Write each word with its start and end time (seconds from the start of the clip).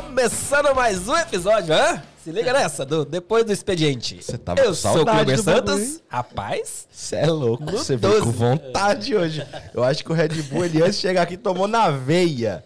Começando 0.00 0.74
mais 0.74 1.08
um 1.08 1.16
episódio, 1.16 1.74
hã? 1.74 2.02
Se 2.22 2.30
liga 2.30 2.52
nessa, 2.54 2.86
do 2.86 3.04
Depois 3.04 3.44
do 3.44 3.52
Expediente. 3.52 4.22
Você 4.22 4.38
tava 4.38 4.60
Eu 4.60 4.68
com 4.68 4.74
sou 4.74 5.02
o 5.02 5.04
Kleber 5.04 5.42
Santos. 5.42 5.74
bagulho? 5.74 6.00
Rapaz, 6.08 6.86
Você 6.90 7.16
é 7.16 7.26
louco, 7.26 7.64
você 7.70 7.96
veio 7.96 8.14
12. 8.14 8.24
com 8.24 8.30
vontade 8.32 9.14
hoje. 9.14 9.46
Eu 9.74 9.84
acho 9.84 10.02
que 10.02 10.10
o 10.10 10.14
Red 10.14 10.28
Bull, 10.50 10.64
ele 10.64 10.80
antes 10.82 10.96
de 10.96 11.02
chegar 11.02 11.22
aqui, 11.22 11.36
tomou 11.36 11.68
na 11.68 11.90
veia. 11.90 12.64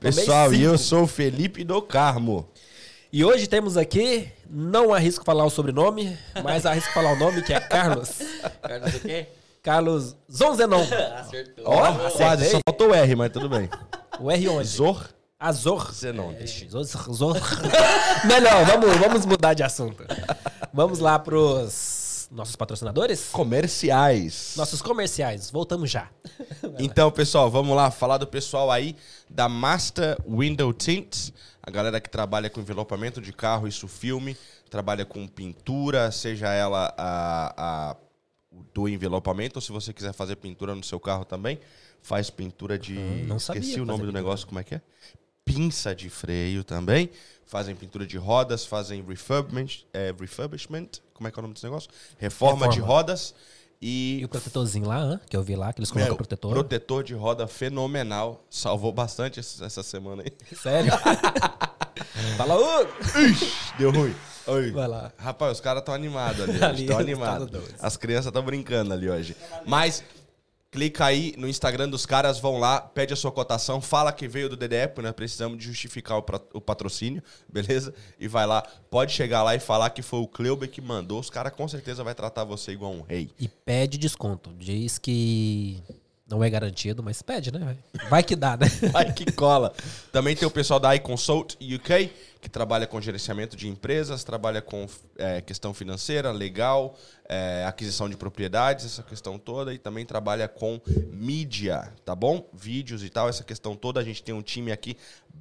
Pessoal, 0.00 0.52
e 0.52 0.62
eu 0.62 0.76
sou 0.78 1.02
o 1.02 1.06
Felipe 1.06 1.64
do 1.64 1.80
Carmo. 1.82 2.48
e 3.12 3.24
hoje 3.24 3.46
temos 3.46 3.76
aqui, 3.76 4.30
não 4.48 4.92
arrisco 4.92 5.24
falar 5.24 5.44
o 5.44 5.50
sobrenome, 5.50 6.16
mas 6.42 6.66
arrisco 6.66 6.92
falar 6.92 7.12
o 7.12 7.16
nome, 7.16 7.42
que 7.42 7.52
é 7.52 7.60
Carlos. 7.60 8.10
Carlos 8.62 8.94
o 8.94 9.00
quê? 9.00 9.26
Carlos 9.62 10.16
Zonzenon. 10.30 10.86
Acertou. 11.16 11.64
Ó, 11.66 11.84
acertei. 11.84 12.16
quase, 12.16 12.50
só 12.50 12.60
faltou 12.68 12.90
o 12.90 12.94
R, 12.94 13.16
mas 13.16 13.32
tudo 13.32 13.48
bem. 13.48 13.68
O 14.20 14.30
R 14.30 14.48
onde? 14.48 14.68
Zor 14.68 15.08
Azor. 15.38 15.92
Zenon. 15.92 16.32
Ixi, 16.40 16.68
Zor. 16.68 16.84
Zor. 16.84 17.36
Melhor, 18.26 18.64
vamos, 18.64 18.96
vamos 18.96 19.26
mudar 19.26 19.54
de 19.54 19.62
assunto. 19.62 20.04
Vamos 20.72 20.98
lá 20.98 21.18
pros 21.18 21.97
nossos 22.30 22.56
patrocinadores? 22.56 23.28
Comerciais. 23.30 24.54
Nossos 24.56 24.82
comerciais. 24.82 25.50
Voltamos 25.50 25.90
já. 25.90 26.08
Então, 26.80 27.10
pessoal, 27.10 27.50
vamos 27.50 27.74
lá 27.76 27.90
falar 27.90 28.18
do 28.18 28.26
pessoal 28.26 28.70
aí 28.70 28.94
da 29.28 29.48
Master 29.48 30.16
Window 30.28 30.72
Tints, 30.72 31.32
a 31.62 31.70
galera 31.70 32.00
que 32.00 32.08
trabalha 32.08 32.48
com 32.48 32.60
envelopamento 32.60 33.20
de 33.20 33.32
carro, 33.32 33.66
isso 33.66 33.88
filme, 33.88 34.36
trabalha 34.70 35.04
com 35.04 35.26
pintura, 35.26 36.10
seja 36.12 36.52
ela 36.52 36.94
a, 36.96 37.90
a- 37.90 37.96
do 38.72 38.88
envelopamento, 38.88 39.58
ou 39.58 39.60
se 39.60 39.72
você 39.72 39.92
quiser 39.92 40.12
fazer 40.12 40.36
pintura 40.36 40.74
no 40.74 40.84
seu 40.84 41.00
carro 41.00 41.24
também, 41.24 41.58
faz 42.00 42.30
pintura 42.30 42.78
de. 42.78 42.94
não 43.26 43.38
sabia 43.38 43.60
esqueci 43.60 43.80
o 43.80 43.84
nome 43.84 43.98
do 44.00 44.06
pintura. 44.06 44.20
negócio, 44.22 44.46
como 44.46 44.60
é 44.60 44.64
que 44.64 44.74
é? 44.76 44.80
Pinça 45.44 45.94
de 45.94 46.08
freio 46.10 46.62
também. 46.62 47.10
Fazem 47.48 47.74
pintura 47.74 48.06
de 48.06 48.16
rodas, 48.16 48.64
fazem 48.64 49.02
refurbishment, 49.02 49.84
é, 49.92 50.14
refurbishment 50.18 51.00
como 51.18 51.26
é 51.26 51.32
que 51.32 51.38
é 51.38 51.40
o 51.40 51.42
nome 51.42 51.54
desse 51.54 51.66
negócio? 51.66 51.90
Reforma, 52.16 52.68
de 52.68 52.76
Reforma. 52.76 52.94
rodas 52.94 53.34
E 53.82 54.20
e 54.20 54.24
o 54.24 54.28
protetorzinho 54.28 54.86
lá, 54.86 54.98
hã? 54.98 55.20
que 55.28 55.36
eu 55.36 55.42
vi 55.42 55.56
lá, 55.56 55.72
que 55.72 55.80
eles 55.80 55.90
colocam 55.90 56.10
meu, 56.10 56.16
protetor. 56.16 56.52
protetor 56.52 57.02
de 57.02 57.12
roda 57.12 57.48
fenomenal. 57.48 58.44
Salvou 58.48 58.92
bastante 58.92 59.40
essa 59.40 59.82
semana 59.82 60.22
aí. 60.22 60.32
Sério? 60.56 60.92
Fala, 62.36 62.54
Hugo! 62.54 62.92
Deu 63.76 63.90
ruim. 63.90 64.14
Oi. 64.46 64.70
Vai 64.70 64.86
lá. 64.86 65.12
Rapaz, 65.18 65.52
os 65.52 65.60
caras 65.60 65.80
estão 65.82 65.92
animados 65.92 66.40
ali. 66.40 66.54
Estão 66.82 66.98
animados. 66.98 67.50
As 67.80 67.96
crianças 67.96 68.26
estão 68.26 68.42
brincando 68.42 68.94
ali 68.94 69.10
hoje. 69.10 69.36
Mas 69.66 70.02
clica 70.70 71.06
aí 71.06 71.34
no 71.36 71.48
Instagram 71.48 71.88
dos 71.88 72.04
caras, 72.04 72.38
vão 72.38 72.58
lá, 72.58 72.80
pede 72.80 73.12
a 73.12 73.16
sua 73.16 73.32
cotação, 73.32 73.80
fala 73.80 74.12
que 74.12 74.28
veio 74.28 74.48
do 74.48 74.56
DDE, 74.56 74.88
porque 74.88 75.02
nós 75.02 75.12
precisamos 75.12 75.58
de 75.58 75.64
justificar 75.64 76.18
o 76.18 76.60
patrocínio, 76.60 77.22
beleza? 77.48 77.94
E 78.18 78.28
vai 78.28 78.46
lá, 78.46 78.62
pode 78.90 79.12
chegar 79.12 79.42
lá 79.42 79.54
e 79.54 79.60
falar 79.60 79.90
que 79.90 80.02
foi 80.02 80.20
o 80.20 80.28
Kleuber 80.28 80.70
que 80.70 80.80
mandou. 80.80 81.20
Os 81.20 81.30
caras 81.30 81.52
com 81.52 81.66
certeza 81.66 82.04
vai 82.04 82.14
tratar 82.14 82.44
você 82.44 82.72
igual 82.72 82.92
um 82.92 83.02
rei. 83.02 83.30
E 83.38 83.48
pede 83.48 83.98
desconto. 83.98 84.52
Diz 84.58 84.98
que 84.98 85.82
não 86.28 86.44
é 86.44 86.50
garantido, 86.50 87.02
mas 87.02 87.22
pede, 87.22 87.50
né? 87.50 87.76
Vai- 88.10 88.22
que 88.22 88.36
dá, 88.36 88.56
né? 88.56 88.66
Vai 88.92 89.12
que 89.12 89.32
cola. 89.32 89.72
Também 90.12 90.36
tem 90.36 90.46
o 90.46 90.50
pessoal 90.50 90.78
da 90.78 90.94
iConsult 90.94 91.56
UK, 91.56 92.12
que 92.40 92.50
trabalha 92.50 92.86
com 92.86 93.00
gerenciamento 93.00 93.56
de 93.56 93.66
empresas, 93.66 94.22
trabalha 94.22 94.60
com 94.60 94.86
é, 95.16 95.40
questão 95.40 95.72
financeira, 95.72 96.30
legal, 96.30 96.96
é, 97.26 97.64
aquisição 97.66 98.08
de 98.10 98.16
propriedades, 98.16 98.84
essa 98.84 99.02
questão 99.02 99.38
toda, 99.38 99.72
e 99.72 99.78
também 99.78 100.04
trabalha 100.04 100.46
com 100.46 100.78
mídia, 101.10 101.92
tá 102.04 102.14
bom? 102.14 102.46
Vídeos 102.52 103.02
e 103.02 103.08
tal, 103.08 103.28
essa 103.28 103.42
questão 103.42 103.74
toda. 103.74 103.98
A 103.98 104.04
gente 104.04 104.22
tem 104.22 104.34
um 104.34 104.42
time 104.42 104.70
aqui 104.70 104.96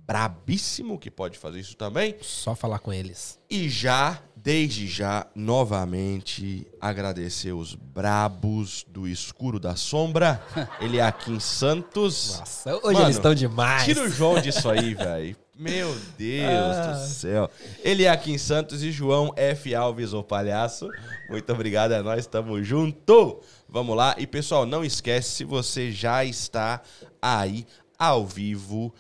brabíssimo 0.08 0.98
que 0.98 1.12
pode 1.12 1.38
fazer 1.38 1.60
isso 1.60 1.76
também. 1.76 2.16
Só 2.22 2.56
falar 2.56 2.80
com 2.80 2.94
eles. 2.94 3.38
E 3.50 3.68
já, 3.68 4.22
desde 4.48 4.88
já, 4.88 5.28
novamente, 5.36 6.66
agradecer 6.80 7.52
os 7.52 7.76
brabos 7.76 8.86
do 8.88 9.06
escuro 9.06 9.60
da 9.60 9.76
sombra. 9.76 10.42
Ele 10.80 11.00
é 11.00 11.02
aqui 11.02 11.32
em 11.34 11.40
Santos. 11.42 12.38
Nossa, 12.40 12.76
hoje 12.78 12.94
Mano, 12.94 13.02
eles 13.08 13.18
estão 13.18 13.36
demais. 13.36 13.84
Tira 13.84 14.04
o 14.04 14.10
João 14.10 14.40
disso 14.40 14.70
aí, 14.70 14.94
velho. 14.94 15.36
Meu 15.54 15.94
Deus 16.18 16.78
Ah. 16.78 16.92
do 16.94 17.08
céu. 17.10 17.52
Ele 17.84 18.06
é 18.06 18.10
aqui 18.10 18.32
em 18.32 18.38
Santos 18.38 18.84
e 18.84 18.90
João 18.90 19.34
F. 19.36 19.76
Alves, 19.76 20.14
o 20.14 20.24
palhaço. 20.24 20.88
Muito 21.30 21.52
obrigado, 21.52 21.92
é 21.92 22.02
nós, 22.02 22.26
tamo 22.26 22.64
junto. 22.64 23.42
Vamos 23.68 23.98
lá. 23.98 24.16
E 24.18 24.26
pessoal, 24.26 24.66
não 24.66 24.82
esquece, 24.86 25.30
se 25.30 25.44
você 25.44 25.92
já 25.92 26.24
está 26.24 26.82
aí 27.22 27.68
ao 28.00 28.26
vivo, 28.26 28.96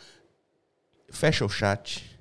fecha 1.10 1.46
o 1.46 1.50
chat, 1.50 2.17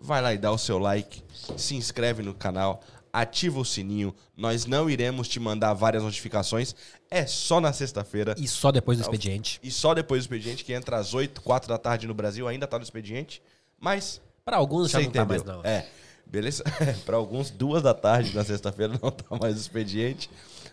vai 0.00 0.22
lá 0.22 0.32
e 0.32 0.38
dá 0.38 0.50
o 0.52 0.58
seu 0.58 0.78
like, 0.78 1.22
se 1.56 1.74
inscreve 1.74 2.22
no 2.22 2.34
canal, 2.34 2.82
ativa 3.12 3.58
o 3.58 3.64
sininho. 3.64 4.14
Nós 4.36 4.66
não 4.66 4.88
iremos 4.88 5.28
te 5.28 5.40
mandar 5.40 5.74
várias 5.74 6.02
notificações, 6.02 6.74
é 7.10 7.26
só 7.26 7.60
na 7.60 7.72
sexta-feira. 7.72 8.34
E 8.38 8.46
só 8.46 8.70
depois 8.70 8.98
do 8.98 9.02
expediente. 9.02 9.58
E 9.62 9.70
só 9.70 9.94
depois 9.94 10.22
do 10.22 10.24
expediente, 10.24 10.64
que 10.64 10.72
entra 10.72 10.98
às 10.98 11.14
8, 11.14 11.40
4 11.40 11.68
da 11.68 11.78
tarde 11.78 12.06
no 12.06 12.14
Brasil, 12.14 12.46
ainda 12.46 12.66
tá 12.66 12.78
no 12.78 12.84
expediente. 12.84 13.42
Mas 13.80 14.20
Pra 14.44 14.56
alguns 14.56 14.90
já 14.90 14.98
não 15.00 15.10
tá 15.10 15.22
entendeu. 15.22 15.26
mais, 15.26 15.44
não. 15.44 15.62
É, 15.62 15.86
beleza? 16.26 16.64
Para 17.04 17.16
alguns, 17.16 17.50
duas 17.50 17.82
da 17.82 17.94
tarde 17.94 18.34
na 18.34 18.44
sexta-feira 18.44 18.98
não 19.02 19.10
tá 19.10 19.36
mais 19.36 19.54
no 19.54 19.60
expediente. 19.60 20.30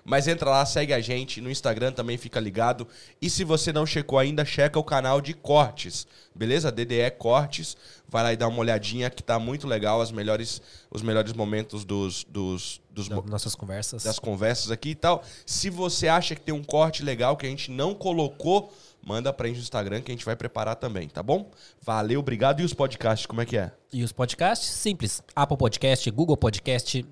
Mas 0.07 0.27
entra 0.27 0.51
lá, 0.51 0.63
segue 0.63 0.93
a 0.93 1.01
gente. 1.01 1.41
No 1.41 1.49
Instagram 1.49 1.91
também 1.91 2.15
fica 2.15 2.39
ligado. 2.39 2.87
E 3.19 3.27
se 3.27 3.43
você 3.43 3.73
não 3.73 3.87
checou 3.87 4.19
ainda, 4.19 4.45
checa 4.45 4.77
o 4.77 4.83
canal 4.83 5.19
de 5.19 5.33
cortes. 5.33 6.05
Beleza? 6.35 6.71
DDE 6.71 7.09
Cortes. 7.17 7.75
Vai 8.07 8.21
lá 8.21 8.31
e 8.31 8.37
dá 8.37 8.47
uma 8.47 8.59
olhadinha 8.59 9.09
que 9.09 9.23
tá 9.23 9.39
muito 9.39 9.65
legal. 9.65 9.99
As 9.99 10.11
melhores, 10.11 10.61
os 10.91 11.01
melhores 11.01 11.33
momentos 11.33 11.83
dos, 11.83 12.23
dos, 12.25 12.79
dos, 12.91 13.09
Das 13.09 13.25
nossas 13.25 13.55
conversas. 13.55 14.03
das 14.03 14.19
conversas 14.19 14.69
aqui 14.69 14.89
e 14.89 14.95
tal. 14.95 15.23
Se 15.43 15.71
você 15.71 16.07
acha 16.07 16.35
que 16.35 16.41
tem 16.41 16.53
um 16.53 16.63
corte 16.63 17.01
legal 17.01 17.35
que 17.35 17.47
a 17.47 17.49
gente 17.49 17.71
não 17.71 17.95
colocou, 17.95 18.71
manda 19.03 19.33
pra 19.33 19.47
gente 19.47 19.57
no 19.57 19.63
Instagram 19.63 20.01
que 20.01 20.11
a 20.11 20.13
gente 20.13 20.25
vai 20.25 20.35
preparar 20.35 20.75
também, 20.75 21.09
tá 21.09 21.23
bom? 21.23 21.49
Valeu, 21.81 22.19
obrigado. 22.19 22.61
E 22.61 22.63
os 22.63 22.75
podcasts, 22.75 23.25
como 23.25 23.41
é 23.41 23.45
que 23.47 23.57
é? 23.57 23.71
E 23.91 24.03
os 24.03 24.11
podcasts, 24.11 24.69
simples. 24.69 25.23
Apple 25.35 25.57
Podcast, 25.57 26.11
Google 26.11 26.37
Podcast. 26.37 27.03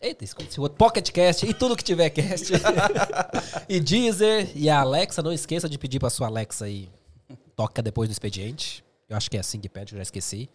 Eita, 0.00 0.24
esqueci 0.24 0.60
o 0.60 0.62
outro. 0.62 0.78
Pocket 0.78 1.10
Cast 1.10 1.44
e 1.44 1.52
tudo 1.52 1.76
que 1.76 1.82
tiver 1.82 2.08
cast. 2.10 2.52
e 3.68 3.80
Deezer. 3.80 4.50
E 4.54 4.70
a 4.70 4.80
Alexa, 4.80 5.22
não 5.22 5.32
esqueça 5.32 5.68
de 5.68 5.76
pedir 5.76 5.98
pra 5.98 6.08
sua 6.08 6.28
Alexa 6.28 6.66
aí. 6.66 6.88
Toca 7.56 7.82
depois 7.82 8.08
do 8.08 8.12
expediente. 8.12 8.84
Eu 9.08 9.16
acho 9.16 9.28
que 9.30 9.36
é 9.36 9.40
assim 9.40 9.58
que 9.58 9.68
pede, 9.68 9.92
eu 9.94 9.96
já 9.96 10.02
esqueci. 10.02 10.48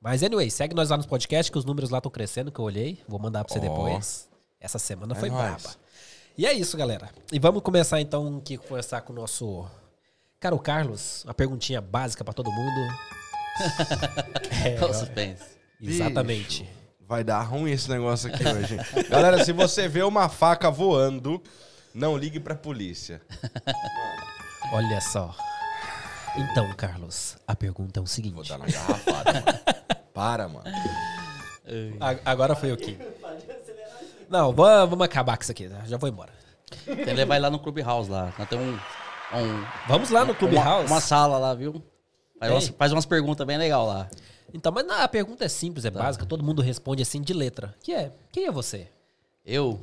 Mas, 0.00 0.22
anyway, 0.24 0.50
segue 0.50 0.74
nós 0.74 0.90
lá 0.90 0.96
nos 0.96 1.06
podcasts, 1.06 1.48
que 1.48 1.56
os 1.58 1.64
números 1.64 1.90
lá 1.90 1.98
estão 1.98 2.10
crescendo, 2.10 2.50
que 2.50 2.58
eu 2.58 2.64
olhei. 2.64 2.98
Vou 3.06 3.20
mandar 3.20 3.44
pra 3.44 3.52
você 3.54 3.60
Ó. 3.60 3.62
depois. 3.62 4.28
Essa 4.60 4.78
semana 4.80 5.14
É 5.14 5.18
foi 5.18 5.30
nóis. 5.30 5.62
braba. 5.62 5.76
E 6.36 6.44
é 6.46 6.52
isso, 6.52 6.76
galera. 6.76 7.08
E 7.30 7.38
vamos 7.38 7.62
começar 7.62 8.00
então 8.00 8.38
aqui 8.38 8.56
conversar 8.56 9.02
com 9.02 9.12
o 9.12 9.16
nosso. 9.16 9.64
Cara, 10.40 10.56
o 10.56 10.58
Carlos, 10.58 11.22
uma 11.24 11.34
perguntinha 11.34 11.80
básica 11.80 12.24
pra 12.24 12.32
todo 12.34 12.50
mundo. 12.50 12.92
É, 14.64 14.82
o 14.82 14.94
suspense. 14.94 15.44
exatamente. 15.80 16.66
Vai 17.12 17.22
dar 17.22 17.42
ruim 17.42 17.70
esse 17.72 17.90
negócio 17.90 18.32
aqui 18.32 18.42
hoje. 18.42 18.78
Galera, 19.10 19.44
se 19.44 19.52
você 19.52 19.86
vê 19.86 20.02
uma 20.02 20.30
faca 20.30 20.70
voando, 20.70 21.42
não 21.94 22.16
ligue 22.16 22.40
pra 22.40 22.54
polícia. 22.54 23.20
Olha 24.72 24.98
só. 25.02 25.36
Então, 26.34 26.72
Carlos, 26.74 27.36
a 27.46 27.54
pergunta 27.54 28.00
é 28.00 28.02
o 28.02 28.04
Vou 28.04 28.08
seguinte. 28.10 28.48
dar 28.48 28.56
na 28.56 28.64
garrafada, 28.64 29.32
mano. 29.34 29.58
Para, 30.14 30.48
mano. 30.48 30.64
A- 32.00 32.30
agora 32.30 32.54
foi 32.56 32.72
o 32.72 32.78
quê? 32.78 32.96
Não, 34.30 34.50
va- 34.54 34.86
vamos 34.86 35.04
acabar 35.04 35.36
com 35.36 35.42
isso 35.42 35.52
aqui. 35.52 35.68
né? 35.68 35.82
Já 35.84 35.98
vou 35.98 36.08
embora. 36.08 36.32
Tem 36.86 36.96
que 36.96 37.12
levar 37.12 37.34
ele 37.34 37.42
lá 37.42 37.50
no 37.50 37.58
Clubhouse 37.58 38.10
lá. 38.10 38.32
Nós 38.38 38.48
temos 38.48 38.66
um, 38.66 39.38
um, 39.38 39.66
Vamos 39.86 40.08
lá 40.08 40.20
no 40.24 40.30
uma, 40.32 40.34
Clubhouse. 40.34 40.86
uma 40.86 41.00
sala 41.02 41.36
lá, 41.36 41.52
viu? 41.54 41.84
Faz, 42.40 42.50
umas, 42.50 42.68
faz 42.68 42.92
umas 42.92 43.04
perguntas 43.04 43.46
bem 43.46 43.58
legal 43.58 43.86
lá. 43.86 44.08
Então, 44.52 44.70
mas 44.72 44.86
não, 44.86 45.00
a 45.00 45.08
pergunta 45.08 45.44
é 45.44 45.48
simples, 45.48 45.84
é 45.84 45.90
básica. 45.90 46.26
Todo 46.26 46.44
mundo 46.44 46.60
responde 46.60 47.02
assim 47.02 47.20
de 47.20 47.32
letra. 47.32 47.74
Que 47.82 47.92
é? 47.92 48.12
Quem 48.30 48.46
é 48.46 48.50
você? 48.50 48.88
Eu, 49.44 49.80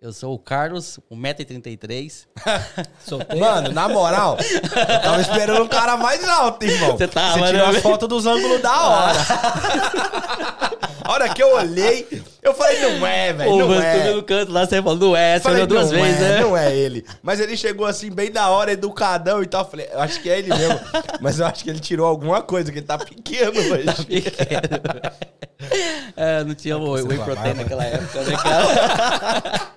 eu 0.00 0.12
sou 0.12 0.34
o 0.34 0.38
Carlos, 0.38 0.98
1,33m. 1.10 2.26
Solteiro? 3.06 3.40
Mano, 3.44 3.72
na 3.72 3.88
moral, 3.88 4.36
eu 4.38 5.00
tava 5.02 5.20
esperando 5.20 5.62
um 5.62 5.68
cara 5.68 5.96
mais 5.96 6.22
alto, 6.28 6.64
irmão. 6.64 6.96
Você 6.96 7.06
tava, 7.08 7.38
Você 7.38 7.46
tirou 7.52 7.72
né? 7.72 7.76
as 7.78 7.82
fotos 7.82 8.08
dos 8.08 8.26
ângulos 8.26 8.60
da 8.60 8.82
hora. 8.86 9.18
A 11.06 11.12
hora 11.12 11.32
que 11.32 11.40
eu 11.40 11.54
olhei, 11.54 12.24
eu 12.46 12.54
falei, 12.54 12.80
não 12.80 13.06
é, 13.06 13.32
velho, 13.34 13.58
não 13.58 13.74
é. 13.74 14.12
no 14.12 14.22
canto 14.22 14.52
lá, 14.52 14.64
você 14.64 14.80
falou, 14.80 14.96
não 14.96 15.16
é, 15.16 15.36
você 15.36 15.42
Falei, 15.42 15.66
duas 15.66 15.90
não 15.90 16.00
vezes, 16.00 16.22
é, 16.22 16.28
né? 16.28 16.40
Não 16.40 16.56
é 16.56 16.74
ele. 16.74 17.04
Mas 17.22 17.40
ele 17.40 17.56
chegou 17.56 17.86
assim, 17.86 18.10
bem 18.10 18.30
da 18.30 18.48
hora, 18.50 18.70
educadão 18.72 19.42
e 19.42 19.46
tal. 19.46 19.64
Eu 19.64 19.68
falei, 19.68 19.88
eu 19.92 20.00
acho 20.00 20.20
que 20.22 20.30
é 20.30 20.38
ele 20.38 20.54
mesmo. 20.54 20.80
Mas 21.20 21.40
eu 21.40 21.46
acho 21.46 21.64
que 21.64 21.70
ele 21.70 21.80
tirou 21.80 22.06
alguma 22.06 22.40
coisa, 22.42 22.70
que 22.70 22.78
ele 22.78 22.86
tá 22.86 22.98
pequeno, 22.98 23.52
velho. 23.52 23.86
É, 26.14 26.44
não 26.44 26.54
tinha 26.54 26.76
o 26.76 26.92
whey 26.92 27.18
protein 27.18 27.54
naquela 27.54 27.84
época, 27.84 28.22
né, 28.22 28.36
cara? 28.36 29.70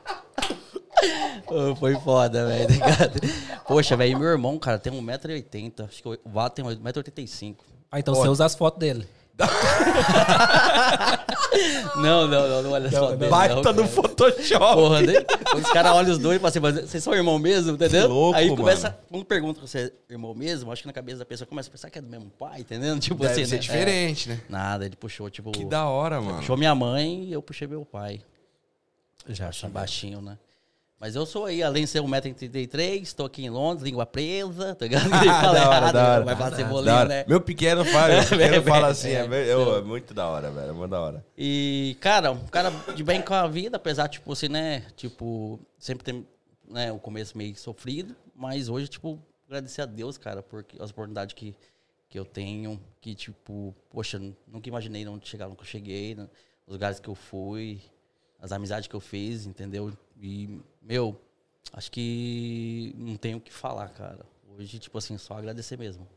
Foi 1.79 1.95
foda, 1.95 2.45
velho, 2.45 2.67
tá 2.67 2.73
ligado? 2.73 3.21
Poxa, 3.65 3.95
velho, 3.95 4.19
meu 4.19 4.27
irmão, 4.27 4.59
cara, 4.59 4.77
tem 4.77 4.91
1,80m. 4.93 5.85
Acho 5.85 6.03
que 6.03 6.09
o 6.09 6.19
Vato 6.25 6.61
tem 6.61 6.65
1,85m. 6.65 7.55
Ah, 7.91 7.99
então 7.99 8.13
você 8.13 8.27
usa 8.27 8.45
as 8.45 8.55
fotos 8.55 8.79
dele. 8.79 9.07
Não, 11.95 12.27
não, 12.27 12.47
não, 12.47 12.63
não 12.63 12.71
olha 12.71 12.89
só. 12.91 13.15
Baita 13.15 13.73
não, 13.73 13.83
no. 13.83 13.87
Photoshop. 13.87 14.75
Porra, 14.75 15.01
né? 15.01 15.13
Os 15.55 15.69
caras 15.71 15.91
olham 15.93 16.11
os 16.11 16.17
dois 16.17 16.37
e 16.37 16.39
falam 16.39 16.49
assim, 16.49 16.59
mas 16.59 16.89
vocês 16.89 17.03
são 17.03 17.13
irmão 17.13 17.37
mesmo, 17.39 17.73
entendeu? 17.73 18.03
Que 18.03 18.07
louco, 18.07 18.37
Aí 18.37 18.55
começa, 18.55 18.89
mano. 18.89 19.01
quando 19.09 19.25
pergunta 19.25 19.67
se 19.67 19.77
é 19.79 19.91
irmão 20.09 20.33
mesmo, 20.33 20.71
acho 20.71 20.83
que 20.83 20.87
na 20.87 20.93
cabeça 20.93 21.19
da 21.19 21.25
pessoa 21.25 21.47
começa 21.47 21.67
a 21.67 21.71
pensar 21.71 21.89
que 21.89 21.97
é 21.97 22.01
do 22.01 22.07
mesmo 22.07 22.31
pai, 22.37 22.61
entendeu? 22.61 22.97
Tipo 22.99 23.23
Deve 23.23 23.33
assim, 23.33 23.45
ser 23.45 23.55
né? 23.55 23.61
diferente, 23.61 24.29
né? 24.29 24.41
É. 24.47 24.51
Nada, 24.51 24.85
ele 24.85 24.95
puxou, 24.95 25.29
tipo. 25.29 25.51
Que 25.51 25.65
da 25.65 25.85
hora, 25.85 26.21
mano. 26.21 26.37
Puxou 26.37 26.55
minha 26.55 26.75
mãe 26.75 27.23
e 27.25 27.33
eu 27.33 27.41
puxei 27.41 27.67
meu 27.67 27.83
pai. 27.83 28.21
Já, 29.27 29.49
baixinho, 29.69 30.21
né? 30.21 30.37
Mas 30.99 31.15
eu 31.15 31.25
sou 31.25 31.45
aí, 31.45 31.63
além 31.63 31.85
de 31.85 31.89
ser 31.89 32.01
1,33m, 32.01 33.01
estou 33.01 33.25
aqui 33.25 33.45
em 33.45 33.49
Londres, 33.49 33.83
língua 33.85 34.05
presa, 34.05 34.75
tá 34.75 34.83
ligado? 34.85 35.09
Ah, 35.13 35.41
fala 35.41 35.53
da 35.53 35.69
hora, 35.69 35.77
errado, 35.77 35.93
da 35.93 36.11
hora. 36.15 36.25
vai 36.25 36.35
falar 36.35 36.55
cebolinha, 36.55 37.05
né? 37.05 37.25
Meu 37.27 37.39
pequeno 37.39 37.85
fala, 37.85 38.15
meu 38.19 38.23
pequeno 38.27 38.55
É, 38.55 38.61
fala 38.61 38.87
assim, 38.91 39.09
é, 39.09 39.25
é, 39.25 39.53
eu- 39.53 39.77
é 39.77 39.81
muito 39.81 40.13
da 40.13 40.27
hora, 40.27 40.51
velho. 40.51 40.69
É 40.69 40.73
muito 40.73 40.91
da 40.91 40.99
hora. 40.99 41.25
E, 41.37 41.95
cara, 42.01 42.31
um 42.33 42.45
cara 42.47 42.69
de 42.93 43.01
bem 43.03 43.21
com 43.21 43.33
a 43.33 43.47
vida, 43.47 43.77
apesar, 43.77 44.09
tipo 44.09 44.31
assim, 44.33 44.49
né? 44.49 44.81
Tipo, 44.97 45.57
sempre 45.77 46.03
tem 46.03 46.27
né, 46.67 46.91
o 46.91 46.99
começo 46.99 47.37
meio 47.37 47.55
sofrido, 47.55 48.13
mas 48.35 48.67
hoje, 48.67 48.89
tipo, 48.89 49.17
agradecer 49.47 49.81
a 49.81 49.85
Deus, 49.85 50.17
cara, 50.17 50.43
por 50.43 50.65
as 50.81 50.91
oportunidades 50.91 51.33
que, 51.33 51.55
que 52.09 52.19
eu 52.19 52.25
tenho, 52.25 52.77
que, 52.99 53.15
tipo, 53.15 53.73
poxa, 53.89 54.21
nunca 54.47 54.67
imaginei 54.67 55.07
onde 55.07 55.27
chegar, 55.29 55.47
nunca 55.47 55.63
cheguei, 55.63 56.13
né, 56.13 56.27
os 56.67 56.73
lugares 56.73 56.99
que 56.99 57.07
eu 57.09 57.15
fui, 57.15 57.81
as 58.39 58.51
amizades 58.51 58.87
que 58.87 58.95
eu 58.95 58.99
fiz, 58.99 59.47
entendeu? 59.47 59.91
E, 60.21 60.59
meu, 60.89 61.15
acho 61.71 61.91
que 61.91 62.95
não 62.97 63.15
tenho 63.15 63.37
o 63.37 63.41
que 63.41 63.53
falar, 63.53 63.89
cara. 63.89 64.25
Hoje, 64.57 64.79
tipo 64.79 64.97
assim, 64.97 65.19
só 65.19 65.37
agradecer 65.37 65.77
mesmo. 65.77 66.07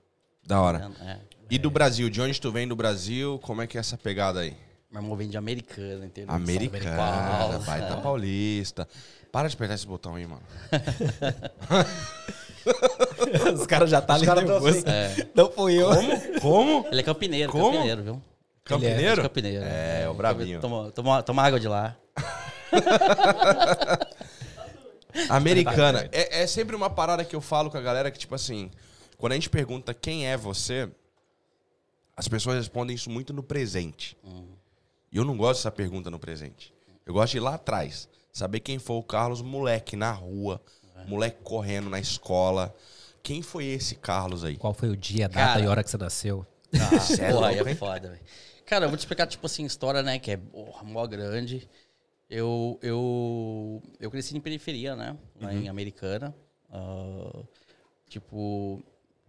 Da 0.46 0.62
hora. 0.62 0.90
É. 1.02 1.18
E 1.50 1.58
do 1.58 1.70
Brasil, 1.70 2.08
de 2.08 2.22
onde 2.22 2.40
tu 2.40 2.50
vem 2.50 2.66
do 2.66 2.74
Brasil, 2.74 3.38
como 3.42 3.60
é 3.60 3.66
que 3.66 3.76
é 3.76 3.80
essa 3.80 3.98
pegada 3.98 4.40
aí? 4.40 4.56
Meu 4.90 5.02
irmão 5.02 5.14
vem 5.16 5.28
de 5.28 5.36
americana, 5.36 6.06
entendeu? 6.06 6.34
Americana, 6.34 7.58
baita 7.64 7.94
é. 7.94 8.00
paulista. 8.00 8.88
Para 9.30 9.48
de 9.48 9.54
apertar 9.54 9.74
esse 9.74 9.86
botão 9.86 10.14
aí, 10.14 10.26
mano. 10.26 10.42
Os 13.54 13.66
caras 13.66 13.90
já 13.90 14.00
tá 14.00 14.14
ali 14.14 14.24
nervoso. 14.26 14.68
assim. 14.68 14.84
É. 14.86 15.28
Não 15.34 15.50
fui 15.50 15.74
eu. 15.74 15.90
Como? 16.40 16.86
Ele 16.90 17.00
é 17.00 17.04
campineiro, 17.04 17.52
Como? 17.52 17.72
campineiro, 17.72 18.02
viu? 18.02 18.22
Campineiro? 18.64 19.20
É 19.20 19.22
campineiro. 19.22 19.64
É, 19.64 20.08
o 20.08 20.14
bravinho. 20.14 20.60
Toma, 20.60 20.90
toma, 20.92 21.22
toma 21.22 21.42
água 21.42 21.60
de 21.60 21.68
lá. 21.68 21.94
Americana. 25.28 26.08
É, 26.12 26.42
é 26.42 26.46
sempre 26.46 26.74
uma 26.74 26.90
parada 26.90 27.24
que 27.24 27.34
eu 27.34 27.40
falo 27.40 27.70
com 27.70 27.78
a 27.78 27.80
galera 27.80 28.10
que, 28.10 28.18
tipo 28.18 28.34
assim, 28.34 28.70
quando 29.18 29.32
a 29.32 29.34
gente 29.34 29.50
pergunta 29.50 29.94
quem 29.94 30.26
é 30.26 30.36
você, 30.36 30.90
as 32.16 32.28
pessoas 32.28 32.56
respondem 32.56 32.94
isso 32.94 33.10
muito 33.10 33.32
no 33.32 33.42
presente. 33.42 34.16
E 35.10 35.16
eu 35.16 35.24
não 35.24 35.36
gosto 35.36 35.60
dessa 35.60 35.70
pergunta 35.70 36.10
no 36.10 36.18
presente. 36.18 36.72
Eu 37.04 37.12
gosto 37.14 37.32
de 37.32 37.38
ir 37.38 37.40
lá 37.40 37.54
atrás. 37.54 38.08
Saber 38.32 38.60
quem 38.60 38.78
foi 38.78 38.96
o 38.96 39.02
Carlos, 39.02 39.42
moleque, 39.42 39.96
na 39.96 40.10
rua. 40.10 40.60
Moleque 41.06 41.38
correndo 41.42 41.90
na 41.90 42.00
escola. 42.00 42.74
Quem 43.22 43.42
foi 43.42 43.66
esse 43.66 43.94
Carlos 43.94 44.44
aí? 44.44 44.56
Qual 44.56 44.72
foi 44.72 44.88
o 44.88 44.96
dia, 44.96 45.26
a 45.26 45.28
data 45.28 45.40
Cara. 45.40 45.60
e 45.60 45.66
a 45.66 45.70
hora 45.70 45.84
que 45.84 45.90
você 45.90 45.98
nasceu? 45.98 46.46
Cê 47.02 47.22
é 47.22 47.30
Porra, 47.30 47.50
louco, 47.50 47.68
é 47.68 47.74
foda, 47.74 48.08
velho. 48.08 48.20
Cara, 48.64 48.86
eu 48.86 48.88
vou 48.88 48.96
te 48.96 49.00
explicar, 49.00 49.26
tipo 49.26 49.44
assim, 49.44 49.64
história, 49.64 50.02
né? 50.02 50.18
Que 50.18 50.32
é 50.32 50.36
porra, 50.36 50.82
mó 50.82 51.06
grande. 51.06 51.68
Eu, 52.34 52.78
eu, 52.80 53.82
eu 54.00 54.10
cresci 54.10 54.34
em 54.34 54.40
periferia, 54.40 54.96
né? 54.96 55.14
Lá 55.38 55.50
Uhum. 55.50 55.60
em 55.60 55.68
Americana. 55.68 56.34
Ah, 56.70 57.42
tipo, 58.08 58.82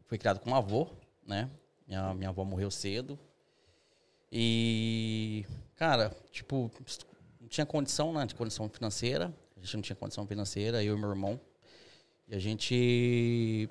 fui 0.06 0.18
criado 0.18 0.40
com 0.40 0.52
um 0.52 0.56
avô, 0.56 0.88
né? 1.28 1.50
Minha, 1.86 2.14
minha 2.14 2.30
avó 2.30 2.46
morreu 2.46 2.72
cedo. 2.72 3.20
E, 4.32 5.46
cara, 5.76 6.16
tipo, 6.32 6.72
não 7.42 7.48
tinha 7.50 7.66
condição, 7.66 8.14
né? 8.14 8.26
De 8.26 8.36
condição 8.36 8.70
financeira. 8.70 9.34
A 9.58 9.60
gente 9.60 9.76
não 9.76 9.82
tinha 9.84 9.96
condição 9.98 10.26
financeira, 10.26 10.82
eu 10.82 10.96
e 10.96 11.00
meu 11.00 11.10
irmão. 11.10 11.38
E 12.30 12.36
a 12.36 12.40
gente 12.40 13.70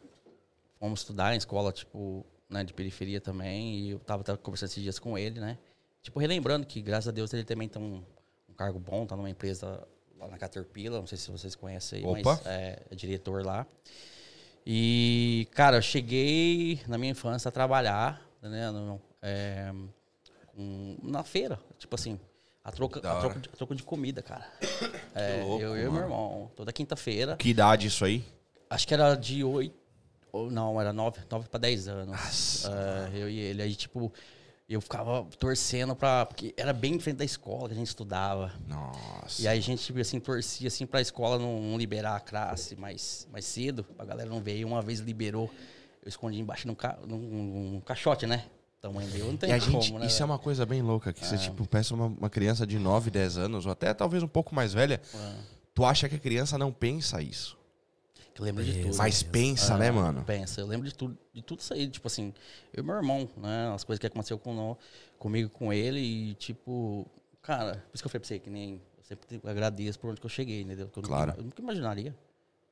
fomos 0.78 1.00
estudar 1.00 1.34
em 1.34 1.38
escola, 1.38 1.72
tipo, 1.72 2.26
né, 2.50 2.62
de 2.64 2.74
periferia 2.74 3.18
também. 3.20 3.76
E 3.80 3.90
eu 3.92 3.98
tava, 3.98 4.22
tava 4.22 4.36
conversando 4.36 4.68
esses 4.68 4.82
dias 4.82 4.98
com 4.98 5.16
ele, 5.16 5.40
né? 5.40 5.56
Tipo, 6.02 6.18
relembrando 6.20 6.66
que, 6.66 6.82
graças 6.82 7.08
a 7.08 7.12
Deus, 7.12 7.32
ele 7.32 7.44
também 7.44 7.66
tem 7.68 7.80
um, 7.80 8.04
um 8.52 8.56
cargo 8.56 8.78
bom, 8.78 9.06
tá 9.06 9.16
numa 9.16 9.30
empresa 9.30 9.82
lá 10.18 10.28
na 10.28 10.38
Caterpillar, 10.38 11.00
não 11.00 11.06
sei 11.06 11.18
se 11.18 11.30
vocês 11.30 11.54
conhecem 11.54 12.00
aí, 12.00 12.04
Opa. 12.04 12.34
mas 12.36 12.46
é, 12.46 12.82
é 12.90 12.94
diretor 12.94 13.44
lá. 13.44 13.66
E, 14.64 15.48
cara, 15.52 15.78
eu 15.78 15.82
cheguei 15.82 16.80
na 16.86 16.96
minha 16.96 17.10
infância 17.12 17.48
a 17.48 17.52
trabalhar, 17.52 18.22
né, 18.40 18.70
no- 18.70 19.00
é, 19.20 19.72
com- 20.54 20.96
na 21.02 21.24
feira, 21.24 21.58
tipo 21.78 21.94
assim, 21.96 22.18
a 22.62 22.70
troca, 22.70 23.00
a 23.00 23.20
troca, 23.20 23.40
de, 23.40 23.48
a 23.48 23.56
troca 23.56 23.74
de 23.74 23.82
comida, 23.82 24.22
cara. 24.22 24.46
É, 25.14 25.42
louco, 25.42 25.62
eu 25.64 25.76
e 25.76 25.90
meu 25.90 26.02
irmão, 26.02 26.50
toda 26.54 26.72
quinta-feira. 26.72 27.36
Que 27.36 27.48
idade 27.48 27.88
isso 27.88 28.04
aí? 28.04 28.24
Acho 28.70 28.86
que 28.86 28.94
era 28.94 29.14
de 29.16 29.42
8. 29.42 29.74
Ou 30.30 30.50
não, 30.50 30.80
era 30.80 30.92
9, 30.92 31.20
9 31.28 31.48
para 31.48 31.60
10 31.60 31.88
anos. 31.88 32.06
Nossa. 32.16 33.10
É, 33.12 33.18
eu 33.18 33.28
e 33.28 33.38
ele. 33.38 33.60
Aí, 33.62 33.74
tipo, 33.74 34.10
eu 34.74 34.80
ficava 34.80 35.24
torcendo 35.38 35.94
pra. 35.94 36.26
Porque 36.26 36.54
era 36.56 36.72
bem 36.72 36.96
diferente 36.96 37.18
da 37.18 37.24
escola 37.24 37.68
que 37.68 37.74
a 37.74 37.76
gente 37.76 37.88
estudava. 37.88 38.52
Nossa. 38.68 39.42
E 39.42 39.48
aí 39.48 39.58
a 39.58 39.62
gente, 39.62 39.82
tipo, 39.82 39.98
assim, 40.00 40.18
torcia 40.20 40.68
assim 40.68 40.86
pra 40.86 41.00
escola 41.00 41.38
não, 41.38 41.60
não 41.60 41.78
liberar 41.78 42.16
a 42.16 42.20
classe 42.20 42.76
mais, 42.76 43.26
mais 43.32 43.44
cedo, 43.44 43.84
pra 43.84 44.04
galera 44.04 44.28
não 44.28 44.40
ver. 44.40 44.56
E 44.58 44.64
uma 44.64 44.80
vez 44.82 45.00
liberou, 45.00 45.50
eu 46.02 46.08
escondi 46.08 46.38
embaixo 46.40 46.66
num, 46.66 46.74
ca, 46.74 46.98
num, 47.06 47.18
num 47.18 47.80
caixote, 47.80 48.26
né? 48.26 48.44
Tamanho 48.80 49.08
meu, 49.12 49.26
não 49.26 49.36
tem 49.36 49.50
E 49.50 49.52
a 49.52 49.60
como, 49.60 49.80
gente, 49.80 49.92
né? 49.96 50.06
isso 50.06 50.20
é 50.20 50.26
uma 50.26 50.40
coisa 50.40 50.66
bem 50.66 50.82
louca, 50.82 51.12
que 51.12 51.24
você, 51.24 51.38
tipo, 51.38 51.64
peça 51.68 51.94
uma, 51.94 52.06
uma 52.06 52.28
criança 52.28 52.66
de 52.66 52.80
9, 52.80 53.12
10 53.12 53.38
anos, 53.38 53.64
ou 53.64 53.70
até 53.70 53.94
talvez 53.94 54.24
um 54.24 54.28
pouco 54.28 54.52
mais 54.56 54.72
velha, 54.72 55.00
É. 55.14 55.34
tu 55.72 55.84
acha 55.84 56.08
que 56.08 56.16
a 56.16 56.18
criança 56.18 56.58
não 56.58 56.72
pensa 56.72 57.22
isso. 57.22 57.56
Que 58.34 58.40
eu 58.40 58.44
lembro 58.44 58.64
de 58.64 58.82
tudo. 58.82 58.96
Mas 58.96 59.22
pensa, 59.22 59.76
né, 59.76 59.88
Ah, 59.88 59.92
mano? 59.92 60.24
Pensa, 60.24 60.60
eu 60.60 60.66
lembro 60.66 60.88
de 60.88 60.94
tudo, 60.94 61.18
de 61.32 61.42
tudo 61.42 61.60
isso 61.60 61.74
aí, 61.74 61.88
tipo 61.88 62.06
assim, 62.06 62.32
eu 62.72 62.82
e 62.82 62.86
meu 62.86 62.96
irmão, 62.96 63.28
né? 63.36 63.72
As 63.74 63.84
coisas 63.84 63.98
que 63.98 64.06
aconteceu 64.06 64.38
com, 64.38 64.76
comigo 65.18 65.50
com 65.50 65.72
ele 65.72 66.00
e, 66.00 66.34
tipo, 66.34 67.06
cara, 67.42 67.74
por 67.74 67.94
isso 67.94 68.02
que 68.02 68.06
eu 68.06 68.10
falei 68.10 68.20
pra 68.20 68.28
você 68.28 68.38
que 68.38 68.50
nem. 68.50 68.80
Eu 68.98 69.04
sempre 69.04 69.40
agradeço 69.44 69.98
por 69.98 70.10
onde 70.10 70.20
que 70.20 70.26
eu 70.26 70.30
cheguei, 70.30 70.62
entendeu? 70.62 70.88
Que 70.88 70.98
eu 70.98 71.02
Claro. 71.02 71.26
Nunca, 71.32 71.40
eu 71.40 71.44
nunca 71.44 71.60
imaginaria. 71.62 72.16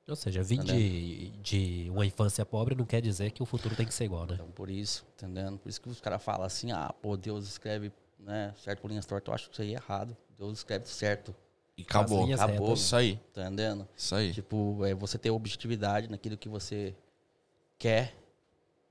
Ou 0.09 0.17
seja, 0.17 0.43
vir 0.43 0.59
de, 0.65 1.29
de 1.43 1.91
uma 1.91 2.05
infância 2.05 2.45
pobre 2.45 2.75
não 2.75 2.85
quer 2.85 3.01
dizer 3.01 3.31
que 3.31 3.43
o 3.43 3.47
futuro 3.47 3.77
tem 3.77 3.87
que 3.87 3.95
ser 3.95 4.05
igual, 4.05 4.27
né? 4.27 4.35
Então, 4.35 4.51
por 4.51 4.69
isso, 4.69 5.07
entendendo? 5.15 5.57
Por 5.59 5.69
isso 5.69 5.81
que 5.81 5.89
os 5.89 6.01
caras 6.01 6.21
falam 6.21 6.45
assim, 6.45 6.73
ah, 6.73 6.93
pô, 7.01 7.17
Deus 7.17 7.47
escreve, 7.47 7.93
né, 8.19 8.53
certo 8.59 8.81
por 8.81 8.89
linhas 8.89 9.07
tortas, 9.07 9.29
eu 9.29 9.35
acho 9.35 9.49
que 9.49 9.53
isso 9.55 9.63
aí 9.63 9.71
é 9.71 9.75
errado. 9.75 10.17
Deus 10.37 10.59
escreve 10.59 10.89
certo, 10.89 11.33
E 11.81 11.83
acabou. 11.83 12.33
acabou. 12.33 12.67
retas. 12.69 12.81
Isso 12.81 12.97
aí, 12.97 13.17
tá 13.33 13.43
entendendo? 13.43 13.89
isso 13.97 14.15
aí. 14.15 14.33
Tipo, 14.33 14.85
é 14.85 14.95
você 14.95 15.19
ter 15.19 15.31
objetividade 15.31 16.09
naquilo 16.11 16.37
que 16.37 16.49
você 16.49 16.95
quer 17.79 18.15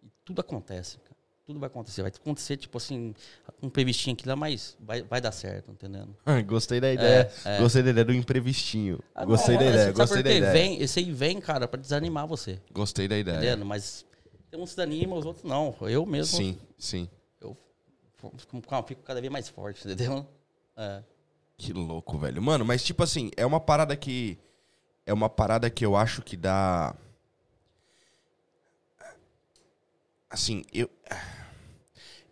e 0.03 0.08
tudo 0.25 0.41
acontece. 0.41 0.98
cara. 1.00 1.10
Tudo 1.46 1.60
vai 1.60 1.67
acontecer. 1.67 2.01
Vai 2.03 2.12
acontecer, 2.15 2.58
tipo 2.58 2.77
assim, 2.77 3.15
um 3.62 3.69
previstinho 3.69 4.13
aqui 4.13 4.27
lá, 4.27 4.36
mas 4.36 4.77
vai, 4.79 5.01
vai 5.01 5.19
dar 5.19 5.31
certo, 5.31 5.72
entendendo? 5.72 6.15
Gostei 6.46 6.79
da 6.79 6.93
ideia. 6.93 7.31
Gostei 7.60 7.81
da 7.81 7.89
ideia 7.89 8.05
do 8.05 8.13
imprevistinho. 8.13 9.00
Ah, 9.15 9.25
Gostei 9.25 9.55
não, 9.55 9.63
da 9.63 9.65
é, 9.65 9.74
ideia, 9.74 9.91
gostei 9.91 10.22
da 10.22 10.31
ideia. 10.31 10.53
Vem, 10.53 10.79
esse 10.79 11.00
aí 11.00 11.12
vem, 11.12 11.41
cara, 11.41 11.67
pra 11.67 11.79
desanimar 11.79 12.27
você, 12.27 12.62
Gostei 12.72 13.08
da 13.08 13.17
ideia. 13.17 13.38
entendendo? 13.38 13.65
Mas 13.65 14.05
tem 14.51 14.60
uns 14.62 14.69
desanimam, 14.75 15.17
os 15.17 15.25
outros 15.25 15.43
não. 15.43 15.75
Eu 15.81 16.05
mesmo, 16.05 16.38
Sim, 16.38 16.55
sim. 16.77 17.10
eu 17.41 17.58
fico, 18.38 18.62
fico 18.88 19.01
cada 19.01 19.19
vez 19.19 19.34
mais 19.34 19.50
forte, 19.50 19.81
entendeu? 19.88 20.27
É. 20.77 21.03
Que 21.60 21.74
louco, 21.74 22.18
velho. 22.18 22.42
Mano, 22.42 22.63
mas 22.63 22.82
tipo 22.84 23.04
assim, 23.04 23.30
é 23.36 23.46
uma 23.46 23.60
parada 23.60 23.96
que. 23.96 24.39
É 25.06 25.13
uma 25.13 25.30
parada 25.30 25.70
que 25.70 25.86
eu 25.86 25.96
acho 25.96 26.22
que 26.22 26.38
dá. 26.38 26.96
Assim, 30.30 30.63
eu. 30.74 30.89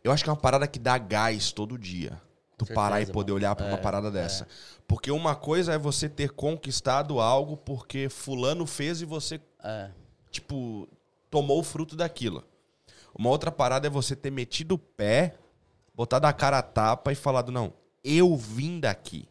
Eu 0.04 0.12
acho 0.12 0.24
que 0.24 0.30
é 0.30 0.34
uma 0.34 0.40
parada 0.40 0.66
que 0.68 0.80
dá 0.80 0.98
gás 0.98 1.52
todo 1.52 1.78
dia. 1.78 2.22
Tu 2.58 2.66
certeza, 2.66 2.74
parar 2.76 3.02
e 3.02 3.06
poder 3.06 3.34
mano. 3.34 3.36
olhar 3.46 3.56
pra 3.56 3.66
uma 3.68 3.78
É, 3.78 3.82
parada 3.82 4.10
dessa. 4.10 4.48
Porque 4.88 5.12
uma 5.12 5.36
coisa 5.36 5.74
é 5.74 5.78
você 5.78 6.08
ter 6.08 6.32
conquistado 6.32 7.20
algo 7.20 7.58
porque 7.58 8.08
Fulano 8.10 8.66
fez 8.66 9.02
e 9.02 9.06
você, 9.06 9.40
É. 9.64 9.92
tipo, 10.32 10.88
tomou 11.30 11.60
o 11.60 11.64
fruto 11.64 11.96
daquilo. 11.96 12.44
Uma 13.14 13.30
outra 13.30 13.52
parada 13.52 13.88
é 13.88 13.90
você 13.90 14.16
ter 14.16 14.32
metido 14.32 14.76
o 14.76 14.80
pé, 14.80 15.36
botado 15.94 16.26
a 16.26 16.34
cara 16.34 16.60
a 16.60 16.64
tapa 16.64 17.12
e 17.12 17.16
falado, 17.16 17.52
não, 17.52 17.74
eu 18.08 18.36
vim 18.38 18.80
daqui. 18.80 19.28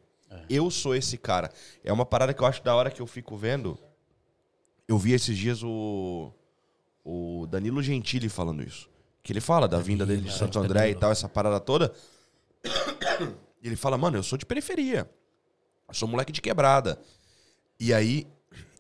Eu 0.51 0.71
sou 0.71 0.95
esse 0.95 1.17
cara. 1.17 1.51
É 1.83 1.93
uma 1.93 2.05
parada 2.05 2.35
que 2.35 2.43
eu 2.43 2.47
acho 2.47 2.63
da 2.63 2.75
hora 2.75 2.91
que 2.91 3.01
eu 3.01 3.07
fico 3.07 3.37
vendo. 3.37 3.79
Eu 4.87 4.99
vi 4.99 5.13
esses 5.13 5.37
dias 5.37 5.63
o, 5.63 6.31
o 7.05 7.47
Danilo 7.49 7.83
Gentili 7.83 8.29
falando 8.29 8.63
isso. 8.63 8.89
Que 9.23 9.33
ele 9.33 9.41
fala 9.41 9.67
da 9.67 9.79
vinda 9.79 10.05
dele 10.05 10.23
de 10.23 10.33
Santo 10.33 10.59
André 10.59 10.91
e 10.91 10.95
tal, 10.95 11.11
essa 11.11 11.29
parada 11.29 11.59
toda. 11.59 11.93
E 13.63 13.67
ele 13.67 13.77
fala, 13.77 13.97
mano, 13.97 14.19
eu 14.19 14.23
sou 14.23 14.39
de 14.39 14.47
periferia. 14.47 15.11
Eu 15.89 15.95
sou 15.95 16.07
moleque 16.07 16.31
de 16.31 16.41
quebrada. 16.41 17.01
E 17.81 17.93
aí. 17.93 18.27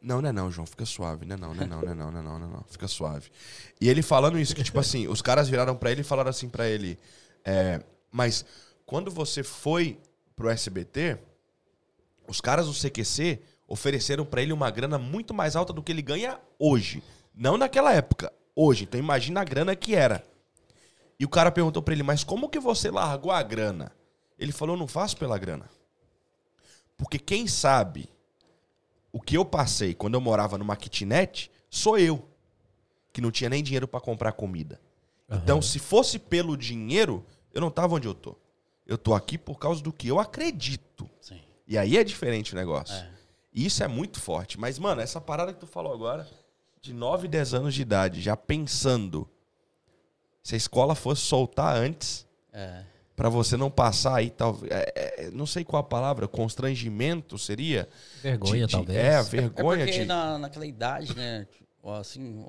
Não, 0.00 0.23
não 0.23 0.29
é 0.29 0.33
não, 0.33 0.53
João, 0.53 0.67
fica 0.67 0.85
suave. 0.85 1.26
Não 1.26 1.35
é 1.35 1.38
não, 1.38 1.55
não 1.55 1.62
é 1.65 1.67
não, 1.67 1.83
não 1.83 1.91
é 1.91 1.95
não, 1.95 2.11
não 2.12 2.21
é 2.21 2.23
não, 2.23 2.38
não, 2.38 2.49
é 2.49 2.53
não, 2.53 2.65
fica 2.69 2.87
suave. 2.87 3.29
E 3.81 3.88
ele 3.88 4.03
falando 4.03 4.38
isso, 4.38 4.55
que 4.55 4.62
tipo 4.62 4.79
assim, 4.79 5.09
os 5.09 5.21
caras 5.21 5.49
viraram 5.49 5.75
pra 5.75 5.91
ele 5.91 6.03
e 6.03 6.05
falaram 6.05 6.31
assim 6.31 6.49
pra 6.49 6.69
ele. 6.69 6.97
é, 7.45 7.83
mas 8.12 8.45
quando 8.87 9.11
você 9.11 9.43
foi 9.43 10.00
pro 10.37 10.49
SBT, 10.49 11.19
os 12.28 12.40
caras 12.40 12.66
do 12.66 12.73
CQC 12.73 13.40
ofereceram 13.66 14.25
pra 14.25 14.40
ele 14.40 14.52
uma 14.52 14.71
grana 14.71 14.97
muito 14.97 15.35
mais 15.35 15.57
alta 15.57 15.73
do 15.73 15.83
que 15.83 15.90
ele 15.90 16.02
ganha 16.02 16.40
hoje. 16.59 17.02
Não 17.35 17.59
naquela 17.59 17.93
época, 17.93 18.33
hoje. 18.55 18.85
Então 18.85 18.99
imagina 18.99 19.40
a 19.40 19.45
grana 19.45 19.75
que 19.75 19.95
era. 19.95 20.25
E 21.19 21.25
o 21.25 21.28
cara 21.28 21.50
perguntou 21.50 21.83
pra 21.83 21.93
ele, 21.93 22.02
mas 22.02 22.23
como 22.23 22.49
que 22.49 22.61
você 22.61 22.90
largou 22.90 23.33
a 23.33 23.43
grana? 23.43 23.93
Ele 24.38 24.52
falou, 24.52 24.76
eu 24.76 24.78
não 24.78 24.87
faço 24.87 25.16
pela 25.16 25.37
grana. 25.37 25.69
Porque 26.97 27.19
quem 27.19 27.47
sabe 27.47 28.09
o 29.12 29.21
que 29.21 29.37
eu 29.37 29.45
passei 29.45 29.95
quando 29.95 30.14
eu 30.14 30.21
morava 30.21 30.57
numa 30.57 30.76
kitnet, 30.76 31.50
sou 31.69 31.99
eu. 31.99 32.28
Que 33.12 33.21
não 33.21 33.31
tinha 33.31 33.50
nem 33.50 33.62
dinheiro 33.62 33.88
pra 33.88 34.00
comprar 34.00 34.33
comida. 34.33 34.81
Então, 35.28 35.61
se 35.61 35.78
fosse 35.78 36.19
pelo 36.19 36.57
dinheiro, 36.57 37.25
eu 37.52 37.61
não 37.61 37.71
tava 37.71 37.95
onde 37.95 38.07
eu 38.07 38.14
tô. 38.14 38.37
Eu 38.87 38.97
tô 38.97 39.14
aqui 39.14 39.37
por 39.37 39.59
causa 39.59 39.83
do 39.83 39.93
que 39.93 40.09
eu 40.09 40.19
acredito. 40.21 41.09
Sim. 41.21 41.40
E 41.66 41.76
aí 41.76 41.97
é 41.97 42.05
diferente 42.05 42.52
o 42.52 42.57
negócio. 42.57 42.95
É. 42.95 43.09
E 43.52 43.66
isso 43.66 43.83
é 43.83 43.88
muito 43.88 44.21
forte. 44.21 44.59
Mas, 44.61 44.78
mano, 44.78 45.00
essa 45.00 45.21
parada 45.21 45.52
que 45.52 45.59
tu 45.59 45.66
falou 45.66 45.93
agora, 45.93 46.28
de 46.81 46.93
9, 46.93 47.26
10 47.26 47.55
anos 47.55 47.75
de 47.75 47.83
idade, 47.83 48.21
já 48.21 48.37
pensando 48.37 49.28
se 50.43 50.55
a 50.55 50.59
escola 50.59 50.95
fosse 50.95 51.23
soltar 51.23 51.75
antes, 51.76 52.25
É. 52.52 52.85
pra 53.16 53.28
você 53.28 53.57
não 53.57 53.71
passar 53.71 54.14
aí, 54.16 54.31
talvez. 54.31 54.71
é, 54.71 54.93
é, 55.26 55.31
não 55.33 55.47
sei 55.47 55.64
qual 55.64 55.81
a 55.81 55.85
palavra, 55.85 56.28
constrangimento 56.28 57.37
seria? 57.38 57.88
Vergonha, 58.23 58.61
De- 58.61 58.66
de- 58.66 58.73
talvez. 58.73 58.99
É, 58.99 59.16
a 59.16 59.21
É 59.21 59.23
vergonha 59.23 59.85
porque 59.87 59.99
de. 60.00 60.05
na, 60.05 60.38
naquela 60.38 60.66
idade, 60.66 61.16
né? 61.16 61.49
Assim, 61.95 62.45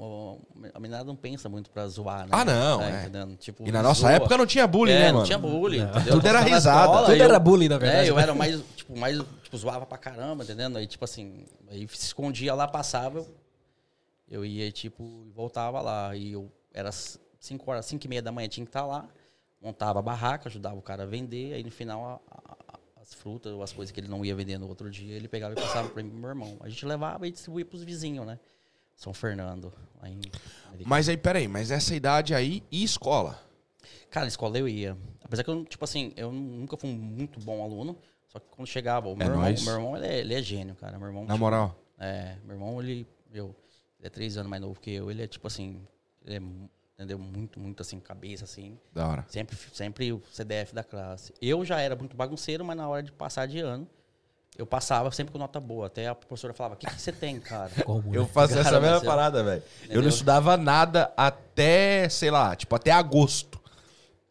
a 0.74 0.80
menina 0.80 1.04
não 1.04 1.16
pensa 1.16 1.48
muito 1.48 1.70
pra 1.70 1.88
zoar, 1.88 2.24
né? 2.24 2.30
Ah, 2.32 2.44
não, 2.44 2.80
Tá 2.80 2.90
é. 2.90 3.02
entendendo? 3.02 3.36
Tipo, 3.38 3.68
E 3.68 3.72
na 3.72 3.84
nossa 3.84 4.02
zoa. 4.02 4.12
época 4.14 4.36
não 4.38 4.46
tinha 4.48 4.66
bullying, 4.66 4.94
é, 4.94 5.00
né, 5.00 5.08
não 5.08 5.14
mano? 5.16 5.26
tinha 5.26 5.38
bullying, 5.38 5.80
Não. 5.80 5.90
entendeu? 5.92 6.14
Tudo 6.14 6.28
era 6.28 6.40
risada. 6.42 6.82
escola, 6.86 7.06
Tudo 7.08 7.16
eu- 7.18 7.24
era 7.26 7.40
bullying, 7.40 7.70
na 7.70 7.78
verdade. 7.78 8.08
É, 8.08 8.10
eu 8.10 8.16
né? 8.16 8.24
era 8.24 8.34
mais, 8.34 8.64
tipo, 8.76 8.98
mais, 8.98 9.18
tipo, 9.44 9.58
zoava 9.58 9.86
pra 9.86 9.98
caramba, 9.98 10.44
entendendo? 10.44 10.78
Aí, 10.78 10.88
tipo 10.88 11.06
assim, 11.06 11.46
aí 11.70 11.88
se 11.90 12.06
escondia 12.08 12.54
lá, 12.56 12.68
passava, 12.68 13.20
eu, 13.20 13.28
eu 14.30 14.46
ia, 14.46 14.72
tipo, 14.72 15.28
voltava 15.36 15.82
lá. 15.82 16.16
E 16.16 16.32
eu, 16.34 16.52
era 16.74 16.92
5 16.92 17.70
horas, 17.70 17.86
5 17.86 18.06
e 18.06 18.10
meia 18.10 18.22
da 18.22 18.32
manhã, 18.32 18.48
tinha 18.48 18.66
que 18.66 18.70
estar 18.70 18.86
lá, 18.86 19.08
montava 19.62 20.00
a 20.00 20.02
barraca, 20.02 20.50
ajudava 20.50 20.76
o 20.78 20.82
cara 20.82 21.04
a 21.04 21.06
vender, 21.06 21.54
aí 21.54 21.64
no 21.64 21.70
final, 21.72 22.22
a- 22.28 22.38
a- 22.74 22.80
as 23.02 23.14
frutas 23.14 23.54
ou 23.54 23.62
as 23.62 23.72
coisas 23.72 23.92
que 23.92 24.00
ele 24.00 24.08
não 24.08 24.26
ia 24.26 24.36
vender 24.36 24.58
no 24.58 24.68
outro 24.68 24.90
dia, 24.90 25.16
ele 25.16 25.28
pegava 25.28 25.54
e 25.54 25.56
passava 25.56 25.90
pra 25.90 26.02
mim 26.02 26.10
e 26.10 26.12
pro 26.12 26.20
meu 26.20 26.30
irmão. 26.30 26.58
A 26.62 26.68
gente 26.70 26.84
levava 26.86 27.28
e 27.28 27.32
distribuía 27.32 27.66
pros 27.66 27.84
vizinhos, 27.84 28.26
né? 28.26 28.40
São 28.98 29.14
Fernando. 29.14 29.72
Em, 30.04 30.20
Mas 30.86 31.08
aí, 31.08 31.16
peraí, 31.16 31.48
mas 31.48 31.72
essa 31.72 31.96
idade 31.96 32.34
aí 32.34 32.64
e 32.72 32.84
escola? 32.84 33.40
Cara, 34.10 34.26
na 34.26 34.28
escola 34.30 34.58
eu 34.58 34.68
ia. 34.68 34.98
Apesar 35.24 35.44
que 35.44 35.50
eu, 35.50 35.64
tipo 35.66 35.84
assim, 35.86 36.12
eu 36.18 36.32
nunca 36.32 36.76
fui 36.76 36.90
um 36.90 36.94
muito 36.94 37.40
bom 37.40 37.64
aluno. 37.64 37.98
Só 38.28 38.40
que 38.40 38.48
quando 38.50 38.68
chegava, 38.68 39.08
o 39.08 39.16
meu 39.16 39.26
É 39.28 39.30
irmão, 39.30 39.64
meu 39.64 39.74
irmão 39.76 39.98
ele, 39.98 40.08
é, 40.08 40.20
ele 40.20 40.34
é 40.34 40.42
gênio, 40.42 40.76
cara. 40.76 40.98
Meu 40.98 41.08
irmão, 41.08 41.24
Na 41.24 41.34
tipo, 41.36 41.40
moral. 41.46 41.80
É, 41.98 42.36
meu 42.44 42.56
irmão, 42.56 42.82
ele, 42.82 43.08
eu, 43.32 43.56
ele 44.00 44.08
é 44.08 44.10
três 44.10 44.36
anos 44.38 44.50
mais 44.50 44.62
novo 44.62 44.80
que 44.80 44.92
eu. 44.92 45.10
Ele 45.12 45.24
é, 45.24 45.28
tipo 45.28 45.46
assim, 45.48 45.82
ele 46.26 46.36
é, 46.38 46.42
entendeu? 46.96 47.20
Muito, 47.20 47.60
muito, 47.60 47.82
assim, 47.82 48.00
cabeça, 48.00 48.46
assim. 48.46 48.78
Da 48.94 49.08
hora. 49.08 49.26
Sempre, 49.30 49.56
sempre 49.74 50.12
o 50.12 50.22
CDF 50.32 50.74
da 50.74 50.84
classe. 50.84 51.34
Eu 51.42 51.64
já 51.64 51.80
era 51.80 51.96
muito 51.96 52.16
bagunceiro, 52.18 52.66
mas 52.66 52.76
na 52.76 52.88
hora 52.90 53.04
de 53.04 53.12
passar 53.12 53.48
de 53.48 53.60
ano, 53.60 53.88
eu 54.58 54.66
passava 54.66 55.12
sempre 55.12 55.32
com 55.32 55.38
nota 55.38 55.60
boa. 55.60 55.88
Até 55.88 56.08
a 56.08 56.16
professora 56.16 56.54
falava, 56.54 56.76
o 56.76 56.78
que, 56.78 56.88
que 56.88 57.00
você 57.02 57.12
tem, 57.12 57.40
cara? 57.40 57.70
Como, 57.86 58.14
Eu 58.14 58.24
né? 58.24 58.30
fazia 58.34 58.64
Cara, 58.64 58.68
essa 58.78 58.80
mesma 58.82 58.98
eu- 58.98 59.04
parada, 59.06 59.44
velho. 59.44 59.64
Eu 59.90 60.02
não 60.02 60.10
estudava 60.10 60.58
nada 60.58 61.12
até, 61.16 62.10
sei 62.10 62.32
lá, 62.32 62.56
tipo, 62.56 62.76
até 62.76 62.92
agosto. 62.92 63.60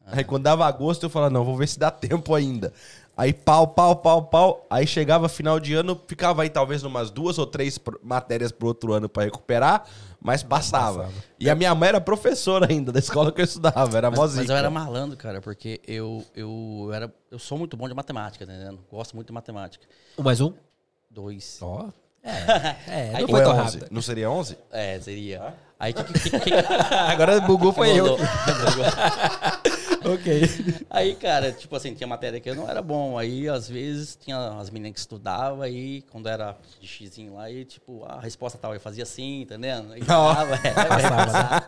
Aí 0.06 0.22
quando 0.22 0.44
dava 0.44 0.64
agosto, 0.66 1.02
eu 1.04 1.10
falava, 1.10 1.30
não, 1.32 1.44
vou 1.44 1.56
ver 1.56 1.66
se 1.66 1.78
dá 1.78 1.90
tempo 1.92 2.34
ainda. 2.34 2.72
Aí 3.16 3.32
pau, 3.32 3.68
pau, 3.68 3.96
pau, 3.96 4.22
pau. 4.26 4.66
Aí 4.68 4.86
chegava 4.86 5.26
final 5.28 5.58
de 5.58 5.72
ano, 5.72 5.98
ficava 6.06 6.42
aí 6.42 6.50
talvez 6.50 6.82
umas 6.82 7.10
duas 7.10 7.38
ou 7.38 7.46
três 7.46 7.80
matérias 8.02 8.52
pro 8.52 8.68
outro 8.68 8.92
ano 8.92 9.08
pra 9.08 9.24
recuperar, 9.24 9.84
mas 10.20 10.42
passava. 10.42 11.04
passava. 11.04 11.14
E 11.40 11.48
a 11.48 11.54
minha 11.54 11.74
mãe 11.74 11.88
era 11.88 12.00
professora 12.00 12.66
ainda 12.70 12.92
da 12.92 12.98
escola 12.98 13.32
que 13.32 13.40
eu 13.40 13.44
estudava, 13.44 13.96
era 13.96 14.10
mozinha. 14.10 14.42
mas 14.42 14.50
eu 14.50 14.56
era 14.56 14.68
malandro, 14.68 15.16
cara, 15.16 15.40
porque 15.40 15.80
eu, 15.86 16.22
eu, 16.34 16.90
era, 16.92 17.10
eu 17.30 17.38
sou 17.38 17.56
muito 17.56 17.74
bom 17.74 17.88
de 17.88 17.94
matemática, 17.94 18.46
tá 18.46 18.52
entendendo? 18.52 18.80
Gosto 18.90 19.14
muito 19.16 19.28
de 19.28 19.32
matemática. 19.32 19.86
Um 20.18 20.22
mais 20.22 20.40
um? 20.42 20.52
Dois. 21.10 21.58
Ó. 21.62 21.88
É, 22.22 22.76
é, 22.88 23.10
não 23.12 23.18
Aí- 23.20 23.26
foi 23.30 23.40
é 23.40 23.44
tão 23.44 23.52
11? 23.52 23.62
rápido. 23.78 23.86
Não 23.90 24.02
seria 24.02 24.28
11? 24.30 24.58
É, 24.70 25.00
seria. 25.00 25.54
Aí 25.78 25.92
que, 25.94 26.04
que, 26.04 26.12
que, 26.30 26.40
que, 26.40 26.50
Agora 26.92 27.40
bugou 27.40 27.72
foi 27.72 27.98
eu. 27.98 28.18
Ok. 30.06 30.42
Aí, 30.88 31.14
cara, 31.16 31.50
tipo 31.50 31.74
assim, 31.74 31.92
tinha 31.94 32.06
matéria 32.06 32.38
que 32.38 32.48
eu 32.48 32.54
não 32.54 32.68
era 32.68 32.80
bom. 32.80 33.18
Aí, 33.18 33.48
às 33.48 33.68
vezes, 33.68 34.16
tinha 34.16 34.38
as 34.58 34.70
meninas 34.70 34.94
que 34.94 35.00
estudavam, 35.00 35.62
aí, 35.62 36.02
quando 36.12 36.28
era 36.28 36.56
de 36.80 36.86
xizinho 36.86 37.34
lá, 37.34 37.50
e 37.50 37.64
tipo, 37.64 38.04
a 38.04 38.20
resposta 38.20 38.56
tal, 38.56 38.72
eu 38.72 38.80
fazia 38.80 39.02
assim, 39.02 39.42
entendendo? 39.42 39.92
Aí, 39.92 40.00
dava, 40.02 40.54
é, 40.54 40.72
Passava, 40.86 41.62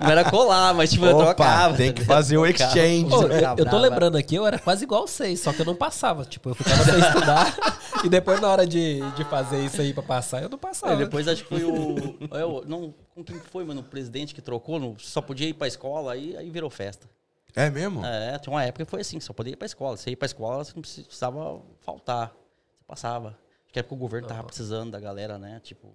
Não 0.00 0.10
era 0.10 0.24
colar, 0.28 0.74
mas 0.74 0.90
tipo, 0.90 1.06
eu 1.06 1.16
Opa, 1.16 1.26
trocava. 1.26 1.76
tem 1.76 1.92
que 1.92 2.04
fazer 2.04 2.36
o 2.36 2.46
exchange. 2.46 3.08
Pô, 3.08 3.22
eu, 3.22 3.28
Trocava, 3.28 3.60
eu 3.60 3.70
tô 3.70 3.78
lembrando 3.78 4.16
aqui, 4.16 4.34
eu 4.34 4.46
era 4.46 4.58
quase 4.58 4.84
igual 4.84 5.06
vocês, 5.06 5.40
só 5.40 5.52
que 5.52 5.60
eu 5.60 5.66
não 5.66 5.76
passava. 5.76 6.24
Tipo, 6.24 6.50
eu 6.50 6.54
ficava 6.54 6.82
sem 6.84 6.98
estudar 6.98 7.56
e 8.04 8.08
depois 8.08 8.40
na 8.40 8.48
hora 8.48 8.66
de, 8.66 9.00
de 9.12 9.24
fazer 9.24 9.64
isso 9.64 9.80
aí 9.80 9.92
pra 9.92 10.02
passar, 10.02 10.42
eu 10.42 10.48
não 10.48 10.58
passava. 10.58 10.92
Aí 10.92 10.98
depois 10.98 11.28
acho 11.28 11.42
que 11.44 11.48
foi 11.48 11.64
o. 11.64 12.16
Eu, 12.32 12.64
não, 12.66 12.94
com 13.14 13.22
quem 13.22 13.38
foi, 13.38 13.64
mano? 13.64 13.80
O 13.80 13.84
presidente 13.84 14.34
que 14.34 14.42
trocou, 14.42 14.78
não, 14.78 14.96
só 14.98 15.20
podia 15.20 15.48
ir 15.48 15.54
pra 15.54 15.68
escola, 15.68 16.12
aí, 16.12 16.36
aí 16.36 16.50
virou 16.50 16.70
festa. 16.70 17.08
É 17.56 17.70
mesmo? 17.70 18.04
É, 18.04 18.38
tinha 18.38 18.52
uma 18.54 18.62
época 18.62 18.84
que 18.84 18.90
foi 18.90 19.00
assim, 19.00 19.18
só 19.18 19.32
podia 19.32 19.54
ir 19.54 19.56
pra 19.56 19.64
escola. 19.64 19.96
Você 19.96 20.10
ia 20.10 20.16
pra 20.16 20.26
escola, 20.26 20.62
você 20.62 20.72
não 20.74 20.82
precisava 20.82 21.62
faltar. 21.80 22.28
Você 22.28 22.84
passava. 22.86 23.28
Acho 23.64 23.72
que 23.72 23.78
é 23.78 23.82
porque 23.82 23.94
o 23.94 23.98
governo 23.98 24.28
tava 24.28 24.44
precisando 24.44 24.90
da 24.90 25.00
galera, 25.00 25.38
né? 25.38 25.58
Tipo. 25.64 25.88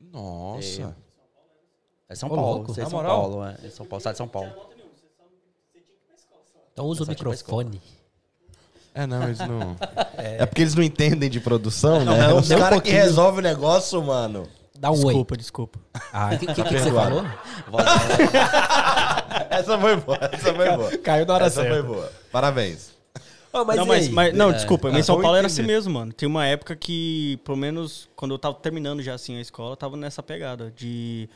Nossa. 0.00 0.96
É 2.08 2.14
São 2.14 2.28
Ô, 2.30 2.36
Paulo, 2.36 2.54
louco. 2.58 2.72
você 2.72 2.80
é 2.80 2.84
Na 2.84 2.90
São 2.90 2.98
moral? 3.00 3.20
Paulo, 3.20 3.44
é. 3.44 3.56
é 3.64 3.70
São 3.70 3.84
Paulo, 3.84 4.00
sai 4.02 4.12
de 4.12 4.18
São 4.18 4.28
Paulo. 4.28 4.52
Então 6.72 6.86
usa 6.86 7.02
o 7.02 7.06
Só 7.06 7.12
tinha 7.12 7.24
pra 7.24 7.32
microfone. 7.32 7.82
É, 8.94 9.06
não, 9.06 9.24
eles 9.24 9.38
não. 9.40 9.76
É. 10.16 10.46
porque 10.46 10.62
eles 10.62 10.74
não 10.74 10.82
entendem 10.82 11.28
de 11.28 11.40
produção, 11.40 12.04
né? 12.04 12.28
não, 12.28 12.38
Os 12.38 12.50
um 12.50 12.58
caras 12.58 12.80
que 12.80 12.90
resolvem 12.90 13.40
o 13.40 13.42
negócio, 13.42 14.02
mano. 14.02 14.48
Dá 14.78 14.90
um 14.90 14.94
oi. 14.98 15.04
Desculpa, 15.06 15.36
desculpa. 15.36 15.78
Ah, 16.12 16.30
o 16.34 16.38
que, 16.38 16.46
que, 16.46 16.54
que 16.54 16.62
você 16.62 16.84
perdoado. 16.84 17.16
falou? 17.16 17.80
Essa 19.50 19.78
foi 19.78 19.96
boa, 19.96 20.18
essa 20.32 20.54
foi 20.54 20.76
boa. 20.76 20.98
Caiu 20.98 21.26
na 21.26 21.34
hora 21.34 21.46
Essa 21.46 21.62
certa. 21.62 21.74
foi 21.74 21.82
boa. 21.82 22.12
Parabéns. 22.30 22.92
Ô, 23.52 23.64
mas 23.64 23.76
não, 23.76 23.86
mas, 23.86 24.08
mas- 24.08 24.34
não, 24.34 24.50
É. 24.50 24.52
desculpa, 24.52 24.88
mas 24.90 25.00
em 25.00 25.02
São 25.02 25.20
Paulo 25.20 25.36
era 25.36 25.46
entender. 25.46 25.62
assim 25.62 25.66
mesmo, 25.66 25.92
mano. 25.94 26.12
Tem 26.12 26.28
uma 26.28 26.46
época 26.46 26.76
que, 26.76 27.38
pelo 27.44 27.56
menos, 27.56 28.08
quando 28.14 28.34
eu 28.34 28.38
tava 28.38 28.54
terminando 28.56 29.02
já 29.02 29.14
assim 29.14 29.36
a 29.36 29.40
escola, 29.40 29.72
eu 29.72 29.76
tava 29.76 29.96
nessa 29.96 30.22
pegada 30.22 30.70
de 30.76 31.28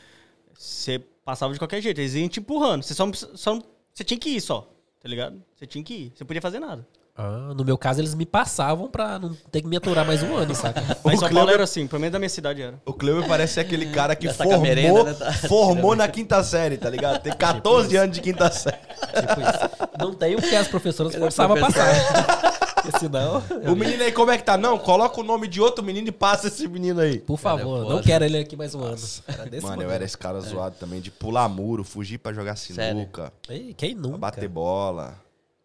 você 0.57 1.01
passava 1.25 1.51
de 1.53 1.59
qualquer 1.59 1.81
jeito, 1.81 1.99
eles 1.99 2.13
iam 2.15 2.29
te 2.29 2.39
empurrando. 2.39 2.83
Você 2.83 2.93
só, 2.93 3.09
só 3.13 3.59
você 3.93 4.03
tinha 4.03 4.19
que 4.19 4.29
ir 4.29 4.41
só, 4.41 4.61
tá 5.01 5.09
ligado? 5.09 5.41
Você 5.55 5.65
tinha 5.65 5.83
que 5.83 5.93
ir, 5.93 6.13
você 6.15 6.23
podia 6.23 6.41
fazer 6.41 6.59
nada. 6.59 6.87
Ah, 7.15 7.53
no 7.55 7.63
meu 7.63 7.77
caso, 7.77 8.01
eles 8.01 8.15
me 8.15 8.25
passavam 8.25 8.89
pra 8.89 9.19
não 9.19 9.35
ter 9.51 9.61
que 9.61 9.67
me 9.67 9.77
aturar 9.77 10.03
mais 10.05 10.23
um 10.23 10.35
ano, 10.35 10.53
saca? 10.55 10.81
Mas 11.03 11.17
O 11.17 11.21
Paulo 11.21 11.29
Cleber- 11.35 11.53
era 11.53 11.63
assim, 11.63 11.85
pelo 11.85 11.99
menos 11.99 12.11
da 12.13 12.17
minha 12.19 12.29
cidade 12.29 12.61
era. 12.61 12.81
O 12.85 12.91
Cleuber 12.93 13.27
parece 13.27 13.53
ser 13.53 13.59
aquele 13.59 13.85
cara 13.93 14.15
que 14.15 14.25
Dessa 14.27 14.43
formou, 14.43 15.03
né, 15.03 15.13
tá? 15.17 15.31
formou 15.47 15.95
na 15.95 16.07
quinta 16.07 16.43
série, 16.43 16.75
tá 16.77 16.89
ligado? 16.89 17.21
Tem 17.21 17.31
14 17.31 17.95
anos 17.97 18.15
de 18.15 18.21
quinta 18.21 18.49
série. 18.51 18.77
Tipo 18.77 19.41
isso. 19.41 19.89
Não 19.99 20.13
tem 20.13 20.35
o 20.35 20.41
que 20.41 20.55
as 20.55 20.67
professoras 20.67 21.13
forçavam 21.15 21.55
a 21.55 21.59
passar. 21.59 22.53
Porque 22.81 22.97
senão. 22.99 23.43
O 23.71 23.75
menino 23.75 24.03
aí, 24.03 24.11
como 24.11 24.31
é 24.31 24.37
que 24.37 24.43
tá? 24.43 24.57
Não, 24.57 24.77
coloca 24.79 25.21
o 25.21 25.23
nome 25.23 25.47
de 25.47 25.61
outro 25.61 25.83
menino 25.85 26.07
e 26.07 26.11
passa 26.11 26.47
esse 26.47 26.67
menino 26.67 26.99
aí. 26.99 27.19
Por 27.19 27.39
Cara, 27.39 27.59
favor, 27.59 27.83
eu 27.83 27.89
não 27.89 28.01
quero 28.01 28.25
ele 28.25 28.39
aqui 28.39 28.57
mais 28.57 28.73
um 28.73 28.83
ano. 28.83 28.97
Era 29.27 29.45
desse 29.45 29.65
Mano, 29.65 29.83
eu 29.83 29.91
era 29.91 30.03
esse 30.03 30.17
cara 30.17 30.39
zoado 30.41 30.75
também, 30.79 30.99
de 30.99 31.11
pular 31.11 31.47
muro, 31.47 31.83
fugir 31.83 32.17
pra 32.17 32.33
jogar 32.33 32.55
Sério? 32.57 32.97
sinuca, 32.99 33.31
Ei, 33.47 33.73
quem 33.77 33.93
pra 33.95 34.01
nunca? 34.01 34.17
bater 34.17 34.49
bola. 34.49 35.13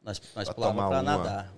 Nós, 0.08 0.22
nós 0.34 0.44
Pra 0.46 0.54
pulávamos 0.54 0.88
pra 0.88 1.00
uma. 1.00 1.02
nadar. 1.02 1.52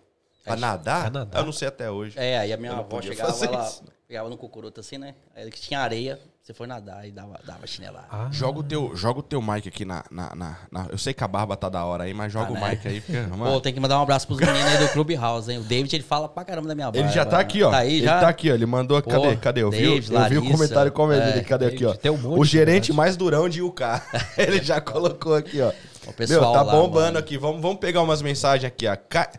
Pra 0.44 0.56
nadar? 0.56 1.00
Pra 1.02 1.10
nadar. 1.20 1.40
Eu 1.40 1.46
não 1.46 1.52
sei 1.52 1.68
até 1.68 1.88
hoje. 1.90 2.18
É, 2.18 2.38
aí 2.38 2.52
a 2.52 2.56
minha 2.56 2.72
avó 2.72 3.00
chegava, 3.00 3.44
ela 3.44 3.64
isso. 3.64 3.84
pegava 4.08 4.28
no 4.28 4.36
cucuruto 4.36 4.80
assim, 4.80 4.98
né? 4.98 5.14
Aí 5.36 5.48
que 5.50 5.60
tinha 5.60 5.78
areia, 5.78 6.18
você 6.42 6.52
foi 6.52 6.66
nadar 6.66 7.06
e 7.06 7.12
dava, 7.12 7.38
dava 7.44 7.64
chinelada. 7.66 8.06
Ah, 8.10 8.26
Joga 8.32 8.58
o 8.58 8.62
teu, 8.64 8.96
joga 8.96 9.20
o 9.20 9.22
teu 9.22 9.40
mic 9.40 9.68
aqui 9.68 9.84
na, 9.84 10.02
na, 10.10 10.34
na- 10.34 10.56
na- 10.72 10.86
Eu 10.90 10.98
sei 10.98 11.14
que 11.14 11.22
a 11.22 11.28
barba 11.28 11.56
tá 11.56 11.68
da 11.68 11.84
hora 11.84 12.04
aí, 12.04 12.12
mas 12.14 12.32
joga 12.32 12.46
Tá, 12.46 12.52
o 12.52 12.54
né? 12.54 12.70
mic 12.70 12.88
aí, 12.88 13.00
porque. 13.00 13.20
Pô, 13.30 13.36
mano, 13.36 13.60
tem 13.60 13.72
que 13.72 13.78
mandar 13.78 14.00
um 14.00 14.02
abraço 14.02 14.26
pros 14.26 14.40
meninos 14.40 14.64
aí 14.64 14.78
do 14.78 14.88
Clubhouse, 14.88 15.52
hein? 15.52 15.58
O 15.58 15.62
David, 15.62 15.94
ele 15.94 16.02
fala 16.02 16.28
pra 16.28 16.42
caramba 16.44 16.66
da 16.66 16.74
minha 16.74 16.86
barba. 16.90 16.98
ele 16.98 17.08
já 17.14 17.24
tá 17.24 17.38
aqui, 17.38 17.62
ó. 17.62 17.70
Tá 17.70 17.76
aí 17.78 17.96
ele 17.98 18.04
já? 18.06 18.18
tá 18.20 18.28
aqui, 18.28 18.50
ó. 18.50 18.54
Ele 18.54 18.66
mandou. 18.66 19.00
Pô, 19.00 19.10
cadê? 19.10 19.36
Cadê? 19.36 19.62
Eu 19.62 19.70
vi, 19.70 19.78
David, 20.00 20.12
eu 20.12 20.28
vi 20.30 20.38
o 20.38 20.50
comentário 20.50 20.90
como 20.90 21.12
é, 21.12 21.20
dele. 21.32 21.44
Cadê 21.44 21.66
aqui, 21.66 21.84
ó? 21.84 21.88
David, 21.90 22.00
tem 22.00 22.10
um 22.10 22.16
monte, 22.18 22.40
o 22.40 22.44
gerente 22.44 22.92
mais 22.92 23.16
durão 23.16 23.48
de 23.48 23.62
UK. 23.62 23.84
ele 24.36 24.60
já 24.62 24.80
colocou 24.80 25.36
aqui, 25.36 25.60
ó. 25.60 25.70
O 26.10 26.14
pessoal 26.14 26.40
Meu, 26.40 26.52
tá 26.52 26.62
lá, 26.62 26.72
bombando 26.72 27.04
mano. 27.04 27.18
aqui. 27.18 27.38
Vamos, 27.38 27.62
vamos 27.62 27.78
pegar 27.78 28.02
umas 28.02 28.20
mensagens 28.20 28.64
aqui, 28.64 28.86
ó. 28.86 28.96
Ca... 28.96 29.30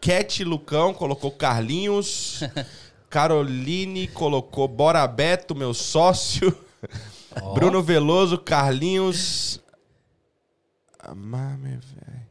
Cat 0.00 0.44
Lucão 0.44 0.92
colocou 0.92 1.30
Carlinhos. 1.30 2.42
Caroline 3.08 4.06
colocou 4.08 4.68
Bora 4.68 5.06
Beto, 5.06 5.54
meu 5.54 5.72
sócio. 5.72 6.56
Bruno 7.54 7.82
Veloso, 7.82 8.36
Carlinhos. 8.38 9.60
Ah, 10.98 11.14
mame, 11.14 11.70
velho. 11.70 12.28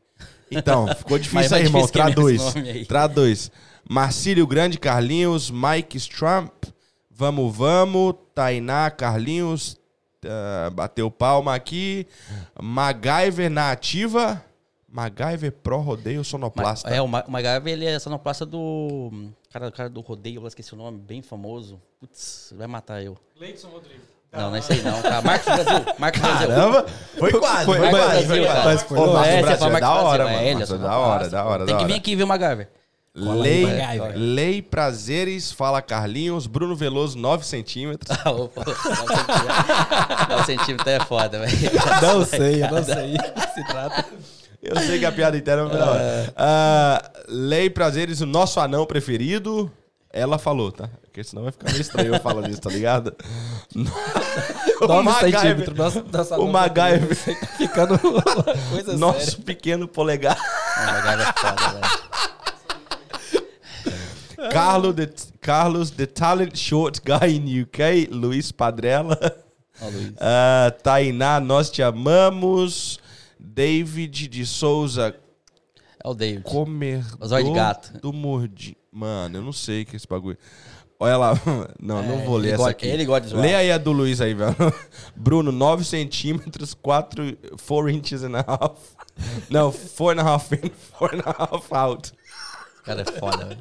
Então, 0.52 0.88
ficou 0.96 1.18
difícil 1.20 1.50
vai 1.50 1.60
aí, 1.60 1.66
irmão. 1.66 1.82
difícil 1.82 1.94
Traduz. 1.94 2.56
aí. 2.56 2.86
Traduz. 2.86 3.52
Marcílio 3.90 4.46
Grande, 4.46 4.78
Carlinhos. 4.78 5.50
Mike 5.50 5.98
Strump. 5.98 6.52
Vamos, 7.10 7.56
vamos. 7.56 8.16
Tainá, 8.36 8.92
Carlinhos. 8.92 9.77
Ah, 10.28 10.70
bateu 10.70 11.10
palma 11.10 11.54
aqui. 11.56 12.06
MacGyver 12.62 13.50
na 13.50 13.72
ativa. 13.72 14.42
MacGyver 14.90 15.52
Pro 15.52 15.80
Rodeio 15.80 16.24
Sonoplasta. 16.24 16.90
É, 16.90 17.02
o 17.02 17.08
Ma- 17.08 17.24
o 17.28 17.32
MacGyver, 17.32 17.74
ele 17.74 17.86
é 17.86 18.00
sonoplasta 18.00 18.46
do... 18.46 19.12
Cara, 19.52 19.72
cara 19.72 19.90
do 19.90 20.02
rodeio, 20.02 20.42
eu 20.42 20.48
esqueci 20.48 20.74
o 20.74 20.78
nome, 20.78 21.00
bem 21.00 21.22
famoso. 21.22 21.82
Putz, 22.00 22.54
vai 22.58 22.68
matar 22.68 23.02
eu. 23.04 23.18
Leidson 23.40 23.70
Rodrigo. 23.70 24.02
Não, 24.32 24.50
não 24.50 24.56
é 24.56 24.60
isso 24.60 24.72
aí 24.74 24.82
não, 24.84 25.02
cara. 25.02 25.22
Marcos 25.22 25.46
Brasil, 25.46 25.86
Marcos 25.98 26.22
Brasil. 26.22 26.48
Caramba! 26.48 26.86
Foi 27.18 27.32
quase, 27.32 27.66
foi, 27.66 27.80
Marcos 27.80 28.00
quase. 28.00 28.26
Brasil, 28.28 28.28
Foi 28.46 28.62
quase. 28.64 28.86
foi 28.86 28.98
Ô. 29.00 29.14
Marcos 29.14 29.28
É, 29.34 29.42
Brasil 29.42 29.56
é 29.56 29.70
da 29.70 29.80
Marcos 29.80 29.90
hora, 30.04 30.24
Brasil, 30.26 30.40
é 30.48 30.54
mano. 30.54 30.64
é 30.64 30.78
da 30.78 30.98
hora, 30.98 31.30
da 31.30 31.46
hora, 31.46 31.66
Tem 31.66 31.78
que 31.78 31.86
vir 31.86 31.94
aqui 31.96 32.16
ver 32.16 32.24
o 32.24 32.28
MacGyver. 32.28 32.70
Lei, 33.18 33.66
MacGyver. 33.66 34.14
Lei 34.16 34.62
Prazeres, 34.62 35.52
fala 35.52 35.82
Carlinhos. 35.82 36.46
Bruno 36.46 36.76
Veloso, 36.76 37.18
9 37.18 37.46
centímetros. 37.46 38.16
Ah, 38.24 38.32
opa, 38.32 38.64
9 38.64 38.80
centímetros. 38.82 40.30
9 40.30 40.46
centímetros 40.46 40.88
é 40.88 41.00
foda, 41.06 41.40
velho. 41.40 41.58
Não 42.02 42.26
sei, 42.26 42.64
eu 42.64 42.72
não 42.72 42.84
sei 42.84 43.18
que 43.18 43.54
se 43.54 43.68
trata. 43.68 44.06
Eu 44.62 44.80
sei 44.80 45.00
que 45.00 45.06
a 45.06 45.12
piada 45.12 45.38
interna 45.38 45.64
é 45.64 45.66
hora. 45.66 46.34
Ah, 46.36 47.12
Lei 47.28 47.70
Prazeres, 47.70 48.22
o 48.22 48.26
nosso 48.26 48.60
anão 48.60 48.86
preferido. 48.86 49.72
Ela 50.12 50.38
falou, 50.38 50.72
tá? 50.72 50.90
Porque 51.04 51.24
senão 51.24 51.44
vai 51.44 51.52
ficar 51.52 51.70
meio 51.72 51.82
estranho 51.82 52.16
eu 52.16 52.20
falando 52.20 52.50
isso, 52.50 52.62
tá 52.62 52.70
ligado? 52.70 53.16
o 54.82 54.88
9 54.88 55.04
MacGyver. 55.04 55.76
Nossa, 55.76 56.40
o 56.40 56.48
MacGyver, 56.48 57.16
ficando 57.58 58.00
uma 58.04 58.22
coisa 58.70 58.98
nosso 58.98 59.32
séria. 59.32 59.44
pequeno 59.46 59.88
polegar. 59.88 60.38
O 60.38 60.86
MacGyver 60.86 61.28
é 61.28 61.34
foda, 61.40 61.70
velho. 61.70 62.07
Carlos, 64.52 64.96
the, 64.96 65.08
Carlos, 65.42 65.92
the 65.92 66.06
talent 66.08 66.58
short 66.58 67.02
guy 67.04 67.28
in 67.36 67.62
UK. 67.64 68.08
Luiz 68.12 68.52
Padrella. 68.52 69.18
Luiz. 69.82 70.14
Ah, 70.20 70.72
Tainá, 70.84 71.40
nós 71.40 71.70
te 71.70 71.84
amamos. 71.84 73.00
David 73.40 74.28
de 74.28 74.46
Souza, 74.46 75.16
É 76.04 76.08
o 76.08 76.14
David. 76.16 76.44
comedor 76.44 77.28
Zóio 77.28 77.46
de 77.46 77.52
gato. 77.54 77.94
do 78.00 78.12
mordi. 78.12 78.76
Mano, 78.92 79.38
eu 79.38 79.42
não 79.44 79.54
sei 79.54 79.84
o 79.84 79.86
que 79.86 79.96
é 79.96 79.98
esse 79.98 80.08
bagulho. 80.08 80.38
Olha 81.00 81.16
lá. 81.18 81.34
Não, 81.80 82.02
não 82.02 82.26
vou 82.26 82.38
ler 82.38 82.50
essa 82.50 82.58
gosta- 82.58 82.72
aqui. 82.72 82.88
ele 82.88 83.06
gosta 83.06 83.22
de 83.22 83.30
zoar. 83.30 83.44
Lê 83.44 83.54
aí 83.54 83.72
a 83.72 83.78
do 83.78 83.92
Luiz 83.92 84.20
aí, 84.20 84.34
velho. 84.34 84.56
Bruno, 85.16 85.52
9 85.52 85.86
centímetros, 85.86 86.74
4, 86.74 87.38
4 87.68 87.90
inches 87.92 88.24
and 88.24 88.36
a 88.36 88.42
half. 88.48 88.80
Não, 89.48 89.72
4 89.72 90.20
and 90.20 90.24
a 90.24 90.26
half 90.34 90.52
in, 90.54 90.72
4 90.98 91.16
and 91.18 91.22
a 91.24 91.44
half 91.44 91.72
out. 91.72 92.12
Cara 92.84 93.02
é 93.04 93.20
foda, 93.20 93.46
velho. 93.46 93.60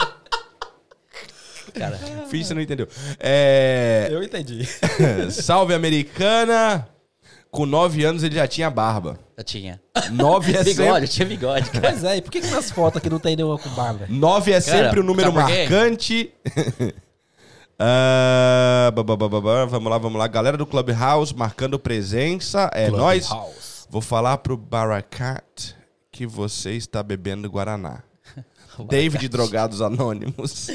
Cara, 1.78 1.98
Fiz, 2.28 2.46
você 2.46 2.54
não 2.54 2.60
entendeu. 2.60 2.88
É... 3.18 4.08
Eu 4.10 4.22
entendi. 4.22 4.66
Salve, 5.30 5.74
americana. 5.74 6.88
Com 7.50 7.64
9 7.64 8.04
anos 8.04 8.22
ele 8.22 8.34
já 8.34 8.46
tinha 8.46 8.68
barba. 8.68 9.18
eu 9.36 9.44
tinha. 9.44 9.80
9 10.10 10.52
é 10.52 10.62
Bigode, 10.64 10.74
sempre... 10.74 11.02
eu 11.04 11.08
tinha 11.08 11.26
bigode, 11.26 11.70
cara. 11.70 11.90
Pois 11.90 12.04
é, 12.04 12.16
e 12.18 12.22
por 12.22 12.30
que, 12.30 12.40
que 12.40 12.48
nas 12.48 12.70
fotos 12.70 12.98
aqui 12.98 13.08
não 13.08 13.18
tem 13.18 13.34
nenhuma 13.34 13.56
com 13.58 13.70
barba? 13.70 14.06
9 14.08 14.52
é 14.52 14.60
Cara, 14.60 14.84
sempre 14.84 15.00
o 15.00 15.02
número 15.02 15.32
por 15.32 15.46
quê? 15.46 15.66
marcante. 15.68 16.34
Ba, 17.78 19.66
vamos 19.66 19.90
lá, 19.90 19.98
vamos 19.98 20.18
lá. 20.18 20.26
Galera 20.26 20.56
do 20.56 20.66
Clubhouse 20.66 21.34
marcando 21.34 21.78
presença. 21.78 22.70
É 22.74 22.90
nóis. 22.90 23.26
Clubhouse. 23.28 23.86
Vou 23.88 24.02
falar 24.02 24.38
pro 24.38 24.56
Baracat 24.56 25.76
que 26.10 26.26
você 26.26 26.72
está 26.72 27.02
bebendo 27.02 27.48
Guaraná. 27.48 28.02
David 28.84 29.28
Drogados 29.28 29.80
Anônimos. 29.80 30.68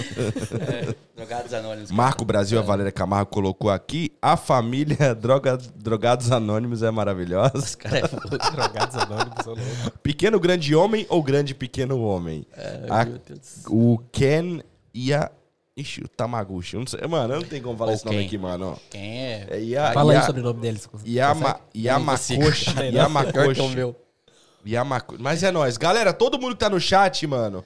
Drogados 1.16 1.54
anônimos. 1.54 1.92
Marco 1.92 2.26
Brasil, 2.26 2.58
a 2.60 2.62
Valéria 2.62 2.92
Camargo 2.92 3.30
colocou 3.32 3.70
aqui. 3.70 4.12
A 4.22 4.36
família 4.38 5.14
Droga, 5.16 5.58
Drogados 5.76 6.32
Anônimos 6.32 6.82
é 6.84 6.92
maravilhosa. 6.92 7.58
Os 7.58 7.76
caras 7.76 8.12
é. 8.14 8.52
Drogados 8.52 8.96
anônimos, 8.96 9.46
ô 9.48 9.50
louco. 9.52 10.00
Pequeno 10.02 10.40
grande 10.40 10.76
homem 10.76 11.06
ou 11.10 11.22
grande 11.22 11.54
pequeno 11.54 12.02
homem? 12.02 12.46
A- 12.90 13.06
Meu 13.06 13.20
Deus. 13.20 13.64
o 13.68 13.98
Ken 14.12 14.62
e 14.94 15.14
a. 15.14 15.30
Ixi, 15.78 16.02
o 16.04 16.08
Tamaguchi. 16.08 16.74
Eu 16.76 16.82
não 16.82 16.88
sei. 16.88 17.00
Mano, 17.08 17.34
eu 17.36 17.40
não 17.42 17.48
tem 17.48 17.62
como 17.62 17.78
falar 17.78 17.92
O 17.92 17.96
esse 17.96 18.06
nome 18.06 18.26
aqui, 18.26 18.38
mano. 18.38 18.78
Quem 18.90 19.20
é? 19.26 19.48
É 19.52 19.60
Ia- 19.62 19.94
Fala 19.94 20.12
aí 20.12 20.20
Ia- 20.20 20.26
sobre 20.26 20.42
o 20.42 20.44
nome 20.44 20.60
deles. 20.60 20.88
Yama, 21.08 21.60
Yamakoshi. 21.76 22.76
Yamakoshi. 22.94 23.96
Yamakoshi. 24.66 25.22
Mas 25.22 25.44
é 25.44 25.50
nóis. 25.52 25.78
Galera, 25.78 26.12
todo 26.14 26.38
mundo 26.38 26.54
que 26.56 26.60
tá 26.60 26.70
no 26.70 26.80
chat, 26.80 27.26
mano, 27.26 27.64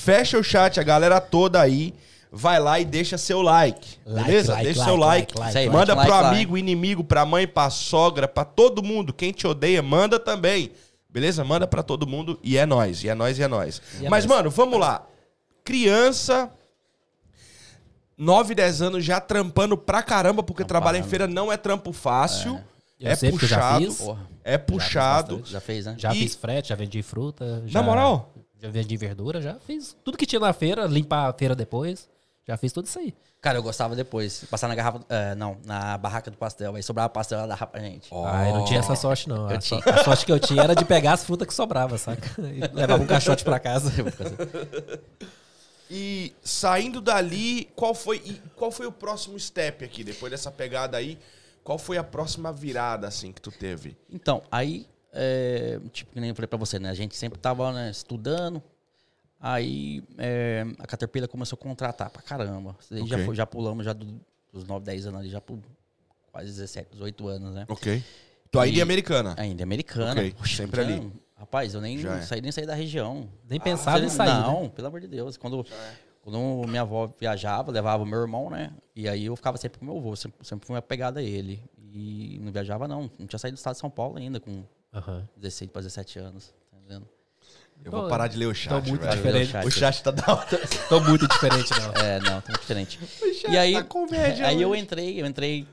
fecha 0.00 0.38
o 0.38 0.42
chat, 0.44 0.78
a 0.78 0.82
galera 0.82 1.20
toda 1.20 1.60
aí. 1.60 1.94
Vai 2.30 2.60
lá 2.60 2.78
e 2.78 2.84
deixa 2.84 3.16
seu 3.16 3.40
like. 3.40 3.98
Like, 4.04 4.26
beleza? 4.26 4.52
like, 4.52 4.64
deixa 4.64 4.80
like, 4.80 4.90
seu 4.90 4.96
like. 4.98 5.38
like, 5.38 5.54
like, 5.54 5.70
manda 5.70 5.94
like, 5.94 6.06
pro 6.10 6.20
like, 6.20 6.34
amigo, 6.36 6.58
inimigo, 6.58 7.02
pra 7.02 7.24
mãe, 7.24 7.46
pra 7.48 7.70
sogra, 7.70 8.28
pra 8.28 8.44
todo 8.44 8.82
mundo. 8.82 9.14
Quem 9.14 9.32
te 9.32 9.46
odeia, 9.46 9.82
manda 9.82 10.18
também. 10.18 10.72
Beleza? 11.08 11.42
Manda 11.42 11.66
pra 11.66 11.82
todo 11.82 12.06
mundo 12.06 12.38
e 12.42 12.58
é 12.58 12.66
nóis. 12.66 13.02
E 13.02 13.08
é 13.08 13.14
nóis, 13.14 13.38
e 13.38 13.42
é 13.42 13.48
nóis. 13.48 13.80
E 13.98 14.04
é 14.04 14.10
Mas, 14.10 14.26
nóis. 14.26 14.36
mano, 14.38 14.50
vamos 14.50 14.78
lá. 14.78 15.06
Criança, 15.64 16.50
9, 18.16 18.54
10 18.54 18.82
anos 18.82 19.04
já 19.04 19.20
trampando 19.20 19.76
pra 19.76 20.02
caramba, 20.02 20.42
porque 20.42 20.64
trabalhar 20.64 20.98
em 20.98 21.02
feira 21.04 21.26
não 21.26 21.50
é 21.52 21.56
trampo 21.56 21.92
fácil. 21.94 22.60
É, 23.00 23.14
já 23.16 23.30
puxado. 23.30 24.18
É 24.44 24.58
puxado. 24.58 25.36
bastante. 25.36 25.52
já 25.52 25.60
fez, 25.60 25.86
né? 25.86 25.94
Já 25.96 26.12
E- 26.14 26.18
fiz 26.18 26.34
frete, 26.34 26.68
já 26.70 26.74
vendi 26.74 27.00
fruta. 27.00 27.62
Já, 27.66 27.80
Na 27.80 27.86
moral? 27.86 28.34
Já 28.60 28.68
vendi 28.70 28.96
verdura, 28.96 29.40
já 29.40 29.54
fiz 29.60 29.96
tudo 30.04 30.18
que 30.18 30.26
tinha 30.26 30.40
na 30.40 30.52
feira, 30.52 30.84
limpar 30.86 31.28
a 31.28 31.32
feira 31.32 31.54
depois. 31.54 32.08
Já 32.46 32.56
fiz 32.56 32.72
tudo 32.72 32.86
isso 32.86 32.98
aí. 32.98 33.14
Cara, 33.42 33.58
eu 33.58 33.62
gostava 33.62 33.94
depois. 33.94 34.42
Passar 34.50 34.68
na 34.68 34.74
garrafa. 34.74 35.00
é, 35.08 35.34
não, 35.34 35.58
na 35.64 35.96
barraca 35.98 36.30
do 36.30 36.36
pastel. 36.36 36.74
Aí 36.74 36.82
sobrava 36.82 37.08
pastel, 37.10 37.38
ela 37.38 37.46
dava 37.48 37.66
pra 37.66 37.80
gente. 37.80 38.08
Ah, 38.12 38.48
eu 38.48 38.54
não 38.54 38.64
tinha 38.64 38.80
essa 38.80 38.96
sorte, 38.96 39.28
não. 39.28 39.48
Eu 39.50 39.56
A, 39.56 39.58
tinha. 39.58 39.80
so- 39.82 39.88
a 39.90 40.02
sorte 40.04 40.24
que 40.26 40.32
eu 40.32 40.40
tinha 40.40 40.62
era 40.62 40.74
de 40.74 40.84
pegar 40.84 41.12
as 41.12 41.24
frutas 41.24 41.46
que 41.46 41.52
sobrava, 41.54 41.98
saca? 41.98 42.26
E 42.40 42.60
levava 42.74 43.02
um 43.02 43.06
caixote 43.06 43.44
pra 43.44 43.60
casa. 43.60 43.92
E 45.90 46.34
saindo 46.42 47.00
dali, 47.00 47.66
qual 47.74 47.94
foi, 47.94 48.18
e 48.24 48.34
qual 48.56 48.70
foi 48.70 48.86
o 48.86 48.92
próximo 48.92 49.38
step 49.40 49.82
aqui? 49.84 50.04
Depois 50.04 50.30
dessa 50.30 50.50
pegada 50.50 50.98
aí, 50.98 51.18
qual 51.64 51.78
foi 51.78 51.96
a 51.96 52.04
próxima 52.04 52.52
virada, 52.52 53.08
assim, 53.08 53.32
que 53.32 53.40
tu 53.40 53.50
teve? 53.50 53.96
Então, 54.10 54.42
aí, 54.50 54.86
é, 55.12 55.80
tipo, 55.92 56.12
que 56.12 56.20
nem 56.20 56.30
eu 56.30 56.34
falei 56.34 56.46
pra 56.48 56.58
você, 56.58 56.78
né? 56.78 56.90
A 56.90 56.94
gente 56.94 57.16
sempre 57.16 57.38
tava 57.38 57.72
né, 57.72 57.90
estudando. 57.90 58.62
Aí 59.40 60.02
é, 60.18 60.66
a 60.78 60.86
Caterpillar 60.86 61.28
começou 61.28 61.56
a 61.56 61.62
contratar 61.62 62.10
pra 62.10 62.20
caramba. 62.22 62.76
Aí 62.90 63.06
Já, 63.06 63.18
foi- 63.24 63.34
já 63.36 63.46
pulamos 63.46 63.84
já 63.84 63.92
do- 63.92 64.20
dos 64.52 64.64
9, 64.64 64.84
10 64.84 65.06
anos 65.06 65.20
ali, 65.20 65.28
já 65.30 65.40
por 65.40 65.58
quase 66.32 66.48
17, 66.48 66.90
18 66.92 67.28
anos, 67.28 67.54
né? 67.54 67.64
Ok. 67.68 68.02
Tu 68.50 68.58
ainda 68.58 68.76
E- 68.76 68.80
é 68.80 68.82
americana. 68.82 69.34
Ainda 69.38 69.62
é 69.62 69.64
americana. 69.64 70.20
Ok, 70.20 70.34
sempre 70.46 70.82
já- 70.82 70.88
ali. 70.88 71.12
Rapaz, 71.36 71.72
eu 71.72 71.80
nem 71.80 72.04
é. 72.04 72.22
saí 72.22 72.40
nem 72.40 72.50
saí 72.50 72.66
da 72.66 72.74
região. 72.74 73.28
Nem 73.48 73.60
pensava 73.60 74.00
em 74.00 74.02
Não, 74.02 74.08
sair. 74.10 74.28
Não, 74.28 74.62
né? 74.64 74.68
pelo 74.74 74.88
amor 74.88 75.00
de 75.00 75.06
Deus. 75.06 75.36
Quando, 75.36 75.64
quando 76.20 76.66
minha 76.66 76.82
avó 76.82 77.08
viajava, 77.18 77.70
levava 77.70 78.04
meu 78.04 78.18
irmão, 78.20 78.50
né? 78.50 78.72
E 78.96 79.08
aí 79.08 79.26
eu 79.26 79.36
ficava 79.36 79.56
sempre 79.56 79.78
com 79.78 79.84
meu 79.84 79.98
avô, 79.98 80.16
sempre, 80.16 80.44
sempre 80.44 80.66
fui 80.66 80.74
uma 80.74 80.82
pegada 80.82 81.20
a 81.20 81.22
ele. 81.22 81.62
E 81.92 82.40
não 82.42 82.50
viajava, 82.50 82.88
não. 82.88 83.08
Não 83.16 83.26
tinha 83.26 83.38
saído 83.38 83.54
do 83.54 83.58
estado 83.58 83.74
de 83.74 83.80
São 83.80 83.88
Paulo 83.90 84.18
ainda, 84.18 84.40
com 84.40 84.64
Aham. 84.92 85.28
16 85.36 85.70
para 85.70 85.82
17 85.82 86.18
anos. 86.18 86.54
Tá 86.70 86.76
vendo? 86.88 87.08
Eu 87.84 87.92
vou 87.92 88.02
Tô- 88.02 88.08
parar 88.08 88.26
de 88.26 88.36
ler 88.36 88.46
o 88.46 88.54
chat, 88.54 88.88
muito 88.88 89.02
velho. 89.02 89.16
diferente. 89.16 89.50
Chat. 89.52 89.66
O 89.66 89.70
chat 89.70 90.02
tá 90.02 90.10
da 90.10 90.34
hora. 90.34 90.60
Tô 90.88 91.00
muito 91.00 91.28
diferente, 91.28 91.70
não. 91.78 91.92
É, 92.02 92.18
não, 92.20 92.40
tá 92.40 92.48
muito 92.48 92.60
diferente. 92.60 92.98
e 93.48 93.56
aí, 93.56 93.74
tá 93.74 93.84
comédia 93.84 94.46
aí 94.46 94.60
eu 94.60 94.74
entrei, 94.74 95.20
eu 95.20 95.26
entrei. 95.26 95.66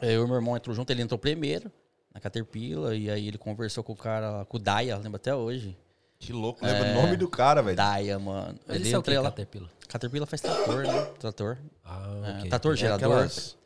Eu 0.00 0.24
e 0.24 0.26
meu 0.26 0.36
irmão 0.36 0.56
entrou 0.56 0.74
junto, 0.76 0.90
ele 0.90 1.02
entrou 1.02 1.18
primeiro 1.18 1.72
na 2.14 2.20
Caterpillar, 2.20 2.94
e 2.94 3.10
aí 3.10 3.26
ele 3.28 3.38
conversou 3.38 3.82
com 3.82 3.92
o 3.92 3.96
cara, 3.96 4.44
com 4.46 4.56
o 4.56 4.60
Daya, 4.60 4.96
lembra 4.98 5.16
até 5.16 5.34
hoje. 5.34 5.76
Que 6.18 6.32
louco, 6.32 6.64
lembra 6.64 6.90
o 6.90 6.94
nome 6.94 7.16
do 7.16 7.28
cara, 7.28 7.62
velho. 7.62 7.76
Daya, 7.76 8.18
mano. 8.18 8.58
Mas 8.66 8.76
ele 8.76 8.86
isso 8.86 8.96
é 8.96 8.98
o 8.98 9.02
que, 9.02 9.10
entrou 9.10 9.24
lá. 9.24 9.30
Caterpillar? 9.30 9.70
Caterpillar 9.88 10.26
faz 10.28 10.40
trator, 10.40 10.82
né? 10.86 11.04
Trator. 11.18 11.58
Ah, 11.84 12.22
É, 12.24 12.38
ok. 12.38 12.48
trator, 12.50 12.72
É 12.72 12.76
gerador. 12.76 13.12
aquelas- 13.12 13.56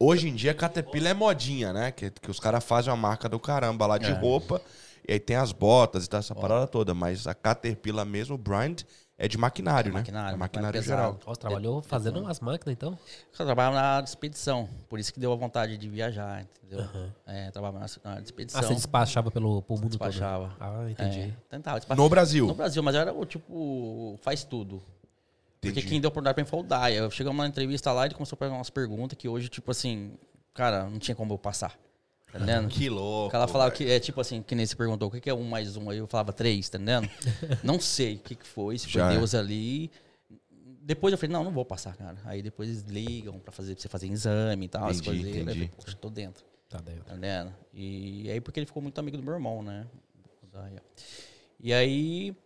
Hoje 0.00 0.28
em 0.28 0.34
dia, 0.34 0.54
Caterpillar 0.54 1.10
é 1.10 1.14
modinha, 1.14 1.72
né? 1.72 1.90
Que, 1.90 2.10
que 2.10 2.30
os 2.30 2.38
caras 2.38 2.62
fazem 2.62 2.90
uma 2.92 2.96
marca 2.96 3.28
do 3.28 3.38
caramba 3.40 3.86
lá 3.86 3.98
de 3.98 4.10
É. 4.10 4.14
roupa. 4.14 4.60
E 5.08 5.12
aí 5.12 5.18
tem 5.20 5.36
as 5.36 5.52
botas 5.52 6.04
e 6.04 6.08
tal, 6.08 6.20
essa 6.20 6.34
parada 6.34 6.66
toda. 6.66 6.94
Mas 6.94 7.26
a 7.26 7.34
Caterpillar 7.34 8.06
mesmo, 8.06 8.34
o 8.36 8.38
brand, 8.38 8.82
é 9.16 9.26
de 9.26 9.36
maquinário, 9.36 9.88
É 9.88 9.92
né? 9.92 9.98
maquinário, 10.00 10.34
é 10.34 10.38
maquinário 10.38 10.66
maquinário 10.78 10.82
geral. 10.82 11.18
Nossa, 11.26 11.40
trabalhou 11.40 11.82
fazendo 11.82 12.20
umas 12.20 12.38
máquinas, 12.38 12.72
então? 12.72 12.96
Eu 13.36 13.46
trabalhava 13.46 13.74
na 13.74 13.82
área 13.82 14.02
de 14.04 14.10
expedição, 14.10 14.68
por 14.88 15.00
isso 15.00 15.12
que 15.12 15.18
deu 15.18 15.32
a 15.32 15.36
vontade 15.36 15.76
de 15.76 15.88
viajar, 15.88 16.42
entendeu? 16.62 16.86
É, 17.26 17.50
trabalhava 17.50 17.80
na 17.80 17.86
na 18.04 18.10
área 18.10 18.22
de 18.22 18.28
expedição. 18.28 18.60
Ah, 18.60 18.62
você 18.62 18.74
despachava 18.74 19.30
pelo, 19.32 19.62
pelo 19.62 19.80
mundo 19.80 19.88
Despachava. 19.88 20.50
todo? 20.50 20.56
Ah, 20.60 20.88
entendi. 20.90 21.20
É, 21.20 21.32
tentava 21.50 21.78
despachar. 21.80 22.00
No 22.00 22.08
Brasil. 22.08 22.46
No 22.46 22.54
Brasil, 22.54 22.82
mas 22.82 22.94
eu 22.94 23.00
era 23.00 23.12
o 23.12 23.24
tipo, 23.26 24.16
faz 24.22 24.44
tudo. 24.44 24.80
Porque 25.68 25.80
Entendi. 25.80 25.92
quem 25.94 26.00
deu 26.00 26.08
oportunidade 26.08 26.34
pra 26.34 26.44
mim 26.44 26.48
foi 26.48 26.60
o. 26.60 26.92
Eu 26.92 27.10
chegamos 27.10 27.38
na 27.38 27.46
entrevista 27.46 27.92
lá 27.92 28.04
e 28.04 28.08
ele 28.08 28.14
começou 28.14 28.36
a 28.36 28.38
pegar 28.38 28.54
umas 28.54 28.70
perguntas 28.70 29.16
que 29.18 29.28
hoje, 29.28 29.48
tipo 29.48 29.70
assim, 29.70 30.12
cara, 30.54 30.84
não 30.84 30.98
tinha 30.98 31.14
como 31.14 31.34
eu 31.34 31.38
passar. 31.38 31.78
Tá 32.30 32.38
entendendo? 32.38 32.68
Que 32.68 32.90
louco. 32.90 33.32
Cara 33.32 33.46
falava 33.48 33.70
que 33.70 33.90
é 33.90 33.98
tipo 33.98 34.20
assim, 34.20 34.42
que 34.42 34.54
nem 34.54 34.66
se 34.66 34.76
perguntou 34.76 35.08
o 35.08 35.10
que 35.10 35.30
é 35.30 35.34
um 35.34 35.44
mais 35.44 35.76
um, 35.76 35.88
aí 35.88 35.98
eu 35.98 36.06
falava 36.06 36.32
três, 36.32 36.68
tá 36.68 36.76
entendendo? 36.76 37.08
não 37.64 37.80
sei 37.80 38.16
o 38.16 38.18
que, 38.18 38.34
que 38.34 38.46
foi, 38.46 38.76
se 38.78 38.84
foi 38.84 39.00
Já 39.00 39.12
é. 39.12 39.16
Deus 39.16 39.34
ali. 39.34 39.90
Depois 40.82 41.12
eu 41.12 41.18
falei, 41.18 41.32
não, 41.32 41.44
não 41.44 41.52
vou 41.52 41.64
passar, 41.64 41.96
cara. 41.96 42.16
Aí 42.24 42.42
depois 42.42 42.68
eles 42.68 42.82
ligam 42.82 43.38
pra, 43.38 43.52
fazer, 43.52 43.74
pra 43.74 43.82
você 43.82 43.88
fazer 43.88 44.06
exame 44.08 44.66
e 44.66 44.68
tal, 44.68 44.86
as 44.86 44.98
Entendi, 44.98 45.04
coisas. 45.06 45.24
Aí 45.24 45.38
eu 45.38 45.42
entendi. 45.42 45.54
falei, 45.54 45.70
Poxa, 45.76 45.96
tô 45.96 46.10
dentro. 46.10 46.44
Tá 46.68 46.78
dentro. 46.78 47.04
Tá 47.04 47.12
entendendo? 47.12 47.54
E 47.72 48.30
aí 48.30 48.40
porque 48.40 48.60
ele 48.60 48.66
ficou 48.66 48.82
muito 48.82 48.98
amigo 48.98 49.16
do 49.16 49.22
meu 49.22 49.34
irmão, 49.34 49.62
né? 49.62 49.86
E 51.60 51.72
aí 51.72 52.36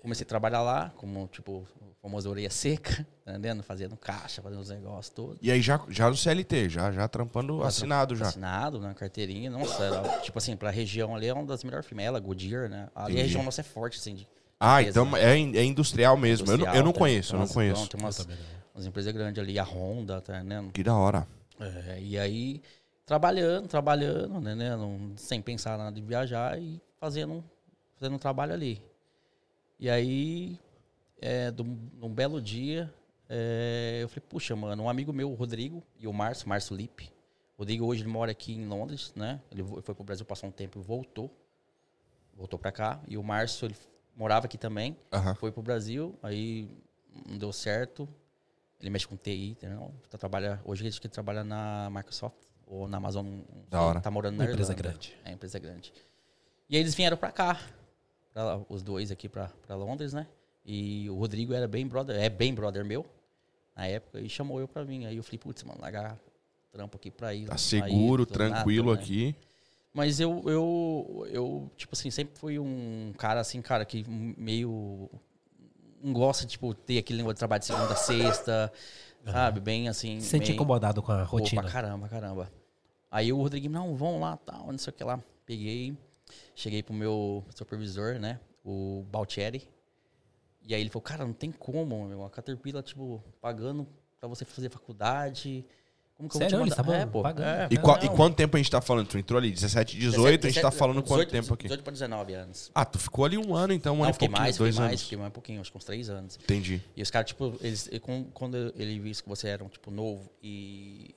comecei 0.00 0.24
a 0.24 0.28
trabalhar 0.28 0.62
lá, 0.62 0.92
como 0.96 1.26
tipo, 1.28 1.66
o 2.04 2.08
famoso 2.08 2.28
orelha 2.28 2.50
seca, 2.50 3.06
tá 3.24 3.32
entendendo? 3.32 3.62
Fazendo 3.62 3.96
caixa, 3.96 4.42
fazendo 4.42 4.60
os 4.60 4.68
negócios 4.68 5.08
todos. 5.08 5.38
E 5.40 5.50
aí 5.50 5.62
já, 5.62 5.80
já 5.88 6.10
no 6.10 6.14
CLT, 6.16 6.68
já, 6.68 6.92
já 6.92 7.08
trampando 7.08 7.62
assinado 7.64 8.14
já. 8.14 8.26
Assinado, 8.28 8.78
na 8.78 8.92
carteirinha. 8.92 9.50
Nossa, 9.50 9.82
era, 9.82 10.18
tipo 10.20 10.36
assim, 10.36 10.54
pra 10.54 10.68
região 10.70 11.16
ali 11.16 11.28
é 11.28 11.32
uma 11.32 11.46
das 11.46 11.64
melhores 11.64 11.86
firmas. 11.86 12.04
Ela, 12.04 12.20
Goodyear, 12.20 12.68
né? 12.68 12.88
Ali 12.94 13.12
Entendi. 13.14 13.20
a 13.20 13.22
região 13.22 13.42
nossa 13.42 13.62
é 13.62 13.64
forte, 13.64 13.98
assim. 13.98 14.14
De 14.16 14.28
Ah, 14.60 14.82
empresa, 14.82 15.00
então 15.00 15.10
né? 15.12 15.22
é, 15.22 15.38
é 15.60 15.64
industrial 15.64 16.14
mesmo. 16.18 16.46
eu, 16.50 16.58
não, 16.58 16.66
eu 16.66 16.72
não 16.84 16.90
Industrial, 16.90 16.92
tem- 16.92 17.00
conheço, 17.00 17.28
tem 17.30 17.34
eu 17.36 17.38
não 17.38 17.46
umas- 17.46 17.54
conheço. 17.54 17.88
Tem 17.88 18.00
umas, 18.00 18.28
umas 18.74 18.86
empresas 18.86 19.12
grandes 19.14 19.42
ali, 19.42 19.58
a 19.58 19.64
Honda, 19.64 20.20
tá 20.20 20.36
entendendo? 20.38 20.72
Que 20.72 20.82
da 20.82 20.94
hora. 20.94 21.26
É, 21.58 21.98
e 22.02 22.18
aí, 22.18 22.60
trabalhando, 23.06 23.66
trabalhando, 23.66 24.40
né, 24.42 24.54
né, 24.54 24.76
não- 24.76 25.12
sem 25.16 25.40
pensar 25.40 25.78
nada 25.78 25.92
de 25.98 26.02
viajar 26.02 26.60
e 26.60 26.78
fazendo, 27.00 27.42
fazendo 27.98 28.16
um 28.16 28.18
trabalho 28.18 28.52
ali. 28.52 28.82
E 29.80 29.88
aí, 29.88 30.58
é, 31.20 31.52
um, 31.60 31.78
num 32.00 32.08
belo 32.14 32.40
dia, 32.40 32.92
é, 33.28 34.00
eu 34.02 34.08
falei, 34.08 34.24
puxa, 34.28 34.54
mano, 34.56 34.82
um 34.84 34.88
amigo 34.88 35.12
meu, 35.12 35.30
o 35.30 35.34
Rodrigo, 35.34 35.82
e 35.98 36.06
o 36.06 36.12
Márcio, 36.12 36.48
Márcio 36.48 36.76
Lipe. 36.76 37.12
O 37.56 37.60
Rodrigo 37.62 37.84
hoje 37.86 38.02
ele 38.02 38.08
mora 38.10 38.32
aqui 38.32 38.52
em 38.52 38.66
Londres, 38.66 39.12
né? 39.14 39.40
Ele 39.50 39.62
foi 39.82 39.94
pro 39.94 40.02
Brasil, 40.04 40.24
passou 40.26 40.48
um 40.48 40.52
tempo 40.52 40.78
e 40.78 40.82
voltou. 40.82 41.30
Voltou 42.36 42.58
pra 42.58 42.72
cá. 42.72 43.00
E 43.06 43.16
o 43.16 43.22
Márcio, 43.22 43.66
ele 43.66 43.76
morava 44.16 44.46
aqui 44.46 44.58
também. 44.58 44.96
Foi 45.36 45.52
pro 45.52 45.62
Brasil, 45.62 46.18
aí 46.22 46.68
não 47.28 47.38
deu 47.38 47.52
certo. 47.52 48.08
Ele 48.80 48.90
mexe 48.90 49.06
com 49.06 49.16
TI, 49.16 49.50
entendeu? 49.50 49.94
Tá, 50.10 50.18
trabalha, 50.18 50.60
hoje 50.64 50.84
ele 50.84 51.08
trabalha 51.08 51.44
na 51.44 51.88
Microsoft 51.90 52.36
ou 52.66 52.88
na 52.88 52.96
Amazon. 52.96 53.40
Da 53.70 53.80
hora. 53.80 54.00
Tá 54.00 54.10
morando 54.10 54.36
na 54.36 54.44
Uma 54.44 54.50
empresa 54.50 54.72
Irlanda. 54.72 54.88
grande. 54.90 55.16
É, 55.24 55.30
empresa 55.32 55.58
grande. 55.60 55.92
E 56.68 56.74
aí 56.76 56.82
eles 56.82 56.94
vieram 56.94 57.16
pra 57.16 57.30
cá. 57.30 57.60
pra 58.32 58.60
os 58.68 58.82
dois 58.82 59.12
aqui 59.12 59.28
pra, 59.28 59.48
pra 59.64 59.76
Londres, 59.76 60.12
né? 60.12 60.26
E 60.64 61.08
o 61.10 61.16
Rodrigo 61.16 61.52
era 61.52 61.68
bem 61.68 61.86
brother, 61.86 62.16
é 62.16 62.28
bem 62.28 62.54
brother 62.54 62.84
meu, 62.84 63.04
na 63.76 63.86
época, 63.86 64.20
e 64.20 64.28
chamou 64.28 64.58
eu 64.60 64.66
pra 64.66 64.82
vir. 64.82 65.04
Aí 65.06 65.16
eu 65.16 65.22
falei, 65.22 65.38
putz, 65.38 65.62
mano, 65.62 65.80
largar 65.80 66.18
trampo 66.72 66.96
aqui 66.96 67.10
pra 67.10 67.34
ir. 67.34 67.46
Tá 67.46 67.58
seguro, 67.58 68.22
nada, 68.22 68.32
tranquilo 68.32 68.94
né? 68.94 69.00
aqui. 69.00 69.36
Mas 69.92 70.18
eu, 70.18 70.42
eu, 70.46 71.26
eu, 71.30 71.70
tipo 71.76 71.94
assim, 71.94 72.10
sempre 72.10 72.36
fui 72.36 72.58
um 72.58 73.12
cara, 73.16 73.40
assim, 73.40 73.62
cara, 73.62 73.84
que 73.84 74.04
meio. 74.08 75.08
Não 76.02 76.12
gosta, 76.12 76.46
tipo, 76.46 76.74
ter 76.74 76.98
aquele 76.98 77.18
negócio 77.18 77.34
de 77.34 77.38
trabalho 77.38 77.60
de 77.60 77.66
segunda 77.66 77.92
a 77.92 77.96
sexta, 77.96 78.72
sabe? 79.24 79.60
Bem 79.60 79.88
assim. 79.88 80.20
Se 80.20 80.28
sente 80.28 80.46
bem- 80.46 80.54
incomodado 80.54 81.00
com 81.00 81.12
a 81.12 81.24
Pô, 81.24 81.38
rotina. 81.38 81.62
pra 81.62 81.70
caramba, 81.70 82.08
caramba. 82.08 82.52
Aí 83.10 83.32
o 83.32 83.36
Rodrigo, 83.36 83.68
não, 83.68 83.94
vamos 83.94 84.20
lá, 84.20 84.36
tal, 84.36 84.66
não 84.66 84.78
sei 84.78 84.90
o 84.90 84.94
que 84.94 85.04
lá. 85.04 85.22
Peguei, 85.46 85.96
cheguei 86.56 86.82
pro 86.82 86.92
meu 86.92 87.44
supervisor, 87.54 88.18
né? 88.18 88.40
O 88.64 89.04
Baltieri. 89.10 89.68
E 90.66 90.74
aí 90.74 90.80
ele 90.80 90.88
falou, 90.90 91.02
cara, 91.02 91.24
não 91.26 91.32
tem 91.34 91.52
como, 91.52 92.06
meu. 92.06 92.24
A 92.24 92.30
Caterpillar, 92.30 92.82
tipo, 92.82 93.22
pagando 93.40 93.86
pra 94.18 94.28
você 94.28 94.44
fazer 94.44 94.70
faculdade. 94.70 95.64
Como 96.16 96.28
que 96.28 96.38
Sério? 96.38 96.54
eu 96.54 96.58
vou 96.60 96.68
te 96.68 96.70
mandar? 96.78 96.98
estavam 97.00 97.22
pagando? 97.22 97.44
é, 97.46 97.68
E, 97.70 97.74
não, 97.74 97.82
qua- 97.82 98.00
e 98.02 98.08
quanto 98.08 98.36
tempo 98.36 98.56
a 98.56 98.58
gente 98.60 98.70
tá 98.70 98.80
falando? 98.80 99.08
Tu 99.08 99.18
entrou 99.18 99.36
ali 99.36 99.50
17, 99.50 99.98
18, 99.98 100.46
a 100.46 100.50
gente 100.50 100.62
tá 100.62 100.70
falando 100.70 101.02
quanto 101.02 101.26
18, 101.26 101.30
tempo 101.32 101.52
aqui? 101.54 101.64
18 101.64 101.82
para 101.82 101.92
19 101.92 102.32
anos. 102.34 102.70
Ah, 102.74 102.84
tu 102.84 102.98
ficou 103.00 103.24
ali 103.24 103.36
um 103.36 103.54
ano, 103.54 103.72
então, 103.72 103.94
um 103.94 103.96
não, 103.98 104.04
ano 104.04 104.10
e 104.10 104.14
fiquei 104.14 104.28
mais, 104.28 104.56
fiquei 104.56 104.58
dois 104.64 104.76
mais, 104.78 104.88
anos. 104.90 105.02
fiquei 105.02 105.18
mais 105.18 105.28
um 105.28 105.32
pouquinho, 105.32 105.60
acho 105.60 105.70
que 105.72 105.76
uns 105.76 105.84
3 105.84 106.08
anos. 106.08 106.38
Entendi. 106.42 106.80
E 106.96 107.02
os 107.02 107.10
caras, 107.10 107.28
tipo, 107.28 107.56
eles, 107.60 107.90
quando 108.32 108.72
ele 108.76 108.98
viu 109.00 109.12
que 109.12 109.28
você 109.28 109.48
era, 109.48 109.64
um, 109.64 109.68
tipo, 109.68 109.90
novo 109.90 110.30
e 110.40 111.14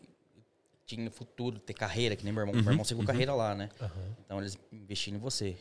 tinha 0.86 1.12
futuro, 1.12 1.60
ter 1.60 1.74
carreira, 1.74 2.16
que 2.16 2.24
nem 2.24 2.34
meu 2.34 2.42
irmão. 2.42 2.56
Uhum, 2.56 2.62
meu 2.64 2.72
irmão 2.72 2.84
seguiu 2.86 3.06
carreira 3.06 3.34
lá, 3.36 3.54
né? 3.54 3.70
Aham. 3.80 3.92
Então 4.26 4.40
eles 4.40 4.58
investiram 4.74 5.18
em 5.20 5.22
você. 5.22 5.56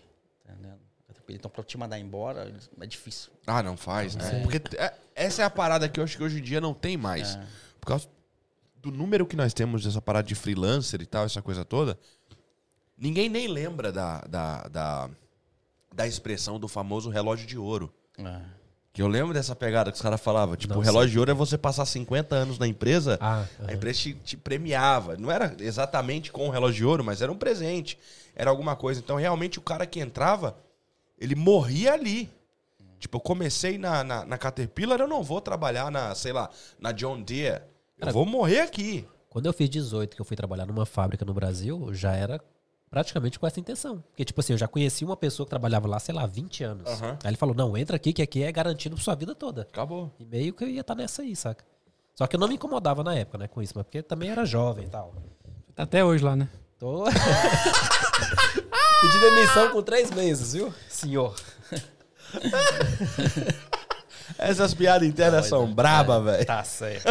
tá 0.46 0.52
entendendo? 0.54 0.80
Então, 1.28 1.50
pra 1.50 1.62
te 1.64 1.76
mandar 1.76 1.98
embora, 1.98 2.52
é 2.80 2.86
difícil. 2.86 3.30
Ah, 3.46 3.62
não 3.62 3.76
faz, 3.76 4.14
né? 4.14 4.30
Sim. 4.30 4.42
Porque 4.42 4.60
é- 4.76 4.94
essa 5.14 5.42
é 5.42 5.44
a 5.44 5.50
parada 5.50 5.88
que 5.88 5.98
eu 5.98 6.04
acho 6.04 6.16
que 6.16 6.22
hoje 6.22 6.38
em 6.38 6.42
dia 6.42 6.60
não 6.60 6.72
tem 6.74 6.96
mais. 6.96 7.34
É. 7.36 7.46
Por 7.80 7.86
causa 7.88 8.08
do 8.76 8.90
número 8.90 9.26
que 9.26 9.34
nós 9.36 9.52
temos 9.52 9.84
dessa 9.84 10.00
parada 10.00 10.26
de 10.28 10.34
freelancer 10.34 11.00
e 11.02 11.06
tal, 11.06 11.24
essa 11.24 11.42
coisa 11.42 11.64
toda, 11.64 11.98
ninguém 12.96 13.28
nem 13.28 13.48
lembra 13.48 13.90
da, 13.92 14.20
da, 14.22 14.62
da, 14.68 15.10
da 15.94 16.06
expressão 16.06 16.58
do 16.60 16.68
famoso 16.68 17.10
relógio 17.10 17.46
de 17.46 17.58
ouro. 17.58 17.92
É. 18.18 18.40
Que 18.92 19.02
eu 19.02 19.08
lembro 19.08 19.34
dessa 19.34 19.54
pegada 19.54 19.90
que 19.90 19.96
os 19.96 20.00
caras 20.02 20.20
falavam. 20.20 20.56
Tipo, 20.56 20.72
Não 20.72 20.80
o 20.80 20.84
relógio 20.84 21.10
de 21.10 21.18
ouro 21.18 21.30
é 21.30 21.34
você 21.34 21.58
passar 21.58 21.84
50 21.84 22.34
anos 22.34 22.58
na 22.58 22.66
empresa, 22.66 23.18
Ah, 23.20 23.44
a 23.68 23.74
empresa 23.74 23.98
te, 23.98 24.14
te 24.14 24.36
premiava. 24.38 25.16
Não 25.18 25.30
era 25.30 25.54
exatamente 25.60 26.32
com 26.32 26.48
o 26.48 26.50
relógio 26.50 26.76
de 26.76 26.84
ouro, 26.86 27.04
mas 27.04 27.20
era 27.20 27.30
um 27.30 27.36
presente. 27.36 27.98
Era 28.34 28.48
alguma 28.48 28.74
coisa. 28.74 29.00
Então, 29.00 29.16
realmente, 29.16 29.58
o 29.58 29.62
cara 29.62 29.84
que 29.86 30.00
entrava, 30.00 30.56
ele 31.18 31.34
morria 31.34 31.92
ali. 31.92 32.30
Tipo, 32.98 33.16
eu 33.18 33.20
comecei 33.20 33.78
na, 33.78 34.02
na, 34.02 34.24
na 34.24 34.38
Caterpillar, 34.38 35.00
eu 35.00 35.08
não 35.08 35.22
vou 35.22 35.40
trabalhar 35.40 35.90
na, 35.90 36.14
sei 36.14 36.32
lá, 36.32 36.50
na 36.78 36.92
John 36.92 37.20
Deere. 37.20 37.62
Eu 37.96 38.00
Cara, 38.00 38.12
vou 38.12 38.24
morrer 38.24 38.60
aqui. 38.60 39.06
Quando 39.28 39.46
eu 39.46 39.52
fiz 39.52 39.68
18, 39.68 40.16
que 40.16 40.20
eu 40.20 40.24
fui 40.24 40.36
trabalhar 40.36 40.66
numa 40.66 40.86
fábrica 40.86 41.24
no 41.24 41.34
Brasil, 41.34 41.92
já 41.92 42.12
era 42.12 42.40
praticamente 42.90 43.38
com 43.38 43.46
essa 43.46 43.60
intenção. 43.60 44.02
Porque, 44.08 44.24
tipo 44.24 44.40
assim, 44.40 44.54
eu 44.54 44.58
já 44.58 44.66
conheci 44.66 45.04
uma 45.04 45.16
pessoa 45.16 45.46
que 45.46 45.50
trabalhava 45.50 45.86
lá, 45.86 45.98
sei 45.98 46.14
lá, 46.14 46.26
20 46.26 46.64
anos. 46.64 46.88
Aham. 46.88 47.18
Aí 47.22 47.30
ele 47.30 47.36
falou, 47.36 47.54
não, 47.54 47.76
entra 47.76 47.96
aqui, 47.96 48.12
que 48.12 48.22
aqui 48.22 48.42
é 48.42 48.50
garantido 48.50 48.96
pra 48.96 49.04
sua 49.04 49.14
vida 49.14 49.34
toda. 49.34 49.62
Acabou. 49.62 50.10
E 50.18 50.24
meio 50.24 50.54
que 50.54 50.64
eu 50.64 50.68
ia 50.68 50.80
estar 50.80 50.94
nessa 50.94 51.22
aí, 51.22 51.36
saca? 51.36 51.64
Só 52.14 52.26
que 52.26 52.34
eu 52.36 52.40
não 52.40 52.48
me 52.48 52.54
incomodava 52.54 53.04
na 53.04 53.14
época, 53.14 53.36
né, 53.36 53.46
com 53.46 53.60
isso, 53.60 53.74
mas 53.76 53.84
porque 53.84 54.02
também 54.02 54.30
era 54.30 54.46
jovem 54.46 54.86
e 54.86 54.88
tal. 54.88 55.14
Tá 55.74 55.82
até 55.82 56.02
hoje 56.02 56.24
lá, 56.24 56.34
né? 56.34 56.48
Tô... 56.78 57.04
Pedi 59.02 59.20
demissão 59.20 59.70
com 59.72 59.82
três 59.82 60.10
meses, 60.10 60.54
viu, 60.54 60.72
senhor? 60.96 61.34
Essas 64.38 64.74
piadas 64.74 65.06
internas 65.06 65.46
são 65.46 65.72
braba, 65.72 66.20
velho. 66.20 66.44
Tá 66.46 66.62
certo. 66.64 67.06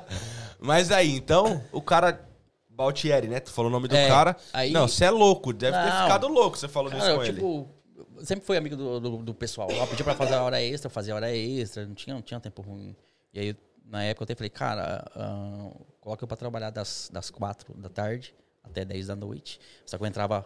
Mas 0.58 0.90
aí, 0.90 1.14
então, 1.14 1.62
o 1.72 1.80
cara. 1.82 2.24
Baltieri, 2.70 3.26
né? 3.26 3.40
Tu 3.40 3.50
falou 3.50 3.70
o 3.70 3.72
nome 3.72 3.88
do 3.88 3.96
É, 3.96 4.06
cara. 4.06 4.36
aí- 4.52 4.70
Não, 4.70 4.86
você 4.86 5.06
é 5.06 5.10
louco. 5.10 5.50
Deve 5.52 5.74
ter 5.78 5.88
Não. 5.88 6.02
ficado 6.02 6.28
louco 6.28 6.58
você 6.58 6.68
falou 6.68 6.90
Cara, 6.90 7.02
isso 7.02 7.14
com 7.16 7.24
ele. 7.24 7.32
tipo, 7.32 7.68
sempre 8.22 8.44
fui 8.44 8.54
amigo 8.54 8.76
do, 8.76 9.00
do, 9.00 9.16
do 9.18 9.34
pessoal. 9.34 9.70
Eu 9.70 9.86
pedi 9.86 10.04
pra 10.04 10.14
fazer 10.14 10.34
a 10.34 10.42
hora 10.42 10.60
extra, 10.62 10.88
eu 10.88 10.90
fazia 10.90 11.14
hora 11.14 11.34
extra, 11.34 11.86
não 11.86 11.94
tinha, 11.94 12.12
não 12.14 12.20
tinha 12.20 12.38
tempo 12.38 12.60
ruim. 12.60 12.94
E 13.32 13.40
aí, 13.40 13.56
na 13.86 14.04
época, 14.04 14.22
eu 14.22 14.24
até 14.24 14.34
falei, 14.34 14.50
cara, 14.50 15.10
ah, 15.16 15.70
coloca 16.02 16.22
eu 16.24 16.28
pra 16.28 16.36
trabalhar 16.36 16.68
das, 16.68 17.08
das 17.10 17.30
quatro 17.30 17.72
da 17.78 17.88
tarde 17.88 18.34
até 18.62 18.84
10 18.84 19.06
da 19.06 19.16
noite. 19.16 19.58
Só 19.86 19.96
que 19.96 20.04
eu 20.04 20.08
entrava, 20.08 20.44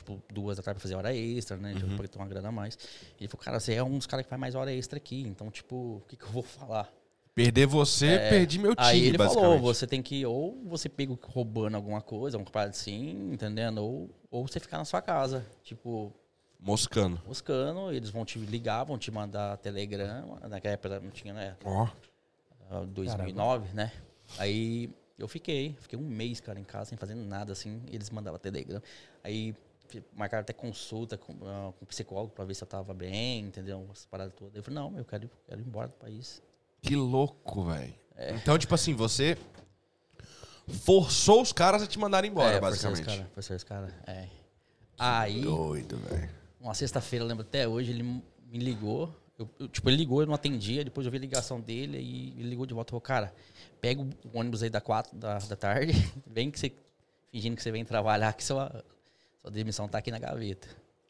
tipo, 0.00 0.22
duas 0.32 0.56
da 0.56 0.62
tarde 0.62 0.78
pra 0.78 0.82
fazer 0.82 0.94
hora 0.94 1.14
extra, 1.14 1.56
né? 1.56 1.74
Uhum. 1.74 1.96
Pra 1.96 2.08
ter 2.08 2.18
uma 2.18 2.26
grana 2.26 2.48
a 2.48 2.52
mais. 2.52 2.74
E 3.18 3.24
ele 3.24 3.28
falou, 3.28 3.44
cara, 3.44 3.60
você 3.60 3.74
é 3.74 3.84
um 3.84 3.98
dos 3.98 4.06
caras 4.06 4.24
que 4.24 4.30
faz 4.30 4.40
mais 4.40 4.54
hora 4.54 4.72
extra 4.72 4.96
aqui, 4.96 5.22
então, 5.22 5.50
tipo, 5.50 5.76
o 5.76 6.02
que, 6.08 6.16
que 6.16 6.24
eu 6.24 6.30
vou 6.30 6.42
falar? 6.42 6.92
Perder 7.34 7.66
você, 7.66 8.18
perdi 8.28 8.58
meu 8.58 8.74
time, 8.74 8.86
É, 8.86 8.90
Aí 8.90 9.04
ele 9.06 9.16
falou, 9.16 9.58
você 9.60 9.86
tem 9.86 10.02
que, 10.02 10.26
ou 10.26 10.60
você 10.64 10.88
pega 10.88 11.16
roubando 11.22 11.76
alguma 11.76 12.00
coisa, 12.00 12.36
uma 12.36 12.44
parada 12.44 12.70
assim, 12.70 13.10
entendendo? 13.32 13.78
Ou, 13.78 14.10
ou 14.30 14.46
você 14.48 14.58
ficar 14.58 14.78
na 14.78 14.84
sua 14.84 15.00
casa, 15.00 15.46
tipo, 15.62 16.12
Moscando. 16.58 17.20
buscando, 17.26 17.92
eles 17.92 18.10
vão 18.10 18.24
te 18.24 18.38
ligar, 18.38 18.84
vão 18.84 18.98
te 18.98 19.10
mandar 19.10 19.56
telegrama, 19.58 20.40
naquela 20.48 20.74
época 20.74 21.00
não 21.00 21.10
tinha, 21.10 21.32
né, 21.32 21.56
Ó. 21.64 21.88
ah, 22.70 22.84
2009, 22.86 23.74
né? 23.74 23.92
Aí 24.36 24.90
eu 25.18 25.28
fiquei, 25.28 25.76
fiquei 25.80 25.98
um 25.98 26.02
mês, 26.02 26.40
cara, 26.40 26.58
em 26.58 26.64
casa, 26.64 26.86
sem 26.86 26.98
fazer 26.98 27.14
nada, 27.14 27.52
assim, 27.52 27.80
eles 27.92 28.10
mandavam 28.10 28.38
telegrama. 28.40 28.82
Aí 29.22 29.54
marcaram 30.12 30.42
até 30.42 30.52
consulta 30.52 31.16
com, 31.18 31.34
ah, 31.46 31.72
com 31.78 31.86
psicólogo 31.86 32.32
pra 32.32 32.44
ver 32.44 32.54
se 32.54 32.62
eu 32.62 32.68
tava 32.68 32.92
bem, 32.94 33.40
entendeu? 33.46 33.86
Essas 33.92 34.06
paradas 34.06 34.34
todas. 34.34 34.54
Eu 34.54 34.62
falei, 34.62 34.78
não, 34.80 34.96
eu 34.98 35.04
quero, 35.04 35.30
quero 35.46 35.60
ir 35.60 35.64
embora 35.66 35.88
do 35.88 35.94
país. 35.94 36.42
Que 36.82 36.94
louco, 36.96 37.64
velho. 37.64 37.94
É. 38.16 38.32
Então, 38.34 38.56
tipo 38.58 38.74
assim, 38.74 38.94
você 38.94 39.36
forçou 40.68 41.42
os 41.42 41.52
caras 41.52 41.82
a 41.82 41.86
te 41.86 41.98
mandarem 41.98 42.30
embora, 42.30 42.56
é, 42.56 42.60
forçou 42.60 42.90
os 42.92 42.98
basicamente. 43.00 43.18
cara, 43.18 43.30
forçou 43.34 43.56
os 43.56 43.64
cara, 43.64 43.94
é. 44.06 44.28
Aí, 44.98 45.40
Doido, 45.40 45.96
velho. 45.96 46.30
uma 46.60 46.74
sexta-feira, 46.74 47.24
lembro 47.24 47.42
até 47.46 47.66
hoje, 47.66 47.90
ele 47.90 48.02
me 48.02 48.58
ligou. 48.58 49.14
Eu, 49.38 49.48
eu- 49.58 49.68
tipo, 49.68 49.88
ele 49.88 49.96
ligou, 49.96 50.20
eu 50.20 50.26
não 50.26 50.34
atendia. 50.34 50.84
Depois 50.84 51.06
eu 51.06 51.10
vi 51.10 51.16
a 51.16 51.20
ligação 51.20 51.58
dele 51.60 51.98
e 51.98 52.34
ele 52.38 52.50
ligou 52.50 52.66
de 52.66 52.74
volta. 52.74 52.90
Falou, 52.90 53.00
cara, 53.00 53.32
pega 53.80 54.02
o 54.02 54.08
ônibus 54.34 54.62
aí 54.62 54.68
da 54.68 54.80
4 54.80 55.16
da, 55.16 55.38
da 55.38 55.56
tarde, 55.56 55.92
vem 56.26 56.50
que 56.50 56.60
você, 56.60 56.70
fingindo 57.32 57.56
que 57.56 57.62
você 57.62 57.70
vem 57.72 57.82
trabalhar, 57.84 58.34
que 58.34 58.44
sua, 58.44 58.84
sua 59.42 59.50
demissão 59.50 59.88
tá 59.88 59.98
aqui 59.98 60.10
na 60.10 60.18
gaveta. 60.18 60.68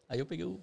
Aí 0.08 0.18
eu 0.18 0.26
peguei 0.26 0.44
o 0.44 0.60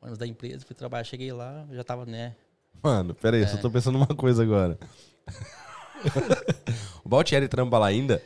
ônibus 0.00 0.18
da 0.18 0.26
empresa, 0.26 0.64
fui 0.64 0.74
trabalhar, 0.74 1.04
cheguei 1.04 1.32
lá, 1.32 1.66
já 1.70 1.84
tava, 1.84 2.06
né? 2.06 2.34
Mano, 2.82 3.14
pera 3.14 3.36
aí, 3.36 3.42
É. 3.42 3.46
só 3.46 3.56
tô 3.58 3.70
pensando 3.70 3.98
numa 3.98 4.14
coisa 4.14 4.42
agora. 4.42 4.78
o 7.04 7.08
Baltieri 7.08 7.48
trampa 7.48 7.78
lá 7.78 7.86
ainda? 7.86 8.22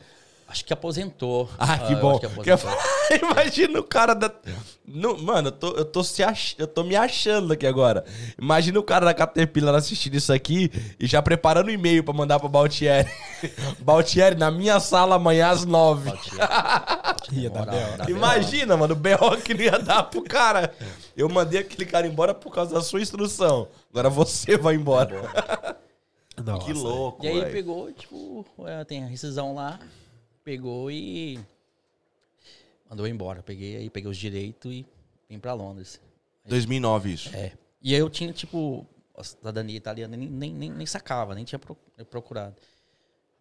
Acho 0.47 0.63
que 0.63 0.71
aposentou. 0.71 1.49
Ah, 1.57 1.77
que 1.79 1.93
eu 1.93 1.99
bom. 1.99 2.19
que 2.19 2.25
aposentou. 2.27 2.71
Imagina 3.31 3.79
o 3.79 3.83
cara 3.83 4.13
da. 4.13 4.31
Não, 4.87 5.17
mano, 5.17 5.47
eu 5.47 5.51
tô, 5.51 5.67
eu, 5.71 5.83
tô 5.85 6.03
se 6.03 6.23
ach... 6.23 6.53
eu 6.59 6.67
tô 6.67 6.83
me 6.83 6.95
achando 6.95 7.53
aqui 7.53 7.65
agora. 7.65 8.05
Imagina 8.39 8.79
o 8.79 8.83
cara 8.83 9.05
da 9.05 9.13
Caterpillar 9.13 9.73
assistindo 9.73 10.13
isso 10.15 10.31
aqui 10.31 10.71
e 10.99 11.07
já 11.07 11.21
preparando 11.21 11.67
o 11.67 11.71
e-mail 11.71 12.03
pra 12.03 12.13
mandar 12.13 12.39
pro 12.39 12.47
Baltieri. 12.47 13.09
Baltieri, 13.81 14.35
na 14.35 14.51
minha 14.51 14.79
sala 14.79 15.15
amanhã 15.15 15.49
às 15.49 15.65
nove. 15.65 16.13
Ia 17.31 17.49
dar 17.49 17.65
Moral, 17.65 18.05
B.O. 18.05 18.09
Imagina, 18.15 18.77
mano, 18.77 18.93
o 18.93 18.97
B.O. 18.97 19.37
que 19.37 19.53
não 19.55 19.61
ia 19.61 19.79
dar 19.79 20.03
pro 20.03 20.21
cara. 20.21 20.71
Eu 21.17 21.27
mandei 21.27 21.59
aquele 21.61 21.85
cara 21.85 22.05
embora 22.05 22.33
por 22.35 22.53
causa 22.53 22.75
da 22.75 22.81
sua 22.81 23.01
instrução. 23.01 23.67
Agora 23.91 24.09
você 24.11 24.57
vai 24.57 24.75
embora. 24.75 25.75
Nossa. 26.43 26.65
Que 26.65 26.73
louco, 26.73 27.25
E 27.25 27.27
aí 27.29 27.39
velho. 27.39 27.51
pegou, 27.51 27.91
tipo, 27.93 28.45
é, 28.65 28.83
tem 28.83 29.03
a 29.03 29.07
rescisão 29.07 29.55
lá, 29.55 29.79
pegou 30.45 30.89
e 30.91 31.37
mandou 32.89 33.05
eu 33.05 33.11
embora. 33.11 33.41
Peguei 33.43 33.75
aí, 33.77 33.89
peguei 33.89 34.09
os 34.09 34.17
direitos 34.17 34.71
e 34.71 34.85
vim 35.27 35.39
pra 35.39 35.53
Londres. 35.53 35.99
2009 36.45 37.11
isso. 37.11 37.35
É. 37.35 37.51
E 37.81 37.93
aí 37.93 37.99
eu 37.99 38.09
tinha, 38.09 38.31
tipo, 38.31 38.85
a 39.17 39.23
cidadania 39.23 39.75
italiana, 39.75 40.15
nem, 40.15 40.29
nem, 40.29 40.53
nem, 40.53 40.71
nem 40.71 40.85
sacava, 40.85 41.33
nem 41.35 41.43
tinha 41.43 41.59
pro- 41.59 41.77
procurado. 42.09 42.55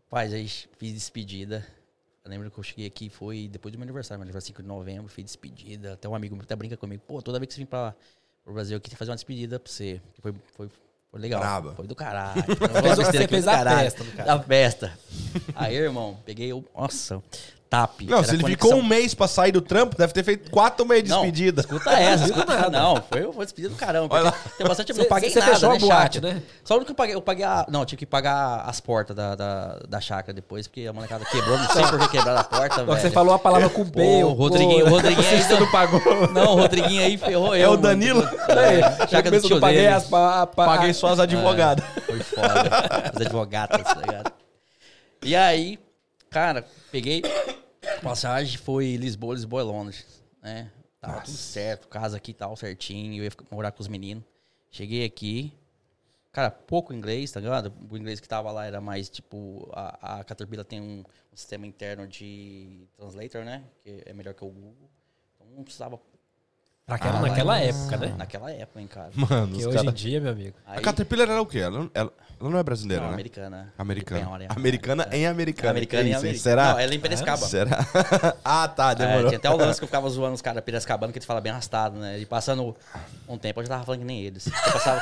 Rapaz, 0.07 0.33
aí 0.33 0.49
fiz 0.49 0.93
despedida. 0.95 1.67
Eu 2.25 2.31
lembro 2.31 2.51
que 2.51 2.59
eu 2.59 2.63
cheguei 2.65 2.87
aqui, 2.87 3.11
foi 3.11 3.49
depois 3.49 3.73
do 3.73 3.79
meu 3.79 3.85
aniversário, 3.85 4.19
meu 4.19 4.25
aniversário 4.25 4.47
5 4.47 4.63
de 4.63 4.69
novembro, 4.69 5.09
fiz 5.09 5.25
despedida. 5.27 5.93
Até 5.93 6.09
um 6.09 6.15
amigo 6.15 6.35
meu 6.35 6.43
até 6.45 6.57
brinca 6.57 6.77
comigo, 6.77 7.03
pô, 7.07 7.21
toda 7.21 7.39
vez 7.39 7.49
que 7.49 7.55
você 7.55 7.61
vir 7.61 7.67
pra, 7.67 7.95
pro 8.43 8.55
Brasil 8.55 8.77
aqui, 8.79 8.89
tem 8.89 8.95
que 8.95 8.99
fazer 8.99 9.11
uma 9.11 9.17
despedida 9.17 9.61
pra 9.61 9.71
você. 9.71 10.01
Foi, 10.21 10.35
foi, 10.55 10.71
foi 11.15 11.21
legal. 11.21 11.39
Braba. 11.41 11.75
Foi 11.77 11.87
do 11.87 11.95
caralho. 11.95 12.43
Foi 12.59 12.69
uma 12.69 12.83
Fez- 12.83 12.99
besteira 12.99 13.25
você 13.25 13.29
fez 13.29 13.47
a 13.47 13.53
caralho. 13.57 13.79
festa 13.85 14.03
do 14.05 14.11
cara. 14.17 14.33
A 14.35 14.39
festa. 14.43 14.93
Aí, 15.55 15.77
irmão, 15.77 16.19
peguei 16.27 16.53
o. 16.53 16.65
Nossa, 16.77 17.23
TAP. 17.75 18.01
Não, 18.03 18.23
se 18.25 18.31
ele 18.35 18.43
conexão- 18.43 18.71
ficou 18.71 18.83
um 18.83 18.87
mês 18.87 19.15
pra 19.15 19.27
sair 19.29 19.53
do 19.53 19.61
trampo, 19.61 19.97
deve 19.97 20.13
ter 20.13 20.23
feito 20.23 20.51
quatro 20.51 20.87
meses 20.87 21.05
de 21.05 21.11
Não, 21.11 21.23
despedida. 21.23 21.61
Escuta 21.61 21.91
essa, 21.93 22.25
escuta 22.25 22.71
Não, 22.71 22.97
foi, 23.11 23.33
foi 23.33 23.45
despedida 23.45 23.75
do 23.75 23.79
caramba. 23.79 24.15
Olha 24.15 24.33
porque 24.33 24.49
Tem 24.59 24.67
bastante. 24.67 24.99
Eu 24.99 25.05
paguei 25.07 25.35
nada, 25.35 25.53
fechou 25.53 25.69
né, 25.71 25.77
a 25.77 25.79
boate, 25.81 26.15
chácara? 26.19 26.35
né? 26.35 26.43
Só 26.65 26.75
o 26.75 26.77
único 26.79 26.87
que 26.87 26.93
eu 26.93 26.97
paguei, 26.97 27.15
eu 27.15 27.23
paguei 27.23 27.45
a. 27.45 27.67
Não, 27.69 27.81
eu 27.81 27.87
tive 27.87 27.99
que 28.01 28.07
pagar 28.07 28.63
as 28.67 28.81
portas 28.81 29.15
da, 29.17 29.35
da, 29.35 29.79
da 29.89 30.01
chácara 30.01 30.33
depois, 30.33 30.67
porque 30.67 30.87
a 30.87 30.93
molecada 30.93 31.25
quebrou, 31.25 31.59
não 31.59 31.69
sei 31.69 31.83
por 31.87 31.99
que 32.01 32.09
quebraram 32.09 32.41
a 32.41 32.45
porta, 32.45 32.75
Só 32.77 32.81
que 32.81 32.87
velho. 32.87 33.01
Você 33.01 33.11
falou 33.11 33.35
a 33.35 33.39
palavra 33.39 33.69
com 33.69 33.85
B. 33.85 34.25
o 34.25 34.33
Rodriguinho, 34.33 34.87
o 34.87 34.89
Rodriguinho 34.91 35.29
aí 35.29 35.61
não 35.61 35.71
pagou. 35.71 36.01
Não, 36.33 36.53
o 36.55 36.57
Rodriguinho 36.61 37.03
aí 37.03 37.17
ferrou 37.17 37.55
eu. 37.55 37.65
É 37.65 37.69
o. 37.69 37.77
Danilo? 37.77 38.23
É, 38.49 38.81
Já 38.81 39.07
chácara 39.09 39.41
do 39.41 39.47
tio 39.47 39.61
paguei 39.61 39.83
dele. 39.83 39.95
as 39.95 40.05
pa, 40.05 40.47
pa, 40.47 40.65
Paguei 40.65 40.93
só 40.95 41.09
as 41.09 41.19
advogadas. 41.19 41.85
Foi 42.07 42.19
foda. 42.21 43.11
Os 43.15 43.21
advogados, 43.21 43.83
tá 43.83 43.95
ligado? 44.01 44.33
E 45.23 45.37
aí, 45.37 45.79
cara, 46.31 46.65
peguei 46.91 47.23
passagem, 48.05 48.59
foi 48.59 48.97
Lisboa, 48.97 49.35
Lisboa 49.35 49.63
e 49.63 49.65
Londres, 49.65 50.23
né? 50.43 50.71
Tava 51.01 51.23
tudo 51.23 51.37
certo, 51.37 51.89
casa 51.89 52.17
aqui 52.17 52.33
tal, 52.33 52.57
certinho, 52.57 53.23
eu 53.23 53.25
ia 53.25 53.31
morar 53.51 53.73
com 53.73 53.81
os 53.81 53.89
meninos. 53.89 54.25
Cheguei 54.71 55.05
aqui, 55.05 55.53
cara, 56.33 56.51
pouco 56.51 56.93
inglês, 56.93 57.33
tá 57.33 57.41
ligado? 57.41 57.73
O 57.91 57.97
inglês 57.97 58.21
que 58.21 58.29
tava 58.29 58.51
lá 58.53 58.67
era 58.67 58.81
mais, 58.81 59.09
tipo, 59.09 59.69
a, 59.73 60.21
a 60.21 60.25
Caterpillar 60.25 60.65
tem 60.65 60.81
um, 60.81 61.01
um 61.33 61.37
sistema 61.37 61.67
interno 61.67 62.07
de 62.07 62.87
translator, 62.97 63.45
né? 63.45 63.65
Que 63.83 64.03
é 64.05 64.13
melhor 64.13 64.35
que 64.35 64.45
o 64.45 64.49
Google. 64.49 64.91
Então 65.35 65.47
não 65.57 65.65
precisava 65.65 65.99
Naquela, 66.87 67.19
naquela 67.21 67.59
época, 67.61 67.97
né? 67.97 68.15
naquela 68.19 68.51
época, 68.53 68.79
hein, 68.79 68.87
cara. 68.87 69.09
Mano, 69.15 69.49
Que 69.57 69.61
os 69.61 69.67
hoje 69.69 69.77
cara... 69.79 69.89
em 69.89 69.93
dia, 69.95 70.21
meu 70.21 70.33
amigo. 70.33 70.55
A 70.67 70.75
Aí, 70.75 70.81
Caterpillar 70.83 71.31
era 71.31 71.41
o 71.41 71.47
quê? 71.47 71.61
Ela, 71.61 71.79
não- 71.79 71.91
ela- 71.95 72.13
ela 72.39 72.51
não 72.51 72.59
é 72.59 72.63
brasileira, 72.63 73.01
não, 73.03 73.09
né? 73.09 73.15
americana. 73.15 73.73
Americana. 73.79 74.21
Espanhola, 74.21 74.45
é. 74.45 74.49
Americana 74.55 75.09
em 75.11 75.27
americana. 75.27 75.71
Americana 75.71 76.03
em 76.09 76.15
americana. 76.15 76.39
Será? 76.43 76.73
Não, 76.73 76.79
ela 76.79 76.93
é 76.93 76.95
em 76.95 77.01
Piracicaba. 77.01 77.47
Será? 77.47 77.87
ah, 78.45 78.69
tá, 78.69 78.91
É, 78.91 78.95
demorou. 78.97 79.29
tinha 79.29 79.39
até 79.39 79.49
o 79.49 79.57
lance 79.57 79.81
que 79.81 79.85
eu 79.85 79.89
ficava 79.89 80.07
zoando 80.11 80.35
os 80.35 80.43
caras 80.43 80.63
Piracicabano, 80.63 81.11
que 81.11 81.19
eles 81.19 81.27
falam 81.27 81.43
bem 81.43 81.53
arrastado, 81.53 81.97
né? 81.99 82.19
E 82.19 82.27
passando 82.27 82.77
um 83.27 83.39
tempo, 83.39 83.61
eu 83.61 83.65
já 83.65 83.71
tava 83.71 83.85
falando 83.87 84.01
que 84.01 84.07
nem 84.07 84.21
eles. 84.21 84.47
Eu 84.47 84.73
passava... 84.73 85.01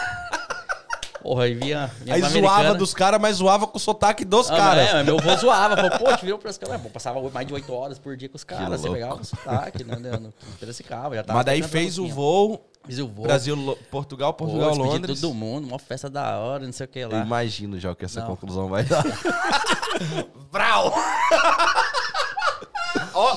Porra, 1.23 1.45
aí 1.45 1.55
via... 1.55 1.91
via 2.01 2.15
Aí 2.15 2.21
zoava 2.21 2.37
americana. 2.55 2.75
dos 2.75 2.93
caras, 2.93 3.21
mas 3.21 3.37
zoava 3.37 3.67
com 3.67 3.77
o 3.77 3.81
sotaque 3.81 4.25
dos 4.25 4.51
Ah, 4.51 4.57
caras. 4.57 4.89
É, 4.95 5.03
meu 5.05 5.19
avô 5.19 5.37
zoava. 5.37 5.77
Falou, 5.77 5.91
pô, 5.99 6.17
te 6.17 6.25
virou 6.25 6.39
Piracicaba. 6.39 6.79
Pô, 6.79 6.91
passava 6.91 7.21
mais 7.31 7.47
de 7.47 7.55
8 7.55 7.73
horas 7.73 7.99
por 7.99 8.17
dia 8.17 8.29
com 8.29 8.37
os 8.37 8.45
caras. 8.45 8.81
Você 8.81 8.91
pegava 8.91 9.15
o 9.21 9.25
sotaque, 9.25 9.85
né? 9.85 9.97
No 9.97 10.19
no 10.21 10.33
Piracicaba. 10.59 11.15
Já 11.15 11.23
tava 11.23 11.37
Mas 11.39 11.47
daí 11.47 11.63
fez 11.63 11.99
o 11.99 12.09
voo 12.09 12.67
Fiz 12.85 12.99
o 12.99 13.07
voo. 13.07 13.23
Brasil, 13.25 13.79
Portugal, 13.91 14.35
Pô, 14.35 14.45
Portugal, 14.47 14.71
despedi 14.71 14.89
Londres. 14.91 15.21
todo 15.21 15.33
mundo, 15.33 15.69
uma 15.69 15.79
festa 15.79 16.11
da 16.11 16.39
hora, 16.39 16.65
não 16.67 16.73
sei 16.73 16.87
o 16.87 16.89
que 16.89 16.99
Eu 16.99 17.11
lá. 17.13 17.19
imagino 17.21 17.79
já 17.79 17.93
o 17.93 17.95
que 17.95 18.05
essa 18.05 18.19
Não. 18.21 18.27
conclusão 18.27 18.69
vai 18.69 18.83
dar. 18.83 19.05
Vral! 20.51 20.93
Ó, 23.15 23.37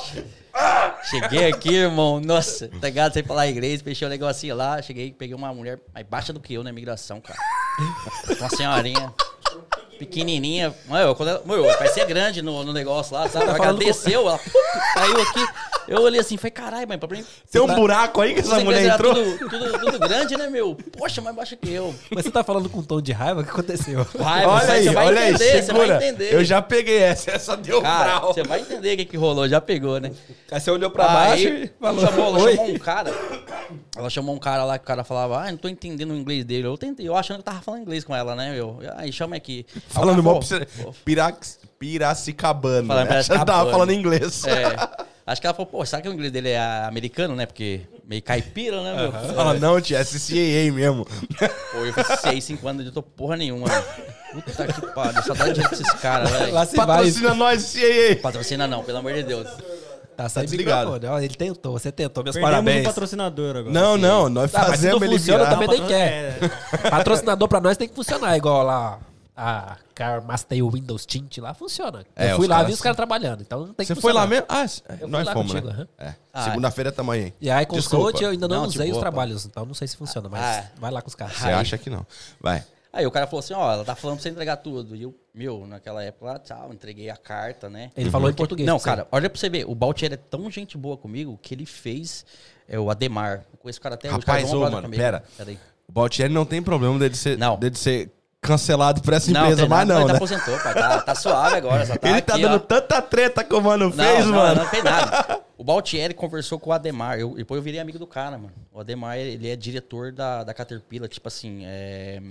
Cheguei 1.04 1.48
aqui, 1.52 1.74
irmão, 1.76 2.20
nossa, 2.20 2.68
tá 2.70 2.88
ligado? 2.88 3.14
Sem 3.14 3.22
falar 3.24 3.48
inglês, 3.50 3.82
fechei 3.82 4.08
o 4.08 4.10
negocinho 4.10 4.56
lá, 4.56 4.82
cheguei, 4.82 5.12
peguei 5.12 5.36
uma 5.36 5.54
mulher 5.54 5.80
mais 5.94 6.06
baixa 6.08 6.32
do 6.34 6.40
que 6.40 6.54
eu 6.54 6.64
na 6.64 6.70
imigração, 6.70 7.20
cara. 7.22 7.38
Uma 8.40 8.50
senhorinha, 8.50 9.14
pequenininha. 10.00 10.74
Mano, 10.88 11.16
quando 11.16 11.30
ela, 11.30 11.42
mano, 11.46 11.64
parecia 11.78 12.06
grande 12.06 12.42
no, 12.42 12.64
no 12.64 12.74
negócio 12.74 13.14
lá, 13.16 13.28
sabe? 13.30 13.46
Ela 13.46 13.56
falando 13.58 13.78
com- 13.80 13.86
desceu, 13.86 14.22
ela 14.28 14.40
caiu 14.94 15.22
aqui. 15.22 15.46
Eu 15.88 16.02
olhei 16.02 16.20
assim, 16.20 16.36
falei, 16.36 16.50
caralho, 16.52 16.88
mãe, 16.88 16.98
pra 16.98 17.08
mim... 17.08 17.24
tem 17.52 17.62
um 17.62 17.68
buraco 17.76 18.20
aí 18.20 18.34
que 18.34 18.40
essa 18.40 18.60
mulher 18.60 18.86
entrou. 18.92 19.14
Tudo, 19.14 19.38
tudo, 19.50 19.80
tudo 19.80 20.00
grande, 20.00 20.36
né, 20.36 20.50
meu? 20.50 20.76
Poxa, 20.98 21.22
mais 21.22 21.36
baixa 21.36 21.56
que 21.56 21.72
eu. 21.72 21.94
Mas 22.10 22.26
você 22.26 22.32
tá 22.32 22.44
falando 22.44 22.68
com 22.70 22.80
um 22.80 22.84
tom 22.84 23.00
de 23.00 23.12
raiva? 23.12 23.42
O 23.42 23.44
que 23.44 23.52
aconteceu? 23.52 24.04
Vai, 24.16 24.46
olha 24.48 24.66
você 24.66 24.72
aí, 24.72 24.90
vai 24.90 25.06
olha 25.06 25.22
aí, 25.22 25.30
entender, 25.30 25.52
você 25.52 25.62
segura. 25.62 25.86
vai 25.86 25.96
entender. 25.98 26.34
Eu 26.34 26.44
já 26.44 26.60
peguei 26.60 26.98
essa, 26.98 27.30
essa 27.32 27.56
deu 27.56 27.84
Cara, 27.84 28.18
vral. 28.18 28.34
você 28.34 28.42
vai 28.42 28.62
entender 28.62 28.94
o 28.96 28.98
que, 28.98 29.06
que 29.06 29.16
rolou, 29.18 29.48
já 29.48 29.62
pegou, 29.62 30.00
né? 30.00 30.12
Aí 30.52 30.60
você 30.60 30.72
olhou 30.72 30.90
pra 30.90 31.08
baixo 31.08 31.48
Aí, 31.48 31.66
e 31.66 31.72
falou, 31.80 32.02
chamou, 32.02 32.28
ela 32.40 32.52
chamou 32.56 32.72
um 32.72 32.80
cara. 32.80 33.14
Ela 33.96 34.10
chamou 34.10 34.36
um 34.36 34.40
cara 34.40 34.64
lá 34.64 34.78
que 34.78 34.84
o 34.84 34.88
cara 34.88 35.04
falava, 35.04 35.42
ah, 35.42 35.52
não 35.52 35.58
tô 35.58 35.68
entendendo 35.68 36.12
o 36.12 36.16
inglês 36.16 36.44
dele. 36.44 36.68
Eu 36.68 36.78
tentei, 36.78 37.08
eu 37.08 37.16
achando 37.16 37.38
que 37.38 37.42
eu 37.42 37.54
tava 37.54 37.62
falando 37.62 37.82
inglês 37.82 38.04
com 38.04 38.16
ela, 38.16 38.36
né, 38.36 38.54
meu? 38.54 38.80
Aí 38.96 39.12
chama 39.12 39.36
aqui. 39.36 39.66
Falando 39.88 40.22
mal. 40.24 40.40
Pirax, 41.04 41.60
Piracicabano. 41.80 42.88
Falando 42.88 43.10
né? 43.10 43.24
Já 43.24 43.46
tava 43.46 43.72
falando 43.72 43.92
inglês. 43.92 44.44
É. 44.46 45.16
Acho 45.28 45.42
que 45.42 45.48
ela 45.48 45.56
falou, 45.56 45.66
pô, 45.66 45.84
será 45.84 46.04
que 46.04 46.08
o 46.08 46.14
inglês 46.14 46.32
dele 46.32 46.50
é 46.50 46.60
americano, 46.86 47.36
né? 47.36 47.48
Porque 47.48 47.82
meio 48.08 48.22
caipira, 48.22 48.84
né, 48.84 48.96
meu? 48.96 49.12
Fala, 49.34 49.56
não, 49.56 49.82
tia, 49.82 49.98
é 49.98 50.04
CCAA 50.04 50.72
mesmo. 50.72 51.04
Pô, 51.72 51.78
eu 51.80 51.94
fiz 51.94 52.20
seis, 52.20 52.44
cinco 52.44 52.68
anos, 52.68 52.86
eu 52.86 52.92
tô 52.92 53.02
porra 53.02 53.36
nenhuma, 53.36 53.68
velho. 53.68 53.86
Puta 54.34 54.68
que 54.68 54.82
pariu, 54.94 55.24
só 55.24 55.34
dá 55.34 55.46
dinheiro 55.46 55.70
pra 55.70 55.80
esses 55.80 55.94
caras, 55.94 56.30
velho. 56.30 56.54
Lá 56.54 56.66
se 56.66 56.76
vai. 56.78 56.86
Patrocina 56.86 57.34
nós, 57.34 57.74
CCAA. 57.74 58.22
Patrocina 58.22 58.68
não, 58.68 58.84
pelo 58.84 59.00
amor 59.00 59.14
de 59.14 59.24
Deus. 59.24 59.48
Tá 60.16 60.42
desligado. 60.44 60.92
microfone. 60.94 61.14
Ó, 61.14 61.20
ele 61.20 61.36
tentou, 61.36 61.74
você 61.74 61.92
tentou. 61.92 62.24
Meus 62.24 62.36
Perdemos 62.36 62.56
parabéns. 62.56 62.82
um 62.82 62.90
patrocínio 62.90 63.26
agora. 63.26 63.64
Não, 63.64 63.98
não, 63.98 64.30
nós 64.30 64.54
Ah, 64.56 64.60
mas 64.60 64.68
fazemos 64.72 65.02
ele 65.02 65.18
funciona 65.18 65.44
virar. 65.46 65.50
também. 65.60 65.68
nem 65.70 65.88
quer. 65.88 66.38
é, 66.84 66.90
Patrocinador 66.90 67.48
pra 67.48 67.60
nós 67.62 67.78
tem 67.78 67.88
que 67.88 67.96
funcionar, 67.96 68.36
igual 68.38 68.64
lá 68.64 69.00
a 69.38 69.76
Car 69.94 70.24
Master 70.24 70.66
Windows 70.70 71.06
Tint 71.06 71.40
lá 71.40 71.54
funciona. 71.54 72.06
É, 72.16 72.32
eu 72.32 72.38
fui 72.38 72.48
lá, 72.48 72.64
vi 72.64 72.72
os 72.72 72.80
caras 72.82 72.96
trabalhando. 72.96 73.42
Então 73.42 73.66
tem 73.74 73.86
que 73.86 73.94
Você 73.94 74.00
foi 74.00 74.14
lá 74.14 74.26
mesmo? 74.26 74.46
Ah, 74.48 74.66
c- 74.68 74.82
Eu 74.90 74.98
fui 75.00 75.08
nós 75.10 75.26
lá 75.26 75.34
fomos, 75.34 75.52
contigo, 75.52 75.68
né? 75.68 75.74
aham. 75.74 75.88
É. 76.10 76.16
Ah, 76.34 76.44
Segunda-feira 76.46 76.92
tamo 76.92 77.12
aí. 77.12 77.34
E 77.42 77.50
aí. 77.52 77.66
Sold 77.82 78.24
eu 78.24 78.30
ainda 78.30 78.48
não, 78.48 78.62
Não, 78.62 78.66
usei 78.68 78.86
de 78.86 78.92
os 78.92 78.98
boa, 78.98 79.02
trabalhos, 79.02 79.46
então 79.46 79.66
não 79.66 79.74
sei 79.74 79.88
se 79.90 79.98
funciona, 79.98 80.30
mas 80.30 80.42
Ah. 80.42 80.64
vai 80.80 80.90
lá 80.92 81.02
com 81.02 81.10
os 81.10 81.16
caras. 81.16 81.36
Você 81.36 81.50
acha 81.50 81.78
que 81.78 81.90
não. 81.90 82.06
Vai. 82.40 82.64
Aí 82.96 83.06
o 83.06 83.12
cara 83.12 83.28
falou 83.28 83.42
assim, 83.42 83.54
ó, 83.54 83.74
ela 83.74 83.84
tá 83.84 83.94
falando 83.94 84.16
pra 84.16 84.24
você 84.24 84.30
entregar 84.30 84.56
tudo. 84.56 84.96
E 84.96 85.02
eu, 85.02 85.14
meu, 85.34 85.68
naquela 85.68 86.02
época 86.02 86.26
lá, 86.26 86.40
tchau, 86.40 86.74
entreguei 86.74 87.10
a 87.10 87.18
carta, 87.18 87.70
né? 87.70 87.92
Ele 87.96 88.10
falou 88.10 88.30
em 88.30 88.34
português. 88.34 88.66
Não, 88.66 88.80
cara, 88.80 89.06
olha 89.12 89.30
pra 89.30 89.38
você 89.38 89.50
ver, 89.50 89.66
o 89.70 89.76
Baltier 89.76 90.14
é 90.14 90.18
tão 90.18 90.50
gente 90.50 90.78
boa 90.78 90.96
comigo 90.96 91.38
que 91.42 91.54
ele 91.54 91.66
fez 91.66 92.26
é, 92.70 92.80
o 92.80 92.90
Ademar. 92.90 93.46
Eu 93.52 93.58
conheço 93.60 93.80
o 93.80 93.82
cara 93.82 93.96
até 93.96 94.08
hoje. 94.08 94.20
Rapaz, 94.20 94.44
o 94.46 94.48
cara 94.48 94.54
é 94.54 94.56
ô, 94.56 94.60
brother 94.60 94.72
mano, 94.76 94.84
comigo. 94.88 95.04
pera. 95.04 95.24
Peraí. 95.38 95.60
O 95.88 95.92
Baltieri 95.92 96.34
não 96.34 96.46
tem 96.46 96.64
problema 96.64 96.98
dele 96.98 97.16
ser, 97.16 97.38
Não. 97.38 97.60
dele 97.60 97.76
ser 97.76 98.10
cancelado 98.46 99.02
por 99.02 99.14
essa 99.14 99.32
Não, 99.32 99.42
empresa, 99.42 99.62
tem 99.62 99.70
mas 99.70 99.80
nada, 99.88 99.94
não, 99.94 100.02
ele 100.02 100.12
né? 100.12 100.18
aposentou, 100.18 100.60
pai. 100.60 100.74
Tá, 100.74 101.02
tá 101.02 101.16
suave 101.16 101.56
agora, 101.56 101.86
só 101.86 101.96
tá 101.98 102.08
Ele 102.08 102.18
aqui, 102.18 102.28
tá 102.28 102.38
dando 102.38 102.56
ó. 102.56 102.60
tanta 102.60 103.02
treta 103.02 103.44
que 103.44 103.54
o 103.54 103.62
mano 103.62 103.86
Não, 103.86 103.92
fez, 103.92 104.26
não, 104.26 104.34
mano. 104.34 104.62
não 104.62 104.70
fez 104.70 104.84
nada. 104.84 105.42
O 105.58 105.64
Baltieri 105.64 106.14
conversou 106.14 106.60
com 106.60 106.70
o 106.70 106.74
Ademar. 106.74 107.18
Eu, 107.18 107.34
depois 107.34 107.58
eu 107.58 107.64
virei 107.64 107.80
amigo 107.80 107.98
do 107.98 108.06
cara, 108.06 108.38
mano. 108.38 108.52
O 108.74 108.80
Ademar, 108.82 109.18
ele 109.18 109.50
é 109.50 109.56
diretor 109.56 110.12
da, 110.12 110.44
da 110.44 110.54
Caterpillar, 110.54 111.08
tipo 111.08 111.30
assim, 111.30 111.62
é, 111.64 112.22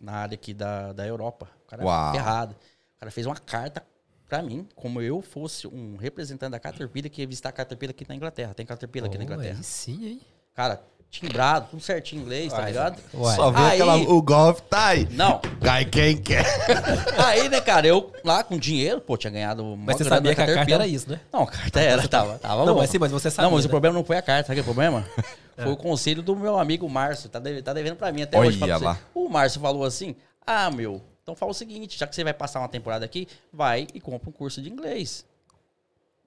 na 0.00 0.12
área 0.12 0.34
aqui 0.36 0.54
da, 0.54 0.92
da 0.92 1.04
Europa. 1.04 1.48
O 1.66 1.68
cara 1.68 1.84
Uau. 1.84 2.10
é 2.10 2.12
ferrado. 2.12 2.52
O 2.96 3.00
cara 3.00 3.10
fez 3.10 3.26
uma 3.26 3.34
carta 3.34 3.82
pra 4.28 4.40
mim, 4.42 4.64
como 4.76 5.02
eu 5.02 5.20
fosse 5.20 5.66
um 5.66 5.96
representante 5.96 6.52
da 6.52 6.60
Caterpillar 6.60 7.10
que 7.10 7.20
ia 7.20 7.26
visitar 7.26 7.48
a 7.48 7.52
Caterpillar 7.52 7.90
aqui 7.90 8.06
na 8.08 8.14
Inglaterra. 8.14 8.54
Tem 8.54 8.64
Caterpillar 8.64 9.08
aqui 9.08 9.18
na 9.18 9.24
Pô, 9.26 9.32
Inglaterra. 9.32 9.56
aí 9.58 9.64
sim, 9.64 10.06
hein? 10.06 10.20
Cara, 10.54 10.80
timbrado, 11.10 11.68
tudo 11.70 11.82
certinho 11.82 12.20
em 12.20 12.24
inglês, 12.24 12.52
tá 12.52 12.62
ligado? 12.66 13.00
Uai. 13.14 13.34
Só 13.36 13.50
vê 13.50 13.58
Aí- 13.60 13.72
aquela. 13.80 13.96
O 13.96 14.20
golfe 14.22 14.62
tá 14.62 14.88
aí. 14.88 15.08
Não. 15.12 15.40
Cai 15.62 15.84
quem 15.84 16.16
quer. 16.16 16.44
Aí, 17.16 17.48
né, 17.48 17.60
cara, 17.60 17.86
eu 17.86 18.12
lá 18.22 18.44
com 18.44 18.58
dinheiro, 18.58 19.00
pô, 19.00 19.16
tinha 19.16 19.30
ganhado 19.30 19.64
uma 19.64 19.76
Mas 19.86 19.96
você 19.96 20.04
sabia 20.04 20.34
que 20.34 20.40
a 20.42 20.46
carta 20.54 20.72
era 20.74 20.86
isso, 20.86 21.10
né? 21.10 21.20
Não, 21.32 21.42
a 21.42 21.46
carta 21.46 21.80
era, 21.80 22.06
tava, 22.06 22.38
tava 22.38 22.64
Não, 22.66 22.74
bom. 22.74 22.80
mas 22.80 22.90
sim, 22.90 22.98
mas 22.98 23.10
você 23.10 23.30
sabia, 23.30 23.48
Não, 23.48 23.56
mas 23.56 23.64
o 23.64 23.68
né? 23.68 23.70
problema 23.70 23.94
não 23.96 24.04
foi 24.04 24.16
a 24.18 24.22
carta, 24.22 24.48
sabe 24.48 24.60
o 24.60 24.62
que 24.62 24.68
é 24.68 24.70
o 24.70 24.74
problema? 24.74 25.04
Foi 25.60 25.72
o 25.72 25.76
conselho 25.76 26.22
do 26.22 26.36
meu 26.36 26.56
amigo 26.56 26.88
Márcio, 26.88 27.28
tá, 27.28 27.40
deve- 27.40 27.60
tá 27.62 27.72
devendo 27.72 27.96
pra 27.96 28.12
mim 28.12 28.22
até 28.22 28.38
hoje. 28.38 28.58
Olha 28.62 28.66
pra 28.68 28.78
você. 28.78 28.84
lá. 28.84 28.98
O 29.12 29.28
Márcio 29.28 29.60
falou 29.60 29.82
assim, 29.84 30.14
ah, 30.46 30.70
meu, 30.70 31.02
então 31.20 31.34
fala 31.34 31.50
o 31.50 31.54
seguinte, 31.54 31.98
já 31.98 32.06
que 32.06 32.14
você 32.14 32.22
vai 32.22 32.32
passar 32.32 32.60
uma 32.60 32.68
temporada 32.68 33.04
aqui, 33.04 33.26
vai 33.52 33.88
e 33.92 34.00
compra 34.00 34.28
um 34.30 34.32
curso 34.32 34.62
de 34.62 34.70
inglês. 34.70 35.26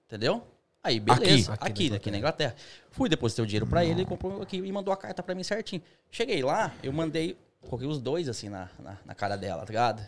Entendeu? 0.06 0.42
Aí, 0.82 0.98
beleza. 0.98 1.52
Aqui. 1.54 1.64
Aqui, 1.64 1.72
Aqui 1.72 1.90
na 1.90 1.96
aqui, 1.96 2.10
na 2.10 2.18
Inglaterra. 2.18 2.56
Fui, 2.90 3.08
depositei 3.08 3.44
o 3.44 3.46
dinheiro 3.46 3.66
pra 3.66 3.84
ele, 3.84 4.00
ele 4.00 4.04
comprou 4.04 4.42
aqui 4.42 4.56
e 4.56 4.72
mandou 4.72 4.92
a 4.92 4.96
carta 4.96 5.22
pra 5.22 5.34
mim 5.34 5.44
certinho. 5.44 5.80
Cheguei 6.10 6.42
lá, 6.42 6.72
eu 6.82 6.92
mandei, 6.92 7.36
coloquei 7.62 7.86
os 7.88 8.00
dois 8.00 8.28
assim 8.28 8.48
na, 8.48 8.68
na, 8.78 8.98
na 9.04 9.14
cara 9.14 9.36
dela, 9.36 9.60
tá 9.60 9.66
ligado? 9.66 10.02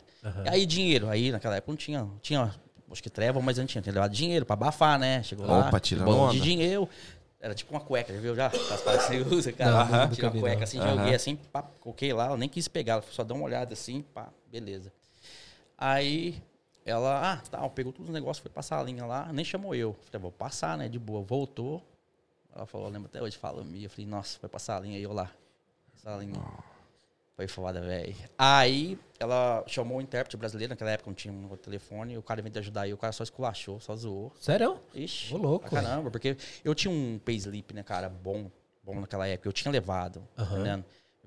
E 0.45 0.49
aí, 0.49 0.67
dinheiro. 0.67 1.09
Aí, 1.09 1.31
naquela 1.31 1.57
época 1.57 1.71
não 1.73 1.77
tinha, 1.77 2.09
tinha 2.21 2.53
acho 2.91 3.03
que 3.03 3.11
treva, 3.11 3.41
mas 3.41 3.57
eu 3.59 3.63
não 3.63 3.67
tinha. 3.67 3.83
Tinha 3.83 3.93
levado 3.93 4.13
dinheiro 4.13 4.45
pra 4.45 4.55
abafar, 4.55 4.99
né? 4.99 5.23
Chegou 5.23 5.47
lá, 5.47 5.69
Opa, 5.69 5.79
tirando 5.79 6.09
onda. 6.09 6.33
de 6.33 6.41
dinheiro. 6.41 6.89
Era 7.41 7.55
tipo 7.55 7.75
uma 7.75 7.81
cueca, 7.81 8.13
já 8.13 8.21
viu 8.21 8.35
já? 8.35 8.47
As 8.47 8.81
paradas 8.81 9.07
que 9.07 9.19
você 9.23 9.35
usa, 9.35 9.53
cara. 9.53 9.85
Não, 9.85 9.85
nunca 9.85 10.09
Tira 10.15 10.31
vi, 10.31 10.39
a 10.39 10.41
cueca 10.41 10.65
assim, 10.65 10.79
joguei 10.81 11.15
assim, 11.15 11.37
pá, 11.37 11.63
coloquei 11.79 12.11
lá, 12.13 12.27
ela 12.27 12.37
nem 12.39 12.49
quis 12.49 12.67
pegar, 12.69 13.03
só 13.11 13.23
deu 13.23 13.37
uma 13.37 13.45
olhada 13.45 13.75
assim, 13.75 14.01
pá, 14.15 14.31
beleza. 14.51 14.91
Aí 15.77 16.43
ela, 16.85 17.33
ah, 17.33 17.37
tá, 17.49 17.69
pegou 17.71 17.93
todos 17.93 18.09
os 18.09 18.15
negócios, 18.15 18.43
foi 18.43 18.51
passar 18.51 18.79
a 18.79 18.83
linha 18.83 19.07
lá, 19.07 19.33
nem 19.33 19.45
chamou 19.45 19.75
eu. 19.75 19.97
Falei, 20.03 20.21
vou 20.21 20.33
passar, 20.33 20.77
né, 20.77 20.89
de 20.89 20.99
boa. 20.99 21.23
Voltou. 21.23 21.83
Ela 22.55 22.67
falou, 22.67 22.89
lembra 22.89 23.09
até 23.09 23.23
hoje, 23.23 23.37
fala 23.37 23.65
Mia. 23.65 23.87
Eu 23.87 23.91
falei, 23.91 24.07
nossa, 24.07 24.39
vai 24.41 24.51
passar 24.51 24.77
a 24.77 24.81
linha 24.81 24.97
aí, 24.97 25.03
eu 25.03 25.13
lá. 25.13 25.31
Passar 25.93 26.15
a 26.15 26.19
linha. 26.19 26.41
Foi 27.37 27.49
foda, 27.49 27.81
velho. 27.81 28.15
Aí 28.39 28.97
ela 29.19 29.65
chamou 29.67 29.99
o 29.99 30.01
intérprete 30.01 30.37
brasileiro, 30.37 30.71
naquela 30.71 30.91
época 30.93 31.11
não 31.11 31.15
tinha 31.15 31.35
um 31.35 31.49
telefone, 31.57 32.17
o 32.17 32.23
cara 32.23 32.41
veio 32.41 32.53
te 32.53 32.59
ajudar 32.61 32.83
aí, 32.83 32.93
o 32.93 32.97
cara 32.97 33.13
só 33.13 33.25
esculachou, 33.25 33.81
só 33.81 33.97
zoou. 33.97 34.33
Sério? 34.39 34.79
Ixi, 34.95 35.35
Ô, 35.35 35.39
louco, 35.39 35.69
caramba, 35.69 36.13
porque 36.13 36.37
eu 36.65 36.75
tinha 36.77 36.93
um 36.93 37.19
payslip, 37.19 37.75
né, 37.75 37.83
cara, 37.83 38.09
bom, 38.09 38.49
bom 38.85 39.01
naquela 39.01 39.27
época. 39.27 39.49
Eu 39.49 39.53
tinha 39.53 39.73
levado, 39.73 40.23
Aham. 40.39 40.55
entendendo? 40.55 40.85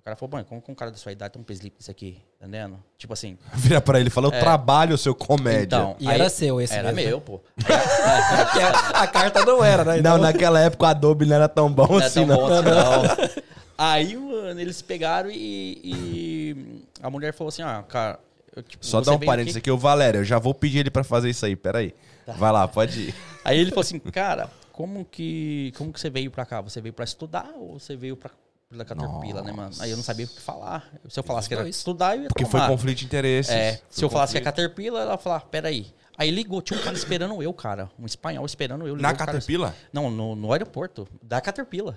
O 0.07 0.09
cara 0.09 0.15
falou, 0.15 0.31
mano, 0.35 0.45
como 0.45 0.61
que 0.61 0.71
um 0.71 0.75
cara 0.75 0.89
da 0.89 0.95
sua 0.95 1.11
idade 1.11 1.33
tem 1.33 1.41
um 1.41 1.43
payslip 1.43 1.75
desse 1.77 1.91
aqui, 1.91 2.17
entendendo? 2.39 2.81
Tipo 2.97 3.11
assim, 3.11 3.37
Vira 3.53 3.81
pra 3.81 3.99
ele 3.99 4.07
e 4.07 4.09
fala: 4.09 4.27
Eu 4.27 4.31
trabalho, 4.39 4.97
seu 4.97 5.13
comédia. 5.13 5.65
então... 5.65 5.97
E 5.99 6.07
era 6.07 6.29
seu 6.29 6.61
esse 6.61 6.73
Era 6.73 6.93
mesmo, 6.93 7.09
meu, 7.09 7.19
pô. 7.19 7.41
Porque 7.55 7.73
a, 7.73 9.01
a 9.01 9.07
carta 9.07 9.43
não 9.43 9.61
era, 9.61 9.83
né? 9.83 9.91
Não, 9.95 9.99
Então- 9.99 10.17
naquela 10.19 10.61
época 10.61 10.85
o 10.85 10.87
Adobe 10.87 11.25
não 11.25 11.35
era 11.35 11.49
tão 11.49 11.69
bom 11.69 11.87
Não 11.89 11.99
é 11.99 12.05
assim, 12.05 12.25
tão 12.25 12.37
não. 12.37 12.47
bom 12.47 12.53
assim, 12.53 12.69
não. 12.69 13.43
Aí, 13.77 14.15
mano, 14.15 14.61
eles 14.61 14.81
pegaram 14.81 15.29
e, 15.29 15.81
e 15.83 16.81
a 17.03 17.09
mulher 17.09 17.33
falou 17.33 17.49
assim, 17.49 17.61
ah, 17.63 17.83
cara... 17.85 18.17
eu, 18.55 18.63
tipo, 18.63 18.85
Só 18.85 19.01
dá 19.01 19.11
um 19.11 19.19
parênteses 19.19 19.57
aqui- 19.57 19.69
aqui, 19.69 19.71
o 19.71 19.77
Valério. 19.77 20.21
Eu 20.21 20.25
já 20.25 20.39
vou 20.39 20.53
pedir 20.53 20.79
ele 20.79 20.89
pra 20.89 21.03
fazer 21.03 21.29
isso 21.29 21.45
aí, 21.45 21.57
peraí. 21.57 21.93
Vai 22.37 22.53
lá, 22.53 22.65
pode 22.65 23.09
ir. 23.09 23.15
Aí 23.43 23.59
ele 23.59 23.71
falou 23.71 23.81
assim, 23.81 23.99
cara, 23.99 24.49
como 24.71 25.03
que, 25.03 25.73
como 25.77 25.91
que 25.91 25.99
você 25.99 26.09
veio 26.09 26.31
pra 26.31 26.45
cá? 26.45 26.61
Você 26.61 26.79
veio 26.79 26.93
pra 26.93 27.03
estudar 27.03 27.51
ou 27.57 27.77
você 27.77 27.95
veio 27.95 28.15
pra, 28.15 28.31
pela 28.69 28.83
Caterpillar, 28.83 29.43
né, 29.43 29.51
mano? 29.51 29.71
Aí 29.79 29.89
eu 29.91 29.97
não 29.97 30.03
sabia 30.03 30.25
o 30.25 30.29
que 30.29 30.41
falar. 30.41 30.85
Se 31.07 31.19
eu 31.19 31.23
falasse 31.23 31.47
que 31.47 31.55
era 31.55 31.67
estudar, 31.69 32.15
eu 32.17 32.23
ia 32.23 32.27
Porque 32.27 32.45
foi 32.45 32.59
tomar. 32.59 32.71
conflito 32.71 32.97
de 32.99 33.05
interesses. 33.05 33.51
É, 33.51 33.71
Foi 33.73 33.81
se 33.89 34.03
eu 34.05 34.09
falasse 34.09 34.33
que 34.33 34.37
é 34.37 34.41
conflito. 34.41 34.55
Caterpillar, 34.55 35.01
ela 35.03 35.11
ia 35.13 35.17
falar, 35.17 35.39
peraí. 35.41 35.87
Aí 36.17 36.31
ligou, 36.31 36.61
tinha 36.61 36.79
um 36.79 36.83
cara 36.83 36.95
esperando 36.95 37.41
eu, 37.41 37.53
cara. 37.53 37.89
Um 37.97 38.05
espanhol 38.05 38.45
esperando 38.45 38.87
eu. 38.87 38.95
Na 38.95 39.13
cara- 39.13 39.31
Caterpillar? 39.33 39.73
Não, 39.93 40.09
no, 40.11 40.35
no 40.35 40.51
aeroporto, 40.51 41.07
da 41.23 41.39
Caterpillar. 41.39 41.95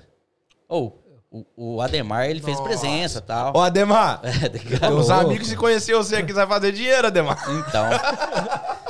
Ou, 0.68 1.02
o, 1.30 1.44
o 1.56 1.80
Ademar, 1.80 2.26
ele 2.30 2.40
fez 2.40 2.61
presença 2.61 3.18
e 3.18 3.22
tal. 3.22 3.56
Ô, 3.56 3.61
Ademar, 3.62 4.20
É, 4.22 4.78
tá 4.78 4.88
louco. 4.88 5.11
amigos 5.12 5.48
se 5.48 5.56
conheciam 5.56 6.02
você 6.02 6.16
aqui, 6.16 6.33
vai 6.33 6.46
fazer 6.46 6.70
dinheiro, 6.72 7.06
Ademar. 7.09 7.38
Então. 7.50 7.87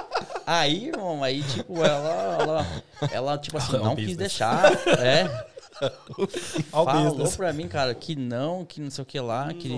Aí, 0.46 0.88
irmão, 0.88 1.22
aí, 1.22 1.44
tipo, 1.44 1.76
ela, 1.84 2.38
ela, 2.42 2.66
ela 3.12 3.38
tipo 3.38 3.56
assim, 3.56 3.76
Ao 3.76 3.84
não 3.84 3.94
quis 3.94 4.16
deixar. 4.16 4.72
É. 4.98 5.46
Falou 6.70 7.10
business. 7.10 7.36
pra 7.36 7.52
mim, 7.52 7.68
cara, 7.68 7.94
que 7.94 8.14
não, 8.14 8.64
que 8.64 8.80
não 8.80 8.90
sei 8.90 9.02
o 9.02 9.06
que 9.06 9.18
lá, 9.20 9.52
que. 9.52 9.70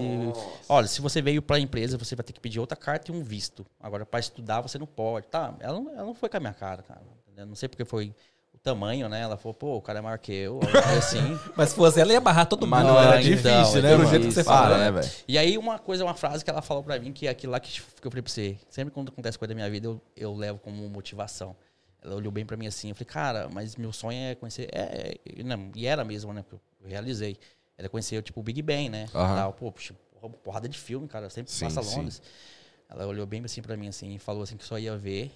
Olha, 0.69 0.87
se 0.87 1.01
você 1.01 1.23
veio 1.23 1.43
pra 1.43 1.59
empresa, 1.59 1.97
você 1.99 2.17
vai 2.17 2.25
ter 2.25 2.33
que 2.33 2.41
pedir 2.41 2.61
outra 2.61 2.77
carta 2.77 3.11
e 3.11 3.15
um 3.15 3.23
visto. 3.23 3.65
Agora, 3.81 4.05
pra 4.05 4.21
estudar, 4.21 4.61
você 4.61 4.79
não 4.79 4.87
pode. 4.87 5.27
Tá, 5.29 5.55
ela 5.61 5.81
não, 5.81 5.91
ela 5.93 6.05
não 6.05 6.15
foi 6.15 6.29
com 6.29 6.37
a 6.37 6.41
minha 6.41 6.55
cara, 6.55 6.83
cara. 6.83 7.01
entendeu? 7.27 7.47
Não 7.47 7.55
sei 7.55 7.69
porque 7.69 7.85
foi 7.85 8.15
o 8.53 8.59
tamanho, 8.59 9.09
né? 9.09 9.21
Ela 9.21 9.37
falou, 9.37 9.55
pô, 9.55 9.77
o 9.77 9.83
cara 9.83 9.99
é 9.99 10.03
maior 10.03 10.19
que 10.19 10.33
eu. 10.33 10.61
Assim. 10.99 11.39
Mas 11.57 11.71
se 11.71 11.77
fosse 11.77 12.01
ela, 12.01 12.13
ia 12.13 12.21
barrar 12.21 12.47
todo 12.47 12.67
mundo. 12.67 12.71
Mas 12.71 12.87
não 12.87 13.01
era 13.01 13.23
então, 13.23 13.33
difícil, 13.33 13.79
é 13.79 13.83
né? 13.83 13.97
Do 13.97 14.07
jeito 14.07 14.27
que 14.27 14.33
você 14.33 14.45
fala, 14.45 14.79
né, 14.79 14.89
é. 14.89 14.91
velho? 14.91 15.11
E 15.27 15.39
aí, 15.39 15.59
uma 15.59 15.79
coisa, 15.79 16.05
uma 16.05 16.15
frase 16.15 16.45
que 16.45 16.51
ela 16.51 16.63
falou 16.63 16.83
pra 16.83 16.99
mim, 16.99 17.13
que 17.13 17.27
é 17.27 17.31
aquilo 17.31 17.53
lá 17.53 17.61
que, 17.61 17.73
que 17.73 18.07
eu 18.07 18.11
falei 18.11 18.23
pra 18.23 18.33
você. 18.33 18.59
Sempre 18.69 18.93
quando 18.93 19.09
acontece 19.09 19.39
coisa 19.39 19.51
da 19.51 19.55
minha 19.55 19.71
vida, 19.71 19.87
eu, 19.87 20.01
eu 20.17 20.35
levo 20.35 20.59
como 20.59 20.89
motivação. 20.89 21.57
Ela 22.03 22.17
olhou 22.17 22.33
bem 22.33 22.45
pra 22.45 22.57
mim 22.57 22.67
assim. 22.67 22.89
Eu 22.89 22.95
falei, 22.95 23.07
cara, 23.07 23.49
mas 23.49 23.77
meu 23.77 23.93
sonho 23.93 24.19
é 24.19 24.35
conhecer. 24.35 24.69
É, 24.73 25.15
é, 25.39 25.43
não, 25.43 25.71
e 25.75 25.87
era 25.87 26.05
mesmo, 26.05 26.33
né? 26.33 26.43
Porque 26.43 26.57
eu 26.83 26.89
realizei. 26.89 27.39
Era 27.79 27.89
conhecer, 27.89 28.21
tipo, 28.23 28.41
o 28.41 28.43
Big 28.43 28.61
Bang, 28.61 28.89
né? 28.89 29.07
Aham. 29.15 29.37
Tal. 29.37 29.53
Pô, 29.53 29.71
puxa, 29.73 29.95
porra- 30.21 30.33
porrada 30.35 30.69
de 30.69 30.79
filme, 30.79 31.07
cara. 31.09 31.31
Sempre 31.31 31.53
Sim, 31.53 31.65
passa 31.67 31.83
sim. 31.83 31.97
Londres. 31.97 32.21
Ela 32.89 33.07
olhou 33.07 33.25
bem 33.27 33.43
assim 33.45 33.63
pra 33.63 33.77
mim, 33.77 33.89
assim, 33.89 34.15
e 34.15 34.19
falou 34.19 34.43
assim 34.43 34.57
que 34.57 34.65
só 34.65 34.79
ia 34.79 34.97
ver 34.97 35.33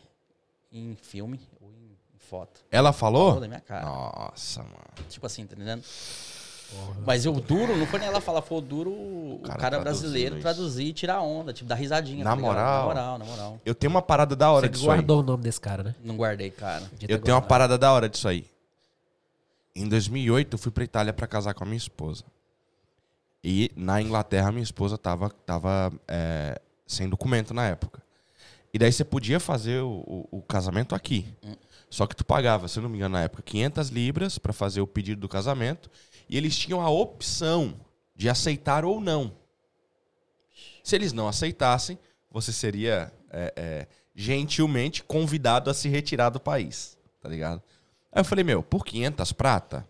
em 0.71 0.95
filme 0.97 1.41
ou 1.61 1.71
em, 1.73 1.97
foto. 2.19 2.65
Ela 2.73 2.93
Falou 2.93 3.27
falou? 3.29 3.41
da 3.41 3.47
minha 3.49 3.61
cara. 3.61 3.87
Nossa, 3.87 4.63
mano. 4.63 5.09
Tipo 5.09 5.27
assim, 5.27 5.47
tá 5.47 5.55
entendendo? 5.55 5.85
Mas 7.07 7.25
o 7.27 7.33
duro, 7.33 7.77
não 7.77 7.87
foi 7.87 8.01
nem 8.01 8.09
ela 8.09 8.21
falar, 8.21 8.43
foi 8.43 8.59
o 8.59 8.61
duro 8.61 8.91
o 8.91 9.41
cara 9.45 9.59
cara, 9.59 9.79
brasileiro 9.81 10.35
isso. 10.37 10.43
traduzir 10.43 10.87
e 10.87 10.93
tirar 10.93 11.21
onda, 11.21 11.53
tipo, 11.53 11.69
dar 11.69 11.77
risadinha. 11.77 12.25
Na 12.25 12.31
tá 12.31 12.37
moral? 12.37 12.79
Na 12.81 12.85
moral, 12.85 13.19
na 13.19 13.25
moral. 13.25 13.61
Eu 13.65 13.75
tenho 13.75 13.91
uma 13.93 14.03
parada 14.03 14.35
da 14.35 14.51
hora 14.51 14.67
Você 14.67 14.71
disso 14.73 14.83
aí. 14.91 14.97
guardou 14.97 15.21
o 15.21 15.23
nome 15.23 15.43
desse 15.45 15.61
cara, 15.61 15.83
né? 15.83 15.95
Não 16.03 16.17
guardei, 16.17 16.51
cara. 16.51 16.81
Podia 16.87 17.07
ter 17.09 17.15
Eu 17.15 17.19
tenho 17.21 17.37
uma 17.37 17.43
parada 17.43 17.79
da 17.79 17.93
hora 17.93 18.09
disso 18.09 18.27
aí. 18.29 18.45
Em 19.75 19.89
2008, 19.89 20.55
eu 20.55 20.59
fui 20.59 20.73
pra 20.73 20.83
Itália 20.85 21.13
pra 21.13 21.27
casar 21.27 21.55
com 21.55 21.63
a 21.63 21.67
minha 21.67 21.77
esposa. 21.77 22.25
E 23.45 23.71
na 23.77 24.01
Inglaterra, 24.03 24.51
minha 24.51 24.63
esposa 24.65 24.99
tava, 24.99 25.31
tava 25.45 25.93
é, 26.09 26.61
sem 26.87 27.09
documento 27.09 27.55
na 27.55 27.67
época. 27.69 28.03
E 28.75 28.79
daí 28.79 28.91
você 28.93 29.05
podia 29.05 29.39
fazer 29.39 29.81
o, 29.83 29.89
o- 30.07 30.39
o 30.39 30.43
casamento 30.43 30.95
aqui. 30.95 31.27
Só 31.89 32.07
que 32.07 32.17
tu 32.17 32.25
pagava, 32.25 32.67
se 32.67 32.79
eu 32.79 32.83
não 32.83 32.91
me 32.91 32.97
engano, 32.97 33.13
na 33.13 33.23
época, 33.23 33.43
500 33.43 33.89
libras 33.91 34.39
pra 34.39 34.53
fazer 34.53 34.81
o 34.81 34.87
pedido 34.87 35.21
do 35.21 35.29
casamento. 35.29 35.89
E 36.29 36.37
eles 36.37 36.57
tinham 36.57 36.81
a 36.81 36.91
opção 36.91 37.79
de 38.15 38.29
aceitar 38.29 38.85
ou 38.85 39.01
não. 39.01 39.33
Se 40.83 40.95
eles 40.95 41.13
não 41.13 41.29
aceitassem, 41.29 41.99
você 42.31 42.53
seria 42.53 43.13
é, 43.31 43.53
é, 43.57 43.87
gentilmente 44.15 45.03
convidado 45.03 45.71
a 45.71 45.75
se 45.75 45.89
retirar 45.89 46.31
do 46.31 46.41
país, 46.41 46.97
tá 47.21 47.29
ligado? 47.29 47.63
Aí 48.11 48.21
eu 48.21 48.25
falei, 48.25 48.45
meu, 48.45 48.63
por 48.63 48.85
500 48.85 49.33
prata, 49.33 49.87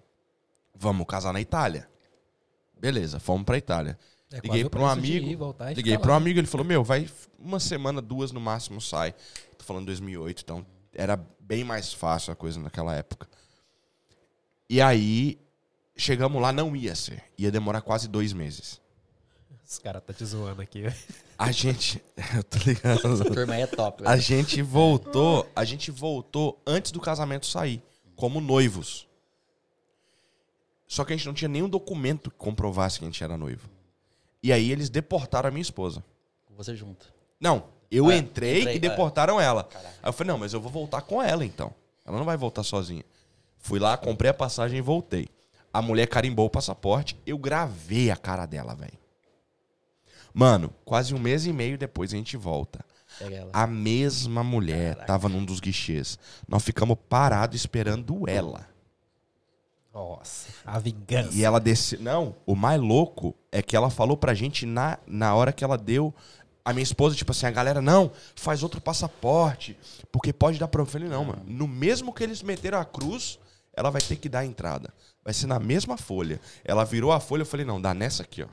vamos 0.74 1.06
casar 1.06 1.32
na 1.32 1.40
Itália. 1.40 1.88
Beleza, 2.78 3.20
fomos 3.20 3.44
pra 3.44 3.56
Itália. 3.56 3.98
É 4.32 4.40
Liguei 4.40 4.64
o 4.64 4.70
pra 4.70 4.80
um 4.80 4.86
amigo, 4.86 5.54
ir, 5.70 5.74
liguei 5.74 5.96
pra 5.96 6.12
um 6.12 6.16
amigo, 6.16 6.40
ele 6.40 6.48
falou, 6.48 6.66
meu, 6.66 6.82
vai 6.82 7.08
uma 7.38 7.60
semana, 7.60 8.02
duas 8.02 8.32
no 8.32 8.40
máximo 8.40 8.80
sai. 8.80 9.14
Tô 9.56 9.64
falando 9.64 9.86
2008, 9.86 10.42
então 10.42 10.66
era 10.92 11.16
bem 11.38 11.62
mais 11.62 11.92
fácil 11.92 12.32
a 12.32 12.36
coisa 12.36 12.58
naquela 12.58 12.94
época. 12.94 13.28
E 14.68 14.80
aí, 14.80 15.38
chegamos 15.96 16.40
lá, 16.40 16.52
não 16.52 16.74
ia 16.76 16.94
ser. 16.94 17.22
Ia 17.38 17.50
demorar 17.50 17.80
quase 17.80 18.08
dois 18.08 18.32
meses. 18.32 18.80
Os 19.68 19.78
caras 19.78 20.02
tá 20.04 20.12
te 20.12 20.24
zoando 20.24 20.62
aqui, 20.62 20.82
velho. 20.82 20.94
A 21.38 21.50
gente... 21.50 22.02
eu 22.36 22.44
tô 22.44 22.58
ligado. 22.64 23.22
A 23.22 23.24
turma 23.24 23.56
é 23.56 23.66
top, 23.66 24.02
A 24.06 24.10
velho. 24.10 24.22
gente 24.22 24.62
voltou, 24.62 25.50
a 25.56 25.64
gente 25.64 25.90
voltou 25.90 26.62
antes 26.66 26.92
do 26.92 27.00
casamento 27.00 27.46
sair, 27.46 27.82
como 28.14 28.40
noivos. 28.40 29.08
Só 30.86 31.04
que 31.04 31.12
a 31.12 31.16
gente 31.16 31.26
não 31.26 31.34
tinha 31.34 31.48
nenhum 31.48 31.68
documento 31.68 32.30
que 32.30 32.36
comprovasse 32.36 32.98
que 33.00 33.04
a 33.04 33.08
gente 33.08 33.22
era 33.22 33.36
noivo. 33.36 33.68
E 34.42 34.52
aí 34.52 34.70
eles 34.70 34.88
deportaram 34.88 35.48
a 35.48 35.50
minha 35.50 35.62
esposa. 35.62 36.02
Você 36.56 36.74
junto. 36.74 37.12
Não, 37.40 37.64
eu 37.90 38.10
É, 38.10 38.16
entrei, 38.16 38.60
entrei, 38.60 38.74
e 38.74 38.76
é. 38.76 38.80
deportaram 38.80 39.40
ela. 39.40 39.64
Caralho. 39.64 39.94
Aí 40.02 40.08
eu 40.08 40.12
falei, 40.12 40.32
não, 40.32 40.38
mas 40.38 40.52
eu 40.52 40.60
vou 40.60 40.70
voltar 40.70 41.02
com 41.02 41.22
ela 41.22 41.44
então. 41.44 41.74
Ela 42.04 42.16
não 42.16 42.24
vai 42.24 42.36
voltar 42.36 42.62
sozinha. 42.62 43.04
Fui 43.58 43.78
lá, 43.80 43.96
comprei 43.96 44.30
a 44.30 44.34
passagem 44.34 44.78
e 44.78 44.80
voltei. 44.82 45.28
A 45.76 45.82
mulher 45.82 46.06
carimbou 46.06 46.46
o 46.46 46.50
passaporte, 46.50 47.20
eu 47.26 47.36
gravei 47.36 48.10
a 48.10 48.16
cara 48.16 48.46
dela, 48.46 48.74
velho. 48.74 48.98
Mano, 50.32 50.72
quase 50.86 51.14
um 51.14 51.18
mês 51.18 51.44
e 51.44 51.52
meio 51.52 51.76
depois 51.76 52.14
a 52.14 52.16
gente 52.16 52.34
volta. 52.34 52.82
A 53.52 53.66
mesma 53.66 54.42
mulher 54.42 55.04
tava 55.04 55.28
num 55.28 55.44
dos 55.44 55.60
guichês. 55.60 56.18
Nós 56.48 56.62
ficamos 56.62 56.96
parados 57.10 57.56
esperando 57.56 58.26
ela. 58.26 58.66
Nossa, 59.92 60.48
a 60.64 60.78
vingança. 60.78 61.36
E 61.36 61.44
ela 61.44 61.60
desceu. 61.60 62.00
Não, 62.00 62.34
o 62.46 62.54
mais 62.54 62.80
louco 62.80 63.34
é 63.52 63.60
que 63.60 63.76
ela 63.76 63.90
falou 63.90 64.16
pra 64.16 64.32
gente 64.32 64.64
na, 64.64 64.98
na 65.06 65.34
hora 65.34 65.52
que 65.52 65.62
ela 65.62 65.76
deu 65.76 66.14
A 66.64 66.72
minha 66.72 66.82
esposa, 66.82 67.14
tipo 67.14 67.32
assim, 67.32 67.44
a 67.44 67.50
galera, 67.50 67.82
não, 67.82 68.10
faz 68.34 68.62
outro 68.62 68.80
passaporte, 68.80 69.78
porque 70.10 70.32
pode 70.32 70.58
dar 70.58 70.68
problema. 70.68 70.88
Eu 70.88 70.92
falei, 70.92 71.08
não, 71.08 71.24
mano. 71.26 71.42
No 71.46 71.68
mesmo 71.68 72.14
que 72.14 72.24
eles 72.24 72.42
meteram 72.42 72.80
a 72.80 72.84
cruz, 72.84 73.38
ela 73.74 73.90
vai 73.90 74.00
ter 74.00 74.16
que 74.16 74.28
dar 74.28 74.38
a 74.38 74.46
entrada. 74.46 74.92
Vai 75.26 75.34
ser 75.34 75.48
na 75.48 75.58
mesma 75.58 75.96
folha. 75.96 76.40
Ela 76.64 76.84
virou 76.84 77.10
a 77.10 77.18
folha, 77.18 77.42
eu 77.42 77.46
falei, 77.46 77.66
não, 77.66 77.82
dá 77.82 77.92
nessa 77.92 78.22
aqui, 78.22 78.44
ó. 78.44 78.46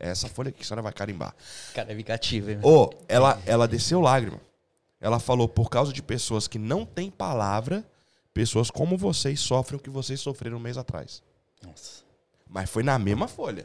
É 0.00 0.08
essa 0.08 0.26
folha 0.28 0.48
aqui 0.48 0.58
que 0.58 0.64
a 0.64 0.66
senhora 0.66 0.82
vai 0.82 0.92
carimbar. 0.92 1.32
Cara, 1.72 1.92
é 1.92 1.94
vingativo, 1.94 2.50
hein? 2.50 2.58
Ô, 2.60 2.90
ela, 3.06 3.40
ela 3.46 3.68
desceu 3.68 4.00
lágrima. 4.00 4.40
Ela 5.00 5.20
falou, 5.20 5.48
por 5.48 5.70
causa 5.70 5.92
de 5.92 6.02
pessoas 6.02 6.48
que 6.48 6.58
não 6.58 6.84
têm 6.84 7.08
palavra, 7.08 7.88
pessoas 8.34 8.68
como 8.68 8.98
vocês 8.98 9.38
sofrem 9.38 9.78
o 9.78 9.80
que 9.80 9.90
vocês 9.90 10.18
sofreram 10.18 10.56
um 10.56 10.60
mês 10.60 10.76
atrás. 10.76 11.22
Nossa. 11.64 12.02
Mas 12.50 12.68
foi 12.68 12.82
na 12.82 12.98
mesma 12.98 13.28
folha. 13.28 13.64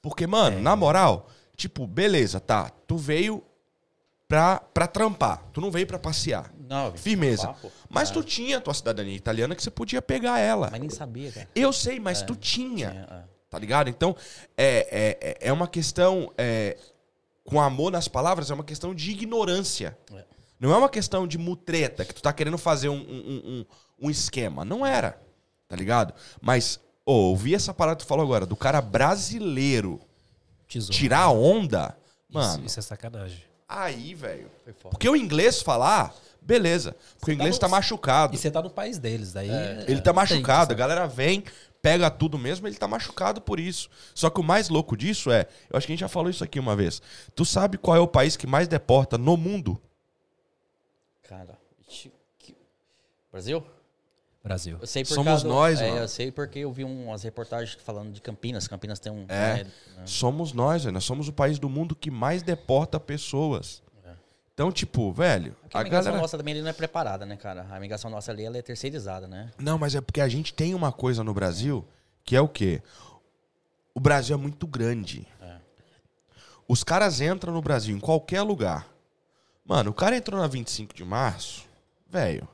Porque, 0.00 0.26
mano, 0.26 0.58
na 0.58 0.74
moral, 0.74 1.28
tipo, 1.54 1.86
beleza, 1.86 2.40
tá. 2.40 2.70
Tu 2.86 2.96
veio 2.96 3.44
pra, 4.26 4.58
pra 4.58 4.86
trampar. 4.86 5.44
Tu 5.52 5.60
não 5.60 5.70
veio 5.70 5.86
pra 5.86 5.98
passear. 5.98 6.50
Não, 6.68 6.92
Firmeza. 6.92 7.48
pô. 7.62 7.70
Mas 7.88 8.10
Ah, 8.10 8.14
tu 8.14 8.22
tinha 8.22 8.58
a 8.58 8.60
tua 8.60 8.74
cidadania 8.74 9.14
italiana 9.16 9.54
que 9.54 9.62
você 9.62 9.70
podia 9.70 10.02
pegar 10.02 10.38
ela. 10.38 10.68
Mas 10.70 10.80
nem 10.80 10.90
sabia, 10.90 11.32
cara. 11.32 11.48
Eu 11.54 11.72
sei, 11.72 11.98
mas 11.98 12.20
tu 12.22 12.36
tinha. 12.36 12.90
Tinha, 12.90 13.08
é. 13.10 13.38
Tá 13.50 13.58
ligado? 13.58 13.88
Então, 13.88 14.14
é, 14.56 14.86
é, 14.90 15.28
é- 15.30 15.38
é 15.48 15.52
uma 15.52 15.66
questão. 15.66 16.32
é, 16.36 16.76
com 17.44 17.58
amor 17.58 17.90
nas 17.90 18.06
palavras, 18.08 18.50
é 18.50 18.54
uma 18.54 18.62
questão 18.62 18.94
de 18.94 19.10
ignorância. 19.10 19.96
É. 20.14 20.22
Não 20.60 20.70
é 20.70 20.76
uma 20.76 20.88
questão 20.90 21.26
de 21.26 21.38
mutreta, 21.38 22.04
que 22.04 22.12
tu 22.12 22.20
tá 22.20 22.30
querendo 22.30 22.58
fazer 22.58 22.90
um, 22.90 22.96
um, 22.98 23.42
um- 23.46 23.64
um 24.02 24.10
esquema. 24.10 24.66
Não 24.66 24.84
era. 24.84 25.18
Tá 25.66 25.74
ligado? 25.74 26.12
Mas, 26.42 26.78
ô, 27.06 27.12
ouvi 27.30 27.54
essa 27.54 27.72
parada 27.72 27.96
que 27.96 28.04
tu 28.04 28.06
falou 28.08 28.22
agora, 28.26 28.44
do 28.44 28.54
cara 28.54 28.82
brasileiro 28.82 29.98
Tesouro. 30.68 30.92
tirar 30.94 31.20
a 31.22 31.30
onda. 31.30 31.96
Isso, 32.28 32.38
Mano, 32.38 32.66
isso 32.66 32.78
é 32.78 32.82
sacanagem. 32.82 33.42
aí, 33.66 34.14
velho. 34.14 34.50
Porque 34.90 35.08
o 35.08 35.16
inglês 35.16 35.62
falar, 35.62 36.14
beleza. 36.48 36.96
Porque 37.20 37.30
o 37.30 37.34
inglês 37.34 37.54
no- 37.56 37.60
tá 37.60 37.68
machucado. 37.68 38.34
E 38.34 38.38
você 38.38 38.50
tá 38.50 38.62
no 38.62 38.70
país 38.70 38.98
deles, 38.98 39.32
daí. 39.34 39.50
Ele 39.86 40.00
tá 40.00 40.12
machucado, 40.12 40.72
a 40.72 40.76
galera 40.76 41.06
vem, 41.06 41.44
pega 41.82 42.10
tudo 42.10 42.38
mesmo, 42.38 42.66
ele 42.66 42.74
tá 42.76 42.88
machucado 42.88 43.40
por 43.40 43.60
isso. 43.60 43.88
Só 44.14 44.30
que 44.30 44.40
o 44.40 44.42
mais 44.42 44.70
louco 44.70 44.96
disso 44.96 45.30
é, 45.30 45.46
eu 45.70 45.76
acho 45.76 45.86
que 45.86 45.92
a 45.92 45.94
gente 45.94 46.00
já 46.00 46.08
falou 46.08 46.30
isso 46.30 46.42
aqui 46.42 46.58
uma 46.58 46.74
vez. 46.74 47.02
Tu 47.34 47.44
sabe 47.44 47.76
qual 47.76 47.96
é 47.96 48.00
o 48.00 48.08
país 48.08 48.34
que 48.36 48.46
mais 48.46 48.66
deporta 48.66 49.18
no 49.18 49.36
mundo? 49.36 49.78
Cara, 51.28 51.58
Brasil? 53.30 53.62
Brasil. 54.42 54.78
Eu 54.80 54.86
sei 54.86 55.02
por 55.04 55.14
Somos 55.14 55.26
causa- 55.42 55.48
nós, 55.48 55.80
é, 55.80 55.88
mano. 55.88 56.00
Eu 56.00 56.08
sei 56.08 56.32
porque 56.32 56.60
eu 56.60 56.72
vi 56.72 56.82
umas 56.84 57.22
reportagens 57.22 57.76
falando 57.84 58.12
de 58.12 58.20
Campinas. 58.22 58.66
Campinas 58.66 58.98
tem 58.98 59.12
um. 59.12 59.26
É. 59.28 59.64
né, 59.64 59.66
Somos 60.06 60.52
nós, 60.54 60.84
velho. 60.84 60.94
Nós 60.94 61.04
somos 61.04 61.28
o 61.28 61.32
país 61.32 61.58
do 61.58 61.68
mundo 61.68 61.94
que 61.94 62.10
mais 62.10 62.42
deporta 62.42 62.98
pessoas. 62.98 63.82
É. 64.58 64.62
Então, 64.62 64.72
tipo, 64.72 65.12
velho, 65.12 65.54
Porque 65.62 65.76
a 65.76 65.80
a 65.80 65.82
imigração 65.82 66.06
galera... 66.06 66.22
nossa 66.22 66.36
também 66.36 66.54
ali 66.54 66.62
não 66.62 66.70
é 66.70 66.72
preparada, 66.72 67.24
né, 67.24 67.36
cara? 67.36 67.64
A 67.70 67.76
imigração 67.76 68.10
nossa 68.10 68.32
ali 68.32 68.44
ela 68.44 68.58
é 68.58 68.62
terceirizada, 68.62 69.28
né? 69.28 69.52
Não, 69.56 69.78
mas 69.78 69.94
é 69.94 70.00
porque 70.00 70.20
a 70.20 70.28
gente 70.28 70.52
tem 70.52 70.74
uma 70.74 70.90
coisa 70.90 71.22
no 71.22 71.32
Brasil 71.32 71.86
que 72.24 72.34
é 72.34 72.40
o 72.40 72.48
quê? 72.48 72.82
O 73.94 74.00
Brasil 74.00 74.34
é 74.34 74.38
muito 74.38 74.66
grande. 74.66 75.26
É. 75.40 75.58
Os 76.66 76.82
caras 76.82 77.20
entram 77.20 77.52
no 77.52 77.62
Brasil 77.62 77.96
em 77.96 78.00
qualquer 78.00 78.42
lugar. 78.42 78.88
Mano, 79.64 79.92
o 79.92 79.94
cara 79.94 80.16
entrou 80.16 80.40
na 80.40 80.48
25 80.48 80.92
de 80.92 81.04
março, 81.04 81.64
velho. 82.10 82.48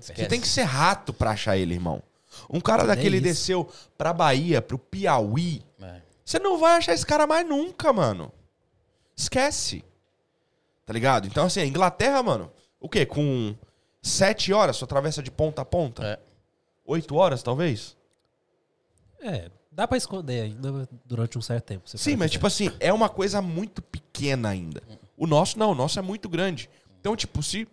Você 0.00 0.26
tem 0.26 0.40
que 0.40 0.48
ser 0.48 0.62
rato 0.62 1.12
pra 1.12 1.30
achar 1.30 1.56
ele, 1.56 1.74
irmão. 1.74 2.02
Um 2.50 2.60
cara 2.60 2.84
daquele 2.84 3.16
isso. 3.16 3.24
desceu 3.24 3.70
pra 3.96 4.12
Bahia, 4.12 4.60
pro 4.60 4.78
Piauí. 4.78 5.62
É. 5.80 6.00
Você 6.24 6.38
não 6.40 6.58
vai 6.58 6.78
achar 6.78 6.94
esse 6.94 7.06
cara 7.06 7.26
mais 7.26 7.46
nunca, 7.46 7.92
mano. 7.92 8.32
Esquece. 9.16 9.84
Tá 10.92 10.94
ligado? 10.94 11.26
Então, 11.26 11.46
assim, 11.46 11.60
a 11.60 11.64
Inglaterra, 11.64 12.22
mano, 12.22 12.52
o 12.78 12.86
quê? 12.86 13.06
Com 13.06 13.54
sete 14.02 14.52
horas, 14.52 14.76
sua 14.76 14.84
atravessa 14.84 15.22
de 15.22 15.30
ponta 15.30 15.62
a 15.62 15.64
ponta? 15.64 16.04
É. 16.06 16.18
Oito 16.84 17.16
horas, 17.16 17.42
talvez? 17.42 17.96
É, 19.22 19.50
dá 19.70 19.88
pra 19.88 19.96
esconder 19.96 20.42
ainda 20.42 20.86
durante 21.06 21.38
um 21.38 21.40
certo 21.40 21.64
tempo. 21.64 21.88
Sim, 21.88 22.16
mas 22.16 22.30
tipo 22.30 22.46
assim, 22.46 22.70
é 22.78 22.92
uma 22.92 23.08
coisa 23.08 23.40
muito 23.40 23.80
pequena 23.80 24.50
ainda. 24.50 24.82
O 25.16 25.26
nosso 25.26 25.58
não, 25.58 25.70
o 25.70 25.74
nosso 25.74 25.98
é 25.98 26.02
muito 26.02 26.28
grande. 26.28 26.68
Então, 27.00 27.16
tipo, 27.16 27.42
se 27.42 27.66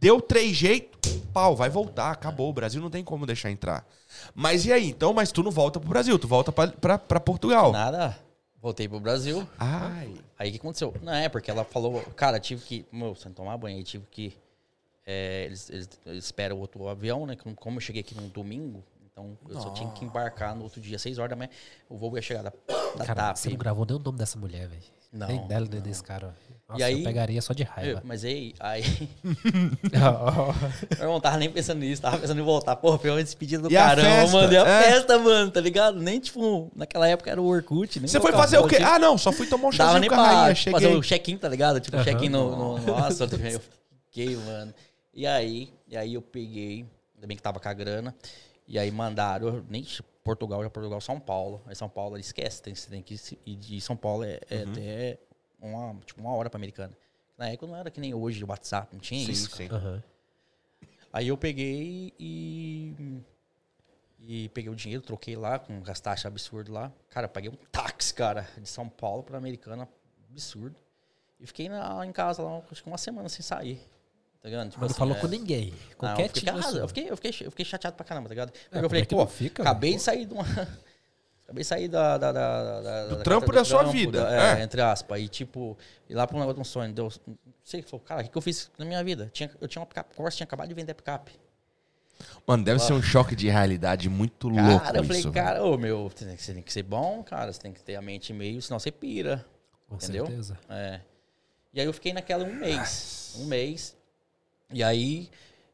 deu 0.00 0.22
três 0.22 0.56
jeitos, 0.56 1.18
pau, 1.34 1.54
vai 1.54 1.68
voltar, 1.68 2.12
acabou. 2.12 2.48
O 2.48 2.54
Brasil 2.54 2.80
não 2.80 2.88
tem 2.88 3.04
como 3.04 3.26
deixar 3.26 3.50
entrar. 3.50 3.86
Mas 4.34 4.64
e 4.64 4.72
aí? 4.72 4.88
Então, 4.88 5.12
mas 5.12 5.30
tu 5.30 5.42
não 5.42 5.50
volta 5.50 5.78
pro 5.78 5.90
Brasil, 5.90 6.18
tu 6.18 6.26
volta 6.26 6.50
pra, 6.50 6.68
pra, 6.68 6.96
pra 6.96 7.20
Portugal. 7.20 7.72
Nada. 7.72 8.16
Voltei 8.62 8.88
pro 8.88 9.00
Brasil. 9.00 9.46
Ai. 9.58 10.14
Aí 10.38 10.48
o 10.48 10.52
que 10.52 10.58
aconteceu? 10.58 10.94
Não 11.02 11.12
é, 11.14 11.28
porque 11.28 11.50
ela 11.50 11.64
falou, 11.64 12.00
cara, 12.16 12.38
tive 12.38 12.62
que. 12.64 12.86
Meu, 12.92 13.14
sem 13.14 13.32
tomar 13.32 13.56
banho, 13.56 13.76
aí 13.78 13.82
tive 13.82 14.04
que. 14.10 14.36
é, 15.06 15.44
eles, 15.46 15.70
eles, 15.70 15.88
eles 16.04 16.24
esperam 16.26 16.56
o 16.56 16.60
outro 16.60 16.86
avião, 16.88 17.24
né? 17.26 17.36
Como- 17.56 17.76
eu 17.76 17.80
cheguei 17.80 18.00
aqui 18.02 18.14
num 18.14 18.28
domingo, 18.28 18.84
então 19.10 19.36
eu 19.48 19.60
só 19.60 19.70
tinha 19.70 19.90
que 19.92 20.04
embarcar 20.04 20.54
no 20.54 20.62
outro 20.64 20.80
dia, 20.80 20.98
6 20.98 21.18
horas 21.18 21.30
da 21.30 21.36
manhã. 21.36 21.50
O 21.88 21.96
voo 21.96 22.14
ia 22.16 22.22
chegar 22.22 22.42
da, 22.42 22.52
da 22.96 23.04
Cara, 23.06 23.22
TAP. 23.28 23.36
você 23.36 23.48
não 23.50 23.56
gravou 23.56 23.86
nem 23.86 23.96
o 23.96 23.98
nome 23.98 24.18
dessa 24.18 24.38
mulher, 24.38 24.68
velho. 24.68 24.82
Não, 25.12 25.26
Nem 25.26 25.46
dela, 25.48 25.66
nem 25.68 25.80
desse 25.80 26.02
cara. 26.04 26.36
Nossa, 26.70 26.84
aí- 26.84 26.98
eu 26.98 27.04
pegaria 27.04 27.42
só 27.42 27.52
de 27.52 27.62
Eu- 27.62 27.68
raiva. 27.68 28.02
mas 28.04 28.24
aí, 28.24 28.54
aí 28.60 28.82
meu 29.92 31.00
irmão 31.00 31.20
tava 31.20 31.36
nem 31.36 31.50
pensando 31.50 31.78
nisso, 31.80 32.00
tava 32.02 32.18
pensando 32.18 32.40
em 32.40 32.44
voltar. 32.44 32.76
Porra, 32.76 32.98
foi 32.98 33.10
uma 33.10 33.22
despedida 33.22 33.62
do 33.62 33.70
E 33.70 33.74
caramba, 33.74 34.08
festa? 34.08 34.36
mano. 34.36 34.52
E 34.52 34.56
a 34.56 34.66
É. 34.66 34.82
festa, 34.82 35.18
mano, 35.18 35.50
tá 35.50 35.60
ligado? 35.60 36.00
Nem 36.00 36.20
tipo, 36.20 36.70
naquela 36.74 37.08
época 37.08 37.30
era 37.30 37.40
o 37.40 37.46
Orkut. 37.46 37.98
Você 38.00 38.20
foi 38.20 38.32
fazer 38.32 38.58
o 38.58 38.66
quê? 38.66 38.76
Ah, 38.76 38.98
não, 38.98 39.16
só 39.18 39.32
fui 39.32 39.46
tomar 39.46 39.68
um 39.68 39.72
chazinho 39.72 40.00
nem 40.00 40.08
com 40.08 40.14
a 40.16 40.26
rainha, 40.26 40.44
pra 40.46 40.54
cheguei. 40.54 40.80
fazer 40.80 40.94
o 40.96 41.00
check-in, 41.02 41.36
tá 41.36 41.48
ligado? 41.48 41.80
Tipo, 41.80 41.96
Aham. 41.96 42.04
check-in 42.04 42.28
no, 42.28 42.56
no, 42.78 42.86
Nossa, 42.86 43.24
eu 43.24 43.60
fiquei, 44.10 44.36
mano. 44.36 44.72
E 45.12 45.26
aí, 45.26 45.72
e 45.88 45.96
aí 45.96 46.14
eu 46.14 46.22
peguei, 46.22 46.86
ainda 47.16 47.26
bem 47.26 47.36
que 47.36 47.42
tava 47.42 47.58
com 47.58 47.68
a 47.68 47.72
grana, 47.74 48.14
e 48.66 48.78
aí 48.78 48.90
mandaram, 48.90 49.48
eu 49.48 49.64
nem 49.68 49.84
Portugal, 50.22 50.62
já 50.62 50.70
Portugal, 50.70 51.00
São 51.00 51.18
Paulo. 51.18 51.60
Aí 51.66 51.74
São 51.74 51.88
Paulo, 51.88 52.16
esquece, 52.16 52.62
tem, 52.62 52.74
você 52.74 52.88
tem 52.88 53.02
que 53.02 53.16
ir 53.46 53.56
de 53.56 53.80
São 53.80 53.96
Paulo 53.96 54.22
é, 54.22 54.38
é 54.50 54.56
Uhum. 54.64 54.70
até 54.70 55.18
uma, 55.60 55.94
tipo, 56.04 56.20
uma 56.20 56.34
hora 56.34 56.48
pra 56.50 56.58
americana. 56.58 56.92
Na 57.36 57.48
época 57.48 57.66
não 57.66 57.76
era 57.76 57.90
que 57.90 58.00
nem 58.00 58.12
hoje, 58.14 58.42
o 58.44 58.48
WhatsApp, 58.48 58.88
não 58.92 59.00
tinha 59.00 59.24
Sim, 59.24 59.32
isso. 59.32 59.56
sim. 59.56 59.68
Aham. 59.70 60.02
Aí 61.12 61.28
eu 61.28 61.36
peguei 61.36 62.12
e. 62.18 63.20
E 64.22 64.48
peguei 64.50 64.70
o 64.70 64.76
dinheiro, 64.76 65.02
troquei 65.02 65.34
lá 65.34 65.58
com 65.58 65.72
um 65.78 65.82
taxas 65.82 66.26
absurdo 66.26 66.70
lá. 66.72 66.92
Cara, 67.08 67.24
eu 67.24 67.30
paguei 67.30 67.50
um 67.50 67.56
táxi, 67.72 68.12
cara, 68.12 68.46
de 68.58 68.68
São 68.68 68.88
Paulo 68.88 69.22
pra 69.22 69.38
Americana, 69.38 69.88
absurdo. 70.30 70.76
E 71.40 71.46
fiquei 71.46 71.68
na- 71.70 72.04
em 72.04 72.12
casa 72.12 72.42
lá, 72.42 72.62
acho 72.70 72.82
que 72.82 72.88
uma 72.88 72.98
semana 72.98 73.28
sem 73.30 73.42
sair. 73.42 73.80
Tá 74.42 74.48
ligado? 74.48 74.68
Tipo 74.68 74.80
Mas 74.80 74.90
não 74.90 74.92
assim, 74.92 74.98
falou 74.98 75.16
é- 75.16 75.20
com 75.20 75.26
ninguém. 75.26 75.70
Não, 75.70 75.96
Qualquer 75.96 76.24
eu 76.24 76.28
fiquei, 76.28 76.52
tipo 76.52 76.62
sua. 76.62 76.78
eu, 76.80 76.88
fiquei, 76.88 77.10
eu, 77.10 77.16
fiquei, 77.16 77.30
eu 77.46 77.50
fiquei 77.50 77.64
chateado 77.64 77.96
pra 77.96 78.04
caramba, 78.04 78.28
tá 78.28 78.34
ligado? 78.34 78.52
Porque 78.52 78.68
como 78.70 78.84
eu 78.84 78.88
falei, 78.90 79.02
é 79.02 79.06
pô, 79.06 79.16
não 79.16 79.26
fica, 79.26 79.62
acabei 79.62 79.90
velho? 79.90 79.98
de 79.98 80.04
sair 80.04 80.26
de 80.26 80.34
uma. 80.34 80.44
Acabei 81.50 81.62
de 81.62 81.66
sair 81.66 81.88
da. 81.88 82.16
da, 82.16 82.32
da, 82.32 82.80
da- 82.80 83.06
Do 83.08 83.22
trampo 83.22 83.52
da 83.52 83.64
sua 83.64 83.80
trampo, 83.80 83.92
vida, 83.92 84.22
da- 84.22 84.56
é, 84.56 84.60
é. 84.60 84.62
entre 84.62 84.80
aspas. 84.80 85.20
E 85.20 85.28
tipo, 85.28 85.76
ir 86.08 86.14
lá 86.14 86.26
pra 86.26 86.36
um 86.36 86.40
negócio 86.40 86.54
de 86.56 86.60
um 86.60 86.64
sonho. 86.64 86.92
Deu, 86.92 87.12
não 87.26 87.36
sei, 87.64 87.82
falou, 87.82 88.04
cara, 88.04 88.20
o 88.20 88.24
que, 88.24 88.30
que 88.30 88.38
eu 88.38 88.42
fiz 88.42 88.70
na 88.78 88.84
minha 88.84 89.02
vida? 89.02 89.28
Tinha, 89.32 89.50
eu 89.60 89.68
tinha 89.68 89.80
uma 89.80 89.86
picape 89.86 90.14
Corsa, 90.14 90.36
tinha 90.36 90.44
acabado 90.44 90.68
de 90.68 90.74
vender 90.74 90.92
a 90.92 90.94
picape. 90.94 91.32
Mano, 92.46 92.62
deve 92.62 92.78
ser 92.80 92.92
um 92.92 93.02
choque 93.02 93.34
de 93.34 93.48
realidade 93.48 94.08
muito 94.10 94.46
louco 94.48 94.84
Cara, 94.84 94.98
eu 94.98 95.04
falei, 95.04 95.20
isso, 95.20 95.32
cara, 95.32 95.64
ô 95.64 95.78
meu, 95.78 96.10
você 96.10 96.26
tem, 96.26 96.36
que, 96.36 96.42
você 96.42 96.52
tem 96.52 96.62
que 96.62 96.72
ser 96.72 96.82
bom, 96.82 97.22
cara, 97.22 97.50
você 97.50 97.58
tem 97.58 97.72
que 97.72 97.82
ter 97.82 97.96
a 97.96 98.02
mente 98.02 98.30
meio, 98.34 98.60
senão 98.60 98.78
você 98.78 98.90
pira. 98.90 99.44
Com 99.88 99.94
entendeu? 99.96 100.26
certeza. 100.26 100.58
É. 100.68 101.00
E 101.72 101.80
aí 101.80 101.86
eu 101.86 101.92
fiquei 101.94 102.12
naquela 102.12 102.44
um 102.44 102.52
mês. 102.54 103.36
Um 103.38 103.46
mês. 103.46 103.96
E 104.70 104.82
aí 104.84 105.30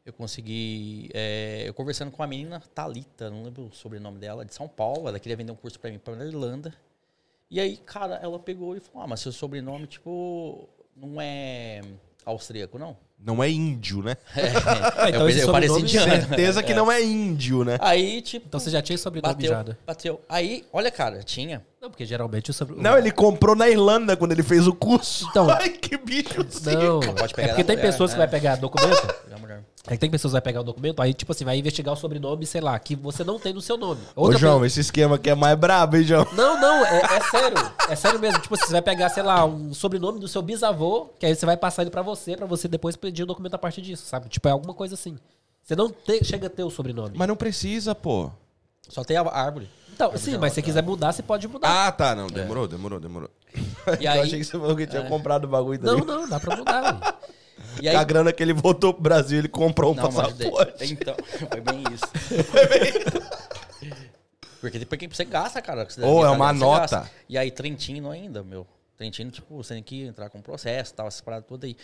eu 0.07 0.13
consegui. 0.13 1.09
é, 1.13 1.63
eu 1.67 1.73
conversando 1.73 2.11
com 2.11 2.23
a 2.23 2.27
menina 2.27 2.61
Thalita, 2.73 3.29
não 3.29 3.43
lembro 3.43 3.65
o 3.65 3.73
sobrenome 3.73 4.17
dela, 4.17 4.45
de 4.45 4.53
São 4.53 4.65
Paulo. 4.65 5.09
Ela 5.09 5.19
queria 5.19 5.35
vender 5.35 5.51
um 5.51 5.55
curso 5.55 5.77
pra 5.77 5.91
mim 5.91 5.99
pra 5.99 6.13
Irlanda. 6.25 6.73
E 7.51 7.59
aí, 7.59 7.75
cara, 7.75 8.15
ela 8.23 8.39
pegou 8.39 8.75
e 8.75 8.79
falou: 8.79 9.03
Ah, 9.03 9.07
mas 9.07 9.19
seu 9.19 9.33
sobrenome, 9.33 9.85
tipo, 9.85 10.67
não 10.95 11.19
é 11.19 11.81
austríaco, 12.25 12.79
não? 12.79 12.95
Não 13.19 13.43
é 13.43 13.49
índio, 13.49 14.01
né? 14.01 14.15
Ah, 14.95 15.09
então 15.09 15.29
eu, 15.29 15.45
sobrenome- 15.45 15.81
indiano. 15.81 16.11
Certeza 16.11 16.63
que 16.63 16.73
não 16.73 16.89
é 16.91 17.03
índio, 17.03 17.65
né? 17.65 17.77
Aí, 17.81 18.21
tipo. 18.21 18.47
Então 18.47 18.59
você 18.59 18.69
já 18.69 18.81
tinha 18.81 18.97
sobrenome 18.97 19.33
bateu, 19.33 19.49
já, 19.49 19.63
né? 19.63 19.77
bateu. 19.85 20.21
Aí, 20.29 20.65
olha, 20.71 20.89
cara, 20.89 21.21
tinha. 21.21 21.65
Não, 21.81 21.89
porque 21.89 22.05
geralmente 22.05 22.49
o 22.49 22.53
sobrenome... 22.53 22.83
Não, 22.83 22.97
ele 22.97 23.11
comprou 23.11 23.55
na 23.55 23.69
Irlanda 23.69 24.17
quando 24.17 24.31
ele 24.31 24.43
fez 24.43 24.67
o 24.67 24.73
curso. 24.73 25.27
Então- 25.29 25.47
Ai, 25.51 25.69
que 25.69 25.97
bicho. 25.97 26.45
Não, 26.65 26.99
pode 27.13 27.33
pegar 27.33 27.47
é 27.47 27.51
porque 27.51 27.63
tem 27.63 27.75
mulher, 27.75 27.91
pessoas 27.91 28.11
que 28.11 28.19
né? 28.19 28.25
vai 28.25 28.31
pegar 28.31 28.55
documento... 28.55 29.15
É 29.87 29.91
que 29.91 29.97
tem 29.99 30.09
pessoas 30.11 30.31
que 30.31 30.33
vai 30.35 30.41
pegar 30.41 30.59
o 30.59 30.63
documento, 30.63 31.01
aí, 31.01 31.13
tipo 31.13 31.31
assim, 31.31 31.45
vai 31.45 31.57
investigar 31.57 31.93
o 31.93 31.97
sobrenome, 31.97 32.45
sei 32.45 32.59
lá, 32.59 32.77
que 32.77 32.93
você 32.95 33.23
não 33.23 33.39
tem 33.39 33.53
no 33.53 33.61
seu 33.61 33.77
nome. 33.77 34.01
Ô, 34.15 34.23
Outra 34.23 34.37
João, 34.37 34.65
esse 34.65 34.81
esquema 34.81 35.15
aqui 35.15 35.29
é 35.29 35.35
mais 35.35 35.57
brabo, 35.57 35.95
hein, 35.95 36.03
João? 36.03 36.27
Não, 36.33 36.59
não, 36.59 36.85
é, 36.85 36.99
é 37.15 37.21
sério. 37.21 37.57
É 37.89 37.95
sério 37.95 38.19
mesmo. 38.19 38.39
Tipo, 38.41 38.55
assim, 38.55 38.65
você 38.65 38.73
vai 38.73 38.81
pegar, 38.81 39.07
sei 39.09 39.23
lá, 39.23 39.45
um 39.45 39.73
sobrenome 39.73 40.19
do 40.19 40.27
seu 40.27 40.41
bisavô, 40.41 41.09
que 41.17 41.25
aí 41.25 41.33
você 41.33 41.45
vai 41.45 41.55
passar 41.55 41.83
ele 41.83 41.91
pra 41.91 42.01
você, 42.01 42.35
pra 42.35 42.45
você 42.45 42.67
depois 42.67 42.95
pedir 42.97 43.23
o 43.23 43.25
documento 43.25 43.53
a 43.53 43.57
partir 43.57 43.81
disso, 43.81 44.05
sabe? 44.05 44.27
Tipo, 44.27 44.47
é 44.49 44.51
alguma 44.51 44.73
coisa 44.73 44.93
assim. 44.95 45.17
Você 45.63 45.75
não 45.75 45.89
te- 45.89 46.23
chega 46.23 46.47
a 46.47 46.49
ter 46.49 46.63
o 46.63 46.69
sobrenome. 46.69 47.13
Mas 47.15 47.27
não 47.27 47.35
precisa, 47.37 47.95
pô. 47.95 48.29
Só 48.89 49.03
tem 49.03 49.15
a 49.17 49.21
árvore. 49.21 49.69
Então, 49.93 50.15
sim, 50.17 50.37
mas 50.37 50.51
se 50.51 50.55
você 50.55 50.61
quiser 50.61 50.83
mudar, 50.83 51.11
você 51.13 51.23
pode 51.23 51.47
mudar. 51.47 51.87
Ah, 51.87 51.91
tá, 51.91 52.13
não. 52.13 52.27
Demorou, 52.27 52.67
demorou, 52.67 52.99
demorou. 52.99 53.29
E 53.99 54.05
Eu 54.05 54.11
aí, 54.11 54.19
achei 54.19 54.37
que 54.39 54.45
você 54.45 54.51
falou 54.51 54.75
que 54.75 54.85
tinha 54.85 55.01
É. 55.01 55.07
comprado 55.09 55.45
o 55.45 55.47
bagulho 55.47 55.79
Não, 55.81 55.99
também. 55.99 56.15
não, 56.15 56.29
dá 56.29 56.39
pra 56.39 56.55
mudar. 56.57 56.81
velho. 56.93 57.13
e 57.81 57.87
aí 57.87 57.95
Com 57.95 58.01
a 58.01 58.03
grana 58.03 58.33
que 58.33 58.41
ele 58.41 58.53
voltou 58.53 58.93
pro 58.93 59.03
Brasil, 59.03 59.39
ele 59.39 59.47
comprou 59.47 59.93
um 59.93 59.95
Não, 59.95 60.11
mas 60.11 60.33
passaporte. 60.33 60.85
então, 60.91 61.15
foi 61.49 61.61
bem 61.61 61.83
isso. 61.93 62.05
Porque 64.59 64.79
depois 64.79 64.99
que 64.99 65.07
você 65.07 65.25
gasta, 65.25 65.61
cara. 65.61 65.87
Ou 66.03 66.25
é 66.25 66.29
uma 66.29 66.51
nota. 66.51 67.09
E 67.29 67.37
aí, 67.37 67.51
Trentino 67.51 68.09
ainda, 68.09 68.43
meu. 68.43 68.65
Trentino, 68.97 69.29
tipo, 69.29 69.55
você 69.55 69.75
tem 69.75 69.83
que 69.83 70.03
entrar 70.03 70.29
com 70.29 70.41
processo 70.41 70.93
tal, 70.93 71.07
essas 71.07 71.21
paradas 71.21 71.47
todas 71.47 71.69
aí. 71.69 71.77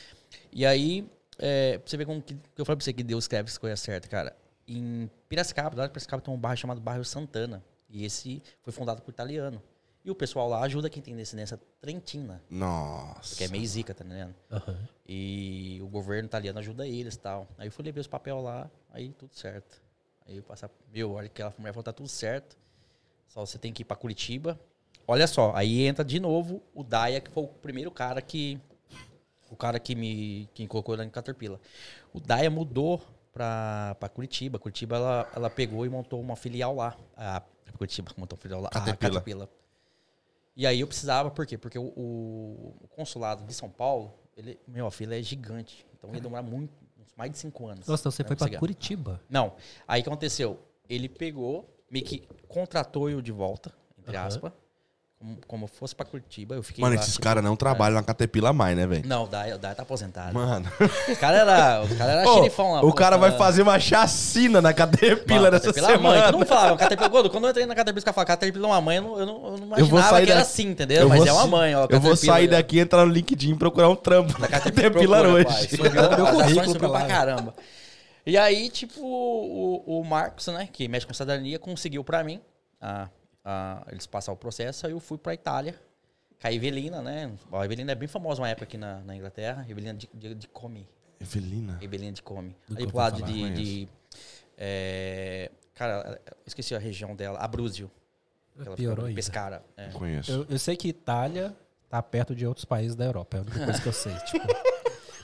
E 0.51 0.65
aí, 0.65 1.07
é, 1.37 1.77
pra 1.77 1.87
você 1.87 1.95
ver 1.95 2.05
como 2.05 2.21
que, 2.21 2.33
eu 2.57 2.65
falei 2.65 2.77
pra 2.77 2.83
você 2.83 2.91
que 2.91 3.03
Deus 3.03 3.25
escreve 3.25 3.49
as 3.49 3.57
coisas 3.57 3.79
certas, 3.79 4.09
cara. 4.09 4.35
Em 4.67 5.09
Piracicaba, 5.29 5.77
lá 5.77 5.85
em 5.85 5.89
Piracicaba 5.89 6.21
tem 6.21 6.33
um 6.33 6.37
bairro 6.37 6.57
chamado 6.57 6.81
Bairro 6.81 7.05
Santana. 7.05 7.63
E 7.87 8.03
esse 8.03 8.41
foi 8.63 8.73
fundado 8.73 9.03
por 9.03 9.11
italiano. 9.11 9.61
E 10.05 10.11
o 10.11 10.15
pessoal 10.15 10.49
lá 10.49 10.61
ajuda 10.61 10.89
quem 10.89 11.01
tem 11.01 11.15
descendência 11.15 11.57
trentina. 11.79 12.41
Nossa. 12.49 13.29
Porque 13.29 13.45
é 13.45 13.47
meio 13.47 13.65
zica, 13.65 13.93
tá 13.93 14.03
entendendo? 14.03 14.35
Aham. 14.51 14.77
E 15.07 15.79
o 15.81 15.87
governo 15.87 16.25
italiano 16.25 16.59
ajuda 16.59 16.85
eles 16.85 17.15
e 17.15 17.19
tal. 17.19 17.47
Aí 17.57 17.67
eu 17.67 17.71
fui 17.71 17.85
levar 17.85 18.01
os 18.01 18.07
papel 18.07 18.41
lá, 18.41 18.69
aí 18.91 19.13
tudo 19.13 19.33
certo. 19.33 19.81
Aí 20.25 20.37
eu 20.37 20.43
passar, 20.43 20.69
meu, 20.93 21.13
olha 21.13 21.29
que 21.29 21.41
ela 21.41 21.53
mulher 21.57 21.71
falou, 21.71 21.83
tá 21.83 21.93
tudo 21.93 22.09
certo. 22.09 22.57
Só 23.27 23.45
você 23.45 23.57
tem 23.57 23.71
que 23.71 23.81
ir 23.81 23.85
pra 23.85 23.95
Curitiba. 23.95 24.59
Olha 25.07 25.25
só, 25.25 25.53
aí 25.55 25.85
entra 25.85 26.03
de 26.03 26.19
novo 26.19 26.61
o 26.73 26.83
Daia, 26.83 27.21
que 27.21 27.31
foi 27.31 27.43
o 27.43 27.47
primeiro 27.47 27.89
cara 27.89 28.21
que. 28.21 28.59
O 29.49 29.55
cara 29.55 29.79
que 29.79 29.95
me 29.95 30.49
que 30.53 30.63
me 30.63 30.67
colocou 30.67 30.95
lá 30.95 31.05
em 31.05 31.09
Caterpillar. 31.09 31.59
O 32.11 32.19
Daia 32.19 32.49
mudou 32.49 33.01
pra, 33.31 33.95
pra 33.99 34.09
Curitiba. 34.09 34.59
Curitiba, 34.59 34.95
ela, 34.97 35.31
ela 35.35 35.49
pegou 35.49 35.85
e 35.85 35.89
montou 35.89 36.19
uma 36.19 36.35
filial 36.35 36.75
lá. 36.75 36.97
A 37.15 37.41
Curitiba 37.77 38.11
montou 38.17 38.35
uma 38.35 38.41
filial 38.41 38.61
lá. 38.61 38.69
Caterpillar. 38.69 39.11
A 39.11 39.15
Caterpillar. 39.15 39.49
E 40.55 40.67
aí 40.67 40.79
eu 40.81 40.87
precisava, 40.87 41.31
por 41.31 41.45
quê? 41.47 41.57
Porque 41.57 41.79
o, 41.79 41.85
o- 41.85 42.87
consulado 42.89 43.43
de 43.45 43.53
São 43.53 43.69
Paulo, 43.69 44.13
ele, 44.37 44.59
meu, 44.67 44.89
fila 44.91 45.15
é 45.15 45.21
gigante. 45.21 45.85
Então 45.97 46.13
ia 46.13 46.21
demorar 46.21 46.43
muito, 46.43 46.71
mais 47.17 47.31
de 47.31 47.37
cinco 47.37 47.67
anos. 47.67 47.87
Nossa, 47.87 48.01
então 48.01 48.11
você 48.11 48.23
foi 48.23 48.37
chegar. 48.37 48.59
Curitiba. 48.59 49.21
Não. 49.29 49.55
Aí 49.87 50.01
o 50.01 50.03
que 50.03 50.09
aconteceu? 50.09 50.59
Ele 50.87 51.09
pegou, 51.09 51.67
meio 51.89 52.05
que 52.05 52.27
contratou 52.47 53.09
eu 53.09 53.21
de 53.21 53.31
volta, 53.31 53.73
entre 53.97 54.15
Aham. 54.15 54.27
aspas, 54.27 54.51
como, 55.47 55.67
fosse 55.67 55.95
pra 55.95 56.05
Curitiba. 56.05 56.55
Eu 56.55 56.63
fiquei 56.63 56.81
Mano, 56.81 56.95
lá, 56.95 57.01
esses 57.01 57.13
tipo, 57.13 57.23
caras 57.23 57.43
não 57.43 57.55
trabalham 57.55 57.95
na 57.95 58.03
Caterpillar 58.03 58.53
mais, 58.53 58.75
né, 58.75 58.85
velho? 58.85 59.07
Não, 59.07 59.23
o 59.23 59.27
Daya, 59.27 59.55
o 59.55 59.59
tá 59.59 59.71
aposentado. 59.79 60.33
Mano. 60.33 60.69
O 61.09 61.15
cara 61.15 61.37
era, 61.37 61.83
o 61.83 61.95
cara 61.97 62.11
era 62.11 62.23
Ô, 62.29 62.33
xerifão 62.35 62.73
lá. 62.73 62.79
o 62.79 62.81
pô, 62.87 62.93
cara 62.93 63.17
vai 63.17 63.31
tá- 63.31 63.37
fazer 63.37 63.61
uma 63.61 63.79
chacina 63.79 64.61
na 64.61 64.73
Caterpillar 64.73 65.43
Mano, 65.43 65.55
essa 65.55 65.67
Caterpillar 65.67 65.91
é 65.91 65.97
mãe. 65.97 66.11
semana. 66.13 66.25
Todo 66.25 66.37
mundo 66.39 66.47
falava, 66.47 66.77
Caterpillar, 66.77 67.29
quando- 67.29 67.43
eu 67.45 67.49
entrei 67.51 67.65
na 67.65 67.75
Caterpillar, 67.75 67.97
os 67.99 68.03
caras 68.03 68.15
falavam, 68.15 68.27
Caterpillar 68.35 68.69
é 68.69 68.73
uma 68.73 68.81
mãe, 68.81 68.97
eu 68.97 69.03
não, 69.03 69.19
eu 69.19 69.25
não, 69.25 69.35
eu 69.35 69.57
não 69.57 69.77
Eu 69.77 69.85
vou 69.85 69.99
imaginava 69.99 70.09
sair 70.09 70.25
que 70.25 70.31
era 70.31 70.39
da- 70.41 70.45
assim, 70.45 70.67
entendeu? 70.67 71.01
Eu 71.03 71.09
Mas 71.09 71.19
vou 71.19 71.27
é 71.27 71.31
uma 71.33 71.47
mãe, 71.47 71.75
ó. 71.75 71.87
Eu 71.89 71.99
vou 71.99 72.15
sair 72.15 72.47
daqui, 72.47 72.79
entrar 72.79 73.05
no 73.05 73.11
LinkedIn 73.11 73.51
e 73.53 73.55
procurar 73.55 73.89
um 73.89 73.95
trampo 73.95 74.39
na 74.39 74.47
Caterpillar 74.47 75.21
Procura, 75.23 75.49
hoje. 75.49 75.69
Subiu, 75.69 75.91
Meu 75.93 76.27
currículo 76.27 76.65
subiu 76.73 76.79
pra 76.79 76.89
pra 76.89 77.05
caramba. 77.07 77.53
E 78.25 78.37
aí, 78.37 78.69
tipo, 78.69 79.01
o, 79.01 79.99
o 79.99 80.03
Marcos, 80.05 80.47
né, 80.47 80.67
que 80.71 80.87
mexe 80.87 81.05
com 81.05 81.13
cidadania, 81.13 81.59
conseguiu 81.59 82.03
pra 82.05 82.23
mim 82.23 82.39
a, 82.81 83.07
a- 83.43 83.83
eles 83.91 84.05
passar 84.07 84.31
o 84.31 84.35
processo, 84.37 84.85
aí 84.85 84.93
eu 84.93 84.99
fui 84.99 85.17
pra 85.17 85.33
Itália. 85.33 85.79
Com 86.41 86.47
a 86.47 86.51
Evelina, 86.51 87.01
né? 87.01 87.31
A 87.51 87.65
Evelina 87.65 87.91
é 87.91 87.95
bem 87.95 88.07
famosa 88.07 88.41
uma 88.41 88.49
época 88.49 88.65
aqui 88.65 88.77
na, 88.77 88.99
na 89.01 89.15
Inglaterra. 89.15 89.65
Evelina 89.69 89.93
de, 89.93 90.09
de, 90.13 90.35
de 90.35 90.47
Come. 90.47 90.87
Evelina. 91.19 91.77
Evelina 91.81 92.11
de 92.11 92.21
Come. 92.21 92.55
Nunca 92.67 92.81
Ali 92.81 92.87
pro 92.91 92.97
lado 92.97 93.19
falar, 93.19 93.31
de. 93.31 93.85
de 93.85 93.89
é, 94.57 95.49
cara, 95.73 96.19
eu 96.25 96.33
esqueci 96.45 96.75
a 96.75 96.79
região 96.79 97.15
dela. 97.15 97.39
Abruzio. 97.39 97.89
Ela 98.59 98.75
Piorou 98.75 99.05
ainda. 99.05 99.15
Pescara. 99.15 99.63
É. 99.75 99.87
Conheço. 99.89 100.31
Eu, 100.31 100.45
eu 100.49 100.59
sei 100.59 100.75
que 100.75 100.87
Itália 100.89 101.55
tá 101.89 102.01
perto 102.03 102.35
de 102.35 102.45
outros 102.45 102.65
países 102.65 102.95
da 102.95 103.05
Europa. 103.05 103.37
É 103.37 103.39
a 103.39 103.43
única 103.43 103.63
coisa 103.65 103.81
que 103.81 103.87
eu 103.87 103.93
sei. 103.93 104.13
Tipo, 104.27 104.47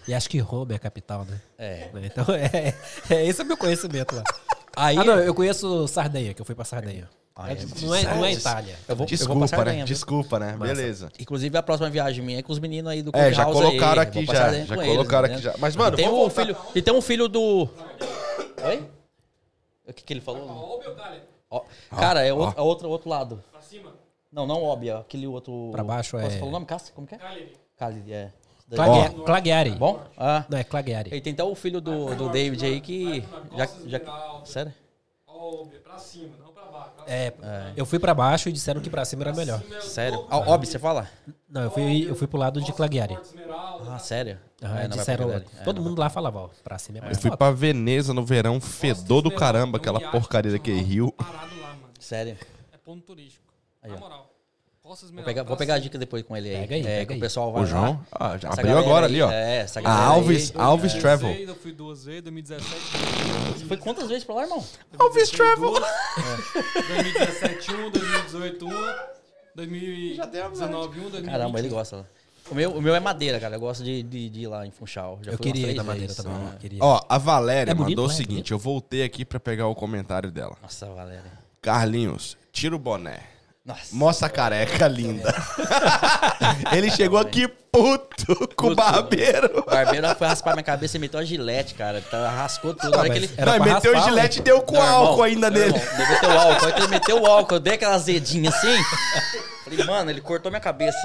e 0.08 0.14
acho 0.14 0.30
que 0.30 0.40
Roma 0.40 0.72
é 0.72 0.76
a 0.76 0.80
capital, 0.80 1.26
né? 1.26 1.40
É. 1.58 1.92
Então, 2.04 2.26
é, 2.34 2.74
é, 3.14 3.26
esse 3.28 3.42
é 3.42 3.44
o 3.44 3.48
meu 3.48 3.58
conhecimento 3.58 4.16
lá. 4.16 4.24
Aí, 4.76 4.98
Ah, 4.98 5.04
não, 5.04 5.20
eu 5.20 5.36
conheço 5.36 5.88
Sardenha, 5.88 6.34
que 6.34 6.42
eu 6.42 6.46
fui 6.46 6.56
pra 6.56 6.66
Sardenha. 6.66 7.08
Ah, 7.36 7.52
é. 7.54 7.58
não, 7.82 7.96
é, 7.96 8.04
não 8.04 8.26
é 8.26 8.34
Itália. 8.34 8.74
eu 8.74 8.78
vou, 8.78 8.90
eu 8.90 8.96
vou 8.98 9.06
Desculpa, 9.08 9.40
passar 9.42 9.66
né? 9.66 9.76
Viu? 9.78 9.86
Desculpa, 9.86 10.40
né? 10.40 10.56
Massa. 10.58 10.74
Beleza. 10.74 11.12
Inclusive, 11.18 11.58
a 11.58 11.64
próxima 11.64 11.90
viagem 11.90 12.24
minha 12.24 12.40
é 12.40 12.42
com 12.44 12.52
os 12.52 12.60
meninos 12.60 12.92
aí 12.92 13.02
do 13.02 13.12
É, 13.14 13.32
já 13.32 13.46
colocaram 13.46 14.02
aí. 14.02 14.08
aqui 14.08 14.26
já, 14.26 14.34
já 14.66 14.76
com 14.76 14.82
eles, 14.82 14.96
colocaram 14.98 15.28
né? 15.30 15.34
aqui 15.36 15.44
já. 15.44 15.56
Mas, 15.58 15.76
mano, 15.76 15.96
e 15.96 15.98
tem 15.98 16.06
vamos 16.06 16.20
um 16.20 16.24
voltar. 16.24 16.42
filho 16.46 16.58
E 16.76 16.82
tem 16.82 16.94
um 16.94 17.02
filho 17.02 17.28
do... 17.30 17.70
Oi? 18.66 18.90
O 19.88 19.94
que, 19.94 20.04
que 20.04 20.14
ele 20.14 20.22
falou? 20.22 20.82
Ó, 21.50 21.64
cara, 21.98 22.26
é, 22.26 22.34
outro, 22.34 22.60
é 22.60 22.62
outro, 22.62 22.90
outro 22.90 23.10
lado. 23.10 23.44
Não, 24.32 24.46
não 24.46 24.62
Óbvia, 24.62 24.98
aquele 24.98 25.26
outro... 25.26 25.70
Pra 25.72 25.84
baixo 25.84 26.18
Posso 26.20 26.36
é- 26.36 26.40
falar 26.40 26.50
o 26.50 26.52
nome? 26.52 26.66
Cássio? 26.66 26.94
Como 26.94 27.08
que 27.08 27.16
é? 27.16 27.20
Khalid, 27.80 28.14
é. 28.14 28.32
Clague- 28.76 29.16
Claguiari. 29.24 29.72
Bom? 29.72 30.00
Ah. 30.16 30.46
Não, 30.48 30.58
é 30.58 30.64
Claguiari. 30.64 31.16
E 31.16 31.22
tem 31.22 31.34
até 31.34 31.44
o 31.44 31.56
filho 31.56 31.80
do, 31.82 32.14
do 32.14 32.30
David 32.30 32.64
aí 32.66 32.82
que... 32.82 33.24
Já, 33.58 33.68
já, 33.88 34.42
sério? 34.46 34.74
Ó, 35.78 35.80
pra 35.90 35.98
cima, 35.98 36.36
não 36.40 36.52
pra 36.54 36.64
baixo. 36.66 36.92
Pra 36.98 37.06
É, 37.14 37.34
eu 37.76 37.86
fui 37.86 38.00
pra 38.00 38.14
baixo 38.14 38.50
e 38.50 38.52
disseram 38.52 38.82
que 38.82 38.90
pra 38.90 39.04
cima 39.06 39.24
era 39.24 39.34
melhor. 39.34 39.62
Sério? 39.82 40.26
Ah, 40.30 40.38
Óbvio, 40.38 40.70
você 40.70 40.80
fala? 40.80 41.10
Não, 41.50 41.62
eu 41.64 41.72
fui, 41.72 42.10
eu 42.10 42.16
fui 42.16 42.28
pro 42.28 42.38
lado 42.38 42.62
de 42.62 42.72
Claguiari. 42.74 43.16
Esmeralda. 43.22 43.94
Ah, 43.96 44.00
sério? 44.00 44.40
Aham, 44.62 44.76
É, 44.80 44.88
pra 44.88 44.98
disseram. 44.98 45.32
É, 45.32 45.40
todo 45.64 45.82
mundo 45.82 46.00
lá 46.00 46.10
falava, 46.10 46.40
ó, 46.40 46.50
pra 46.64 46.78
cima 46.78 46.98
é 46.98 47.02
Eu 47.02 47.06
mais 47.06 47.18
fui 47.18 47.30
foda. 47.30 47.38
pra 47.38 47.52
Veneza 47.52 48.14
no 48.14 48.24
verão, 48.26 48.60
fedor 48.62 49.22
do 49.22 49.32
caramba, 49.32 49.78
aquela 49.78 50.00
porcaria 50.12 50.52
daquele 50.52 50.82
rio. 50.82 51.14
Sério? 52.00 52.38
É 52.72 52.78
ponto 52.78 53.04
turístico. 53.06 53.46
Aí, 53.82 53.90
Na 53.92 53.98
ó. 53.98 54.00
moral. 54.00 54.30
Costa 54.90 55.06
Vou 55.06 55.24
pegar, 55.24 55.44
vou 55.44 55.56
pegar 55.56 55.76
a 55.76 55.78
dica 55.78 56.00
depois 56.00 56.24
com 56.24 56.36
ele 56.36 56.50
aí. 56.50 56.62
Pega 56.62 56.74
aí, 56.74 56.82
é, 56.82 57.00
pega 57.02 57.14
aí. 57.14 57.18
o 57.20 57.22
pessoal 57.22 57.52
vai 57.52 57.62
O 57.62 57.64
lá. 57.66 57.70
João, 57.70 58.06
ah, 58.12 58.38
já 58.40 58.50
abriu 58.50 58.76
agora 58.76 59.06
aí, 59.06 59.12
ali, 59.12 59.22
ó. 59.22 59.32
É, 59.32 59.58
essa 59.58 59.80
A 59.80 59.84
galera 59.84 60.04
Alves, 60.04 60.52
aí. 60.56 60.60
Alves 60.60 60.96
Eu 60.96 61.00
Travel. 61.00 61.30
Eu 61.30 61.56
fui 61.56 61.72
duas 61.72 62.06
vezes, 62.06 62.24
2017. 62.24 63.66
Foi 63.68 63.78
quantas 63.78 64.10
vezes 64.10 64.24
pra 64.24 64.34
lá, 64.34 64.42
irmão? 64.46 64.66
Alves 64.98 65.30
Travel. 65.30 65.74
2017 65.74 67.72
um, 67.72 67.92
2018 67.92 68.66
um, 68.66 68.96
2019 69.54 71.00
um, 71.00 71.10
2020. 71.12 71.26
Caramba, 71.32 71.60
ele 71.60 71.70
gosta 71.70 71.98
lá. 71.98 72.06
O 72.50 72.56
meu, 72.56 72.72
o 72.72 72.82
meu 72.82 72.96
é 72.96 73.00
madeira, 73.00 73.40
cara. 73.40 73.58
Eu 73.58 73.60
gosto 73.60 73.84
de, 73.84 74.02
de, 74.02 74.28
de 74.28 74.40
ir 74.42 74.48
lá 74.48 74.66
em 74.66 74.72
Funchal. 74.72 75.20
Já 75.22 75.34
Eu 75.34 75.38
queria 75.38 75.70
ir 75.70 75.76
na 75.76 75.84
madeira 75.84 76.16
também. 76.16 76.34
Ah, 76.34 76.56
Queria. 76.60 76.80
Ó, 76.82 77.00
a 77.08 77.20
Valéria 77.20 77.70
É 77.70 77.76
bonito, 77.76 77.90
mandou 77.90 78.06
o 78.06 78.08
né? 78.08 78.16
seguinte, 78.16 78.52
eu 78.54 78.58
voltei 78.58 79.04
aqui 79.04 79.24
pra 79.24 79.40
pegar 79.40 79.68
o 79.68 79.76
comentário 79.76 80.32
dela. 80.32 80.58
Nossa, 80.60 80.88
Valéria. 80.88 81.32
Carlinhos, 81.62 82.36
tira 82.52 82.76
o 82.76 82.80
boné. 82.80 83.38
Nossa. 83.70 83.82
Mostra 83.92 84.26
a 84.26 84.30
careca 84.32 84.88
linda. 84.88 85.32
Ele 86.74 86.90
chegou 86.90 87.20
aqui 87.20 87.48
puto 87.72 88.50
com 88.56 88.70
o 88.70 88.76
barbeiro. 88.76 89.60
O 89.60 89.70
barbeiro 89.70 90.08
foi 90.16 90.28
raspar 90.28 90.54
minha 90.54 90.64
cabeça 90.64 90.98
e 90.98 91.00
meteu 91.00 91.20
a 91.20 91.24
gilete, 91.24 91.76
cara. 91.76 92.02
Tá, 92.02 92.32
rascou 92.32 92.74
tudo. 92.74 92.98
Mas 92.98 93.16
ele... 93.16 93.30
Era 93.38 93.60
Não, 93.60 93.66
meteu 93.66 93.92
o 93.92 93.94
raspar, 93.94 94.10
gilete 94.10 94.40
e 94.40 94.42
deu 94.42 94.64
com 94.64 94.74
Não, 94.74 94.82
irmão, 94.82 94.98
álcool 95.06 95.22
ainda 95.22 95.52
não, 95.52 95.60
nele. 95.60 95.76
irmão, 95.76 95.94
ele 95.94 96.08
meteu 96.08 96.30
o 96.30 96.40
álcool. 96.40 96.72
Que 96.72 96.80
ele 96.80 96.88
meteu 96.88 97.22
o 97.22 97.26
álcool, 97.28 97.56
eu 97.56 97.60
dei 97.60 97.74
aquela 97.76 97.94
azedinha 97.94 98.50
assim. 98.50 98.84
Falei, 99.70 99.86
mano, 99.86 100.10
ele 100.12 100.22
cortou 100.22 100.52
minha 100.52 100.60
cabeça. 100.60 100.98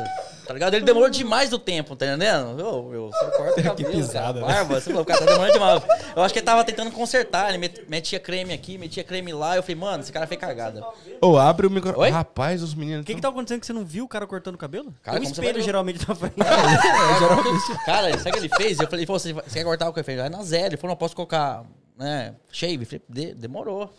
Tá 0.47 0.53
ligado? 0.53 0.75
Ele 0.75 0.85
demorou 0.85 1.09
demais 1.09 1.49
do 1.51 1.59
tempo, 1.59 1.95
tá 1.97 2.07
entendendo? 2.07 2.59
Ô, 2.67 2.83
meu, 2.91 3.11
você 3.11 3.25
corta 3.37 3.61
o 3.61 3.65
cabelo, 3.65 3.91
pisada, 3.93 4.41
cara. 4.41 4.47
né? 4.47 4.55
Barba, 4.55 4.75
você 4.81 4.91
falou, 4.91 5.03
o 5.03 5.05
cara 5.07 5.21
tá 5.21 5.27
demorando 5.27 5.53
demais. 5.53 5.83
Eu 6.15 6.23
acho 6.23 6.33
que 6.35 6.41
ele 6.41 6.47
tava 6.47 6.65
tentando 6.65 6.91
consertar. 6.91 7.49
Ele 7.49 7.59
met- 7.59 7.85
metia 7.89 8.21
creme 8.21 8.53
aqui, 8.53 8.77
metia 8.77 9.03
creme 9.05 9.33
lá. 9.33 9.57
Eu 9.57 9.63
falei, 9.63 9.77
mano, 9.77 10.03
esse 10.03 10.13
cara 10.13 10.27
fez 10.27 10.41
cagada. 10.41 10.85
Ô, 11.21 11.39
abre 11.39 11.67
o 11.67 11.71
microfone. 11.71 12.05
Oi? 12.07 12.11
Rapaz, 12.11 12.63
os 12.63 12.75
meninos... 12.75 13.03
O 13.03 13.07
que 13.07 13.15
que 13.15 13.21
tá 13.21 13.29
acontecendo 13.29 13.61
que 13.61 13.67
você 13.67 13.73
não 13.73 13.85
viu 13.85 14.05
o 14.05 14.09
cara 14.09 14.27
cortando 14.27 14.55
o 14.55 14.59
cabelo? 14.59 14.95
Cara, 15.03 15.17
um 15.19 15.23
como 15.23 15.35
você 15.35 15.41
espelho 15.41 15.55
vai 15.59 15.63
geralmente 15.63 16.09
na 16.09 16.15
frente. 16.15 16.35
Cara, 17.87 18.19
sabe 18.19 18.31
o 18.31 18.33
que 18.33 18.39
ele 18.39 18.49
fez? 18.57 18.79
Eu 18.81 18.89
falei, 18.89 19.07
você, 19.07 19.33
você 19.33 19.59
quer 19.59 19.65
cortar 19.65 19.89
o 19.89 19.93
que 19.93 20.01
ele 20.01 20.05
fez? 20.05 20.19
Vai 20.19 20.29
na 20.29 20.43
zero. 20.43 20.69
Ele 20.69 20.77
falou, 20.77 20.93
não 20.95 20.99
posso 20.99 21.15
colocar, 21.17 21.63
né, 21.99 22.35
shave. 22.51 22.81
Eu 22.83 22.87
falei, 22.87 23.03
"De- 23.09 23.35
demorou. 23.35 23.91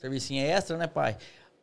Servicinho 0.00 0.44
extra, 0.44 0.76
né, 0.76 0.86
pai? 0.86 1.16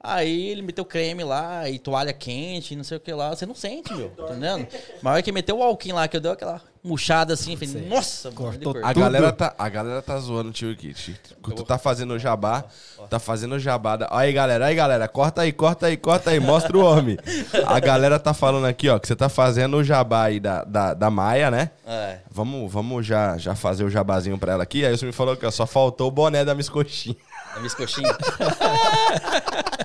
Aí 0.08 0.50
ele 0.50 0.62
meteu 0.62 0.86
creme 0.86 1.24
lá 1.24 1.70
e 1.70 1.80
toalha 1.80 2.14
quente, 2.14 2.76
não 2.76 2.84
sei 2.84 2.98
o 2.98 3.00
que 3.00 3.12
lá. 3.14 3.30
Você 3.36 3.46
não 3.46 3.56
sente, 3.56 3.94
meu, 3.94 4.10
tá 4.10 4.24
entendendo? 4.26 4.68
Mas 5.02 5.12
a 5.12 5.14
hora 5.14 5.22
que 5.22 5.32
meteu 5.32 5.58
o 5.58 5.64
alquinho 5.64 5.96
lá, 5.96 6.08
que 6.08 6.16
eu 6.18 6.22
dei 6.22 6.32
aquela 6.32 6.62
murchada 6.84 7.34
assim, 7.34 7.56
falei, 7.56 7.88
nossa, 7.88 8.30
mano, 8.30 8.54
ele 8.54 8.64
Cortou 8.64 8.82
A 8.84 8.86
cortou. 8.86 9.02
galera, 9.04 9.32
tá, 9.32 9.56
a 9.58 9.70
galera 9.70 10.02
tá 10.04 10.20
zoando 10.20 10.50
o 10.50 10.54
tio 10.54 10.76
Kit. 10.78 11.20
Tu 11.42 11.64
tá 11.64 11.80
fazendo 11.80 12.14
o 12.14 12.20
jabá, 12.20 12.64
tá 13.10 13.18
fazendo 13.18 13.56
o 13.56 13.60
jabá. 13.60 13.96
da- 13.96 14.08
Aí, 14.12 14.32
galera, 14.32 14.68
aí, 14.68 14.76
galera, 14.76 15.08
corta 15.08 15.42
aí, 15.42 15.52
corta 15.52 15.88
aí, 15.88 15.98
corta 15.98 16.30
aí, 16.30 16.40
mostra 16.40 16.78
o 16.78 16.82
homem. 16.86 17.18
A 17.66 17.80
galera 17.80 18.20
tá 18.20 18.36
falando 18.36 18.66
aqui, 18.68 18.88
ó, 18.88 19.00
que 19.00 19.08
você 19.08 19.16
tá 19.16 19.28
fazendo 19.30 19.78
o 19.78 19.84
jabá 19.84 20.26
aí 20.26 20.40
da, 20.40 20.64
da, 20.64 20.94
da 20.94 21.10
Maia, 21.10 21.50
né? 21.50 21.72
É. 21.88 22.20
Vamos, 22.30 22.72
vamos 22.72 23.04
já, 23.06 23.36
já 23.38 23.56
fazer 23.56 23.84
o 23.84 23.90
jabazinho 23.90 24.38
pra 24.38 24.54
ela 24.54 24.62
aqui. 24.64 24.86
Aí 24.86 24.96
você 24.96 25.06
me 25.08 25.12
falou 25.12 25.36
que 25.36 25.46
ó, 25.46 25.50
só 25.50 25.66
faltou 25.66 26.08
o 26.08 26.12
boné 26.12 26.46
da 26.46 26.54
Miss 26.54 26.70
Coxinha. 26.70 27.16
A 27.56 27.60
minha 27.60 27.72
coxinha. 27.74 28.10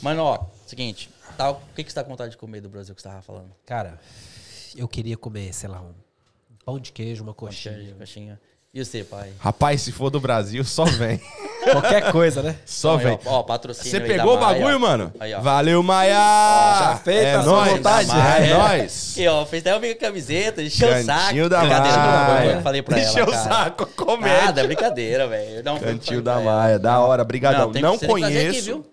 Mano, 0.00 0.22
ó, 0.24 0.38
seguinte. 0.66 1.10
Tá, 1.36 1.50
o 1.50 1.60
que, 1.74 1.82
que 1.84 1.90
você 1.90 1.94
tá 1.94 2.04
com 2.04 2.10
vontade 2.10 2.32
de 2.32 2.36
comer 2.36 2.60
do 2.60 2.68
Brasil 2.68 2.94
que 2.94 3.00
você 3.02 3.08
tava 3.08 3.22
falando? 3.22 3.50
Cara, 3.64 3.98
eu 4.76 4.86
queria 4.86 5.16
comer, 5.16 5.52
sei 5.54 5.68
lá, 5.68 5.80
um 5.80 5.92
pão 6.64 6.78
de 6.78 6.92
queijo, 6.92 7.22
uma 7.22 7.32
coxinha. 7.34 7.74
Coxinha. 7.74 7.94
coxinha. 7.98 8.40
E 8.74 8.82
você, 8.82 9.04
pai? 9.04 9.32
Rapaz, 9.38 9.82
se 9.82 9.92
for 9.92 10.08
do 10.08 10.18
Brasil, 10.18 10.64
só 10.64 10.84
vem. 10.86 11.20
Qualquer 11.70 12.10
coisa, 12.10 12.42
né? 12.42 12.56
Só 12.64 12.96
Aí, 12.96 13.04
vem. 13.04 13.18
Ó, 13.26 13.38
ó, 13.38 13.42
patrocínio 13.42 13.90
Você 13.90 13.96
aí 13.98 14.08
pegou 14.08 14.32
o 14.32 14.36
da 14.36 14.46
Maia. 14.46 14.58
bagulho, 14.60 14.80
mano? 14.80 15.12
Aí, 15.20 15.32
ó. 15.34 15.40
Valeu, 15.40 15.82
Maia! 15.82 16.14
Já 16.14 17.00
fez, 17.04 17.22
é 17.24 17.34
sua 17.34 17.44
nóis. 17.52 17.72
vontade. 17.72 18.10
É 18.10 18.14
Maia. 18.14 18.58
nóis. 18.58 19.16
E 19.16 19.28
ó, 19.28 19.44
fez 19.46 19.62
até 19.66 19.76
uma 19.76 19.94
camiseta, 19.94 20.62
encheu 20.62 20.88
o 20.88 20.90
Cantinho 20.90 21.06
saco. 21.44 21.48
da 21.50 21.60
Brincadeira, 21.60 21.96
Maia. 21.98 22.50
eu 22.52 22.62
falei 22.62 22.82
pra 22.82 22.98
ela, 22.98 23.08
Encheu 23.10 23.26
o 23.26 23.32
saco, 23.34 23.86
comédia. 23.94 24.42
Nada, 24.46 24.60
é 24.62 24.66
brincadeira, 24.66 25.28
velho. 25.28 25.62
Não, 25.62 25.78
Cantinho 25.78 26.22
da. 26.22 26.40
Maia, 26.40 26.78
da 26.78 26.98
hora, 27.00 27.22
brigadão. 27.24 27.70
tem- 27.70 27.82
Não, 27.82 27.98
trazer 27.98 28.06
conheço. 28.10 28.48
aqui, 28.48 28.60
viu? 28.62 28.91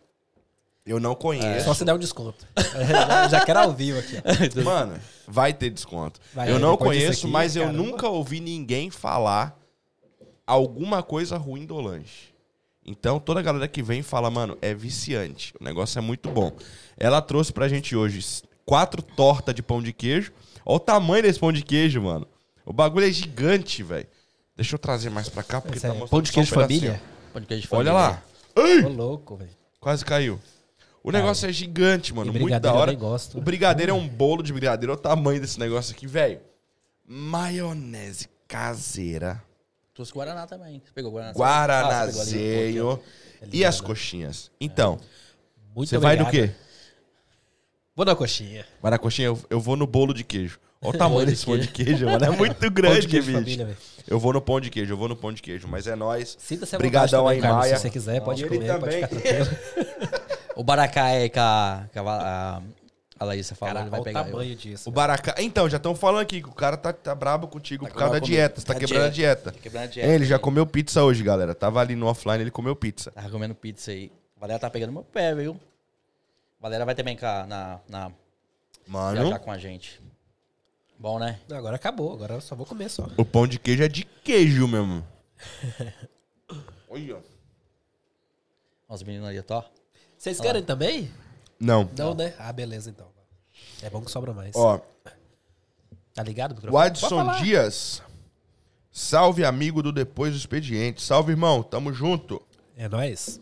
Eu 0.90 1.00
não 1.00 1.14
conheço. 1.14 1.66
Só 1.66 1.74
se 1.76 1.86
der 1.86 1.94
um 1.94 2.00
desconto. 2.00 2.48
já, 2.58 3.28
já 3.30 3.46
quero 3.46 3.60
ao 3.60 3.72
vivo 3.72 4.00
aqui. 4.00 4.16
ó. 4.18 4.62
Mano, 4.66 5.00
vai 5.28 5.54
ter 5.54 5.70
desconto. 5.70 6.20
Vai, 6.34 6.50
eu 6.52 6.58
não 6.58 6.72
depois 6.72 6.98
disso 6.98 7.06
conheço, 7.06 7.26
aqui, 7.28 7.32
mas 7.32 7.56
eu 7.56 7.66
caramba. 7.66 7.84
nunca 7.84 8.08
ouvi 8.10 8.40
ninguém 8.40 8.90
falar 8.90 9.56
alguma 10.48 11.04
coisa 11.04 11.38
ruim 11.38 11.64
do 11.66 11.80
lanche. 11.80 12.30
Então, 12.84 13.20
toda 13.20 13.40
a 13.40 13.44
galera 13.44 13.68
que 13.68 13.84
vem 13.84 14.02
fala, 14.02 14.32
mano, 14.32 14.58
é 14.64 14.74
viciante. 14.74 15.54
O 15.62 15.64
negócio 15.64 16.00
é 16.00 16.02
muito 16.02 16.28
bom. 16.32 16.52
Ela 16.98 17.22
trouxe 17.22 17.54
pra 17.54 17.68
gente 17.68 17.96
hoje 17.96 18.42
quatro 18.66 19.04
tortas 19.04 19.54
de 19.54 19.62
pão 19.62 19.84
de 19.84 19.94
queijo. 19.94 20.32
Olha 20.66 20.78
o 20.78 20.80
tamanho 20.80 21.22
desse 21.22 21.40
pão 21.40 21.52
de 21.54 21.62
queijo, 21.62 22.02
mano. 22.02 22.28
O 22.66 22.74
bagulho 22.74 23.06
é 23.08 23.12
gigante, 23.12 23.84
velho. 23.84 24.08
Deixa 24.56 24.74
eu 24.74 24.80
trazer 24.80 25.12
mais 25.12 25.30
pra 25.30 25.44
cá, 25.44 25.62
porque 25.62 25.78
Esse 25.78 25.86
é 25.86 25.90
mostrando 25.90 26.10
pão 26.10 26.22
de 26.24 26.30
só 26.30 26.32
um 26.32 26.34
queijo 26.34 26.54
família? 26.56 27.02
Pão 27.32 27.42
de 27.42 27.48
queijo 27.48 27.68
de 27.68 27.76
Olha 27.76 27.92
família, 27.92 27.94
lá. 27.94 28.24
né? 28.82 28.88
Ô, 28.88 28.90
louco, 28.90 29.36
velho. 29.36 29.52
Quase 29.80 30.04
caiu. 30.04 30.40
O 31.04 31.12
negócio 31.12 31.48
é 31.50 31.54
gigante, 31.54 32.14
mano. 32.14 32.34
Muito 32.34 32.60
da 32.60 32.70
eu 32.70 32.76
hora. 32.76 32.94
gosto. 32.94 33.38
O 33.38 33.42
brigadeiro 33.42 33.92
é 33.92 33.96
um 33.96 34.08
bolo 34.08 34.44
de 34.44 34.52
brigadeiro. 34.52 34.92
Olha 34.92 35.00
o 35.00 35.02
tamanho 35.02 35.40
desse 35.40 35.60
negócio 35.60 35.94
aqui, 35.94 36.06
velho. 36.06 36.40
Maionese 37.08 38.28
caseira. 38.48 39.42
Trouxe 39.94 40.14
Guaraná 40.14 40.46
também. 40.46 40.82
Você 40.86 40.92
pegou 40.94 41.12
Guaraná? 41.12 41.32
Ah, 41.34 41.38
Guaranazinho. 41.38 43.00
E 43.52 43.64
as 43.66 43.80
coxinhas? 43.82 44.52
Então, 44.60 45.00
Muito 45.76 45.90
você 45.90 45.98
vai 45.98 46.16
no 46.16 46.24
obrigado. 46.24 46.50
quê? 46.50 46.56
Vou 47.96 48.06
na 48.06 48.16
coxinha. 48.16 48.66
Vai 48.82 48.92
na 48.92 48.98
coxinha? 48.98 49.28
Eu, 49.28 49.40
eu 49.50 49.60
vou 49.60 49.76
no 49.76 49.86
bolo 49.88 50.14
de 50.14 50.24
queijo. 50.24 50.60
Olha 50.82 50.96
o 50.96 50.98
tamanho 50.98 51.26
desse 51.28 51.46
pão 51.46 51.58
de 51.58 51.68
queijo, 51.68 52.06
mano. 52.06 52.24
É 52.26 52.30
muito 52.30 52.72
grande, 52.72 52.94
Pão 52.96 53.00
de 53.02 53.08
queijo 53.08 53.28
bicho. 53.28 53.40
família, 53.40 53.78
eu 54.08 54.20
vou 54.20 54.32
no 54.34 54.42
pão 54.42 54.60
de 54.62 54.70
queijo, 54.70 54.94
eu 54.94 54.98
vou 54.98 55.08
no 55.10 55.16
pão 55.16 55.34
de 55.34 55.42
queijo. 55.42 55.68
Mas 55.68 55.86
é 55.88 55.96
nóis. 55.96 56.38
Sinta-se 56.40 56.76
à 56.76 56.80
Brigadão 56.80 57.24
vontade 57.24 57.46
aí. 57.46 57.52
Maia. 57.52 57.76
Se 57.76 57.82
você 57.82 57.90
quiser, 57.90 58.22
pode 58.22 58.44
ele 58.44 58.58
comer, 58.58 58.80
pode 58.80 59.02
também. 59.02 59.08
ficar 59.08 59.22
tranquilo. 59.22 60.20
O 60.60 60.64
Baracá 60.64 61.08
é 61.12 61.30
que 61.30 61.40
a, 61.40 61.88
a, 61.96 62.62
a, 63.18 63.24
Laísa 63.24 63.56
falou, 63.56 63.76
Cara, 63.76 63.86
ele 63.86 63.90
vai 63.90 64.00
olha 64.02 64.02
o 64.02 64.04
pegar. 64.04 64.20
eu. 64.20 64.26
tamanho 64.26 64.56
disso. 64.58 64.90
O 64.90 64.92
baracá. 64.92 65.36
Então, 65.38 65.70
já 65.70 65.78
estão 65.78 65.96
falando 65.96 66.20
aqui 66.20 66.42
que 66.42 66.50
o 66.50 66.54
cara 66.54 66.76
tá, 66.76 66.92
tá 66.92 67.16
brabo 67.16 67.48
contigo 67.48 67.86
Tá 67.86 67.92
por 67.94 67.98
causa 67.98 68.14
da 68.16 68.20
dieta. 68.20 68.60
Você 68.60 68.68
tá 68.68 68.74
Tá 68.74 68.80
quebrando 68.82 69.06
a 69.06 69.10
dieta. 69.10 69.52
Tá 69.54 69.58
quebrando 69.58 69.84
a 69.86 69.88
dieta. 69.88 70.10
É, 70.10 70.16
ele 70.16 70.26
já 70.26 70.38
comeu 70.38 70.68
pizza 70.68 71.02
hoje, 71.02 71.24
galera. 71.24 71.56
Tava 71.56 71.80
ali 71.80 71.96
no 71.96 72.08
offline, 72.08 72.42
ele 72.42 72.52
comeu 72.52 72.76
pizza. 72.76 73.10
Tava 73.12 73.30
comendo 73.30 73.56
pizza 73.56 73.92
aí. 73.92 74.12
A 74.36 74.42
Valéria 74.42 74.60
tá 74.60 74.70
pegando 74.70 74.92
meu 74.92 75.02
pé, 75.02 75.34
viu? 75.34 75.58
A 76.60 76.64
Valéria 76.64 76.86
vai 76.86 76.94
também 76.94 77.16
cá 77.16 77.46
na, 77.48 77.80
na, 77.88 78.12
Mano, 78.86 79.22
viajar 79.22 79.40
com 79.40 79.54
a 79.54 79.58
gente. 79.58 80.02
Bom, 81.00 81.20
né? 81.20 81.40
Agora 81.54 81.78
acabou, 81.78 82.12
agora 82.12 82.34
eu 82.34 82.42
só 82.42 82.54
vou 82.54 82.66
comer 82.66 82.90
só. 82.90 83.08
o 83.16 83.24
pão 83.24 83.48
de 83.48 83.58
queijo 83.60 83.82
é 83.82 83.88
de 83.88 84.04
queijo 84.04 84.68
mesmo. 84.68 85.08
Olha. 86.90 87.24
Os 88.90 89.04
meninos 89.04 89.30
ali, 89.30 89.42
ó. 89.50 89.79
Vocês 90.20 90.40
querem 90.40 90.62
também? 90.62 91.10
Não. 91.58 91.90
Não, 91.98 92.14
né? 92.14 92.34
Ah, 92.38 92.52
beleza 92.52 92.90
então. 92.90 93.08
É 93.82 93.90
bom 93.90 94.02
que 94.02 94.12
sobra 94.12 94.34
mais. 94.34 94.54
Ó, 94.56 94.80
Tá 96.14 96.22
ligado? 96.22 96.56
o 96.70 96.78
Adson. 96.78 97.32
Dias. 97.38 98.02
Salve, 98.92 99.46
amigo 99.46 99.82
do 99.82 99.94
Depois 99.94 100.34
do 100.34 100.38
Expediente. 100.38 101.02
Salve, 101.02 101.32
irmão. 101.32 101.64
Tamo 101.64 101.94
junto. 101.94 102.42
É 102.76 102.90
nóis. 102.90 103.40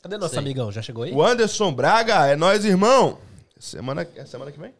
Cadê 0.00 0.16
nosso 0.16 0.34
Sei. 0.34 0.38
amigão? 0.38 0.70
Já 0.70 0.80
chegou 0.80 1.02
aí? 1.02 1.12
O 1.12 1.20
Anderson 1.20 1.72
Braga, 1.72 2.26
é 2.28 2.36
nós, 2.36 2.64
irmão. 2.64 3.18
Semana, 3.58 4.06
é 4.14 4.24
semana 4.24 4.52
que 4.52 4.60
vem? 4.60 4.72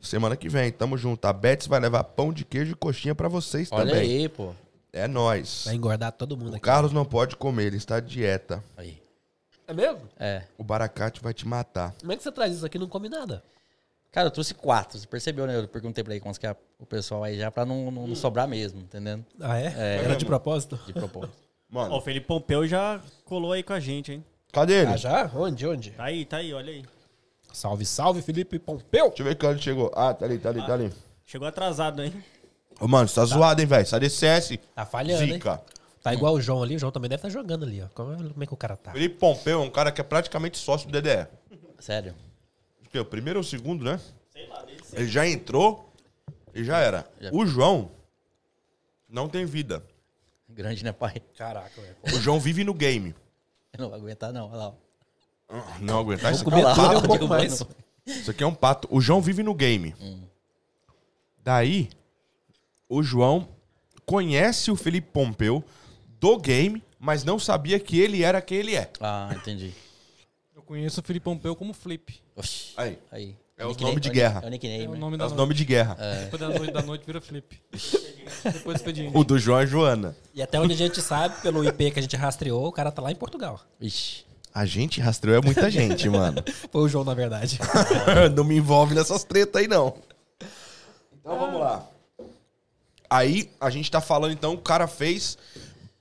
Semana 0.00 0.36
que 0.36 0.48
vem, 0.48 0.70
tamo 0.70 0.98
junto. 0.98 1.24
A 1.24 1.32
Betis 1.32 1.66
vai 1.66 1.80
levar 1.80 2.04
pão 2.04 2.30
de 2.32 2.44
queijo 2.44 2.72
e 2.72 2.74
coxinha 2.74 3.14
pra 3.14 3.28
vocês 3.28 3.68
Olha 3.72 3.86
também. 3.94 4.00
aí, 4.20 4.28
pô. 4.28 4.52
É 4.92 5.08
nóis. 5.08 5.62
Vai 5.64 5.74
engordar 5.74 6.12
todo 6.12 6.36
mundo 6.36 6.52
O 6.52 6.56
aqui. 6.56 6.60
Carlos 6.64 6.92
não 6.92 7.04
pode 7.04 7.36
comer, 7.36 7.66
ele 7.66 7.76
está 7.78 7.98
de 8.00 8.08
dieta. 8.08 8.62
Aí. 8.76 9.00
É 9.68 9.74
mesmo? 9.74 10.00
É. 10.18 10.42
O 10.56 10.64
Baracate 10.64 11.20
vai 11.20 11.34
te 11.34 11.46
matar. 11.46 11.94
Como 12.00 12.12
é 12.12 12.16
que 12.16 12.22
você 12.22 12.30
traz 12.30 12.54
isso 12.54 12.64
aqui 12.64 12.76
e 12.76 12.80
não 12.80 12.88
come 12.88 13.08
nada? 13.08 13.42
Cara, 14.12 14.28
eu 14.28 14.30
trouxe 14.30 14.54
quatro. 14.54 14.98
Você 14.98 15.06
percebeu, 15.06 15.46
né? 15.46 15.58
Eu 15.58 15.68
perguntei 15.68 16.02
pra 16.02 16.14
ele 16.14 16.20
quantos 16.20 16.38
que 16.38 16.46
é 16.46 16.56
o 16.78 16.86
pessoal 16.86 17.24
aí 17.24 17.36
já 17.36 17.50
pra 17.50 17.66
não, 17.66 17.90
não, 17.90 18.06
não 18.06 18.14
sobrar 18.14 18.46
mesmo, 18.48 18.80
entendendo? 18.80 19.24
Ah, 19.40 19.58
é? 19.58 19.74
É. 19.76 20.04
Era 20.04 20.16
de 20.16 20.24
propósito? 20.24 20.78
De 20.86 20.92
propósito. 20.92 21.36
Mano, 21.68 21.94
Ó, 21.94 21.98
o 21.98 22.00
Felipe 22.00 22.26
Pompeu 22.26 22.66
já 22.66 23.00
colou 23.24 23.52
aí 23.52 23.62
com 23.62 23.72
a 23.72 23.80
gente, 23.80 24.12
hein? 24.12 24.24
cadê 24.52 24.82
ele? 24.82 24.92
Ah, 24.92 24.96
já? 24.96 25.30
Onde? 25.34 25.66
Onde? 25.66 25.90
Tá 25.90 26.04
aí, 26.04 26.24
tá 26.24 26.36
aí, 26.38 26.54
olha 26.54 26.72
aí. 26.72 26.84
Salve, 27.52 27.84
salve, 27.84 28.22
Felipe 28.22 28.58
Pompeu! 28.58 29.08
Deixa 29.08 29.22
eu 29.22 29.26
ver 29.26 29.34
que 29.34 29.44
ele 29.44 29.58
chegou. 29.58 29.90
Ah, 29.94 30.14
tá 30.14 30.24
ali, 30.24 30.38
tá 30.38 30.50
ali, 30.50 30.64
tá 30.64 30.74
ali. 30.74 30.92
Chegou 31.24 31.46
atrasado, 31.48 32.02
hein? 32.02 32.24
Ô, 32.80 32.86
mano, 32.86 33.08
você 33.08 33.16
tá 33.16 33.24
zoado, 33.24 33.60
hein, 33.60 33.66
velho? 33.66 33.86
Sai 33.86 34.00
desse 34.00 34.16
CS. 34.16 34.58
Tá 34.74 34.86
falhando, 34.86 35.24
hein? 35.24 35.40
Tá 36.06 36.14
igual 36.14 36.34
o 36.34 36.40
João 36.40 36.62
ali. 36.62 36.76
O 36.76 36.78
João 36.78 36.92
também 36.92 37.08
deve 37.08 37.18
estar 37.18 37.28
jogando 37.28 37.64
ali, 37.64 37.82
ó. 37.82 37.88
Como 37.88 38.12
é, 38.12 38.16
como 38.16 38.42
é 38.44 38.46
que 38.46 38.54
o 38.54 38.56
cara 38.56 38.76
tá? 38.76 38.92
Felipe 38.92 39.16
Pompeu 39.16 39.60
é 39.60 39.64
um 39.64 39.70
cara 39.70 39.90
que 39.90 40.00
é 40.00 40.04
praticamente 40.04 40.56
sócio 40.56 40.88
do 40.88 40.92
DDE. 41.00 41.26
Sério. 41.80 42.14
Acho 42.80 42.90
que 42.90 42.96
é 42.96 43.00
o 43.00 43.04
primeiro 43.04 43.40
ou 43.40 43.42
o 43.42 43.44
segundo, 43.44 43.84
né? 43.84 44.00
Ele 44.92 45.08
já 45.08 45.26
entrou 45.26 45.92
e 46.54 46.62
já 46.62 46.78
era. 46.78 47.04
Já. 47.20 47.30
O 47.32 47.44
João 47.44 47.90
não 49.08 49.28
tem 49.28 49.44
vida. 49.44 49.82
Grande, 50.48 50.84
né, 50.84 50.92
pai? 50.92 51.20
Caraca, 51.36 51.80
velho. 51.80 51.96
O 52.04 52.20
João 52.20 52.38
vive 52.38 52.62
no 52.62 52.72
game. 52.72 53.12
Eu 53.72 53.80
não 53.82 53.88
vou 53.88 53.98
aguentar, 53.98 54.32
não. 54.32 54.46
Olha 54.48 54.56
lá. 54.56 54.68
ó. 54.68 54.74
Ah, 55.48 55.76
Não 55.80 55.98
aguentar 55.98 56.32
isso 56.32 56.48
aqui. 56.48 56.60
é 56.60 56.66
um 56.66 56.74
tudo 56.74 56.92
pato. 56.94 57.06
pouco 57.08 57.26
mais. 57.28 57.62
Isso 58.06 58.30
aqui 58.30 58.44
é 58.44 58.46
um 58.46 58.54
pato. 58.54 58.86
O 58.90 59.00
João 59.00 59.20
vive 59.20 59.42
no 59.42 59.54
game. 59.54 59.94
Daí, 61.42 61.88
o 62.88 63.02
João 63.02 63.48
conhece 64.04 64.70
o 64.70 64.76
Felipe 64.76 65.08
Pompeu 65.12 65.64
do 66.20 66.38
game, 66.38 66.82
mas 66.98 67.24
não 67.24 67.38
sabia 67.38 67.78
que 67.78 68.00
ele 68.00 68.22
era 68.22 68.40
quem 68.40 68.58
ele 68.58 68.76
é. 68.76 68.90
Ah, 69.00 69.30
entendi. 69.34 69.72
Eu 70.54 70.62
conheço 70.62 71.00
o 71.00 71.04
Felipe 71.04 71.24
Pompeu 71.24 71.54
como 71.54 71.72
Flip. 71.72 72.20
Oxi. 72.34 72.72
Aí. 72.76 72.98
Aí. 73.10 73.36
É 73.58 73.64
Nickname- 73.64 73.90
nome 73.90 74.00
de 74.00 74.08
é 74.08 74.10
o 74.10 74.14
guerra. 74.14 74.40
É 74.42 74.46
o 74.46 74.50
nickname. 74.50 74.84
É 74.84 74.88
o 74.88 74.92
né? 74.92 74.98
nome 74.98 75.16
É 75.16 75.28
nomes 75.28 75.56
de 75.56 75.64
guerra. 75.64 75.96
Depois 76.24 76.40
da 76.40 76.48
noite, 76.50 76.72
da 76.72 76.82
noite 76.82 77.06
vira 77.06 77.20
Flip. 77.22 77.58
Depois 78.44 78.64
do 78.64 78.72
expediente. 78.74 79.16
O 79.16 79.24
do 79.24 79.38
João 79.38 79.60
é 79.60 79.66
Joana. 79.66 80.14
E 80.34 80.42
até 80.42 80.60
onde 80.60 80.74
a 80.74 80.76
gente 80.76 81.00
sabe, 81.00 81.40
pelo 81.40 81.64
IP 81.64 81.90
que 81.90 81.98
a 81.98 82.02
gente 82.02 82.14
rastreou, 82.16 82.66
o 82.66 82.72
cara 82.72 82.92
tá 82.92 83.00
lá 83.00 83.10
em 83.10 83.14
Portugal. 83.14 83.58
Ixi. 83.80 84.26
A 84.52 84.66
gente 84.66 85.00
rastreou 85.00 85.38
é 85.38 85.40
muita 85.40 85.70
gente, 85.70 86.06
mano. 86.08 86.42
Foi 86.70 86.82
o 86.82 86.88
João, 86.88 87.04
na 87.04 87.14
verdade. 87.14 87.58
não 88.34 88.44
me 88.44 88.56
envolve 88.56 88.94
nessas 88.94 89.24
tretas 89.24 89.62
aí, 89.62 89.68
não. 89.68 89.94
Então 91.18 91.38
vamos 91.38 91.60
lá. 91.60 91.86
Aí 93.08 93.50
a 93.60 93.70
gente 93.70 93.90
tá 93.90 94.00
falando, 94.00 94.32
então, 94.32 94.54
o 94.54 94.58
cara 94.58 94.86
fez. 94.86 95.38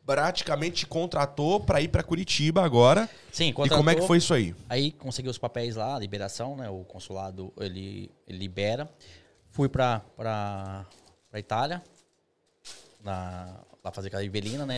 Praticamente 0.06 0.86
contratou 0.86 1.60
pra 1.60 1.82
ir 1.82 1.88
pra 1.88 2.04
Curitiba 2.04 2.64
agora. 2.64 3.10
Sim, 3.32 3.50
E 3.50 3.54
como 3.54 3.90
é 3.90 3.96
que 3.96 4.02
foi 4.04 4.18
isso 4.20 4.34
aí? 4.34 4.54
Aí 4.70 4.92
consegui 4.92 5.30
os 5.30 5.38
papéis 5.38 5.76
lá, 5.76 5.96
a 5.96 6.00
liberação, 6.00 6.56
né? 6.56 6.70
O 6.70 6.84
consulado, 6.84 7.52
ele, 7.60 8.12
ele 8.28 8.38
libera. 8.38 8.88
Fui 9.50 9.68
pra, 9.68 10.02
pra 10.16 10.86
Itália, 11.40 11.82
na, 13.04 13.58
lá 13.84 13.92
fazer 13.92 14.08
aquela 14.08 14.24
Ivelina, 14.24 14.66
né? 14.66 14.78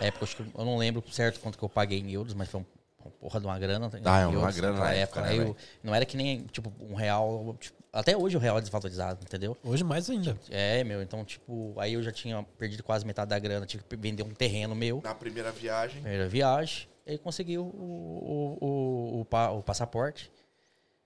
É, 0.00 0.10
porque 0.10 0.22
eu 0.22 0.24
acho 0.24 0.36
que 0.36 0.42
eu 0.42 0.64
não 0.64 0.76
lembro 0.76 1.02
certo 1.10 1.40
quanto 1.40 1.56
que 1.56 1.64
eu 1.64 1.68
paguei 1.68 1.98
em 2.00 2.10
euros, 2.10 2.34
mas 2.34 2.48
foi 2.50 2.60
um, 2.60 2.64
uma 3.02 3.10
porra 3.12 3.40
de 3.40 3.46
uma 3.46 3.58
grana. 3.58 3.90
Ah, 4.04 4.20
é 4.20 4.26
uma 4.26 4.52
grana 4.52 4.78
na 4.78 4.92
época, 4.92 5.22
né, 5.22 5.28
Aí 5.30 5.38
eu- 5.38 5.56
não 5.82 5.94
era 5.94 6.04
que 6.04 6.16
nem, 6.16 6.42
tipo, 6.52 6.72
um 6.80 6.94
real... 6.94 7.56
tipo, 7.58 7.81
até 7.92 8.16
hoje 8.16 8.36
o 8.36 8.40
real 8.40 8.58
é 8.58 8.60
desvalorizado, 8.60 9.20
entendeu? 9.22 9.56
Hoje 9.62 9.84
mais 9.84 10.08
ainda. 10.08 10.38
É, 10.50 10.82
meu, 10.82 11.02
então, 11.02 11.24
tipo, 11.24 11.74
aí 11.78 11.92
eu 11.94 12.02
já 12.02 12.10
tinha 12.10 12.42
perdido 12.58 12.82
quase 12.82 13.04
metade 13.06 13.28
da 13.30 13.38
grana, 13.38 13.66
tive 13.66 13.84
que 13.84 13.96
vender 13.96 14.22
um 14.22 14.30
terreno 14.30 14.74
meu. 14.74 15.00
Na 15.04 15.14
primeira 15.14 15.52
viagem. 15.52 16.00
Primeira 16.00 16.28
viagem, 16.28 16.88
aí 17.06 17.18
consegui 17.18 17.58
o, 17.58 17.64
o, 17.64 18.58
o, 18.60 19.20
o, 19.20 19.24
pa- 19.24 19.50
o 19.50 19.62
passaporte. 19.62 20.30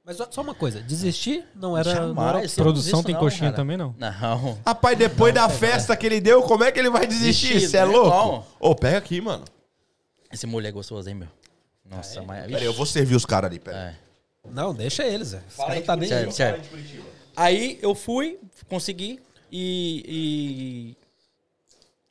Mas 0.04 0.18
só 0.30 0.40
uma 0.40 0.54
coisa, 0.54 0.80
desistir 0.80 1.44
não 1.52 1.76
era. 1.76 1.92
não 1.92 2.08
Jamais, 2.08 2.28
era- 2.28 2.38
eu 2.38 2.42
não 2.48 2.54
Produção 2.54 2.72
desisto 3.00 3.02
tem 3.06 3.14
não, 3.14 3.20
coxinha 3.20 3.50
cara. 3.50 3.56
também, 3.56 3.76
não? 3.76 3.92
Não. 3.98 4.58
Rapaz, 4.64 4.96
depois 4.96 5.34
da 5.34 5.48
festa 5.48 5.96
que 5.96 6.06
ele 6.06 6.20
deu, 6.20 6.42
como 6.44 6.62
é 6.62 6.70
que 6.70 6.78
ele 6.78 6.88
vai 6.90 7.08
desistir? 7.08 7.60
Você 7.60 7.76
é 7.76 7.80
né? 7.80 7.86
louco? 7.86 8.10
Como? 8.10 8.46
Ô, 8.60 8.74
pega 8.76 8.98
aqui, 8.98 9.20
mano. 9.20 9.44
Esse 10.32 10.46
molho 10.46 10.68
é 10.68 10.70
gostoso, 10.70 11.08
hein, 11.08 11.16
meu? 11.16 11.28
Nossa, 11.84 12.22
mas... 12.22 12.46
Pera 12.46 12.58
aí, 12.58 12.64
eu 12.64 12.72
vou 12.72 12.86
servir 12.86 13.16
os 13.16 13.26
caras 13.26 13.50
ali, 13.50 13.58
pera. 13.58 13.76
aí. 13.76 13.84
É. 13.88 14.05
Não, 14.52 14.74
deixa 14.74 15.04
eles, 15.04 15.28
Zé. 15.28 15.42
Os 15.48 15.56
caras 15.56 15.84
tá 15.84 15.96
nem. 15.96 16.08
Certo, 16.08 16.32
certo. 16.32 16.68
Aí 17.36 17.78
eu 17.82 17.94
fui, 17.94 18.38
consegui 18.68 19.20
e... 19.52 20.94
e- 20.98 21.06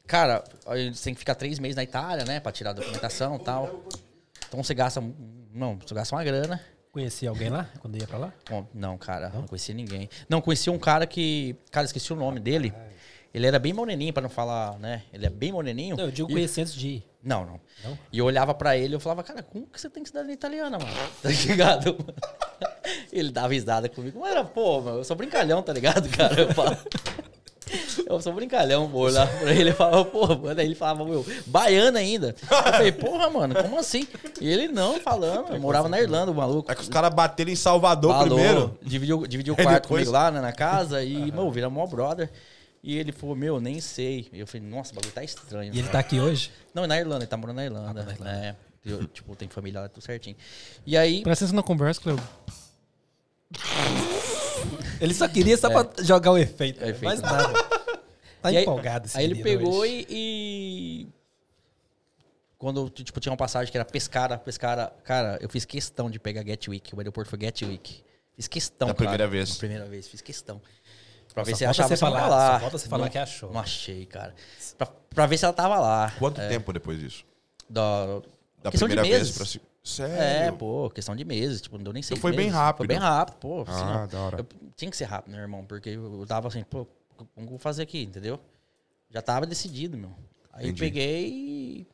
Cara, 0.07 0.43
aí 0.67 0.93
você 0.93 1.05
tem 1.05 1.13
que 1.15 1.19
ficar 1.19 1.33
três 1.33 1.57
meses 1.57 1.75
na 1.75 1.81
Itália, 1.83 2.23
né? 2.25 2.39
Pra 2.39 2.51
tirar 2.51 2.69
a 2.69 2.73
documentação 2.73 3.37
e 3.37 3.39
tal. 3.39 3.83
Então 4.47 4.63
você 4.63 4.73
gasta... 4.75 5.01
Não, 5.51 5.77
você 5.77 5.95
gasta 5.95 6.15
uma 6.15 6.23
grana. 6.23 6.61
Conhecia 6.91 7.27
alguém 7.29 7.49
lá 7.49 7.67
quando 7.79 7.97
ia 7.97 8.05
pra 8.07 8.17
lá? 8.19 8.33
Bom, 8.49 8.67
não, 8.73 8.97
cara, 8.97 9.29
não? 9.29 9.47
conhecia 9.47 9.73
ninguém. 9.73 10.07
Não, 10.29 10.39
conhecia 10.41 10.71
um 10.71 10.77
cara 10.79 11.05
que. 11.05 11.55
Cara, 11.71 11.85
esqueci 11.85 12.13
o 12.13 12.15
nome 12.15 12.39
dele. 12.39 12.71
Ele 13.35 13.45
era 13.47 13.59
bem 13.59 13.73
moreninho, 13.73 14.13
pra 14.13 14.21
não 14.23 14.29
falar, 14.29 14.79
né? 14.79 15.01
Ele 15.13 15.25
é 15.25 15.29
bem 15.29 15.51
moreninho. 15.51 15.97
Não, 15.97 16.05
eu 16.05 16.11
digo 16.11 16.29
E- 16.31 16.33
conhecer 16.33 16.61
antes 16.61 16.73
de 16.73 16.87
ir. 16.87 17.03
Não, 17.21 17.43
não, 17.45 17.59
Não? 17.83 17.97
E 18.13 18.19
eu 18.19 18.23
olhava 18.25 18.53
pra 18.53 18.77
ele 18.77 18.93
e 18.93 18.95
eu 18.95 18.99
falava, 18.99 19.23
cara, 19.23 19.43
como 19.43 19.65
que 19.67 19.81
você 19.81 19.89
tem 19.89 20.05
cidadania 20.05 20.33
italiana, 20.35 20.77
mano? 20.79 20.91
Tá 21.21 21.29
ligado? 21.29 21.97
ele 23.11 23.31
dava 23.31 23.49
risada 23.53 23.89
comigo. 23.89 24.19
Mas 24.21 24.31
era, 24.31 24.43
pô, 24.45 24.79
meu, 24.79 24.95
eu 24.99 25.03
sou 25.03 25.17
brincalhão, 25.17 25.61
tá 25.61 25.73
ligado, 25.73 26.07
cara? 26.09 26.39
Eu 26.41 26.53
falo. 26.53 26.77
Eu 28.07 28.21
sou 28.21 28.31
brincalhão, 28.31 28.87
pô. 28.89 28.99
Olhava 28.99 29.35
pra 29.39 29.51
ele 29.51 29.71
e 29.71 29.73
falava, 29.73 30.05
porra, 30.05 30.35
mano. 30.37 30.59
Aí 30.59 30.65
ele 30.67 30.75
falava, 30.75 31.03
meu, 31.03 31.25
baiano 31.47 31.97
ainda. 31.97 32.35
Eu 32.39 32.47
falei, 32.71 32.91
porra, 32.91 33.29
mano, 33.29 33.55
como 33.55 33.79
assim? 33.79 34.07
E 34.39 34.47
ele 34.47 34.67
não, 34.67 34.99
falando. 34.99 35.51
Eu 35.51 35.59
morava 35.59 35.89
na 35.89 35.99
Irlanda, 35.99 36.31
o 36.31 36.35
maluco. 36.35 36.71
É 36.71 36.75
que 36.75 36.81
os 36.81 36.87
caras 36.89 37.11
bateram 37.13 37.51
em 37.51 37.55
Salvador 37.55 38.13
Falou, 38.13 38.37
primeiro. 38.37 38.77
Dividiu, 38.83 39.25
dividiu 39.25 39.53
o 39.55 39.57
quarto 39.57 39.83
depois- 39.83 40.03
comigo 40.03 40.11
lá 40.11 40.29
né, 40.29 40.39
na 40.39 40.51
casa 40.53 41.03
e, 41.03 41.31
meu, 41.31 41.49
vira 41.49 41.67
mó 41.69 41.85
brother. 41.87 42.29
E 42.87 42.97
ele 42.99 43.11
falou, 43.11 43.35
meu, 43.35 43.59
nem 43.59 43.81
sei. 43.81 44.29
E 44.31 44.39
eu 44.39 44.45
falei, 44.45 44.67
nossa, 44.67 44.91
o 44.91 44.95
bagulho 44.95 45.11
tá 45.11 45.23
estranho. 45.23 45.73
E 45.73 45.79
ele 45.79 45.87
tá 45.89 45.97
aqui 45.97 46.19
hoje? 46.19 46.51
Não, 46.71 46.85
na 46.85 46.99
Irlanda, 46.99 47.23
ele 47.23 47.27
tá 47.29 47.35
morando 47.35 47.55
na 47.55 47.65
Irlanda. 47.65 48.03
né? 48.19 48.55
Eu, 48.85 49.07
tipo, 49.07 49.35
tem 49.35 49.49
família 49.49 49.81
lá, 49.81 49.89
tudo 49.89 50.03
certinho. 50.03 50.35
E 50.85 50.95
aí, 50.95 51.23
Presta 51.23 51.45
atenção 51.45 51.55
na 51.55 51.63
conversa, 51.63 51.99
Cleo. 51.99 52.19
Ele 55.01 55.13
só 55.15 55.27
queria 55.27 55.57
só 55.57 55.69
pra 55.69 56.03
jogar 56.03 56.31
o 56.31 56.37
efeito. 56.37 56.83
É, 56.83 56.89
efeito. 56.89 57.03
Mas 57.05 57.21
nada. 57.21 57.53
Tá 58.41 58.51
E 58.53 58.57
aí- 58.57 58.61
empolgado 58.63 59.07
esse 59.07 59.17
aí 59.17 59.25
ele 59.25 59.41
pegou 59.41 59.73
hoje. 59.77 60.05
e, 60.07 61.01
e- 61.01 61.07
Quando, 62.57 62.87
tipo, 62.89 63.19
tinha 63.19 63.31
uma 63.31 63.37
passagem 63.37 63.71
que 63.71 63.77
era 63.77 63.83
Pescara, 63.85 64.37
Pescara... 64.37 64.93
Cara, 65.03 65.37
eu 65.41 65.49
fiz 65.49 65.65
questão 65.65 66.09
de 66.09 66.19
pegar 66.19 66.43
Gatwick. 66.43 66.93
O 66.95 66.99
aeroporto 66.99 67.29
foi 67.29 67.39
Gatwick. 67.39 68.03
Fiz 68.35 68.47
questão, 68.47 68.87
Na 68.89 68.93
cara. 68.93 68.97
primeira 69.09 69.27
vez. 69.27 69.49
Na 69.49 69.55
primeira 69.55 69.85
vez, 69.85 70.07
fiz 70.07 70.21
questão. 70.21 70.61
Pra 71.35 71.43
ver 71.43 71.51
Só 71.51 71.57
se 71.57 71.65
achava 71.65 71.95
você 71.95 72.03
ela 72.05 72.17
falar- 72.17 72.27
lá. 72.29 72.53
só 72.53 72.59
falta 72.61 72.77
você 72.79 72.87
falar 72.89 73.03
Não- 73.03 73.11
que 73.11 73.17
achou. 73.19 73.51
Não 73.51 73.59
achei, 73.59 74.05
cara. 74.07 74.33
Pra, 74.77 74.87
pra 74.87 75.25
ver 75.27 75.37
se 75.37 75.45
ela 75.45 75.53
tava 75.53 75.77
lá. 75.79 76.11
Quanto 76.17 76.39
É, 76.41 76.47
tempo 76.47 76.71
depois 76.73 76.97
disso? 76.99 77.23
Da, 77.69 78.05
Da 78.63 78.71
questão 78.71 78.87
de 78.87 78.95
primeira 78.95 79.03
vez 79.03 79.19
meses. 79.27 79.35
pra 79.37 79.45
se... 79.45 79.61
Sério? 79.83 80.15
É, 80.15 80.51
pô, 80.51 80.89
questão 80.89 81.15
de 81.15 81.23
meses, 81.23 81.61
tipo, 81.61 81.77
não 81.77 81.83
deu 81.83 81.93
nem 81.93 82.01
seis 82.01 82.19
foi 82.19 82.31
bem 82.31 82.45
meses. 82.45 82.53
rápido. 82.53 82.77
Foi 82.77 82.87
bem 82.87 82.97
rápido, 82.97 83.35
pô. 83.35 83.63
Ah, 83.67 83.73
senão- 83.73 84.07
da 84.07 84.19
hora. 84.19 84.37
eu- 84.39 84.47
tinha 84.75 84.89
que 84.89 84.97
ser 84.97 85.03
rápido, 85.03 85.33
né, 85.33 85.39
irmão? 85.41 85.63
Porque 85.65 85.89
eu 85.89 86.25
tava 86.25 86.47
assim, 86.47 86.63
pô, 86.63 86.87
como 87.15 87.29
que 87.35 87.41
eu 87.43 87.47
vou 87.49 87.59
fazer 87.59 87.83
aqui, 87.83 88.01
entendeu? 88.01 88.39
Já 89.11 89.21
tava 89.21 89.45
decidido, 89.45 89.95
meu. 89.97 90.11
Aí 90.53 90.65
Entendi. 90.67 90.79
peguei 90.79 91.27
e, 91.29 91.87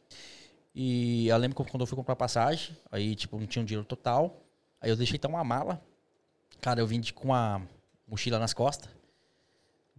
e 0.73 1.27
eu 1.27 1.37
lembro 1.37 1.55
que 1.63 1.69
quando 1.71 1.81
eu 1.81 1.87
fui 1.87 1.95
comprar 1.97 2.15
passagem, 2.15 2.77
aí, 2.91 3.15
tipo, 3.15 3.37
não 3.39 3.45
tinha 3.47 3.61
um 3.61 3.65
dinheiro 3.65 3.85
total. 3.85 4.39
Aí 4.79 4.89
eu 4.89 4.95
deixei 4.95 5.17
então 5.17 5.31
uma 5.31 5.43
mala. 5.43 5.81
Cara, 6.61 6.79
eu 6.79 6.87
vim 6.87 6.99
de, 7.01 7.11
com 7.11 7.25
uma 7.29 7.61
mochila 8.07 8.39
nas 8.39 8.53
costas, 8.53 8.89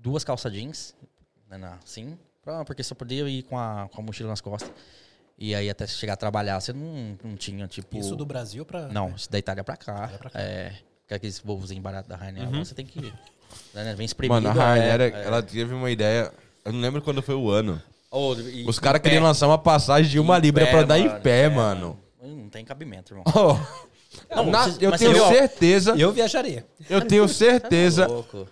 duas 0.02 0.24
calças 0.24 0.52
jeans, 0.52 0.94
né, 1.48 1.56
na- 1.56 1.78
assim, 1.84 2.18
pra- 2.42 2.64
porque 2.64 2.82
só 2.82 2.94
podia 2.94 3.28
ir 3.28 3.42
com 3.44 3.56
a, 3.58 3.88
com 3.92 4.00
a 4.00 4.04
mochila 4.04 4.28
nas 4.30 4.40
costas. 4.40 4.70
E 5.38 5.54
aí 5.54 5.70
até 5.70 5.86
chegar 5.86 6.12
a 6.12 6.16
trabalhar, 6.16 6.60
você 6.60 6.72
não, 6.72 7.16
não 7.24 7.36
tinha, 7.36 7.66
tipo... 7.66 7.96
Isso 7.96 8.14
do 8.14 8.26
Brasil 8.26 8.64
pra... 8.64 8.88
Não, 8.88 9.10
isso 9.14 9.30
da 9.30 9.38
Itália 9.38 9.64
pra 9.64 9.76
cá. 9.76 9.94
Itália 9.94 10.18
pra 10.18 10.30
cá. 10.30 10.40
É. 10.40 10.72
Que 11.08 11.14
aqueles 11.14 11.38
vovozinhos 11.40 11.82
baratos 11.82 12.08
da 12.08 12.16
Rainer, 12.16 12.48
Uhum. 12.48 12.64
você 12.64 12.74
tem 12.74 12.86
que. 12.86 13.12
Né, 13.74 13.94
vem 13.94 14.04
espremido. 14.04 14.40
Mano, 14.42 14.60
a 14.60 14.64
Rainer, 14.64 15.00
é, 15.00 15.08
é. 15.08 15.24
ela 15.26 15.42
teve 15.42 15.74
uma 15.74 15.90
ideia... 15.90 16.32
Eu 16.64 16.72
não 16.72 16.80
lembro 16.80 17.02
quando 17.02 17.20
foi 17.22 17.34
o 17.34 17.50
ano. 17.50 17.80
Ô, 18.10 18.34
e- 18.34 18.64
Os 18.68 18.78
caras 18.78 19.00
queriam 19.02 19.22
lançar 19.22 19.46
uma 19.48 19.58
passagem 19.58 20.10
de 20.10 20.20
uma 20.20 20.38
libra 20.38 20.64
pé, 20.66 20.70
pra 20.70 20.82
dar 20.84 20.98
em 20.98 21.08
pé, 21.20 21.44
é, 21.44 21.48
mano. 21.48 21.98
Não 22.22 22.48
tem 22.48 22.64
cabimento, 22.64 23.12
irmão. 23.12 23.24
Oh, 23.34 23.56
Não, 24.36 24.44
na- 24.50 24.68
eu 24.80 24.96
tenho 24.96 25.26
certeza, 25.28 25.94
Eu 25.98 26.12
viajaria. 26.12 26.64
eu 26.88 27.00
tenho 27.04 27.26
certeza 27.26 28.06
tá 28.06 28.12
louco. 28.12 28.46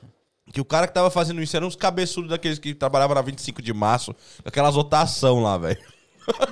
Que 0.53 0.61
o 0.61 0.65
cara 0.65 0.87
que 0.87 0.95
tava 0.95 1.11
fazendo 1.11 1.43
isso 1.43 1.57
era 1.57 1.67
uns 1.67 1.77
cabeçudos 1.77 2.31
daqueles 2.31 2.59
que 2.59 2.75
trabalhavam 2.75 3.15
na 3.15 3.23
25 3.23 3.61
de 3.63 3.73
março, 3.73 4.13
com 4.43 4.49
aquelas 4.49 4.75
rotação 4.75 5.41
lá, 5.41 5.57
velho. 5.59 5.81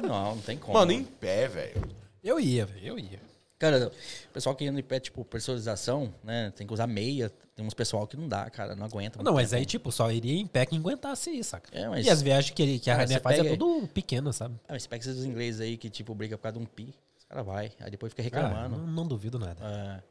Não, 0.03 0.35
não 0.37 0.39
tem 0.43 0.57
como. 0.57 0.75
Mano, 0.75 0.93
em 0.93 1.05
pé, 1.05 1.49
velho. 1.49 1.83
Eu 2.23 2.41
ia, 2.41 2.67
velho. 2.67 2.87
Eu 2.87 2.99
ia. 2.99 3.21
Cara, 3.59 3.89
o 3.89 4.33
pessoal 4.33 4.55
que 4.55 4.67
anda 4.67 4.79
em 4.79 4.83
pé, 4.85 5.01
tipo, 5.01 5.25
personalização, 5.25 6.15
né? 6.23 6.53
Tem 6.55 6.67
que 6.67 6.73
usar 6.73 6.87
meia. 6.87 7.31
Tem 7.57 7.67
uns 7.67 7.75
pessoal 7.75 8.07
que 8.07 8.17
não 8.17 8.29
dá, 8.29 8.49
cara, 8.51 8.77
não 8.77 8.87
aguenta. 8.87 9.21
Não, 9.21 9.35
mas 9.35 9.53
aí, 9.53 9.67
tipo, 9.67 9.91
só 9.91 10.11
iria 10.13 10.41
em 10.41 10.47
pé 10.47 10.65
que 10.65 10.77
aguentasse 10.77 11.31
isso, 11.31 11.51
saca? 11.51 11.69
É, 11.77 11.89
mas- 11.89 12.07
E 12.07 12.11
as 12.11 12.23
viagens 12.23 12.55
que, 12.55 12.79
que 12.79 12.89
a 12.89 13.05
você 13.05 13.19
faz 13.19 13.39
é 13.41 13.43
pega- 13.43 13.57
tudo 13.57 13.89
pequeno, 13.89 14.33
sabe? 14.33 14.55
Ah, 14.69 14.75
mas 14.75 14.87
pega 14.87 15.03
esses 15.03 15.25
ingleses 15.25 15.61
aí 15.61 15.77
que, 15.77 15.91
tipo, 15.91 16.15
briga 16.15 16.37
por 16.39 16.45
causa 16.45 16.57
de 16.57 16.63
um 16.63 16.67
pi. 16.67 16.95
Os 17.19 17.25
caras 17.25 17.45
vai. 17.45 17.73
Aí 17.81 17.91
depois 17.91 18.13
fica 18.13 18.31
Cara, 18.31 18.47
reclamando. 18.49 18.77
não, 18.79 18.87
não 18.87 19.07
duvido 19.09 19.41
nada. 19.41 19.57
É. 19.61 20.03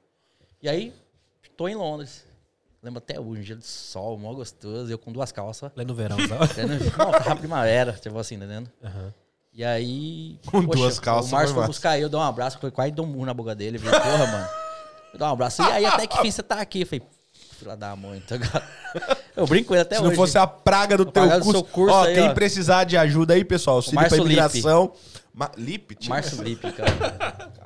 E 0.64 0.68
aí, 0.68 0.94
tô 1.56 1.70
em 1.70 1.76
Londres. 1.76 2.26
Lembro 2.82 3.00
até 3.00 3.20
hoje, 3.20 3.42
um 3.42 3.44
dia 3.44 3.56
de 3.56 3.66
sol, 3.66 4.18
mó 4.18 4.34
gostoso, 4.34 4.92
eu 4.92 4.98
com 4.98 5.12
duas 5.12 5.32
calças. 5.32 5.72
Lá 5.76 5.84
no 5.84 5.96
verão, 5.96 6.18
sabe? 6.28 6.64
Não, 6.98 7.12
tava 7.12 7.36
primavera, 7.36 7.94
tipo 7.94 8.18
assim, 8.18 8.36
entendendo? 8.36 8.70
Aham. 8.84 9.14
E 9.54 9.64
aí. 9.64 10.40
Com 10.46 10.64
duas 10.64 11.00
calças 11.00 11.32
O 11.32 11.36
Márcio 11.36 11.56
foi 11.56 11.66
buscar 11.66 11.98
eu, 11.98 12.04
eu 12.04 12.10
dei 12.10 12.20
um 12.20 12.24
abraço, 12.24 12.60
foi 12.60 12.70
quase 12.70 12.92
dei 12.92 13.04
um 13.04 13.08
murro 13.08 13.26
na 13.26 13.34
boca 13.34 13.56
dele. 13.56 13.80
Falei, 13.80 14.00
porra, 14.00 14.28
mano. 14.28 14.48
Eu 15.14 15.20
dei 15.20 15.28
um 15.28 15.32
abraço. 15.32 15.64
E 15.64 15.66
aí, 15.72 15.86
até 15.86 16.06
que 16.06 16.22
fim 16.22 16.30
você 16.30 16.44
tá 16.44 16.62
aqui? 16.62 16.82
Eu 16.82 16.86
falei, 16.88 17.02
filha 17.58 17.76
da 17.76 17.96
mãe, 17.96 18.20
tá? 18.22 18.36
Eu 19.36 19.48
brinco 19.48 19.70
com 19.70 19.74
ele 19.74 19.82
até 19.82 19.96
Se 19.96 20.02
hoje. 20.02 20.10
não 20.12 20.16
fosse 20.16 20.38
a 20.38 20.46
praga 20.46 20.96
do 20.96 21.06
teu 21.06 21.24
praga 21.24 21.40
do 21.40 21.44
curso. 21.44 21.60
seu 21.60 21.64
curso 21.68 21.96
ó, 21.96 22.04
aí, 22.06 22.14
quem 22.14 22.30
ó. 22.30 22.34
precisar 22.36 22.84
de 22.84 22.96
ajuda 22.98 23.34
aí, 23.34 23.44
pessoal, 23.44 23.78
auxílio 23.78 24.08
pra 24.08 24.18
imigração. 24.18 24.94
Ma 25.34 25.52
Lipe? 25.58 25.96
tinha- 25.96 26.14
Márcio 26.16 26.42
Lipe, 26.44 26.72
cara. 26.72 27.48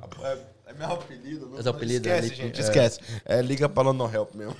É, 0.81 0.83
é 0.83 0.87
meu 0.87 0.95
apelido. 0.95 1.49
Não, 1.49 1.71
apelido 1.71 2.09
é 2.09 2.17
esquece, 2.17 2.29
Lipe, 2.29 2.35
gente, 2.43 2.59
é. 2.59 2.63
esquece. 2.63 2.99
É, 3.25 3.41
liga 3.41 3.69
pra 3.69 3.83
London 3.83 4.11
Help 4.11 4.33
mesmo. 4.35 4.55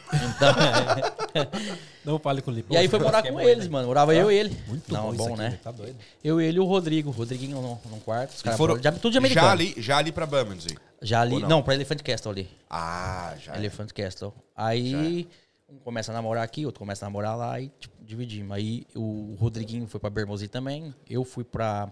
Não 2.04 2.20
fale 2.20 2.42
com 2.42 2.52
o 2.52 2.54
Lipe. 2.54 2.74
E 2.74 2.78
aí 2.78 2.88
foi 2.88 3.00
morar 3.00 3.24
com 3.24 3.40
eles, 3.40 3.68
mano. 3.68 3.88
Morava 3.88 4.14
eu 4.16 4.32
e 4.32 4.36
ele. 4.36 4.58
Muito 4.68 4.92
Não, 4.94 5.04
bom, 5.04 5.08
bom, 5.08 5.14
isso 5.14 5.34
aqui, 5.34 5.38
né? 5.42 5.60
Tá 5.64 5.72
doido. 5.72 5.96
Eu, 6.24 6.42
ele 6.42 6.58
e 6.58 6.60
o 6.60 6.66
Rodrigo. 6.66 7.12
Rodriguinho 7.12 7.62
num, 7.62 7.78
num 7.90 8.00
quarto. 8.00 8.32
Os 8.36 8.42
caras 8.42 8.58
foram- 8.58 8.82
já, 8.82 8.92
tudo 8.92 9.12
de 9.12 9.18
americano. 9.18 9.48
Já 9.48 9.52
ali, 9.52 9.74
já 9.78 9.98
ali 9.98 10.12
pra 10.12 10.26
Bermondsey. 10.26 10.78
Já 11.02 11.22
ali. 11.22 11.40
Não? 11.40 11.50
não? 11.50 11.64
pra 11.64 11.74
Elephant 11.74 12.02
Castle 12.02 12.32
ali. 12.32 12.50
Ah, 12.70 13.34
já. 13.40 13.56
Elephant 13.56 13.92
Castle. 13.92 14.34
Aí 14.56 15.28
um 15.70 15.78
começa 15.80 16.12
a 16.12 16.16
namorar 16.16 16.44
aqui, 16.44 16.66
outro 16.66 16.80
começa 16.80 17.06
a 17.06 17.08
namorar 17.08 17.38
lá 17.38 17.60
e 17.60 17.70
tipo, 17.80 17.96
dividimos. 18.04 18.52
Aí 18.52 18.86
o 18.96 19.36
Rodriguinho 19.40 19.88
foi 19.88 20.00
pra 20.00 20.10
Bermosi 20.10 20.48
também. 20.48 20.94
Eu 21.10 21.24
fui 21.24 21.44
pra. 21.44 21.92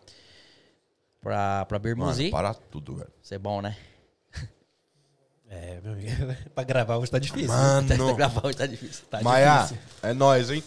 pra, 1.22 1.66
pra 1.66 1.80
Mano, 1.80 1.84
Bermosi. 1.84 2.30
para 2.30 2.54
tudo, 2.54 2.96
velho. 2.96 3.10
Isso 3.22 3.34
é 3.34 3.38
bom, 3.40 3.62
né? 3.62 3.76
É, 5.50 5.82
meu 5.82 5.94
amigo. 5.94 6.36
pra 6.54 6.64
gravar 6.64 6.98
hoje 6.98 7.12
tá 7.12 7.18
difícil. 7.18 7.48
Mano, 7.48 7.88
gravar 8.16 8.46
hoje 8.46 8.58
tá 8.58 8.68
difícil. 8.68 9.06
Tá 9.10 9.22
Maia, 9.22 9.64
difícil. 9.64 9.78
é 10.04 10.14
nóis, 10.14 10.52
hein? 10.52 10.64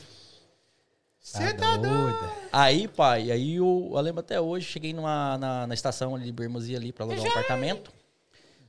Tá 1.57 1.77
doida. 1.77 2.33
Aí, 2.53 2.89
pai, 2.89 3.31
aí 3.31 3.55
eu, 3.55 3.91
eu 3.95 4.01
lembro 4.01 4.21
até 4.21 4.41
hoje, 4.41 4.67
cheguei 4.67 4.93
numa, 4.93 5.39
na, 5.39 5.67
na 5.69 5.75
estação 5.75 6.17
ali 6.17 6.25
de 6.25 6.33
Bermosi 6.33 6.75
ali 6.75 6.93
pra 6.93 7.05
alugar 7.05 7.25
um 7.25 7.29
apartamento. 7.29 7.93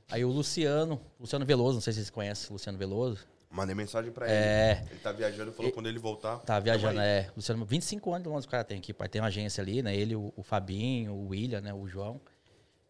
Aí 0.08 0.24
o 0.24 0.30
Luciano, 0.30 1.00
Luciano 1.18 1.44
Veloso, 1.44 1.74
não 1.74 1.80
sei 1.80 1.92
se 1.92 1.98
vocês 1.98 2.10
conhecem 2.10 2.48
o 2.50 2.52
Luciano 2.52 2.78
Veloso. 2.78 3.26
Mandei 3.50 3.74
mensagem 3.74 4.12
pra 4.12 4.26
ele. 4.26 4.34
É. 4.34 4.84
Ele 4.90 5.00
tá 5.00 5.12
viajando, 5.12 5.52
falou 5.52 5.72
quando 5.72 5.88
ele 5.88 5.98
voltar. 5.98 6.38
Tá 6.38 6.58
viajando, 6.60 7.00
é. 7.00 7.28
Luciano, 7.36 7.64
25 7.64 8.10
anos 8.12 8.22
de 8.22 8.28
Londres 8.28 8.46
o 8.46 8.48
cara 8.48 8.64
tem 8.64 8.78
aqui, 8.78 8.92
pai. 8.92 9.08
Tem 9.08 9.20
uma 9.20 9.28
agência 9.28 9.62
ali, 9.62 9.82
né? 9.82 9.94
Ele, 9.94 10.14
o, 10.14 10.32
o 10.36 10.42
Fabinho, 10.42 11.12
o 11.12 11.28
William, 11.28 11.60
né? 11.60 11.72
O 11.74 11.86
João. 11.86 12.20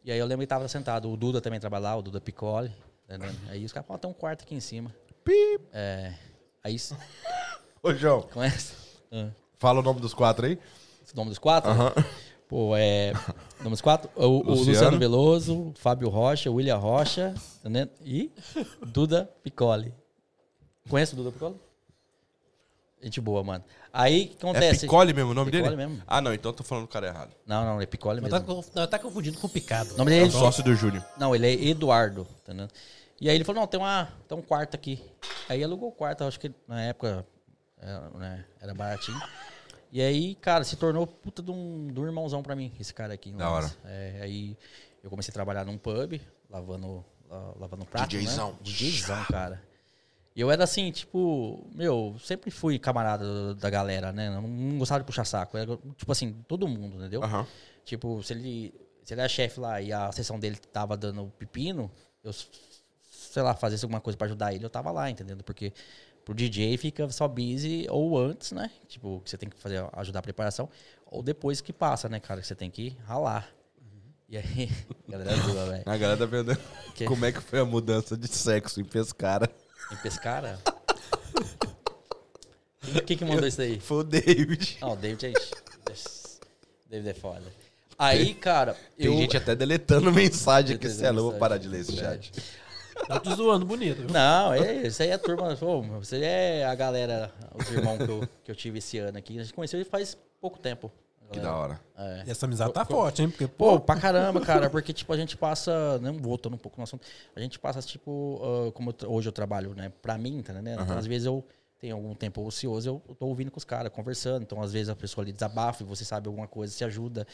E 0.05 0.13
aí 0.13 0.19
eu 0.19 0.27
lembro 0.27 0.43
que 0.43 0.49
tava 0.49 0.69
sentado. 0.69 1.11
O 1.11 1.17
Duda 1.17 1.41
também 1.41 1.61
trabalha 1.61 1.83
lá, 1.83 1.97
o 1.97 2.03
Duda 2.03 2.21
Piccoli. 2.21 2.73
Né? 3.09 3.35
Aí 3.49 3.65
os 3.65 3.73
caras 3.73 3.87
falaram, 3.87 4.01
tem 4.01 4.11
um 4.11 4.15
quarto 4.15 4.43
aqui 4.43 4.55
em 4.55 4.61
cima. 4.61 4.95
Pip. 5.23 5.65
É. 5.73 6.15
Aí. 6.63 6.77
Ô, 7.83 7.93
João, 7.95 8.23
Conhece? 8.33 8.75
Ah, 9.13 9.31
fala 9.59 9.81
o 9.81 9.83
nome 9.83 10.01
dos 10.01 10.15
quatro 10.15 10.47
aí. 10.47 10.55
o 11.13 11.17
nome 11.17 11.31
dos 11.31 11.39
quatro? 11.39 11.71
Aham. 11.71 11.93
Pô, 12.49 12.77
é. 12.77 13.13
O 13.61 13.65
nome 13.65 13.71
dos 13.71 13.81
quatro? 13.81 14.11
O, 14.15 14.25
o 14.27 14.37
Luciano. 14.51 14.71
Luciano. 14.73 14.99
Veloso, 14.99 15.73
Fábio 15.77 16.09
Rocha, 16.09 16.51
William 16.51 16.77
Rocha, 16.77 17.35
entendeu? 17.61 17.89
E 18.03 18.31
Duda 18.87 19.31
Piccoli. 19.43 19.95
Conhece 20.89 21.15
o 21.15 21.17
Duda 21.17 21.33
Piccoli? 21.33 21.57
Gente 23.05 23.21
boa, 23.21 23.45
mano. 23.45 23.63
Aí, 23.93 24.25
o 24.25 24.29
que 24.29 24.47
É 24.47 24.51
acontece? 24.51 24.81
Picole 24.81 25.13
mesmo 25.13 25.31
o 25.33 25.35
nome 25.35 25.51
Piccoli 25.51 25.77
dele? 25.77 25.89
mesmo. 25.89 26.03
Ah, 26.07 26.21
não, 26.23 26.33
então 26.33 26.51
eu 26.51 26.57
tô 26.57 26.65
falando 26.65 26.85
o 26.85 26.89
cara 26.89 27.07
errado. 27.09 27.31
Não, 27.47 27.63
não, 27.65 27.81
é 27.81 27.85
Piccoli 27.87 28.21
Não 28.21 28.29
mesmo. 28.31 28.41
tá, 28.41 28.45
conf- 28.47 28.71
não, 28.75 28.87
tá 28.87 28.99
confundindo 28.99 29.39
com 29.39 29.49
picado. 29.49 29.93
O 29.95 29.99
nome 29.99 30.11
É 30.11 30.15
dele 30.21 30.29
o 30.29 30.33
sócio 30.33 30.63
do 30.65 30.75
Júnior. 30.75 31.05
Não, 31.19 31.35
ele 31.35 31.47
é 31.47 31.53
Eduardo, 31.69 32.27
entendeu? 32.43 32.67
E 33.21 33.29
aí 33.29 33.37
ele 33.37 33.45
falou, 33.45 33.61
não, 33.61 33.67
tem, 33.69 33.79
uma, 33.79 34.09
tem 34.27 34.37
um 34.39 34.43
quarto 34.43 34.75
aqui. 34.75 35.01
Aí 35.49 35.63
alugou 35.63 35.91
o 35.91 35.93
quarto, 35.93 36.25
acho 36.25 36.41
que 36.41 36.51
na 36.67 36.81
época 36.83 37.27
era, 37.79 38.09
né, 38.19 38.45
era 38.61 38.75
baratinho. 38.75 39.21
E 39.93 40.01
aí, 40.01 40.35
cara, 40.37 40.65
se 40.65 40.75
tornou 40.77 41.07
puta 41.07 41.43
de 41.43 41.51
um, 41.51 41.87
de 41.93 42.01
um 42.01 42.07
irmãozão 42.07 42.43
pra 42.43 42.57
mim, 42.57 42.73
esse 42.81 42.93
cara 42.93 43.13
aqui. 43.15 43.31
em 43.31 43.37
Da 43.37 43.49
Londres. 43.51 43.77
É, 43.85 44.19
aí 44.23 44.57
eu 45.03 45.11
comecei 45.11 45.31
a 45.31 45.35
trabalhar 45.35 45.65
num 45.67 45.77
pub, 45.79 46.21
lavando, 46.51 47.05
la- 47.31 47.53
lavando 47.61 47.85
prato, 47.85 48.09
DJzão. 48.09 48.53
né? 48.53 48.57
DJzão, 48.63 49.25
cara. 49.25 49.63
E 50.37 50.41
eu 50.41 50.51
era 50.51 50.65
assim, 50.65 50.91
tipo, 50.91 51.65
meu, 51.75 52.17
sempre 52.19 52.51
fui 52.51 52.79
camarada 52.79 53.55
da 53.55 53.71
galera, 53.71 54.13
né? 54.13 54.31
Não, 54.31 54.43
não 54.43 54.79
gostava 54.79 55.01
de 55.01 55.07
puxar 55.07 55.25
saco. 55.25 55.57
Era, 55.57 55.77
tipo 55.97 56.11
assim, 56.11 56.33
todo 56.49 56.67
mundo, 56.67 56.97
entendeu? 56.97 57.23
Aham. 57.23 57.47
Tipo, 57.85 58.21
se 58.23 58.33
ele, 58.33 58.75
se 59.05 59.15
ele 59.15 59.21
era 59.21 59.29
chefe 59.29 59.61
lá 59.61 59.81
e 59.81 59.93
a 59.93 60.11
sessão 60.11 60.39
dele 60.39 60.57
tava 60.57 60.97
dando 60.97 61.33
pepino, 61.39 61.91
eu 62.25 62.33
sei 62.33 63.43
lá, 63.43 63.55
fazesse 63.55 63.85
alguma 63.85 64.01
coisa 64.01 64.17
pra 64.17 64.27
ajudar 64.27 64.53
ele, 64.55 64.65
eu 64.65 64.71
tava 64.71 64.91
lá, 64.91 65.09
entendendo? 65.09 65.45
Porque 65.45 65.73
pro 66.25 66.35
DJ 66.35 66.77
fica 66.79 67.09
só 67.11 67.29
busy 67.29 67.87
ou 67.91 68.19
antes, 68.19 68.53
né? 68.53 68.71
Tipo, 68.89 69.21
que 69.25 69.31
você 69.31 69.37
tem 69.37 69.49
que 69.49 69.57
fazer, 69.57 69.85
ajudar 69.93 70.19
a 70.19 70.23
preparação, 70.23 70.69
ou 71.07 71.23
depois 71.23 71.61
que 71.61 71.73
passa, 71.73 72.09
né, 72.09 72.19
cara? 72.19 72.41
Que 72.41 72.47
você 72.47 72.55
tem 72.55 72.71
que 72.71 72.97
ralar. 73.07 73.49
E 74.29 74.37
aí, 74.37 74.71
galera 75.09 75.37
boa, 75.37 75.67
velho. 75.67 75.83
A 75.87 75.97
galera 75.97 76.17
tá 76.19 76.27
perguntando 76.27 76.61
Que? 76.95 77.05
como 77.05 77.25
é 77.25 77.31
que 77.31 77.41
foi 77.41 77.61
a 77.61 77.65
mudança 77.65 78.17
de 78.17 78.27
sexo 78.27 78.81
em 78.81 78.85
Pescara. 78.85 79.49
Em 79.93 79.97
Pescara? 79.97 80.59
Quem 83.07 83.17
que 83.17 83.25
mandou 83.25 83.47
isso 83.47 83.61
aí? 83.61 83.81
Foi 83.81 83.99
o 83.99 84.05
David. 84.05 84.79
Não, 84.81 84.93
o 84.93 84.97
David 84.97 85.27
é. 85.27 85.33
David 86.91 87.09
é 87.11 87.15
foda. 87.15 87.43
Aí, 87.99 88.35
cara, 88.35 88.77
Tem 88.97 89.07
eu. 89.07 89.17
gente 89.17 89.37
até 89.37 89.55
deletando 89.55 90.11
mensagem 90.13 90.77
aqui, 90.77 90.89
Celo. 90.89 91.21
Eu 91.21 91.31
vou 91.31 91.35
parar 91.35 91.59
de 91.59 91.69
ler 91.69 91.81
esse 91.81 91.93
verdade. 91.93 92.33
chat. 92.35 92.43
Eu 93.09 93.21
tô 93.21 93.35
zoando 93.35 93.67
bonito. 93.67 94.03
viu? 94.03 94.11
Não, 94.11 94.53
é, 94.53 94.87
isso 94.87 95.03
aí 95.03 95.09
é 95.09 95.15
a 95.15 95.19
turma. 95.19 95.55
Pô, 95.57 95.83
você 95.83 96.23
é 96.23 96.65
a 96.65 96.75
galera, 96.75 97.33
os 97.55 97.69
irmãos 97.71 97.99
que 97.99 98.11
eu, 98.11 98.29
que 98.45 98.51
eu 98.51 98.55
tive 98.55 98.79
esse 98.79 98.99
ano 98.99 99.19
aqui. 99.19 99.39
A 99.39 99.43
gente 99.43 99.55
conheceu 99.55 99.79
ele 99.79 99.89
faz 99.89 100.17
pouco 100.41 100.59
tempo. 100.59 100.93
Que 101.33 101.41
da 101.41 101.55
hora. 101.55 101.81
É. 101.97 102.25
E 102.27 102.31
essa 102.31 102.47
amizade 102.47 102.73
tá 102.73 102.85
forte, 102.85 103.23
hein? 103.23 103.31
Porque, 103.31 103.47
Pô, 103.49 103.81
pra 103.81 103.97
caramba, 103.97 104.41
cara, 104.41 104.71
porque, 104.71 104.93
tipo, 104.93 105.13
a 105.13 105.17
gente 105.17 105.37
passa, 105.37 105.99
não 106.01 106.19
voltando 106.19 106.55
um 106.55 106.59
pouco 106.59 106.77
no 106.79 106.85
assunto, 106.85 107.07
a 107.35 107.41
gente 107.41 107.59
passa, 107.59 107.81
tipo, 107.83 108.41
ah, 108.69 108.73
como 108.73 108.91
eu 108.91 108.93
tra- 108.93 109.09
hoje 109.09 109.29
eu 109.29 109.33
trabalho, 109.33 109.75
né, 109.75 109.91
pra 110.03 110.17
mim, 110.19 110.43
tá 110.43 110.53
né? 110.53 110.77
Então, 110.81 110.97
às 110.97 111.07
vezes 111.07 111.27
eu 111.27 111.45
tenho 111.81 111.97
algum 111.97 112.15
tempo 112.15 112.43
ocioso, 112.47 113.03
eu 113.09 113.15
tô 113.17 113.27
ouvindo 113.27 113.51
com 113.51 113.59
os 113.59 113.65
caras, 113.65 113.91
conversando, 113.93 114.43
então, 114.43 114.63
às 114.63 114.73
vezes 114.73 114.89
a 114.89 114.97
pessoa 114.97 115.25
ali 115.25 115.33
desabafa 115.33 115.83
e 115.83 115.87
você 115.87 116.05
sabe 116.05 116.29
alguma 116.29 116.47
coisa, 116.47 116.73
se 116.73 116.85
ajuda. 116.85 117.27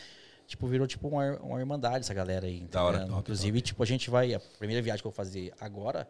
Tipo, 0.47 0.67
virou, 0.67 0.87
tipo, 0.87 1.07
uma, 1.09 1.27
ir- 1.27 1.39
uma 1.43 1.61
irmandade 1.61 1.99
essa 2.01 2.15
galera 2.15 2.47
aí, 2.47 2.67
Da 2.71 2.83
hora. 2.83 2.97
entendeu? 2.99 3.19
Inclusive, 3.19 3.61
tipo, 3.61 3.83
a 3.83 3.87
gente 3.87 4.11
vai, 4.11 4.35
a 4.35 4.41
primeira 4.59 4.83
viagem 4.83 5.01
que 5.03 5.07
eu 5.07 5.11
vou 5.13 5.17
fazer 5.17 5.53
agora 5.61 6.09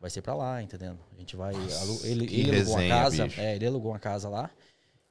vai 0.00 0.10
ser 0.10 0.22
pra 0.22 0.34
lá, 0.34 0.60
entendendo? 0.62 0.98
A 1.16 1.20
gente 1.20 1.36
vai, 1.36 1.54
alu- 1.54 2.00
ele, 2.04 2.26
que 2.26 2.40
ele 2.40 2.50
alugou 2.56 2.72
uma 2.74 2.80
resenha, 2.80 2.94
casa, 3.02 3.24
bicho. 3.24 3.40
é, 3.40 3.54
ele 3.56 3.66
alugou 3.66 3.92
uma 3.92 3.98
casa 4.00 4.28
lá, 4.28 4.50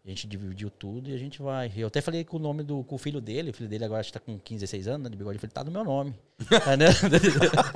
a 0.05 0.09
gente 0.09 0.27
dividiu 0.27 0.69
tudo 0.69 1.09
e 1.09 1.13
a 1.15 1.17
gente 1.17 1.41
vai. 1.41 1.71
Eu 1.75 1.87
até 1.87 1.99
falei 1.99 2.23
com 2.23 2.37
o 2.37 2.39
nome 2.39 2.61
do 2.63 2.83
com 2.83 2.93
o 2.95 2.97
filho 2.97 3.19
dele. 3.19 3.49
O 3.49 3.53
filho 3.53 3.67
dele 3.67 3.85
agora 3.85 4.01
acho 4.01 4.09
que 4.11 4.19
tá 4.19 4.23
com 4.23 4.37
15, 4.37 4.59
16 4.61 4.87
anos, 4.87 5.03
né, 5.05 5.09
de 5.09 5.17
bigode. 5.17 5.37
Eu 5.37 5.41
falei, 5.41 5.51
tá 5.53 5.63
no 5.63 5.71
meu 5.71 5.83
nome. 5.83 6.13
Tá, 6.63 6.77
né? 6.77 6.85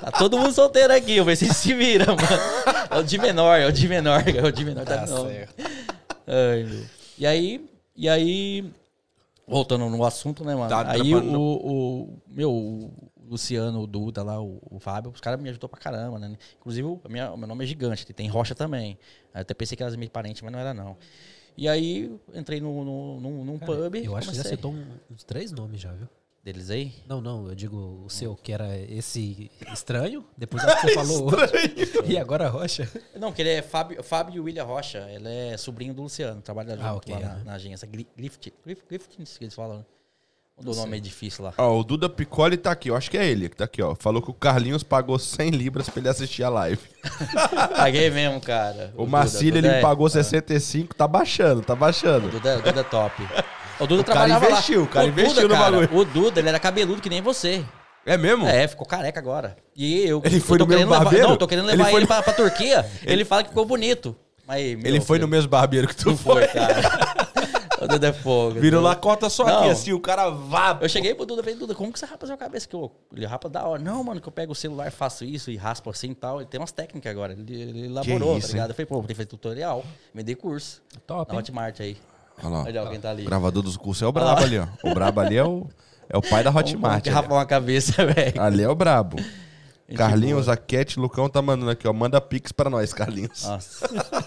Tá 0.00 0.12
todo 0.12 0.38
mundo 0.38 0.52
solteiro 0.52 0.92
aqui, 0.92 1.16
eu 1.16 1.24
ver 1.24 1.36
se 1.36 1.52
se 1.52 1.74
vira, 1.74 2.06
mano. 2.06 2.18
É 2.90 2.98
o 2.98 3.02
de 3.02 3.18
menor, 3.18 3.58
é 3.58 3.66
o 3.66 3.72
de 3.72 3.88
menor, 3.88 4.22
é 4.28 4.42
o 4.44 4.52
de 4.52 4.64
menor, 4.64 4.84
tá, 4.84 4.98
Tá 4.98 5.06
no 5.06 5.16
nome. 5.16 5.30
certo. 5.32 5.54
Ai, 6.26 6.62
meu. 6.64 6.84
E 7.18 7.26
aí, 7.26 7.68
e 7.96 8.08
aí, 8.08 8.70
voltando 9.46 9.88
no 9.90 10.04
assunto, 10.04 10.44
né, 10.44 10.54
mano? 10.54 10.68
Tá 10.68 10.88
aí 10.92 11.12
o, 11.14 11.36
o, 11.42 12.18
meu, 12.28 12.52
o 12.52 12.92
Luciano, 13.28 13.80
o 13.82 13.86
Duda 13.88 14.22
lá, 14.22 14.40
o, 14.40 14.60
o 14.70 14.78
Fábio, 14.78 15.10
os 15.10 15.20
caras 15.20 15.40
me 15.40 15.48
ajudou 15.50 15.68
pra 15.68 15.80
caramba, 15.80 16.18
né? 16.20 16.36
Inclusive, 16.60 16.86
o, 16.86 17.00
minha- 17.08 17.36
meu 17.36 17.48
nome 17.48 17.64
é 17.64 17.66
gigante, 17.66 18.06
tem 18.06 18.28
Rocha 18.28 18.54
também. 18.54 18.96
Eu 19.34 19.40
até 19.40 19.52
pensei 19.52 19.76
que 19.76 19.82
eram 19.82 19.96
meio 19.98 20.10
parentes, 20.12 20.40
mas 20.42 20.52
não 20.52 20.60
era 20.60 20.72
não. 20.72 20.96
E 21.60 21.68
aí, 21.68 22.16
entrei 22.32 22.60
no, 22.60 22.84
no, 22.84 23.20
num, 23.20 23.44
num 23.44 23.58
Cara, 23.58 23.72
pub. 23.90 23.96
eu 23.96 24.16
acho 24.16 24.30
que 24.30 24.36
já 24.36 24.44
citou 24.44 24.72
uns 25.10 25.24
três 25.24 25.50
nomes 25.50 25.80
já, 25.80 25.90
viu? 25.92 26.06
Deles 26.44 26.70
aí? 26.70 26.94
Não, 27.06 27.20
não, 27.20 27.48
eu 27.48 27.54
digo 27.56 28.04
o 28.06 28.08
seu, 28.08 28.36
que 28.36 28.52
era 28.52 28.78
esse 28.78 29.50
estranho. 29.72 30.24
Depois 30.36 30.64
acho 30.64 30.80
que 30.80 30.86
você 30.88 30.94
falou 30.94 31.24
outro. 31.24 31.40
E 32.06 32.16
agora 32.16 32.48
Rocha. 32.48 32.88
Não, 33.18 33.32
que 33.32 33.42
ele 33.42 33.50
é 33.50 33.60
Fábio, 33.60 34.00
Fábio 34.04 34.44
William 34.44 34.62
Rocha. 34.62 35.10
Ele 35.10 35.28
é 35.28 35.56
sobrinho 35.56 35.92
do 35.92 36.00
Luciano, 36.02 36.40
trabalha 36.40 36.70
junto 36.76 36.86
Ah, 36.86 36.94
ok, 36.94 37.12
lá 37.12 37.20
na, 37.20 37.44
na 37.44 37.52
agência. 37.54 37.86
Gri- 37.88 38.06
Grift, 38.16 38.52
Grift, 38.64 38.84
Grift, 38.88 39.16
que 39.36 39.44
eles 39.44 39.54
falam, 39.54 39.78
né? 39.78 39.84
O 40.64 40.74
nome 40.74 40.96
é 40.96 41.00
difícil 41.00 41.44
lá. 41.44 41.52
Ó, 41.56 41.78
o 41.78 41.84
Duda 41.84 42.08
Piccoli 42.08 42.56
tá 42.56 42.72
aqui, 42.72 42.88
eu 42.90 42.96
acho 42.96 43.10
que 43.10 43.16
é 43.16 43.26
ele 43.26 43.48
que 43.48 43.56
tá 43.56 43.64
aqui, 43.64 43.80
ó. 43.80 43.94
Falou 43.94 44.20
que 44.20 44.30
o 44.30 44.34
Carlinhos 44.34 44.82
pagou 44.82 45.18
100 45.18 45.50
libras 45.50 45.88
pra 45.88 46.00
ele 46.00 46.08
assistir 46.08 46.42
a 46.42 46.48
live. 46.48 46.80
Paguei 47.76 48.10
mesmo, 48.10 48.40
cara. 48.40 48.92
O 48.94 48.98
Duda, 49.04 49.10
Marcílio, 49.10 49.54
Duda 49.54 49.68
ele 49.68 49.76
é- 49.76 49.80
pagou 49.80 50.08
65, 50.08 50.94
tá 50.94 51.06
baixando, 51.06 51.62
tá 51.62 51.74
O 51.74 51.76
baixando. 51.76 52.28
Duda, 52.28 52.58
o 52.58 52.62
Duda 52.62 52.80
é 52.80 52.84
top. 52.84 53.22
O 53.80 53.86
Duda 53.86 54.02
O 54.02 54.04
cara 54.04 54.18
trabalhava 54.20 54.46
investiu, 54.50 54.80
lá. 54.80 54.86
o 54.86 54.88
cara 54.88 55.06
investiu 55.06 55.42
no 55.48 55.54
cara, 55.54 55.70
bagulho. 55.70 55.96
O 56.00 56.04
Duda, 56.04 56.40
ele 56.40 56.48
era 56.48 56.58
cabeludo 56.58 57.00
que 57.00 57.08
nem 57.08 57.22
você. 57.22 57.64
É 58.04 58.16
mesmo? 58.16 58.46
É, 58.46 58.66
ficou 58.66 58.86
careca 58.86 59.20
agora. 59.20 59.56
E 59.76 60.04
eu. 60.08 60.20
Ele 60.24 60.40
foi 60.40 60.56
eu 60.56 60.58
tô 60.60 60.64
no 60.64 60.68
mesmo 60.70 60.86
querendo 60.86 60.90
levar, 60.90 61.04
barbeiro? 61.04 61.28
Não, 61.28 61.36
tô 61.36 61.46
querendo 61.46 61.68
Ele 61.68 61.76
levar 61.76 61.84
ele, 61.84 61.92
foi 61.92 62.00
no- 62.00 62.06
pra, 62.08 62.22
pra 62.22 62.32
Turquia. 62.32 62.84
Ele 63.06 63.24
fala 63.24 63.42
que 63.44 63.50
ficou 63.50 63.64
bonito. 63.64 64.16
Mas, 64.46 64.76
meu 64.78 64.86
ele 64.86 64.98
foi 65.02 65.18
filho, 65.18 65.26
no 65.26 65.30
mesmo 65.30 65.50
barbeiro 65.50 65.86
que 65.86 65.94
tu 65.94 66.16
foi, 66.16 66.46
cara. 66.48 66.80
o 67.80 67.88
Duda 67.88 68.08
é 68.08 68.12
fogo. 68.12 68.60
Virou 68.60 68.80
Duda. 68.80 68.90
lá, 68.90 68.96
corta 68.96 69.28
só 69.30 69.44
Não. 69.44 69.60
aqui, 69.60 69.70
assim, 69.70 69.92
o 69.92 70.00
cara 70.00 70.28
vá. 70.30 70.78
Eu 70.80 70.88
cheguei 70.88 71.14
pro 71.14 71.24
Duda 71.26 71.40
e 71.40 71.44
falei, 71.44 71.58
Duda, 71.58 71.74
como 71.74 71.92
que 71.92 71.98
você 71.98 72.06
rapa 72.06 72.24
a 72.24 72.28
sua 72.28 72.36
cabeça? 72.36 72.68
Que 72.68 72.74
eu, 72.74 72.90
ele 73.14 73.26
rapa 73.26 73.48
da 73.48 73.64
hora. 73.66 73.80
Não, 73.82 74.02
mano, 74.04 74.20
que 74.20 74.28
eu 74.28 74.32
pego 74.32 74.52
o 74.52 74.54
celular, 74.54 74.90
faço 74.90 75.24
isso 75.24 75.50
e 75.50 75.56
raspo 75.56 75.90
assim 75.90 76.10
e 76.10 76.14
tal. 76.14 76.40
Ele 76.40 76.48
tem 76.48 76.60
umas 76.60 76.72
técnicas 76.72 77.10
agora. 77.10 77.32
Ele, 77.32 77.60
ele 77.62 77.84
elaborou, 77.86 78.36
isso, 78.38 78.48
tá 78.48 78.52
ligado? 78.54 78.70
Eu 78.70 78.74
falei, 78.74 78.86
pô, 78.86 78.98
tem 78.98 79.06
que 79.08 79.14
fazer 79.14 79.26
tutorial. 79.26 79.84
Me 80.14 80.22
dei 80.22 80.34
curso. 80.34 80.82
Top, 81.06 81.28
Na 81.28 81.34
hein? 81.34 81.40
Hotmart 81.40 81.80
aí. 81.80 81.96
Olha 82.42 82.48
lá. 82.48 82.62
Olha 82.64 82.80
alguém 82.80 83.00
tá 83.00 83.10
ali. 83.10 83.22
O 83.22 83.26
gravador 83.26 83.62
dos 83.62 83.76
cursos 83.76 84.02
é 84.02 84.06
o 84.06 84.12
brabo 84.12 84.42
ali, 84.42 84.58
ó. 84.58 84.66
O 84.82 84.94
brabo 84.94 85.20
ali 85.20 85.36
é 85.36 85.44
o, 85.44 85.66
é 86.08 86.16
o 86.16 86.22
pai 86.22 86.42
da 86.44 86.50
Hotmart. 86.54 87.02
Que 87.02 87.08
ali, 87.08 87.14
rapar 87.16 87.38
uma 87.38 87.46
cabeça, 87.46 87.92
velho. 88.06 88.40
Ali 88.40 88.62
é 88.62 88.68
o 88.68 88.74
brabo. 88.74 89.16
Gente 89.88 89.96
Carlinhos, 89.96 90.44
boa. 90.44 90.54
a 90.54 90.56
Cat, 90.58 91.00
Lucão 91.00 91.30
tá 91.30 91.40
mandando 91.40 91.70
aqui, 91.70 91.88
ó. 91.88 91.92
Manda 91.94 92.20
pix 92.20 92.52
pra 92.52 92.68
nós, 92.68 92.92
Carlinhos. 92.92 93.42
Nossa. 93.44 93.88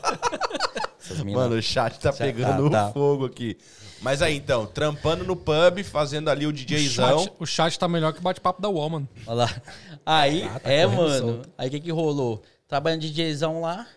Essas 1.14 1.24
Mano, 1.24 1.56
o 1.56 1.62
chat 1.62 2.00
tá 2.00 2.12
Já 2.12 2.18
pegando 2.18 2.70
tá, 2.70 2.86
tá. 2.88 2.92
fogo 2.94 3.26
aqui. 3.26 3.58
Mas 4.02 4.22
aí, 4.22 4.36
então, 4.38 4.66
trampando 4.66 5.24
no 5.24 5.36
pub, 5.36 5.84
fazendo 5.84 6.30
ali 6.30 6.46
o 6.46 6.50
O 6.50 6.54
DJzão. 6.54 7.20
chat, 7.20 7.34
o 7.40 7.46
chat 7.46 7.78
tá 7.80 7.88
melhor 7.88 8.12
que 8.14 8.20
o 8.20 8.22
bate-papo 8.24 8.62
da 8.62 8.68
Woman. 8.68 9.08
Olha 9.28 9.36
lá. 9.46 9.62
Aí, 10.06 10.44
Ah, 10.44 10.60
tá 10.60 10.72
é, 10.72 10.86
mano. 10.88 11.18
solto. 11.34 11.50
Aí 11.58 11.68
o 11.68 11.72
que 11.72 11.80
que 11.80 11.92
rolou? 11.92 12.42
Trabalhando 12.68 13.02
de 13.02 13.12
DJzão 13.12 13.62
lá. 13.62 13.88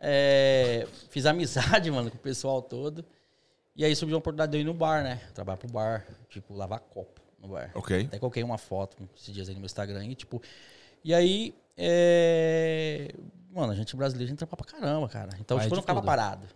é, 0.00 0.86
fiz 1.10 1.24
amizade, 1.26 1.90
mano, 1.92 2.10
com 2.10 2.16
o 2.16 2.20
pessoal 2.20 2.60
todo. 2.62 3.04
E 3.76 3.84
aí 3.84 3.94
surgiu 3.96 4.16
a 4.16 4.18
oportunidade 4.18 4.52
de 4.52 4.58
eu 4.58 4.60
ir 4.62 4.64
no 4.64 4.74
bar, 4.74 5.02
né? 5.02 5.20
Trabalhar 5.34 5.56
pro 5.56 5.68
bar, 5.68 6.06
tipo, 6.28 6.54
lavar 6.54 6.80
copo 6.80 7.20
no 7.40 7.48
bar. 7.48 7.70
Ok. 7.74 8.02
Até 8.08 8.18
coloquei 8.18 8.42
uma 8.42 8.58
foto 8.58 8.96
esses 9.16 9.32
dias 9.32 9.48
aí 9.48 9.54
no 9.54 9.60
meu 9.60 9.66
Instagram 9.66 10.04
e, 10.04 10.14
tipo. 10.14 10.42
E 11.02 11.14
aí, 11.14 11.54
é... 11.78 13.10
Mano, 13.52 13.72
a 13.72 13.74
gente 13.74 13.94
brasileiro, 13.96 14.26
a 14.26 14.30
gente 14.30 14.38
trampa 14.38 14.56
pra 14.56 14.66
caramba, 14.66 15.08
cara. 15.08 15.30
Então, 15.40 15.56
Faz 15.58 15.66
tipo, 15.66 15.74
eu 15.74 15.76
não 15.76 15.80
de 15.80 15.86
ficava 15.86 16.02
parado. 16.02 16.46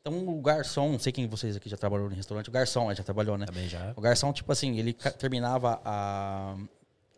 Então, 0.00 0.28
o 0.28 0.40
garçom, 0.42 0.92
não 0.92 0.98
sei 0.98 1.10
quem 1.12 1.26
vocês 1.26 1.56
aqui 1.56 1.68
já 1.68 1.76
trabalhou 1.76 2.10
em 2.10 2.14
restaurante, 2.14 2.48
o 2.48 2.52
garçom 2.52 2.88
né, 2.88 2.94
já 2.94 3.02
trabalhou, 3.02 3.38
né? 3.38 3.46
Também 3.46 3.68
já. 3.68 3.92
O 3.96 4.00
garçom, 4.00 4.32
tipo 4.32 4.52
assim, 4.52 4.78
ele 4.78 4.92
terminava 4.92 5.80
a. 5.84 6.56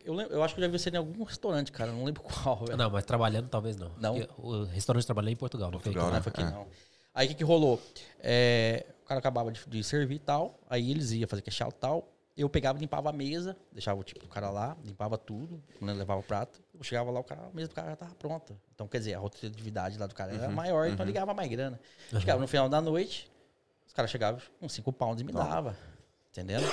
Eu, 0.04 0.14
lem- 0.14 0.28
eu 0.30 0.40
acho 0.44 0.54
que 0.54 0.60
eu 0.60 0.64
já 0.66 0.70
vi 0.70 0.78
você 0.78 0.88
em 0.90 0.96
algum 0.96 1.24
restaurante, 1.24 1.72
cara. 1.72 1.90
Não 1.90 2.04
lembro 2.04 2.22
qual, 2.42 2.58
velho. 2.64 2.76
Não, 2.76 2.88
mas 2.88 3.04
trabalhando 3.04 3.48
talvez 3.48 3.76
não. 3.76 3.90
Não? 3.98 4.16
O 4.38 4.62
restaurante 4.64 5.04
trabalhei 5.04 5.32
em 5.32 5.36
Portugal, 5.36 5.70
não 5.70 5.80
foi 5.80 5.92
Portugal, 5.92 6.06
aqui, 6.06 6.16
Não, 6.16 6.22
foi 6.22 6.30
aqui 6.32 6.42
É. 6.42 6.50
não. 6.56 6.66
Aí 7.12 7.26
o 7.26 7.28
que, 7.30 7.34
que 7.36 7.44
rolou? 7.44 7.82
É, 8.20 8.86
o 9.02 9.06
cara 9.08 9.18
acabava 9.18 9.50
de, 9.50 9.60
de 9.66 9.82
servir 9.82 10.16
e 10.16 10.18
tal. 10.20 10.58
Aí 10.70 10.90
eles 10.90 11.10
iam 11.10 11.26
fazer 11.26 11.42
out 11.62 11.74
e 11.76 11.80
tal. 11.80 12.12
Eu 12.36 12.48
pegava 12.50 12.78
e 12.78 12.82
limpava 12.82 13.08
a 13.08 13.12
mesa, 13.12 13.56
deixava 13.72 13.98
o 13.98 14.04
tipo 14.04 14.20
do 14.20 14.28
cara 14.28 14.50
lá, 14.50 14.76
limpava 14.84 15.16
tudo, 15.16 15.60
né, 15.80 15.94
levava 15.94 16.20
o 16.20 16.22
prato. 16.22 16.60
Eu 16.78 16.84
chegava 16.84 17.10
lá, 17.10 17.20
o 17.20 17.24
cara, 17.24 17.42
a 17.50 17.54
mesa 17.56 17.68
do 17.68 17.74
cara 17.74 17.90
já 17.90 17.96
tava 17.96 18.14
pronta. 18.14 18.54
Então, 18.74 18.86
quer 18.86 18.98
dizer, 18.98 19.14
a 19.14 19.18
rotatividade 19.18 19.98
lá 19.98 20.06
do 20.06 20.14
cara 20.14 20.34
era 20.34 20.48
maior, 20.48 20.86
então 20.88 21.04
eu 21.04 21.06
ligava 21.06 21.32
mais 21.32 21.48
grana. 21.50 21.80
Chegava 22.20 22.40
no 22.40 22.46
final 22.46 22.68
da 22.68 22.80
noite, 22.80 23.30
os 23.86 23.92
caras 23.94 24.10
chegavam 24.10 24.40
com 24.60 24.68
cinco 24.68 24.92
pounds 24.92 25.20
e 25.22 25.24
me 25.24 25.32
dava. 25.32 25.76
Entendendo? 26.30 26.66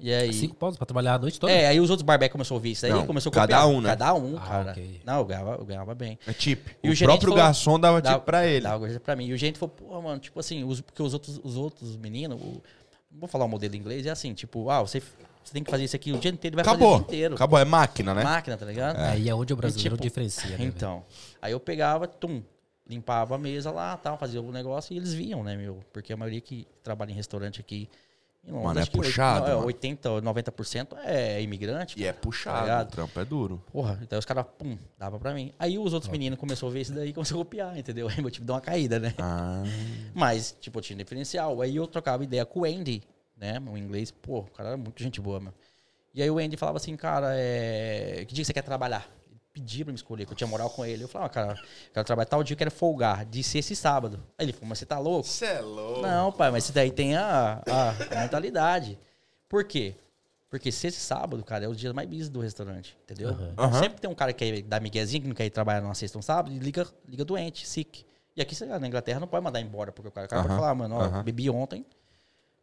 E 0.00 0.12
aí. 0.14 0.32
Cinco 0.32 0.54
paus 0.54 0.76
pra 0.76 0.86
trabalhar 0.86 1.14
a 1.14 1.18
noite 1.18 1.38
toda? 1.40 1.52
É, 1.52 1.66
aí 1.66 1.80
os 1.80 1.90
outros 1.90 2.04
barbeck 2.04 2.30
começou 2.32 2.54
a 2.54 2.56
ouvir 2.58 2.70
isso 2.70 2.86
aí, 2.86 2.92
Não, 2.92 3.04
começou 3.06 3.30
a 3.30 3.34
cada 3.34 3.56
copiar. 3.56 3.66
um, 3.68 3.80
né? 3.80 3.88
Cada 3.90 4.14
um, 4.14 4.36
Ah, 4.38 4.40
cara. 4.40 4.70
ok. 4.70 5.00
Não, 5.04 5.18
eu 5.18 5.24
ganhava, 5.24 5.50
eu 5.56 5.64
ganhava 5.66 5.94
bem. 5.94 6.18
É 6.26 6.32
tip. 6.32 6.68
E 6.82 6.88
o 6.88 6.92
o 6.92 6.96
próprio 6.98 7.20
falou- 7.30 7.36
garçom 7.36 7.78
dava 7.80 8.00
tip 8.00 8.04
Dava- 8.12 8.20
pra 8.24 8.46
ele. 8.46 8.60
Dava 8.62 8.78
coisa 8.78 9.00
pra 9.00 9.14
mim. 9.16 9.26
E 9.26 9.32
o 9.32 9.36
gente 9.36 9.58
falou, 9.58 9.74
pô, 9.74 10.00
mano, 10.00 10.20
tipo 10.20 10.38
assim, 10.40 10.62
os, 10.64 10.80
porque 10.80 11.02
os 11.02 11.12
outros, 11.12 11.40
os 11.42 11.56
outros 11.56 11.96
meninos, 11.96 12.40
o- 12.40 12.62
não 13.10 13.18
vou 13.20 13.28
falar 13.28 13.44
o 13.44 13.48
modelo 13.48 13.74
em 13.74 13.78
inglês, 13.78 14.06
é 14.06 14.10
assim, 14.10 14.32
tipo, 14.34 14.70
ah, 14.70 14.80
você, 14.80 15.02
você 15.48 15.52
tem 15.54 15.64
que 15.64 15.70
fazer 15.70 15.84
isso 15.84 15.96
aqui 15.96 16.12
o 16.12 16.18
dia 16.18 16.30
inteiro, 16.30 16.56
vai 16.56 16.62
Acabou. 16.62 16.92
fazer 16.92 16.94
o 16.94 16.98
dia 16.98 17.06
inteiro. 17.16 17.34
Acabou, 17.34 17.58
é 17.58 17.64
máquina, 17.64 18.14
né? 18.14 18.22
Máquina, 18.22 18.56
tá 18.56 18.66
ligado? 18.66 18.96
Aí 18.98 19.28
é 19.28 19.34
onde 19.34 19.52
o 19.52 19.56
brasileiro 19.56 19.96
tipo, 19.96 20.02
diferencia, 20.02 20.50
né? 20.50 20.56
velho? 20.58 20.68
Então, 20.68 21.04
aí 21.40 21.52
eu 21.52 21.60
pegava, 21.60 22.06
tum, 22.06 22.42
limpava 22.86 23.34
a 23.34 23.38
mesa 23.38 23.70
lá, 23.70 23.96
tal, 23.96 24.16
fazia 24.18 24.40
o 24.40 24.52
negócio 24.52 24.92
e 24.92 24.96
eles 24.96 25.12
viam, 25.14 25.42
né, 25.42 25.56
meu? 25.56 25.80
Porque 25.92 26.12
a 26.12 26.16
maioria 26.16 26.40
que 26.40 26.66
trabalha 26.82 27.10
em 27.10 27.14
restaurante 27.14 27.60
aqui 27.60 27.88
em 28.44 28.52
Londres, 28.52 28.66
Mano, 28.68 28.80
é 28.80 28.86
que 28.86 28.90
puxado, 28.92 29.40
não, 29.46 29.52
é 29.52 29.54
mano. 29.56 29.66
80, 29.66 30.08
90% 30.22 30.96
é 31.04 31.42
imigrante. 31.42 31.98
E 31.98 32.04
é 32.06 32.12
Tá 32.12 32.20
puxado, 32.20 32.60
ligado? 32.62 32.88
o 32.88 32.90
trampo 32.90 33.20
é 33.20 33.24
duro. 33.24 33.62
Porra, 33.72 33.98
então 34.02 34.18
os 34.18 34.24
caras, 34.24 34.46
pum, 34.56 34.78
dava 34.98 35.18
pra 35.18 35.34
mim. 35.34 35.52
Aí 35.58 35.78
os 35.78 35.92
outros 35.92 36.10
meninos 36.10 36.38
começaram 36.38 36.68
a 36.68 36.72
ver 36.72 36.80
isso 36.80 36.92
daí 36.94 37.10
e 37.10 37.12
começaram 37.12 37.40
a 37.40 37.44
copiar, 37.44 37.76
entendeu? 37.78 38.08
Aí 38.14 38.20
meu 38.22 38.30
time 38.30 38.46
deu 38.46 38.54
uma 38.54 38.60
caída, 38.60 38.98
né? 38.98 39.14
Ah, 39.18 39.62
Mas, 40.14 40.56
tipo, 40.60 40.78
eu 40.78 40.82
tinha 40.82 40.96
diferencial. 40.96 41.60
Aí 41.60 41.76
eu 41.76 41.86
trocava 41.86 42.24
ideia 42.24 42.46
com 42.46 42.60
o 42.60 42.64
Andy, 42.64 43.02
né? 43.38 43.58
O 43.70 43.76
inglês, 43.76 44.10
pô, 44.10 44.40
o 44.40 44.50
cara 44.50 44.70
era 44.70 44.76
muito 44.76 45.02
gente 45.02 45.20
boa, 45.20 45.40
meu. 45.40 45.52
E 46.14 46.22
aí 46.22 46.30
o 46.30 46.38
Andy 46.38 46.56
falava 46.56 46.78
assim, 46.78 46.96
cara, 46.96 47.28
é... 47.32 48.24
que 48.26 48.34
dia 48.34 48.42
que 48.42 48.46
você 48.46 48.52
quer 48.52 48.62
trabalhar? 48.62 49.08
Ele 49.30 49.40
pedia 49.52 49.84
pra 49.84 49.92
me 49.92 49.96
escolher, 49.96 50.26
que 50.26 50.32
eu 50.32 50.36
tinha 50.36 50.48
moral 50.48 50.70
com 50.70 50.84
ele. 50.84 51.04
Eu 51.04 51.08
falava, 51.08 51.30
ah, 51.30 51.32
cara, 51.32 51.62
quero 51.92 52.04
trabalhar 52.04 52.26
tal 52.26 52.42
dia, 52.42 52.54
eu 52.54 52.58
quero 52.58 52.70
folgar, 52.70 53.24
de 53.24 53.42
sexta 53.42 53.72
e 53.72 53.76
sábado. 53.76 54.20
Aí 54.36 54.46
ele 54.46 54.52
falou, 54.52 54.68
mas 54.68 54.78
você 54.78 54.86
tá 54.86 54.98
louco? 54.98 55.28
Cê 55.28 55.46
é 55.46 55.60
louco. 55.60 56.00
Não, 56.00 56.32
pai, 56.32 56.50
mas 56.50 56.64
isso 56.64 56.72
daí 56.72 56.90
tem 56.90 57.14
a, 57.16 57.62
a, 57.66 57.90
a 57.90 58.22
mentalidade. 58.22 58.98
Por 59.48 59.64
quê? 59.64 59.94
Porque 60.50 60.72
sexta 60.72 60.98
e 60.98 61.02
sábado, 61.02 61.44
cara, 61.44 61.66
é 61.66 61.68
os 61.68 61.78
dias 61.78 61.92
mais 61.92 62.08
busy 62.08 62.30
do 62.30 62.40
restaurante, 62.40 62.96
entendeu? 63.04 63.30
Então, 63.32 63.64
Aham. 63.66 63.78
Sempre 63.80 64.00
tem 64.00 64.10
um 64.10 64.14
cara 64.14 64.32
que 64.32 64.50
quer 64.50 64.62
dar 64.62 64.80
miguezinho, 64.80 65.22
que 65.22 65.28
não 65.28 65.34
quer 65.34 65.44
ir 65.44 65.50
trabalhar 65.50 65.82
numa 65.82 65.94
sexta 65.94 66.16
ou 66.16 66.20
um 66.20 66.22
sábado, 66.22 66.54
e 66.54 66.58
liga, 66.58 66.86
liga 67.06 67.24
doente, 67.24 67.66
sick. 67.66 68.04
E 68.34 68.40
aqui, 68.40 68.54
sei 68.54 68.66
lá, 68.66 68.78
na 68.78 68.86
Inglaterra, 68.86 69.20
não 69.20 69.28
pode 69.28 69.44
mandar 69.44 69.60
embora, 69.60 69.92
porque 69.92 70.08
o 70.08 70.10
cara, 70.10 70.26
o 70.26 70.30
cara 70.30 70.40
Aham. 70.40 70.48
pode 70.48 70.60
falar, 70.60 70.74
mano, 70.74 70.94
ó, 70.96 71.22
bebi 71.22 71.50
ontem, 71.50 71.84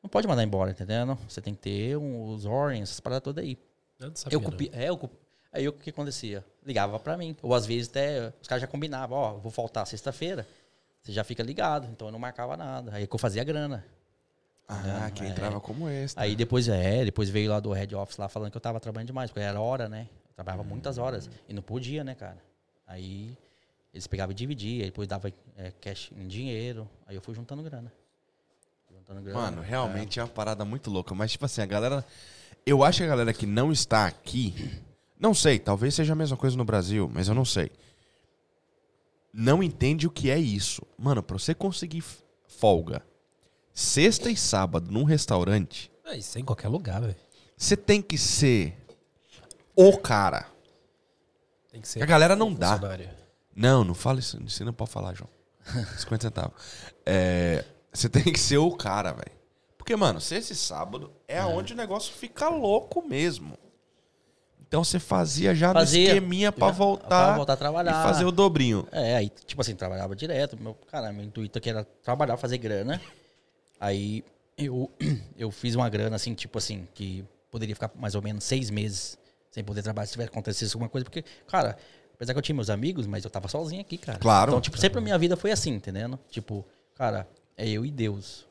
não 0.06 0.10
pode 0.10 0.28
mandar 0.28 0.43
embora, 0.43 0.70
entendeu? 0.72 1.18
Você 1.28 1.41
tem 1.41 1.53
que 1.56 1.62
ter 1.62 1.97
um, 1.97 2.28
os 2.30 2.45
orange, 2.45 2.84
essas 2.84 2.99
paradas 2.99 3.24
todas 3.24 3.43
aí. 3.43 3.58
Eu 3.99 4.10
não 4.10 4.16
sabia, 4.16 4.38
Eu 4.38 4.70
é, 4.72 4.89
eu 4.89 5.10
aí 5.51 5.68
o 5.68 5.74
que 5.74 5.89
acontecia? 5.89 6.45
Ligava 6.64 6.99
pra 6.99 7.18
mim. 7.18 7.36
Ou 7.41 7.53
às 7.56 7.66
vezes 7.66 7.89
até 7.89 8.32
os 8.41 8.47
caras 8.47 8.62
já 8.62 8.68
combinavam, 8.68 9.18
ó, 9.18 9.34
vou 9.34 9.51
faltar 9.51 9.86
sexta-feira. 9.88 10.47
Você 11.01 11.12
já 11.12 11.24
fica 11.24 11.41
ligado, 11.41 11.88
então 11.91 12.08
eu 12.08 12.12
não 12.12 12.20
marcava 12.20 12.56
nada. 12.56 12.91
Aí 12.93 13.08
que 13.08 13.16
eu 13.16 13.20
fazia 13.20 13.43
grana. 13.43 13.84
Ah, 14.68 15.10
que 15.14 15.24
É. 15.24 15.28
entrava 15.28 15.60
como 15.60 15.89
esse. 15.89 16.14
Aí 16.18 16.36
depois, 16.36 16.68
é, 16.68 17.03
depois 17.06 17.30
veio 17.30 17.49
lá 17.51 17.60
do 17.60 17.72
head 17.72 17.95
office 17.95 18.18
lá 18.18 18.28
falando 18.28 18.51
que 18.51 18.58
eu 18.58 18.62
tava 18.62 18.80
trabalhando 18.80 19.08
demais, 19.08 19.30
porque 19.32 19.39
era 19.41 19.60
hora, 19.60 19.88
né? 19.89 20.08
Eu 20.30 20.34
trabalhava 20.36 20.64
muitas 20.64 20.97
horas. 20.97 21.30
E 21.47 21.53
não 21.53 21.62
podia, 21.62 22.03
né, 22.03 22.14
cara? 22.16 22.38
Aí 22.88 23.36
eles 23.93 24.06
pegavam 24.08 24.32
e 24.32 24.36
dividiam, 24.36 24.82
aí 24.82 24.86
depois 24.86 25.08
dava 25.08 25.32
é, 25.58 25.72
cash 25.82 26.12
em 26.16 26.28
dinheiro. 26.28 26.88
Aí 27.08 27.16
eu 27.16 27.22
fui 27.22 27.34
juntando 27.34 27.62
grana. 27.64 27.91
Juntando 29.08 29.22
grana. 29.22 29.39
Mano, 29.39 29.62
realmente 29.62 30.20
é. 30.20 30.24
uma 30.24 30.28
parada 30.30 30.66
muito 30.66 30.89
louca. 30.89 31.14
Mas, 31.14 31.32
tipo 31.32 31.45
assim, 31.45 31.62
a 31.62 31.66
galera. 31.66 32.06
Eu 32.66 32.84
acho 32.84 32.97
que 32.99 33.03
a 33.03 33.08
galera 33.08 33.34
que 33.34 33.45
não 33.45 33.72
está 33.72 34.08
aqui. 34.08 34.82
Não 35.20 35.34
sei, 35.34 35.60
talvez 35.60 35.93
seja 35.93 36.14
a 36.14 36.16
mesma 36.16 36.36
coisa 36.36 36.58
no 36.58 36.66
Brasil, 36.66 37.10
mas 37.14 37.28
eu 37.28 37.36
não 37.36 37.45
sei. 37.45 37.72
Não 39.32 39.62
entende 39.62 40.08
o 40.08 40.12
que 40.12 40.30
é 40.30 40.38
isso. 40.38 40.82
Mano, 40.97 41.22
pra 41.22 41.38
você 41.38 41.53
conseguir 41.53 42.03
folga 42.47 43.01
sexta 43.74 44.30
e 44.32 44.38
sábado 44.38 44.89
num 44.91 45.03
restaurante, 45.03 45.91
É, 46.06 46.18
isso 46.18 46.38
é 46.38 46.41
em 46.41 46.45
qualquer 46.45 46.70
lugar, 46.70 47.01
velho. 47.01 47.16
você 47.58 47.76
tem 47.76 48.01
que 48.01 48.18
ser 48.18 48.78
o 49.76 49.97
cara. 49.97 50.47
Tem 51.72 51.82
que 51.82 51.88
ser. 51.88 52.01
A 52.01 52.06
galera 52.06 52.36
não 52.36 52.53
dá. 52.53 52.80
Não, 53.56 53.84
não 53.84 53.93
fala 53.93 54.20
isso. 54.20 54.41
Você 54.47 54.64
não 54.64 54.74
pode 54.74 54.91
falar, 54.91 55.14
João. 55.14 55.30
50 55.97 56.22
centavos. 56.28 56.53
É, 57.06 57.66
você 57.96 58.10
tem 58.10 58.24
que 58.24 58.39
ser 58.39 58.58
o 58.58 58.72
cara, 58.72 59.12
velho. 59.12 59.32
Porque, 59.78 59.96
mano, 59.96 60.20
sexta 60.20 60.54
e 60.54 60.56
sábado 60.56 61.12
é, 61.28 61.43
onde 61.43 61.74
o 61.74 61.76
negócio 61.76 62.14
fica 62.14 62.50
louco 62.50 63.08
mesmo. 63.08 63.58
Então 64.68 64.84
você 64.84 65.00
fazia 65.00 65.54
já 65.54 65.72
Fazia. 65.72 66.02
no 66.02 66.08
esqueminha 66.08 66.52
pra 66.52 66.72
voltar, 66.72 67.08
pra 67.08 67.36
voltar 67.36 67.54
a 67.54 67.58
trabalhar. 67.58 67.91
e 67.91 68.04
fazer 68.04 68.26
o 68.26 68.32
dobrinho. 68.32 68.88
É, 68.91 69.16
aí, 69.16 69.30
tipo 69.30 69.62
assim, 69.62 69.76
trabalhava 69.76 70.16
direto. 70.16 70.58
Meu, 70.60 70.74
cara, 70.74 71.14
meu 71.14 71.24
intuito 71.24 71.58
aqui 71.60 71.70
era 71.70 71.86
trabalhar, 72.04 72.36
fazer 72.36 72.58
grana. 72.58 73.00
Aí 73.80 74.24
eu, 74.58 74.91
eu 75.38 75.52
fiz 75.52 75.76
uma 75.76 75.88
grana, 75.88 76.16
assim, 76.16 76.34
tipo 76.34 76.58
assim, 76.58 76.88
que 76.93 77.24
poderia 77.52 77.76
ficar 77.76 77.91
mais 77.96 78.16
ou 78.16 78.22
menos 78.22 78.43
seis 78.43 78.70
meses 78.70 79.18
sem 79.52 79.64
poder 79.64 79.84
trabalhar 79.84 80.08
se 80.08 80.14
tivesse 80.14 80.30
acontecido 80.30 80.70
alguma 80.74 80.89
coisa. 80.89 81.06
Porque, 81.06 81.24
cara, 81.48 81.78
apesar 82.14 82.34
que 82.34 82.39
eu 82.39 82.41
tinha 82.43 82.56
meus 82.56 82.70
amigos, 82.70 83.06
mas 83.08 83.24
eu 83.24 83.30
tava 83.30 83.48
sozinho 83.48 83.82
aqui, 83.82 83.98
cara. 83.98 84.18
Claro. 84.18 84.52
Então, 84.52 84.62
tipo, 84.62 84.78
sempre 84.78 84.98
a 84.98 85.02
minha 85.02 85.18
vida 85.18 85.38
foi 85.38 85.52
assim, 85.52 85.72
entendendo? 85.72 86.20
Tipo, 86.30 86.66
cara, 86.96 87.28
é 87.58 87.68
eu 87.70 87.86
e 87.86 87.91
Deus. 87.91 88.45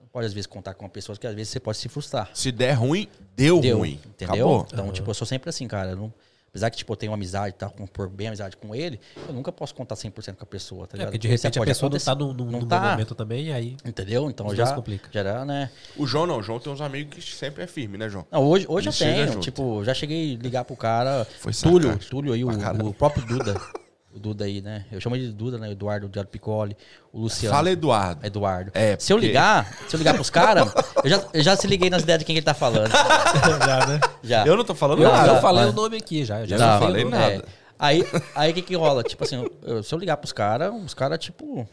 Não 0.00 0.06
pode, 0.08 0.26
às 0.26 0.32
vezes, 0.32 0.46
contar 0.46 0.74
com 0.74 0.84
uma 0.84 0.90
pessoa 0.90 1.16
que 1.16 1.26
às 1.26 1.34
vezes 1.34 1.50
você 1.52 1.60
pode 1.60 1.78
se 1.78 1.88
frustrar. 1.88 2.30
Se 2.34 2.50
der 2.50 2.72
ruim, 2.72 3.08
deu, 3.36 3.60
Deu, 3.60 3.78
ruim. 3.78 4.00
Entendeu? 4.06 4.34
Acabou. 4.34 4.66
Então, 4.72 4.92
tipo, 4.92 5.10
eu 5.10 5.14
sou 5.14 5.26
sempre 5.26 5.48
assim, 5.50 5.66
cara. 5.68 5.94
não- 5.94 6.12
apesar 6.48 6.68
que, 6.68 6.78
tipo, 6.78 6.92
eu 6.92 6.96
tenho 6.96 7.12
amizade, 7.12 7.54
tá, 7.54 7.68
com, 7.68 7.86
por 7.86 8.08
bem 8.08 8.26
amizade 8.26 8.56
com 8.56 8.74
ele, 8.74 8.98
eu 9.28 9.32
nunca 9.32 9.52
posso 9.52 9.72
contar 9.72 9.94
100% 9.94 10.34
com 10.36 10.42
a 10.42 10.46
pessoa, 10.46 10.84
tá 10.84 10.96
É, 10.96 10.98
ligado? 10.98 11.12
porque 11.12 11.18
de 11.18 11.32
Isso 11.32 11.44
repente 11.44 11.58
a 11.58 11.60
pode 11.60 11.70
pessoa 11.70 11.88
não 11.88 11.96
acontecer. 11.96 12.10
tá 12.10 12.14
num, 12.16 12.32
num, 12.32 12.50
Não 12.50 12.60
num 12.62 12.66
tá. 12.66 12.90
momento 12.90 13.14
também, 13.14 13.46
e 13.46 13.52
aí. 13.52 13.76
Entendeu? 13.84 14.28
Então 14.28 14.52
já, 14.52 14.74
complica. 14.74 15.08
já 15.12 15.20
era, 15.20 15.44
né? 15.44 15.70
O 15.96 16.08
João 16.08 16.26
não. 16.26 16.38
O 16.38 16.42
João 16.42 16.58
tem 16.58 16.72
uns 16.72 16.80
amigos 16.80 17.24
que 17.24 17.32
sempre 17.32 17.62
é 17.62 17.68
firme, 17.68 17.96
né, 17.96 18.08
João? 18.08 18.26
Não, 18.32 18.42
hoje, 18.44 18.66
hoje 18.68 18.88
Ele 18.88 18.94
eu 18.96 19.14
tenho, 19.14 19.26
junto. 19.34 19.40
tipo, 19.44 19.84
já 19.84 19.94
cheguei 19.94 20.34
a 20.34 20.42
ligar 20.42 20.64
pro 20.64 20.74
cara. 20.74 21.24
Foi 21.38 21.52
Túlio, 21.52 21.96
Túlio 21.98 22.32
aí, 22.32 22.44
o, 22.44 22.48
o 22.50 22.92
próprio 22.94 23.24
Duda. 23.26 23.54
O 24.12 24.18
Duda 24.18 24.44
aí, 24.44 24.60
né? 24.60 24.86
Eu 24.90 25.00
chamo 25.00 25.14
ele 25.14 25.26
de 25.28 25.32
Duda, 25.32 25.56
né? 25.56 25.70
Eduardo 25.70 26.08
Diário 26.08 26.28
Piccoli, 26.28 26.76
o 27.12 27.20
Luciano. 27.20 27.54
Fala, 27.54 27.70
Eduardo. 27.70 28.26
Eduardo. 28.26 28.72
É, 28.74 28.96
se 28.98 29.12
eu 29.12 29.16
porque- 29.16 29.28
ligar, 29.28 29.72
se 29.88 29.94
eu 29.94 29.98
ligar 29.98 30.14
pros 30.14 30.28
caras, 30.30 30.68
eu 31.04 31.08
já, 31.10 31.24
eu 31.32 31.42
já 31.42 31.54
se 31.56 31.66
liguei 31.68 31.88
nas 31.88 32.02
ideias 32.02 32.18
de 32.18 32.24
quem 32.24 32.36
ele 32.36 32.44
tá 32.44 32.52
falando. 32.54 32.90
já, 33.64 33.86
né? 33.86 34.00
Já. 34.22 34.44
Eu 34.46 34.56
não 34.56 34.64
tô 34.64 34.74
falando 34.74 34.98
Eu, 35.02 35.08
Não, 35.08 35.14
nada. 35.16 35.28
eu 35.28 35.34
já, 35.36 35.40
falei 35.40 35.64
mas- 35.66 35.72
o 35.72 35.76
nome 35.76 35.96
aqui 35.96 36.24
já. 36.24 36.40
Eu 36.40 36.46
já 36.46 36.58
não 36.58 36.66
Tá, 36.66 36.78
falei 36.80 37.02
falei 37.02 37.04
o 37.04 37.10
nome. 37.10 37.22
nada. 37.36 37.48
É. 37.56 37.60
Aí 37.78 38.04
aí 38.34 38.50
o 38.50 38.54
que 38.54 38.62
que 38.62 38.74
rola? 38.76 39.02
Tipo 39.04 39.22
assim, 39.24 39.46
eu- 39.62 39.82
se 39.82 39.94
eu 39.94 39.98
ligar 39.98 40.16
pros 40.16 40.32
caras, 40.32 40.74
os 40.74 40.92
caras, 40.92 41.18
tipo, 41.18 41.66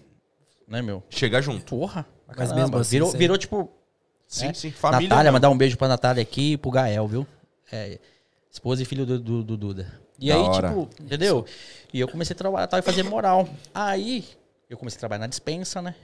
né, 0.67 0.81
meu? 0.81 1.01
Chega 1.09 1.41
junto. 1.41 1.65
Porra. 1.65 2.05
pra 2.27 2.35
Mas 2.37 2.49
caramba. 2.49 2.55
mesmo 2.67 2.77
assim, 2.77 2.89
virou, 2.91 3.11
virou, 3.13 3.37
tipo, 3.37 3.71
Sim, 4.27 4.47
É. 4.47 4.53
sim. 4.53 4.71
Família. 4.71 5.07
Natália, 5.09 5.31
mandar 5.31 5.49
um 5.49 5.57
beijo 5.57 5.77
pra 5.77 5.87
Natália 5.87 6.21
aqui 6.21 6.51
e 6.53 6.57
pro 6.57 6.69
Gael, 6.69 7.07
viu? 7.07 7.25
É, 7.71 7.97
esposa 8.51 8.81
e 8.81 8.85
filho 8.85 9.05
do, 9.05 9.17
do- 9.19 9.43
do 9.43 9.55
Duda. 9.57 9.91
E 10.19 10.29
Da 10.29 10.35
aí, 10.35 10.41
hora. 10.41 10.67
tipo, 10.69 10.89
entendeu? 11.01 11.45
E 11.93 11.99
eu 11.99 12.07
comecei 12.07 12.33
a 12.33 12.37
trabalhar 12.37 12.67
tal, 12.67 12.79
e 12.79 12.83
fazer 12.83 13.03
moral. 13.03 13.47
Aí, 13.73 14.25
eu 14.69 14.77
comecei 14.77 14.97
a 14.97 14.99
trabalhar 14.99 15.19
na 15.19 15.27
dispensa, 15.27 15.81
né? 15.81 15.95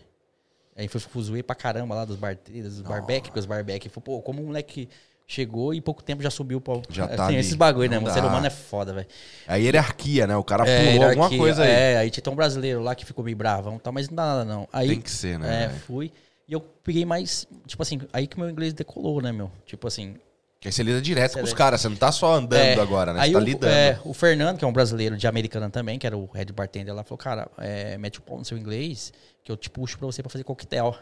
Aí 0.75 0.87
fui 0.87 0.99
fuzuei 0.99 1.43
pra 1.43 1.55
caramba 1.55 1.93
lá 1.95 2.05
dos 2.05 2.15
bar, 2.15 2.37
dos 2.47 2.81
barbeck, 2.81 3.25
porque 3.27 3.39
os 3.39 3.45
barbeck. 3.45 3.89
Foi, 3.89 4.01
pô, 4.01 4.21
como 4.21 4.41
um 4.41 4.47
moleque 4.47 4.89
chegou 5.27 5.73
e 5.73 5.79
pouco 5.81 6.03
tempo 6.03 6.21
já 6.23 6.29
subiu 6.29 6.59
pra. 6.59 6.81
Já 6.89 7.05
assim, 7.05 7.15
tá 7.15 7.25
ali. 7.27 7.37
esses 7.37 7.55
bagulho, 7.55 7.89
né? 7.89 7.99
O 7.99 8.11
ser 8.11 8.23
humano 8.23 8.45
é 8.45 8.49
foda, 8.49 8.93
velho. 8.93 9.07
A 9.47 9.55
hierarquia, 9.55 10.25
né? 10.27 10.35
O 10.35 10.43
cara 10.43 10.67
É, 10.67 10.93
pulou 10.93 11.09
alguma 11.09 11.29
coisa 11.29 11.63
aí. 11.63 11.69
É, 11.69 11.97
aí 11.97 12.09
tinha 12.09 12.31
um 12.31 12.35
brasileiro 12.35 12.81
lá 12.81 12.95
que 12.95 13.05
ficou 13.05 13.23
meio 13.23 13.37
bravão 13.37 13.75
e 13.75 13.79
tal, 13.79 13.93
mas 13.93 14.09
não 14.09 14.15
dá 14.15 14.25
nada 14.25 14.45
não. 14.45 14.67
Aí, 14.73 14.89
Tem 14.89 15.01
que 15.01 15.11
ser, 15.11 15.37
né? 15.37 15.65
É, 15.65 15.69
fui. 15.69 16.11
E 16.47 16.53
eu 16.53 16.59
peguei 16.59 17.05
mais, 17.05 17.47
tipo 17.65 17.81
assim, 17.81 18.01
aí 18.11 18.27
que 18.27 18.37
meu 18.37 18.49
inglês 18.49 18.73
decolou, 18.73 19.21
né, 19.21 19.31
meu? 19.31 19.51
Tipo 19.65 19.87
assim. 19.87 20.15
Que 20.63 20.69
aí 20.69 20.71
você 20.71 20.81
lida 20.81 21.01
direto 21.01 21.33
Você 21.33 21.39
com 21.39 21.45
os 21.45 21.53
caras. 21.53 21.81
Você 21.81 21.89
não 21.89 21.97
tá 21.97 22.09
só 22.09 22.35
andando 22.35 22.79
é, 22.79 22.79
agora, 22.79 23.11
né? 23.11 23.19
Aí 23.19 23.31
Você 23.31 23.33
tá 23.33 23.39
o, 23.39 23.43
lidando. 23.43 23.73
é, 23.73 23.99
o 24.05 24.13
Fernando, 24.13 24.57
que 24.57 24.63
é 24.63 24.67
um 24.67 24.71
brasileiro 24.71 25.17
de 25.17 25.27
Americana 25.27 25.69
também, 25.69 25.99
que 25.99 26.07
era 26.07 26.17
o 26.17 26.25
head 26.27 26.53
bartender 26.53 26.95
lá, 26.95 27.03
falou, 27.03 27.17
cara, 27.17 27.51
é, 27.57 27.97
mete 27.97 28.19
o 28.19 28.21
pau 28.21 28.37
no 28.37 28.45
seu 28.45 28.57
inglês, 28.57 29.11
que 29.43 29.51
eu 29.51 29.57
te 29.57 29.69
puxo 29.69 29.97
pra 29.97 30.05
você 30.05 30.23
pra 30.23 30.29
fazer 30.29 30.45
coquetel. 30.45 30.97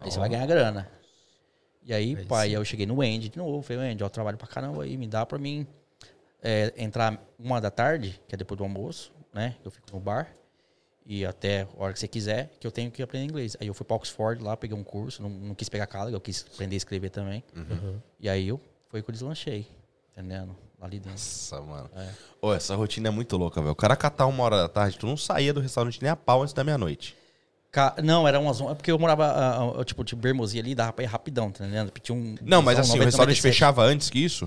Aí 0.00 0.08
você 0.08 0.20
vai 0.20 0.28
ganhar 0.28 0.46
grana. 0.46 0.88
E 1.84 1.92
aí, 1.92 2.14
Aí 2.16 2.24
pai, 2.26 2.52
eu 2.52 2.64
cheguei 2.64 2.86
no 2.86 3.02
Andy 3.02 3.28
de 3.28 3.36
novo. 3.36 3.60
Falei, 3.60 3.90
Andy, 3.90 4.04
eu 4.04 4.08
trabalho 4.08 4.38
pra 4.38 4.46
caramba 4.46 4.84
aí, 4.84 4.96
me 4.96 5.08
dá 5.08 5.26
pra 5.26 5.36
mim 5.36 5.66
é, 6.40 6.72
entrar 6.76 7.20
uma 7.36 7.60
da 7.60 7.72
tarde, 7.72 8.20
que 8.28 8.36
é 8.36 8.38
depois 8.38 8.56
do 8.56 8.62
almoço, 8.62 9.12
né? 9.34 9.56
Eu 9.64 9.70
fico 9.72 9.88
no 9.92 9.98
bar. 9.98 10.32
E 11.04 11.26
até 11.26 11.62
a 11.62 11.68
hora 11.76 11.92
que 11.92 11.98
você 11.98 12.06
quiser, 12.06 12.52
que 12.60 12.64
eu 12.64 12.70
tenho 12.70 12.88
que 12.88 13.02
aprender 13.02 13.24
inglês. 13.24 13.56
Aí 13.60 13.66
eu 13.66 13.74
fui 13.74 13.84
pra 13.84 13.96
Oxford 13.96 14.40
lá, 14.40 14.56
peguei 14.56 14.76
um 14.76 14.84
curso, 14.84 15.20
não, 15.20 15.28
não 15.28 15.56
quis 15.56 15.68
pegar 15.68 15.88
cáliga, 15.88 16.16
eu 16.16 16.20
quis 16.20 16.46
aprender 16.54 16.76
a 16.76 16.78
escrever 16.78 17.10
também. 17.10 17.42
Uhum. 17.56 17.98
E 18.20 18.28
aí 18.28 18.46
eu 18.46 18.60
foi 18.92 19.02
que 19.02 19.08
eu 19.08 19.12
deslanchei, 19.12 19.66
entendendo? 20.12 20.54
Ali 20.78 20.98
dentro. 20.98 21.12
Nossa, 21.12 21.60
mano. 21.62 21.88
É. 21.96 22.08
Ô, 22.42 22.52
essa 22.52 22.74
rotina 22.76 23.08
é 23.08 23.10
muito 23.10 23.36
louca, 23.38 23.60
velho. 23.60 23.72
O 23.72 23.76
cara 23.76 23.96
catar 23.96 24.26
uma 24.26 24.42
hora 24.44 24.56
da 24.58 24.68
tarde, 24.68 24.98
tu 24.98 25.06
não 25.06 25.16
saía 25.16 25.54
do 25.54 25.60
restaurante 25.60 26.00
nem 26.02 26.10
a 26.10 26.16
pau 26.16 26.42
antes 26.42 26.52
da 26.52 26.62
meia-noite. 26.62 27.16
Ca- 27.70 27.94
Não, 28.04 28.28
era 28.28 28.38
umas. 28.38 28.60
é 28.60 28.74
porque 28.74 28.90
eu 28.92 28.98
morava, 28.98 29.24
ah, 29.80 29.84
tipo, 29.84 30.04
de 30.04 30.14
Bermosia 30.14 30.60
ali, 30.60 30.74
dava 30.74 30.92
pra 30.92 31.04
ir 31.04 31.06
rapidão, 31.06 31.50
tá 31.50 31.64
entendendo? 31.64 31.90
Tinha 32.02 32.14
um, 32.18 32.36
Não, 32.42 32.60
mas 32.60 32.78
assim, 32.78 32.90
o 32.90 32.92
90, 32.96 33.04
restaurante 33.06 33.36
97. 33.38 33.54
fechava 33.54 33.82
antes 33.82 34.10
que 34.10 34.18
isso? 34.18 34.46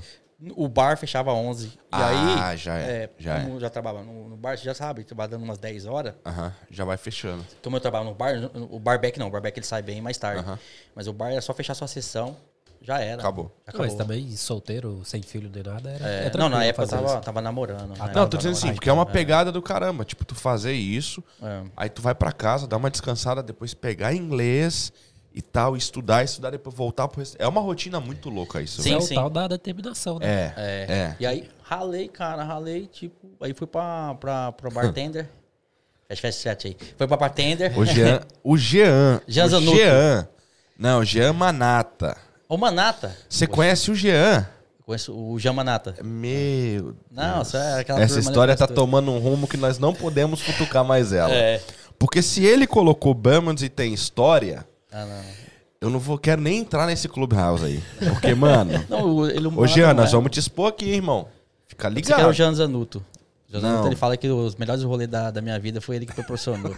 O 0.56 0.68
bar 0.68 0.96
fechava 0.98 1.34
11. 1.34 1.68
E 1.70 1.80
Ah, 1.92 2.50
aí, 2.50 2.58
já 2.58 2.78
é, 2.78 3.10
já 3.18 3.42
como 3.42 3.60
já 3.60 3.70
trabalhava 3.70 4.06
no, 4.06 4.30
no 4.30 4.38
bar, 4.38 4.56
você 4.58 4.64
já 4.66 4.76
sabe, 4.76 5.04
trabalhando 5.06 5.42
umas 5.42 5.58
10 5.58 5.86
horas. 5.88 6.14
Aham, 6.24 6.54
já 6.70 6.86
vai 6.86 6.98
fechando. 6.98 7.44
Como 7.64 7.78
eu 7.78 7.82
trabalhava 7.82 8.10
no 8.12 8.16
bar, 8.16 8.36
o 8.70 8.78
barback 8.78 9.18
não, 9.18 9.28
o 9.28 9.32
barback 9.32 9.58
ele 9.58 9.66
sai 9.66 9.82
bem 9.82 10.02
mais 10.02 10.18
tarde. 10.18 10.44
Aham. 10.44 10.60
Mas 10.94 11.08
o 11.08 11.14
bar 11.14 11.32
era 11.32 11.42
só 11.42 11.54
fechar 11.54 11.74
sua 11.74 11.88
sessão, 11.88 12.36
já 12.86 13.00
era. 13.00 13.20
Acabou. 13.22 13.46
Já 13.66 13.74
Mas 13.78 13.92
acabou. 13.94 13.98
também 13.98 14.32
solteiro, 14.36 15.02
sem 15.04 15.22
filho 15.22 15.50
nem 15.54 15.64
nada, 15.64 15.90
era. 15.90 16.08
É, 16.08 16.28
é 16.28 16.38
não, 16.38 16.48
na 16.50 16.64
época 16.64 16.84
eu 16.84 16.88
tava, 16.88 17.06
isso. 17.08 17.20
tava 17.22 17.42
namorando. 17.42 17.94
Ah, 18.00 18.06
né? 18.08 18.14
tá. 18.14 18.20
Não, 18.22 18.30
tô 18.30 18.38
dizendo 18.38 18.54
assim, 18.54 18.74
porque 18.74 18.90
é 18.90 18.94
uma 18.94 19.04
É. 19.04 19.06
pegada 19.06 19.52
do 19.52 19.62
caramba. 19.62 20.06
Tipo, 20.06 20.24
tu 20.24 20.36
fazer 20.36 20.74
isso, 20.74 21.24
É. 21.42 21.64
aí 21.76 21.90
tu 21.90 22.02
vai 22.02 22.14
pra 22.14 22.32
casa, 22.32 22.68
dá 22.68 22.78
uma 22.78 22.90
descansada, 22.92 23.42
depois 23.42 23.74
pegar 23.74 24.14
inglês 24.14 24.94
e 25.34 25.42
tal, 25.42 25.76
estudar, 25.76 26.24
estudar, 26.24 26.52
depois 26.52 26.74
voltar 26.76 27.08
pro. 27.08 27.22
É 27.40 27.48
uma 27.48 27.60
rotina 27.60 28.00
muito 28.00 28.30
louca 28.30 28.62
isso, 28.62 28.82
Sim, 28.82 28.94
é 28.94 28.98
o 28.98 29.08
tal 29.10 29.30
da 29.30 29.48
determinação, 29.48 30.20
né? 30.20 30.26
É, 30.28 30.54
É. 30.56 30.86
é. 30.94 31.16
E 31.20 31.26
aí, 31.26 31.50
ralei, 31.64 32.08
cara, 32.08 32.44
ralei, 32.44 32.88
tipo, 32.88 33.28
aí 33.42 33.54
fui 33.54 33.68
pra, 33.68 34.16
pra, 34.16 34.52
pra 34.54 34.70
bartender. 34.70 35.28
Fecha, 36.08 36.22
fecha, 36.22 36.40
fecha 36.56 36.68
aí. 36.68 36.78
Foi 36.98 37.08
pra 37.08 37.18
bartender. 37.18 37.78
O 37.78 37.84
Jean, 37.84 38.22
o 38.44 38.56
Jean, 38.56 39.20
Jean 39.28 39.46
o. 39.48 39.76
Jean. 39.76 40.28
Não, 40.78 41.04
Jean 41.04 41.34
Manata. 41.34 42.16
Ô, 42.48 42.58
Manata. 42.58 43.16
Você 43.28 43.48
conhece 43.48 43.90
o 43.92 43.96
Jean? 43.96 44.48
Conheço 44.86 45.14
o 45.18 45.40
Jean 45.40 45.54
Manata. 45.54 45.96
Meu 46.04 46.96
Não, 47.10 47.36
Deus. 47.38 47.54
é 47.56 47.80
aquela 47.80 48.00
Essa 48.02 48.16
turma 48.16 48.30
história 48.30 48.56
tá 48.56 48.68
tomando 48.68 49.12
um 49.12 49.18
rumo 49.20 49.48
que 49.48 49.58
nós 49.58 49.80
não 49.80 49.94
podemos 49.94 50.42
futucar 50.42 50.86
mais 50.86 51.12
ela. 51.12 51.34
É. 51.34 51.60
Porque 51.98 52.22
se 52.22 52.44
ele 52.46 52.68
colocou 52.68 53.14
Bamans 53.16 53.64
e 53.64 53.70
tem 53.70 53.94
história, 53.94 54.64
Ah, 54.92 55.06
não. 55.06 55.22
eu 55.82 55.90
não 55.90 56.00
vou 56.00 56.20
quero 56.20 56.40
nem 56.42 56.60
entrar 56.60 56.86
nesse 56.86 57.08
Clubhouse 57.10 57.66
aí. 57.66 57.84
Porque, 57.98 58.36
mano. 58.36 58.74
Não, 58.88 59.10
o- 59.16 59.28
ele 59.28 59.48
Ô, 59.48 59.66
Jean, 59.66 59.94
nós 59.96 60.12
vamos 60.12 60.30
te 60.30 60.40
expor 60.40 60.70
aqui, 60.70 60.86
irmão. 60.86 61.28
Fica 61.68 61.90
Você 61.90 62.02
quer 62.02 62.14
o 62.14 62.18
ligado. 62.18 62.34
Jean 62.34 62.54
Zanuto. 62.54 63.04
O 63.50 63.52
Jean 63.54 63.62
Zanuto, 63.62 63.88
ele 63.88 63.96
fala 63.96 64.16
que 64.16 64.28
os 64.30 64.56
melhores 64.56 64.84
rolês 64.84 65.10
da, 65.10 65.32
da 65.32 65.42
minha 65.42 65.58
vida 65.60 65.82
foi 65.82 65.96
ele 65.96 66.06
que 66.06 66.14
proporcionou. 66.14 66.76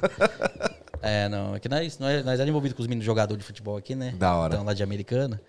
é, 1.01 1.27
não. 1.27 1.55
É 1.55 1.59
que 1.59 1.67
nós, 1.67 1.99
nós, 1.99 2.23
nós 2.23 2.33
éramos 2.35 2.49
envolvidos 2.49 2.75
com 2.77 2.81
os 2.83 2.87
meninos 2.87 3.05
jogadores 3.05 3.39
de 3.41 3.45
futebol 3.45 3.75
aqui, 3.75 3.95
né? 3.95 4.13
Da 4.17 4.33
hora. 4.33 4.53
Então, 4.53 4.65
lá 4.65 4.73
de 4.73 4.81
Americana. 4.81 5.41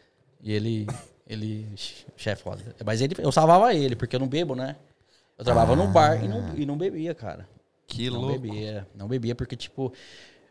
E 0.43 0.53
ele, 0.53 0.87
Ele, 1.27 1.67
chefe 2.17 2.43
foda. 2.43 2.63
Mas 2.85 3.01
ele, 3.01 3.15
eu 3.19 3.31
salvava 3.33 3.75
ele, 3.75 3.95
porque 3.97 4.17
eu 4.17 4.21
não 4.21 4.29
bebo, 4.29 4.55
né? 4.55 4.77
Eu 5.37 5.45
trabalhava 5.45 5.77
no 5.77 5.87
bar 5.89 6.23
e 6.25 6.27
não, 6.29 6.57
e 6.57 6.65
não 6.67 6.77
bebia, 6.77 7.15
cara. 7.15 7.49
Que 7.87 8.11
não 8.11 8.21
louco. 8.21 8.41
bebia. 8.41 8.87
Não 8.95 9.07
bebia 9.09 9.35
porque, 9.35 9.55
tipo, 9.57 9.93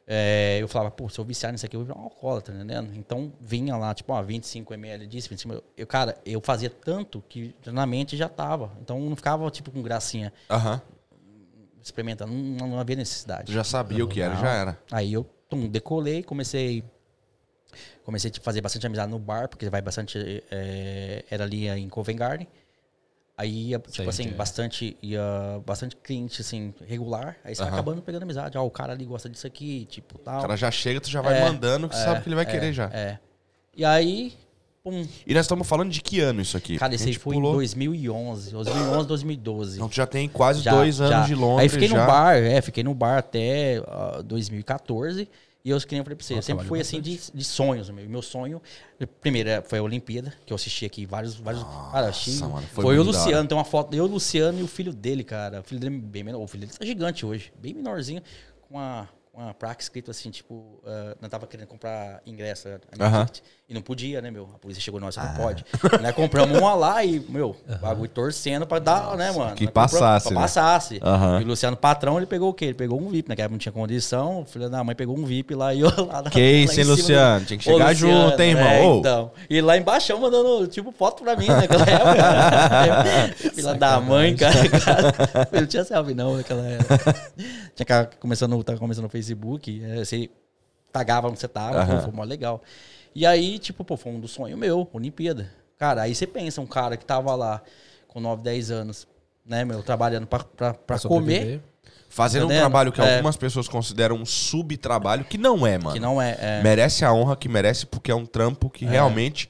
é, 0.05 0.59
eu 0.61 0.67
falava, 0.67 0.91
pô, 0.91 1.09
se 1.09 1.19
eu 1.19 1.25
viciar 1.25 1.51
nisso 1.51 1.65
aqui, 1.65 1.75
eu 1.75 1.79
vou 1.81 1.87
virar 1.87 1.99
um 1.99 2.03
alcoólatra, 2.05 2.53
tá 2.53 2.59
entendendo? 2.59 2.95
Então 2.95 3.31
vinha 3.41 3.75
lá, 3.75 3.93
tipo, 3.93 4.13
ó, 4.13 4.21
25 4.21 4.73
ml 4.73 5.05
disso, 5.07 5.29
25 5.29 5.53
ml. 5.53 5.63
Eu, 5.75 5.85
cara, 5.87 6.17
eu 6.25 6.39
fazia 6.41 6.69
tanto 6.69 7.23
que 7.27 7.53
na 7.65 7.85
mente 7.85 8.15
já 8.15 8.29
tava. 8.29 8.71
Então 8.81 8.99
não 8.99 9.15
ficava, 9.15 9.49
tipo, 9.51 9.71
com 9.71 9.81
gracinha 9.81 10.31
Aham. 10.49 10.81
experimentando. 11.83 12.31
Não, 12.33 12.67
não 12.67 12.79
havia 12.79 12.95
necessidade. 12.95 13.51
já 13.51 13.63
sabia 13.63 14.03
o 14.03 14.07
que 14.07 14.21
era, 14.21 14.33
Não. 14.35 14.41
já 14.41 14.49
era. 14.53 14.79
Aí 14.91 15.11
eu 15.13 15.25
tum, 15.49 15.67
decolei, 15.67 16.23
comecei 16.23 16.83
comecei 18.07 18.31
a 18.35 18.41
fazer 18.41 18.61
bastante 18.61 18.87
amizade 18.87 19.11
no 19.11 19.19
bar, 19.19 19.49
porque 19.49 19.69
vai 19.69 19.81
bastante 19.81 20.41
é, 20.49 21.25
era 21.29 21.43
ali 21.43 21.67
em 21.67 21.89
Covent 21.89 22.15
Garden. 22.17 22.47
Aí 23.37 23.67
ia, 23.67 23.77
tipo 23.79 23.91
Sei 23.93 24.07
assim, 24.07 24.27
é. 24.29 24.31
bastante 24.31 24.97
ia 25.03 25.21
bastante 25.65 25.95
cliente 25.97 26.41
assim 26.41 26.73
regular, 26.87 27.35
aí 27.43 27.53
você 27.53 27.61
Aham. 27.63 27.73
acabando 27.73 28.01
pegando 28.01 28.23
amizade. 28.23 28.57
Ó, 28.57 28.65
o 28.65 28.71
cara 28.71 28.93
ali 28.93 29.03
gosta 29.05 29.29
disso 29.29 29.45
aqui, 29.45 29.85
tipo, 29.91 30.17
tal. 30.19 30.39
O 30.39 30.41
cara 30.41 30.55
já 30.55 30.71
chega, 30.71 31.01
tu 31.01 31.09
já 31.09 31.21
vai 31.21 31.37
É, 31.37 31.43
mandando, 31.43 31.89
que 31.89 31.95
sabe 31.97 32.21
que 32.21 32.29
ele 32.29 32.35
vai 32.35 32.45
querer 32.45 32.71
já. 32.73 32.85
É. 32.93 33.19
E 33.75 33.83
aí, 33.85 34.33
pum, 34.83 35.05
E 35.27 35.33
nós 35.35 35.43
estamos 35.43 35.67
falando 35.67 35.91
de 35.91 36.01
que 36.01 36.19
ano 36.21 36.41
isso 36.41 36.55
aqui? 36.57 36.77
cara, 36.79 36.95
esse 36.95 37.09
aí 37.09 37.13
foi 37.13 37.35
pulou. 37.35 37.51
em 37.51 37.55
2011, 37.57 38.51
2011, 38.53 39.07
2012. 39.07 39.75
Então 39.75 39.89
tu 39.89 39.95
já 39.95 40.07
tem 40.07 40.27
quase 40.29 40.61
Já, 40.61 40.71
dois 40.71 40.99
anos 41.01 41.11
já. 41.11 41.25
de 41.25 41.35
Londres 41.35 41.61
Aí 41.63 41.69
fiquei 41.69 41.89
já. 41.89 41.99
no 41.99 42.07
bar, 42.07 42.37
é, 42.37 42.61
fiquei 42.61 42.83
no 42.85 42.95
bar 42.95 43.17
até 43.19 43.83
ah, 43.85 44.21
2014. 44.25 45.29
E 45.67 45.69
eu, 45.69 45.77
que 45.81 45.91
nem 45.91 45.99
eu 45.99 46.05
falei 46.05 46.15
pra 46.15 46.25
você, 46.25 46.31
eu 46.31 46.37
Nossa, 46.37 46.45
sempre 46.45 46.65
fui 46.65 46.79
assim 46.79 47.01
de, 47.01 47.19
de 47.33 47.43
sonhos. 47.43 47.89
Meu. 47.89 48.09
meu 48.09 48.21
sonho, 48.21 48.61
primeiro 49.19 49.49
é, 49.49 49.61
foi 49.61 49.79
a 49.79 49.83
Olimpíada, 49.83 50.33
que 50.45 50.53
eu 50.53 50.55
assisti 50.55 50.85
aqui 50.85 51.05
vários. 51.05 51.35
vários 51.35 51.61
cara, 51.91 52.07
achei, 52.07 52.35
mano, 52.35 52.61
foi 52.67 52.85
foi 52.85 52.97
o 52.97 53.01
hora. 53.01 53.09
Luciano, 53.09 53.49
tem 53.49 53.57
uma 53.57 53.65
foto, 53.65 53.93
eu, 53.93 54.05
o 54.05 54.07
Luciano 54.07 54.57
e 54.61 54.63
o 54.63 54.67
filho 54.67 54.93
dele, 54.93 55.25
cara. 55.25 55.59
O 55.59 55.63
filho 55.63 55.81
dele 55.81 55.97
é 55.97 55.99
bem 55.99 56.23
menor. 56.23 56.39
O 56.41 56.47
filho 56.47 56.61
dele 56.65 56.71
tá 56.71 56.85
gigante 56.85 57.25
hoje, 57.25 57.51
bem 57.59 57.73
menorzinho, 57.73 58.23
com 58.61 58.75
uma, 58.75 59.09
uma 59.33 59.53
placa 59.53 59.81
escrito 59.81 60.09
assim, 60.09 60.31
tipo, 60.31 60.53
uh, 60.53 61.17
não 61.19 61.27
tava 61.27 61.45
querendo 61.45 61.67
comprar 61.67 62.21
ingresso. 62.25 62.69
a 62.69 62.95
minha 62.95 63.05
Aham. 63.09 63.25
ticket. 63.25 63.43
E 63.69 63.73
não 63.73 63.81
podia, 63.81 64.21
né, 64.21 64.31
meu? 64.31 64.47
A 64.55 64.57
polícia 64.59 64.81
chegou, 64.81 64.97
nós, 64.97 65.13
você 65.13 65.19
não 65.19 65.33
pode. 65.33 65.65
Nós 66.01 66.15
compramos 66.15 66.57
uma 66.57 66.73
lá 66.73 67.03
e, 67.03 67.19
meu, 67.27 67.53
bagulho 67.81 68.07
torcendo 68.09 68.65
pra 68.65 68.79
dar, 68.79 69.17
né, 69.17 69.29
mano? 69.33 69.55
que 69.57 69.65
Nós 69.65 69.73
passasse, 69.73 70.27
Pra 70.29 70.35
né? 70.35 70.41
passasse. 70.41 70.99
Aham. 71.03 71.41
E 71.41 71.43
o 71.43 71.47
Luciano 71.47 71.75
Patrão, 71.75 72.15
ele 72.15 72.25
pegou 72.25 72.49
o 72.49 72.53
quê? 72.53 72.63
Ele 72.63 72.75
pegou 72.75 72.97
um 72.97 73.09
VIP, 73.09 73.27
naquela 73.27 73.47
época 73.47 73.55
não 73.55 73.59
tinha 73.59 73.73
condição. 73.73 74.43
O 74.43 74.45
filho 74.45 74.69
da 74.69 74.81
mãe 74.85 74.95
pegou 74.95 75.17
um 75.19 75.25
VIP 75.25 75.53
lá 75.53 75.73
e 75.73 75.81
eu 75.81 75.89
lá. 76.07 76.23
Que 76.29 76.39
lá 76.39 76.45
isso, 76.63 76.79
hein, 76.79 76.85
Luciano? 76.85 77.45
Tinha 77.45 77.57
que 77.57 77.63
chegar 77.65 77.89
Luciano, 77.89 78.29
junto, 78.29 78.41
hein, 78.41 78.51
irmão? 78.51 78.65
é, 78.69 78.85
então. 78.99 79.31
E 79.49 79.59
lá 79.59 79.77
embaixo 79.77 80.17
mandando, 80.17 80.65
tipo, 80.67 80.93
foto 80.93 81.21
pra 81.25 81.35
mim 81.35 81.47
naquela 81.47 81.83
época. 81.91 83.51
Filha 83.53 83.73
da 83.75 83.99
mãe, 83.99 84.33
cara. 84.33 84.55
não 85.51 85.65
tinha 85.67 85.83
selfie 85.83 86.13
não 86.13 86.37
naquela 86.37 86.65
época. 86.65 87.15
Tinha 87.75 88.05
que 88.05 88.15
começando, 88.17 88.63
tava 88.63 88.79
começando 88.79 89.03
no 89.03 89.09
Facebook. 89.09 89.83
é, 89.83 90.05
Você 90.05 90.29
tagava 90.89 91.27
onde 91.27 91.37
você 91.37 91.49
tava, 91.49 91.85
pô, 91.85 91.99
foi 92.01 92.13
mó 92.13 92.23
legal. 92.23 92.61
E 93.17 93.25
aí, 93.25 93.57
tipo, 93.57 93.83
pô, 93.83 93.97
foi 93.97 94.11
um 94.11 94.19
dos 94.19 94.29
sonhos 94.29 94.59
meu, 94.59 94.87
Olimpíada. 94.93 95.51
Cara, 95.75 96.03
aí 96.03 96.13
você 96.13 96.27
pensa, 96.27 96.61
um 96.61 96.67
cara 96.67 96.95
que 96.95 97.03
tava 97.03 97.33
lá 97.33 97.63
com 98.07 98.19
9, 98.19 98.43
10 98.43 98.69
anos, 98.69 99.07
né, 99.43 99.65
meu, 99.65 99.81
trabalhando 99.81 100.27
pra, 100.27 100.43
pra, 100.43 100.75
pra 100.75 100.99
comer. 100.99 101.59
Fazendo 102.09 102.43
um 102.43 102.45
Entendendo? 102.45 102.61
trabalho 102.61 102.91
que 102.91 103.01
É. 103.01 103.15
algumas 103.15 103.35
pessoas 103.35 103.67
consideram 103.67 104.17
um 104.17 104.25
subtrabalho, 104.25 105.25
que 105.25 105.35
não 105.35 105.65
é, 105.65 105.79
mano. 105.79 105.93
que 105.93 105.99
não 105.99 106.21
é... 106.21 106.37
é 106.39 106.61
Merece 106.61 107.03
a 107.03 107.11
honra 107.11 107.35
que 107.35 107.49
merece, 107.49 107.87
porque 107.87 108.11
é 108.11 108.15
um 108.15 108.25
trampo 108.25 108.69
que 108.69 108.85
realmente 108.85 109.49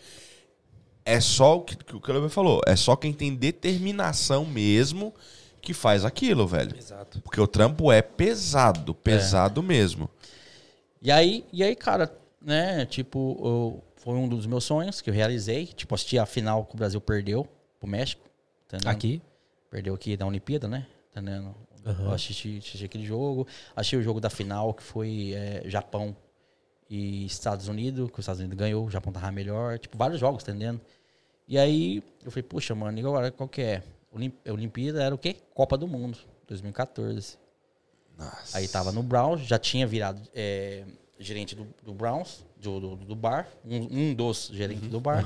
é 1.03 1.19
só 1.19 1.57
o 1.57 1.61
que, 1.61 1.75
que 1.75 1.93
o 1.95 1.99
Cleber 1.99 2.29
falou. 2.29 2.61
É 2.65 2.75
só 2.77 2.95
quem 2.95 3.11
tem 3.11 3.35
determinação 3.35 4.45
mesmo 4.45 5.13
que 5.61 5.73
faz 5.73 6.05
aquilo, 6.05 6.47
velho. 6.47 6.73
Exato. 6.77 7.19
Porque 7.21 7.41
o 7.41 7.47
trampo 7.47 7.91
é 7.91 8.01
pesado, 8.01 8.95
pesado 8.95 9.61
mesmo. 9.61 10.09
E 11.01 11.11
aí, 11.11 11.45
e 11.51 11.61
aí, 11.61 11.75
cara, 11.75 12.09
né, 12.47 12.85
tipo, 12.85 13.37
eu- 13.43 13.83
foi 13.97 14.15
um 14.15 14.27
dos 14.27 14.45
meus 14.45 14.63
sonhos 14.63 15.01
que 15.01 15.09
eu 15.09 15.13
realizei. 15.13 15.65
Tipo, 15.67 15.93
assisti 15.93 16.17
a 16.17 16.25
final 16.25 16.63
que 16.65 16.75
o 16.75 16.77
Brasil 16.77 17.01
perdeu 17.01 17.47
pro 17.79 17.87
México. 17.89 18.23
Entendeu? 18.65 18.89
Aqui. 18.89 19.21
Perdeu 19.69 19.93
aqui 19.93 20.15
na 20.17 20.25
Olimpíada, 20.25 20.67
né? 20.67 20.87
Entendendo? 21.11 21.53
Eu 21.85 22.11
assisti, 22.11 22.57
assisti 22.57 22.85
aquele 22.85 23.05
jogo. 23.05 23.45
Assisti 23.75 23.95
o 23.97 24.01
jogo 24.01 24.19
da 24.21 24.29
final, 24.29 24.73
que 24.73 24.81
foi 24.83 25.33
é, 25.35 25.63
Japão 25.65 26.15
e 26.89 27.25
Estados 27.25 27.67
Unidos, 27.67 28.07
que 28.09 28.13
os 28.19 28.23
Estados 28.23 28.39
Unidos 28.39 28.57
ganhou, 28.57 28.85
o 28.85 28.89
Japão 28.89 29.11
tava 29.11 29.31
melhor. 29.31 29.77
Tipo, 29.79 29.97
vários 29.97 30.19
jogos, 30.19 30.43
entendendo? 30.43 30.79
E 31.47 31.57
aí, 31.57 32.01
eu 32.23 32.31
falei, 32.31 32.43
puxa, 32.43 32.73
mano, 32.75 32.97
e 32.97 33.01
agora 33.01 33.29
qual 33.31 33.47
que 33.49 33.61
é? 33.61 33.83
Olim- 34.11 34.33
Olimpíada 34.49 35.03
era 35.03 35.13
o 35.13 35.17
quê? 35.17 35.35
Copa 35.53 35.77
do 35.77 35.87
Mundo, 35.87 36.17
2014. 36.47 37.37
Nossa. 38.17 38.57
Aí 38.57 38.67
tava 38.67 38.91
no 38.91 39.03
Browns, 39.03 39.41
já 39.41 39.57
tinha 39.59 39.85
virado 39.85 40.21
é, 40.33 40.83
gerente 41.19 41.55
do, 41.55 41.67
do 41.83 41.93
Browns, 41.93 42.45
do, 42.57 42.79
do, 42.79 42.95
do 42.95 43.15
bar, 43.15 43.47
um, 43.65 44.09
um 44.09 44.13
dos 44.13 44.49
gerentes 44.53 44.87
do 44.89 44.99
bar. 44.99 45.25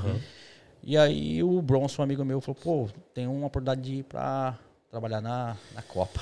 E 0.82 0.96
aí 0.96 1.42
o 1.42 1.62
Bronson, 1.62 2.02
um 2.02 2.04
amigo 2.04 2.24
meu, 2.24 2.40
falou, 2.40 2.58
pô, 2.60 2.88
tem 3.14 3.26
uma 3.26 3.46
oportunidade 3.46 3.82
de 3.82 3.94
ir 3.98 4.02
pra 4.04 4.58
trabalhar 4.90 5.20
na, 5.20 5.56
na 5.74 5.82
Copa. 5.82 6.20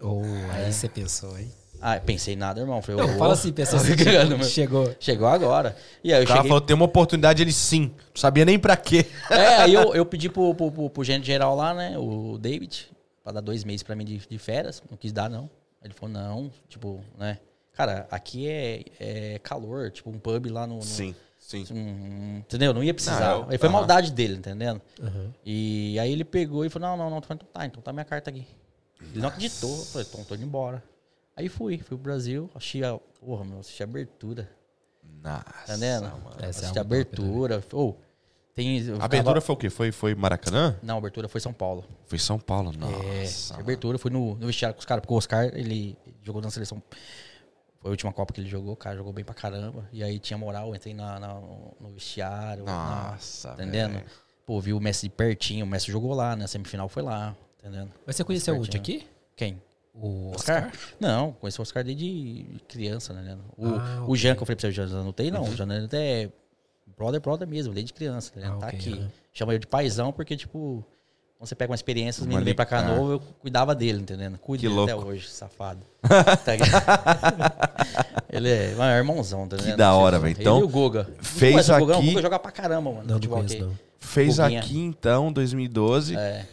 Ou 0.00 0.22
aí 0.52 0.72
você 0.72 0.88
pensou, 0.88 1.38
hein? 1.38 1.50
Ah, 1.80 1.98
pensei 2.00 2.34
nada, 2.34 2.60
irmão. 2.60 2.82
Falei, 2.82 3.00
Não, 3.06 3.14
ô, 3.14 3.18
fala 3.18 3.34
assim, 3.34 3.52
pensou 3.52 3.78
assim, 3.78 3.92
Obrigado, 3.92 4.28
meu. 4.36 4.42
chegou. 4.44 4.94
Chegou 4.98 5.28
agora. 5.28 5.76
E 6.02 6.12
aí 6.12 6.20
eu 6.20 6.24
O 6.24 6.26
cara 6.26 6.38
cheguei... 6.38 6.48
falou, 6.48 6.60
tem 6.60 6.74
uma 6.74 6.84
oportunidade, 6.84 7.40
ele 7.40 7.52
sim. 7.52 7.92
Não 7.96 8.16
sabia 8.16 8.44
nem 8.44 8.58
pra 8.58 8.76
quê. 8.76 9.06
É, 9.30 9.56
aí 9.58 9.74
eu, 9.74 9.94
eu 9.94 10.04
pedi 10.04 10.28
pro, 10.28 10.54
pro, 10.54 10.72
pro, 10.72 10.90
pro 10.90 11.04
gerente 11.04 11.26
geral 11.26 11.54
lá, 11.54 11.72
né, 11.72 11.96
o 11.96 12.36
David, 12.36 12.90
pra 13.22 13.32
dar 13.32 13.40
dois 13.40 13.62
meses 13.62 13.82
pra 13.84 13.94
mim 13.94 14.04
de, 14.04 14.18
de 14.18 14.38
férias. 14.38 14.82
Não 14.90 14.96
quis 14.96 15.12
dar, 15.12 15.30
não. 15.30 15.48
Ele 15.82 15.94
falou, 15.94 16.12
não, 16.12 16.50
tipo, 16.68 17.00
né. 17.16 17.38
Cara, 17.78 18.08
aqui 18.10 18.48
é, 18.48 18.82
é 18.98 19.38
calor, 19.38 19.92
tipo, 19.92 20.10
um 20.10 20.18
pub 20.18 20.46
lá 20.50 20.66
no... 20.66 20.78
no- 20.78 20.82
Sim, 20.82 21.14
sim. 21.38 21.64
Hum, 21.70 22.38
entendeu? 22.38 22.74
Não 22.74 22.82
ia 22.82 22.92
precisar. 22.92 23.20
Não, 23.20 23.42
eu- 23.44 23.50
aí 23.50 23.56
foi 23.56 23.68
maldade 23.68 24.10
dele, 24.10 24.34
entendendo? 24.34 24.82
Aham. 25.00 25.32
E 25.46 25.96
aí 26.00 26.10
ele 26.10 26.24
pegou 26.24 26.64
e 26.64 26.68
falou, 26.68 26.88
não, 26.88 26.96
não, 26.96 27.08
não. 27.10 27.22
Falei, 27.22 27.36
então 27.40 27.48
tá, 27.52 27.66
então 27.66 27.80
tá 27.80 27.92
minha 27.92 28.04
carta 28.04 28.30
aqui. 28.30 28.44
Ele 29.00 29.20
não 29.20 29.28
acreditou. 29.28 29.70
Eu 29.70 29.84
falei, 29.84 30.08
então 30.10 30.24
tô 30.24 30.34
indo 30.34 30.42
embora. 30.44 30.82
Aí 31.36 31.48
fui, 31.48 31.78
fui 31.78 31.86
pro 31.86 31.98
Brasil, 31.98 32.50
achei 32.52 32.82
a. 32.82 32.98
Porra, 33.20 33.44
meu, 33.44 33.60
assisti 33.60 33.80
a 33.80 33.86
abertura. 33.86 34.50
Nossa, 35.22 35.44
Tá 35.44 35.62
entendendo? 35.68 36.12
Essa 36.38 36.44
é 36.46 36.48
assisti 36.48 36.64
algo 36.66 36.80
a 36.80 36.82
top, 36.82 36.94
abertura. 36.94 37.64
Ou, 37.74 38.00
tem. 38.56 38.78
A 38.78 38.82
ficava- 38.82 39.04
abertura 39.04 39.40
foi 39.40 39.54
o 39.54 39.56
quê? 39.56 39.70
Foi, 39.70 39.92
foi 39.92 40.14
Maracanã? 40.16 40.76
Não, 40.82 40.96
a 40.96 40.98
abertura 40.98 41.28
foi 41.28 41.40
São 41.40 41.52
Paulo. 41.52 41.84
Foi 42.08 42.18
São 42.18 42.40
Paulo. 42.40 42.72
É, 42.74 42.76
Nossa. 43.22 43.54
a 43.54 43.60
abertura 43.60 43.98
foi 43.98 44.10
no, 44.10 44.34
no 44.34 44.46
vestiário 44.48 44.74
com 44.74 44.80
os 44.80 44.84
caras, 44.86 45.00
porque 45.02 45.14
o 45.14 45.16
Oscar, 45.16 45.44
ele 45.56 45.96
jogou 46.24 46.42
na 46.42 46.50
seleção. 46.50 46.82
Foi 47.80 47.88
a 47.88 47.92
última 47.92 48.12
Copa 48.12 48.32
que 48.32 48.40
ele 48.40 48.48
jogou, 48.48 48.72
o 48.72 48.76
cara 48.76 48.96
jogou 48.96 49.12
bem 49.12 49.24
pra 49.24 49.34
caramba. 49.34 49.88
E 49.92 50.02
aí 50.02 50.18
tinha 50.18 50.36
moral, 50.36 50.74
entrei 50.74 50.92
na, 50.94 51.18
na- 51.20 51.34
no 51.80 51.90
vestiário. 51.94 52.64
na- 52.64 53.10
Nossa, 53.12 53.52
entendendo? 53.52 54.00
Pô, 54.44 54.60
vi 54.60 54.72
o 54.72 54.80
Messi 54.80 55.08
de 55.08 55.14
pertinho, 55.14 55.64
o 55.64 55.68
Messi 55.68 55.90
jogou 55.92 56.14
lá, 56.14 56.34
né? 56.34 56.44
A 56.44 56.48
semifinal 56.48 56.88
foi 56.88 57.02
lá, 57.02 57.36
entendendo? 57.58 57.92
Mas 58.06 58.16
você 58.16 58.24
conheceu 58.24 58.54
o 58.58 58.64
Certinho. 58.64 58.80
aqui? 58.82 59.06
Quem? 59.36 59.62
O 59.94 60.30
Oscar? 60.34 60.66
Oscar? 60.68 60.80
Não, 60.98 61.32
conheci 61.32 61.58
o 61.60 61.62
Oscar 61.62 61.84
desde 61.84 62.46
criança, 62.66 63.12
né? 63.12 63.36
O, 63.56 63.76
Ah, 63.76 64.04
o 64.08 64.16
Jean, 64.16 64.34
que 64.34 64.42
eu 64.42 64.46
falei 64.46 64.56
pra 64.56 64.62
você, 64.62 64.68
o 64.68 64.72
Jean 64.86 65.00
anotei, 65.00 65.26
Uhum. 65.28 65.34
não. 65.34 65.42
O 65.44 65.54
Jean 65.56 65.84
até 65.84 66.22
é 66.24 66.30
brother, 66.96 67.20
brother 67.20 67.46
mesmo, 67.46 67.74
desde 67.74 67.92
criança, 67.92 68.32
né? 68.36 68.46
Ah, 68.48 68.56
tá 68.56 68.66
ok, 68.68 68.78
aqui. 68.78 68.92
aham. 68.94 69.10
Chama 69.32 69.52
ele 69.52 69.60
de 69.60 69.66
paizão, 69.66 70.12
porque, 70.12 70.36
tipo, 70.36 70.84
quando 71.38 71.48
você 71.48 71.54
pega 71.54 71.70
uma 71.70 71.76
experiência, 71.76 72.20
os 72.20 72.26
meninos 72.26 72.44
vêm 72.44 72.54
pra 72.54 72.66
cá 72.66 72.82
novo, 72.82 73.12
eu 73.12 73.20
cuidava 73.40 73.72
dele, 73.72 74.00
entendendo? 74.00 74.38
Cuido 74.38 74.60
Que 74.62 74.68
dele 74.68 74.82
até 74.82 74.94
louco. 74.94 75.10
hoje, 75.10 75.28
safado. 75.28 75.78
Tá 76.44 76.54
ele 78.28 78.48
é, 78.50 78.74
é 78.76 78.96
irmãozão, 78.98 79.46
tá 79.46 79.56
ligado? 79.56 79.76
da 79.76 79.94
hora, 79.94 80.18
velho. 80.18 80.32
ele 80.32 80.40
Então, 80.40 80.58
e 80.58 80.62
o 80.64 80.68
Guga. 80.68 81.08
fez 81.20 81.52
Conhece 81.52 81.72
o 81.72 81.78
Guga? 81.78 81.94
aqui- 81.96 82.02
O 82.02 82.08
Guga 82.10 82.22
joga 82.22 82.38
pra 82.40 82.50
caramba, 82.50 82.90
mano. 82.90 83.04
Não, 83.06 83.18
não 83.18 83.28
conheço, 83.28 83.54
aqui. 83.54 83.62
não. 83.62 83.78
Fez 84.00 84.38
Guguinha. 84.38 84.60
aqui 84.60 84.78
então, 84.80 85.32
2012. 85.32 86.16
É. 86.16 86.44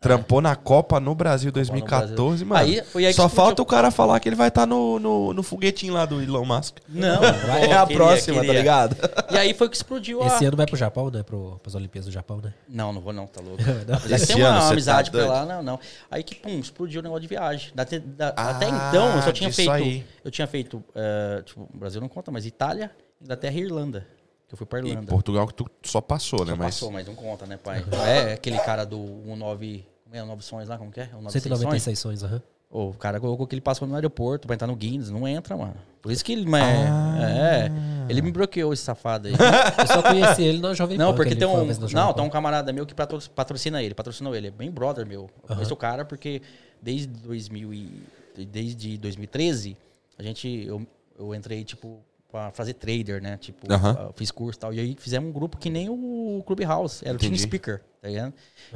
Trampou 0.00 0.40
na 0.40 0.54
Copa 0.54 1.00
no 1.00 1.14
Brasil 1.14 1.50
2014, 1.50 2.44
mano. 2.44 2.60
Aí, 2.60 2.82
foi 2.84 3.04
aí 3.04 3.10
que 3.12 3.16
Só 3.16 3.26
explodiu. 3.26 3.46
falta 3.46 3.62
o 3.62 3.66
cara 3.66 3.90
falar 3.90 4.20
que 4.20 4.28
ele 4.28 4.36
vai 4.36 4.48
estar 4.48 4.66
no, 4.66 4.98
no, 4.98 5.34
no 5.34 5.42
foguetinho 5.42 5.92
lá 5.94 6.06
do 6.06 6.22
Elon 6.22 6.44
Musk. 6.44 6.76
Não, 6.88 7.22
É 7.24 7.66
pô, 7.66 7.72
a 7.74 7.86
queria, 7.86 7.86
próxima, 7.96 8.36
tá 8.36 8.40
queria. 8.44 8.58
ligado? 8.60 8.96
E 9.30 9.36
aí 9.36 9.54
foi 9.54 9.68
que 9.68 9.76
explodiu 9.76 10.22
a... 10.22 10.26
Esse 10.28 10.44
ano 10.44 10.56
vai 10.56 10.66
pro 10.66 10.76
Japão, 10.76 11.10
né? 11.10 11.22
Pro, 11.22 11.58
pras 11.62 11.74
Olimpíadas 11.74 12.06
do 12.06 12.12
Japão, 12.12 12.40
né? 12.42 12.54
Não, 12.68 12.92
não 12.92 13.00
vou 13.00 13.12
não, 13.12 13.26
tá 13.26 13.40
louco. 13.40 13.62
Não. 13.88 14.14
Esse 14.14 14.28
tem 14.28 14.36
uma 14.36 14.48
ano 14.48 14.58
você 14.60 14.66
tá 14.66 14.72
amizade 14.72 15.10
por 15.10 15.16
doido? 15.18 15.30
lá, 15.30 15.44
não, 15.46 15.62
não. 15.62 15.80
Aí 16.10 16.22
que, 16.22 16.34
pum, 16.34 16.58
explodiu 16.58 17.00
o 17.00 17.02
negócio 17.02 17.22
de 17.22 17.28
viagem. 17.28 17.72
Da- 17.74 17.84
da- 17.84 18.34
Ah, 18.36 18.50
até 18.50 18.68
então, 18.68 19.16
eu 19.16 19.22
só 19.22 19.32
tinha 19.32 19.52
feito... 19.52 19.70
aí. 19.70 20.04
Eu 20.24 20.30
tinha 20.30 20.46
feito, 20.46 20.82
eh, 20.94 21.42
tipo, 21.44 21.68
o 21.72 21.76
Brasil 21.78 22.00
não 22.00 22.08
conta, 22.08 22.30
mas 22.30 22.46
Itália, 22.46 22.90
Inglaterra 23.20 23.56
e 23.56 23.62
Irlanda. 23.62 24.06
Que 24.46 24.54
eu 24.54 24.56
fui 24.58 24.66
pra 24.66 24.80
E 24.80 24.88
Irlanda. 24.88 25.06
Portugal 25.06 25.46
que 25.46 25.54
tu 25.54 25.66
só 25.82 26.00
passou, 26.00 26.40
né? 26.44 26.52
Só 26.52 26.56
Mas 26.56 26.74
passou, 26.74 26.90
mas 26.90 27.06
não 27.06 27.14
conta, 27.14 27.44
né, 27.46 27.58
pai? 27.62 27.84
É 28.06 28.32
aquele 28.32 28.58
cara 28.60 28.84
do 28.86 28.96
19... 29.24 29.84
Como 30.08 30.16
é? 30.16 30.24
9 30.24 30.42
sonhos 30.42 30.68
lá, 30.68 30.78
como 30.78 30.90
que 30.90 31.00
é? 31.00 31.04
O 31.12 31.20
9 31.20 31.30
sonhos? 31.30 31.42
196 31.42 31.98
sonhos, 31.98 32.24
aham. 32.24 32.42
O 32.70 32.92
cara 32.92 33.18
colocou 33.18 33.46
que 33.46 33.54
ele 33.54 33.62
passou 33.62 33.88
no 33.88 33.94
aeroporto 33.94 34.46
pra 34.46 34.54
entrar 34.54 34.66
no 34.66 34.76
Guinness. 34.76 35.08
Não 35.10 35.26
entra, 35.26 35.56
mano. 35.56 35.74
Por 36.02 36.12
isso 36.12 36.22
que 36.22 36.32
ele. 36.32 36.44
mas 36.46 36.62
é, 36.62 37.66
é. 37.66 37.70
Ele 38.10 38.20
me 38.20 38.30
bloqueou, 38.30 38.72
esse 38.74 38.82
safado 38.82 39.28
aí. 39.28 39.34
Eu 39.78 39.86
só 39.86 40.02
conheci 40.02 40.42
ele 40.42 40.60
na 40.60 40.74
Jovem 40.74 40.98
Não, 40.98 41.10
Pan, 41.12 41.16
porque 41.16 41.28
que 41.34 41.42
ele 41.42 41.46
tem 41.46 41.48
um. 41.48 41.88
Não, 41.92 42.12
tem 42.12 42.24
um 42.24 42.28
camarada 42.28 42.70
meu 42.72 42.84
que 42.84 42.94
patro- 42.94 43.18
patrocina 43.34 43.82
ele, 43.82 43.94
patrocinou 43.94 44.34
ele. 44.34 44.48
É 44.48 44.50
bem 44.50 44.70
brother 44.70 45.06
meu. 45.06 45.30
Eu 45.48 45.56
conheço 45.56 45.72
o 45.72 45.76
cara 45.76 46.04
porque 46.04 46.42
desde 46.80 47.06
2000 47.06 47.72
e, 47.72 48.02
desde 48.50 48.98
2013, 48.98 49.74
a 50.18 50.22
gente. 50.22 50.64
Eu, 50.66 50.86
eu 51.18 51.34
entrei, 51.34 51.64
tipo, 51.64 52.00
pra 52.30 52.50
fazer 52.50 52.74
trader, 52.74 53.22
né? 53.22 53.38
Tipo, 53.38 53.66
fiz 54.14 54.30
curso 54.30 54.58
e 54.58 54.60
tal. 54.60 54.74
E 54.74 54.80
aí 54.80 54.94
fizemos 54.98 55.30
um 55.30 55.32
grupo 55.32 55.56
que 55.56 55.70
nem 55.70 55.88
o 55.88 56.42
Clubhouse. 56.46 57.02
Era 57.02 57.16
o 57.16 57.18
Team. 57.18 57.34
Speaker, 57.36 57.80
tá 58.00 58.08
ligado? 58.08 58.34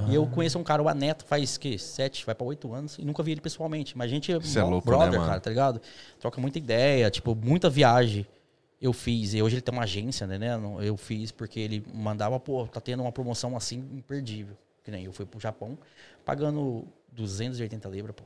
E 0.08 0.14
eu 0.14 0.26
conheço 0.26 0.58
um 0.58 0.64
cara, 0.64 0.82
o 0.82 0.88
Aneto, 0.88 1.24
faz 1.24 1.56
que? 1.56 1.78
Sete, 1.78 2.24
vai 2.26 2.34
pra 2.34 2.46
oito 2.46 2.72
anos, 2.72 2.98
e 2.98 3.04
nunca 3.04 3.22
vi 3.22 3.32
ele 3.32 3.40
pessoalmente. 3.40 3.96
Mas 3.96 4.06
a 4.06 4.14
gente 4.14 4.32
é 4.32 4.40
Cê 4.40 4.58
é 4.58 4.62
louco, 4.62 4.90
né, 4.90 4.96
brother, 4.96 5.18
mano? 5.18 5.30
cara, 5.30 5.40
tá 5.40 5.50
ligado? 5.50 5.80
Troca 6.18 6.40
muita 6.40 6.58
ideia, 6.58 7.10
tipo, 7.10 7.34
muita 7.34 7.70
viagem 7.70 8.26
eu 8.82 8.92
fiz. 8.92 9.32
E 9.32 9.40
hoje 9.40 9.54
ele 9.54 9.62
tem 9.62 9.72
uma 9.72 9.84
agência, 9.84 10.26
né? 10.26 10.36
né? 10.36 10.60
Eu 10.80 10.96
fiz 10.96 11.30
porque 11.30 11.60
ele 11.60 11.86
mandava, 11.94 12.40
pô, 12.40 12.66
tá 12.66 12.80
tendo 12.80 13.02
uma 13.04 13.12
promoção 13.12 13.56
assim 13.56 13.78
imperdível. 13.92 14.56
Que 14.82 14.90
nem 14.90 15.04
eu 15.04 15.12
fui 15.12 15.24
pro 15.24 15.38
Japão 15.38 15.78
pagando 16.24 16.84
280 17.12 17.88
libras, 17.88 18.16
pô. 18.16 18.24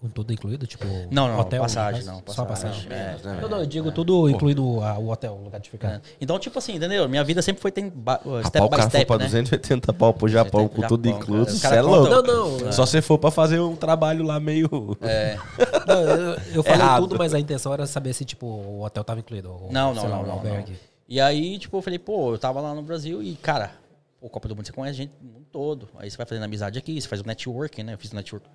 Com 0.00 0.08
tudo 0.08 0.32
incluído, 0.32 0.66
tipo. 0.66 0.86
Não, 1.10 1.28
não, 1.28 1.38
hotel, 1.40 1.60
passagem, 1.60 2.02
né? 2.04 2.10
não. 2.26 2.32
Só 2.34 2.46
passagem. 2.46 2.90
É, 2.90 3.16
Não, 3.42 3.48
não, 3.50 3.58
eu 3.60 3.66
digo 3.66 3.92
tudo 3.92 4.30
incluindo 4.30 4.82
a- 4.82 4.98
o 4.98 5.10
hotel, 5.10 5.34
o 5.38 5.44
lugar 5.44 5.60
de 5.60 5.68
ficar. 5.68 5.88
é. 5.96 6.00
Então, 6.18 6.38
tipo 6.38 6.58
assim, 6.58 6.76
entendeu? 6.76 7.06
Minha 7.06 7.22
vida 7.22 7.42
sempre 7.42 7.60
foi 7.60 7.70
tem 7.70 7.90
ba- 7.90 8.18
uh, 8.24 8.36
Rapaz, 8.36 8.46
step 8.46 8.64
o 8.64 8.68
by 8.70 8.76
cara 8.78 8.90
foi 8.90 9.04
pra 9.04 9.18
né? 9.18 9.24
280 9.26 9.92
pau 9.92 10.14
pro 10.14 10.26
Japão 10.26 10.68
com 10.68 10.80
Japão, 10.80 10.96
tudo. 10.96 11.10
Os 11.42 11.52
Você 11.52 11.60
cara 11.60 11.76
é 11.76 11.82
louco. 11.82 12.08
Não, 12.08 12.22
não. 12.22 12.72
Só 12.72 12.86
se 12.86 13.02
for 13.02 13.18
pra 13.18 13.30
fazer 13.30 13.60
um 13.60 13.76
trabalho 13.76 14.24
lá 14.24 14.40
meio. 14.40 14.96
É. 15.02 15.36
Não, 15.86 16.00
eu, 16.00 16.38
eu 16.54 16.62
falei 16.62 16.80
Errado. 16.80 17.02
tudo, 17.02 17.18
mas 17.18 17.34
a 17.34 17.38
intenção 17.40 17.72
era 17.72 17.86
saber 17.86 18.14
se, 18.14 18.24
tipo, 18.24 18.46
o 18.46 18.82
hotel 18.84 19.04
tava 19.04 19.20
incluído. 19.20 19.50
ou, 19.50 19.68
Não, 19.70 19.92
não, 19.92 20.04
lá, 20.04 20.08
não, 20.10 20.22
o 20.22 20.26
não, 20.26 20.42
não. 20.42 20.64
E 21.08 21.20
aí, 21.20 21.58
tipo, 21.58 21.76
eu 21.76 21.82
falei, 21.82 21.98
pô, 21.98 22.32
eu 22.32 22.38
tava 22.38 22.60
lá 22.60 22.74
no 22.74 22.82
Brasil 22.82 23.22
e, 23.22 23.34
cara, 23.36 23.72
o 24.20 24.28
Copa 24.30 24.48
do 24.48 24.54
Mundo 24.56 24.66
você 24.66 24.72
conhece 24.72 24.96
gente 24.96 25.12
do 25.20 25.26
mundo 25.26 25.46
todo. 25.52 25.88
Aí 25.98 26.10
você 26.10 26.16
vai 26.16 26.24
fazendo 26.26 26.44
amizade 26.44 26.78
aqui, 26.78 26.98
você 27.00 27.08
faz 27.08 27.20
o 27.20 27.26
networking, 27.26 27.82
né? 27.82 27.94
Eu 27.94 27.98
fiz 27.98 28.12
o 28.12 28.16
network 28.16 28.46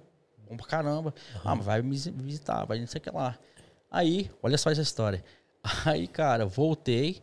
bom 0.50 0.58
pra 0.58 0.66
caramba. 0.66 1.14
Ah, 1.44 1.56
mas 1.56 1.66
vai 1.66 1.82
me 1.82 1.96
visitar, 1.96 2.66
vai 2.66 2.80
não 2.80 2.88
sei 2.88 3.00
o 3.00 3.02
que 3.02 3.12
lá. 3.12 3.38
Aí, 3.90 4.30
olha 4.42 4.58
só 4.58 4.70
essa 4.70 4.82
história. 4.82 5.24
Aí, 5.86 6.08
cara, 6.08 6.46
voltei. 6.46 7.22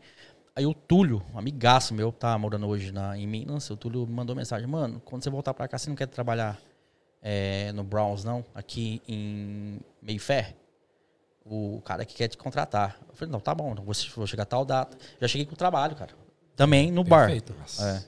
Aí 0.55 0.67
o 0.67 0.75
Túlio, 0.75 1.23
um 1.33 1.39
amigaço 1.39 1.95
meu, 1.95 2.13
tá 2.13 2.37
morando 2.37 2.67
hoje 2.67 2.93
na, 2.93 3.17
em 3.17 3.27
Minas. 3.27 3.71
O 3.71 3.77
Túlio 3.77 4.07
me 4.07 4.13
mandou 4.13 4.37
mensagem: 4.37 4.67
Mano, 4.67 5.01
quando 5.05 5.23
você 5.23 5.31
voltar 5.31 5.55
pra 5.55 5.67
cá, 5.67 5.79
você 5.79 5.89
não 5.89 5.97
quer 5.97 6.07
trabalhar 6.07 6.59
é, 7.23 7.73
no 7.73 7.83
Browns, 7.83 8.23
não? 8.25 8.45
Aqui 8.55 9.01
em 9.09 9.81
Mayfair? 10.03 10.55
O 11.45 11.81
cara 11.85 12.05
que 12.05 12.15
quer 12.15 12.29
te 12.29 12.37
contratar. 12.37 12.99
Eu 13.09 13.15
falei: 13.15 13.33
Não, 13.33 13.41
tá 13.41 13.55
bom, 13.55 13.73
então 13.73 13.85
vou, 13.85 13.95
vou 14.15 14.27
chegar 14.27 14.43
a 14.43 14.47
tal 14.47 14.65
data. 14.65 14.97
Já 15.21 15.27
cheguei 15.29 15.47
com 15.47 15.55
o 15.55 15.57
trabalho, 15.57 15.97
cara. 15.97 16.13
Também 16.55 16.91
no 16.93 17.03
bar. 17.03 17.29
Perfeito. 17.29 17.55
É. 17.81 18.03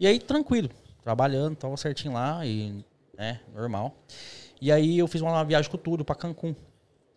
E 0.00 0.06
aí, 0.06 0.18
tranquilo, 0.18 0.70
trabalhando, 1.02 1.56
tava 1.56 1.76
certinho 1.76 2.14
lá 2.14 2.44
e, 2.44 2.84
né, 3.16 3.40
normal. 3.54 3.96
E 4.60 4.72
aí 4.72 4.98
eu 4.98 5.06
fiz 5.06 5.20
uma 5.20 5.44
viagem 5.44 5.70
com 5.70 5.76
tudo 5.76 6.04
pra 6.04 6.14
Cancún. 6.14 6.54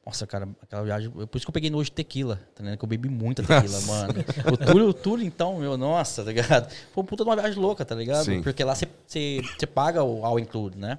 Nossa, 0.06 0.26
cara, 0.26 0.50
aquela 0.62 0.84
viagem. 0.84 1.10
Por 1.12 1.38
isso 1.38 1.46
que 1.46 1.50
eu 1.50 1.54
peguei 1.54 1.70
nojo 1.70 1.86
de 1.86 1.92
tequila, 1.92 2.42
tá 2.56 2.64
ligado? 2.64 2.80
Que 2.80 2.86
eu 2.86 2.90
bebi 2.90 3.10
muita 3.10 3.44
tequila, 3.44 3.80
mano. 3.82 4.14
O 4.52 4.58
Túlio, 4.58 4.88
o 4.90 4.94
Túlio, 4.94 5.26
então, 5.26 5.60
meu, 5.60 5.78
nossa, 5.78 6.24
tá 6.24 6.32
ligado? 6.32 6.70
Foi 6.94 7.04
uma 7.04 7.08
puta 7.08 7.24
de 7.24 7.30
uma 7.30 7.36
viagem 7.36 7.60
louca, 7.60 7.86
tá 7.86 7.94
ligado? 7.94 8.26
Sim. 8.26 8.42
Porque 8.42 8.64
lá 8.64 8.74
você 8.74 9.68
paga 9.74 10.04
o 10.04 10.26
all 10.26 10.40
include, 10.40 10.78
né? 10.78 10.98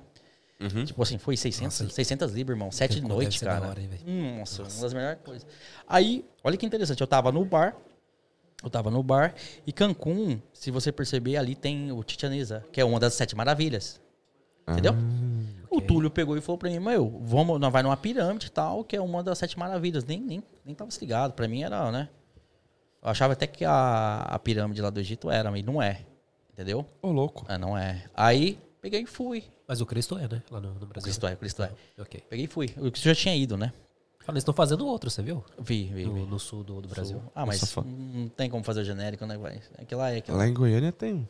Tipo 0.84 1.02
assim, 1.02 1.16
foi 1.16 1.36
600, 1.36 1.92
600 1.92 2.32
libras, 2.32 2.54
irmão. 2.54 2.70
Sete 2.70 3.00
noites, 3.00 3.40
cara. 3.40 3.66
hora, 3.66 3.80
hein, 3.80 3.88
velho? 3.88 4.02
Hum, 4.06 4.38
Nossa, 4.38 4.62
uma 4.62 4.82
das 4.82 4.92
melhores 4.92 5.18
coisas. 5.24 5.46
Aí, 5.88 6.24
olha 6.44 6.56
que 6.56 6.66
interessante, 6.66 7.00
eu 7.00 7.06
tava 7.06 7.32
no 7.32 7.44
bar, 7.44 7.74
eu 8.62 8.68
tava 8.68 8.90
no 8.90 9.02
bar, 9.02 9.34
e 9.66 9.72
Cancún, 9.72 10.38
se 10.52 10.70
você 10.70 10.92
perceber, 10.92 11.38
ali 11.38 11.54
tem 11.54 11.90
o 11.90 12.04
Chichen 12.06 12.38
Itza, 12.38 12.62
que 12.70 12.80
é 12.80 12.84
uma 12.84 13.00
das 13.00 13.14
sete 13.14 13.34
maravilhas. 13.34 13.98
Entendeu? 14.70 14.94
O 15.70 15.80
Túlio 15.80 16.10
pegou 16.10 16.36
e 16.36 16.40
falou 16.40 16.58
pra 16.58 16.68
mim, 16.68 16.80
meu, 16.80 17.20
vamos, 17.22 17.60
nós 17.60 17.72
vai 17.72 17.82
numa 17.82 17.96
pirâmide 17.96 18.48
e 18.48 18.50
tal, 18.50 18.82
que 18.82 18.96
é 18.96 19.00
uma 19.00 19.22
das 19.22 19.38
sete 19.38 19.58
maravilhas. 19.58 20.04
Nem, 20.04 20.20
nem, 20.20 20.42
nem 20.64 20.74
tava 20.74 20.90
se 20.90 21.00
ligado. 21.00 21.32
Pra 21.32 21.46
mim 21.46 21.62
era, 21.62 21.92
né? 21.92 22.08
Eu 23.02 23.08
achava 23.08 23.32
até 23.34 23.46
que 23.46 23.64
a, 23.64 24.22
a 24.22 24.38
pirâmide 24.38 24.82
lá 24.82 24.90
do 24.90 24.98
Egito 24.98 25.30
era, 25.30 25.50
mas 25.50 25.64
não 25.64 25.80
é. 25.80 26.00
Entendeu? 26.52 26.84
Ô, 27.00 27.12
louco. 27.12 27.44
Ah, 27.48 27.56
não 27.56 27.78
é. 27.78 28.04
Aí, 28.14 28.58
peguei 28.82 29.02
e 29.02 29.06
fui. 29.06 29.44
Mas 29.66 29.80
o 29.80 29.86
Cristo 29.86 30.18
é, 30.18 30.28
né? 30.28 30.42
Lá 30.50 30.60
no, 30.60 30.74
no 30.74 30.82
O 30.82 30.86
Brasil. 30.86 31.04
Cristo 31.04 31.26
é, 31.26 31.32
o 31.32 31.36
Cristo 31.36 31.62
é. 31.62 31.72
Ok. 31.98 32.22
Peguei 32.28 32.44
e 32.46 32.48
fui. 32.48 32.66
O 32.76 32.90
Cristo 32.90 33.04
já 33.04 33.14
tinha 33.14 33.36
ido, 33.36 33.56
né? 33.56 33.72
Fala, 34.18 34.34
eles 34.36 34.42
estão 34.42 34.52
fazendo 34.52 34.86
outro, 34.86 35.08
você 35.08 35.22
viu? 35.22 35.42
Vi, 35.58 35.84
vi, 35.84 36.04
vi. 36.04 36.04
No, 36.04 36.26
no 36.26 36.38
sul 36.38 36.62
do, 36.62 36.82
do 36.82 36.88
Brasil. 36.88 37.22
Ah, 37.34 37.46
mas 37.46 37.60
Nossa, 37.60 37.80
não 37.82 38.28
tem 38.28 38.50
como 38.50 38.62
fazer 38.62 38.80
o 38.80 38.84
genérico, 38.84 39.24
né? 39.24 39.38
Aquilo 39.78 40.00
lá 40.00 40.10
é 40.10 40.18
aquilo. 40.18 40.36
Lá 40.36 40.46
em 40.46 40.52
Goiânia 40.52 40.92
tem 40.92 41.14
um. 41.14 41.26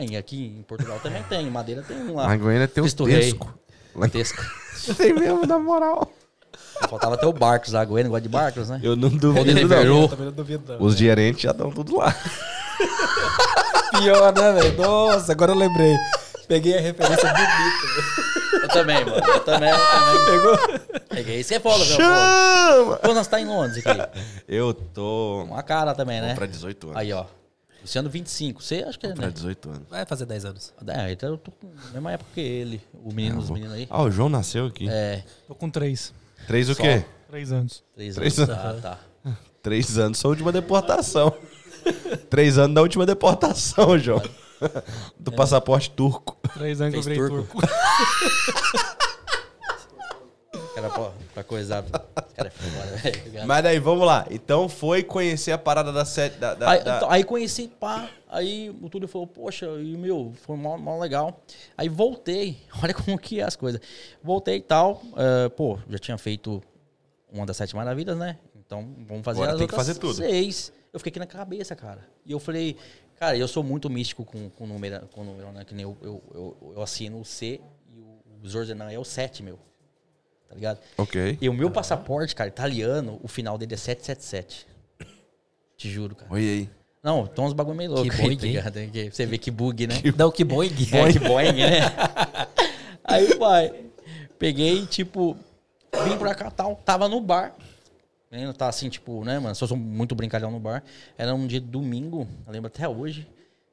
Aí, 0.00 0.16
aqui 0.16 0.46
em 0.58 0.62
Portugal 0.62 0.98
também 1.02 1.22
tem, 1.24 1.46
em 1.46 1.50
Madeira 1.50 1.82
tem 1.82 1.94
um 1.98 2.14
lá. 2.14 2.34
Em 2.34 2.38
Goiânia 2.38 2.66
tem 2.66 2.82
um 2.82 3.04
Rei. 3.04 3.20
Tesco. 3.20 3.54
Tesco. 4.10 4.42
Tem 4.96 5.12
mesmo, 5.12 5.44
na 5.46 5.58
moral. 5.58 6.10
Faltava 6.88 7.16
até 7.16 7.26
o 7.26 7.32
Barcos 7.34 7.74
lá, 7.74 7.84
Goiânia 7.84 8.08
gosta 8.08 8.22
de 8.22 8.28
Barcos, 8.30 8.70
né? 8.70 8.80
Eu 8.82 8.96
não 8.96 9.10
duvido, 9.10 9.52
não. 9.84 10.08
também 10.08 10.26
não 10.26 10.32
duvido, 10.32 10.76
Os 10.78 10.96
gerentes 10.96 11.42
já 11.42 11.50
estão 11.50 11.70
tudo 11.70 11.98
lá. 11.98 12.14
Pior, 14.00 14.32
né, 14.32 14.52
velho? 14.52 14.76
Nossa, 14.78 15.32
agora 15.32 15.52
eu 15.52 15.56
lembrei. 15.56 15.94
Peguei 16.48 16.78
a 16.78 16.80
referência 16.80 17.30
bonita. 17.30 18.62
Eu 18.62 18.68
também, 18.68 19.04
mano. 19.04 19.16
Eu 19.16 19.40
também, 19.40 19.70
eu 19.70 19.78
também. 19.78 20.24
Pegou? 20.24 21.00
Peguei. 21.10 21.42
Você 21.42 21.56
é 21.56 21.60
foda, 21.60 21.84
meu. 21.84 21.96
Chama! 21.96 22.96
Pô, 23.02 23.12
nós 23.12 23.26
tá 23.26 23.38
em 23.38 23.44
Londres 23.44 23.84
aqui. 23.84 24.20
Eu 24.48 24.72
tô. 24.72 25.44
Uma 25.44 25.62
cara 25.62 25.94
também, 25.94 26.20
né? 26.22 26.28
Vou 26.28 26.36
pra 26.36 26.46
18 26.46 26.86
anos. 26.86 26.96
Aí, 26.96 27.12
ó. 27.12 27.26
Luciano 27.82 28.10
25. 28.10 28.62
Você 28.62 28.84
acho 28.86 28.98
que 28.98 29.06
é, 29.06 29.14
né? 29.14 29.30
18 29.30 29.68
anos. 29.70 29.82
Vai 29.88 30.04
fazer 30.06 30.26
10 30.26 30.44
anos. 30.44 30.72
É, 30.86 31.12
então 31.12 31.30
eu 31.30 31.38
tô 31.38 31.50
com 31.50 31.66
a 31.88 31.92
mesma 31.92 32.12
época 32.12 32.30
que 32.34 32.40
ele. 32.40 32.80
O 33.04 33.12
menino, 33.12 33.38
os 33.38 33.50
meninos 33.50 33.74
aí. 33.74 33.86
Ah, 33.90 34.02
o 34.02 34.10
João 34.10 34.28
nasceu 34.28 34.66
aqui. 34.66 34.88
É, 34.88 35.24
Tô 35.46 35.54
com 35.54 35.70
três. 35.70 36.12
Três 36.46 36.68
o 36.68 36.74
Só. 36.74 36.82
quê? 36.82 37.04
Três 37.28 37.52
anos. 37.52 37.82
três, 37.94 38.14
Três 38.16 38.38
anos. 38.38 38.50
anos. 38.54 38.82
Tá, 38.82 38.96
tá. 39.24 39.32
Três 39.62 39.98
anos 39.98 40.18
sua 40.18 40.30
última 40.30 40.52
deportação. 40.52 41.34
Três 42.28 42.58
anos 42.58 42.74
da 42.74 42.82
última 42.82 43.06
deportação, 43.06 43.98
João. 43.98 44.22
Do 45.18 45.32
passaporte 45.32 45.90
turco. 45.90 46.36
Três 46.54 46.80
anos 46.80 46.92
que 46.92 46.98
eu 46.98 47.02
virei 47.02 47.18
turco. 47.18 47.60
turco. 47.60 48.99
Cara, 50.74 50.88
pô, 50.90 51.10
pra 51.34 51.42
coisar. 51.42 51.82
Cara 51.82 52.48
é 52.48 52.50
foda, 52.50 52.96
velho. 52.96 53.46
Mas 53.46 53.62
daí, 53.62 53.78
vamos 53.78 54.06
lá. 54.06 54.26
Então 54.30 54.68
foi 54.68 55.02
conhecer 55.02 55.50
a 55.52 55.58
parada 55.58 55.92
da 55.92 56.04
sete. 56.04 56.38
Da, 56.38 56.54
da- 56.54 56.70
Aí, 56.70 56.84
da- 56.84 56.96
então, 56.96 57.10
aí 57.10 57.24
conheci, 57.24 57.68
pá. 57.68 58.08
Aí 58.28 58.70
o 58.70 58.88
Túlio 58.88 59.08
falou, 59.08 59.26
poxa, 59.26 59.66
e 59.80 59.96
meu, 59.96 60.32
foi 60.42 60.56
mó, 60.56 60.76
mó 60.78 60.98
legal. 60.98 61.42
Aí 61.76 61.88
voltei, 61.88 62.58
olha 62.82 62.94
como 62.94 63.18
que 63.18 63.40
é 63.40 63.44
as 63.44 63.56
coisas. 63.56 63.80
Voltei 64.22 64.56
e 64.58 64.62
tal, 64.62 65.02
eh, 65.16 65.48
pô, 65.48 65.78
já 65.88 65.98
tinha 65.98 66.16
feito 66.16 66.62
uma 67.32 67.44
das 67.44 67.56
sete 67.56 67.74
maravilhas, 67.74 68.16
né? 68.16 68.38
Então 68.54 68.94
vamos 69.08 69.24
fazer 69.24 69.40
Agora 69.40 69.52
as 69.54 69.58
tem 69.58 69.66
que 69.66 69.74
fazer 69.74 69.94
tudo. 69.96 70.14
seis. 70.14 70.72
Eu 70.92 71.00
fiquei 71.00 71.10
aqui 71.10 71.18
na 71.18 71.26
cabeça, 71.26 71.74
cara. 71.74 72.06
E 72.24 72.30
eu 72.32 72.38
falei, 72.38 72.76
cara, 73.16 73.36
eu 73.36 73.46
sou 73.48 73.62
muito 73.64 73.90
místico 73.90 74.24
com, 74.24 74.48
com 74.50 74.66
número, 74.66 75.08
com 75.12 75.24
número, 75.24 75.50
né? 75.52 75.64
Que 75.64 75.74
nem 75.74 75.82
eu, 75.82 75.96
eu, 76.00 76.22
eu, 76.32 76.72
eu 76.76 76.82
assino 76.82 77.20
o 77.20 77.24
C 77.24 77.60
e 77.92 77.98
o, 78.00 78.20
o 78.44 78.48
Zorzenan 78.48 78.90
é 78.90 78.98
o 78.98 79.04
7, 79.04 79.42
meu. 79.42 79.58
Tá 80.50 80.56
ligado? 80.56 80.80
Ok. 80.98 81.38
E 81.40 81.48
o 81.48 81.54
meu 81.54 81.70
passaporte, 81.70 82.34
cara, 82.34 82.48
italiano, 82.48 83.20
o 83.22 83.28
final 83.28 83.56
dele 83.56 83.74
é 83.74 83.76
777. 83.76 84.66
Te 85.76 85.88
juro, 85.88 86.16
cara. 86.16 86.32
Oi 86.32 86.40
aí. 86.40 86.70
Não, 87.00 87.24
tem 87.24 87.44
uns 87.44 87.52
bagulho 87.52 87.76
meio 87.76 87.92
louco 87.92 88.10
Que 88.10 88.16
tá 88.16 88.22
hein? 88.24 88.36
ligado? 88.36 88.74
Que 88.90 89.10
Você 89.10 89.24
vê 89.24 89.38
que 89.38 89.50
bug, 89.50 89.86
né? 89.86 89.94
Não, 90.18 90.30
que 90.30 90.42
Boeing. 90.44 90.72
É, 90.92 91.12
que 91.12 91.18
Boeing, 91.20 91.52
né? 91.52 91.80
Aí, 93.04 93.34
pai, 93.36 93.72
peguei, 94.40 94.84
tipo, 94.86 95.36
vim 96.04 96.18
pra 96.18 96.34
cá 96.34 96.50
tal, 96.50 96.76
tava 96.84 97.08
no 97.08 97.20
bar. 97.20 97.54
né, 98.30 98.52
Tá 98.52 98.68
assim, 98.68 98.88
tipo, 98.88 99.24
né, 99.24 99.38
mano? 99.38 99.54
Só 99.54 99.66
sou 99.68 99.76
muito 99.76 100.14
brincalhão 100.14 100.50
no 100.50 100.58
bar. 100.60 100.82
Era 101.16 101.32
um 101.34 101.46
dia 101.46 101.60
de 101.60 101.66
domingo, 101.66 102.28
eu 102.46 102.52
lembro 102.52 102.66
até 102.66 102.88
hoje. 102.88 103.26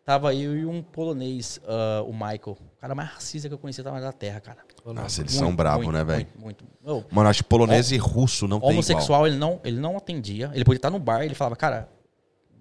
Tava 0.07 0.33
eu 0.33 0.57
e 0.57 0.65
um 0.65 0.81
polonês, 0.81 1.59
ah, 1.67 2.01
o 2.07 2.13
Michael. 2.13 2.57
O 2.57 2.79
cara 2.79 2.95
mais 2.95 3.09
racista 3.09 3.49
que 3.49 3.53
eu 3.53 3.57
conhecia 3.57 3.83
tava 3.83 3.99
na 3.99 4.13
terra, 4.13 4.39
cara. 4.39 4.59
Nossa, 4.85 5.19
eles 5.19 5.33
Muito, 5.33 5.45
são 5.45 5.53
bravos, 5.53 5.85
né, 5.91 6.01
velho? 6.01 6.25
Muito, 6.39 6.63
muito. 6.81 7.13
Mano, 7.13 7.27
acho 7.27 7.43
que 7.43 7.49
polonês 7.49 7.91
e 7.91 7.97
russo 7.97 8.47
não 8.47 8.61
tem 8.61 8.69
igual. 8.69 8.73
homossexual, 8.75 9.27
ele 9.27 9.35
não, 9.35 9.59
ele 9.65 9.77
não 9.81 9.97
atendia. 9.97 10.49
Ele 10.53 10.63
podia 10.63 10.77
estar 10.77 10.89
no 10.89 10.97
bar, 10.97 11.23
ele 11.23 11.35
falava, 11.35 11.57
cara, 11.57 11.89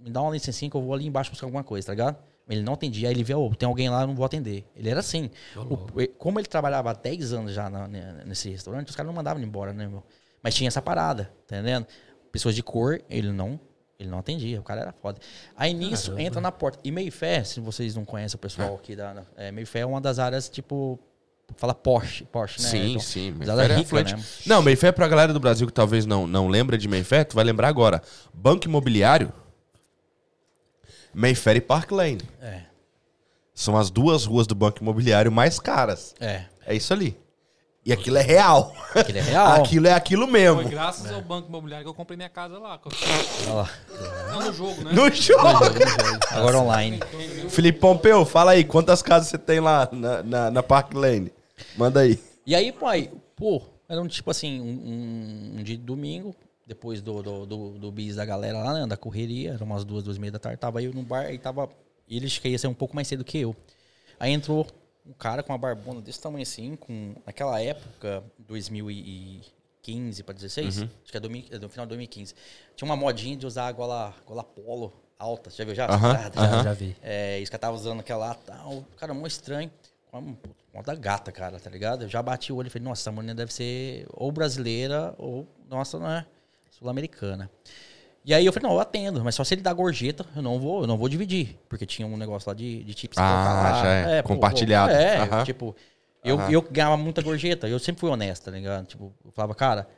me 0.01 0.11
dá 0.11 0.23
uma 0.23 0.33
licencinha 0.33 0.69
que 0.69 0.77
eu 0.77 0.83
vou 0.83 0.93
ali 0.93 1.07
embaixo 1.07 1.31
buscar 1.31 1.47
alguma 1.47 1.63
coisa, 1.63 1.87
tá 1.87 1.93
ligado? 1.93 2.17
Ele 2.49 2.63
não 2.63 2.73
atendia, 2.73 3.07
aí 3.07 3.15
ele 3.15 3.23
via, 3.23 3.39
ô, 3.39 3.55
tem 3.55 3.69
alguém 3.69 3.89
lá, 3.89 4.01
eu 4.01 4.09
não 4.09 4.17
vou 4.17 4.27
atender. 4.27 4.69
Ele 4.75 4.91
era 4.91 4.99
assim. 4.99 5.31
O- 5.71 6.09
como 6.19 6.41
ele 6.41 6.49
trabalhava 6.49 6.91
há 6.91 6.95
10 6.95 7.33
anos 7.33 7.53
já 7.53 7.71
na- 7.71 7.87
ne- 7.87 8.25
nesse 8.25 8.51
restaurante, 8.51 8.89
os 8.89 8.97
caras 8.97 9.07
não 9.07 9.15
mandavam 9.15 9.39
ele 9.41 9.47
embora, 9.47 9.73
né, 9.73 9.87
meu? 9.87 10.03
Mas 10.43 10.53
tinha 10.53 10.67
essa 10.67 10.83
parada, 10.83 11.33
tá 11.47 11.57
entendendo? 11.59 11.87
Pessoas 12.33 12.57
de 12.57 12.63
cor, 12.65 13.01
ele 13.09 13.31
não, 13.31 13.61
ele 13.99 14.09
não 14.11 14.19
atendia, 14.19 14.61
o 14.61 14.63
cara 14.63 14.81
era 14.83 14.93
foda. 14.93 15.19
Aí 15.57 15.73
nisso, 15.73 16.19
entra 16.19 16.41
na 16.41 16.53
porta. 16.53 16.79
E 16.85 16.91
Mayfair, 16.93 17.47
se 17.47 17.61
vocês 17.61 17.95
não 17.95 18.05
conhecem 18.05 18.37
o 18.37 18.39
pessoal 18.39 18.75
aqui 18.75 18.95
da... 18.95 19.23
É, 19.37 19.51
Mayfair 19.51 19.83
é 19.85 19.87
uma 19.87 20.01
das 20.01 20.19
áreas, 20.19 20.49
tipo, 20.49 20.99
Fala 21.57 21.75
Porsche, 21.75 22.25
Porsche, 22.25 22.61
né? 22.63 22.69
Sim, 22.69 22.91
Então, 22.91 23.01
sim. 23.01 23.35
ela 23.41 23.65
é 23.65 23.69
Mayfair 23.69 24.05
rica, 24.05 24.17
né? 24.19 24.25
Não, 24.47 24.63
Mayfair 24.63 24.93
pra 24.93 25.09
galera 25.09 25.33
do 25.33 25.41
Brasil 25.41 25.67
que 25.67 25.73
talvez 25.73 26.05
não, 26.05 26.27
não 26.27 26.49
lembra 26.49 26.77
de 26.77 26.87
Mayfair, 26.89 27.25
tu 27.25 27.35
vai 27.37 27.45
lembrar 27.45 27.69
agora. 27.69 28.03
Banco 28.35 28.67
Imobiliário, 28.67 29.33
Mayfair 31.15 31.57
e 31.57 31.61
Park 31.61 31.91
Lane. 31.93 32.21
É, 32.43 32.63
São 33.55 33.77
as 33.77 33.91
duas 33.91 34.25
ruas 34.27 34.47
do 34.47 34.55
Banco 34.55 34.83
Imobiliário 34.83 35.33
mais 35.33 35.59
caras. 35.59 36.15
é. 36.21 36.45
É 36.69 36.75
isso 36.75 36.93
ali. 36.93 37.17
E 37.87 37.93
aquilo 37.93 38.19
é 38.19 38.23
real. 38.23 38.75
Aquele 38.93 39.21
é 39.21 39.23
real. 39.23 39.63
Aquilo 39.63 39.87
é 39.87 39.93
aquilo 39.93 40.27
mesmo. 40.27 40.61
Foi 40.61 40.71
graças 40.71 41.09
ao 41.13 41.23
Banco 41.23 41.49
Imobiliário 41.49 41.85
que 41.85 41.89
eu 41.91 41.95
comprei 41.95 42.17
minha 42.17 42.29
casa 42.29 42.59
lá. 42.59 42.81
Olha 43.47 43.53
lá. 43.55 43.71
Não 44.33 44.41
no 44.47 44.53
jogo, 44.53 44.83
né? 44.83 44.93
No 44.93 45.09
jogo. 45.13 45.41
Agora 46.33 46.59
online. 46.59 46.99
Felipe 47.49 47.79
Pompeu, 47.79 48.25
fala 48.27 48.51
aí, 48.51 48.65
quantas 48.65 49.03
casas 49.03 49.29
você 49.29 49.39
tem 49.39 49.61
lá 49.61 49.89
na, 49.93 50.21
na, 50.25 50.51
na 50.51 50.63
Park 50.65 50.95
Lane? 50.95 51.33
Manda 51.77 52.01
aí. 52.01 52.19
E 52.45 52.57
aí, 52.57 52.73
pai, 52.73 53.09
pô, 53.37 53.63
era 53.89 54.03
um 54.03 54.09
tipo 54.09 54.33
assim, 54.33 54.61
um, 54.61 55.55
um- 55.59 55.63
dia 55.63 55.77
de 55.77 55.83
domingo, 55.85 56.35
depois 56.67 57.01
do, 57.01 57.23
do, 57.23 57.47
do, 57.47 57.71
do 57.79 57.93
bis 57.93 58.17
da 58.17 58.25
galera 58.25 58.59
lá, 58.59 58.75
né, 58.75 58.87
da 58.89 58.97
correria, 58.97 59.53
eram 59.53 59.65
umas 59.67 59.85
duas, 59.85 60.03
duas 60.03 60.17
e 60.17 60.21
meia 60.21 60.33
da 60.33 60.41
tarde, 60.41 60.59
tava 60.59 60.83
eu 60.83 60.93
no 60.93 61.03
bar, 61.03 61.27
aí 61.27 61.39
tava, 61.39 61.69
e 62.09 62.17
eles 62.17 62.37
queriam 62.37 62.59
ser 62.59 62.67
um 62.67 62.75
pouco 62.75 62.97
mais 62.97 63.07
cedo 63.07 63.23
que 63.25 63.39
eu. 63.39 63.55
Aí 64.19 64.33
entrou 64.33 64.67
um 65.09 65.13
cara 65.13 65.43
com 65.43 65.53
uma 65.53 65.59
barbona 65.59 66.01
desse 66.01 66.21
tamanho 66.21 66.43
assim, 66.43 66.77
com, 66.77 67.15
naquela 67.25 67.61
época, 67.61 68.23
2015 68.39 70.23
para 70.23 70.35
16, 70.35 70.83
acho 70.83 71.11
que 71.11 71.17
é, 71.17 71.21
domi- 71.21 71.47
é 71.51 71.59
do 71.59 71.69
final 71.69 71.87
de 71.87 71.91
2015, 71.91 72.35
tinha 72.75 72.87
uma 72.89 72.97
modinha 72.97 73.37
de 73.37 73.47
usar 73.47 73.69
a 73.69 73.73
gola, 73.73 74.15
gola 74.27 74.43
polo 74.43 74.93
alta, 75.19 75.51
você 75.51 75.59
já 75.59 75.65
viu 75.65 75.75
já? 75.75 75.87
Aham, 75.87 76.13
Já, 76.13 76.23
já. 76.31 76.31
Já, 76.57 76.63
já 76.63 76.73
vi. 76.75 76.97
É, 77.03 77.39
isso 77.41 77.51
que 77.51 77.57
eu 77.57 77.61
tava 77.61 77.77
usando 77.77 78.01
aquela 78.01 78.27
lá, 78.29 78.35
tal. 78.35 78.85
Cara, 78.97 79.15
mó 79.15 79.27
estranho. 79.27 79.71
Uma, 80.13 80.37
uma 80.73 80.83
da 80.83 80.95
gata, 80.95 81.31
cara, 81.33 81.59
tá 81.61 81.69
ligado? 81.71 82.03
Eu 82.05 82.09
já 82.09 82.23
bati 82.23 82.53
o 82.53 82.57
olho 82.57 82.67
e 82.69 82.71
falei, 82.71 82.85
nossa, 82.85 83.03
essa 83.03 83.13
mulher 83.13 83.35
deve 83.35 83.53
ser 83.53 84.07
ou 84.13 84.31
brasileira 84.33 85.15
ou, 85.19 85.47
nossa, 85.69 85.99
não 85.99 86.11
é 86.11 86.27
sul-americana. 86.71 87.51
E 88.27 88.35
aí 88.35 88.45
eu 88.45 88.53
falei, 88.53 88.69
não, 88.69 88.75
eu 88.75 88.81
atendo, 88.81 89.23
mas 89.23 89.37
só 89.37 89.45
se 89.45 89.55
ele 89.55 89.63
dá 89.63 89.73
gorjeta, 89.73 90.27
eu 90.35 90.43
não 90.43 90.59
vou, 90.59 90.81
eu 90.81 90.87
não 90.89 90.99
vou 90.99 91.09
dividir. 91.09 91.57
Porque 91.69 91.87
tinha 91.87 92.09
um 92.09 92.17
negócio 92.17 92.51
lá 92.51 92.55
de, 92.55 92.83
de 92.83 92.99
chips. 92.99 93.17
Ah, 93.17 93.81
já 93.85 94.11
é. 94.11 94.23
Compartilhado. 94.23 94.93
é, 94.93 95.19
Aham. 95.19 95.45
tipo, 95.45 95.77
eu, 96.25 96.37
Aham. 96.37 96.51
eu 96.51 96.61
ganhava 96.61 96.97
muita 96.97 97.23
gorjeta, 97.23 97.69
eu 97.69 97.79
sempre 97.79 98.01
fui 98.01 98.11
honesto, 98.11 98.47
tá 98.47 98.51
ligado? 98.51 98.85
Tipo, 98.85 99.15
eu 99.25 99.31
falava, 99.31 99.55
cara, 99.55 99.89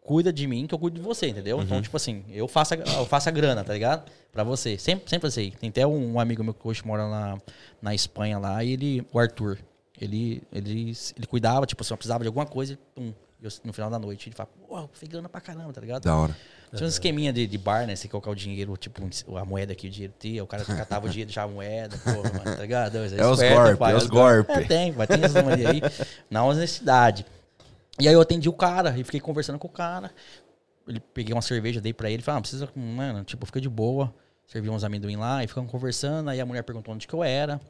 cuida 0.00 0.32
de 0.32 0.44
mim 0.48 0.66
que 0.66 0.74
eu 0.74 0.78
cuido 0.78 0.98
de 0.98 1.06
você, 1.06 1.28
entendeu? 1.28 1.58
Uhum. 1.58 1.62
Então, 1.62 1.80
tipo 1.80 1.96
assim, 1.96 2.24
eu 2.30 2.48
faço, 2.48 2.74
a, 2.74 2.78
eu 2.78 3.06
faço 3.06 3.28
a 3.28 3.32
grana, 3.32 3.62
tá 3.62 3.72
ligado? 3.74 4.10
Pra 4.32 4.42
você. 4.42 4.76
Sempre, 4.76 5.08
sempre 5.08 5.28
assim. 5.28 5.52
Tem 5.60 5.70
até 5.70 5.86
um, 5.86 6.18
amigo 6.18 6.42
meu 6.42 6.54
que 6.54 6.66
hoje 6.66 6.84
mora 6.84 7.08
na, 7.08 7.38
na 7.80 7.94
Espanha 7.94 8.40
lá, 8.40 8.64
e 8.64 8.72
ele, 8.72 9.06
o 9.12 9.20
Arthur, 9.20 9.56
ele, 10.00 10.42
ele, 10.52 10.92
ele 11.16 11.26
cuidava, 11.28 11.64
tipo, 11.64 11.84
se 11.84 11.92
eu 11.92 11.96
precisava 11.96 12.24
de 12.24 12.26
alguma 12.26 12.44
coisa, 12.44 12.76
pum. 12.92 13.12
Eu, 13.40 13.50
no 13.62 13.72
final 13.72 13.88
da 13.88 14.00
noite, 14.00 14.28
ele 14.28 14.34
fala, 14.34 14.48
pô, 14.66 14.88
fez 14.94 15.08
grana 15.08 15.28
pra 15.28 15.40
caramba, 15.40 15.72
tá 15.72 15.80
ligado? 15.80 16.02
Da 16.02 16.16
hora. 16.16 16.36
Tinha 16.74 16.84
um 16.84 16.88
esqueminha 16.88 17.32
de, 17.32 17.46
de 17.46 17.58
bar, 17.58 17.86
né? 17.86 17.96
Você 17.96 18.08
colocar 18.08 18.30
o 18.30 18.34
dinheiro, 18.34 18.76
tipo, 18.76 19.02
a 19.36 19.44
moeda 19.44 19.72
aqui, 19.72 19.86
o 19.86 19.90
dinheiro 19.90 20.14
tinha, 20.18 20.44
o 20.44 20.46
cara 20.46 20.64
catava 20.76 21.06
o 21.06 21.08
dinheiro, 21.08 21.28
deixava 21.28 21.50
a 21.50 21.54
moeda, 21.54 21.96
porra, 21.98 22.32
mano, 22.32 22.44
tá 22.56 22.62
ligado? 22.62 22.96
É 22.96 23.00
os 23.00 23.12
esperto, 23.12 23.62
golpe, 23.62 23.76
pai, 23.78 23.92
é 23.92 23.96
os 23.96 24.06
golpe. 24.06 24.52
É, 24.52 24.60
tem, 24.62 24.92
vai 24.92 25.06
ter 25.06 25.22
essa 25.24 25.42
mania 25.42 25.70
aí, 25.70 25.82
na 26.30 26.44
honestidade. 26.44 27.24
E 28.00 28.06
aí 28.06 28.14
eu 28.14 28.20
atendi 28.20 28.48
o 28.48 28.52
cara 28.52 28.96
e 28.98 29.02
fiquei 29.04 29.20
conversando 29.20 29.58
com 29.58 29.66
o 29.66 29.70
cara. 29.70 30.10
Ele 30.86 31.00
peguei 31.00 31.34
uma 31.34 31.42
cerveja, 31.42 31.80
dei 31.80 31.92
pra 31.92 32.10
ele, 32.10 32.22
falei, 32.22 32.38
ah, 32.38 32.40
precisa, 32.42 32.68
mano, 32.74 33.24
tipo, 33.24 33.44
fica 33.46 33.60
de 33.60 33.68
boa. 33.68 34.14
Servi 34.46 34.70
uns 34.70 34.82
amendoim 34.82 35.16
lá 35.16 35.44
e 35.44 35.46
ficamos 35.46 35.70
conversando. 35.70 36.30
Aí 36.30 36.40
a 36.40 36.46
mulher 36.46 36.62
perguntou 36.62 36.94
onde 36.94 37.06
que 37.06 37.12
eu 37.14 37.22
era. 37.22 37.60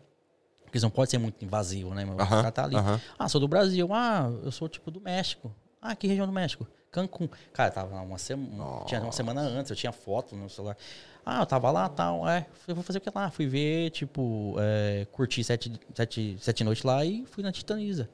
Porque 0.65 0.79
não 0.81 0.91
pode 0.91 1.11
ser 1.11 1.19
muito 1.19 1.45
invasivo, 1.45 1.93
né? 1.95 2.05
Meu? 2.05 2.15
o 2.15 2.21
Aham, 2.21 2.29
cara 2.29 2.53
tá 2.53 2.65
ali. 2.65 2.77
aham. 2.77 3.01
Ah, 3.19 3.29
sou 3.29 3.41
do 3.41 3.49
Brasil. 3.49 3.89
Ah, 3.93 4.31
eu 4.45 4.53
sou 4.53 4.69
tipo 4.69 4.91
do 4.91 5.01
México. 5.01 5.53
Ah, 5.83 5.97
que 5.97 6.07
região 6.07 6.27
do 6.27 6.33
México? 6.33 6.69
Cancún. 6.91 7.29
Cara, 7.53 7.71
tava 7.71 7.95
lá 7.95 8.03
uma 8.03 8.19
semana. 8.19 8.85
Tinha 8.87 9.01
uma 9.01 9.13
semana 9.13 9.41
antes, 9.41 9.71
eu 9.71 9.77
tinha 9.77 9.93
foto 9.93 10.35
no 10.35 10.49
celular. 10.49 10.77
Ah, 11.25 11.41
eu 11.41 11.47
tava 11.47 11.71
lá 11.71 11.89
tal. 11.89 12.29
É, 12.29 12.47
eu 12.67 12.75
vou 12.75 12.83
fazer 12.83 12.99
o 12.99 13.01
que 13.01 13.11
lá? 13.15 13.31
Fui 13.31 13.47
ver, 13.47 13.91
tipo, 13.91 14.57
é, 14.59 15.07
curti 15.13 15.45
sete, 15.45 15.71
sete, 15.95 16.37
sete 16.41 16.65
noites 16.65 16.83
lá 16.85 17.05
e 17.05 17.27
fui 17.27 17.43
na 17.43 17.53
Titaniza. 17.53 18.09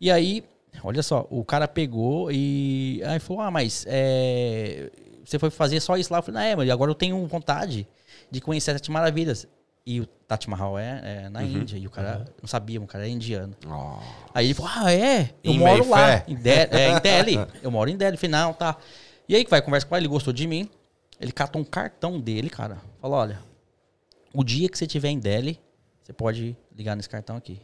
E 0.00 0.10
aí, 0.10 0.44
olha 0.82 1.02
só, 1.02 1.26
o 1.30 1.44
cara 1.44 1.68
pegou 1.68 2.30
e 2.32 3.00
aí 3.06 3.20
falou: 3.20 3.42
Ah, 3.42 3.50
mas 3.50 3.84
é, 3.88 4.90
você 5.24 5.38
foi 5.38 5.50
fazer 5.50 5.78
só 5.80 5.96
isso 5.96 6.12
lá? 6.12 6.18
Eu 6.18 6.22
falei: 6.24 6.40
Não, 6.40 6.48
é, 6.48 6.56
mas 6.56 6.70
agora 6.70 6.90
eu 6.90 6.94
tenho 6.96 7.24
vontade 7.26 7.86
de 8.30 8.40
conhecer 8.40 8.72
as 8.72 8.78
Sete 8.78 8.90
Maravilhas. 8.90 9.46
E 9.84 10.00
o 10.00 10.06
Taj 10.06 10.48
Mahal 10.48 10.78
é, 10.78 11.24
é 11.24 11.28
na 11.28 11.42
Índia. 11.42 11.76
E 11.76 11.86
o 11.86 11.90
cara 11.90 12.24
não 12.40 12.48
sabia, 12.48 12.80
o 12.80 12.86
cara 12.86 13.06
é 13.06 13.10
indiano. 13.10 13.54
Ó. 13.66 13.98
Aí 14.32 14.46
ele 14.46 14.54
falou: 14.54 14.70
Ah, 14.74 14.92
é? 14.92 15.30
Eu 15.42 15.52
Em 15.52 15.58
moro 15.58 15.88
lá. 15.88 16.22
Em, 16.28 16.34
Delhi, 16.36 16.68
é, 16.72 16.90
em 16.90 17.00
Delhi. 17.00 17.46
Eu 17.62 17.70
moro 17.70 17.90
em 17.90 17.96
Delhi. 17.96 18.16
Não, 18.28 18.52
tá. 18.52 18.76
E 19.28 19.34
aí 19.34 19.44
que 19.44 19.50
vai, 19.50 19.60
conversa 19.60 19.86
com 19.86 19.96
ele, 19.96 20.06
ele 20.06 20.12
gostou 20.12 20.32
de 20.32 20.46
mim. 20.46 20.68
Ele 21.20 21.32
catou 21.32 21.60
um 21.60 21.64
cartão 21.64 22.20
dele, 22.20 22.48
cara. 22.48 22.78
Falou: 23.00 23.18
Olha, 23.18 23.40
o 24.32 24.44
dia 24.44 24.68
que 24.68 24.78
você 24.78 24.84
estiver 24.84 25.08
em 25.08 25.18
Delhi, 25.18 25.60
você 26.00 26.12
pode 26.12 26.56
ligar 26.76 26.94
nesse 26.94 27.08
cartão 27.08 27.36
aqui. 27.36 27.60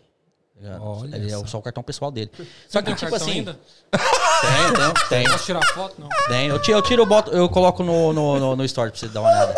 Tá? 0.60 0.76
Olha 0.82 1.14
Ele 1.14 1.30
é 1.32 1.46
só. 1.46 1.58
o 1.58 1.62
cartão 1.62 1.84
pessoal 1.84 2.10
dele. 2.10 2.32
Você 2.36 2.46
Só 2.68 2.82
que, 2.82 2.92
tipo 2.96 3.14
assim. 3.14 3.30
ainda? 3.30 3.60
Tem, 3.92 4.72
tem, 4.74 5.08
tem. 5.22 5.30
Posso 5.30 5.44
tirar 5.46 5.64
foto? 5.68 6.00
Não. 6.00 6.08
tem. 6.26 6.48
Eu, 6.48 6.60
tiro, 6.60 6.78
eu 6.78 6.82
tiro, 6.82 7.02
eu 7.02 7.06
boto, 7.06 7.30
eu 7.30 7.48
coloco 7.48 7.84
no, 7.84 8.12
no, 8.12 8.40
no, 8.40 8.56
no 8.56 8.64
story 8.64 8.90
pra 8.90 8.98
você 8.98 9.06
dar 9.08 9.20
uma 9.20 9.30
olhada. 9.30 9.54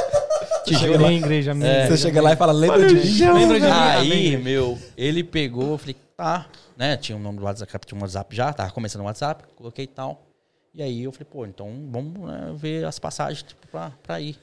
Juro. 0.75 0.99
nem 0.99 1.19
igreja 1.19 1.55
minha. 1.55 1.69
É. 1.69 1.87
Você 1.89 1.97
chega 1.97 2.21
lá 2.21 2.33
e 2.33 2.37
fala, 2.37 2.53
lembra 2.53 2.87
de 2.87 2.95
mim? 2.95 3.33
Lembra 3.33 3.61
de 3.61 3.67
mim? 3.67 3.73
Aí, 3.73 4.37
meu, 4.37 4.79
ele 4.97 5.25
pegou, 5.25 5.73
eu 5.73 5.79
falei, 5.79 5.97
tá, 6.17 6.47
né? 6.77 6.97
Tinha 6.97 7.17
um 7.17 7.21
nome 7.21 7.39
do 7.39 7.45
WhatsApp, 7.45 7.87
tinha 7.87 7.99
um 7.99 8.03
WhatsApp 8.03 8.35
já, 8.35 8.53
tava 8.53 8.71
começando 8.71 9.03
o 9.03 9.05
WhatsApp, 9.05 9.45
coloquei 9.57 9.87
tal. 9.87 10.27
E 10.75 10.83
aí 10.83 11.03
eu 11.03 11.13
falei, 11.13 11.27
pô, 11.31 11.47
então 11.47 11.89
vamos 11.91 12.19
né, 12.21 12.55
ver 12.57 12.85
as 12.85 12.99
passagens 12.99 13.43
tipo, 13.43 13.67
pra, 13.69 13.93
pra 14.03 14.21
ir. 14.21 14.39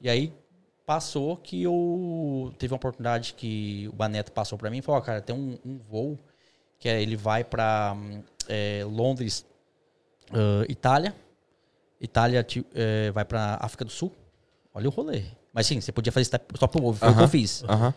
E 0.00 0.08
aí 0.08 0.32
passou 0.86 1.36
que 1.36 1.62
eu 1.62 2.54
teve 2.58 2.72
uma 2.72 2.76
oportunidade 2.76 3.34
que 3.34 3.88
o 3.92 3.96
Baneto 3.96 4.30
passou 4.30 4.56
pra 4.56 4.70
mim 4.70 4.78
e 4.78 4.82
falou, 4.82 5.00
ó, 5.00 5.04
cara, 5.04 5.20
tem 5.20 5.34
um, 5.34 5.58
um 5.66 5.78
voo 5.78 6.16
que 6.78 6.88
é, 6.88 7.02
ele 7.02 7.16
vai 7.16 7.42
pra 7.42 7.96
é, 8.48 8.84
Londres, 8.88 9.44
ah, 10.32 10.64
Itália. 10.68 11.14
Itália 12.00 12.46
é, 12.74 13.10
vai 13.10 13.24
pra 13.24 13.58
África 13.60 13.84
do 13.84 13.90
Sul. 13.90 14.12
Olha 14.72 14.88
o 14.88 14.92
rolê. 14.92 15.24
Mas 15.58 15.66
sim, 15.66 15.80
você 15.80 15.90
podia 15.90 16.12
fazer 16.12 16.22
isso 16.22 16.30
só 16.56 16.68
pro 16.68 16.84
ovo, 16.84 16.96
foi 17.00 17.08
o 17.08 17.16
que 17.16 17.22
eu 17.24 17.26
fiz. 17.28 17.64
Aham. 17.68 17.92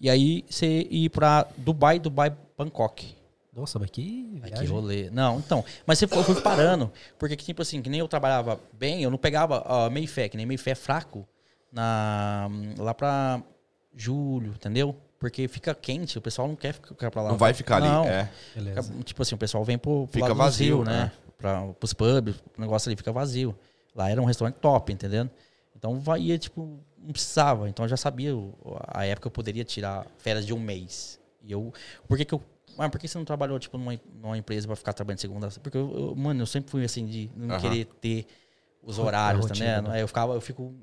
E 0.00 0.08
aí 0.08 0.46
você 0.48 0.86
ir 0.90 1.10
pra 1.10 1.46
Dubai, 1.58 1.98
Dubai, 1.98 2.34
Bangkok. 2.56 3.14
Nossa, 3.54 3.78
mas 3.78 3.90
que 3.90 4.30
Ai, 4.42 4.48
que 4.48 4.56
viagem. 4.56 4.74
rolê. 4.74 5.10
Não, 5.10 5.38
então. 5.38 5.62
Mas 5.84 5.98
você 5.98 6.06
foi- 6.06 6.16
eu 6.20 6.24
fui 6.24 6.40
parando. 6.40 6.90
Porque, 7.18 7.36
tipo 7.36 7.60
assim, 7.60 7.82
que 7.82 7.90
nem 7.90 8.00
eu 8.00 8.08
trabalhava 8.08 8.58
bem, 8.72 9.02
eu 9.02 9.10
não 9.10 9.18
pegava 9.18 9.60
uh, 9.60 9.90
meio 9.90 10.08
fé, 10.08 10.26
que 10.26 10.38
nem 10.38 10.46
meio 10.46 10.58
fé 10.58 10.70
é 10.70 10.74
fraco. 10.74 11.28
Na, 11.70 12.48
lá 12.78 12.94
pra 12.94 13.42
julho, 13.94 14.52
entendeu? 14.52 14.96
Porque 15.18 15.46
fica 15.48 15.74
quente, 15.74 16.16
o 16.16 16.22
pessoal 16.22 16.48
não 16.48 16.56
quer 16.56 16.72
ficar 16.72 17.10
pra 17.10 17.20
lá. 17.20 17.28
Não 17.28 17.36
vai 17.36 17.52
ficar 17.52 17.76
ali. 17.76 17.88
Não. 17.88 18.06
É. 18.06 18.30
Beleza. 18.54 18.90
Tipo 19.04 19.20
assim, 19.20 19.34
o 19.34 19.38
pessoal 19.38 19.62
vem 19.64 19.76
pro, 19.76 20.04
pro 20.06 20.12
Fica 20.14 20.24
lado 20.28 20.32
do 20.34 20.38
vazio, 20.38 20.76
Rio, 20.76 20.84
né? 20.86 21.12
Pra, 21.36 21.62
pros 21.78 21.92
pubs, 21.92 22.36
o 22.56 22.60
negócio 22.62 22.88
ali 22.88 22.96
fica 22.96 23.12
vazio. 23.12 23.54
Lá 23.94 24.08
era 24.08 24.22
um 24.22 24.24
restaurante 24.24 24.54
top, 24.54 24.90
entendendo? 24.94 25.30
Então 25.76 26.00
vai, 26.00 26.20
ia, 26.20 26.38
tipo, 26.38 26.78
não 27.02 27.12
precisava. 27.12 27.68
Então 27.68 27.84
eu 27.84 27.88
já 27.88 27.96
sabia 27.96 28.32
a 28.88 29.04
época 29.06 29.26
eu 29.26 29.30
poderia 29.30 29.64
tirar 29.64 30.06
férias 30.18 30.46
de 30.46 30.52
um 30.54 30.60
mês. 30.60 31.20
E 31.42 31.52
eu. 31.52 31.72
Por 32.08 32.16
que, 32.16 32.24
que 32.24 32.34
eu. 32.34 32.42
Mas 32.76 32.90
por 32.90 32.98
que 32.98 33.06
você 33.06 33.18
não 33.18 33.24
trabalhou, 33.24 33.58
tipo, 33.58 33.76
numa, 33.76 33.98
numa 34.14 34.38
empresa 34.38 34.66
pra 34.66 34.76
ficar 34.76 34.92
trabalhando 34.92 35.16
de 35.18 35.22
segunda? 35.22 35.48
Porque, 35.62 35.76
eu, 35.76 35.92
eu- 35.94 36.14
mano, 36.16 36.40
eu 36.42 36.46
sempre 36.46 36.70
fui 36.70 36.84
assim, 36.84 37.04
de 37.04 37.30
não 37.36 37.50
Aham. 37.50 37.60
querer 37.60 37.84
ter 38.00 38.26
os 38.82 38.98
horários, 38.98 39.44
tá 39.44 39.48
rotina, 39.50 39.66
entendendo? 39.68 39.88
né? 39.90 39.96
Aí 39.96 40.00
eu 40.00 40.08
ficava, 40.08 40.34
eu 40.34 40.40
fico 40.40 40.74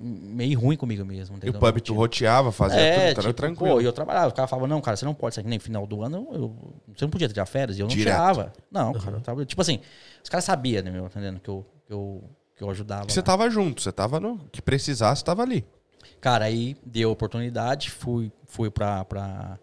meio 0.00 0.58
ruim 0.60 0.76
comigo 0.76 1.04
mesmo. 1.04 1.36
E 1.42 1.48
o 1.50 1.52
pub 1.54 1.62
tu 1.62 1.68
rotina. 1.70 1.98
roteava, 1.98 2.52
fazia 2.52 2.80
É, 2.80 2.92
tudo, 3.08 3.14
tá 3.16 3.22
tipo, 3.22 3.34
tranquilo. 3.34 3.74
pô, 3.76 3.80
e 3.80 3.84
eu 3.84 3.92
trabalhava, 3.92 4.28
o 4.28 4.32
cara 4.34 4.46
falava, 4.46 4.68
não, 4.68 4.80
cara, 4.80 4.96
você 4.96 5.04
não 5.04 5.14
pode 5.14 5.34
sair 5.34 5.44
que 5.44 5.50
nem 5.50 5.58
final 5.58 5.86
do 5.86 6.02
ano, 6.02 6.28
eu, 6.32 6.54
você 6.94 7.04
não 7.04 7.10
podia 7.10 7.28
tirar 7.28 7.46
férias, 7.46 7.78
e 7.78 7.80
eu 7.80 7.86
não 7.88 7.94
Direto. 7.94 8.14
tirava. 8.14 8.52
Não, 8.70 8.92
cara, 8.92 9.16
eu 9.16 9.20
tava, 9.20 9.44
tipo 9.44 9.60
assim, 9.60 9.80
os 10.22 10.28
caras 10.28 10.44
sabiam, 10.44 10.82
né, 10.84 10.90
meu, 10.90 11.06
entendendo, 11.06 11.40
que 11.40 11.48
eu, 11.50 11.66
que 11.86 11.92
eu, 11.92 12.22
que 12.56 12.64
eu 12.64 12.70
ajudava. 12.70 13.06
E 13.08 13.12
você 13.12 13.20
lá. 13.20 13.26
tava 13.26 13.50
junto, 13.50 13.82
você 13.82 13.92
tava 13.92 14.18
no. 14.18 14.38
que 14.50 14.62
precisasse, 14.62 15.22
tava 15.24 15.42
ali. 15.42 15.64
Cara, 16.20 16.46
aí 16.46 16.76
deu 16.84 17.10
oportunidade, 17.10 17.90
fui, 17.90 18.32
fui 18.46 18.70
pra, 18.70 19.04
pra, 19.04 19.58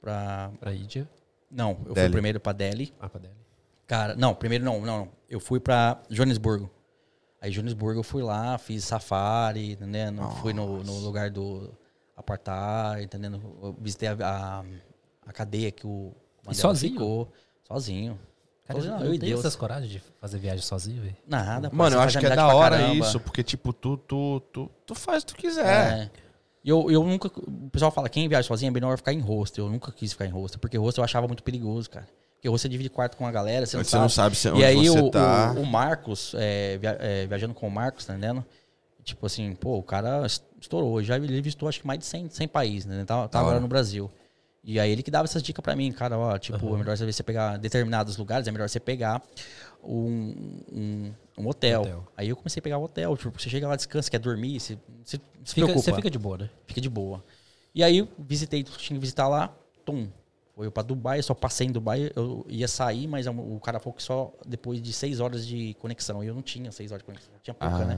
pra... 0.00 0.50
Pra 0.58 0.74
Índia. 0.74 1.08
Não, 1.50 1.70
eu 1.70 1.86
fui 1.86 1.94
Delhi. 1.94 2.12
primeiro 2.12 2.40
pra 2.40 2.52
Delhi. 2.52 2.92
Ah, 2.98 3.08
pra 3.08 3.20
Delhi. 3.20 3.34
Cara, 3.86 4.16
não, 4.16 4.34
primeiro 4.34 4.64
não, 4.64 4.80
não, 4.80 4.98
não. 4.98 5.08
Eu 5.28 5.38
fui 5.38 5.60
pra 5.60 6.00
Joanesburgo. 6.10 6.70
Aí 7.40 7.50
Joanesburgo 7.52 8.00
eu 8.00 8.04
fui 8.04 8.22
lá, 8.22 8.56
fiz 8.58 8.84
safari, 8.84 9.72
entendendo? 9.72 10.22
Fui 10.40 10.52
no, 10.52 10.82
no 10.82 10.98
lugar 10.98 11.30
do 11.30 11.72
apartar, 12.16 13.02
entendendo? 13.02 13.40
Eu 13.62 13.76
visitei 13.80 14.08
a, 14.08 14.16
a, 14.22 14.64
a 15.26 15.32
cadeia 15.32 15.70
que 15.70 15.86
o 15.86 16.14
Mandela 16.46 16.54
sozinho? 16.54 16.92
ficou. 16.92 17.32
Sozinho. 17.66 18.18
Cara, 18.72 19.00
eu 19.00 19.06
eu 19.06 19.14
e 19.14 19.18
tenho 19.18 19.30
Deus. 19.30 19.40
essas 19.40 19.56
coragem 19.56 19.88
de 19.88 20.02
fazer 20.20 20.38
viagem 20.38 20.62
sozinho, 20.62 21.02
velho. 21.02 21.16
Nada. 21.26 21.70
pô, 21.70 21.76
Mano, 21.76 21.90
você 21.90 21.96
eu 21.96 22.00
acho 22.02 22.18
que 22.18 22.26
é 22.26 22.34
da 22.36 22.48
hora 22.54 22.80
isso, 22.94 23.18
porque, 23.20 23.42
tipo, 23.42 23.72
tu, 23.72 23.96
tu, 23.96 24.40
tu, 24.52 24.70
tu 24.86 24.94
faz 24.94 25.22
o 25.22 25.26
que 25.26 25.34
tu 25.34 25.38
quiser. 25.38 25.66
É. 25.66 26.10
E 26.64 26.68
eu, 26.70 26.90
eu 26.90 27.02
nunca. 27.02 27.28
O 27.28 27.70
pessoal 27.70 27.90
fala, 27.90 28.08
quem 28.08 28.28
viaja 28.28 28.46
sozinho 28.46 28.68
é 28.68 28.72
melhor 28.72 28.96
ficar 28.96 29.12
em 29.12 29.20
hostel. 29.20 29.66
Eu 29.66 29.70
nunca 29.72 29.90
quis 29.90 30.12
ficar 30.12 30.26
em 30.26 30.30
hostel, 30.30 30.60
porque 30.60 30.78
hostel 30.78 31.02
eu 31.02 31.04
achava 31.04 31.26
muito 31.26 31.42
perigoso, 31.42 31.90
cara. 31.90 32.06
Porque 32.36 32.48
hostel 32.48 32.70
divide 32.70 32.88
quarto 32.90 33.16
com 33.16 33.26
a 33.26 33.30
galera, 33.32 33.66
você 33.66 33.76
não 33.76 33.80
Onde 33.82 33.90
sabe. 33.90 34.00
você 34.00 34.02
não 34.02 34.08
sabe 34.08 34.36
se- 34.36 34.48
E 34.60 34.64
aí 34.64 34.88
você 34.88 35.00
o, 35.00 35.10
tá. 35.10 35.54
o, 35.56 35.62
o 35.62 35.66
Marcos, 35.66 36.34
é, 36.36 36.76
via- 36.78 36.96
é, 37.00 37.26
viajando 37.26 37.54
com 37.54 37.66
o 37.66 37.70
Marcos, 37.70 38.04
tá 38.04 38.14
entendendo? 38.14 38.44
Tipo 39.04 39.26
assim, 39.26 39.54
pô, 39.56 39.76
o 39.78 39.82
cara 39.82 40.24
es- 40.26 40.42
estourou. 40.60 41.02
Já 41.02 41.16
ele 41.16 41.40
visitou 41.42 41.68
acho 41.68 41.80
que 41.80 41.86
mais 41.86 41.98
de 41.98 42.04
100, 42.06 42.30
100 42.30 42.46
países, 42.48 42.86
né? 42.86 43.04
Tava, 43.04 43.28
tava 43.28 43.44
agora 43.46 43.60
no 43.60 43.66
Brasil. 43.68 44.08
E 44.64 44.78
aí 44.78 44.90
ele 44.90 45.02
que 45.02 45.10
dava 45.10 45.24
essas 45.24 45.42
dicas 45.42 45.62
pra 45.62 45.74
mim, 45.74 45.90
cara, 45.90 46.16
ó, 46.16 46.38
tipo, 46.38 46.74
é 46.74 46.78
melhor 46.78 46.96
você 46.96 47.22
pegar 47.22 47.56
determinados 47.56 48.16
lugares, 48.16 48.46
é 48.46 48.52
melhor 48.52 48.68
você 48.68 48.78
pegar 48.78 49.20
um, 49.82 50.62
um, 50.72 51.12
um 51.38 51.48
hotel. 51.48 51.82
Hotel. 51.82 52.08
Aí 52.16 52.28
eu 52.28 52.36
comecei 52.36 52.60
a 52.60 52.62
pegar 52.62 52.78
o 52.78 52.84
hotel, 52.84 53.16
tipo, 53.16 53.40
você 53.40 53.50
chega 53.50 53.66
lá, 53.66 53.74
descansa, 53.74 54.08
quer 54.10 54.18
dormir, 54.20 54.60
você, 54.60 54.78
você 55.04 55.16
se 55.44 55.54
Fica- 55.54 55.66
preocupa. 55.66 55.80
você 55.80 55.92
fica 55.94 56.10
de 56.10 56.18
boa, 56.18 56.38
né? 56.38 56.50
Fica 56.66 56.80
de 56.80 56.88
boa. 56.88 57.24
E 57.74 57.82
aí, 57.82 58.08
visitei, 58.18 58.62
tinha 58.62 58.96
que 58.96 59.00
visitar 59.00 59.26
lá, 59.28 59.52
tum. 59.84 60.08
Foi 60.54 60.66
eu 60.66 60.70
pra 60.70 60.82
Dubai, 60.82 61.18
eu 61.18 61.22
só 61.22 61.34
passei 61.34 61.66
em 61.66 61.72
Dubai, 61.72 62.12
eu 62.14 62.44
ia 62.48 62.68
sair, 62.68 63.08
mas 63.08 63.26
o 63.26 63.58
cara 63.58 63.80
falou 63.80 63.94
que 63.96 64.02
só 64.02 64.32
depois 64.46 64.80
de 64.82 64.92
seis 64.92 65.18
horas 65.18 65.46
de 65.46 65.74
conexão. 65.80 66.22
E 66.22 66.26
eu 66.26 66.34
não 66.34 66.42
tinha 66.42 66.70
seis 66.70 66.92
horas 66.92 67.00
de 67.00 67.06
conexão, 67.06 67.32
tinha 67.42 67.54
pouca, 67.54 67.84
né? 67.86 67.96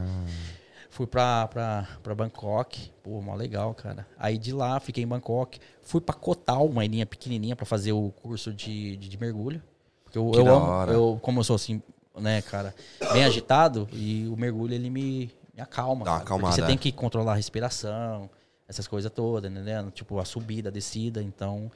Fui 0.95 1.09
pra, 1.09 1.49
pra, 1.49 1.89
pra 2.05 2.15
Bangkok, 2.15 2.93
pô, 3.03 3.21
mó 3.21 3.35
legal, 3.35 3.75
cara. 3.75 4.07
Aí 4.17 4.39
de 4.39 4.53
lá, 4.53 4.79
fiquei 4.79 5.03
em 5.03 5.07
Bangkok. 5.09 5.59
Fui 5.83 6.01
pra 6.01 6.15
Kotal, 6.15 6.65
uma 6.67 6.85
ilhinha 6.85 7.05
pequenininha, 7.05 7.57
pra 7.57 7.67
fazer 7.67 7.91
o 7.91 8.13
curso 8.23 8.53
de, 8.53 8.97
de, 8.97 9.09
de 9.09 9.19
mergulho. 9.19 9.61
Porque 10.05 10.17
eu, 10.17 10.31
Que 10.31 10.39
eu 10.39 10.55
amo, 10.55 10.67
hora. 10.67 10.93
eu, 10.93 11.19
como 11.21 11.41
eu 11.41 11.45
sou 11.45 11.57
assim, 11.57 11.83
né, 12.17 12.41
cara, 12.43 12.73
bem 13.13 13.25
agitado, 13.25 13.89
e 13.93 14.29
o 14.29 14.37
mergulho, 14.37 14.73
ele 14.73 14.89
me, 14.89 15.33
me 15.53 15.61
acalma. 15.61 16.05
Dá 16.05 16.13
uma 16.13 16.19
cara, 16.19 16.25
acalmada, 16.27 16.55
você 16.55 16.63
é. 16.63 16.67
tem 16.67 16.79
que 16.79 16.93
controlar 16.93 17.33
a 17.33 17.35
respiração, 17.35 18.31
essas 18.69 18.87
coisas 18.87 19.11
todas, 19.11 19.51
entendendo? 19.51 19.91
Tipo, 19.91 20.21
a 20.21 20.25
subida, 20.25 20.69
a 20.69 20.73
descida, 20.73 21.21
então... 21.21 21.73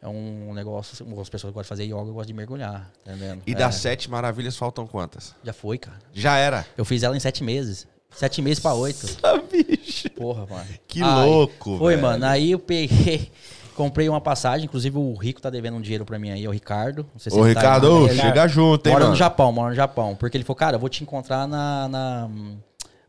É 0.00 0.06
um 0.06 0.54
negócio, 0.54 0.92
assim, 0.92 1.20
as 1.20 1.28
pessoas 1.28 1.52
gostam 1.52 1.62
de 1.62 1.68
fazer 1.68 1.84
yoga, 1.84 2.08
eu 2.08 2.14
gosto 2.14 2.28
de 2.28 2.34
mergulhar, 2.34 2.88
entendendo? 3.00 3.42
E 3.44 3.50
É, 3.50 3.54
das 3.56 3.74
sete 3.74 4.08
maravilhas 4.08 4.56
faltam 4.56 4.86
quantas? 4.86 5.34
Já 5.42 5.52
foi, 5.52 5.76
cara. 5.76 5.98
Já 6.12 6.36
era. 6.36 6.64
Eu 6.76 6.84
fiz 6.84 7.02
ela 7.02 7.16
em 7.16 7.20
sete 7.20 7.42
meses. 7.42 7.88
Sete 8.10 8.42
meses 8.42 8.58
pra 8.60 8.74
oito. 8.74 9.06
Ah, 9.22 9.36
bicho. 9.38 10.10
Porra, 10.10 10.46
mano. 10.46 10.66
Que 10.86 11.02
Aí- 11.02 11.26
louco, 11.28 11.78
Foi, 11.78 11.94
velho. 11.94 12.06
mano. 12.06 12.24
Aí 12.26 12.50
eu 12.52 12.58
peguei, 12.58 13.30
comprei 13.76 14.08
uma 14.08 14.20
passagem. 14.20 14.64
Inclusive 14.64 14.96
o 14.98 15.14
Rico 15.14 15.40
tá 15.40 15.50
devendo 15.50 15.76
um 15.76 15.80
dinheiro 15.80 16.04
pra 16.04 16.18
mim 16.18 16.30
aí, 16.30 16.44
é 16.44 16.48
o 16.48 16.52
Ricardo. 16.52 17.06
Não 17.12 17.20
sei 17.20 17.30
se 17.30 17.38
Ô, 17.38 17.44
ele 17.46 17.54
tá 17.54 17.60
aí, 17.60 17.66
Ricardo, 17.66 17.92
ô, 17.92 18.06
Ele 18.08 18.20
chega 18.20 18.48
junto, 18.48 18.86
hein, 18.86 18.92
Mora 18.92 19.04
mano? 19.04 19.12
no 19.12 19.18
Japão, 19.18 19.52
mora 19.52 19.70
no 19.70 19.76
Japão. 19.76 20.16
Porque 20.16 20.36
ele 20.36 20.44
falou, 20.44 20.56
cara, 20.56 20.76
eu 20.76 20.80
vou 20.80 20.88
te 20.88 21.02
encontrar 21.02 21.46
na, 21.46 21.88
na, 21.88 22.30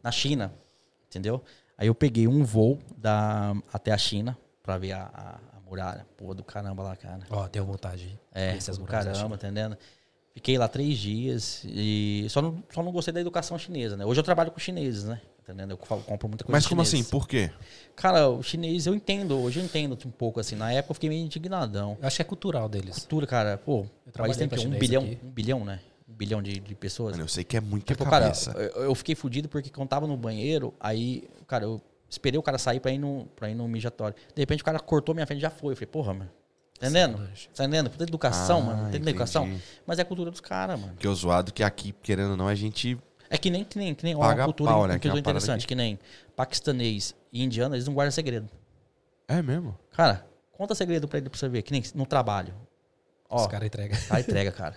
na 0.03 0.11
China. 0.11 0.53
Entendeu? 1.07 1.41
Aí 1.77 1.87
eu 1.87 1.95
peguei 1.95 2.27
um 2.27 2.43
voo 2.43 2.77
da, 2.97 3.55
até 3.73 3.91
a 3.91 3.97
China 3.97 4.37
pra 4.61 4.77
ver 4.77 4.91
a, 4.91 5.03
a, 5.13 5.29
a 5.57 5.61
muralha. 5.67 6.05
Pô, 6.17 6.35
do 6.35 6.43
caramba 6.43 6.83
lá, 6.83 6.95
cara. 6.95 7.21
Ó, 7.31 7.47
tenho 7.47 7.65
vontade. 7.65 8.19
É, 8.35 8.55
Essas 8.55 8.77
do 8.77 8.83
muralhas 8.83 9.05
da 9.05 9.13
caramba, 9.13 9.35
entendendo? 9.35 9.77
Fiquei 10.39 10.57
lá 10.57 10.69
três 10.69 10.97
dias 10.97 11.65
e 11.65 12.25
só 12.29 12.41
não, 12.41 12.63
só 12.73 12.81
não 12.81 12.93
gostei 12.93 13.13
da 13.13 13.19
educação 13.19 13.59
chinesa, 13.59 13.97
né? 13.97 14.05
Hoje 14.05 14.21
eu 14.21 14.23
trabalho 14.23 14.49
com 14.51 14.57
chineses, 14.57 15.03
né? 15.03 15.19
Entendendo? 15.43 15.71
Eu 15.71 15.77
compro 15.77 16.29
muita 16.29 16.45
coisa 16.45 16.55
Mas 16.55 16.65
como 16.65 16.85
chinesa. 16.85 17.03
assim? 17.03 17.11
Por 17.11 17.27
quê? 17.27 17.51
Cara, 17.93 18.29
o 18.29 18.41
chinês 18.41 18.87
eu 18.87 18.95
entendo, 18.95 19.37
hoje 19.37 19.59
eu 19.59 19.65
entendo 19.65 19.97
um 20.05 20.09
pouco 20.11 20.39
assim. 20.39 20.55
Na 20.55 20.71
época 20.71 20.91
eu 20.91 20.93
fiquei 20.93 21.09
meio 21.09 21.25
indignadão. 21.25 21.97
Eu 21.99 22.07
acho 22.07 22.15
que 22.15 22.21
é 22.21 22.25
cultural 22.25 22.69
deles. 22.69 22.99
Cultura, 22.99 23.27
cara, 23.27 23.57
pô, 23.57 23.79
o 23.81 24.11
país 24.13 24.37
tem 24.37 24.47
que 24.47 24.65
um 24.65 24.69
bilhão, 24.69 25.03
aqui. 25.03 25.17
um 25.21 25.29
bilhão, 25.29 25.65
né? 25.65 25.81
Um 26.07 26.13
bilhão 26.13 26.41
de, 26.41 26.57
de 26.57 26.73
pessoas. 26.73 27.11
Mano, 27.11 27.25
eu 27.25 27.27
sei 27.27 27.43
que 27.43 27.57
é 27.57 27.59
muita 27.59 27.93
Tipo, 27.93 28.05
cara, 28.05 28.27
cabeça. 28.27 28.51
eu, 28.51 28.83
eu 28.83 28.95
fiquei 28.95 29.15
fudido 29.15 29.49
porque 29.49 29.69
quando 29.69 29.89
tava 29.89 30.07
no 30.07 30.15
banheiro, 30.15 30.73
aí, 30.79 31.27
cara, 31.47 31.65
eu 31.65 31.81
esperei 32.09 32.39
o 32.39 32.41
cara 32.41 32.57
sair 32.57 32.79
pra 32.79 32.91
ir 32.91 32.97
no, 32.97 33.25
pra 33.35 33.49
ir 33.49 33.55
no 33.55 33.67
mijatório. 33.67 34.15
De 34.33 34.41
repente 34.41 34.61
o 34.61 34.65
cara 34.65 34.79
cortou 34.79 35.13
minha 35.13 35.27
frente 35.27 35.39
e 35.39 35.41
já 35.41 35.49
foi. 35.49 35.73
Eu 35.73 35.75
falei, 35.75 35.87
porra, 35.87 36.13
mano. 36.13 36.29
Entendendo? 36.81 37.17
Tá 37.53 37.63
entendendo? 37.65 37.89
Puta 37.89 38.03
educação, 38.03 38.59
Ah, 38.59 38.63
mano. 38.63 38.77
Tem 38.83 38.87
entendi. 39.01 39.09
educação. 39.09 39.59
Mas 39.85 39.99
é 39.99 40.01
a 40.01 40.05
cultura 40.05 40.31
dos 40.31 40.39
caras, 40.39 40.79
mano. 40.79 40.93
Porque 40.93 41.07
o 41.07 41.13
zoado 41.13 41.51
que 41.51 41.61
aqui, 41.61 41.93
querendo 42.01 42.31
ou 42.31 42.37
não, 42.37 42.47
a 42.47 42.55
gente. 42.55 42.97
É 43.29 43.37
que 43.37 43.49
nem, 43.49 43.63
que 43.65 43.77
nem, 43.77 43.93
que 43.93 44.03
nem 44.03 44.17
Paga 44.17 44.41
uma 44.41 44.45
cultura, 44.45 44.71
pau, 44.71 44.87
né? 44.87 44.97
Que 44.97 45.07
é 45.07 45.11
uma 45.11 45.21
parada 45.21 45.37
interessante, 45.37 45.67
que 45.67 45.75
nem 45.75 45.99
paquistanês 46.35 47.13
e 47.31 47.43
indiano, 47.43 47.75
eles 47.75 47.85
não 47.85 47.93
guardam 47.93 48.11
segredo. 48.11 48.49
É 49.27 49.41
mesmo? 49.41 49.77
Cara, 49.91 50.25
conta 50.51 50.73
segredo 50.73 51.07
pra 51.07 51.19
ele 51.19 51.29
pra 51.29 51.37
você 51.37 51.47
ver, 51.49 51.61
que 51.61 51.71
nem 51.71 51.83
no 51.93 52.05
trabalho. 52.05 52.53
Ó, 53.29 53.41
Os 53.41 53.47
caras 53.47 53.67
entregam. 53.67 53.99
tá 54.07 54.19
entrega, 54.21 54.51
cara. 54.51 54.75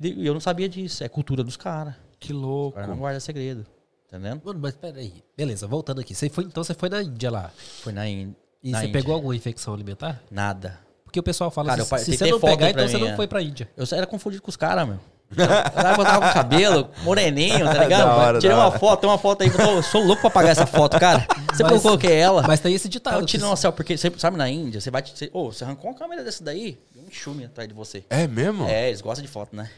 E 0.00 0.26
eu 0.26 0.32
não 0.32 0.40
sabia 0.40 0.68
disso, 0.68 1.04
é 1.04 1.08
cultura 1.08 1.42
dos 1.44 1.56
caras. 1.56 1.94
Que 2.18 2.32
louco. 2.32 2.76
cara 2.76 2.86
não 2.86 2.96
guarda 2.96 3.18
segredo. 3.20 3.66
Entendendo? 4.06 4.40
Mano, 4.44 4.60
mas 4.62 4.74
peraí. 4.76 5.22
Beleza, 5.36 5.66
voltando 5.66 6.00
aqui. 6.00 6.14
Você 6.14 6.28
foi, 6.28 6.44
então 6.44 6.62
você 6.62 6.72
foi 6.74 6.88
na 6.88 7.02
Índia 7.02 7.30
lá. 7.30 7.50
Foi 7.82 7.92
na, 7.92 8.08
E 8.08 8.24
na 8.62 8.78
você 8.80 8.86
Índia. 8.86 8.92
pegou 8.92 9.14
alguma 9.14 9.34
infecção 9.36 9.74
alimentar? 9.74 10.22
Nada. 10.30 10.78
Porque 11.12 11.20
o 11.20 11.22
pessoal 11.22 11.50
fala 11.50 11.68
Cara, 11.68 11.82
assim, 11.82 11.86
eu 11.86 11.90
pa- 11.90 11.98
se 12.02 12.16
você 12.16 12.30
não 12.30 12.40
pegar, 12.40 12.70
então 12.70 12.88
você 12.88 12.96
mim, 12.96 13.04
não 13.04 13.10
é. 13.12 13.16
foi 13.16 13.26
pra 13.26 13.42
Índia. 13.42 13.68
Eu 13.76 13.84
era 13.92 14.06
confundido 14.06 14.40
com 14.42 14.48
os 14.48 14.56
caras, 14.56 14.88
meu. 14.88 14.96
O 15.30 15.36
cara 15.36 15.94
botava 15.94 16.26
com 16.26 16.32
cabelo, 16.32 16.88
moreninho, 17.02 17.66
tá 17.66 17.74
ligado? 17.84 18.08
Hora, 18.18 18.38
Tirei 18.38 18.56
uma 18.56 18.68
hora. 18.68 18.78
foto, 18.78 19.00
tem 19.00 19.10
uma 19.10 19.18
foto 19.18 19.42
aí, 19.42 19.48
eu 19.48 19.54
tô- 19.56 19.62
eu 19.72 19.82
sou 19.82 20.02
louco 20.02 20.22
pra 20.22 20.30
pagar 20.30 20.48
essa 20.50 20.64
foto, 20.66 20.98
cara. 20.98 21.26
Você 21.52 21.62
Mas- 21.62 21.72
eu 21.72 21.80
coloquei 21.82 22.14
ela. 22.14 22.42
Mas 22.46 22.60
tem 22.60 22.74
esse 22.74 22.88
ditado. 22.88 23.20
Que 23.20 23.26
tirando 23.26 23.50
uma 23.50 23.56
selfie, 23.56 23.76
porque 23.76 23.94
você 23.98 24.10
sabe 24.16 24.38
na 24.38 24.48
Índia, 24.48 24.80
você 24.80 24.90
vai. 24.90 25.02
Você, 25.04 25.28
ô, 25.34 25.52
você 25.52 25.64
arrancou 25.64 25.90
uma 25.90 25.96
câmera 25.98 26.24
dessa 26.24 26.42
daí, 26.42 26.78
um 26.96 27.10
chume 27.10 27.44
atrás 27.44 27.68
de 27.68 27.74
você. 27.74 28.04
É 28.08 28.26
mesmo? 28.26 28.66
É, 28.66 28.88
eles 28.88 29.02
gostam 29.02 29.22
de 29.22 29.30
foto, 29.30 29.54
né? 29.54 29.70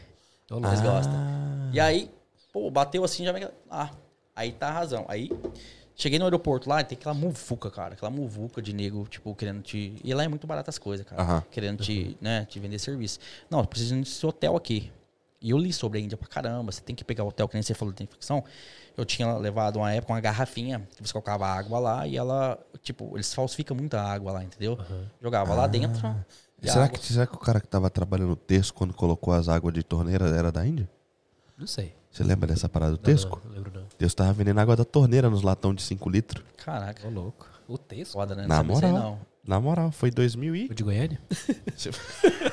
Eles 0.69 0.81
gostam. 0.81 1.15
E 1.73 1.81
aí, 1.81 2.09
pô, 2.53 2.71
bateu 2.71 3.03
assim, 3.03 3.25
já 3.25 3.33
me. 3.33 3.45
Ah, 3.69 3.91
aí 4.37 4.53
tá 4.53 4.69
a 4.69 4.73
razão. 4.73 5.05
Aí, 5.09 5.31
cheguei 5.97 6.19
no 6.19 6.25
aeroporto 6.25 6.69
lá, 6.69 6.83
tem 6.83 6.97
aquela 6.97 7.15
muvuca, 7.15 7.71
cara. 7.71 7.95
Aquela 7.95 8.11
muvuca 8.11 8.61
de 8.61 8.73
nego, 8.73 9.07
tipo, 9.09 9.35
querendo 9.35 9.63
te. 9.63 9.95
E 10.03 10.15
lá 10.15 10.25
é 10.25 10.29
muito 10.29 10.47
barato 10.47 10.71
as 10.71 10.79
coisas, 10.79 11.07
cara. 11.07 11.23
Aham. 11.23 11.43
Querendo 11.51 11.83
te, 11.83 12.17
né, 12.21 12.45
te 12.47 12.59
vender 12.59 12.79
serviço. 12.79 13.19
Não, 13.51 13.65
preciso 13.65 13.95
desse 13.97 14.25
hotel 14.27 14.57
aqui. 14.57 14.91
E 15.41 15.51
eu 15.51 15.59
li 15.59 15.73
sobre 15.75 15.99
a 15.99 16.01
Índia 16.01 16.17
pra 16.17 16.27
caramba. 16.27 16.73
Você 16.73 16.81
tem 16.81 16.97
que 16.97 17.05
pegar 17.05 17.23
o 17.23 17.29
hotel, 17.29 17.47
que 17.47 17.55
nem 17.55 17.63
você 17.63 17.75
falou, 17.75 17.93
tem 17.93 18.05
infecção. 18.05 18.43
Eu 18.97 19.05
tinha 19.05 19.37
levado 19.37 19.77
uma 19.77 19.93
época 19.93 20.13
uma 20.13 20.21
garrafinha, 20.21 20.89
que 20.97 21.07
você 21.07 21.13
colocava 21.13 21.47
água 21.47 21.79
lá 21.79 22.07
e 22.07 22.17
ela, 22.17 22.59
tipo, 22.83 23.11
eles 23.15 23.35
falsificam 23.35 23.77
muita 23.77 24.01
água 24.01 24.33
lá, 24.33 24.43
entendeu? 24.45 24.79
Jogava 25.21 25.53
lá 25.55 25.67
dentro. 25.67 26.17
e 26.63 26.71
Será 26.71 26.89
que, 26.89 26.99
será 26.99 27.27
que 27.27 27.35
o 27.35 27.39
cara 27.39 27.61
que 27.61 27.69
tava 27.69 27.91
trabalhando 27.91 28.29
no 28.29 28.37
Tesco 28.37 28.79
quando 28.79 28.95
colocou 28.95 29.35
as 29.35 29.49
águas 29.49 29.75
de 29.75 29.83
torneira 29.83 30.27
era 30.29 30.51
da 30.51 30.67
Índia? 30.67 30.89
Não 31.59 31.67
sei. 31.67 31.95
Você 32.15 32.23
lembra 32.23 32.47
dessa 32.47 32.69
parada 32.69 32.93
do 32.93 32.97
Não, 32.99 33.03
Tesco? 33.03 33.41
Não, 33.43 33.51
não 33.51 33.57
lembro 33.57 33.73
não. 33.75 33.83
O 33.83 33.95
Tesco 33.99 34.17
tava 34.17 34.33
vendendo 34.33 34.61
água 34.61 34.77
da 34.77 34.85
torneira 34.85 35.29
nos 35.29 35.43
latão 35.43 35.75
de 35.75 35.83
5 35.83 36.09
litros. 36.09 36.45
Caraca, 36.65 37.09
Ô, 37.09 37.11
louco. 37.11 37.45
O 37.67 37.77
texto? 37.77 38.13
foda, 38.13 38.37
né? 38.37 38.43
Não 38.43 38.49
Na 38.49 38.61
aí, 38.61 38.67
moral. 38.67 38.93
não. 38.93 39.19
Na 39.45 39.61
moral, 39.61 39.91
foi 39.91 40.11
2000 40.13 40.55
e... 40.57 40.67
O 40.67 40.75
de 40.75 40.83
Goiânia? 40.85 41.21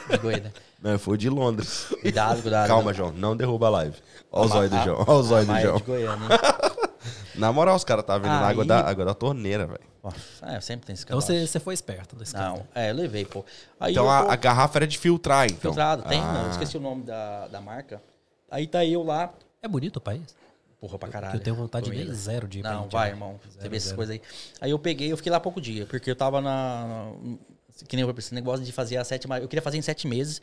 De 0.09 0.17
Goiânia. 0.17 0.51
Não, 0.81 0.97
foi 0.97 1.15
de 1.17 1.29
Londres. 1.29 1.85
Cuidado, 2.01 2.41
cuidado. 2.41 2.67
Calma, 2.67 2.91
João. 2.93 3.11
Não 3.13 3.37
derruba 3.37 3.67
a 3.67 3.69
live. 3.69 3.95
Olha 4.31 4.41
o 4.41 4.45
Ah, 4.45 4.47
zóio 4.55 4.69
do 4.69 4.75
ah, 4.75 4.83
João. 4.83 4.99
Olha 5.07 5.11
o 5.19 5.23
zóio 5.23 5.45
do 5.45 5.51
é 5.53 5.61
João. 5.61 5.77
de 5.77 5.83
Goiânia. 5.83 6.25
hein? 6.25 6.89
Na 7.35 7.53
moral, 7.53 7.75
os 7.75 7.83
caras 7.85 8.03
estavam 8.03 8.23
vendendo 8.23 8.43
Aí- 8.43 8.51
água 8.51 8.65
da, 8.65 8.79
água 8.81 9.05
da 9.05 9.13
torneira, 9.13 9.65
velho. 9.67 9.79
Nossa, 10.03 10.17
é, 10.47 10.59
sempre 10.59 10.87
tem 10.87 10.93
esse 10.95 11.03
Então 11.05 11.21
você, 11.21 11.45
você 11.47 11.59
foi 11.59 11.73
esperto 11.75 12.15
nesse 12.17 12.33
caso. 12.33 12.55
Não, 12.57 12.67
é, 12.75 12.89
eu 12.89 12.95
levei, 12.95 13.23
pô. 13.25 13.45
Aí 13.79 13.91
Então 13.93 14.03
eu, 14.05 14.09
a, 14.09 14.23
pô, 14.25 14.31
a 14.31 14.35
garrafa 14.35 14.79
era 14.79 14.87
de 14.87 14.97
filtrar, 14.97 15.45
então. 15.45 15.71
filtrado, 15.71 16.03
tem, 16.03 16.19
Ah. 16.19 16.33
não, 16.33 16.49
esqueci 16.51 16.75
o 16.75 16.79
nome 16.81 17.03
da, 17.03 17.47
da 17.47 17.61
marca. 17.61 18.01
Aí 18.49 18.67
tá 18.67 18.83
eu 18.83 19.01
lá, 19.03 19.31
É 19.63 19.67
bonito 19.67 19.97
o 19.97 20.01
país? 20.01 20.21
porra 20.79 20.97
pra 20.97 21.09
caralho. 21.09 21.35
eu 21.35 21.39
tenho 21.39 21.55
vontade 21.55 21.91
de 21.91 21.95
ir 21.95 22.11
zero 22.11 22.47
de 22.47 22.57
ir 22.57 22.61
pra 22.63 22.73
Não, 22.73 22.89
vai, 22.89 23.09
né? 23.09 23.13
irmão. 23.15 23.39
Você 23.43 23.59
Zero, 23.59 23.69
vê 23.69 23.77
essas 23.77 23.91
coisas 23.93 24.13
aí. 24.15 24.21
Aí 24.59 24.71
eu 24.71 24.79
peguei, 24.79 25.11
eu 25.11 25.17
fiquei 25.17 25.31
lá 25.31 25.39
pouco 25.39 25.61
dia, 25.61 25.85
porque 25.85 26.09
eu 26.09 26.15
tava 26.15 26.41
na. 26.41 27.11
Que 27.87 27.95
nem 27.95 28.03
eu 28.03 28.15
esse 28.17 28.33
negócio 28.33 28.65
de 28.65 28.71
fazer 28.71 28.97
a 28.97 29.03
sétima. 29.03 29.37
Eu 29.37 29.47
queria 29.47 29.61
fazer 29.61 29.77
em 29.77 29.81
sete 29.83 30.07
meses. 30.07 30.41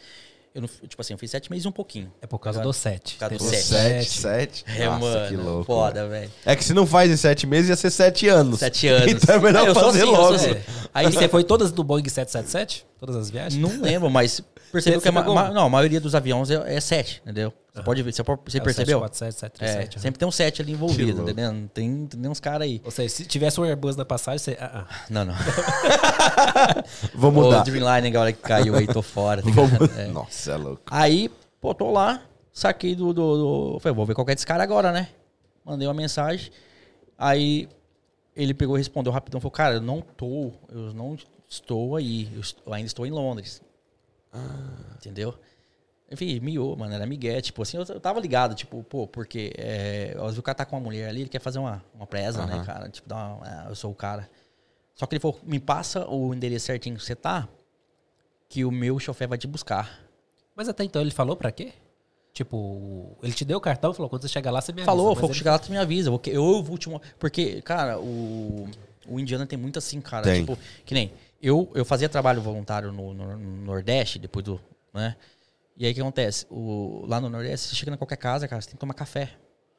Eu 0.54 0.62
não, 0.62 0.68
tipo 0.68 1.00
assim, 1.00 1.12
eu 1.12 1.18
fiz 1.18 1.30
sete 1.32 1.50
meses 1.50 1.64
e 1.64 1.68
um 1.68 1.72
pouquinho. 1.72 2.12
É 2.22 2.26
por 2.28 2.38
causa 2.38 2.60
Agora- 2.60 2.72
do 2.72 2.72
7. 2.72 3.14
Por 3.14 3.20
causa 3.20 3.36
do 3.36 3.44
sete. 3.44 3.62
Sete, 3.64 4.10
sete. 4.10 4.64
É, 4.68 4.86
Nossa, 4.86 5.00
mano. 5.00 5.28
que 5.28 5.36
louco. 5.36 5.64
Foda, 5.64 6.08
velho. 6.08 6.30
É 6.46 6.54
que 6.54 6.64
se 6.64 6.72
não 6.72 6.86
faz 6.86 7.10
em 7.10 7.16
sete 7.16 7.44
meses, 7.44 7.68
ia 7.70 7.76
ser 7.76 7.90
sete 7.90 8.28
anos. 8.28 8.60
Sete 8.60 8.86
anos. 8.86 9.10
Então 9.12 9.34
é 9.34 9.38
melhor 9.40 9.64
sou 9.74 9.82
fazer 9.82 10.02
assim, 10.02 10.10
logo. 10.12 10.34
assim. 10.34 10.50
É. 10.52 10.62
Aí 10.94 11.06
você 11.12 11.28
foi 11.28 11.42
todas 11.42 11.72
no 11.72 11.82
Boeing 11.82 12.08
777? 12.08 12.86
Todas 13.00 13.16
as 13.16 13.28
viagens? 13.28 13.60
Não 13.60 13.80
lembro, 13.82 14.08
mas 14.08 14.40
percebeu 14.72 15.00
que 15.00 15.08
a, 15.08 15.12
ma- 15.12 15.50
não, 15.50 15.66
a 15.66 15.68
maioria 15.68 16.00
dos 16.00 16.14
aviões 16.14 16.50
é, 16.50 16.74
é 16.76 16.80
7, 16.80 17.20
entendeu? 17.22 17.52
Você 17.72 17.82
pode 17.82 18.02
ver, 18.02 18.12
você, 18.12 18.24
pode- 18.24 18.40
você 18.44 18.58
É 18.58 18.60
o 18.60 18.64
percebeu? 18.64 18.98
747, 19.00 19.64
É, 19.64 19.66
737. 19.68 20.00
sempre 20.00 20.18
tem 20.18 20.26
um 20.28 20.32
7 20.32 20.62
ali 20.62 20.72
envolvido, 20.72 21.22
entendeu? 21.22 21.68
Tem, 21.72 22.06
tem 22.06 22.30
uns 22.30 22.40
caras 22.40 22.62
aí. 22.62 22.80
Ou 22.84 22.90
seja, 22.90 23.08
se 23.08 23.24
tivesse 23.26 23.60
um 23.60 23.64
Airbus 23.64 23.94
na 23.96 24.04
passagem, 24.04 24.38
você... 24.38 24.56
Ah, 24.60 24.84
ah. 24.88 24.94
Não, 25.08 25.24
não. 25.24 25.34
Vou 27.14 27.30
O 27.30 27.34
mudar. 27.34 27.62
Dreamliner, 27.62 28.06
agora 28.10 28.32
que 28.32 28.40
caiu 28.42 28.74
aí, 28.76 28.86
tô 28.86 29.02
fora. 29.02 29.42
tá. 29.42 29.48
É. 30.00 30.06
Nossa, 30.08 30.52
é 30.52 30.56
louco. 30.56 30.82
Aí, 30.90 31.30
pô, 31.60 31.74
tô 31.74 31.90
lá, 31.90 32.22
saquei 32.52 32.94
do, 32.94 33.12
do, 33.12 33.72
do- 33.74 33.80
Falei, 33.80 33.94
vou 33.94 34.06
ver 34.06 34.14
qual 34.14 34.24
que 34.24 34.32
é 34.32 34.34
desse 34.34 34.46
cara 34.46 34.62
agora, 34.62 34.92
né? 34.92 35.08
Mandei 35.64 35.86
uma 35.86 35.94
mensagem. 35.94 36.50
Aí 37.16 37.68
ele 38.34 38.54
pegou 38.54 38.76
e 38.76 38.80
respondeu 38.80 39.12
rapidão. 39.12 39.40
Falou, 39.40 39.50
cara, 39.52 39.74
eu 39.76 39.80
não 39.80 40.00
tô, 40.00 40.52
eu 40.72 40.92
não 40.94 41.16
estou 41.48 41.96
aí. 41.96 42.28
Eu 42.66 42.72
ainda 42.72 42.86
estou 42.86 43.06
em 43.06 43.10
Londres. 43.10 43.60
Entendeu? 44.96 45.34
Enfim, 46.10 46.40
miou, 46.40 46.76
mano, 46.76 46.94
era 46.94 47.06
migué. 47.06 47.40
Tipo 47.40 47.62
assim, 47.62 47.76
eu, 47.76 47.84
eu 47.84 48.00
tava 48.00 48.18
ligado, 48.20 48.54
tipo, 48.54 48.82
pô, 48.84 49.06
porque 49.06 49.52
é, 49.56 50.14
às 50.16 50.22
vezes 50.22 50.38
o 50.38 50.42
cara 50.42 50.54
tá 50.54 50.64
com 50.64 50.76
uma 50.76 50.82
mulher 50.82 51.08
ali, 51.08 51.22
ele 51.22 51.28
quer 51.28 51.40
fazer 51.40 51.58
uma, 51.58 51.82
uma 51.94 52.06
presa, 52.06 52.46
né, 52.46 52.62
cara? 52.64 52.88
Tipo, 52.88 53.08
dar 53.08 53.34
uma, 53.34 53.40
ah, 53.44 53.66
eu 53.68 53.74
sou 53.74 53.90
o 53.90 53.94
cara. 53.94 54.28
Só 54.94 55.06
que 55.06 55.14
ele 55.14 55.20
falou, 55.20 55.38
me 55.44 55.60
passa 55.60 56.08
o 56.08 56.34
endereço 56.34 56.66
certinho 56.66 56.96
que 56.96 57.04
você 57.04 57.14
tá, 57.14 57.48
que 58.48 58.64
o 58.64 58.70
meu 58.70 58.98
chofer 58.98 59.28
vai 59.28 59.38
te 59.38 59.46
buscar. 59.46 60.00
Mas 60.56 60.68
até 60.68 60.82
então 60.82 61.00
ele 61.00 61.10
falou 61.10 61.36
pra 61.36 61.52
quê? 61.52 61.72
Tipo, 62.32 63.16
ele 63.22 63.32
te 63.32 63.44
deu 63.44 63.58
o 63.58 63.60
cartão 63.60 63.90
e 63.90 63.94
falou, 63.94 64.08
quando 64.08 64.22
você 64.22 64.28
chegar 64.28 64.50
lá, 64.50 64.60
você 64.60 64.72
me 64.72 64.80
avisa. 64.80 64.86
Falou, 64.86 65.14
falou 65.14 65.34
chegar 65.34 65.52
lá, 65.52 65.58
tu 65.58 65.70
me 65.70 65.78
avisa. 65.78 66.10
Eu 66.26 66.62
vou, 66.62 66.78
te 66.78 66.88
Porque, 67.18 67.60
cara, 67.62 67.98
o, 67.98 68.68
o 69.08 69.18
indiano 69.18 69.46
tem 69.46 69.58
muito 69.58 69.78
assim, 69.78 70.00
cara. 70.00 70.24
Tem. 70.24 70.40
Tipo, 70.40 70.58
que 70.84 70.94
nem. 70.94 71.12
Eu, 71.40 71.70
eu 71.74 71.84
fazia 71.84 72.08
trabalho 72.08 72.40
voluntário 72.42 72.90
no, 72.92 73.14
no- 73.14 73.36
no 73.36 73.64
Nordeste, 73.64 74.18
depois 74.18 74.44
do. 74.44 74.60
né? 74.92 75.16
E 75.76 75.86
aí 75.86 75.92
o 75.92 75.94
que 75.94 76.00
acontece? 76.00 76.44
O, 76.50 77.04
lá 77.06 77.20
no 77.20 77.28
Nordeste, 77.28 77.68
você 77.68 77.76
chega 77.76 77.92
em 77.92 77.96
qualquer 77.96 78.16
casa, 78.16 78.48
cara, 78.48 78.60
você 78.60 78.66
tem 78.68 78.74
que 78.74 78.80
tomar 78.80 78.94
café. 78.94 79.30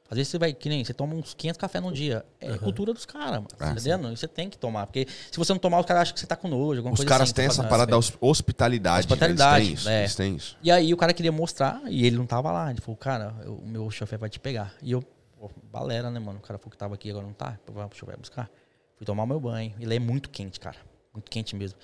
Às 0.10 0.15
vezes 0.18 0.31
você 0.31 0.40
vai, 0.40 0.53
que 0.53 0.69
nem, 0.69 0.84
você 0.84 0.91
toma 0.94 1.14
uns 1.14 1.36
500 1.36 1.57
cafés 1.60 1.84
num 1.84 1.91
dia. 1.91 2.26
É 2.40 2.57
cultura 2.57 2.94
dos 2.94 3.06
caras, 3.06 3.34
mano. 3.34 3.48
Ah, 3.53 3.57
tá 3.57 3.72
entendendo? 3.73 4.10
Você 4.18 4.27
tem 4.27 4.49
que 4.49 4.57
tomar. 4.57 4.88
Porque 4.88 5.06
se 5.30 5.38
você 5.38 5.52
não 5.53 5.60
tomar, 5.60 5.80
os 5.81 5.86
caras 5.86 6.02
acham 6.03 6.14
que 6.15 6.19
você 6.22 6.26
tá 6.26 6.36
com 6.36 6.48
nojo, 6.48 6.80
alguma 6.80 6.94
Os 6.94 6.99
coisa 6.99 7.10
caras 7.10 7.27
assim. 7.27 7.36
têm 7.36 7.45
tá 7.45 7.52
essa 7.52 7.64
parada 7.65 7.91
da 7.91 7.98
hos- 7.98 8.14
hospitalidade. 8.19 9.02
Hospitalidade, 9.06 9.65
Eles 9.68 9.68
têm 9.68 9.73
isso. 9.76 9.90
é. 9.90 9.99
Eles 9.99 10.15
têm 10.15 10.36
isso. 10.36 10.57
E 10.64 10.72
aí 10.72 10.94
o 10.94 10.98
cara 10.98 11.14
queria 11.14 11.31
mostrar 11.31 11.81
e 11.88 12.07
ele 12.07 12.15
não 12.18 12.26
tava 12.26 12.52
lá. 12.52 12.72
Ele 12.72 12.81
falou, 12.81 12.98
cara, 12.98 13.36
o 13.45 13.68
meu 13.68 13.91
chofer 13.91 14.18
vai 14.18 14.30
te 14.30 14.40
pegar. 14.40 14.73
E 14.81 14.91
eu, 14.94 15.03
pô, 15.38 15.52
balera, 15.72 16.10
né, 16.10 16.19
mano? 16.19 16.40
O 16.40 16.41
cara 16.41 16.57
falou 16.57 16.72
que 16.72 16.77
tava 16.77 16.95
aqui, 16.95 17.11
agora 17.11 17.27
não 17.27 17.34
tá. 17.34 17.60
Vai 17.72 17.88
pro 17.88 17.95
chofer 17.98 18.18
buscar. 18.18 18.49
Fui 18.95 19.06
tomar 19.06 19.27
meu 19.27 19.40
banho. 19.40 19.76
Ele 19.80 19.94
é 19.95 19.99
muito 19.99 20.30
quente, 20.31 20.60
cara. 20.60 20.77
Muito 21.20 21.30
quente 21.30 21.56
mesmo. 21.56 21.78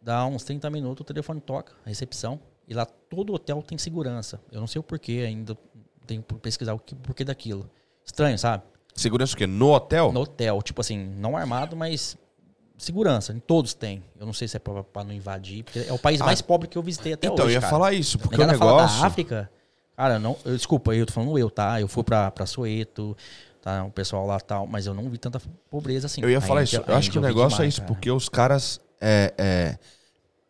Dá 0.00 0.24
uns 0.26 0.44
30 0.44 0.70
minutos, 0.70 1.00
o 1.02 1.04
telefone 1.04 1.40
toca, 1.40 1.72
a 1.84 1.88
recepção. 1.88 2.38
E 2.68 2.74
lá 2.74 2.84
todo 2.84 3.32
hotel 3.32 3.62
tem 3.62 3.76
segurança. 3.78 4.40
Eu 4.52 4.60
não 4.60 4.66
sei 4.66 4.78
o 4.78 4.82
porquê 4.82 5.24
ainda. 5.26 5.56
Tenho 6.06 6.22
que 6.22 6.34
pesquisar 6.36 6.74
o 6.74 6.78
que, 6.78 6.94
porquê 6.94 7.24
daquilo. 7.24 7.68
Estranho, 8.04 8.38
sabe? 8.38 8.62
Segurança 8.94 9.34
o 9.34 9.36
quê? 9.36 9.46
No 9.46 9.72
hotel? 9.72 10.12
No 10.12 10.20
hotel, 10.20 10.60
tipo 10.62 10.80
assim, 10.80 10.98
não 10.98 11.36
armado, 11.36 11.76
mas 11.76 12.16
segurança. 12.76 13.34
Todos 13.46 13.74
tem. 13.74 14.02
Eu 14.18 14.26
não 14.26 14.32
sei 14.32 14.46
se 14.48 14.56
é 14.56 14.60
pra, 14.60 14.84
pra 14.84 15.04
não 15.04 15.12
invadir, 15.12 15.64
porque 15.64 15.80
é 15.80 15.92
o 15.92 15.98
país 15.98 16.20
Ah, 16.20 16.24
mais 16.26 16.40
pobre 16.42 16.68
que 16.68 16.76
eu 16.78 16.82
visitei 16.82 17.12
até 17.14 17.26
então, 17.26 17.44
hoje. 17.44 17.54
eu 17.54 17.56
ia 17.56 17.60
cara. 17.60 17.70
falar 17.70 17.92
isso, 17.92 18.18
porque 18.18 18.36
o 18.36 18.38
Negada 18.38 18.58
fala 18.58 18.72
negócio. 18.76 19.00
da 19.00 19.06
África, 19.06 19.50
cara, 19.96 20.18
não, 20.18 20.36
eu, 20.44 20.56
desculpa, 20.56 20.94
eu 20.94 21.04
tô 21.06 21.12
falando 21.12 21.38
eu, 21.38 21.50
tá? 21.50 21.80
Eu 21.80 21.88
fui 21.88 22.02
pra, 22.04 22.30
pra 22.30 22.46
Soeto, 22.46 23.16
tá? 23.68 23.84
O 23.84 23.90
pessoal 23.90 24.26
lá 24.26 24.38
tal, 24.40 24.66
mas 24.66 24.86
eu 24.86 24.94
não 24.94 25.08
vi 25.10 25.18
tanta 25.18 25.40
pobreza 25.70 26.06
assim. 26.06 26.22
Eu 26.22 26.30
ia 26.30 26.40
falar 26.40 26.62
Índia- 26.62 26.78
isso. 26.80 26.90
Eu 26.90 26.96
acho 26.96 27.10
que 27.10 27.18
o 27.18 27.20
negócio 27.22 27.54
é 27.56 27.56
demais, 27.58 27.74
isso, 27.74 27.80
cara. 27.82 27.92
porque 27.94 28.10
os 28.10 28.28
caras. 28.28 28.80
É, 29.00 29.34
é, 29.38 29.78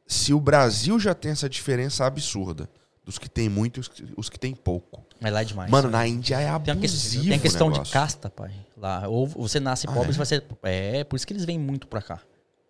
se 0.07 0.33
o 0.33 0.41
Brasil 0.41 0.99
já 0.99 1.15
tem 1.15 1.33
essa 1.33 1.49
diferença 1.49 2.07
absurda 2.07 2.69
dos 3.05 3.19
que 3.19 3.29
tem 3.29 3.49
muito 3.49 3.79
e 3.79 3.81
os, 3.81 3.89
que- 3.89 4.15
os 4.17 4.29
que 4.31 4.39
tem 4.39 4.55
pouco. 4.55 5.05
Mas 5.21 5.33
lá 5.33 5.43
é 5.43 5.45
demais. 5.45 5.71
Mano, 5.71 5.91
na 5.91 6.07
Índia 6.07 6.37
é 6.37 6.39
tem, 6.39 6.47
uma 6.49 6.55
abusivo. 6.57 6.81
questão, 6.81 7.23
tem 7.25 7.35
a 7.35 7.39
questão 7.39 7.71
de 7.71 7.91
casta, 7.91 8.31
pai. 8.31 8.53
Lá. 8.77 9.07
Ou 9.09 9.27
você 9.27 9.59
nasce 9.61 9.87
Ah, 9.89 9.93
pobre, 9.93 10.11
é? 10.11 10.13
você 10.13 10.17
vai 10.19 10.27
ser. 10.27 10.45
É, 10.63 11.05
por 11.05 11.17
isso 11.17 11.27
que 11.27 11.33
eles 11.33 11.45
vêm 11.45 11.59
muito 11.59 11.87
pra 11.89 12.01
cá. 12.01 12.21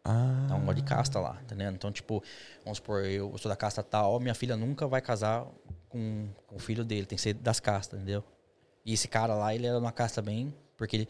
Ah, 0.04 0.46
É 0.50 0.54
um 0.54 0.60
negócio 0.60 0.76
de 0.76 0.82
casta 0.82 1.20
lá, 1.20 1.36
entendeu? 1.42 1.70
Então, 1.70 1.92
tipo, 1.92 2.22
vamos 2.64 2.78
supor, 2.78 3.04
eu 3.04 3.36
sou 3.36 3.48
da 3.50 3.56
casta 3.56 3.82
tal, 3.82 4.18
minha 4.18 4.34
filha 4.34 4.56
nunca 4.56 4.86
vai 4.86 5.02
casar 5.02 5.44
com, 5.88 6.28
com 6.46 6.56
o 6.56 6.58
filho 6.58 6.82
dele, 6.84 7.04
tem 7.04 7.16
que 7.16 7.22
ser 7.22 7.34
das 7.34 7.60
castas, 7.60 7.98
entendeu? 8.00 8.24
E 8.88 8.94
esse 8.94 9.06
cara 9.06 9.34
lá, 9.34 9.54
ele 9.54 9.66
era 9.66 9.78
uma 9.78 9.92
casta 9.92 10.22
bem. 10.22 10.52
Porque 10.74 10.96
ele. 10.96 11.08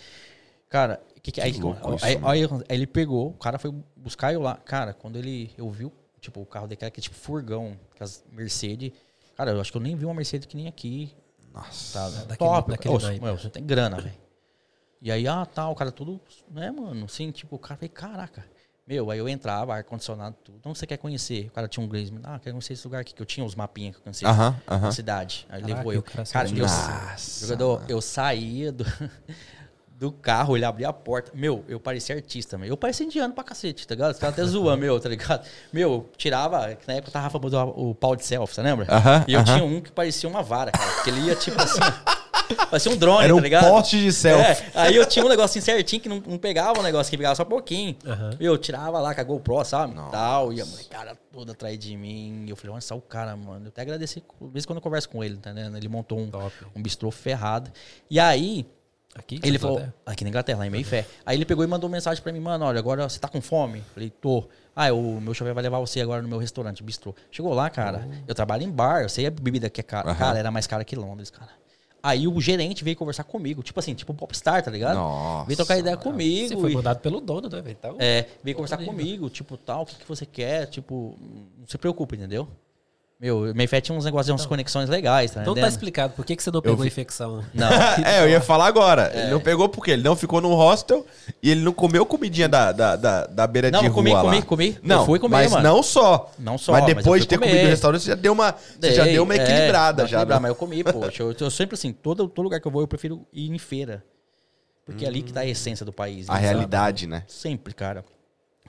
Cara, 0.69 1.01
que 1.23 1.31
que, 1.31 1.41
aí, 1.41 1.53
louco 1.53 1.95
isso, 1.95 2.05
aí, 2.05 2.15
mano. 2.17 2.29
aí, 2.29 2.45
aí 2.69 2.77
ele 2.77 2.87
pegou, 2.89 3.29
o 3.29 3.35
cara 3.35 3.57
foi 3.57 3.73
buscar 3.97 4.33
eu 4.33 4.43
lá. 4.43 4.57
Cara, 4.57 4.93
quando 4.93 5.17
ele. 5.17 5.53
Eu 5.57 5.71
vi, 5.71 5.89
tipo, 6.21 6.41
o 6.41 6.47
carro 6.47 6.67
daquela 6.67 6.91
que 6.91 6.99
é 6.99 7.03
tipo 7.03 7.15
furgão, 7.15 7.79
aquelas 7.95 8.25
Mercedes. 8.33 8.91
Cara, 9.37 9.53
eu 9.53 9.61
acho 9.61 9.71
que 9.71 9.77
eu 9.79 9.81
nem 9.81 9.95
vi 9.95 10.05
uma 10.05 10.15
Mercedes 10.15 10.47
que 10.47 10.57
nem 10.57 10.67
aqui. 10.67 11.15
nossa. 11.55 11.99
Tá, 11.99 12.11
daquele- 12.25 12.37
top. 12.51 12.71
daquele 12.73 12.95
Ô, 12.95 12.99
naipe. 12.99 13.25
meu, 13.25 13.39
você 13.39 13.49
tem 13.49 13.65
grana, 13.65 14.01
velho. 14.01 14.15
E 15.01 15.13
aí, 15.13 15.29
ah, 15.29 15.47
tá, 15.47 15.69
o 15.69 15.77
cara 15.77 15.93
tudo, 15.93 16.21
né, 16.51 16.73
mano? 16.73 17.05
Assim, 17.05 17.31
tipo, 17.31 17.55
o 17.55 17.59
cara 17.61 17.77
falei, 17.77 17.89
caraca. 17.89 18.45
Meu, 18.89 19.11
aí 19.11 19.19
eu 19.19 19.29
entrava, 19.29 19.75
ar-condicionado, 19.75 20.35
tudo. 20.43 20.57
Então 20.59 20.75
você 20.75 20.87
quer 20.87 20.97
conhecer? 20.97 21.49
O 21.49 21.51
cara 21.51 21.69
tinha 21.69 21.83
um 21.83 21.87
inglês. 21.87 22.11
Ah, 22.25 22.39
quero 22.43 22.55
conhecer 22.55 22.73
esse 22.73 22.87
lugar 22.87 23.03
aqui, 23.03 23.13
que 23.13 23.21
eu 23.21 23.27
tinha 23.27 23.45
os 23.45 23.55
mapinhas 23.55 23.95
que 23.95 23.99
eu 24.01 24.05
conhecia 24.05 24.27
Aham, 24.31 24.57
na 24.67 24.75
aham. 24.77 24.91
cidade. 24.93 25.47
Aí 25.51 25.61
Caraca, 25.61 25.77
levou 25.77 25.93
eu. 25.93 26.01
o 26.01 26.03
cara 26.03 26.49
eu, 26.49 26.63
Nossa, 26.63 27.47
jogador, 27.47 27.83
eu 27.87 28.01
saía 28.01 28.73
do, 28.73 28.87
do 29.99 30.11
carro, 30.11 30.57
ele 30.57 30.65
abria 30.65 30.89
a 30.89 30.93
porta. 30.95 31.31
Meu, 31.35 31.67
eu 31.69 31.79
parecia 31.79 32.17
artista, 32.17 32.57
meu. 32.57 32.67
Eu 32.67 32.79
parecia 32.79 33.05
indiano 33.05 33.35
pra 33.35 33.45
cacete, 33.45 33.87
tá 33.87 33.95
ligado? 33.95 34.13
Os 34.13 34.19
caras 34.19 34.39
até 34.39 34.45
zoando, 34.49 34.81
meu, 34.81 34.99
tá 34.99 35.11
ligado? 35.11 35.47
Meu, 35.71 35.93
eu 35.93 36.11
tirava, 36.17 36.75
que 36.75 36.89
na 36.89 36.95
época 36.95 37.11
eu 37.11 37.13
tava 37.13 37.29
famoso 37.29 37.59
o 37.77 37.95
pau 37.95 38.17
de 38.17 38.25
selfie, 38.25 38.55
você 38.55 38.63
lembra? 38.63 38.87
Aham, 38.89 39.23
E 39.29 39.35
eu 39.35 39.45
tinha 39.45 39.63
um 39.65 39.83
que 39.83 39.93
parecia 39.93 40.27
uma 40.27 40.43
vara, 40.43 40.73
cara. 40.73 40.91
Porque 40.95 41.11
ele 41.11 41.27
ia 41.27 41.35
tipo 41.37 41.61
assim. 41.61 41.79
parecia 42.55 42.91
um 42.93 42.97
drone, 42.97 43.25
Era 43.25 43.29
tá 43.33 43.35
um 43.35 43.41
ligado? 43.41 43.69
poste 43.71 44.01
de 44.01 44.13
selfie. 44.13 44.65
É, 44.75 44.81
aí 44.81 44.97
eu 44.97 45.05
tinha 45.07 45.25
um 45.25 45.29
negocinho 45.29 45.65
certinho 45.65 46.01
que 46.03 46.09
não, 46.09 46.23
não 46.27 46.39
pegava 46.39 46.79
o 46.81 46.83
negócio, 46.83 47.11
que 47.11 47.17
pegava 47.17 47.35
só 47.35 47.43
um 47.43 47.47
pouquinho. 47.47 47.97
Aham. 48.07 48.31
Eu 48.41 48.57
tirava 48.59 48.99
lá 49.01 49.15
com 49.15 49.21
a 49.21 49.25
GoPro, 49.25 49.65
sabe? 49.65 49.95
Nossa. 49.95 50.11
Tal, 50.13 50.53
e 50.53 50.61
a 50.61 50.67
cara 50.91 51.17
toda 51.33 51.53
atrás 51.53 51.79
de 51.79 51.97
mim. 51.97 52.45
E 52.47 52.51
eu 52.51 52.57
falei, 52.57 52.73
olha 52.73 52.81
só 52.81 52.97
o 52.97 53.01
cara, 53.01 53.37
mano. 53.37 53.67
Eu 53.67 53.69
até 53.69 53.83
agradeci, 53.83 54.23
às 54.41 54.53
vezes 54.53 54.67
quando 54.67 54.79
eu 54.79 54.83
converso 54.83 55.09
com 55.09 55.23
ele, 55.23 55.37
tá 55.37 55.51
entendendo? 55.51 55.77
Ele 55.77 55.89
montou 55.89 56.19
um, 56.19 56.31
Top. 56.31 56.53
um 56.75 56.83
bistrô 56.83 57.11
ferrado. 57.11 57.71
E 58.11 58.19
aí, 58.21 58.67
Aqui? 59.15 59.41
ele 59.43 59.59
falou, 59.59 59.79
tá 59.79 59.85
até- 59.85 59.93
aqui 60.13 60.25
na 60.25 60.31
Inglaterra, 60.31 60.59
lá 60.61 60.67
em 60.67 60.71
Mayfair. 60.71 61.07
Aí 61.27 61.37
ele 61.37 61.45
pegou 61.45 61.65
e 61.65 61.67
mandou 61.67 61.89
mensagem 61.91 62.23
pra 62.23 62.33
mim, 62.33 62.41
mano, 62.41 62.65
olha, 62.65 62.79
agora 62.79 63.09
você 63.09 63.19
tá 63.19 63.27
com 63.29 63.41
fome? 63.41 63.83
Falei, 63.95 64.11
tô. 64.11 64.49
Ah, 64.77 64.93
o 64.93 65.21
meu 65.21 65.35
chofer 65.35 65.53
vai 65.53 65.63
levar 65.63 65.81
você 65.81 66.01
agora 66.01 66.23
no 66.23 66.29
meu 66.29 66.39
restaurante, 66.39 66.85
bistrô. 66.85 67.13
Chegou 67.33 67.53
lá, 67.53 67.69
cara, 67.69 68.07
eu 68.29 68.35
trabalho 68.35 68.63
em 68.63 68.71
bar, 68.71 69.03
eu 69.03 69.09
sei 69.09 69.27
a 69.27 69.31
bebida 69.31 69.69
que 69.69 69.81
é 69.81 69.83
cara. 69.83 70.11
Aham. 70.11 70.19
Cara, 70.19 70.39
era 70.39 70.51
mais 70.53 70.69
cara 70.69 70.85
que 70.85 70.95
Londres, 70.95 71.31
cara. 71.31 71.51
Aí 72.03 72.29
o 72.29 72.41
gerente 72.41 72.85
veio 72.85 72.97
conversar 72.97 73.25
comigo, 73.25 73.63
tipo 73.63 73.79
assim, 73.81 73.95
tipo 73.95 74.15
popstar, 74.15 74.63
tá 74.63 74.71
ligado? 74.71 74.95
Nossa. 74.97 75.47
Veio 75.47 75.57
trocar 75.57 75.79
ideia 75.79 75.97
Você 75.97 76.03
comigo. 76.03 76.61
foi 76.61 76.71
e- 76.71 76.75
mandado 76.75 77.01
pelo 77.01 77.21
dono, 77.21 77.49
né, 77.49 77.61
velho? 77.61 77.77
Então, 77.79 77.97
é, 77.99 78.27
veio 78.43 78.57
conversar 78.57 78.77
nível. 78.79 78.93
comigo, 78.93 79.29
tipo, 79.31 79.57
tal, 79.57 79.83
o 79.83 79.87
que, 79.87 79.97
que 79.97 80.07
você 80.09 80.25
quer, 80.25 80.67
tipo, 80.67 81.19
não 81.59 81.67
se 81.67 81.77
preocupa, 81.77 82.15
entendeu? 82.15 82.49
Meu, 83.21 83.53
Mayfair 83.53 83.83
tinha 83.83 83.99
uns 83.99 84.05
negócios, 84.05 84.31
umas 84.31 84.47
conexões 84.47 84.89
legais, 84.89 85.33
tá 85.33 85.41
então 85.43 85.53
tá 85.53 85.59
entendendo? 85.61 85.73
explicado 85.73 86.13
por 86.13 86.25
que, 86.25 86.37
que 86.37 86.43
você 86.43 86.53
não 86.53 86.63
pegou 86.63 86.77
vi- 86.79 86.87
infecção. 86.87 87.45
Não, 87.53 87.69
É, 88.07 88.23
eu 88.23 88.29
ia 88.29 88.41
falar 88.41 88.67
agora. 88.67 89.11
Ele 89.13 89.31
não 89.33 89.41
pegou 89.41 89.69
porque 89.69 89.91
ele 89.91 90.05
não 90.05 90.15
ficou 90.15 90.41
no 90.41 90.55
hostel 90.55 91.05
e 91.43 91.51
ele 91.51 91.63
não 91.63 91.73
comeu 91.73 92.07
comidinha 92.07 92.49
da, 92.49 92.71
da, 92.71 92.95
da, 92.95 93.27
da 93.27 93.47
beira 93.49 93.73
Não, 93.73 93.81
de 93.81 93.87
eu 93.87 93.93
comi, 93.93 94.11
rua 94.13 94.23
lá. 94.23 94.31
comi, 94.31 94.43
comi. 94.43 94.69
Eu 94.81 94.81
Não, 94.85 95.05
fui 95.05 95.19
comer, 95.19 95.35
mas 95.37 95.51
mano. 95.51 95.63
não 95.69 95.83
só. 95.83 96.31
Não 96.39 96.57
só, 96.57 96.71
Mas 96.71 96.83
mas 96.83 96.91
eu 96.91 96.95
depois 96.95 97.07
fui 97.07 97.21
de 97.21 97.27
ter 97.27 97.39
comer. 97.39 97.49
comido 97.51 97.65
no 97.65 97.71
restaurante, 97.71 98.03
você 98.03 98.09
já 98.11 98.15
deu 98.15 98.33
uma, 98.33 98.53
você 98.53 98.95
já 98.95 99.03
Dei, 99.03 99.13
deu 99.15 99.23
uma 99.25 99.35
é, 99.35 99.43
equilibrada. 99.43 100.03
não, 100.05 100.09
já, 100.09 100.25
né? 100.25 100.39
Mas 100.39 100.49
eu 100.51 100.55
comi, 100.55 100.85
poxa. 100.85 101.23
Eu, 101.25 101.35
eu 101.41 101.51
sempre 101.51 101.75
assim, 101.75 101.93
todo, 101.93 102.29
todo 102.29 102.45
lugar 102.45 102.61
que 102.61 102.69
eu 102.69 102.71
vou, 102.71 102.83
eu 102.83 102.87
prefiro 102.89 103.27
ir 103.33 103.51
em 103.51 103.59
feira. 103.59 104.05
Porque 104.87 105.05
é 105.05 105.09
ali 105.09 105.23
que 105.23 105.33
tá 105.33 105.41
a 105.41 105.47
essência 105.47 105.85
do 105.85 105.93
país. 105.93 106.29
A 106.31 106.35
né, 106.35 106.39
realidade, 106.41 107.09
né? 107.09 107.25
Sempre, 107.27 107.75
cara. 107.75 108.05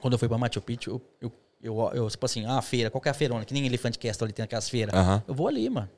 Quando 0.02 0.14
eu 0.14 0.18
fui 0.20 0.28
pra 0.28 0.40
Machu 0.40 0.60
Picchu, 0.60 0.90
eu, 0.90 1.02
eu, 1.22 1.32
eu, 1.62 1.92
eu, 1.94 2.10
tipo 2.10 2.26
assim, 2.26 2.46
ah, 2.46 2.58
a 2.58 2.62
feira, 2.62 2.90
qual 2.90 3.02
que 3.02 3.08
é 3.08 3.12
a 3.12 3.14
feirona? 3.14 3.44
Que 3.46 3.54
nem 3.54 3.66
Elefante 3.66 3.98
Castle 4.00 4.26
ali 4.26 4.34
tem 4.34 4.44
aquelas 4.44 4.70
feiras. 4.70 4.94
Aham. 4.94 5.24
Eu 5.28 5.34
vou 5.34 5.48
ali, 5.48 5.70
mano. 5.70 5.90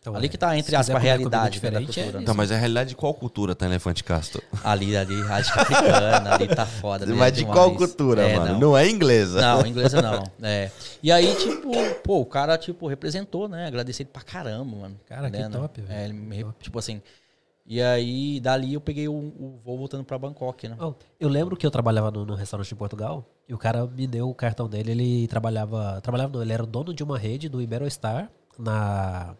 Então, 0.00 0.16
ali 0.16 0.26
é, 0.26 0.28
que 0.28 0.36
tá, 0.36 0.58
entre 0.58 0.74
aspas, 0.74 0.96
a 0.96 0.98
realidade 0.98 1.62
né, 1.62 1.70
da 1.70 1.80
é 1.80 1.84
cultura. 1.84 2.20
Então, 2.20 2.34
mas 2.34 2.50
a 2.50 2.56
realidade 2.56 2.88
de 2.90 2.96
qual 2.96 3.14
cultura 3.14 3.54
tá 3.54 3.66
Elefante 3.66 4.02
Castro? 4.02 4.42
Ali, 4.64 4.96
ali, 4.96 5.14
acho 5.30 5.52
que 5.52 5.58
é 5.60 5.62
africana, 5.62 6.34
ali 6.34 6.48
tá 6.48 6.66
foda. 6.66 7.04
ali 7.04 7.12
é 7.12 7.16
Mas 7.16 7.32
de 7.32 7.44
qual 7.44 7.72
cultura, 7.72 8.28
É, 8.28 8.36
mano? 8.36 8.52
Não. 8.54 8.60
Não. 8.60 8.76
é 8.76 8.88
inglesa. 8.88 9.40
Não, 9.40 9.62
inglesa 9.66 10.02
não. 10.02 10.24
É. 10.42 10.72
E 11.00 11.12
aí, 11.12 11.32
tipo, 11.36 11.70
pô, 12.02 12.18
o 12.20 12.26
cara, 12.26 12.58
tipo, 12.58 12.88
representou, 12.88 13.48
né? 13.48 13.68
Agradeci 13.68 14.02
ele 14.02 14.10
pra 14.12 14.22
caramba, 14.22 14.76
mano. 14.76 14.96
Cara, 15.08 15.30
que 15.30 15.36
Entendendo? 15.36 15.60
top, 15.60 15.80
velho. 15.80 16.00
É, 16.00 16.04
ele 16.06 16.14
me, 16.14 16.36
re- 16.36 16.46
tipo 16.60 16.80
assim. 16.80 17.00
E 17.64 17.80
aí, 17.80 18.40
dali 18.40 18.74
eu 18.74 18.80
peguei 18.80 19.08
o, 19.08 19.12
o 19.14 19.60
voo 19.64 19.78
voltando 19.78 20.04
pra 20.04 20.18
Bangkok, 20.18 20.68
né? 20.68 20.76
Bom, 20.76 20.94
eu 21.18 21.28
lembro 21.28 21.56
que 21.56 21.64
eu 21.64 21.70
trabalhava 21.70 22.10
no, 22.10 22.26
no 22.26 22.34
restaurante 22.34 22.72
em 22.72 22.76
Portugal 22.76 23.24
e 23.48 23.54
o 23.54 23.58
cara 23.58 23.86
me 23.86 24.06
deu 24.06 24.28
o 24.28 24.34
cartão 24.34 24.68
dele. 24.68 24.90
Ele 24.90 25.28
trabalhava. 25.28 26.00
Trabalhava, 26.00 26.32
não, 26.32 26.42
ele 26.42 26.52
era 26.52 26.66
dono 26.66 26.92
de 26.92 27.04
uma 27.04 27.18
rede 27.18 27.48
do 27.48 27.62
Iberostar 27.62 28.30
na. 28.58 29.36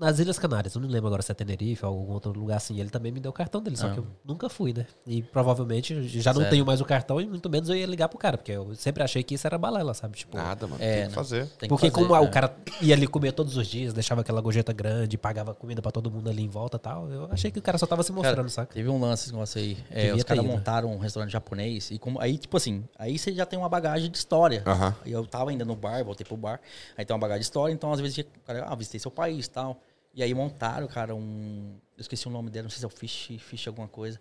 Nas 0.00 0.18
Ilhas 0.18 0.38
Canárias, 0.38 0.74
eu 0.74 0.80
não 0.80 0.88
lembro 0.88 1.08
agora 1.08 1.20
se 1.20 1.30
é 1.30 1.34
Tenerife 1.34 1.84
ou 1.84 1.92
algum 1.92 2.12
outro 2.14 2.32
lugar 2.32 2.56
assim. 2.56 2.80
Ele 2.80 2.88
também 2.88 3.12
me 3.12 3.20
deu 3.20 3.30
o 3.30 3.34
cartão 3.34 3.62
dele, 3.62 3.76
só 3.76 3.88
Ah. 3.88 3.90
que 3.90 3.98
eu 3.98 4.06
nunca 4.24 4.48
fui, 4.48 4.72
né? 4.72 4.86
E 5.06 5.22
provavelmente 5.22 6.08
já 6.08 6.32
não 6.32 6.40
Sério? 6.40 6.50
tenho 6.50 6.64
mais 6.66 6.80
o 6.80 6.84
cartão 6.86 7.20
e 7.20 7.26
muito 7.26 7.50
menos 7.50 7.68
eu 7.68 7.76
ia 7.76 7.84
ligar 7.86 8.08
pro 8.08 8.18
cara, 8.18 8.38
porque 8.38 8.50
eu 8.52 8.74
sempre 8.74 9.02
achei 9.02 9.22
que 9.22 9.34
isso 9.34 9.46
era 9.46 9.58
balela, 9.58 9.92
sabe? 9.92 10.16
Tipo, 10.16 10.38
Nada, 10.38 10.66
mano. 10.66 10.82
É, 10.82 10.92
tem 10.92 11.02
que 11.02 11.08
né? 11.08 11.14
fazer. 11.14 11.46
Tem 11.46 11.58
que 11.60 11.68
porque 11.68 11.90
fazer, 11.90 12.02
como 12.02 12.14
ah, 12.14 12.18
é. 12.18 12.20
o 12.26 12.30
cara 12.30 12.56
ia 12.80 12.94
ali 12.94 13.06
comer 13.06 13.32
todos 13.32 13.58
os 13.58 13.66
dias, 13.66 13.92
deixava 13.92 14.22
aquela 14.22 14.40
gorjeta 14.40 14.72
grande, 14.72 15.18
pagava 15.18 15.54
comida 15.54 15.82
pra 15.82 15.92
todo 15.92 16.10
mundo 16.10 16.30
ali 16.30 16.42
em 16.42 16.48
volta 16.48 16.78
e 16.78 16.80
tal, 16.80 17.10
eu 17.10 17.28
achei 17.30 17.50
que 17.50 17.58
o 17.58 17.62
cara 17.62 17.76
só 17.76 17.86
tava 17.86 18.02
se 18.02 18.10
mostrando, 18.10 18.36
Cara, 18.36 18.48
saca? 18.48 18.72
Teve 18.72 18.88
um 18.88 18.98
lance 18.98 19.24
esse 19.24 19.32
negócio 19.34 19.60
aí. 19.60 19.76
É, 19.90 20.14
os 20.14 20.24
caras 20.24 20.42
ido. 20.42 20.50
montaram 20.52 20.90
um 20.94 20.98
restaurante 20.98 21.30
japonês 21.32 21.90
e 21.90 21.98
como 21.98 22.18
aí, 22.20 22.38
tipo 22.38 22.56
assim, 22.56 22.84
aí 22.98 23.18
você 23.18 23.32
já 23.34 23.44
tem 23.44 23.58
uma 23.58 23.68
bagagem 23.68 24.10
de 24.10 24.16
história. 24.16 24.62
Aham. 24.66 24.94
E 25.04 25.12
eu 25.12 25.26
tava 25.26 25.50
ainda 25.50 25.64
no 25.66 25.76
bar, 25.76 26.02
voltei 26.02 26.24
pro 26.24 26.38
bar. 26.38 26.58
Aí 26.96 27.04
tem 27.04 27.12
uma 27.14 27.20
bagagem 27.20 27.40
de 27.40 27.44
história, 27.46 27.72
então 27.74 27.92
às 27.92 28.00
vezes 28.00 28.16
o 28.18 28.24
cara, 28.46 28.64
ah, 28.66 28.74
visitei 28.74 28.98
seu 28.98 29.10
país 29.10 29.44
e 29.44 29.50
tal. 29.50 29.78
E 30.14 30.22
aí 30.22 30.34
montaram, 30.34 30.86
cara, 30.88 31.14
um. 31.14 31.76
Eu 31.96 32.00
esqueci 32.00 32.26
o 32.26 32.30
nome 32.30 32.50
dele, 32.50 32.64
não 32.64 32.70
sei 32.70 32.78
se 32.80 32.84
é 32.84 32.88
o 32.88 32.90
Fish, 32.90 33.30
Fish 33.38 33.66
alguma 33.68 33.88
coisa. 33.88 34.20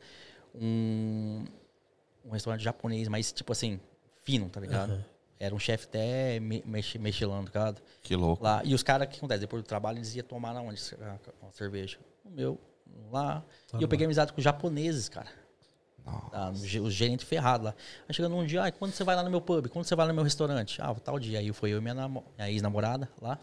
Um. 0.53 1.45
Um 2.25 2.31
restaurante 2.31 2.61
japonês, 2.61 3.07
mas 3.07 3.31
tipo 3.31 3.51
assim, 3.51 3.79
fino, 4.23 4.49
tá 4.49 4.59
ligado? 4.59 5.03
Era 5.39 5.55
um 5.55 5.59
chefe 5.59 5.85
até 5.85 6.37
me- 6.39 6.61
mex- 6.65 6.95
mexilando, 6.95 7.49
tá 7.49 7.59
ligado? 7.59 7.81
Que 8.03 8.13
louco. 8.15 8.43
Lá. 8.43 8.61
E 8.65 8.73
os 8.75 8.83
caras, 8.83 9.07
o 9.07 9.09
que 9.09 9.17
acontece? 9.17 9.39
Depois 9.39 9.63
do 9.63 9.65
trabalho, 9.65 9.97
eles 9.97 10.13
iam 10.15 10.25
tomar 10.25 10.53
na 10.53 10.61
onde? 10.61 10.79
A, 11.01 11.47
a 11.47 11.51
cerveja. 11.53 11.97
O 12.25 12.29
meu, 12.29 12.59
lá. 13.09 13.43
e 13.79 13.81
eu 13.83 13.87
peguei 13.87 14.05
amizade 14.05 14.33
com 14.33 14.41
japoneses, 14.41 15.07
cara. 15.07 15.29
Tá, 16.31 16.49
o 16.49 16.55
ge- 16.55 16.79
o 16.81 16.89
gerente 16.91 17.23
ferrado 17.25 17.63
lá. 17.65 17.75
Aí 18.07 18.13
chegando 18.13 18.35
um 18.35 18.45
dia, 18.45 18.63
ai, 18.63 18.71
quando 18.71 18.91
você 18.91 19.03
vai 19.03 19.15
lá 19.15 19.23
no 19.23 19.29
meu 19.29 19.39
pub? 19.41 19.67
Quando 19.69 19.85
você 19.85 19.95
vai 19.95 20.05
lá 20.05 20.11
no 20.11 20.15
meu 20.15 20.23
restaurante? 20.23 20.81
Ah, 20.81 20.93
tal 20.95 21.17
dia. 21.19 21.39
Aí 21.39 21.53
foi 21.53 21.69
eu 21.71 21.77
e 21.77 21.81
minha, 21.81 21.93
namo- 21.93 22.25
minha 22.35 22.49
ex-namorada 22.51 23.07
lá. 23.21 23.39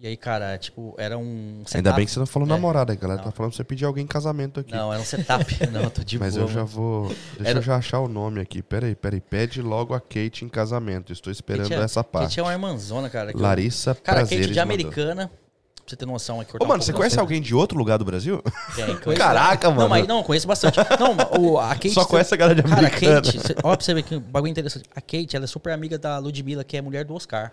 E 0.00 0.06
aí, 0.06 0.16
cara, 0.16 0.56
tipo, 0.56 0.94
era 0.96 1.18
um 1.18 1.24
Ainda 1.56 1.68
setup. 1.68 1.96
bem 1.96 2.06
que 2.06 2.12
você 2.12 2.20
não 2.20 2.26
falou 2.26 2.46
É. 2.46 2.52
namorada, 2.52 2.92
a 2.92 2.96
galera 2.96 3.18
Não. 3.18 3.24
tá 3.24 3.32
falando 3.32 3.50
pra 3.50 3.56
você 3.56 3.64
pedir 3.64 3.84
alguém 3.84 4.04
em 4.04 4.06
casamento 4.06 4.60
aqui. 4.60 4.72
Não, 4.72 4.92
era 4.92 5.02
um 5.02 5.04
setup. 5.04 5.44
Não, 5.72 5.82
eu 5.82 5.90
tô 5.90 6.04
de 6.04 6.18
Mas 6.20 6.36
boa. 6.36 6.46
eu 6.46 6.52
já 6.52 6.62
vou. 6.62 7.08
Deixa 7.08 7.50
Era- 7.50 7.58
eu 7.58 7.62
já 7.62 7.76
achar 7.76 7.98
o 7.98 8.06
nome 8.06 8.40
aqui. 8.40 8.62
Peraí, 8.62 8.94
peraí. 8.94 9.20
Pede 9.20 9.60
logo 9.60 9.94
a 9.94 10.00
Kate 10.00 10.44
em 10.44 10.48
casamento. 10.48 11.12
Estou 11.12 11.32
esperando 11.32 11.72
é- 11.74 11.78
essa 11.82 12.04
parte. 12.04 12.26
Kate 12.28 12.38
é 12.40 12.42
uma 12.44 12.52
irmãzona, 12.52 13.10
cara. 13.10 13.32
que 13.32 13.36
eu- 13.38 13.42
Larissa 13.42 13.92
Cara, 13.96 14.18
Prazeres 14.18 14.46
Kate 14.46 14.52
de 14.54 14.60
mandou. 14.60 14.72
americana. 14.74 15.26
Pra 15.28 15.90
você 15.90 15.96
ter 15.96 16.06
noção 16.06 16.40
aqui. 16.40 16.52
Ô, 16.60 16.64
mano, 16.66 16.80
você 16.82 16.92
conhece 16.92 17.18
alguém 17.18 17.40
de 17.42 17.54
outro 17.54 17.76
lugar 17.76 17.96
do 17.98 18.04
Brasil? 18.04 18.40
Caraca, 19.16 19.68
mano. 19.70 19.80
Não, 19.82 19.88
mas 19.88 20.06
não, 20.06 20.22
conheço 20.22 20.46
bastante. 20.46 20.76
Não, 21.00 21.40
o, 21.40 21.58
a 21.58 21.70
Kate. 21.70 21.90
Só 21.90 22.04
conhece 22.04 22.32
a 22.34 22.36
galera 22.36 22.54
de 22.62 22.68
Cara, 22.68 22.74
a 22.74 22.78
americana. 22.86 23.22
Kate, 23.22 23.38
olha 23.64 23.76
pra 23.76 23.84
você 23.84 23.94
ver 23.94 24.02
que 24.02 24.16
bagulho 24.18 24.50
interessante. 24.50 24.84
A 24.94 25.00
Kate, 25.00 25.34
ela 25.34 25.44
é 25.46 25.48
super 25.48 25.72
amiga 25.72 25.98
da 25.98 26.18
Ludmilla, 26.18 26.62
que 26.62 26.76
é 26.76 26.82
mulher 26.82 27.04
do 27.04 27.14
Oscar. 27.14 27.52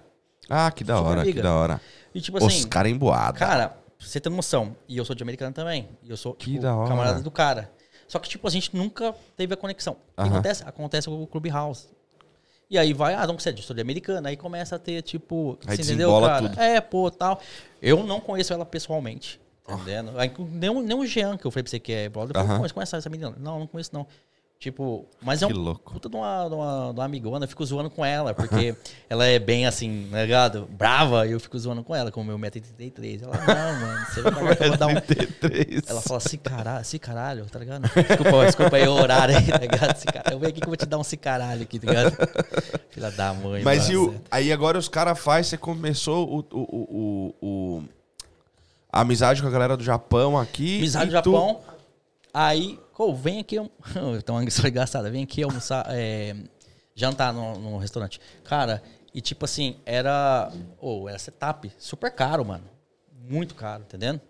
Ah, 0.50 0.72
que 0.72 0.84
da 0.84 1.00
hora, 1.02 1.24
que 1.24 1.34
da 1.42 1.54
hora. 1.54 1.82
E 2.14 2.22
tipo 2.22 2.38
assim, 2.38 2.48
Oscar 2.48 2.86
emboada. 2.88 3.38
cara, 3.40 3.70
pra 3.70 3.78
você 4.08 4.20
ter 4.20 4.30
noção. 4.30 4.76
E 4.88 4.98
eu 4.98 5.04
sou 5.06 5.16
de 5.16 5.24
americana 5.24 5.52
também. 5.52 5.90
E 6.04 6.10
eu 6.10 6.18
sou, 6.18 6.34
Que 6.34 6.52
tipo, 6.52 6.62
da 6.62 6.76
hora. 6.76 6.88
camarada 6.90 7.22
do 7.22 7.32
cara. 7.32 7.72
Só 8.08 8.20
que, 8.20 8.30
tipo, 8.30 8.48
a 8.48 8.52
gente 8.52 8.76
nunca 8.76 9.16
teve 9.36 9.54
a 9.54 9.58
conexão. 9.58 9.98
O 10.18 10.22
que 10.24 10.30
acontece? 10.30 10.64
Acontece 10.66 11.08
com 11.08 11.24
o 11.24 11.28
Clubhouse. 11.28 11.88
E 12.70 12.78
aí 12.78 12.94
vai, 12.94 13.14
ah, 13.16 13.26
não 13.28 13.38
você 13.38 13.50
é 13.50 13.52
de 13.52 13.62
sou 13.64 13.76
de 13.76 13.82
americana. 13.82 14.30
Aí 14.30 14.38
começa 14.38 14.76
a 14.76 14.80
ter, 14.80 15.02
tipo, 15.02 15.58
Aí 15.68 15.76
você 15.76 15.84
entendeu, 15.84 16.12
cara? 16.22 16.42
tudo. 16.50 16.60
É, 16.60 16.80
pô, 16.82 17.10
tal. 17.12 17.40
Eu 17.82 18.04
não 18.04 18.20
conheço 18.20 18.54
ela 18.54 18.66
pessoalmente. 18.66 19.40
Entendendo? 19.68 20.12
Aí, 20.20 20.32
nem, 20.52 20.70
o- 20.70 20.82
nem 20.82 20.96
o 20.98 21.06
Jean, 21.08 21.38
que 21.38 21.46
eu 21.46 21.50
falei 21.52 21.64
pra 21.64 21.72
você 21.72 21.80
que 21.80 21.92
é 21.92 22.08
brother, 22.08 22.36
eu 22.38 22.42
falei. 22.42 22.58
"Pô, 22.58 22.62
mas 22.62 22.72
conhece 22.72 22.96
essa 22.96 23.10
menina? 23.10 23.34
Não, 23.40 23.60
não 23.60 23.68
conheço, 23.68 23.90
não. 23.94 24.06
Tipo, 24.58 25.06
mas 25.22 25.42
é 25.44 25.46
um 25.48 25.76
puta 25.76 26.10
de 26.10 26.16
uma, 26.16 26.48
de 26.48 26.56
uma, 26.56 26.92
de 26.94 27.00
uma 27.00 27.06
amigona, 27.06 27.44
eu 27.44 27.50
fico 27.50 27.64
zoando 27.64 27.90
com 27.90 28.04
ela, 28.04 28.34
porque 28.34 28.74
ela 29.08 29.26
é 29.26 29.38
bem 29.38 29.68
assim, 29.68 30.08
tá 30.10 30.22
ligado? 30.24 30.66
Brava, 30.72 31.28
e 31.28 31.34
eu 31.34 31.40
fico 31.40 31.60
zoando 31.60 31.84
com 31.84 31.94
ela, 31.94 32.10
com 32.10 32.22
o 32.22 32.24
meu 32.24 32.40
1,83m. 32.40 33.24
Ela, 33.24 33.38
não, 33.46 33.80
mano, 33.82 34.06
você 34.08 34.22
vai 34.22 34.32
pagar 34.34 34.62
eu 34.62 34.70
vou 34.70 34.78
dar 34.78 34.88
um. 34.88 34.96
33. 35.02 35.84
Ela 35.88 36.02
fala, 36.02 36.20
se 36.20 36.38
caralho, 36.38 36.86
se 36.86 36.98
caralho, 36.98 37.46
tá 37.46 37.60
ligado? 37.60 37.82
Desculpa, 37.84 38.46
desculpa 38.46 38.76
aí 38.78 38.88
o 38.88 38.94
horário 38.94 39.38
aí, 39.38 39.46
tá 39.46 39.58
ligado? 39.58 39.98
Se 39.98 40.06
caralho. 40.06 40.34
Eu 40.36 40.40
venho 40.40 40.50
aqui 40.52 40.62
que 40.62 40.66
eu 40.66 40.72
vou 40.72 40.78
te 40.78 40.86
dar 40.86 40.98
um 40.98 41.04
se 41.04 41.18
caralho 41.18 41.62
aqui, 41.62 41.78
tá 41.78 41.88
ligado? 41.88 42.18
Filha 42.90 43.12
da 43.12 43.34
mãe. 43.34 43.62
Mas 43.62 43.88
e 43.90 43.94
mano. 43.96 44.14
o, 44.18 44.22
aí 44.32 44.52
agora 44.52 44.80
os 44.80 44.88
caras 44.90 45.20
faz, 45.20 45.46
você 45.48 45.58
começou 45.58 46.28
o, 46.28 46.40
o, 46.58 46.60
o, 46.60 47.36
o- 47.80 47.84
a 48.92 49.02
amizade 49.02 49.42
com 49.42 49.48
a 49.48 49.52
galera 49.52 49.76
do 49.78 49.84
Japão 49.84 50.40
aqui. 50.40 50.78
Amizade 50.80 51.12
do 51.12 51.18
e 51.18 51.22
tu- 51.22 51.32
Japão. 51.34 51.60
Aí, 52.34 52.80
pô, 52.96 53.14
vem 53.14 53.40
aqui. 53.40 53.58
Então, 54.18 54.36
uma 54.36 54.44
história 54.46 54.70
engraçada. 54.70 55.10
Vem 55.12 55.24
aqui 55.24 55.44
almoçar, 55.44 55.86
é, 55.90 56.36
jantar 56.96 57.34
no, 57.34 57.60
no 57.60 57.78
restaurante. 57.78 58.20
Cara, 58.44 58.82
e 59.14 59.22
tipo 59.22 59.46
assim, 59.46 59.78
era. 59.86 60.52
Ô, 60.80 61.08
era 61.08 61.20
setup. 61.20 61.72
Super 61.78 62.12
caro, 62.12 62.44
mano. 62.46 62.64
Muito 63.30 63.56
caro, 63.56 63.84
entendendo? 63.84 64.22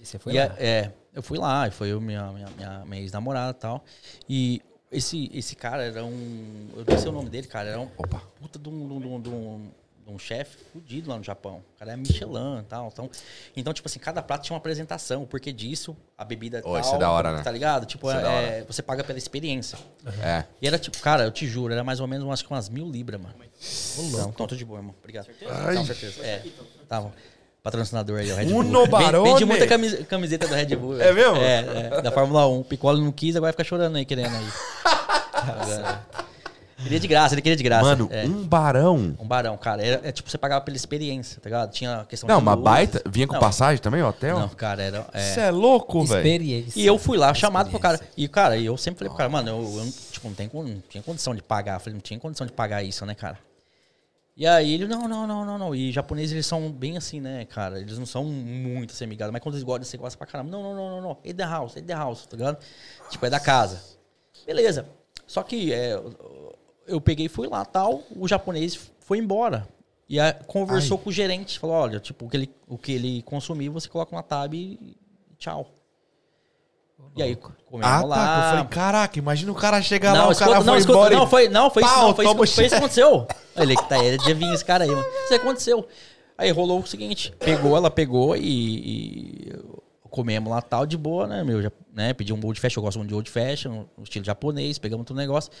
E 0.00 0.06
você 0.06 0.18
foi 0.18 0.32
E 0.34 0.36
lá. 0.36 0.42
é, 0.58 0.66
é, 0.66 0.92
eu 1.14 1.22
fui 1.22 1.38
lá, 1.38 1.68
e 1.68 1.70
foi 1.70 1.88
eu, 1.88 2.00
minha, 2.00 2.30
minha, 2.32 2.48
minha, 2.56 2.84
minha 2.84 3.00
ex-namorada 3.02 3.50
e 3.56 3.60
tal. 3.60 3.84
E 4.28 4.62
esse, 4.90 5.30
esse 5.32 5.56
cara 5.56 5.82
era 5.84 6.04
um. 6.04 6.68
Eu 6.76 6.84
não 6.86 6.98
sei 6.98 7.08
o 7.08 7.12
nome 7.12 7.30
dele, 7.30 7.46
cara. 7.46 7.68
Era 7.70 7.80
um 7.80 7.88
Opa. 7.96 8.20
puta 8.40 8.58
de 8.58 8.68
um, 8.68 8.86
de 9.00 9.06
um, 9.08 9.20
de 9.20 9.28
um, 9.28 9.70
um- 10.06 10.18
chefe 10.18 10.56
fudido 10.72 11.10
lá 11.10 11.16
no 11.16 11.24
Japão. 11.24 11.62
O 11.74 11.78
cara 11.78 11.92
é 11.92 11.96
Michelin 11.96 12.60
e 12.60 12.64
tal. 12.68 12.88
Então, 12.92 13.10
então, 13.56 13.72
tipo 13.72 13.88
assim, 13.88 13.98
cada 13.98 14.22
prato 14.22 14.44
tinha 14.44 14.54
uma 14.54 14.58
apresentação. 14.58 15.22
O 15.22 15.26
porquê 15.26 15.52
disso, 15.52 15.96
a 16.16 16.24
bebida 16.24 16.58
Ô, 16.60 16.72
tal. 16.72 16.80
isso 16.80 16.94
é 16.94 16.98
da 16.98 17.10
hora, 17.10 17.36
né? 17.36 17.42
Tá 17.42 17.50
ligado? 17.50 17.86
Tipo, 17.86 18.10
é 18.10 18.20
da 18.20 18.30
é, 18.32 18.64
você 18.64 18.82
paga 18.82 19.02
pela 19.02 19.18
experiência. 19.18 19.78
É. 20.22 20.44
E 20.60 20.66
era 20.66 20.78
tipo, 20.78 20.98
cara, 21.00 21.24
eu 21.24 21.30
te 21.30 21.46
juro, 21.46 21.72
era 21.72 21.82
mais 21.84 21.98
ou 22.00 22.06
menos 22.06 22.28
acho 22.30 22.44
que 22.44 22.50
umas 22.52 22.68
mil 22.68 22.88
libras, 22.90 23.20
mano. 23.20 23.34
Então, 23.98 24.30
então, 24.34 24.46
tô 24.46 24.54
de 24.56 24.64
boa, 24.64 24.78
irmão. 24.80 24.94
Obrigado. 24.98 25.28
Ai. 25.48 25.76
Com 25.76 25.84
certeza. 25.86 26.20
É. 26.24 26.42
Tá 26.88 27.00
bom. 27.00 27.12
Patrocinador 27.62 28.18
aí, 28.18 28.32
o 28.32 28.34
Red 28.34 28.46
Uno 28.46 28.80
Bull. 28.80 28.86
Barone. 28.88 29.30
Vendi 29.30 29.44
muita 29.44 29.68
camis- 29.68 30.04
camiseta 30.08 30.48
do 30.48 30.54
Red 30.54 30.74
Bull. 30.74 31.00
É 31.00 31.12
mesmo? 31.12 31.36
É, 31.36 31.88
é, 31.98 32.02
da 32.02 32.10
Fórmula 32.10 32.48
1. 32.48 32.58
O 32.58 32.64
Piccolo 32.64 32.98
não 33.00 33.12
quis, 33.12 33.36
agora 33.36 33.52
fica 33.52 33.62
chorando 33.62 33.94
aí, 33.96 34.04
querendo 34.04 34.34
aí. 34.34 34.46
Queria 36.82 37.00
de 37.00 37.06
graça, 37.08 37.34
ele 37.34 37.42
queria 37.42 37.56
de 37.56 37.62
graça. 37.62 37.82
Mano, 37.84 38.08
é. 38.10 38.24
um 38.24 38.46
barão. 38.46 39.16
Um 39.18 39.26
barão, 39.26 39.56
cara. 39.56 39.84
Era, 39.84 40.08
é 40.08 40.12
tipo, 40.12 40.28
você 40.30 40.36
pagava 40.36 40.64
pela 40.64 40.76
experiência, 40.76 41.40
tá 41.40 41.48
ligado? 41.48 41.70
Tinha 41.72 42.00
a 42.00 42.04
questão 42.04 42.28
Não, 42.28 42.36
de 42.38 42.42
uma 42.42 42.54
luz. 42.54 42.64
baita. 42.64 43.02
Vinha 43.08 43.26
com 43.26 43.34
Não, 43.34 43.40
passagem 43.40 43.80
também, 43.80 44.02
hotel? 44.02 44.38
Não, 44.38 44.48
cara, 44.48 44.82
era. 44.82 45.06
é. 45.12 45.20
Você 45.20 45.40
é 45.40 45.50
louco, 45.50 46.04
velho. 46.04 46.18
Experiência. 46.18 46.80
E 46.80 46.84
eu 46.86 46.98
fui 46.98 47.16
lá 47.16 47.32
chamado 47.34 47.70
pro 47.70 47.78
cara. 47.78 48.00
E, 48.16 48.26
cara, 48.28 48.56
e 48.56 48.66
eu 48.66 48.76
sempre 48.76 48.98
falei 48.98 49.08
pro 49.10 49.16
cara, 49.18 49.28
mano, 49.30 49.48
eu, 49.48 49.56
eu 49.78 49.84
não- 49.84 49.92
tipo, 49.92 50.28
não, 50.28 50.34
tem, 50.34 50.48
con- 50.48 50.62
não 50.64 50.82
tinha 50.88 51.02
condição 51.02 51.34
de 51.34 51.42
pagar. 51.42 51.74
Eu 51.76 51.80
falei, 51.80 51.94
não 51.94 52.00
tinha 52.00 52.18
condição 52.18 52.46
de 52.46 52.52
pagar 52.52 52.82
isso, 52.82 53.04
né, 53.06 53.14
cara? 53.14 53.38
E 54.34 54.46
aí 54.46 54.72
ele, 54.74 54.86
não, 54.86 55.06
não, 55.06 55.26
não, 55.26 55.44
não, 55.44 55.58
não. 55.58 55.74
E 55.74 55.92
japoneses, 55.92 56.32
eles 56.32 56.46
são 56.46 56.70
bem 56.72 56.96
assim, 56.96 57.20
né, 57.20 57.44
cara? 57.44 57.78
Eles 57.78 57.98
não 57.98 58.06
são 58.06 58.24
muito 58.24 58.92
assim, 58.92 59.04
amigados. 59.04 59.30
Mas 59.32 59.42
quando 59.42 59.54
eles 59.56 59.62
gostam, 59.62 59.84
você 59.84 59.96
gosta 59.98 60.16
pra 60.16 60.26
caramba. 60.26 60.50
Não, 60.50 60.62
não, 60.62 60.74
não, 60.74 60.90
não, 60.90 61.00
não. 61.02 61.18
É 61.22 61.32
the 61.34 61.44
house, 61.44 61.76
é 61.76 61.82
the 61.82 61.92
house, 61.94 62.26
tá 62.26 62.36
ligado? 62.36 62.58
Tipo, 63.10 63.26
é 63.26 63.30
da 63.30 63.38
casa. 63.38 63.80
Beleza. 64.46 64.86
Só 65.26 65.42
que 65.42 65.72
é, 65.72 66.00
eu 66.86 67.00
peguei 67.00 67.26
e 67.26 67.28
fui 67.28 67.48
lá, 67.48 67.64
tal. 67.64 68.02
O 68.16 68.26
japonês 68.28 68.90
foi 69.00 69.18
embora. 69.18 69.68
E 70.08 70.20
aí, 70.20 70.32
conversou 70.46 70.98
com 70.98 71.10
o 71.10 71.12
gerente. 71.12 71.58
Falou, 71.58 71.76
olha, 71.76 72.00
tipo, 72.00 72.26
o 72.26 72.28
que 72.28 72.36
ele, 72.36 72.50
o 72.68 72.76
que 72.78 72.92
ele 72.92 73.22
consumir, 73.22 73.68
você 73.68 73.88
coloca 73.88 74.14
na 74.14 74.22
tab 74.22 74.52
e 74.54 74.96
tchau. 75.38 75.68
E 77.16 77.22
aí, 77.22 77.36
comemos 77.36 77.92
Ah, 77.92 78.04
lá. 78.04 78.16
tá. 78.16 78.36
Eu 78.44 78.50
falei, 78.50 78.64
caraca, 78.66 79.18
imagina 79.18 79.50
o 79.52 79.54
cara 79.54 79.82
chegar 79.82 80.12
lá, 80.12 80.28
o 80.28 80.32
escuta, 80.32 80.50
cara 80.50 80.64
não, 80.64 80.72
foi 80.72 80.78
escuta, 80.78 80.98
embora. 80.98 81.16
não, 81.16 81.26
foi, 81.26 81.48
não, 81.48 81.70
foi 81.70 81.82
isso, 81.82 81.92
Pau, 81.94 82.08
não, 82.08 82.14
foi, 82.14 82.24
isso, 82.24 82.34
foi 82.34 82.40
o 82.42 82.44
isso 82.44 82.68
que 82.70 82.74
aconteceu. 82.74 83.26
Ele 83.56 83.76
que 83.76 83.88
tá 83.88 83.96
aí, 83.96 84.14
adivinha 84.14 84.54
esse 84.54 84.64
cara 84.64 84.84
aí, 84.84 84.90
mano. 84.90 85.04
Isso 85.24 85.34
aconteceu. 85.34 85.86
Aí 86.38 86.50
rolou 86.50 86.80
o 86.80 86.86
seguinte, 86.86 87.32
pegou, 87.38 87.76
ela 87.76 87.90
pegou 87.90 88.36
e, 88.36 88.40
e 89.50 89.52
comemos 90.10 90.50
lá 90.50 90.62
tal, 90.62 90.86
de 90.86 90.96
boa, 90.96 91.26
né, 91.26 91.44
meu, 91.44 91.60
já, 91.60 91.70
né, 91.92 92.14
pedi 92.14 92.32
um 92.32 92.40
old 92.44 92.58
fashion, 92.58 92.80
eu 92.80 92.84
gosto 92.84 92.98
muito 92.98 93.08
de 93.08 93.14
old 93.14 93.30
fashion, 93.30 93.84
no 93.96 94.04
estilo 94.04 94.24
japonês, 94.24 94.78
pegamos 94.78 95.04
todo 95.06 95.16
o 95.16 95.20
negócio. 95.20 95.52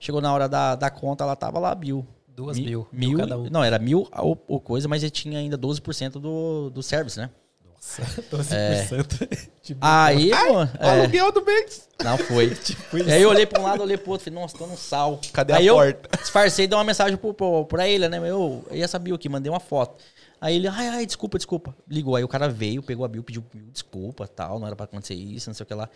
Chegou 0.00 0.20
na 0.20 0.32
hora 0.32 0.48
da, 0.48 0.74
da 0.74 0.90
conta, 0.90 1.22
ela 1.22 1.36
tava 1.36 1.58
lá, 1.60 1.72
mil. 1.76 2.04
Duas 2.26 2.58
Mi- 2.58 2.64
mil. 2.64 2.88
Mil, 2.90 3.18
cada 3.18 3.38
um. 3.38 3.50
Não, 3.50 3.62
era 3.62 3.78
mil 3.78 4.08
ou, 4.16 4.42
ou 4.48 4.58
coisa, 4.60 4.88
mas 4.88 5.02
ele 5.02 5.10
tinha 5.10 5.38
ainda 5.38 5.56
12% 5.58 6.12
do, 6.12 6.70
do 6.70 6.82
service, 6.82 7.18
né? 7.18 7.28
Nossa, 7.64 8.02
12%. 8.32 9.28
de 9.62 9.76
Aí, 9.80 10.30
mano, 10.30 10.70
O 10.80 10.84
é, 10.84 11.00
aluguel 11.00 11.30
do 11.32 11.44
mês. 11.44 11.88
não 12.02 12.16
foi. 12.16 12.50
Tipo 12.56 12.98
E 12.98 13.12
aí 13.12 13.20
eu 13.22 13.28
olhei 13.28 13.44
pra 13.46 13.60
um 13.60 13.64
lado, 13.64 13.82
olhei 13.82 13.96
pro 13.98 14.12
outro, 14.12 14.24
falei, 14.24 14.40
nossa, 14.40 14.56
tô 14.56 14.66
no 14.66 14.76
sal. 14.76 15.20
Cadê 15.32 15.52
aí 15.52 15.64
a 15.68 15.70
eu 15.72 15.74
porta? 15.74 16.16
disfarcei 16.18 16.64
e 16.64 16.68
dei 16.68 16.78
uma 16.78 16.84
mensagem 16.84 17.16
pro, 17.18 17.34
pro, 17.34 17.66
pra 17.66 17.86
ele, 17.86 18.08
né? 18.08 18.16
Eu, 18.18 18.64
eu 18.70 18.76
ia 18.76 18.88
saber 18.88 19.12
o 19.12 19.18
que, 19.18 19.28
mandei 19.28 19.50
uma 19.52 19.60
foto. 19.60 20.02
Aí 20.40 20.56
ele, 20.56 20.66
ai, 20.68 20.88
ai, 20.88 21.04
desculpa, 21.06 21.36
desculpa. 21.36 21.76
Ligou, 21.86 22.16
aí 22.16 22.24
o 22.24 22.28
cara 22.28 22.48
veio, 22.48 22.82
pegou 22.82 23.04
a 23.04 23.08
Bill, 23.08 23.22
pediu 23.22 23.44
mil 23.52 23.66
desculpa 23.70 24.26
tal, 24.26 24.58
não 24.58 24.66
era 24.66 24.74
pra 24.74 24.84
acontecer 24.84 25.14
isso, 25.14 25.50
não 25.50 25.54
sei 25.54 25.64
o 25.64 25.66
que 25.66 25.74
lá. 25.74 25.88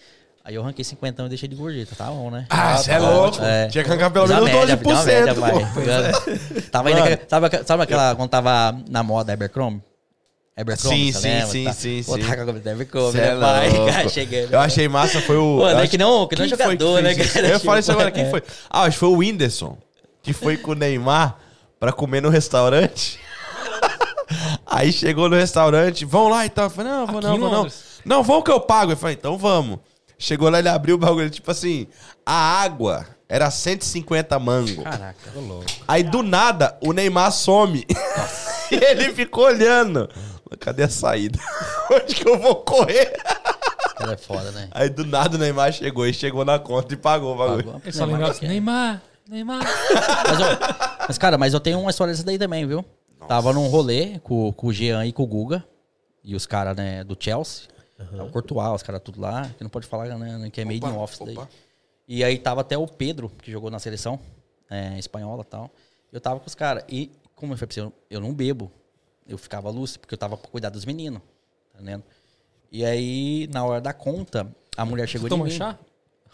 Aí 0.46 0.54
eu 0.56 0.62
arranquei 0.62 0.84
50 0.84 1.22
e 1.22 1.28
deixei 1.30 1.48
de 1.48 1.56
gorjeta, 1.56 1.96
tá 1.96 2.04
bom, 2.04 2.30
né? 2.30 2.44
Ah, 2.50 2.76
você 2.76 2.90
é 2.92 2.98
tá 2.98 3.10
louco. 3.10 3.38
É. 3.42 3.66
Tinha 3.68 3.82
que 3.82 3.88
arrancar 3.90 4.10
pelo 4.10 4.26
menos 4.28 4.44
média, 4.44 4.76
fiz 4.76 4.86
uma 4.86 5.02
média, 5.04 5.34
12%. 5.34 5.38
vai. 5.40 5.52
pô. 5.52 6.62
Tava 6.70 6.88
ainda, 6.90 7.20
sabe, 7.26 7.46
aquela- 7.46 7.64
sabe 7.64 7.82
aquela, 7.84 8.14
quando 8.14 8.28
tava 8.28 8.78
na 8.90 9.02
moda 9.02 9.32
Abercrombie? 9.32 9.80
Abercrombie, 10.54 11.12
Sim, 11.14 11.18
sim, 11.18 11.28
lembra? 11.28 11.46
sim, 11.46 11.64
Tá. 11.64 11.72
sim, 11.72 12.02
Pô, 12.04 12.14
sim. 12.14 12.20
tá 12.26 12.36
com 12.36 12.42
a 12.42 12.44
da 12.52 12.72
Abercrombie, 12.72 13.12
Cê 13.12 13.18
é 13.24 13.34
né, 13.34 13.40
pai? 13.40 13.70
Cara, 13.92 14.08
chegando. 14.10 14.52
Eu 14.52 14.60
achei 14.60 14.86
massa, 14.86 15.20
foi 15.22 15.36
o. 15.38 15.56
Pô, 15.60 15.66
né, 15.72 15.86
que 15.88 15.96
não- 15.96 16.28
que 16.28 16.36
não 16.36 16.42
quem 16.46 16.48
jogador, 16.50 16.96
que 16.98 17.02
né, 17.02 17.14
cara? 17.14 17.48
Eu 17.48 17.60
falar 17.60 17.78
isso 17.80 17.90
Tipo, 17.90 18.00
agora, 18.00 18.10
quem 18.14 18.24
é. 18.24 18.30
foi? 18.30 18.42
Ah, 18.68 18.82
acho 18.82 18.90
que 18.92 18.98
foi 19.00 19.08
o 19.08 19.16
Whindersson, 19.16 19.78
que 20.22 20.32
foi 20.34 20.58
com 20.58 20.72
o 20.72 20.74
Neymar 20.74 21.36
pra 21.80 21.90
comer 21.90 22.20
no 22.20 22.28
restaurante. 22.28 23.18
Aí 24.66 24.92
chegou 24.92 25.28
no 25.30 25.36
restaurante, 25.36 26.04
vão 26.04 26.28
lá 26.28 26.44
e 26.44 26.50
tal. 26.50 26.66
Eu 26.66 26.70
falei, 26.70 26.92
não, 26.92 27.06
vou 27.06 27.20
não, 27.22 27.38
vou 27.38 27.50
não. 27.50 27.66
Não, 28.04 28.22
vão 28.22 28.42
que 28.42 28.50
eu 28.50 28.60
pago. 28.60 28.92
Eu 28.92 28.96
falei, 28.96 29.16
então 29.18 29.38
vamos. 29.38 29.78
Chegou 30.18 30.48
lá, 30.48 30.58
ele 30.58 30.68
abriu 30.68 30.94
o 30.94 30.98
bagulho, 30.98 31.28
tipo 31.30 31.50
assim, 31.50 31.86
a 32.24 32.32
água 32.62 33.06
era 33.28 33.50
150 33.50 34.38
mango. 34.38 34.82
Caraca. 34.82 35.30
Aí 35.88 36.02
do 36.02 36.22
nada, 36.22 36.78
o 36.80 36.92
Neymar 36.92 37.32
some. 37.32 37.84
e 38.70 38.74
ele 38.74 39.12
ficou 39.12 39.44
olhando. 39.44 40.08
Cadê 40.60 40.84
a 40.84 40.88
saída? 40.88 41.38
Onde 41.90 42.14
que 42.14 42.28
eu 42.28 42.38
vou 42.38 42.56
correr? 42.56 43.12
Cara 43.96 44.12
é 44.12 44.16
foda, 44.16 44.50
né? 44.52 44.68
Aí 44.70 44.88
do 44.88 45.04
nada 45.04 45.36
o 45.36 45.38
Neymar 45.38 45.72
chegou 45.72 46.06
e 46.06 46.14
chegou 46.14 46.44
na 46.44 46.58
conta 46.58 46.94
e 46.94 46.96
pagou 46.96 47.34
o 47.34 47.38
bagulho. 47.38 47.64
Pagou. 47.64 47.92
Só 47.92 48.06
Neymar 48.06 48.30
assim, 48.30 48.46
é. 48.46 48.48
Neymar, 48.48 49.02
Neymar. 49.28 49.62
Mas, 49.62 50.40
eu- 50.40 50.76
mas, 51.08 51.18
cara, 51.18 51.36
mas 51.38 51.54
eu 51.54 51.60
tenho 51.60 51.80
uma 51.80 51.90
história 51.90 52.12
dessa 52.12 52.24
daí 52.24 52.38
também, 52.38 52.66
viu? 52.66 52.84
Tava 53.26 53.52
num 53.52 53.66
rolê 53.68 54.18
com, 54.22 54.52
com 54.52 54.66
o 54.68 54.72
Jean 54.72 55.04
e 55.06 55.12
com 55.12 55.22
o 55.22 55.26
Guga. 55.26 55.64
E 56.22 56.34
os 56.34 56.46
caras, 56.46 56.76
né, 56.76 57.02
do 57.04 57.16
Chelsea. 57.18 57.64
É 58.12 58.22
o 58.22 58.28
Courtois, 58.30 58.74
os 58.74 58.82
caras 58.82 59.00
tudo 59.02 59.20
lá. 59.20 59.50
Que 59.56 59.62
não 59.62 59.70
pode 59.70 59.86
falar, 59.86 60.06
né, 60.18 60.50
que 60.50 60.60
é 60.60 60.64
made 60.64 60.78
in 60.78 60.90
Opa, 60.90 61.00
office 61.00 61.18
daí. 61.24 61.36
opa. 61.36 61.48
E 62.06 62.22
aí 62.22 62.38
tava 62.38 62.60
até 62.60 62.76
o 62.76 62.86
Pedro, 62.86 63.30
que 63.42 63.50
jogou 63.50 63.70
na 63.70 63.78
seleção 63.78 64.20
é, 64.70 64.98
espanhola 64.98 65.42
e 65.42 65.50
tal. 65.50 65.70
Eu 66.12 66.20
tava 66.20 66.38
com 66.38 66.46
os 66.46 66.54
caras. 66.54 66.84
E, 66.88 67.10
como 67.34 67.52
eu 67.52 67.56
falei 67.56 67.68
pra 67.68 67.74
você, 67.74 67.92
eu, 68.10 68.20
não 68.20 68.32
bebo. 68.32 68.70
Eu 69.26 69.38
ficava 69.38 69.70
lúcido, 69.70 70.00
porque 70.00 70.14
eu 70.14 70.18
tava 70.18 70.36
pra 70.36 70.50
cuidar 70.50 70.68
dos 70.68 70.84
meninos. 70.84 71.20
Tá 71.72 71.80
entendendo? 71.80 72.04
E 72.70 72.84
aí, 72.84 73.48
na 73.52 73.64
hora 73.64 73.80
da 73.80 73.92
conta, 73.92 74.46
a 74.76 74.84
mulher 74.84 75.08
chegou 75.08 75.28
Toma 75.28 75.46
de 75.46 75.52
mim. 75.52 75.58
chá? 75.58 75.78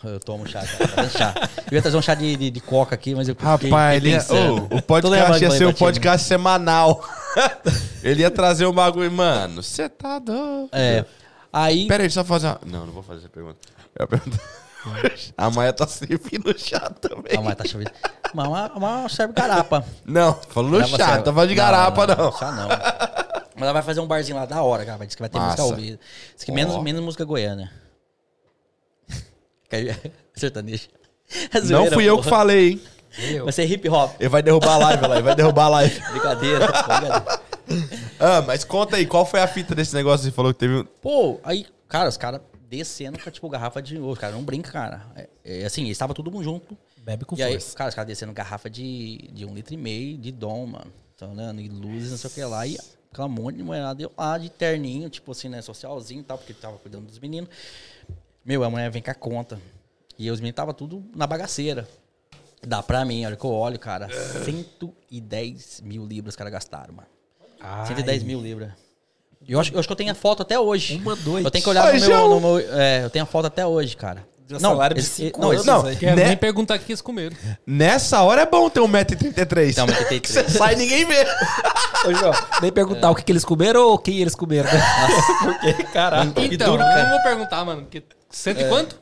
Eu 0.02 0.18
tomo 0.18 0.48
chá, 0.48 0.64
cara. 0.64 0.88
Tá 0.88 1.08
chá. 1.10 1.34
Eu 1.70 1.76
ia 1.76 1.82
trazer 1.82 1.96
um 1.96 2.02
chá 2.02 2.14
de, 2.14 2.34
de, 2.34 2.50
de 2.50 2.60
coca 2.60 2.94
aqui, 2.94 3.14
mas 3.14 3.28
eu 3.28 3.36
Rapaz, 3.38 3.96
ele 3.96 4.10
ia. 4.10 4.18
Ô, 4.18 4.76
o 4.76 4.82
podcast 4.82 5.42
ia 5.42 5.50
ser 5.50 5.64
um 5.66 5.68
né? 5.68 5.74
podcast 5.74 6.26
semanal. 6.26 7.04
ele 8.02 8.22
ia 8.22 8.30
trazer 8.30 8.64
o 8.64 8.72
bagulho. 8.72 9.12
Mano, 9.12 9.62
você 9.62 9.90
tá 9.90 10.18
doido. 10.18 10.70
É. 10.72 11.04
Aí. 11.52 11.86
Pera 11.88 12.02
aí, 12.02 12.08
deixa 12.08 12.20
eu 12.20 12.24
fazer 12.24 12.46
uma... 12.48 12.60
Não, 12.66 12.86
não 12.86 12.92
vou 12.92 13.02
fazer 13.02 13.20
essa 13.20 13.28
pergunta. 13.28 13.58
Eu 13.98 14.04
ia 14.04 14.06
perguntar... 14.06 14.38
A 15.36 15.50
Maia 15.50 15.74
tá 15.74 15.86
servindo 15.86 16.58
chá 16.58 16.88
também. 16.88 17.36
Ah, 17.36 17.42
mas 17.42 17.54
tá 17.54 17.66
chovendo. 17.66 17.90
Mas 18.32 18.46
uma, 18.48 18.72
uma 18.72 19.08
serve 19.10 19.34
garapa. 19.34 19.84
Não, 20.06 20.32
falou 20.48 20.70
no 20.70 20.80
chá, 20.88 20.96
serve- 20.96 21.16
não 21.16 21.22
tá 21.22 21.32
falando 21.34 21.48
de 21.50 21.54
garapa, 21.54 22.06
não. 22.06 22.32
Chá 22.32 22.50
não. 22.52 22.68
Mas 22.68 23.62
ela 23.62 23.72
vai 23.74 23.82
fazer 23.82 24.00
um 24.00 24.06
barzinho 24.06 24.38
lá 24.38 24.46
da 24.46 24.62
hora, 24.62 24.86
cara. 24.86 25.04
Diz 25.04 25.14
que 25.14 25.20
vai 25.20 25.28
ter 25.28 25.36
Massa. 25.38 25.60
música 25.62 25.76
ao 25.76 25.76
vivo. 25.84 25.98
Diz 26.34 26.44
que 26.44 26.50
menos, 26.52 26.76
Ó. 26.76 26.80
menos 26.80 27.02
música 27.02 27.26
goiana. 27.26 27.70
Caiu- 29.68 29.94
Sertanejo. 30.34 30.88
É 31.52 31.60
Não 31.60 31.66
zoeira, 31.66 31.94
fui 31.94 32.04
eu 32.04 32.14
porra. 32.16 32.24
que 32.24 32.30
falei, 32.30 32.70
hein? 32.70 32.82
Eu. 33.18 33.44
Vai 33.44 33.52
ser 33.52 33.70
hip 33.70 33.86
hop. 33.88 34.14
Ele 34.18 34.28
vai 34.30 34.42
derrubar 34.42 34.74
a 34.74 34.78
live 34.78 35.06
lá, 35.06 35.14
ele 35.16 35.22
vai 35.24 35.34
derrubar 35.34 35.64
a 35.64 35.68
live. 35.68 36.00
Brincadeira. 36.10 36.66
brincadeira. 36.72 37.24
Ah, 38.18 38.42
mas 38.42 38.64
conta 38.64 38.96
aí, 38.96 39.06
qual 39.06 39.24
foi 39.24 39.40
a 39.40 39.46
fita 39.48 39.74
desse 39.74 39.94
negócio? 39.94 40.26
Você 40.26 40.30
falou 40.30 40.52
que 40.52 40.60
teve 40.60 40.74
um... 40.74 40.84
Pô, 40.84 41.40
aí, 41.42 41.66
cara, 41.88 42.08
os 42.08 42.16
caras 42.16 42.42
descendo 42.70 43.18
com, 43.18 43.30
tipo, 43.30 43.48
garrafa 43.48 43.82
de. 43.82 43.98
Os 43.98 44.16
caras 44.16 44.36
não 44.36 44.44
brincam, 44.44 44.72
cara. 44.72 45.04
É, 45.16 45.28
é 45.62 45.64
assim, 45.64 45.82
eles 45.82 45.92
estavam 45.92 46.14
todo 46.14 46.30
mundo 46.30 46.44
junto. 46.44 46.78
Bebe 46.98 47.24
com 47.24 47.36
e 47.36 47.42
aí, 47.42 47.52
força. 47.52 47.76
cara, 47.76 47.88
os 47.88 47.94
caras 47.94 48.06
descendo 48.06 48.32
garrafa 48.32 48.70
de, 48.70 49.28
de 49.32 49.44
um 49.44 49.52
litro 49.52 49.74
e 49.74 49.76
meio 49.76 50.16
de 50.16 50.30
dom, 50.30 50.66
mano. 50.66 50.92
Então, 51.16 51.34
né? 51.34 51.52
E 51.58 51.68
luzes, 51.68 52.12
não 52.12 52.18
sei 52.18 52.30
o 52.30 52.32
que 52.32 52.44
lá. 52.44 52.66
E 52.66 52.78
aquela 53.10 53.26
monte 53.26 53.56
de 53.56 53.62
mulherada 53.64 54.00
eu 54.00 54.12
lá 54.16 54.38
de 54.38 54.48
terninho, 54.48 55.10
tipo 55.10 55.32
assim, 55.32 55.48
né? 55.48 55.60
Socialzinho 55.60 56.20
e 56.20 56.24
tal, 56.24 56.38
porque 56.38 56.54
tava 56.54 56.78
cuidando 56.78 57.06
dos 57.06 57.18
meninos. 57.18 57.50
Meu, 58.44 58.62
a 58.62 58.70
mulher 58.70 58.90
vem 58.90 59.02
com 59.02 59.10
a 59.10 59.14
conta. 59.14 59.60
E 60.16 60.30
os 60.30 60.38
meninos 60.38 60.56
tava 60.56 60.72
tudo 60.72 61.04
na 61.14 61.26
bagaceira. 61.26 61.88
Dá 62.64 62.82
pra 62.82 63.04
mim, 63.04 63.24
olha 63.24 63.36
que 63.36 63.44
eu 63.44 63.50
olho, 63.50 63.78
cara. 63.78 64.08
110 64.44 65.80
mil 65.80 66.06
libras 66.06 66.34
os 66.34 66.36
caras 66.36 66.52
gastaram, 66.52 66.94
mano. 66.94 67.08
110 67.86 68.22
mil 68.22 68.40
libras. 68.40 68.70
Eu 69.48 69.58
acho, 69.58 69.72
eu 69.72 69.78
acho 69.78 69.88
que 69.88 69.92
eu 69.92 69.96
tenho 69.96 70.12
a 70.12 70.14
foto 70.14 70.42
até 70.42 70.58
hoje. 70.58 70.96
Uma 70.98 71.16
noite. 71.16 71.44
Eu 71.44 71.50
tenho 71.50 71.64
que 71.64 71.70
olhar 71.70 71.84
Ai, 71.84 71.98
no 71.98 72.06
meu, 72.08 72.28
no 72.28 72.40
meu- 72.40 72.58
é, 72.78 73.04
eu 73.04 73.10
tenho 73.10 73.22
a 73.24 73.26
foto 73.26 73.46
até 73.46 73.66
hoje, 73.66 73.96
cara. 73.96 74.28
Não, 74.50 74.58
salário 74.72 74.94
de 74.96 75.00
esse- 75.00 75.10
cinco 75.26 75.40
não, 75.40 75.50
anos 75.50 75.60
esse- 75.60 75.70
Não. 75.70 75.94
Quero 75.96 76.16
né? 76.16 76.26
nem 76.28 76.36
perguntar 76.36 76.74
o 76.76 76.78
que 76.80 76.90
eles 76.90 77.00
comeram. 77.00 77.36
Nessa 77.64 78.20
hora 78.22 78.42
é 78.42 78.46
bom 78.46 78.68
ter 78.68 78.80
1,33m. 78.80 79.70
Então, 79.70 79.86
1,83. 79.86 80.26
Você 80.28 80.48
sai 80.58 80.74
e 80.74 80.76
ninguém 80.76 81.04
vê. 81.04 81.24
Ô, 82.04 82.12
João, 82.14 82.32
nem 82.60 82.72
perguntar 82.72 83.10
o 83.10 83.14
que, 83.14 83.22
que 83.22 83.30
eles 83.30 83.44
comeram 83.44 83.80
ou 83.82 83.96
quem 83.98 84.18
eles 84.18 84.34
comeram. 84.34 84.68
né? 84.72 84.80
Porque, 85.44 85.84
caralho. 85.92 86.32
Que 86.32 86.46
Então, 86.46 86.72
duro, 86.72 86.82
eu 86.82 86.86
cara. 86.88 87.02
não 87.04 87.10
vou 87.10 87.22
perguntar, 87.22 87.64
mano. 87.64 87.86
Que 87.88 88.02
cento 88.28 88.60
e 88.60 88.68
quanto? 88.68 89.00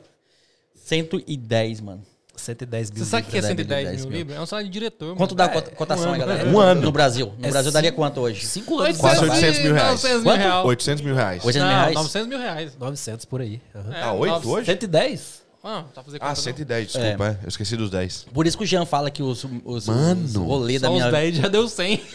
110, 0.75 1.81
mano. 1.81 2.03
110 2.39 2.91
mil. 2.91 3.03
Você 3.05 3.09
sabe 3.09 3.27
o 3.27 3.31
que 3.31 3.37
é 3.37 3.41
110 3.41 3.79
110 3.87 4.01
mil 4.01 4.09
mil. 4.09 4.17
libras? 4.19 4.37
É 4.37 4.41
um 4.41 4.45
salário 4.45 4.67
de 4.69 4.73
diretor. 4.73 5.15
Quanto 5.15 5.31
mano. 5.31 5.35
dá 5.37 5.45
a 5.45 5.49
cota- 5.49 5.71
cotação 5.75 6.05
aí, 6.05 6.19
um 6.19 6.23
ano. 6.23 6.25
galera? 6.33 6.49
Um 6.49 6.59
ano. 6.59 6.81
No 6.81 6.91
Brasil. 6.91 7.33
No 7.37 7.47
É 7.47 7.51
Brasil 7.51 7.71
daria 7.71 7.89
cinco- 7.89 8.01
quanto 8.01 8.19
hoje? 8.21 8.45
5 8.45 8.79
anos. 8.79 8.97
Quase 8.97 9.19
vai. 9.25 9.29
800 9.29 9.61
mil 9.63 9.73
reais. 9.73 9.89
900 10.03 10.23
mil 10.23 10.35
reais. 10.35 10.65
800 10.65 11.01
mil 11.03 11.15
reais. 11.15 11.45
800 11.45 11.67
mil 11.69 11.75
reais? 11.77 11.93
900 11.95 12.27
mil 12.29 12.39
reais. 12.39 12.77
900 12.79 13.25
por 13.25 13.41
aí. 13.41 13.61
Aham. 13.75 13.93
É, 13.93 14.01
Ah, 14.03 14.13
8 14.13 14.31
900. 14.31 14.51
hoje? 14.51 14.65
110? 14.65 15.49
Ah, 15.61 15.83
tá 15.93 15.99
Ah, 15.99 16.03
conta, 16.05 16.25
não. 16.25 16.35
110, 16.35 16.87
desculpa. 16.93 17.27
é. 17.27 17.39
Eu 17.43 17.49
esqueci 17.49 17.75
dos 17.75 17.89
10. 17.89 18.25
Por 18.33 18.47
isso 18.47 18.57
que 18.57 18.63
o 18.63 18.65
Jean 18.65 18.85
fala 18.85 19.11
que 19.11 19.21
os, 19.21 19.45
os, 19.65 19.87
Mano. 19.87 20.23
os 20.23 20.35
rolês 20.35 20.81
da 20.81 20.89
minha 20.89 21.05
os 21.07 21.11
10 21.11 21.35
já 21.35 21.47
deu 21.49 21.67
100. 21.67 21.97
Por 21.99 22.05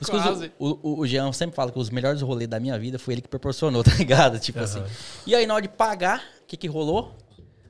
isso 0.00 0.10
que 0.10 0.16
os- 0.16 0.22
Quase. 0.24 0.52
O, 0.58 0.78
o, 0.82 0.98
o 1.00 1.06
Jean 1.06 1.32
sempre 1.32 1.54
fala 1.54 1.70
que 1.70 1.78
os 1.78 1.90
melhores 1.90 2.20
rolês 2.22 2.48
da 2.50 2.58
minha 2.58 2.76
vida 2.76 2.98
foi 2.98 3.14
ele 3.14 3.20
que 3.22 3.28
proporcionou, 3.28 3.84
tá 3.84 3.92
ligado? 3.94 4.36
Tipo 4.40 4.58
assim. 4.58 4.82
E 5.24 5.32
aí, 5.32 5.46
na 5.46 5.54
hora 5.54 5.62
de 5.62 5.68
pagar, 5.68 6.18
o 6.42 6.46
que 6.48 6.56
que 6.56 6.66
rolou? 6.66 7.16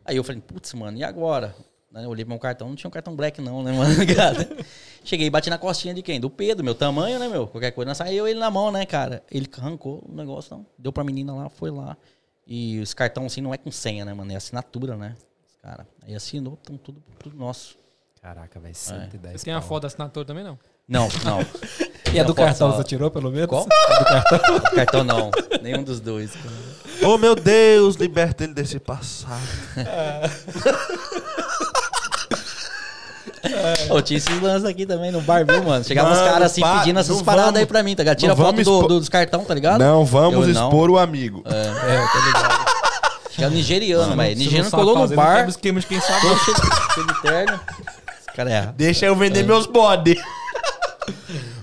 Aí 0.03 0.17
eu 0.17 0.25
falei, 0.25 0.41
putz, 0.41 0.73
mano, 0.73 0.97
e 0.97 1.05
agora? 1.05 1.55
Eu 1.95 2.09
olhei 2.09 2.25
pro 2.25 2.31
meu 2.31 2.39
cartão, 2.39 2.69
não 2.69 2.75
tinha 2.75 2.89
um 2.89 2.93
cartão 2.93 3.15
black 3.15 3.41
não, 3.41 3.63
né, 3.63 3.73
mano? 3.73 3.95
Cheguei 5.05 5.27
e 5.27 5.31
bati 5.31 5.51
na 5.51 5.59
costinha 5.59 5.93
de 5.93 6.01
quem? 6.01 6.19
Do 6.19 6.31
Pedro, 6.31 6.65
meu 6.65 6.75
tamanho, 6.75 7.19
né, 7.19 7.29
meu? 7.29 7.47
Qualquer 7.47 7.71
coisa, 7.73 7.95
saiu 7.95 8.27
ele 8.27 8.39
na 8.41 8.51
mão, 8.51 8.71
né, 8.71 8.87
cara? 8.87 9.23
Ele 9.31 9.49
arrancou 9.59 10.03
o 10.09 10.15
negócio, 10.15 10.57
não. 10.57 10.67
Deu 10.79 10.93
pra 10.93 11.05
menina 11.05 11.35
lá, 11.35 11.49
foi 11.51 11.71
lá. 11.71 11.97
E 12.47 12.79
os 12.81 12.95
cartão, 12.95 13.27
assim, 13.27 13.41
não 13.41 13.53
é 13.53 13.59
com 13.59 13.71
senha, 13.71 14.05
né, 14.05 14.15
mano? 14.15 14.33
É 14.33 14.37
assinatura, 14.37 14.97
né? 14.97 15.15
Cara, 15.63 15.87
aí 16.03 16.15
assinou, 16.15 16.59
então 16.63 16.77
tudo, 16.77 17.03
tudo 17.19 17.37
nosso. 17.37 17.77
Caraca, 18.23 18.59
velho. 18.59 18.75
110 18.75 19.41
Você 19.41 19.45
tem 19.45 19.55
a 19.55 19.61
foto 19.61 19.83
da 19.83 19.89
assinatura 19.89 20.25
também, 20.25 20.45
não? 20.45 20.59
Não, 20.89 21.09
não. 21.25 21.39
E 22.15 22.21
a 22.21 22.25
do 22.25 22.33
a 22.33 22.35
cartão 22.35 22.71
só. 22.71 22.77
você 22.77 22.85
tirou 22.85 23.11
pelo 23.11 23.31
menos? 23.31 23.47
Qual? 23.49 23.65
do 23.65 24.05
cartão? 24.05 24.61
cartão 24.77 25.03
não. 25.03 25.31
Nenhum 25.63 25.83
dos 25.83 25.99
dois. 25.99 26.33
Oh, 27.03 27.17
meu 27.17 27.35
Deus, 27.35 27.97
liberta 27.97 28.45
ele 28.45 28.53
desse 28.53 28.79
passado. 28.79 29.41
Ô, 33.91 34.01
tinha 34.01 34.19
esses 34.19 34.41
lances 34.41 34.65
aqui 34.65 34.87
também 34.87 35.11
no 35.11 35.21
bar, 35.21 35.45
viu, 35.45 35.63
mano? 35.65 35.85
Chegava 35.85 36.11
uns 36.13 36.19
Mano, 36.19 36.31
caras 36.31 36.53
assim 36.53 36.61
pá, 36.61 36.79
pedindo 36.79 37.01
essas 37.01 37.21
paradas 37.23 37.47
vamos- 37.47 37.61
aí 37.61 37.67
pra 37.67 37.83
mim, 37.83 37.95
tá 37.97 38.03
ligado? 38.03 38.17
Tira 38.19 38.37
foto 38.37 38.63
do, 38.63 38.83
do- 38.83 38.99
dos 39.01 39.09
cartão, 39.09 39.45
tá 39.45 39.53
ligado? 39.55 39.81
Não 39.81 40.05
vamos 40.05 40.47
Eu 40.49 40.55
não. 40.55 40.65
expor 40.69 40.91
o 40.91 40.99
amigo. 40.99 41.43
É, 41.47 41.95
é, 41.97 42.07
tô 42.07 42.19
ligado. 42.27 42.73
Chegava 43.31 43.55
nigeriano, 43.55 44.17
velho. 44.17 44.17
Você 44.17 44.35
não 44.35 44.45
Nigeriano 44.45 44.71
colou 44.71 44.99
no 45.09 45.09
bar, 45.17 45.47
o 45.47 45.49
esquema 45.49 45.81
de 45.81 45.87
quem 45.87 46.01
sabe. 46.01 46.27
terno. 47.23 47.61
Cara 48.37 48.51
é. 48.51 48.67
Deixa 48.77 49.07
eu 49.07 49.17
vender 49.17 49.43
meus 49.45 49.67
bode. 49.67 50.17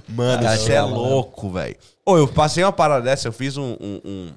Mano, 0.07 0.41
Cara, 0.43 0.55
isso 0.55 0.63
é 0.65 0.67
chegava 0.67 0.87
lá. 0.91 0.97
louco, 0.97 1.49
velho. 1.51 1.75
Ô, 2.05 2.17
eu 2.17 2.27
passei 2.27 2.63
uma 2.63 2.71
parada 2.73 3.03
dessa, 3.05 3.27
eu 3.27 3.31
fiz 3.31 3.55
um, 3.57 3.77
um, 3.79 4.01
um, 4.03 4.29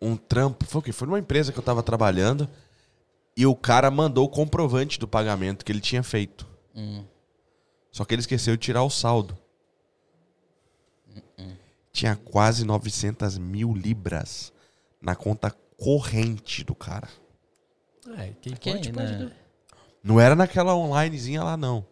um 0.00 0.16
trampo. 0.16 0.64
Foi 0.66 0.78
o 0.78 0.82
quê? 0.82 0.92
Foi 0.92 1.06
numa 1.06 1.18
empresa 1.18 1.52
que 1.52 1.58
eu 1.58 1.62
tava 1.62 1.82
trabalhando. 1.82 2.48
E 3.36 3.44
o 3.46 3.54
cara 3.56 3.90
mandou 3.90 4.24
o 4.26 4.28
comprovante 4.28 4.98
do 4.98 5.08
pagamento 5.08 5.64
que 5.64 5.72
ele 5.72 5.80
tinha 5.80 6.02
feito. 6.02 6.46
Hum. 6.74 7.04
Só 7.90 8.04
que 8.04 8.14
ele 8.14 8.20
esqueceu 8.20 8.56
de 8.56 8.62
tirar 8.62 8.82
o 8.82 8.90
saldo. 8.90 9.36
Tinha 11.92 12.16
quase 12.16 12.64
900 12.64 13.38
mil 13.38 13.72
libras 13.72 14.52
na 15.00 15.14
conta 15.14 15.50
corrente 15.76 16.64
do 16.64 16.74
cara. 16.74 17.08
É, 18.18 18.32
quem 18.40 18.54
Quem, 18.56 18.72
pode, 18.74 18.92
né? 18.92 19.06
pode, 19.06 19.24
né? 19.26 19.32
Não 20.02 20.20
era 20.20 20.34
naquela 20.34 20.74
onlinezinha 20.74 21.42
lá, 21.44 21.56
não. 21.56 21.86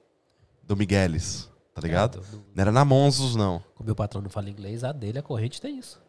Do 0.65 0.77
Migueles, 0.77 1.49
tá 1.73 1.81
ligado? 1.81 2.19
É, 2.19 2.21
do- 2.23 2.37
do- 2.39 2.45
Não 2.53 2.61
era 2.63 2.73
na 2.73 2.85
Monzos, 2.85 3.37
não. 3.37 3.63
Como 3.77 3.87
meu 3.87 3.95
patrão 3.95 4.21
não 4.21 4.29
fala 4.29 4.51
inglês, 4.51 4.83
a 4.83 4.91
dele, 4.93 5.19
a 5.21 5.23
corrente 5.23 5.61
tem 5.61 5.79
isso. 5.79 6.02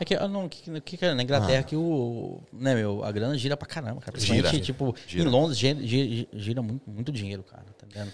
É 0.00 0.04
que, 0.04 0.14
ah, 0.14 0.28
não, 0.28 0.48
que, 0.48 0.80
que, 0.80 0.96
que 0.96 1.14
na 1.14 1.22
Inglaterra 1.22 1.62
que 1.62 1.76
o. 1.76 2.40
Né, 2.52 2.74
meu, 2.74 3.04
a 3.04 3.10
grana 3.12 3.36
gira 3.36 3.56
pra 3.56 3.66
caramba, 3.66 4.00
cara. 4.00 4.18
Gira. 4.18 4.48
Principalmente, 4.48 4.64
tipo, 4.64 4.94
Gira. 5.06 5.24
em 5.24 5.26
Londres 5.30 5.58
gira, 5.58 5.82
gira, 5.82 6.28
gira 6.32 6.62
muito, 6.62 6.88
muito 6.88 7.12
dinheiro, 7.12 7.42
cara, 7.42 7.64
tá 7.76 7.86
ligado? 7.86 8.12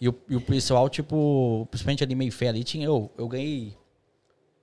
E 0.00 0.08
o, 0.08 0.14
e 0.28 0.36
o 0.36 0.40
pessoal, 0.40 0.88
tipo, 0.88 1.66
principalmente 1.70 2.04
ali 2.04 2.12
em 2.12 2.16
Mayfair 2.16 2.50
ali, 2.50 2.64
tinha. 2.64 2.86
Eu, 2.86 3.10
eu 3.18 3.28
ganhei. 3.28 3.76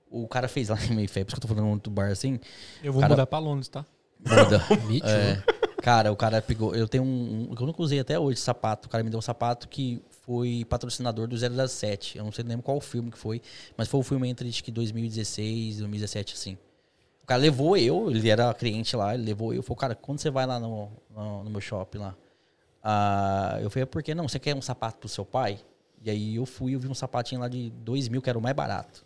O 0.10 0.28
cara 0.28 0.48
fez 0.48 0.70
lá 0.70 0.78
em 0.90 0.96
Mayfair, 0.96 1.26
por 1.26 1.32
isso 1.32 1.36
que 1.42 1.46
eu 1.46 1.50
tô 1.50 1.54
falando 1.54 1.70
muito 1.70 1.90
do 1.90 1.92
bar 1.92 2.12
assim. 2.12 2.40
Eu 2.84 2.94
vou 2.94 3.02
Cara- 3.02 3.14
mudar 3.14 3.26
pra 3.28 3.40
Londres, 3.40 3.68
tá? 3.68 3.86
Muda. 4.20 4.64
É. 5.06 5.44
Cara, 5.82 6.14
o 6.14 6.16
cara 6.16 6.42
pegou. 6.42 6.74
Eu 6.74 6.88
tenho 6.88 7.04
um, 7.04 7.50
um. 7.52 7.56
Eu 7.60 7.66
nunca 7.68 7.82
usei 7.82 8.00
até 8.00 8.18
hoje 8.18 8.40
sapato. 8.40 8.88
O 8.88 8.90
cara 8.90 9.04
me 9.04 9.10
deu 9.10 9.20
um 9.20 9.22
sapato 9.22 9.68
que 9.68 10.02
foi 10.26 10.66
patrocinador 10.70 11.28
do 11.28 11.38
007. 11.38 12.18
Eu 12.18 12.24
não 12.24 12.32
sei 12.32 12.44
nem 12.44 12.58
qual 12.60 12.80
filme 12.80 13.12
que 13.12 13.18
foi, 13.18 13.42
mas 13.78 13.88
foi 13.88 14.00
o 14.00 14.04
filme 14.04 14.28
entre 14.30 14.48
acho 14.48 14.64
que 14.64 14.72
2016 14.72 15.76
e 15.76 15.80
2017, 15.80 16.34
assim. 16.34 16.58
O 17.24 17.26
cara 17.26 17.42
levou 17.42 17.78
eu, 17.78 18.12
ele 18.12 18.30
era 18.30 18.54
cliente 18.54 18.96
lá, 18.96 19.14
ele 19.14 19.24
levou 19.24 19.54
eu. 19.54 19.64
Falou, 19.64 19.78
cara, 19.78 19.96
quando 19.96 20.20
você 20.20 20.30
vai 20.30 20.46
lá 20.46 20.60
no, 20.60 20.90
no, 21.10 21.44
no 21.44 21.50
meu 21.50 21.62
shopping 21.62 22.00
lá? 22.00 22.16
Ah, 22.84 23.60
eu 23.62 23.70
falei, 23.70 23.86
por 23.86 24.04
que 24.04 24.14
não? 24.14 24.28
Você 24.28 24.40
quer 24.40 24.56
um 24.56 24.62
sapato 24.62 24.98
pro 25.00 25.10
seu 25.10 25.26
pai? 25.26 25.60
E 26.02 26.10
aí 26.10 26.36
eu 26.36 26.46
fui, 26.46 26.76
eu 26.76 26.80
vi 26.80 26.88
um 26.90 26.94
sapatinho 26.94 27.40
lá 27.40 27.48
de 27.48 27.70
2 27.70 28.10
mil, 28.10 28.22
que 28.22 28.30
era 28.30 28.38
o 28.38 28.42
mais 28.42 28.56
barato. 28.56 29.06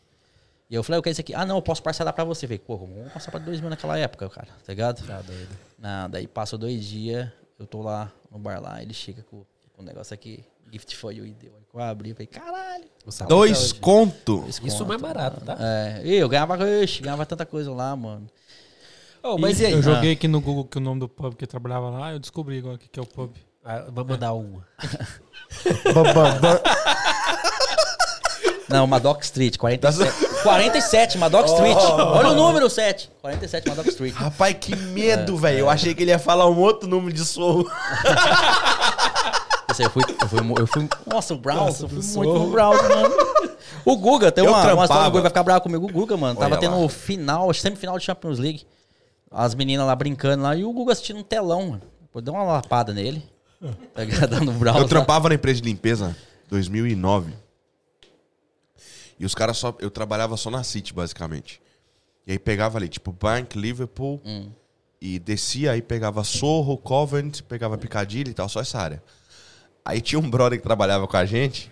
E 0.69 0.73
eu 0.75 0.83
falei, 0.83 0.97
eu 0.97 1.03
quero 1.03 1.11
esse 1.11 1.21
aqui. 1.21 1.33
Ah, 1.33 1.45
não, 1.45 1.57
eu 1.57 1.61
posso 1.61 1.81
parcelar 1.81 2.13
pra 2.13 2.23
você. 2.23 2.45
Eu 2.45 2.49
falei, 2.49 2.59
pô, 2.59 2.75
um 2.75 3.19
sapato 3.19 3.39
de 3.39 3.45
2 3.45 3.61
mil 3.61 3.69
naquela 3.69 3.97
época, 3.97 4.27
cara, 4.29 4.47
tá 4.47 4.73
ligado? 4.73 5.05
Tá 5.05 5.21
doido. 5.21 5.55
Nada, 5.77 6.17
aí 6.17 6.27
passou 6.27 6.57
dois 6.57 6.83
dias, 6.83 7.29
eu 7.59 7.67
tô 7.67 7.83
lá 7.83 8.11
no 8.31 8.39
bar 8.39 8.59
lá, 8.59 8.81
ele 8.81 8.93
chega 8.93 9.23
com, 9.23 9.45
com 9.73 9.81
o 9.83 9.85
negócio 9.85 10.13
aqui, 10.13 10.43
gift 10.71 10.95
for 10.95 11.11
you, 11.11 11.25
e 11.25 11.33
deu. 11.33 11.51
Aí 11.55 11.63
Eu 11.73 11.81
abri, 11.81 12.13
falei, 12.13 12.27
caralho. 12.27 12.85
Dois 13.27 13.71
conto. 13.71 14.45
esse 14.47 14.65
Isso 14.65 14.79
conto, 14.79 14.87
mais 14.89 15.01
barato, 15.01 15.41
tá? 15.41 15.57
É, 15.59 16.01
e 16.03 16.15
eu 16.15 16.27
ganhava, 16.27 16.57
ixi, 16.83 17.01
ganhava 17.01 17.25
tanta 17.25 17.45
coisa 17.45 17.71
lá, 17.71 17.95
mano. 17.95 18.27
Ô, 19.23 19.37
mas 19.37 19.59
e 19.59 19.65
aí? 19.65 19.73
Eu 19.73 19.81
joguei 19.81 20.13
aqui 20.13 20.27
no 20.27 20.39
Google 20.39 20.65
que 20.65 20.77
o 20.77 20.81
nome 20.81 20.99
do 20.99 21.09
pub 21.09 21.35
que 21.35 21.43
eu 21.43 21.47
trabalhava 21.47 21.89
lá, 21.89 22.13
eu 22.13 22.19
descobri 22.19 22.59
agora 22.59 22.75
o 22.75 22.77
que 22.77 22.87
que 22.87 22.99
é 22.99 23.03
o 23.03 23.05
pub. 23.05 23.31
Ah, 23.63 23.85
vamos 23.91 24.11
mandar 24.11 24.33
um. 24.33 24.61
Bam, 25.93 26.13
bam, 26.13 26.39
bam. 26.39 26.61
Não, 28.69 28.85
Madoc 28.85 29.23
Street, 29.23 29.57
47. 29.57 30.11
47, 30.43 31.17
Madoc 31.17 31.47
Street. 31.47 31.77
Olha 31.77 32.29
o 32.29 32.35
número 32.35 32.69
7. 32.69 33.09
47, 33.21 33.69
Madoc 33.69 33.87
Street. 33.87 34.13
Rapaz, 34.13 34.55
que 34.59 34.75
medo, 34.75 35.37
velho. 35.37 35.59
Eu 35.59 35.69
achei 35.69 35.95
que 35.95 36.03
ele 36.03 36.11
ia 36.11 36.19
falar 36.19 36.49
um 36.49 36.59
outro 36.59 36.87
número 36.87 37.13
de 37.13 37.23
som. 37.23 37.63
Aí 39.81 39.85
eu 39.87 39.91
fui, 39.91 40.03
eu 40.21 40.27
fui, 40.27 40.39
eu 40.59 40.67
fui, 40.67 40.89
nossa, 41.05 41.33
o 41.33 41.37
Browns, 41.37 41.79
eu 41.81 41.89
fui 41.89 42.01
muito 42.15 42.33
no 42.39 42.51
Browns, 42.51 42.81
mano. 42.81 43.15
O 43.85 43.95
Guga, 43.97 44.31
tem 44.31 44.43
Eu 44.43 44.51
uma, 44.51 44.57
uma 44.57 44.63
história 44.65 44.87
trampava. 44.87 45.03
do 45.05 45.11
Guga, 45.11 45.21
vai 45.21 45.29
ficar 45.29 45.43
bravo 45.43 45.61
comigo. 45.61 45.85
O 45.85 45.91
Guga, 45.91 46.17
mano, 46.17 46.35
tava 46.39 46.51
Olha 46.55 46.59
tendo 46.59 46.81
lá. 46.81 46.89
final, 46.89 47.53
semifinal 47.53 47.97
de 47.97 48.05
Champions 48.05 48.39
League. 48.39 48.65
As 49.31 49.53
meninas 49.55 49.85
lá 49.85 49.95
brincando 49.95 50.43
lá 50.43 50.55
e 50.55 50.63
o 50.63 50.71
Guga 50.71 50.93
assistindo 50.93 51.19
um 51.19 51.23
telão, 51.23 51.67
mano. 51.69 51.81
Pô, 52.11 52.21
deu 52.21 52.33
uma 52.33 52.43
lapada 52.43 52.93
nele. 52.93 53.23
Tá 53.93 54.03
ligado? 54.03 54.29
Dando 54.29 54.51
brau. 54.51 54.77
Eu 54.77 54.87
trampava 54.87 55.29
na 55.29 55.35
empresa 55.35 55.59
de 55.59 55.67
limpeza 55.67 56.15
2009. 56.47 57.33
E 59.19 59.25
os 59.25 59.33
caras 59.33 59.57
só. 59.57 59.73
Eu 59.79 59.89
trabalhava 59.89 60.37
só 60.37 60.51
na 60.51 60.63
City, 60.63 60.93
basicamente. 60.93 61.59
E 62.27 62.33
aí 62.33 62.39
pegava 62.39 62.77
ali, 62.77 62.87
tipo, 62.87 63.11
Bank, 63.11 63.57
Liverpool. 63.57 64.21
Hum. 64.23 64.49
E 65.01 65.17
descia, 65.19 65.71
aí 65.71 65.81
pegava 65.81 66.23
Sorro, 66.23 66.77
Covent, 66.77 67.41
pegava 67.43 67.77
Piccadilly 67.77 68.31
e 68.31 68.33
tal, 68.33 68.47
só 68.49 68.61
essa 68.61 68.79
área. 68.79 69.01
Aí 69.87 70.01
tinha 70.01 70.19
um 70.19 70.29
brother 70.29 70.59
que 70.59 70.65
trabalhava 70.65 71.07
com 71.07 71.15
a 71.15 71.25
gente. 71.25 71.71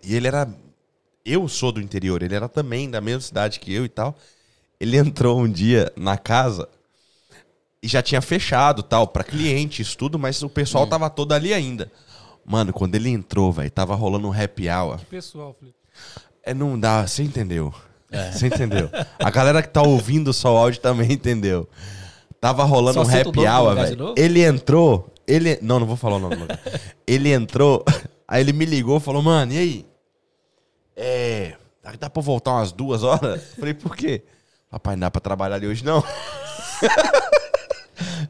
E 0.00 0.14
ele 0.14 0.28
era. 0.28 0.48
Eu 1.24 1.48
sou 1.48 1.72
do 1.72 1.80
interior, 1.80 2.22
ele 2.22 2.36
era 2.36 2.48
também 2.48 2.88
da 2.88 3.00
mesma 3.00 3.20
cidade 3.20 3.58
que 3.58 3.74
eu 3.74 3.84
e 3.84 3.88
tal. 3.88 4.16
Ele 4.78 4.94
entrou 4.96 5.40
um 5.40 5.50
dia 5.50 5.92
na 5.96 6.16
casa 6.16 6.68
e 7.82 7.88
já 7.88 8.00
tinha 8.00 8.22
fechado 8.22 8.80
tal, 8.80 9.08
pra 9.08 9.24
clientes, 9.24 9.96
tudo, 9.96 10.20
mas 10.20 10.40
o 10.40 10.48
pessoal 10.48 10.86
tava 10.86 11.10
todo 11.10 11.32
ali 11.32 11.52
ainda. 11.52 11.90
Mano, 12.44 12.72
quando 12.72 12.94
ele 12.94 13.08
entrou, 13.08 13.50
velho, 13.52 13.70
tava 13.72 13.96
rolando 13.96 14.28
um 14.28 14.32
happy 14.32 14.68
hour. 14.70 15.00
Pessoal, 15.10 15.56
Felipe. 15.58 15.76
É, 16.44 16.54
não 16.54 16.78
dá, 16.78 17.04
você 17.04 17.24
entendeu. 17.24 17.74
Você 18.32 18.46
entendeu. 18.46 18.88
A 19.18 19.30
galera 19.30 19.62
que 19.62 19.68
tá 19.68 19.82
ouvindo 19.82 20.32
só 20.32 20.54
o 20.54 20.56
áudio 20.56 20.80
também 20.80 21.12
entendeu. 21.12 21.68
Tava 22.40 22.62
rolando 22.62 23.04
Só 23.04 23.10
um 23.10 23.20
happy 23.20 23.46
hour, 23.46 23.74
velho. 23.74 24.14
Ele 24.16 24.44
entrou, 24.44 25.12
ele... 25.28 25.58
Não, 25.62 25.78
não 25.78 25.86
vou 25.86 25.96
falar 25.96 26.16
o 26.16 26.18
nome. 26.18 26.36
do 26.36 26.42
lugar. 26.42 26.60
ele 27.06 27.32
entrou, 27.32 27.84
aí 28.26 28.40
ele 28.40 28.52
me 28.52 28.64
ligou 28.64 28.96
e 28.96 29.00
falou, 29.00 29.22
mano, 29.22 29.52
e 29.52 29.58
aí? 29.58 29.86
É... 30.96 31.54
Dá 31.98 32.10
pra 32.10 32.20
voltar 32.20 32.52
umas 32.52 32.72
duas 32.72 33.02
horas? 33.02 33.42
Falei, 33.58 33.72
por 33.72 33.96
quê? 33.96 34.22
Rapaz, 34.70 34.96
não 34.96 35.06
dá 35.06 35.10
pra 35.10 35.20
trabalhar 35.20 35.54
ali 35.54 35.66
hoje, 35.66 35.84
não. 35.84 36.02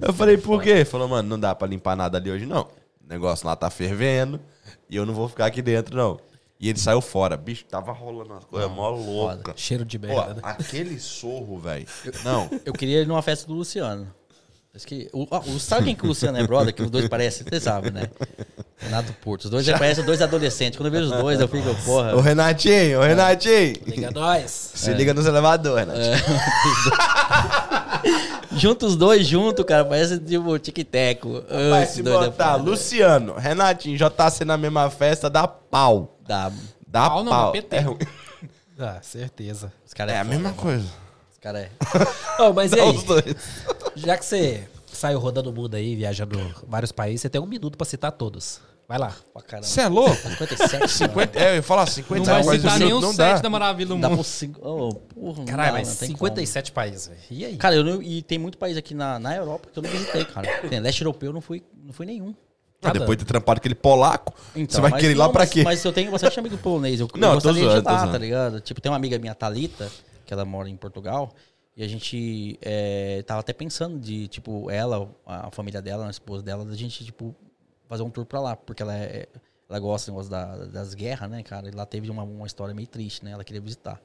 Eu 0.01 0.13
falei, 0.13 0.39
por 0.39 0.63
quê? 0.63 0.85
Falou, 0.85 1.09
mano, 1.09 1.29
não 1.29 1.41
dá 1.41 1.55
pra 1.55 1.67
limpar 1.67 1.97
nada 1.97 2.19
ali 2.19 2.31
hoje, 2.31 2.47
não. 2.47 2.63
O 3.05 3.09
negócio 3.09 3.47
lá 3.47 3.57
tá 3.57 3.69
fervendo 3.69 4.41
e 4.89 4.97
eu 4.97 5.05
não 5.05 5.15
vou 5.15 5.29
ficar 5.29 5.47
aqui 5.47 5.61
dentro, 5.61 5.97
não. 5.97 6.21
E 6.61 6.69
ele 6.69 6.79
saiu 6.79 7.01
fora. 7.01 7.37
Bicho, 7.37 7.65
tava 7.65 7.93
rolando 7.93 8.33
uma 8.33 8.41
coisa 8.41 8.69
mó 8.69 8.91
louca. 8.91 9.53
Cheiro 9.57 9.85
de 9.85 9.99
Pô, 9.99 10.07
merda, 10.07 10.35
né? 10.35 10.41
aquele 10.43 10.99
sorro, 10.99 11.59
velho. 11.59 11.87
Não. 12.25 12.49
Eu 12.65 12.73
queria 12.73 13.03
ir 13.03 13.07
numa 13.07 13.23
festa 13.23 13.47
do 13.47 13.55
Luciano. 13.55 14.13
Que, 14.85 15.09
o, 15.13 15.27
o- 15.31 15.59
sabe 15.59 15.87
quem 15.87 15.95
que 15.95 16.05
o 16.05 16.09
Luciano 16.09 16.39
é 16.39 16.47
brother? 16.47 16.75
Que 16.75 16.83
os 16.83 16.91
dois 16.91 17.09
parecem, 17.09 17.45
você 17.49 17.61
sabe, 17.61 17.91
né? 17.91 18.05
Renato 18.79 19.13
Porto. 19.15 19.45
Os 19.47 19.51
dois 19.51 19.69
parecem 19.71 20.05
dois 20.05 20.23
adolescentes. 20.23 20.77
Quando 20.77 20.87
eu 20.87 20.93
vejo 20.93 21.07
os 21.13 21.21
dois, 21.23 21.41
eu 21.41 21.49
fico, 21.49 21.75
porra. 21.85 22.15
Ô, 22.15 22.21
Renatinho, 22.21 23.01
ô, 23.01 23.03
Renatinho. 23.03 23.75
Liga 23.87 24.11
nós. 24.11 24.71
Se 24.75 24.93
liga 24.95 25.13
nos 25.13 25.27
elevadores, 25.27 25.87
Renatinho. 25.89 26.17
Junta 28.53 28.87
os 28.87 28.97
dois 28.97 29.27
junto, 29.27 29.65
cara, 29.65 29.85
parece 29.85 30.19
tipo 30.19 30.59
tic-teco. 30.59 31.43
Vai 31.71 31.83
Esse 31.85 31.95
se 31.95 32.01
é 32.01 32.05
botar. 32.05 32.57
Luciano, 32.57 33.35
Renatinho, 33.35 33.97
JC 33.97 34.45
na 34.45 34.57
mesma 34.57 34.89
festa, 34.91 35.29
dá 35.29 35.47
pau. 35.47 36.19
Dá. 36.27 36.51
Dá 36.87 37.11
Pau 37.11 37.23
não, 37.25 37.31
pau. 37.31 37.47
dá 37.47 37.53
PT. 37.53 37.77
É, 37.77 37.81
ruim. 37.81 37.99
Ah, 38.79 38.99
certeza. 39.03 39.73
Os 39.87 39.93
caras 39.93 40.15
é 40.15 40.21
a 40.21 40.25
foda. 40.25 40.35
mesma 40.37 40.53
coisa. 40.55 40.87
Os 41.39 41.43
caras 41.43 41.63
é. 41.63 41.71
Ô, 42.43 42.53
mas 42.53 42.73
e 42.73 42.81
aí? 42.81 42.89
os 42.97 43.05
dois. 43.05 43.25
Já 43.95 44.19
que 44.19 44.25
você 44.25 44.69
saiu 44.93 45.19
rodando 45.21 45.51
o 45.51 45.53
mundo 45.53 45.75
aí, 45.77 45.95
viajando 45.95 46.39
vários 46.67 46.91
países, 46.91 47.21
você 47.23 47.31
tem 47.31 47.41
um 47.41 47.47
minuto 47.47 47.79
pra 47.79 47.85
citar 47.87 48.11
todos. 48.13 48.61
Vai 48.89 48.99
lá. 48.99 49.15
Você 49.61 49.83
é 49.83 49.89
louco? 49.89 50.17
57. 50.17 50.89
50, 50.89 51.37
é, 51.39 51.51
eu 51.51 51.55
ia 51.57 51.63
falar 51.63 51.87
50 51.87 52.19
Não 52.33 52.43
vai 52.43 52.59
citar 52.59 52.81
não- 52.81 53.01
não 53.03 53.13
sete 53.13 53.43
da 53.43 53.51
maravilha 53.51 53.89
do 53.95 54.01
Dá 54.01 54.09
mundo. 54.09 54.17
por 54.19 54.25
cinco. 54.25 54.61
Oh, 54.67 54.95
porra, 54.95 55.39
não 55.41 55.45
Caralho, 55.45 55.73
dá, 55.73 55.79
mas 55.79 55.89
não 55.89 55.95
tem 55.97 56.09
57 56.09 56.73
países, 56.73 57.07
velho. 57.07 57.21
E 57.31 57.45
aí? 57.45 57.51
como. 57.51 57.59
Cara, 57.61 57.75
eu 57.77 57.85
não, 57.85 58.03
e 58.03 58.23
tem 58.23 58.39
muito 58.39 58.57
país 58.57 58.79
aqui 58.79 58.95
na, 58.95 59.19
na 59.19 59.37
Europa 59.37 59.69
que 59.71 59.79
eu 59.79 59.83
não 59.83 59.91
visitei, 59.91 60.25
cara. 60.25 60.49
Tem 60.69 60.81
leste 60.81 61.03
europeu, 61.03 61.29
eu 61.29 61.33
não 61.35 61.43
fui, 61.43 61.63
não 61.85 61.93
fui 61.93 62.07
nenhum. 62.07 62.35
Ah, 62.81 62.93
depois 62.93 63.19
de 63.19 63.25
ter 63.25 63.29
trampado 63.29 63.59
aquele 63.59 63.75
polaco, 63.75 64.33
você 64.55 64.81
vai 64.81 64.91
mas 64.93 65.01
querer 65.01 65.13
ir 65.13 65.17
lá 65.17 65.25
não, 65.27 65.33
pra 65.33 65.43
mas- 65.43 65.51
quê? 65.51 65.63
Mas 65.65 65.85
eu 65.85 65.93
tenho 65.93 66.11
bastante 66.11 66.39
amigo 66.41 66.57
polonês. 66.57 66.99
Eu, 67.01 67.09
Não, 67.17 67.35
eu 67.35 67.41
tô 67.41 67.49
gostaria 67.49 67.65
zoando, 67.69 67.83
de 67.83 67.89
tô 67.89 67.95
zoando. 67.95 68.13
tá 68.13 68.19
ligado? 68.19 68.61
Tipo, 68.61 68.81
tem 68.81 68.91
uma 68.91 68.97
amiga 68.97 69.19
minha, 69.19 69.35
Thalita, 69.35 69.91
que 70.29 70.35
ela 70.35 70.45
mora 70.45 70.69
em 70.69 70.77
Portugal. 70.77 71.33
E 71.75 71.83
a 71.83 71.89
gente 71.89 72.59
é, 72.61 73.23
tava 73.23 73.41
até 73.41 73.53
pensando 73.55 73.99
de, 73.99 74.29
tipo, 74.29 74.71
ela, 74.71 75.09
a 75.25 75.51
família 75.51 75.81
dela, 75.81 76.07
a 76.07 76.11
esposa 76.11 76.43
dela, 76.43 76.65
da 76.65 76.75
gente, 76.75 77.03
tipo, 77.05 77.35
fazer 77.89 78.03
um 78.03 78.11
tour 78.11 78.27
pra 78.27 78.41
lá. 78.41 78.55
Porque 78.57 78.83
ela, 78.83 78.95
é, 78.97 79.27
ela 79.69 79.79
gosta 79.79 80.11
negócio 80.11 80.31
da- 80.31 80.67
das 80.67 80.93
guerras, 80.93 81.31
né, 81.31 81.43
cara? 81.43 81.69
E 81.69 81.71
lá 81.71 81.87
teve 81.87 82.11
uma, 82.11 82.25
uma 82.25 82.47
história 82.47 82.75
meio 82.75 82.89
triste, 82.89 83.25
né? 83.25 83.31
Ela 83.31 83.43
queria 83.45 83.61
visitar. 83.63 84.01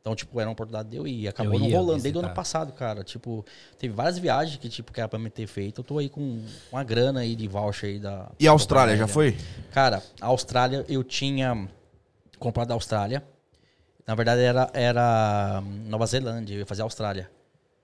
Então, 0.00 0.14
tipo, 0.14 0.38
era 0.38 0.48
uma 0.48 0.52
oportunidade 0.52 0.88
de 0.90 0.96
eu 0.98 1.04
ir. 1.08 1.22
E 1.22 1.28
acabou 1.28 1.54
Eu 1.54 1.58
não 1.58 1.66
rolando 1.78 2.02
desde 2.02 2.16
o 2.16 2.20
ano 2.20 2.28
passado, 2.34 2.72
cara. 2.72 3.02
Tipo, 3.02 3.44
teve 3.76 3.92
várias 3.92 4.18
viagens 4.18 4.56
que, 4.58 4.68
tipo, 4.68 4.92
que 4.92 5.00
era 5.00 5.08
pra 5.08 5.18
me 5.18 5.30
ter 5.30 5.48
feito. 5.48 5.80
Eu 5.80 5.84
tô 5.84 5.98
aí 5.98 6.08
com 6.08 6.44
uma 6.70 6.84
grana 6.84 7.20
aí 7.20 7.34
de 7.34 7.48
voucher 7.48 7.90
aí 7.90 7.98
da... 7.98 8.30
E 8.38 8.46
a 8.46 8.52
Austrália, 8.52 8.96
já 8.96 9.06
da- 9.06 9.12
foi? 9.12 9.36
Cara, 9.72 10.00
a 10.20 10.26
Austrália, 10.26 10.84
eu 10.88 11.02
tinha 11.02 11.66
comprado 12.38 12.70
a 12.70 12.74
Austrália. 12.74 13.24
Na 14.06 14.14
verdade, 14.14 14.40
era, 14.42 14.70
era 14.72 15.60
Nova 15.86 16.06
Zelândia, 16.06 16.54
eu 16.54 16.58
ia 16.60 16.66
fazer 16.66 16.82
a 16.82 16.84
Austrália. 16.84 17.28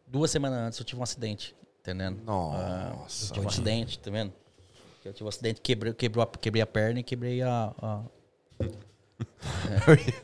Duas 0.07 0.31
semanas 0.31 0.59
antes 0.59 0.79
eu 0.79 0.85
tive 0.85 1.01
um 1.01 1.03
acidente, 1.03 1.55
entendendo? 1.81 2.21
Ah, 2.27 2.93
Nossa. 2.97 3.27
eu 3.27 3.33
tive 3.33 3.47
um 3.47 3.49
acidente, 3.49 3.99
tá 3.99 4.11
vendo? 4.11 4.33
Eu 5.05 5.13
tive 5.13 5.25
um 5.25 5.29
acidente, 5.29 5.61
quebrei, 5.61 5.93
quebrou 5.93 6.23
a, 6.23 6.27
quebrei 6.39 6.63
a 6.63 6.67
perna 6.67 7.01
e 7.01 7.03
quebrei 7.03 7.43
a... 7.43 7.73
a- 7.83 8.01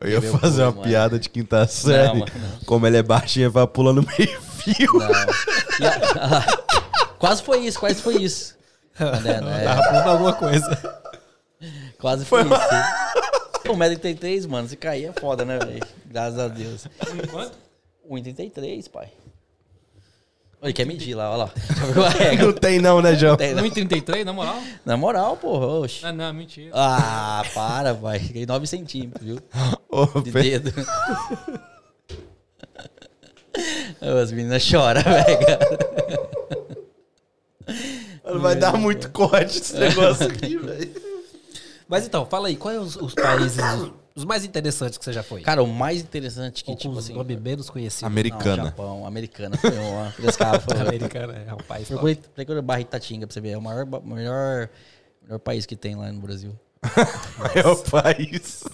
Eu 0.00 0.08
ia 0.10 0.38
fazer 0.38 0.62
uma 0.64 0.70
mano. 0.72 0.82
piada 0.82 1.18
de 1.18 1.28
quinta 1.30 1.66
série. 1.66 2.08
Não, 2.08 2.14
mano, 2.16 2.32
não. 2.34 2.58
Como 2.66 2.86
ele 2.86 2.98
é 2.98 3.02
baixinho, 3.02 3.50
vai 3.50 3.66
pulando 3.66 4.02
meio 4.02 4.40
fio. 4.42 5.00
E 5.80 5.86
a- 5.86 6.46
quase 7.18 7.42
foi 7.42 7.60
isso, 7.60 7.80
quase 7.80 8.00
foi 8.02 8.22
isso. 8.22 8.56
Entendendo? 8.94 9.48
É, 9.48 9.64
Tava 9.64 9.82
falando 9.82 10.08
alguma 10.08 10.32
coisa. 10.34 11.02
quase 11.98 12.24
foi, 12.26 12.42
isso. 12.42 12.52
O 12.52 13.31
1,33m, 13.64 14.48
mano, 14.48 14.68
se 14.68 14.76
cair 14.76 15.06
é 15.06 15.12
foda, 15.12 15.44
né, 15.44 15.58
velho? 15.58 15.86
Graças 16.06 16.38
a 16.38 16.48
Deus. 16.48 16.86
Quanto? 17.30 17.56
1,33, 18.10 18.90
pai. 18.90 19.08
Olha, 20.60 20.72
quer 20.72 20.86
medir 20.86 21.14
lá, 21.14 21.30
olha 21.30 21.44
lá. 21.44 21.50
Não 22.38 22.52
tem 22.52 22.78
não, 22.78 23.02
né, 23.02 23.16
João? 23.16 23.36
Tem, 23.36 23.52
não. 23.52 23.64
1,33, 23.64 24.24
na 24.24 24.32
moral? 24.32 24.62
Na 24.84 24.96
moral, 24.96 25.36
porra, 25.36 25.66
oxe. 25.66 26.06
Ah, 26.06 26.12
não, 26.12 26.32
mentira. 26.32 26.70
Ah, 26.72 27.42
para, 27.52 27.92
pai. 27.96 28.20
Ganhei 28.20 28.46
9 28.46 28.64
centímetros, 28.68 29.26
viu? 29.26 29.38
Ô, 29.90 30.06
De 30.20 30.30
dedo. 30.30 30.72
As 34.22 34.30
meninas 34.30 34.62
choram, 34.62 35.02
velho. 35.02 35.38
Vai 38.40 38.54
dar 38.54 38.76
muito 38.76 39.10
corte 39.10 39.58
esse 39.58 39.76
negócio 39.76 40.26
aqui, 40.28 40.56
velho. 40.56 41.11
Mas 41.92 42.06
então, 42.06 42.24
fala 42.24 42.48
aí, 42.48 42.56
quais 42.56 42.80
os, 42.80 42.96
os 42.96 43.14
países 43.14 43.58
os, 44.16 44.24
mais 44.24 44.46
interessantes 44.46 44.96
que 44.96 45.04
você 45.04 45.12
já 45.12 45.22
foi? 45.22 45.42
Cara, 45.42 45.62
o 45.62 45.66
mais 45.66 46.00
interessante 46.00 46.64
que, 46.64 46.70
Ou 46.70 46.76
tipo 46.78 46.98
assim... 46.98 47.12
nome 47.12 47.36
menos 47.36 47.68
conhecido. 47.68 48.04
Não, 48.04 48.08
Americana. 48.08 48.64
Japão, 48.64 49.06
americana. 49.06 49.58
Foi 49.58 49.78
uma 49.78 50.10
frescada, 50.10 50.58
foi 50.58 50.72
Americana 50.80 51.34
é 51.46 51.52
um 51.52 51.58
país 51.58 51.88
top. 51.88 52.00
Procure, 52.00 52.28
procure 52.34 52.62
Barra 52.62 52.80
Itatinga 52.80 53.26
pra 53.26 53.34
você 53.34 53.42
ver. 53.42 53.50
É 53.50 53.58
o 53.58 53.60
maior, 53.60 53.84
melhor, 54.02 54.70
melhor 55.20 55.38
país 55.40 55.66
que 55.66 55.76
tem 55.76 55.94
lá 55.94 56.10
no 56.10 56.22
Brasil. 56.22 56.58
É 57.54 57.66
o 57.68 57.76
país. 57.76 58.64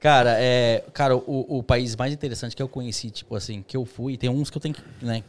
Cara, 0.00 0.34
é, 0.36 0.84
cara 0.92 1.16
o, 1.16 1.58
o 1.58 1.62
país 1.62 1.94
mais 1.94 2.12
interessante 2.12 2.56
que 2.56 2.62
eu 2.62 2.68
conheci, 2.68 3.08
tipo 3.12 3.36
assim, 3.36 3.62
que 3.62 3.76
eu 3.76 3.84
fui, 3.84 4.16
tem 4.16 4.28
uns 4.28 4.50
que 4.50 4.56
eu 4.56 4.60
tenho 4.60 4.74
que, 4.74 4.82
né, 5.00 5.22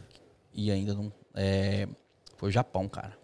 e 0.52 0.68
ainda 0.68 0.94
não, 0.94 1.12
é, 1.32 1.86
foi 2.36 2.48
o 2.48 2.52
Japão, 2.52 2.88
cara. 2.88 3.16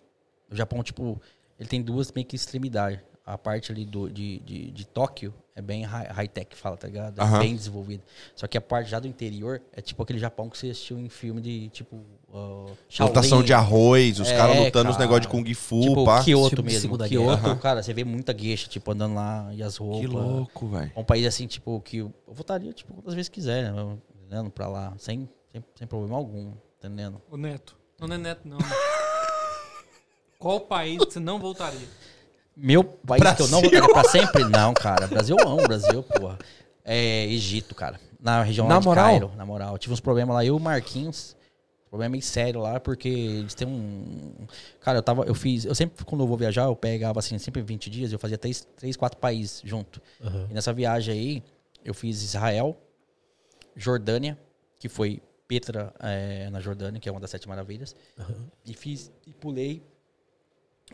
O 0.48 0.54
Japão, 0.54 0.80
tipo, 0.80 1.20
ele 1.58 1.68
tem 1.68 1.82
duas 1.82 2.12
meio 2.12 2.24
que 2.24 2.36
extremidades. 2.36 3.09
A 3.24 3.38
parte 3.38 3.70
ali 3.70 3.84
do, 3.84 4.08
de, 4.10 4.38
de, 4.40 4.70
de 4.72 4.84
Tóquio 4.86 5.32
é 5.54 5.62
bem 5.62 5.82
hi- 5.84 6.08
high-tech, 6.10 6.56
fala, 6.56 6.76
tá 6.76 6.88
ligado? 6.88 7.18
É 7.20 7.22
Aham. 7.22 7.38
bem 7.38 7.54
desenvolvido. 7.54 8.02
Só 8.34 8.46
que 8.48 8.56
a 8.58 8.60
parte 8.60 8.90
já 8.90 8.98
do 8.98 9.06
interior 9.06 9.62
é 9.72 9.80
tipo 9.80 10.02
aquele 10.02 10.18
Japão 10.18 10.48
que 10.48 10.58
você 10.58 10.70
assistiu 10.70 10.98
em 10.98 11.08
filme 11.08 11.40
de, 11.40 11.68
tipo, 11.68 11.96
uh, 12.28 12.76
Shaolin. 12.88 13.12
Plantação 13.12 13.42
de 13.42 13.52
arroz, 13.52 14.18
os 14.18 14.28
É, 14.28 14.36
caras 14.36 14.56
lutando 14.58 14.90
os 14.90 14.96
cara. 14.96 15.06
negócios 15.06 15.20
de 15.22 15.28
Kung 15.28 15.54
Fu, 15.54 15.80
Tipo, 15.82 16.04
pá. 16.06 16.24
Kyoto 16.24 16.56
de 16.56 16.62
mesmo. 16.62 16.98
Kyoto, 16.98 17.42
Guerra. 17.42 17.56
cara, 17.56 17.82
você 17.82 17.92
vê 17.92 18.02
muita 18.04 18.32
gueixa, 18.32 18.68
tipo, 18.68 18.90
andando 18.90 19.14
lá 19.14 19.48
e 19.54 19.62
as 19.62 19.76
roupas. 19.76 20.00
Que 20.00 20.06
louco, 20.08 20.66
velho. 20.68 20.92
É 20.96 20.98
um 20.98 21.04
país 21.04 21.24
assim, 21.26 21.46
tipo, 21.46 21.80
que 21.82 21.98
eu 21.98 22.12
votaria, 22.26 22.72
tipo, 22.72 22.94
quantas 22.94 23.14
vezes 23.14 23.28
quiser, 23.28 23.70
né? 23.72 23.96
Entendendo? 24.16 24.50
Pra 24.50 24.66
lá, 24.66 24.94
sem, 24.98 25.28
sem, 25.52 25.62
sem 25.76 25.86
problema 25.86 26.16
algum, 26.16 26.52
entendendo? 26.78 27.20
O 27.30 27.36
Neto. 27.36 27.76
Não, 28.00 28.08
não 28.08 28.14
é 28.16 28.18
Neto, 28.18 28.48
não. 28.48 28.58
Qual 30.38 30.58
país 30.60 31.04
que 31.04 31.12
você 31.12 31.20
não 31.20 31.38
voltaria? 31.38 31.86
Meu 32.62 32.84
país 32.84 33.22
que 33.34 33.42
eu 33.42 33.48
não 33.48 33.60
Brasil. 33.60 33.80
votaria 33.80 33.94
pra 34.02 34.10
sempre? 34.10 34.44
Não, 34.44 34.74
cara. 34.74 35.06
Brasil 35.06 35.36
eu 35.38 35.48
amo, 35.48 35.62
Brasil, 35.62 36.02
porra. 36.02 36.38
É 36.84 37.24
Egito, 37.26 37.74
cara. 37.74 37.98
Na 38.20 38.42
região 38.42 38.68
Na 38.68 38.74
lá 38.74 38.80
de 38.80 38.86
moral? 38.86 39.04
Cairo, 39.06 39.32
na 39.36 39.46
moral. 39.46 39.78
Tive 39.78 39.94
uns 39.94 40.00
problemas 40.00 40.34
lá, 40.34 40.44
eu 40.44 40.54
e 40.54 40.56
o 40.56 40.60
Marquinhos. 40.60 41.36
Problema 41.88 42.12
meio 42.12 42.22
sério 42.22 42.60
lá, 42.60 42.78
porque 42.78 43.08
eles 43.08 43.54
têm 43.54 43.66
um. 43.66 44.46
Cara, 44.80 44.98
eu 44.98 45.02
tava. 45.02 45.24
Eu 45.24 45.34
fiz. 45.34 45.64
Eu 45.64 45.74
sempre, 45.74 46.04
quando 46.04 46.22
eu 46.22 46.26
vou 46.28 46.36
viajar, 46.36 46.64
eu 46.64 46.76
pegava 46.76 47.18
assim, 47.18 47.36
sempre 47.38 47.62
20 47.62 47.90
dias, 47.90 48.12
eu 48.12 48.18
fazia 48.18 48.38
três, 48.38 48.66
três 48.76 48.96
quatro 48.96 49.18
países 49.18 49.60
junto. 49.64 50.00
E 50.48 50.54
nessa 50.54 50.72
viagem 50.72 51.12
aí, 51.14 51.42
eu 51.84 51.92
fiz 51.92 52.22
Israel, 52.22 52.76
Jordânia, 53.74 54.38
que 54.78 54.88
foi 54.88 55.20
Petra, 55.48 55.92
é, 55.98 56.48
na 56.50 56.60
Jordânia, 56.60 57.00
que 57.00 57.08
é 57.08 57.12
uma 57.12 57.20
das 57.20 57.30
sete 57.30 57.48
maravilhas. 57.48 57.96
E 58.64 58.72
fiz 58.72 59.10
e 59.26 59.32
pulei 59.32 59.82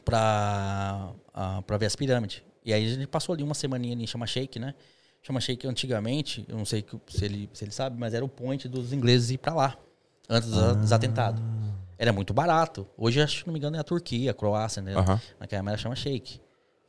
pra, 0.05 1.13
ah, 1.33 1.63
pra 1.63 1.77
ver 1.77 1.87
as 1.87 1.97
pirâmides. 1.97 2.43
E 2.65 2.73
aí 2.73 2.85
a 2.85 2.89
gente 2.89 3.07
passou 3.07 3.33
ali 3.33 3.43
uma 3.43 3.55
semaninha 3.55 3.95
ali 3.95 4.05
em 4.05 4.07
Chama 4.07 4.27
Shake, 4.27 4.59
né? 4.59 4.75
Chama 5.23 5.41
Shake 5.41 5.67
antigamente, 5.67 6.45
eu 6.49 6.57
não 6.57 6.65
sei 6.65 6.85
se 7.09 7.25
ele, 7.25 7.51
se 7.53 7.65
ele 7.65 7.73
sabe, 7.73 7.99
mas 7.99 8.15
era 8.15 8.25
o 8.25 8.29
point 8.29 8.69
dos 8.69 8.93
ingleses 8.93 9.31
ir 9.31 9.39
pra 9.39 9.55
lá, 9.55 9.77
antes 10.29 10.49
dos, 10.51 10.77
dos 10.77 10.93
atentados. 10.93 11.43
Era 11.99 12.13
muito 12.13 12.35
barato. 12.35 12.87
Hoje, 12.97 13.21
acho 13.21 13.35
que 13.35 13.41
se 13.41 13.47
não 13.47 13.53
me 13.53 13.59
engano, 13.59 13.77
é 13.77 13.81
a 13.81 13.85
Turquia, 13.85 14.31
a 14.31 14.35
Croácia, 14.35 14.83
né? 14.83 14.95
Aham. 14.95 15.21
Naquela 15.41 15.63
época 15.63 15.79
chama 15.79 15.97
Shake. 15.97 16.41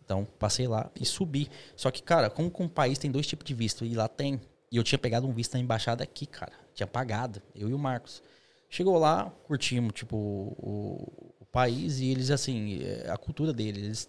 Então, 0.04 0.28
passei 0.38 0.68
lá 0.68 0.92
e 1.00 1.06
subi. 1.06 1.50
Só 1.76 1.90
que, 1.90 2.04
cara, 2.04 2.30
como 2.30 2.52
com 2.52 2.66
um 2.66 2.70
país 2.70 2.98
tem 2.98 3.10
dois 3.10 3.26
tipos 3.26 3.46
de 3.46 3.54
visto, 3.54 3.86
e 3.86 3.96
lá 3.96 4.08
tem. 4.08 4.40
E 4.72 4.78
eu 4.78 4.84
tinha 4.84 5.00
pegado 5.00 5.28
um 5.28 5.32
visto 5.32 5.54
na 5.54 5.60
embaixada 5.60 6.04
aqui, 6.04 6.26
cara. 6.26 6.54
Tinha 6.74 6.88
pagado, 6.88 7.42
eu 7.56 7.70
e 7.70 7.74
o 7.74 7.80
Marcos. 7.80 8.22
Chegou 8.70 8.98
lá, 8.98 9.32
curtimos, 9.46 9.94
tipo, 9.94 10.16
o 10.16 11.37
país 11.62 12.00
e 12.00 12.10
eles, 12.12 12.30
assim, 12.30 12.80
é, 12.84 13.10
a 13.10 13.18
cultura 13.18 13.52
deles. 13.52 13.84
Eles 13.84 14.08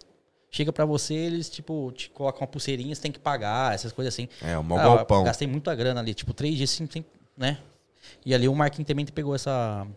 chega 0.51 0.71
pra 0.71 0.85
você, 0.85 1.15
eles, 1.15 1.49
tipo, 1.49 1.91
te 1.93 2.09
colocam 2.11 2.41
uma 2.41 2.47
pulseirinha, 2.47 2.93
você 2.93 3.01
tem 3.01 3.11
que 3.11 3.17
pagar, 3.19 3.73
essas 3.73 3.91
coisas 3.91 4.13
assim. 4.13 4.27
É, 4.41 4.55
o 4.57 4.63
mó 4.63 4.77
Ah, 4.77 4.83
galpão. 4.83 5.23
Gastei 5.23 5.47
muita 5.47 5.73
grana 5.73 5.99
ali, 5.99 6.13
tipo, 6.13 6.31
três 6.33 6.55
dias, 6.55 6.71
assim, 6.71 6.87
sem- 6.91 7.05
né? 7.35 7.57
E 8.25 8.33
ali 8.35 8.47
o 8.47 8.53
Marquinhos 8.55 8.87
também 8.87 9.05
pegou 9.05 9.33
essa. 9.33 9.87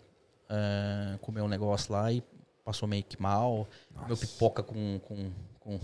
é, 0.48 1.18
comeu 1.20 1.44
um 1.44 1.48
negócio 1.48 1.92
lá 1.92 2.10
e 2.12 2.22
passou 2.64 2.88
meio 2.88 3.04
que 3.04 3.20
mal. 3.20 3.66
Comeu 3.94 4.16
pipoca 4.16 4.62
com, 4.62 4.98
com, 5.00 5.30
com 5.60 5.78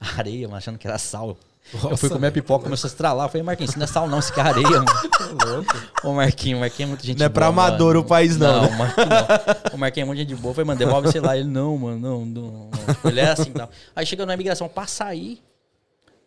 areia, 0.18 0.48
achando 0.48 0.78
que 0.78 0.86
era 0.86 0.98
sal. 0.98 1.36
Eu 1.72 1.96
fui 1.96 2.08
comer 2.08 2.28
a 2.28 2.32
pipoca, 2.32 2.64
começou 2.64 2.86
a 2.86 2.90
estralar. 2.90 3.26
Eu 3.26 3.30
falei, 3.30 3.42
Marquinhos, 3.42 3.74
não 3.74 3.84
é 3.84 3.86
sal, 3.86 4.08
não, 4.08 4.18
isso 4.18 4.30
aqui 4.30 4.40
é 4.40 4.42
areia, 4.42 4.68
mano. 4.68 5.66
Ô, 6.04 6.12
Marquinhos, 6.12 6.58
o 6.58 6.60
Marquinhos 6.60 6.88
é 6.88 6.90
muita 6.90 7.04
gente 7.04 7.18
Não 7.18 7.26
é 7.26 7.28
pra 7.28 7.50
boa, 7.50 7.66
amador 7.66 7.94
mano. 7.94 8.00
o 8.00 8.04
país, 8.04 8.36
não, 8.36 8.62
né? 8.62 8.68
Não, 8.68 8.74
o 8.74 8.78
Marquinhos 8.78 9.08
não. 9.08 9.74
O 9.74 9.78
Marquinhos 9.78 10.04
é 10.04 10.06
muito 10.06 10.18
gente 10.18 10.34
boa. 10.34 10.50
Eu 10.50 10.54
falei, 10.54 10.66
mano, 10.66 10.78
devolve, 10.78 11.10
sei 11.10 11.20
lá. 11.20 11.36
Ele, 11.36 11.48
não, 11.48 11.76
mano, 11.78 11.98
não, 11.98 12.26
não. 12.26 12.70
não. 12.70 12.70
Tipo, 12.94 13.08
ele 13.08 13.20
é 13.20 13.30
assim 13.30 13.50
e 13.50 13.54
tal. 13.54 13.70
Aí 13.96 14.06
chega 14.06 14.26
na 14.26 14.34
imigração 14.34 14.68
pra 14.68 14.86
sair. 14.86 15.42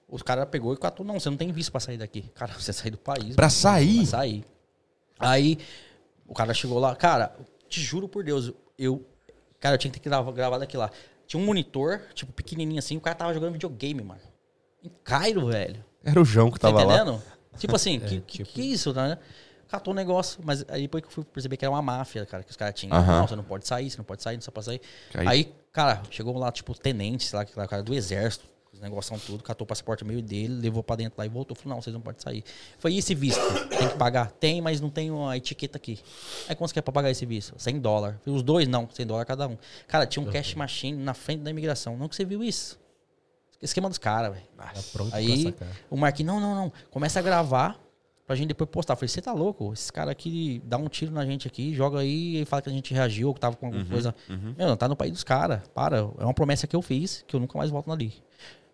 Os 0.09 0.21
caras 0.21 0.47
pegou 0.49 0.73
e 0.73 0.77
catou, 0.77 1.05
não, 1.05 1.19
você 1.19 1.29
não 1.29 1.37
tem 1.37 1.51
visto 1.51 1.71
pra 1.71 1.81
sair 1.81 1.97
daqui. 1.97 2.23
Cara, 2.33 2.53
você 2.57 2.71
sair 2.71 2.91
do 2.91 2.97
país. 2.97 3.35
Pra 3.35 3.45
mano. 3.45 3.51
sair? 3.51 3.97
Pra 3.97 4.05
sair. 4.05 4.45
Aí, 5.19 5.57
o 6.27 6.33
cara 6.33 6.53
chegou 6.53 6.79
lá, 6.79 6.95
cara, 6.95 7.35
te 7.67 7.81
juro 7.81 8.07
por 8.07 8.23
Deus, 8.23 8.53
eu. 8.77 9.05
Cara, 9.59 9.75
eu 9.75 9.79
tinha 9.79 9.91
que 9.91 9.99
ter 9.99 10.09
gravado, 10.09 10.31
gravado 10.35 10.63
aqui 10.63 10.77
lá. 10.77 10.89
Tinha 11.25 11.41
um 11.41 11.45
monitor, 11.45 12.01
tipo, 12.13 12.31
pequenininho 12.31 12.79
assim, 12.79 12.95
o 12.95 13.01
cara 13.01 13.15
tava 13.15 13.33
jogando 13.33 13.53
videogame, 13.53 14.01
mano. 14.01 14.21
Em 14.83 14.91
Cairo, 15.03 15.47
velho. 15.47 15.83
Era 16.03 16.21
o 16.21 16.25
João 16.25 16.49
que 16.51 16.59
Tá 16.59 16.69
tava 16.69 16.83
lá. 16.83 16.95
entendendo? 16.95 17.21
Tipo 17.57 17.75
assim, 17.75 17.99
que, 18.01 18.21
que, 18.21 18.37
tipo- 18.43 18.51
que 18.51 18.61
isso, 18.61 18.93
né? 18.93 19.17
Catou 19.67 19.91
o 19.93 19.95
negócio, 19.95 20.39
mas 20.45 20.63
aí 20.69 20.83
depois 20.83 21.03
que 21.03 21.09
eu 21.09 21.11
fui 21.11 21.23
perceber 21.25 21.57
que 21.57 21.65
era 21.65 21.71
uma 21.71 21.81
máfia, 21.81 22.25
cara, 22.25 22.41
que 22.41 22.51
os 22.51 22.55
caras 22.55 22.73
tinham. 22.79 22.95
Aham. 22.95 23.19
Não, 23.19 23.27
você 23.27 23.35
não 23.35 23.43
pode 23.43 23.67
sair, 23.67 23.89
você 23.89 23.97
não 23.97 24.05
pode 24.05 24.23
sair, 24.23 24.37
não 24.37 24.53
pode 24.53 24.65
sair. 24.65 24.81
Aí- 25.13 25.27
Aí, 25.27 25.53
cara, 25.73 26.01
chegou 26.09 26.37
lá, 26.37 26.51
tipo, 26.51 26.73
tenente, 26.73 27.25
sei 27.25 27.37
lá, 27.37 27.43
que 27.43 27.57
lá, 27.59 27.67
cara 27.67 27.83
do 27.83 27.93
exército, 27.93 28.45
os 28.71 28.79
negócios 28.79 29.21
tudo, 29.25 29.43
catou 29.43 29.65
o 29.65 29.67
passaporte 29.67 30.05
meio 30.05 30.21
dele, 30.21 30.53
levou 30.53 30.81
pra 30.83 30.95
dentro 30.95 31.15
lá 31.17 31.25
e 31.25 31.29
voltou. 31.29 31.57
Falou, 31.57 31.75
não, 31.75 31.81
vocês 31.81 31.93
não 31.93 31.99
podem 31.99 32.21
sair. 32.21 32.45
Foi 32.79 32.93
e 32.93 32.99
esse 32.99 33.13
visto? 33.13 33.41
Tem 33.67 33.89
que 33.89 33.97
pagar? 33.97 34.31
Tem, 34.31 34.61
mas 34.61 34.79
não 34.79 34.89
tem 34.89 35.09
a 35.27 35.35
etiqueta 35.35 35.77
aqui. 35.77 35.99
Aí 36.47 36.55
quanto 36.55 36.69
você 36.69 36.75
quer 36.75 36.81
pra 36.83 36.93
pagar 36.93 37.09
esse 37.11 37.25
visto? 37.25 37.53
100 37.57 37.79
dólares. 37.79 38.17
Os 38.25 38.43
dois, 38.43 38.67
não, 38.69 38.87
100 38.89 39.05
dólares 39.05 39.27
cada 39.27 39.47
um. 39.49 39.57
Cara, 39.87 40.05
tinha 40.05 40.23
um 40.23 40.31
cash 40.31 40.53
machine 40.55 40.97
na 41.03 41.13
frente 41.13 41.41
da 41.41 41.49
imigração. 41.49 41.97
Não 41.97 42.07
que 42.07 42.15
você 42.15 42.23
viu 42.23 42.41
isso. 42.41 42.79
Esquema 43.61 43.89
dos 43.89 43.97
caras, 43.97 44.33
velho. 44.33 44.45
Tá 44.55 44.71
Aí 45.13 45.53
o 45.89 45.97
Marquinhos, 45.97 46.33
não, 46.33 46.39
não, 46.39 46.55
não. 46.55 46.73
Começa 46.91 47.19
a 47.19 47.21
gravar 47.21 47.79
pra 48.25 48.35
gente 48.35 48.49
depois 48.49 48.69
postar. 48.69 48.93
Eu 48.93 48.97
falei, 48.97 49.07
você 49.07 49.21
tá 49.21 49.33
louco? 49.33 49.73
Esse 49.73 49.91
cara 49.91 50.11
aqui 50.11 50.61
dá 50.65 50.77
um 50.77 50.87
tiro 50.87 51.11
na 51.11 51.25
gente 51.25 51.47
aqui, 51.47 51.73
joga 51.73 51.99
aí 51.99 52.41
e 52.41 52.45
fala 52.45 52.61
que 52.61 52.69
a 52.69 52.71
gente 52.71 52.93
reagiu, 52.93 53.33
que 53.33 53.39
tava 53.39 53.55
com 53.55 53.65
alguma 53.65 53.85
coisa. 53.85 54.13
Meu, 54.29 54.67
não 54.67 54.77
tá 54.77 54.87
no 54.87 54.95
país 54.95 55.11
dos 55.11 55.23
caras. 55.23 55.61
Para. 55.73 55.97
É 55.97 56.23
uma 56.23 56.33
promessa 56.33 56.67
que 56.67 56.75
eu 56.75 56.81
fiz, 56.81 57.23
que 57.27 57.35
eu 57.35 57.39
nunca 57.39 57.57
mais 57.57 57.71
volto 57.71 57.91
ali. 57.91 58.13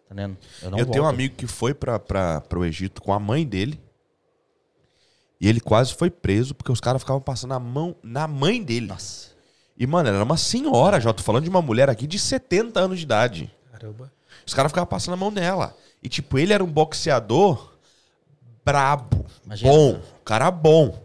Tá 0.10 0.16
vendo? 0.16 0.38
Eu 0.62 0.72
não 0.72 0.78
eu 0.78 0.86
tenho 0.86 1.06
um 1.06 1.08
amigo 1.08 1.36
que 1.36 1.48
foi 1.48 1.74
pra, 1.74 1.98
pra, 2.00 2.42
pro 2.42 2.66
Egito 2.66 3.02
com 3.02 3.14
a 3.14 3.20
mãe 3.20 3.46
dele. 3.46 3.80
E 5.40 5.48
ele 5.48 5.60
quase 5.60 5.94
foi 5.94 6.10
preso 6.10 6.56
porque 6.56 6.72
os 6.72 6.80
caras 6.80 7.02
ficavam 7.02 7.22
passando 7.22 7.54
a 7.54 7.60
mão 7.60 7.96
na 8.02 8.28
mãe 8.28 8.62
dele. 8.64 8.88
Nossa. 8.88 9.32
E, 9.78 9.88
mano, 9.88 10.08
ela 10.08 10.18
era 10.18 10.24
uma 10.24 10.38
senhora 10.38 11.00
já. 11.00 11.12
Tô 11.12 11.24
falando 11.24 11.44
de 11.44 11.50
uma 11.50 11.62
mulher 11.62 11.90
aqui 11.90 12.08
de 12.08 12.18
70 12.20 12.80
anos 12.80 13.00
de 13.00 13.04
idade. 13.04 13.52
Caramba. 13.72 14.12
Os 14.46 14.54
caras 14.54 14.72
ficavam 14.72 14.88
passando 14.88 15.14
a 15.14 15.18
mão 15.18 15.32
nela. 15.32 15.76
E, 16.02 16.10
tipo, 16.10 16.38
ele 16.38 16.54
era 16.54 16.64
um 16.64 16.68
boxeador 16.72 17.74
brabo. 18.66 19.26
Imagina. 19.46 19.72
Bom. 19.72 20.00
Cara 20.26 20.50
bom. 20.52 21.02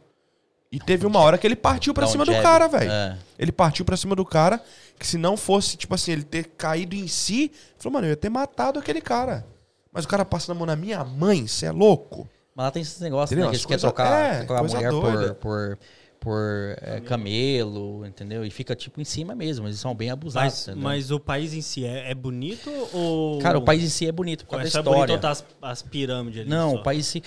E 0.71 0.79
teve 0.79 1.07
uma 1.07 1.19
hora 1.21 1.39
que 1.39 1.47
ele 1.47 1.57
partiu 1.57 1.95
pra 1.95 2.03
Dá 2.03 2.09
um 2.09 2.13
cima 2.13 2.25
do 2.27 2.33
cara, 2.43 2.69
velho. 2.69 2.91
É. 2.91 3.17
Ele 3.39 3.51
partiu 3.51 3.85
pra 3.85 3.97
cima 3.97 4.15
do 4.15 4.25
cara, 4.25 4.63
que 4.99 5.07
se 5.07 5.17
não 5.17 5.37
fosse, 5.37 5.77
tipo 5.77 5.95
assim, 5.95 6.13
ele 6.13 6.25
ter 6.25 6.45
caído 6.59 6.95
em 6.95 7.09
si, 7.09 7.51
falou, 7.79 7.95
mano, 7.95 8.07
eu 8.07 8.11
ia 8.11 8.17
ter 8.17 8.29
matado 8.29 8.79
aquele 8.79 9.01
cara. 9.01 9.47
Mas 9.91 10.05
o 10.05 10.09
cara 10.09 10.25
passa 10.27 10.53
na 10.53 10.59
mão 10.59 10.67
na 10.67 10.77
minha 10.77 11.03
mãe, 11.05 11.47
você 11.47 11.67
é 11.67 11.73
louco? 11.73 12.29
Mas 12.55 12.65
lá 12.67 12.71
tem 12.71 12.83
esses 12.83 13.01
negócios, 13.01 13.31
Entendeu? 13.33 13.47
né? 13.47 13.51
Que 13.51 13.57
eles 13.57 13.65
querem 13.65 13.81
coisa- 13.81 13.95
trocar, 13.95 14.35
é, 14.35 14.45
trocar 14.45 14.61
a 14.61 14.63
mulher 14.65 14.91
por, 14.91 15.35
por, 15.37 15.79
por 16.21 16.77
é, 16.81 17.01
camelo, 17.01 18.05
entendeu? 18.05 18.45
E 18.45 18.51
fica 18.51 18.75
tipo 18.75 19.01
em 19.01 19.05
cima 19.05 19.35
mesmo. 19.35 19.67
Eles 19.67 19.79
são 19.79 19.95
bem 19.95 20.11
abusados. 20.11 20.67
Mas, 20.69 20.77
mas 20.77 21.11
o 21.11 21.21
país 21.21 21.55
em 21.55 21.61
si 21.61 21.85
é, 21.85 22.11
é 22.11 22.15
bonito 22.15 22.71
ou. 22.93 23.39
Cara, 23.39 23.59
o 23.59 23.63
país 23.63 23.83
em 23.83 23.89
si 23.89 24.07
é 24.07 24.13
bonito 24.13 24.45
por 24.45 24.53
causa 24.53 24.65
da 24.65 24.71
Só 24.71 24.79
é 24.81 24.83
bonito 24.83 25.15
história. 25.15 25.31
as, 25.31 25.45
as 25.63 25.83
pirâmides 25.83 26.41
ali? 26.41 26.51
Não, 26.51 26.73
só? 26.73 26.77
o 26.77 26.83
país 26.83 27.07
se. 27.07 27.23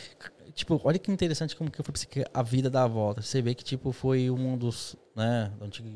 Tipo, 0.53 0.81
olha 0.83 0.99
que 0.99 1.09
interessante 1.11 1.55
como 1.55 1.71
que 1.71 1.79
eu 1.79 1.85
falei 1.85 1.93
pra 1.93 2.01
você 2.01 2.07
que 2.07 2.25
a 2.33 2.43
vida 2.43 2.69
dá 2.69 2.83
a 2.83 2.87
volta. 2.87 3.21
Você 3.21 3.41
vê 3.41 3.55
que, 3.55 3.63
tipo, 3.63 3.91
foi 3.93 4.29
um 4.29 4.57
dos, 4.57 4.97
né, 5.15 5.49
da 5.57 5.65
antiga, 5.65 5.89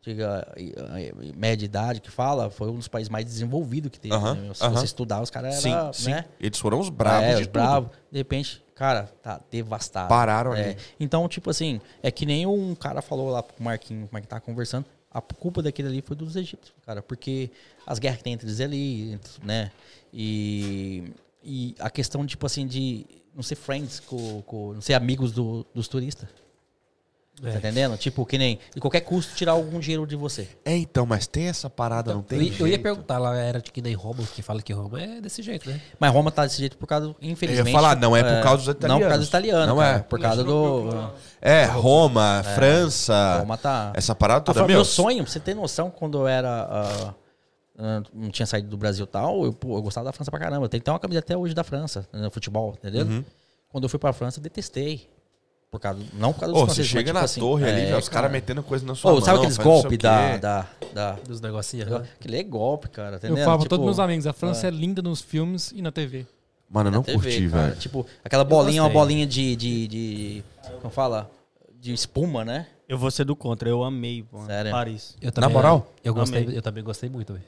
antiga 0.00 0.52
eh, 0.56 0.72
eh, 0.78 1.12
média 1.36 1.66
idade 1.66 2.00
que 2.00 2.10
fala, 2.10 2.48
foi 2.48 2.70
um 2.70 2.76
dos 2.76 2.88
países 2.88 3.10
mais 3.10 3.26
desenvolvidos 3.26 3.90
que 3.90 4.00
teve. 4.00 4.14
Aham, 4.14 4.34
né, 4.34 4.40
meu? 4.40 4.54
Se 4.54 4.64
aham. 4.64 4.74
você 4.76 4.86
estudar, 4.86 5.20
os 5.20 5.28
caras 5.28 5.56
Sim, 5.56 5.72
eram, 5.72 5.92
sim. 5.92 6.10
né? 6.10 6.24
Eles 6.40 6.58
foram 6.58 6.80
os 6.80 6.88
bravos 6.88 7.28
é, 7.28 7.34
de 7.34 7.40
os 7.42 7.46
tudo. 7.46 7.52
bravos. 7.52 7.90
De 8.10 8.18
repente, 8.18 8.64
cara, 8.76 9.04
tá 9.22 9.40
devastado. 9.50 10.08
Pararam 10.08 10.54
É. 10.54 10.62
ali. 10.70 10.76
Então, 11.00 11.26
tipo 11.28 11.50
assim, 11.50 11.80
é 12.02 12.10
que 12.12 12.24
nem 12.24 12.46
um 12.46 12.74
cara 12.76 13.02
falou 13.02 13.30
lá 13.30 13.42
pro 13.42 13.60
Marquinhos, 13.64 14.04
o 14.08 14.12
Marquinhos 14.12 14.28
tava 14.28 14.42
conversando, 14.42 14.84
a 15.10 15.20
culpa 15.20 15.60
daquele 15.62 15.88
ali 15.88 16.02
foi 16.02 16.14
dos 16.14 16.36
egípcios, 16.36 16.74
cara, 16.84 17.02
porque 17.02 17.50
as 17.86 17.98
guerras 17.98 18.18
que 18.18 18.24
tem 18.24 18.34
entre 18.34 18.46
eles 18.46 18.60
ali, 18.60 19.18
né, 19.42 19.72
e, 20.12 21.12
e 21.42 21.74
a 21.78 21.88
questão, 21.90 22.24
tipo 22.26 22.44
assim, 22.46 22.66
de 22.66 23.06
não 23.34 23.42
ser 23.42 23.54
friends, 23.56 23.98
com, 24.00 24.42
com- 24.42 24.74
não 24.74 24.80
ser 24.80 24.94
amigos 24.94 25.32
do- 25.32 25.66
dos 25.74 25.88
turistas. 25.88 26.28
Tá 27.42 27.50
É. 27.50 27.56
entendendo? 27.56 27.96
Tipo, 27.98 28.24
que 28.24 28.38
nem, 28.38 28.58
de 28.74 28.80
qualquer 28.80 29.02
custo, 29.02 29.34
tirar 29.34 29.52
algum 29.52 29.78
dinheiro 29.78 30.06
de 30.06 30.16
você. 30.16 30.48
É, 30.64 30.74
então, 30.74 31.04
mas 31.04 31.26
tem 31.26 31.48
essa 31.48 31.68
parada, 31.68 32.14
não 32.14 32.22
tem 32.22 32.38
eu, 32.38 32.44
eu 32.44 32.50
ia 32.50 32.56
jeito. 32.72 32.82
perguntar 32.82 33.18
lá, 33.18 33.36
era 33.36 33.60
de 33.60 33.70
que 33.70 33.82
nem 33.82 33.92
Roma, 33.94 34.22
que 34.34 34.40
fala 34.40 34.62
que 34.62 34.72
Roma 34.72 35.02
é 35.02 35.20
desse 35.20 35.42
jeito, 35.42 35.68
né? 35.68 35.78
Mas 36.00 36.10
Roma 36.12 36.30
tá 36.32 36.44
desse 36.44 36.56
jeito 36.58 36.78
por 36.78 36.86
causa, 36.86 37.14
infelizmente... 37.20 37.72
falar, 37.74 37.94
não 37.96 38.16
é 38.16 38.22
por 38.22 38.42
causa 38.42 38.56
dos 38.58 38.66
Não 38.66 38.72
por 38.74 38.78
causa 38.80 38.96
italianos. 39.04 39.18
dos 39.18 39.28
italianos, 39.28 39.66
Não 39.68 39.76
cara, 39.76 39.96
é. 39.96 40.02
por 40.02 40.18
causa 40.18 40.42
do... 40.44 41.10
É, 41.42 41.64
Roma, 41.66 42.42
França, 42.54 43.38
Roma 43.40 43.58
tá... 43.58 43.92
essa 43.94 44.14
parada 44.14 44.40
Ah, 44.40 44.44
toda. 44.44 44.60
foi 44.60 44.68
meu, 44.68 44.84
sonho, 44.84 45.22
pra 45.22 45.30
você 45.32 45.38
ter 45.40 45.54
noção, 45.54 45.90
quando 45.90 46.18
eu 46.18 46.26
era. 46.26 46.66
ah, 46.70 47.14
ah, 47.78 48.02
não 48.14 48.30
tinha 48.30 48.46
saído 48.46 48.68
do 48.68 48.76
Brasil 48.78 49.04
e 49.04 49.08
tal, 49.08 49.44
eu, 49.44 49.52
pô, 49.52 49.76
eu 49.76 49.82
gostava 49.82 50.06
da 50.06 50.12
França 50.12 50.30
pra 50.30 50.40
caramba. 50.40 50.64
Eu 50.64 50.68
tenho 50.70 50.80
até 50.80 50.90
uma 50.90 50.98
camisa 50.98 51.18
até 51.18 51.36
hoje 51.36 51.52
da 51.54 51.62
França, 51.62 52.08
no 52.14 52.30
futebol, 52.30 52.74
entendeu? 52.78 53.04
Uhum. 53.04 53.22
Quando 53.68 53.84
eu 53.84 53.88
fui 53.90 53.98
pra 53.98 54.14
França, 54.14 54.38
eu 54.38 54.42
detestei. 54.42 55.10
Por 55.70 55.80
causa, 55.80 56.00
não 56.14 56.32
por 56.32 56.40
causa 56.40 56.52
dos 56.54 56.62
Ô, 56.62 56.66
você 56.66 56.74
franceses, 56.74 56.78
mas, 56.78 56.86
chega 57.00 57.04
tipo 57.10 57.18
na 57.18 57.24
assim, 57.24 57.40
torre 57.40 57.64
ali, 57.68 57.80
é, 57.80 57.84
velho, 57.86 57.98
os 57.98 58.08
caras 58.08 58.28
cara. 58.28 58.32
metendo 58.32 58.62
coisa 58.62 58.86
na 58.86 58.94
sua 58.94 59.10
Ô, 59.10 59.14
mão. 59.14 59.22
sabe 59.22 59.38
aqueles 59.38 59.58
golpes 59.58 59.98
da, 59.98 60.36
da, 60.36 60.66
da. 60.94 61.12
Dos 61.12 61.40
negocinhos. 61.40 61.88
né? 61.90 62.06
Aquele 62.18 62.36
é 62.38 62.42
golpe, 62.42 62.88
cara, 62.88 63.12
Eu 63.12 63.16
entendeu? 63.16 63.36
falo 63.44 63.56
pra 63.58 63.64
Tipo, 63.64 63.68
todos 63.70 63.84
meus 63.84 63.98
amigos, 63.98 64.26
a 64.26 64.32
França 64.32 64.68
é 64.68 64.70
linda 64.70 65.02
nos 65.02 65.20
filmes 65.20 65.72
e 65.72 65.82
na 65.82 65.90
TV. 65.92 66.24
Mano, 66.70 66.88
eu 66.88 66.92
não 66.92 67.02
TV, 67.02 67.18
curti, 67.18 67.48
cara. 67.50 67.62
velho. 67.68 67.76
Tipo, 67.76 68.06
aquela 68.24 68.44
bolinha, 68.44 68.82
uma 68.82 68.88
bolinha 68.90 69.26
de, 69.26 69.54
de, 69.56 69.88
de. 69.88 70.44
Como 70.80 70.90
fala? 70.92 71.30
De 71.80 71.92
espuma, 71.92 72.44
né? 72.44 72.66
Eu 72.88 72.96
vou 72.96 73.10
ser 73.10 73.24
do 73.24 73.34
contra, 73.36 73.68
eu 73.68 73.82
amei 73.84 74.24
mano, 74.32 74.46
Sério? 74.46 74.70
Paris. 74.70 75.16
Eu 75.20 75.30
também, 75.32 75.48
Na 75.50 75.52
moral? 75.54 75.92
Eu, 76.02 76.14
gostei, 76.14 76.42
Amei. 76.44 76.56
eu 76.56 76.62
também 76.62 76.82
gostei 76.84 77.08
muito, 77.10 77.32
velho. 77.32 77.44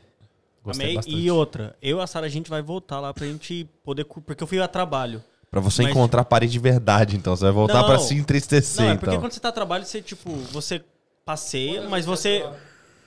Gostei 0.64 0.86
amei. 0.86 0.96
bastante. 0.96 1.16
E 1.16 1.30
outra, 1.30 1.76
eu 1.80 1.98
e 1.98 2.00
a 2.02 2.06
Sara, 2.06 2.26
a 2.26 2.28
gente 2.28 2.50
vai 2.50 2.60
voltar 2.60 2.98
lá 3.00 3.14
pra 3.14 3.24
gente 3.26 3.66
poder. 3.84 4.04
Porque 4.04 4.42
eu 4.42 4.46
fui 4.46 4.60
a 4.60 4.66
trabalho. 4.68 5.22
Pra 5.50 5.60
você 5.60 5.82
Mas- 5.82 5.90
encontrar 5.92 6.24
Paris 6.24 6.52
de 6.52 6.58
verdade, 6.58 7.16
então. 7.16 7.34
Você 7.34 7.44
vai 7.44 7.52
voltar 7.52 7.74
Não. 7.80 7.86
pra 7.86 7.98
se 7.98 8.14
entristecer, 8.14 8.84
Não, 8.84 8.92
é 8.92 8.94
porque 8.96 9.10
então. 9.10 9.20
quando 9.20 9.32
você 9.32 9.40
tá 9.40 9.48
a 9.48 9.52
trabalho, 9.52 9.84
você, 9.84 10.02
tipo, 10.02 10.30
você 10.52 10.82
passeia, 11.24 11.88
mas 11.88 12.04
você. 12.04 12.44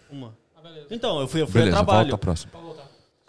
Uma. 0.09 0.33
Então, 0.89 1.19
eu 1.21 1.27
fui, 1.27 1.41
eu 1.41 1.47
fui 1.47 1.61
Beleza, 1.61 1.77
a 1.77 1.83
trabalho. 1.83 2.09
volta 2.09 2.17
próximo. 2.17 2.51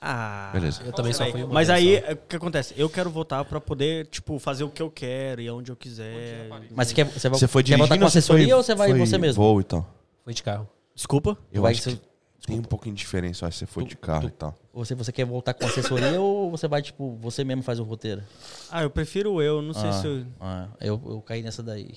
Ah. 0.01 0.51
Beleza. 0.53 0.83
Eu 0.85 0.93
também 0.93 1.13
só 1.13 1.25
fui 1.31 1.45
uma 1.45 1.55
Mas 1.55 1.69
vez 1.69 1.79
aí, 1.79 2.01
só. 2.01 2.07
é, 2.09 2.13
o 2.15 2.17
que 2.17 2.37
acontece? 2.37 2.75
Eu 2.77 2.91
quero 2.91 3.09
voltar 3.09 3.45
pra 3.45 3.61
poder, 3.61 4.07
tipo, 4.07 4.37
fazer 4.41 4.65
o 4.65 4.69
que 4.69 4.83
eu 4.83 4.91
quero 4.91 5.41
e 5.41 5.47
aonde 5.47 5.71
eu 5.71 5.77
quiser. 5.77 6.49
Mas 6.75 6.89
você 6.89 6.95
quer, 6.95 7.05
você 7.05 7.29
vai, 7.29 7.39
Você 7.39 7.47
foi 7.47 7.63
quer 7.63 7.79
voltar 7.79 7.97
com 7.99 8.05
assessoria 8.07 8.47
foi, 8.47 8.55
ou 8.55 8.63
você 8.65 8.75
vai 8.75 8.91
foi 8.91 8.99
você 8.99 9.17
mesmo? 9.19 9.41
voo 9.43 9.61
e 9.61 9.65
tal? 9.65 9.87
Fui 10.25 10.35
de 10.35 10.43
carro. 10.43 10.69
Desculpa? 10.95 11.39
Eu 11.53 11.63
Vai 11.63 11.73
acho 11.73 11.83
ser- 11.83 12.01
que 12.43 12.49
tem 12.49 12.59
um 12.59 12.63
pouquinho 12.63 12.95
de 12.95 12.99
diferença, 12.99 13.45
eu 13.45 13.49
acho 13.49 13.59
que 13.61 13.65
você 13.65 13.67
foi 13.73 13.85
de 13.85 13.97
carro 13.97 14.27
e 14.27 14.31
tal. 14.33 14.55
Se 14.85 14.95
você 14.95 15.13
quer 15.13 15.25
voltar 15.25 15.55
com 15.55 15.65
assessoria 15.65 16.21
ou 16.21 16.51
você 16.51 16.67
vai, 16.67 16.83
tipo, 16.83 17.17
você 17.21 17.45
mesmo 17.45 17.63
faz 17.63 17.79
o 17.79 17.85
roteiro? 17.85 18.23
Ah, 18.71 18.83
eu 18.83 18.91
prefiro 18.91 19.41
eu, 19.41 19.63
não 19.63 19.73
sei 19.73 19.89
ah, 19.89 19.93
se 19.93 20.07
eu... 20.07 20.27
ah, 20.41 20.69
eu, 20.81 21.01
eu 21.07 21.21
caí 21.23 21.43
nessa 21.43 21.63
daí. 21.63 21.95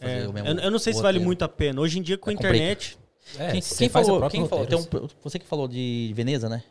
É, 0.00 0.28
o 0.28 0.32
mesmo 0.32 0.48
eu, 0.48 0.58
eu 0.58 0.70
não 0.70 0.78
sei 0.78 0.92
se 0.92 1.02
vale 1.02 1.18
muito 1.18 1.42
a 1.44 1.48
pena. 1.48 1.80
Hoje 1.80 1.98
em 1.98 2.02
dia, 2.02 2.16
com 2.16 2.30
a 2.30 2.32
É, 2.32 2.34
internet. 2.34 2.98
É, 3.38 3.50
Quem, 3.52 3.60
você 3.60 3.76
quem 3.78 3.88
falou? 3.88 4.18
próprio 4.18 4.40
Quem 4.40 4.48
falou? 4.48 4.66
um- 4.66 5.08
você 5.22 5.38
que 5.38 5.46
falou 5.46 5.68
de 5.68 6.12
Veneza, 6.14 6.48
né? 6.48 6.62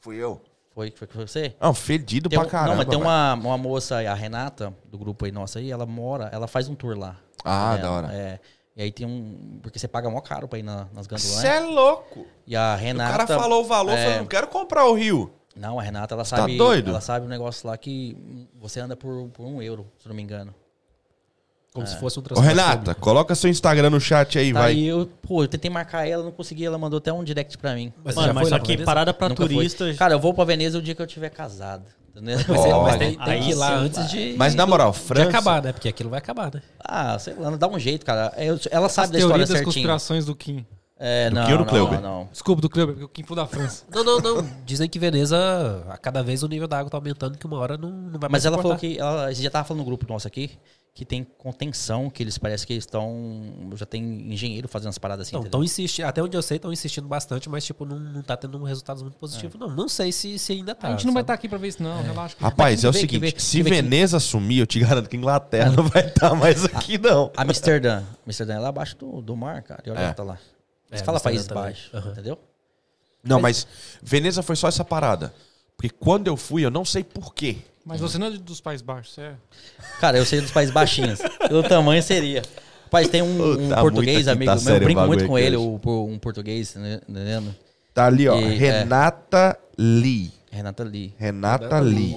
Fui 0.00 0.16
eu. 0.16 0.40
Foi, 0.74 0.90
foi, 0.90 1.08
foi 1.08 1.26
você? 1.26 1.54
Não, 1.60 1.74
fedido 1.74 2.28
Tem 2.28 2.38
pra 2.38 2.48
caramba. 2.48 2.70
não, 2.70 2.76
mas 2.76 2.86
tem 2.86 2.98
uma, 2.98 3.34
uma 3.34 3.58
moça 3.58 3.96
a 3.98 4.14
Renata, 4.14 4.72
do 4.84 4.96
grupo 4.96 5.24
aí 5.24 5.32
nossa 5.32 5.58
aí, 5.58 5.70
ela 5.70 5.84
mora, 5.84 6.28
ela 6.32 6.46
faz 6.46 6.68
um 6.68 6.74
tour 6.74 6.96
lá. 6.96 7.16
Ah, 7.44 7.74
É, 7.76 7.82
da 7.82 7.90
hora. 7.90 8.12
É. 8.12 8.40
E 8.78 8.82
aí 8.82 8.92
tem 8.92 9.04
um. 9.04 9.58
Porque 9.60 9.76
você 9.76 9.88
paga 9.88 10.08
mó 10.08 10.20
caro 10.20 10.46
pra 10.46 10.56
ir 10.56 10.62
na- 10.62 10.86
nas 10.94 11.08
gândulas. 11.08 11.22
Você 11.32 11.48
é 11.48 11.58
louco. 11.58 12.24
E 12.46 12.54
a 12.54 12.74
O 12.74 12.76
Renata. 12.76 13.10
cara 13.10 13.26
falou 13.26 13.62
o 13.62 13.66
valor, 13.66 13.90
eu 13.90 13.96
é. 13.98 14.02
falei, 14.04 14.18
não 14.20 14.26
quero 14.26 14.46
comprar 14.46 14.86
o 14.86 14.94
Rio. 14.94 15.32
Não, 15.56 15.80
a 15.80 15.82
Renata, 15.82 16.14
ela 16.14 16.22
Tá 16.22 16.36
sabe. 16.36 16.56
doido? 16.56 16.90
Ela 16.90 17.00
sabe 17.00 17.26
um 17.26 17.28
negócio 17.28 17.66
lá 17.68 17.76
que 17.76 18.16
você 18.54 18.78
anda 18.78 18.96
por, 18.96 19.28
por 19.30 19.44
um 19.44 19.60
euro, 19.60 19.84
se 20.00 20.06
não 20.08 20.14
me 20.14 20.22
engano. 20.22 20.54
Como 21.74 21.86
se 21.86 21.98
fosse 21.98 22.18
um 22.18 22.22
Ô, 22.22 22.24
transporte 22.24 22.48
Renata, 22.48 22.76
público. 22.78 23.00
coloca 23.00 23.34
seu 23.34 23.50
Instagram 23.50 23.90
no 23.90 24.00
chat 24.00 24.38
aí, 24.38 24.52
Tá 24.52 24.60
vai. 24.60 24.70
Aí 24.72 24.86
eu, 24.86 25.06
pô, 25.22 25.42
eu 25.44 25.48
tentei 25.48 25.70
marcar 25.70 26.06
ela, 26.08 26.22
não 26.24 26.30
consegui, 26.32 26.64
ela 26.64 26.78
mandou 26.78 26.98
até 26.98 27.12
um 27.12 27.22
direct 27.22 27.58
pra 27.58 27.74
mim. 27.74 27.92
Mas 28.02 28.14
Mano, 28.14 28.32
mas 28.32 28.48
foi 28.48 28.58
só 28.58 28.64
que 28.64 28.84
parada 28.84 29.12
pra 29.12 29.28
Nunca 29.28 29.42
foi. 29.44 29.54
turista. 29.54 29.92
Cara, 29.94 30.14
eu 30.14 30.18
vou 30.20 30.32
pra 30.32 30.44
Veneza 30.44 30.78
o 30.78 30.82
dia 30.82 30.94
que 30.94 31.02
eu 31.02 31.06
tiver 31.06 31.28
casado. 31.30 31.84
Entendeu? 32.18 32.38
Mas, 32.48 32.64
é- 32.64 32.72
mas 32.74 32.96
tem, 32.96 33.18
tem 33.18 33.34
Aí 33.34 33.40
que 33.42 33.50
ir 33.50 33.54
lá 33.54 33.68
sim, 33.68 33.84
antes 33.84 34.10
de. 34.10 34.34
Mas 34.36 34.54
na 34.54 34.66
moral, 34.66 34.90
de 34.92 34.98
França. 34.98 35.28
acabar, 35.28 35.62
né? 35.62 35.72
Porque 35.72 35.88
aquilo 35.88 36.10
vai 36.10 36.18
acabar, 36.18 36.52
né? 36.52 36.62
Ah, 36.78 37.18
sei 37.18 37.34
lá, 37.34 37.50
dá 37.50 37.68
um 37.68 37.78
jeito, 37.78 38.04
cara. 38.04 38.32
Eu- 38.36 38.58
ela 38.70 38.86
As 38.86 38.92
sabe 38.92 39.12
da 39.12 39.18
história 39.18 39.38
das 39.40 39.48
certinho. 39.48 39.64
conspirações 39.72 40.24
do 40.26 40.34
Kim. 40.34 40.66
É, 41.00 41.30
Do 41.30 41.36
não, 41.36 41.46
Kim 41.46 41.52
ou 41.52 41.58
do 41.64 41.72
não, 41.92 42.00
não. 42.00 42.28
Desculpa, 42.32 42.60
do 42.60 42.68
Kleber, 42.68 42.94
porque 42.96 43.04
o 43.04 43.08
Kim 43.08 43.22
foi 43.22 43.36
da 43.36 43.46
França. 43.46 43.84
Não, 43.88 44.02
não, 44.02 44.18
não. 44.18 44.50
Dizem 44.66 44.88
que 44.88 44.98
Veneza, 44.98 45.36
a 45.88 45.96
cada 45.96 46.24
vez 46.24 46.42
o 46.42 46.48
nível 46.48 46.66
da 46.66 46.76
água 46.78 46.90
tá 46.90 46.96
aumentando, 46.96 47.38
que 47.38 47.46
uma 47.46 47.56
hora 47.56 47.78
não, 47.78 47.88
não 47.88 48.18
vai 48.18 48.28
mais 48.28 48.32
Mas 48.32 48.46
ela 48.46 48.60
falou 48.60 48.76
que. 48.76 48.98
Ela, 48.98 49.26
a 49.26 49.32
gente 49.32 49.44
já 49.44 49.50
tava 49.50 49.64
falando 49.64 49.78
no 49.80 49.84
grupo 49.86 50.04
nosso 50.08 50.26
aqui 50.26 50.50
que 50.98 51.04
tem 51.04 51.22
contenção, 51.22 52.10
que 52.10 52.24
eles 52.24 52.36
parece 52.38 52.66
que 52.66 52.72
eles 52.72 52.82
estão. 52.82 53.08
Já 53.76 53.86
tem 53.86 54.02
engenheiro 54.32 54.66
fazendo 54.66 54.88
as 54.88 54.98
paradas 54.98 55.28
assim. 55.28 55.36
Não, 55.36 55.42
entendeu? 55.42 55.52
tão 55.52 55.62
insistindo, 55.62 56.06
até 56.06 56.20
onde 56.20 56.36
eu 56.36 56.42
sei, 56.42 56.56
estão 56.56 56.72
insistindo 56.72 57.06
bastante, 57.06 57.48
mas 57.48 57.64
tipo, 57.64 57.84
não, 57.84 58.00
não 58.00 58.20
tá 58.20 58.36
tendo 58.36 58.60
resultados 58.64 59.00
muito 59.00 59.16
positivos, 59.16 59.60
não. 59.60 59.68
Não 59.68 59.88
sei 59.88 60.10
se, 60.10 60.36
se 60.40 60.54
ainda 60.54 60.74
tá. 60.74 60.88
a 60.88 60.90
gente 60.90 61.06
não 61.06 61.12
vai 61.12 61.20
sabe? 61.20 61.24
estar 61.26 61.34
aqui 61.34 61.48
pra 61.48 61.56
ver 61.56 61.68
isso, 61.68 61.80
não. 61.80 62.02
Relaxa. 62.02 62.34
Rapaz, 62.40 62.74
Mas 62.82 62.84
é 62.84 62.88
o 62.88 62.92
vê, 62.92 62.98
seguinte, 62.98 63.20
vê, 63.20 63.34
se 63.38 63.62
vê 63.62 63.70
que- 63.70 63.76
Veneza 63.76 64.18
sumir, 64.18 64.58
eu 64.58 64.66
te 64.66 64.80
garanto 64.80 65.08
que 65.08 65.16
Inglaterra 65.16 65.70
não 65.76 65.84
vai 65.84 66.04
estar 66.04 66.34
mais 66.34 66.64
aqui, 66.64 66.98
não. 66.98 67.30
Amsterdã. 67.36 68.02
Amsterdã 68.26 68.54
é 68.54 68.58
lá 68.58 68.68
abaixo 68.70 68.96
do, 68.96 69.22
do 69.22 69.36
mar, 69.36 69.62
cara. 69.62 69.80
E 69.86 69.90
olha 69.90 70.00
É. 70.00 70.12
tá 70.12 70.24
lá. 70.24 70.36
Você 70.90 71.00
É, 71.00 71.04
fala 71.04 71.18
Amsterdã 71.18 71.44
também. 71.44 71.62
Baixos, 71.62 71.94
Aham. 71.94 72.10
entendeu? 72.10 72.38
Não, 73.22 73.40
mas 73.40 73.68
Veneza 74.02 74.42
foi 74.42 74.56
só 74.56 74.66
essa 74.66 74.84
parada. 74.84 75.32
Porque 75.76 75.90
quando 75.90 76.26
eu 76.26 76.36
fui, 76.36 76.64
eu 76.64 76.72
não 76.72 76.84
sei 76.84 77.04
porquê. 77.04 77.58
Mas 77.88 78.00
você 78.00 78.18
não 78.18 78.26
é 78.26 78.30
dos 78.30 78.60
Países 78.60 78.82
Baixos, 78.82 79.14
você 79.14 79.22
é. 79.22 79.34
Cara, 80.00 80.18
eu 80.18 80.26
sei 80.26 80.40
dos 80.42 80.50
países 80.50 80.72
baixinhos. 80.72 81.20
Pelo 81.48 81.62
tamanho 81.62 82.02
seria. 82.02 82.42
Rapaz, 82.84 83.08
tem 83.08 83.22
um, 83.22 83.40
Ô, 83.40 83.52
um 83.54 83.68
tá 83.68 83.80
português, 83.80 84.28
amigo 84.28 84.54
meu. 84.62 84.74
Eu 84.74 84.80
brinco 84.80 85.06
muito 85.06 85.26
com 85.26 85.36
aqui 85.36 85.44
ele, 85.46 85.56
o, 85.56 85.80
um 86.06 86.18
português, 86.18 86.74
né, 86.74 87.00
entendendo? 87.08 87.54
Tá 87.94 88.06
ali, 88.06 88.28
ó. 88.28 88.38
E, 88.38 88.54
é. 88.54 88.80
Renata 88.80 89.58
Lee. 89.78 90.32
Renata 90.50 90.84
Lee. 90.84 91.14
Renata 91.18 91.80
Lee. 91.80 92.16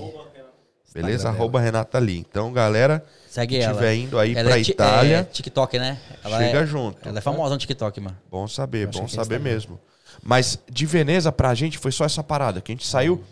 Beleza? 0.93 1.29
Arroba 1.29 1.59
Renata 1.59 1.99
Lee. 1.99 2.19
Então, 2.19 2.51
galera, 2.51 3.03
Segue 3.29 3.55
que 3.57 3.61
ela. 3.63 3.71
estiver 3.71 3.95
indo 3.95 4.19
aí 4.19 4.35
ela 4.35 4.49
pra 4.49 4.59
é, 4.59 4.63
ti- 4.63 4.71
Itália, 4.71 5.17
é 5.17 5.23
TikTok, 5.23 5.79
né? 5.79 5.97
Ela 6.23 6.37
chega 6.37 6.59
é, 6.59 6.65
junto. 6.65 7.07
Ela 7.07 7.17
é 7.17 7.21
famosa 7.21 7.53
no 7.53 7.57
TikTok, 7.57 7.99
mano. 8.01 8.17
Bom 8.29 8.47
saber, 8.47 8.87
bom 8.87 9.07
saber 9.07 9.39
mesmo. 9.39 9.79
Mas 10.21 10.59
de 10.69 10.85
Veneza 10.85 11.31
pra 11.31 11.53
gente 11.53 11.77
foi 11.77 11.91
só 11.91 12.03
essa 12.03 12.21
parada. 12.21 12.59
Que 12.61 12.71
a 12.71 12.75
gente 12.75 12.85
saiu. 12.85 13.23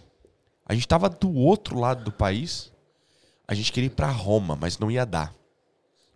A 0.69 0.73
gente 0.75 0.87
tava 0.87 1.09
do 1.09 1.33
outro 1.33 1.77
lado 1.79 2.03
do 2.03 2.11
país. 2.11 2.71
A 3.47 3.53
gente 3.55 3.71
queria 3.73 3.87
ir 3.87 3.91
pra 3.91 4.07
Roma, 4.11 4.55
mas 4.55 4.77
não 4.77 4.89
ia 4.91 5.05
dar. 5.05 5.33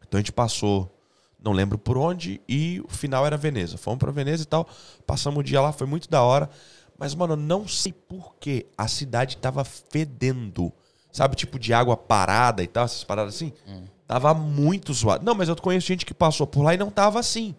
Então 0.08 0.20
a 0.20 0.22
gente 0.22 0.32
passou, 0.32 0.96
não 1.44 1.52
lembro 1.52 1.78
por 1.80 1.98
onde, 1.98 2.40
e 2.48 2.80
o 2.86 2.88
final 2.88 3.26
era 3.26 3.36
Veneza. 3.36 3.76
Fomos 3.78 3.98
pra 4.00 4.12
Veneza 4.12 4.44
e 4.44 4.46
tal. 4.46 4.68
Passamos 5.08 5.40
o 5.40 5.44
dia 5.44 5.60
lá, 5.60 5.72
foi 5.72 5.88
muito 5.88 6.08
da 6.10 6.22
hora. 6.22 6.48
Mas, 7.00 7.16
mano, 7.16 7.34
eu 7.34 7.38
não 7.38 7.68
sei 7.68 7.92
por 7.92 8.36
que 8.40 8.68
a 8.78 8.88
cidade 8.88 9.38
tava 9.38 9.64
fedendo. 9.64 10.72
Sabe, 11.12 11.36
tipo 11.36 11.58
de 11.60 11.74
água 11.74 11.98
parada 11.98 12.64
e 12.64 12.68
tal, 12.68 12.86
essas 12.86 13.04
paradas 13.04 13.36
assim? 13.36 13.52
Tava 14.08 14.34
muito 14.34 14.94
zoado. 14.94 15.26
Não, 15.26 15.34
mas 15.34 15.50
eu 15.50 15.56
conheço 15.56 15.88
gente 15.88 16.06
que 16.06 16.14
passou 16.14 16.46
por 16.46 16.62
lá 16.62 16.74
e 16.76 16.78
não 16.78 16.92
tava 16.92 17.20
assim. 17.20 17.56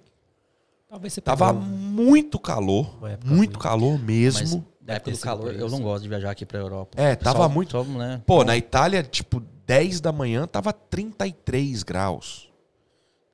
Talvez 0.89 1.12
você 1.12 1.21
Tava 1.21 1.53
pegou- 1.53 1.61
muito 1.69 2.39
calor, 2.39 2.97
muito 3.25 3.55
ruim. 3.55 3.61
calor 3.62 3.99
Mas 4.41 4.51
na 4.86 4.94
época 4.94 5.11
do 5.12 5.19
calor, 5.19 5.55
eu 5.55 5.69
não 5.69 5.81
gosto 5.81 6.02
de 6.02 6.09
viajar 6.09 6.31
aqui 6.31 6.44
pra 6.44 6.59
Europa. 6.59 7.01
É, 7.01 7.15
tava 7.16 7.39
Só- 7.39 7.48
muito- 7.48 7.73
só, 7.73 7.85
né? 7.85 8.23
Pô, 8.27 8.44
na 8.44 8.56
Itália, 8.56 9.02
tipo, 9.02 9.43
10 9.66 10.01
da 10.01 10.12
manhã 10.12 10.47
tava 10.47 10.73
33 10.73 11.82
graus. 11.82 12.51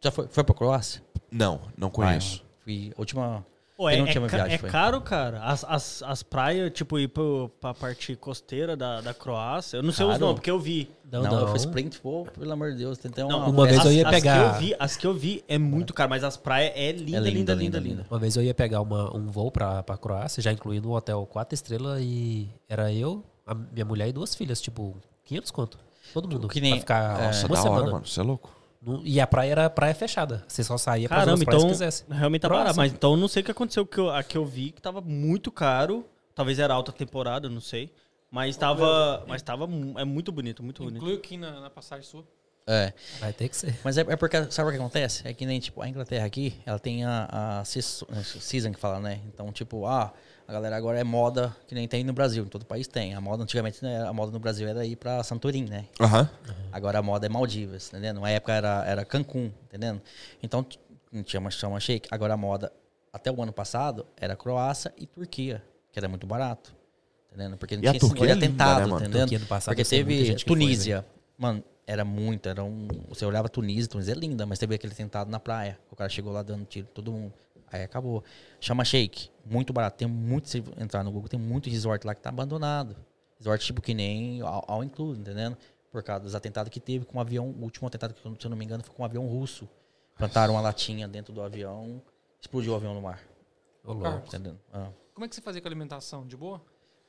Já 0.02 0.10
foi, 0.10 0.28
foi 0.28 0.44
pra 0.44 0.54
Croácia? 0.54 1.02
Não, 1.30 1.60
não 1.76 1.90
conheço. 1.90 2.42
Ah, 2.44 2.62
fui. 2.64 2.92
Última. 2.96 3.44
Pô, 3.80 3.88
é, 3.88 3.96
é, 3.98 4.04
viagem 4.04 4.54
é 4.54 4.58
foi. 4.58 4.68
caro, 4.68 5.00
cara. 5.00 5.42
As, 5.42 5.64
as, 5.66 6.02
as 6.02 6.22
praias, 6.22 6.70
tipo, 6.70 6.98
ir 6.98 7.08
pro, 7.08 7.50
pra 7.62 7.72
parte 7.72 8.14
costeira 8.14 8.76
da, 8.76 9.00
da 9.00 9.14
Croácia. 9.14 9.78
Eu 9.78 9.82
não 9.82 9.90
sei 9.90 10.04
os 10.04 10.12
Caro? 10.12 10.20
nomes, 10.20 10.34
porque 10.34 10.50
eu 10.50 10.58
vi. 10.60 10.90
Não, 11.10 11.22
Não, 11.22 11.30
não. 11.30 11.40
eu 11.40 11.48
fui 11.48 11.56
sprint, 11.56 11.98
pô, 11.98 12.26
pelo 12.38 12.52
amor 12.52 12.72
de 12.72 12.76
Deus. 12.76 12.98
Tem 12.98 13.10
até 13.10 13.24
uma. 13.24 13.38
Não, 13.38 13.48
uma 13.50 13.64
vez 13.66 13.78
as, 13.78 13.86
eu 13.86 13.92
ia 13.92 14.04
as 14.06 14.10
pegar- 14.14 14.50
Que 14.50 14.56
eu 14.56 14.60
vi, 14.60 14.76
as 14.78 14.96
que 14.98 15.06
eu 15.06 15.14
vi 15.14 15.42
é 15.48 15.56
muito 15.56 15.94
caro, 15.94 16.10
mas 16.10 16.22
as 16.22 16.36
praias 16.36 16.72
é 16.76 16.92
linda, 16.92 17.16
É 17.16 17.20
linda, 17.20 17.30
linda, 17.30 17.54
linda, 17.54 17.78
linda, 17.78 17.80
linda. 17.80 18.06
Uma 18.10 18.18
vez 18.20 18.36
eu 18.36 18.42
ia 18.42 18.52
pegar 18.52 18.82
uma, 18.82 19.16
um 19.16 19.28
voo 19.28 19.50
pra, 19.50 19.82
pra 19.82 19.96
Croácia, 19.96 20.42
já 20.42 20.52
incluindo 20.52 20.90
um 20.90 20.92
hotel 20.92 21.24
quatro 21.24 21.54
estrelas, 21.54 22.02
e 22.02 22.50
era 22.68 22.92
eu, 22.92 23.24
a 23.46 23.54
minha 23.54 23.86
mulher 23.86 24.08
e 24.08 24.12
duas 24.12 24.34
filhas, 24.34 24.60
tipo, 24.60 24.94
500 25.24 25.50
conto. 25.50 25.78
Todo 26.12 26.28
mundo. 26.28 26.48
Que 26.48 26.60
nem- 26.60 26.72
pra 26.72 26.80
ficar 26.80 27.18
é, 27.18 27.26
Nossa, 27.28 27.46
uma 27.46 27.56
da 27.56 27.62
semana. 27.62 27.80
hora, 27.82 27.92
mano. 27.92 28.06
Você 28.06 28.20
é 28.20 28.22
louco. 28.22 28.59
E 29.04 29.20
a 29.20 29.26
praia 29.26 29.50
era 29.52 29.70
praia 29.70 29.94
fechada. 29.94 30.42
Você 30.48 30.64
só 30.64 30.78
saía 30.78 31.08
pra 31.08 31.18
Caramba, 31.18 31.42
então 31.42 31.60
se 31.60 31.66
quisesse. 31.66 32.04
realmente 32.08 32.42
tá 32.42 32.48
barato. 32.48 32.76
Mas 32.76 32.92
então 32.92 33.12
eu 33.12 33.16
não 33.16 33.28
sei 33.28 33.42
o 33.42 33.44
que 33.44 33.50
aconteceu, 33.50 33.84
que 33.84 33.98
eu, 33.98 34.10
a 34.10 34.22
que 34.22 34.38
eu 34.38 34.44
vi 34.44 34.70
que 34.72 34.80
tava 34.80 35.00
muito 35.00 35.50
caro. 35.52 36.06
Talvez 36.34 36.58
era 36.58 36.72
alta 36.72 36.90
temporada, 36.90 37.48
não 37.48 37.60
sei. 37.60 37.92
Mas 38.30 38.56
tava, 38.56 39.24
mas 39.26 39.42
tava 39.42 39.64
é 39.98 40.04
muito 40.04 40.32
bonito, 40.32 40.62
muito 40.62 40.82
bonito. 40.82 40.96
Inclui 40.96 41.14
o 41.14 41.20
Kim 41.20 41.38
na, 41.38 41.60
na 41.60 41.68
passagem 41.68 42.04
sua. 42.04 42.24
É. 42.66 42.92
Vai 43.18 43.32
ter 43.32 43.48
que 43.48 43.56
ser. 43.56 43.76
Mas 43.82 43.98
é, 43.98 44.02
é 44.02 44.16
porque, 44.16 44.50
sabe 44.50 44.68
o 44.68 44.72
que 44.72 44.78
acontece? 44.78 45.26
É 45.26 45.34
que 45.34 45.44
nem, 45.44 45.58
tipo, 45.58 45.82
a 45.82 45.88
Inglaterra 45.88 46.24
aqui, 46.24 46.54
ela 46.64 46.78
tem 46.78 47.04
a, 47.04 47.60
a 47.60 47.64
season 47.64 48.72
que 48.72 48.78
fala, 48.78 49.00
né? 49.00 49.20
Então, 49.26 49.50
tipo, 49.52 49.86
ah, 49.86 50.12
a 50.50 50.52
galera 50.52 50.76
agora 50.76 50.98
é 50.98 51.04
moda 51.04 51.56
que 51.68 51.76
nem 51.76 51.86
tem 51.86 52.02
no 52.02 52.12
Brasil, 52.12 52.42
em 52.42 52.48
todo 52.48 52.66
país 52.66 52.88
tem. 52.88 53.14
A 53.14 53.20
moda, 53.20 53.44
antigamente, 53.44 53.84
né, 53.84 54.02
a 54.04 54.12
moda 54.12 54.32
no 54.32 54.40
Brasil 54.40 54.66
era 54.66 54.84
ir 54.84 54.96
pra 54.96 55.22
Santorini, 55.22 55.70
né? 55.70 55.84
Aham. 56.00 56.28
Agora 56.72 56.98
a 56.98 57.02
moda 57.02 57.24
é 57.24 57.28
Maldivas, 57.28 57.86
entendendo? 57.88 58.16
Uma 58.16 58.30
época 58.30 58.52
era, 58.52 58.84
era 58.84 59.04
Cancún, 59.04 59.52
entendendo? 59.68 60.02
Então, 60.42 60.66
tinha 61.22 61.40
mais 61.40 61.54
chama 61.54 61.78
shake. 61.78 62.08
Agora 62.10 62.34
a 62.34 62.36
moda, 62.36 62.72
até 63.12 63.30
o 63.30 63.40
ano 63.40 63.52
passado, 63.52 64.04
era 64.16 64.34
Croácia 64.34 64.92
e 64.98 65.06
Turquia, 65.06 65.62
que 65.92 66.00
era 66.00 66.08
muito 66.08 66.26
barato. 66.26 66.74
Entendendo? 67.32 67.56
Porque 67.56 67.76
não 67.76 67.84
E 67.84 67.86
tinha 67.86 67.96
esse 67.96 68.06
é 68.06 68.18
linda, 68.18 68.32
atentado, 68.34 68.80
né, 68.80 68.86
mano? 68.86 69.04
entendendo? 69.06 69.46
Porque 69.66 69.84
teve 69.84 70.14
que 70.16 70.24
foi, 70.26 70.34
né? 70.34 70.38
Tunísia. 70.44 71.06
Mano, 71.38 71.62
era 71.86 72.04
muito, 72.04 72.48
era 72.48 72.64
um. 72.64 72.88
Você 73.08 73.24
olhava 73.24 73.48
Tunísia, 73.48 73.88
Tunísia 73.88 74.14
é 74.14 74.16
linda, 74.16 74.44
mas 74.46 74.58
teve 74.58 74.74
aquele 74.74 74.92
atentado 74.92 75.30
na 75.30 75.38
praia. 75.38 75.78
O 75.92 75.94
cara 75.94 76.10
chegou 76.10 76.32
lá 76.32 76.42
dando 76.42 76.64
tiro, 76.64 76.88
todo 76.92 77.12
mundo. 77.12 77.32
Aí 77.72 77.82
acabou. 77.82 78.24
Chama 78.60 78.84
Shake, 78.84 79.30
muito 79.44 79.72
barato. 79.72 79.96
Tem 79.96 80.08
muito, 80.08 80.48
se 80.48 80.62
entrar 80.78 81.02
no 81.04 81.10
Google, 81.12 81.28
tem 81.28 81.38
muito 81.38 81.70
resort 81.70 82.06
lá 82.06 82.14
que 82.14 82.20
tá 82.20 82.28
abandonado. 82.30 82.96
Resort 83.38 83.64
tipo 83.64 83.80
que 83.80 83.94
nem 83.94 84.40
ao, 84.42 84.64
ao 84.66 84.84
include, 84.84 85.20
entendendo? 85.20 85.56
Por 85.90 86.02
causa 86.02 86.22
dos 86.24 86.34
atentados 86.34 86.70
que 86.70 86.80
teve 86.80 87.04
com 87.04 87.18
um 87.18 87.20
avião. 87.20 87.48
O 87.48 87.62
último 87.62 87.88
atentado, 87.88 88.14
que, 88.14 88.20
se 88.20 88.46
eu 88.46 88.50
não 88.50 88.56
me 88.56 88.64
engano, 88.64 88.82
foi 88.82 88.94
com 88.94 89.02
um 89.02 89.04
avião 89.06 89.26
russo. 89.26 89.68
Plantaram 90.16 90.54
uma 90.54 90.60
latinha 90.60 91.08
dentro 91.08 91.32
do 91.32 91.40
avião, 91.40 92.02
explodiu 92.40 92.72
o 92.72 92.76
avião 92.76 92.92
no 92.94 93.00
mar. 93.00 93.20
Ô, 93.84 93.92
louco. 93.92 94.26
Entendendo? 94.26 94.58
Ah. 94.72 94.88
como 95.14 95.24
é 95.24 95.28
que 95.28 95.34
você 95.34 95.40
fazia 95.40 95.60
com 95.60 95.68
a 95.68 95.70
alimentação? 95.70 96.26
De 96.26 96.36
boa? 96.36 96.60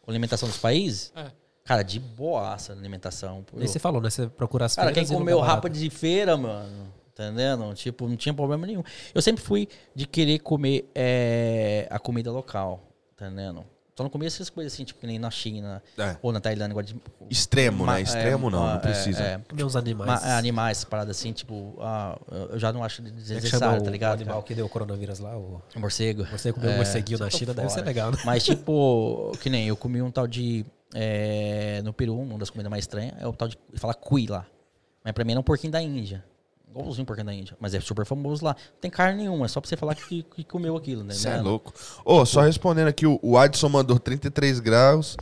Com 0.01 0.09
alimentação 0.09 0.47
dos 0.47 0.57
países, 0.57 1.11
É. 1.15 1.31
cara, 1.65 1.83
de 1.83 1.99
boaça 1.99 2.73
a 2.73 2.75
alimentação. 2.75 3.45
Nem 3.53 3.67
você 3.67 3.77
falou, 3.79 4.01
né? 4.01 4.09
Você 4.09 4.27
procura 4.27 4.65
as 4.65 4.75
Cara, 4.75 4.91
quem 4.91 5.05
comeu 5.05 5.39
rapa 5.39 5.69
de 5.69 5.89
feira, 5.89 6.35
mano, 6.37 6.91
entendendo? 7.25 7.73
Tipo, 7.73 8.07
não 8.07 8.15
tinha 8.15 8.33
problema 8.33 8.65
nenhum. 8.67 8.83
Eu 9.13 9.21
sempre 9.21 9.43
fui 9.43 9.67
de 9.95 10.05
querer 10.07 10.39
comer 10.39 10.89
é, 10.95 11.87
a 11.89 11.99
comida 11.99 12.31
local, 12.31 12.81
entendendo? 13.13 13.65
Só 13.95 14.03
não 14.03 14.09
comia 14.09 14.27
essas 14.27 14.49
coisas 14.49 14.71
assim, 14.73 14.85
tipo, 14.85 15.01
que 15.01 15.05
nem 15.05 15.19
na 15.19 15.29
China 15.29 15.83
É. 15.97 16.15
ou 16.21 16.31
na 16.31 16.39
Tailândia. 16.39 16.71
Agora 16.71 16.85
de, 16.85 16.95
Extremo, 17.29 17.85
né? 17.85 18.01
Extremo 18.01 18.47
é, 18.47 18.51
não, 18.51 18.65
ah, 18.65 18.73
não 18.75 18.79
precisa. 18.79 19.21
É, 19.21 19.33
é, 19.33 19.41
Comer 19.49 19.63
uns 19.65 19.75
animais. 19.75 20.21
ma- 20.23 20.29
é, 20.29 20.33
animais, 20.33 20.83
paradas 20.85 21.17
assim, 21.17 21.33
tipo, 21.33 21.75
ah, 21.79 22.17
eu 22.51 22.57
já 22.57 22.71
não 22.71 22.83
acho 22.83 23.01
é 23.01 23.09
desnecessário, 23.11 23.81
o, 23.81 23.83
tá 23.83 23.91
ligado? 23.91 24.19
o 24.19 24.21
animal 24.21 24.41
que 24.43 24.55
deu 24.55 24.65
o 24.65 24.69
coronavírus 24.69 25.19
lá? 25.19 25.37
O... 25.37 25.61
Morcego. 25.75 26.23
Você 26.31 26.53
comeu 26.53 26.69
um 26.69 26.73
É, 26.73 26.77
morceguinho 26.77 27.19
na 27.19 27.29
China, 27.29 27.53
deve 27.53 27.69
ser 27.69 27.81
legal, 27.83 28.11
né? 28.11 28.17
Mas, 28.25 28.43
tipo, 28.45 29.33
que 29.41 29.49
nem 29.49 29.67
eu 29.67 29.75
comi 29.75 30.01
um 30.01 30.09
tal 30.09 30.25
de. 30.25 30.65
é, 30.95 31.81
no 31.83 31.91
Peru, 31.93 32.17
uma 32.17 32.37
das 32.39 32.49
comidas 32.49 32.69
mais 32.69 32.83
estranhas, 32.85 33.13
é 33.19 33.27
o 33.27 33.33
tal 33.33 33.49
de. 33.49 33.57
Fala 33.75 33.93
cui 33.93 34.25
lá. 34.25 34.47
Mas 35.03 35.13
pra 35.13 35.25
mim 35.25 35.31
era 35.31 35.39
um 35.39 35.43
porquinho 35.43 35.71
da 35.73 35.81
Índia. 35.81 36.23
Igualzinho 36.71 37.05
porquinho 37.05 37.25
da 37.27 37.33
Índia. 37.33 37.55
Mas 37.59 37.73
é 37.73 37.79
super 37.81 38.05
famoso 38.05 38.43
lá. 38.45 38.55
Não 38.55 38.79
tem 38.79 38.89
carne 38.89 39.17
nenhuma, 39.23 39.45
é 39.45 39.47
só 39.49 39.59
pra 39.59 39.69
você 39.69 39.75
falar 39.77 39.93
que, 39.95 40.23
que 40.35 40.43
comeu 40.43 40.75
aquilo, 40.77 41.03
né? 41.03 41.13
Você 41.13 41.27
é 41.27 41.41
louco. 41.41 41.73
Ô, 42.05 42.25
só 42.25 42.41
respondendo 42.41 42.87
aqui, 42.87 43.05
o- 43.05 43.19
o 43.21 43.37
Adson 43.37 43.67
mandou 43.69 43.99
33 43.99 44.59
graus. 44.59 45.17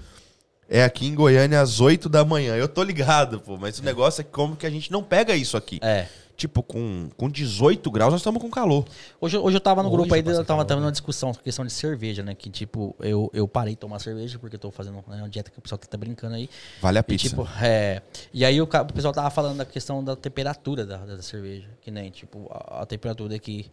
É 0.70 0.84
aqui 0.84 1.08
em 1.08 1.16
Goiânia 1.16 1.60
às 1.60 1.82
8 1.82 2.08
da 2.08 2.24
manhã. 2.24 2.56
Eu 2.56 2.68
tô 2.68 2.84
ligado, 2.84 3.40
pô, 3.40 3.58
mas 3.58 3.80
o 3.80 3.84
negócio 3.84 4.22
é 4.22 4.24
como 4.24 4.56
que 4.56 4.68
a 4.68 4.70
gente 4.70 4.92
não 4.92 5.02
pega 5.04 5.36
isso 5.36 5.58
aqui. 5.58 5.80
É. 5.82 6.06
tipo, 6.40 6.64
com, 6.64 7.10
com 7.18 7.30
18 7.30 7.92
graus, 7.92 8.12
nós 8.12 8.22
estamos 8.22 8.42
com 8.42 8.50
calor. 8.50 8.86
Hoje, 9.20 9.38
hoje 9.38 9.58
eu 9.58 9.62
tava 9.62 9.84
no 9.84 9.90
Hoje 9.90 9.98
grupo 9.98 10.14
aí, 10.16 10.24
eu 10.26 10.46
tava 10.46 10.64
tendo 10.64 10.80
né? 10.80 10.86
uma 10.86 10.92
discussão, 10.92 11.34
questão 11.34 11.66
de 11.66 11.72
cerveja, 11.72 12.24
né? 12.24 12.34
Que 12.34 12.50
tipo, 12.50 12.96
eu, 13.00 13.30
eu 13.34 13.48
parei 13.48 13.74
de 13.74 13.80
tomar 13.80 14.00
cerveja 14.00 14.40
porque 14.40 14.56
eu 14.56 14.60
tô 14.60 14.72
fazendo 14.72 15.04
né, 15.08 15.18
uma 15.18 15.30
dieta 15.30 15.52
que 15.52 15.60
o 15.60 15.62
pessoal 15.62 15.78
tá 15.78 15.98
brincando 15.98 16.36
aí. 16.36 16.50
Vale 16.82 16.98
a 16.98 17.02
E, 17.02 17.04
pizza. 17.04 17.30
tipo, 17.30 17.48
é, 17.62 18.02
e 18.34 18.46
aí 18.46 18.60
o, 18.62 18.64
o 18.64 18.94
pessoal 18.94 19.14
tava 19.14 19.30
falando 19.30 19.58
da 19.58 19.66
questão 19.66 20.04
da 20.04 20.16
temperatura 20.16 20.86
da, 20.86 20.98
da 20.98 21.22
cerveja. 21.22 21.68
Que 21.82 21.92
nem, 21.92 22.10
tipo, 22.10 22.48
a, 22.50 22.82
a 22.82 22.86
temperatura 22.86 23.36
aqui 23.36 23.70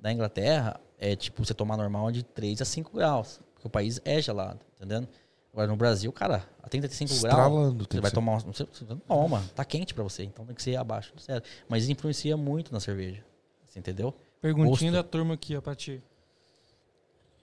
da 0.00 0.12
Inglaterra 0.12 0.80
é, 0.98 1.16
tipo, 1.16 1.44
você 1.44 1.52
tomar 1.52 1.76
normal 1.76 2.12
de 2.12 2.22
3 2.22 2.62
a 2.62 2.64
5 2.64 2.96
graus. 2.96 3.40
Porque 3.54 3.66
o 3.66 3.70
país 3.70 4.00
é 4.04 4.20
gelado, 4.22 4.60
entendendo? 4.76 5.08
Agora 5.54 5.68
no 5.68 5.76
Brasil, 5.76 6.12
cara, 6.12 6.44
a 6.60 6.68
35 6.68 7.08
graus, 7.10 7.24
Estralando, 7.24 7.86
tem 7.86 7.86
você 7.86 7.96
que 7.98 8.00
vai 8.00 8.10
ser. 8.10 8.14
tomar... 8.16 8.38
Você, 8.40 8.64
você 8.64 8.84
não 8.88 8.98
toma, 8.98 9.40
tá 9.54 9.64
quente 9.64 9.94
pra 9.94 10.02
você. 10.02 10.24
Então 10.24 10.44
tem 10.44 10.52
que 10.52 10.60
ser 10.60 10.74
abaixo 10.74 11.14
do 11.14 11.22
zero. 11.22 11.44
Mas 11.68 11.88
influencia 11.88 12.36
muito 12.36 12.72
na 12.72 12.80
cerveja. 12.80 13.24
Você 13.64 13.78
entendeu? 13.78 14.12
Perguntinha 14.40 14.90
Gosto. 14.90 15.04
da 15.04 15.08
turma 15.08 15.34
aqui, 15.34 15.56
ó, 15.56 15.60
pra 15.60 15.76
ti. 15.76 16.02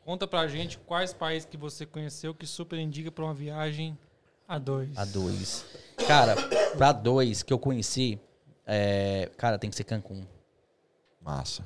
Conta 0.04 0.28
pra 0.28 0.46
gente 0.50 0.78
quais 0.80 1.14
países 1.14 1.48
que 1.50 1.56
você 1.56 1.86
conheceu 1.86 2.36
que 2.36 2.46
super 2.46 2.78
indica 2.78 3.10
pra 3.10 3.24
uma 3.24 3.34
viagem 3.34 3.98
a 4.46 4.58
dois. 4.58 4.98
A 4.98 5.06
dois. 5.06 5.66
Cara, 6.06 6.36
pra 6.78 6.92
dois 6.92 7.42
que 7.42 7.54
eu 7.54 7.60
conheci, 7.60 8.20
é, 8.68 9.32
cara, 9.38 9.58
tem 9.58 9.70
que 9.70 9.76
ser 9.78 9.86
Cancún. 9.86 10.26
Massa. 11.22 11.66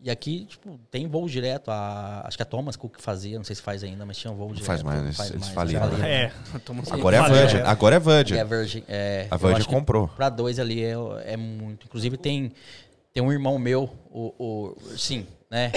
E 0.00 0.08
aqui, 0.10 0.44
tipo, 0.44 0.78
tem 0.92 1.08
voo 1.08 1.28
direto. 1.28 1.70
A, 1.72 2.22
acho 2.24 2.36
que 2.36 2.42
a 2.42 2.46
Thomas 2.46 2.76
Cook 2.76 3.00
fazia, 3.00 3.36
não 3.36 3.44
sei 3.44 3.56
se 3.56 3.62
faz 3.62 3.82
ainda, 3.82 4.06
mas 4.06 4.16
tinha 4.16 4.32
um 4.32 4.36
voo 4.36 4.48
direto. 4.48 4.64
faz 4.64 4.82
mais, 4.82 5.00
eles- 5.02 5.30
eles 5.32 5.48
faliram, 5.48 5.80
faliram. 5.88 6.04
É, 6.06 6.32
Thomas 6.64 6.92
Agora 6.92 7.16
é 7.16 7.22
Virgin. 7.28 7.56
Agora 7.58 7.96
é 7.96 7.98
Virgin. 7.98 8.38
A 8.38 8.44
Virgin, 8.44 8.84
é, 8.88 9.26
A 9.30 9.36
Virgin 9.36 9.64
comprou. 9.64 10.06
Pra 10.08 10.28
dois 10.28 10.58
ali 10.60 10.84
é, 10.84 10.94
é 11.24 11.36
muito. 11.36 11.86
Inclusive 11.86 12.16
tem, 12.16 12.52
tem 13.12 13.22
um 13.22 13.32
irmão 13.32 13.58
meu, 13.58 13.90
o, 14.10 14.32
o- 14.38 14.76
sim, 14.96 15.26
né? 15.50 15.72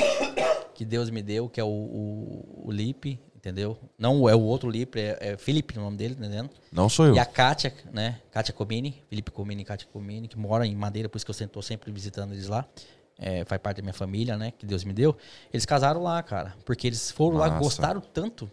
Que 0.76 0.86
Deus 0.86 1.10
me 1.10 1.22
deu, 1.24 1.50
que 1.50 1.60
é 1.60 1.64
o, 1.64 1.68
o, 1.68 2.64
o 2.68 2.72
Lipe, 2.72 3.20
entendeu? 3.36 3.76
Não 3.98 4.30
é 4.30 4.36
o 4.36 4.42
outro 4.42 4.70
Lipe, 4.70 5.00
é, 5.00 5.18
é 5.20 5.38
Felipe 5.38 5.80
o 5.80 5.82
nome 5.82 5.98
dele, 5.98 6.14
tá 6.14 6.22
entendendo? 6.26 6.52
Não 6.72 6.88
sou 6.90 7.08
eu. 7.08 7.16
E 7.16 7.20
a 7.20 7.26
Kátia, 7.26 7.74
né? 7.92 8.20
Kátia 8.32 8.54
Comini, 8.54 9.04
Felipe 9.10 9.32
Comini 9.32 9.64
e 9.64 9.66
Kátia 9.66 9.88
Comini, 9.92 10.28
que 10.28 10.38
mora 10.38 10.66
em 10.66 10.76
Madeira, 10.76 11.10
por 11.10 11.18
isso 11.18 11.26
que 11.26 11.32
eu 11.32 11.46
estou 11.46 11.64
sempre 11.64 11.92
visitando 11.92 12.34
eles 12.34 12.48
lá. 12.48 12.66
É, 13.18 13.46
faz 13.46 13.62
parte 13.62 13.78
da 13.78 13.84
minha 13.84 13.94
família, 13.94 14.36
né? 14.38 14.52
Que 14.52 14.66
Deus 14.66 14.84
me 14.84 14.94
deu. 14.94 15.16
Eles 15.54 15.66
casaram 15.66 16.02
lá, 16.02 16.22
cara. 16.24 16.56
Porque 16.66 16.88
eles 16.88 17.12
foram 17.12 17.38
lá, 17.38 17.48
Massa. 17.50 17.60
gostaram 17.60 18.02
tanto 18.02 18.50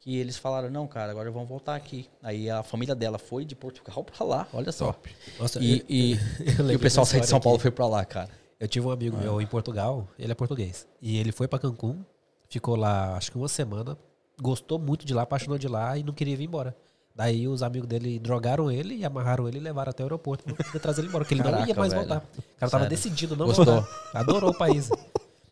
que 0.00 0.16
eles 0.18 0.36
falaram, 0.36 0.70
não, 0.70 0.86
cara, 0.86 1.10
agora 1.12 1.30
vamos 1.30 1.48
voltar 1.48 1.74
aqui. 1.74 2.08
Aí 2.22 2.48
a 2.50 2.62
família 2.62 2.94
dela 2.94 3.18
foi 3.18 3.44
de 3.44 3.54
Portugal 3.54 4.04
pra 4.04 4.24
lá, 4.24 4.48
olha 4.52 4.70
só. 4.72 4.94
Nossa, 5.38 5.60
E, 5.62 5.78
eu- 5.80 5.84
e, 5.88 6.12
eu 6.60 6.70
e 6.72 6.76
o 6.76 6.78
pessoal 6.78 7.06
saiu 7.06 7.20
de 7.22 7.26
São 7.26 7.40
Paulo 7.40 7.56
aqui. 7.56 7.62
foi 7.62 7.70
pra 7.70 7.86
lá, 7.86 8.04
cara. 8.04 8.30
Eu 8.60 8.68
tive 8.68 8.86
um 8.86 8.90
amigo 8.90 9.16
meu 9.16 9.40
em 9.40 9.46
Portugal, 9.46 10.08
ele 10.18 10.32
é 10.32 10.34
português. 10.34 10.86
E 11.02 11.18
ele 11.18 11.32
foi 11.32 11.46
pra 11.48 11.58
Cancún, 11.58 12.02
ficou 12.48 12.76
lá 12.76 13.16
acho 13.16 13.30
que 13.32 13.36
uma 13.38 13.48
semana, 13.48 13.98
gostou 14.40 14.78
muito 14.78 15.04
de 15.04 15.12
lá, 15.12 15.22
apaixonou 15.22 15.58
de 15.58 15.68
lá 15.68 15.96
e 15.98 16.02
não 16.02 16.12
queria 16.14 16.36
vir 16.36 16.44
embora. 16.44 16.74
Daí 17.14 17.46
os 17.46 17.62
amigos 17.62 17.88
dele 17.88 18.18
drogaram 18.18 18.70
ele 18.70 18.96
e 18.96 19.04
amarraram 19.04 19.46
ele 19.46 19.58
e 19.58 19.60
levaram 19.60 19.90
até 19.90 20.02
o 20.02 20.06
aeroporto 20.06 20.42
pra 20.44 20.54
poder 20.64 20.80
trazer 20.80 21.00
ele 21.02 21.08
embora, 21.08 21.24
porque 21.24 21.34
ele 21.34 21.42
não 21.44 21.64
ia 21.66 21.74
mais 21.74 21.92
velho. 21.92 22.06
voltar. 22.06 22.24
O 22.36 22.42
cara 22.58 22.70
tava 22.70 22.84
Sério. 22.84 22.88
decidido 22.88 23.36
não 23.36 23.46
Gostou? 23.46 23.64
voltar. 23.66 23.88
Adorou 24.14 24.50
o 24.50 24.54
país. 24.58 24.90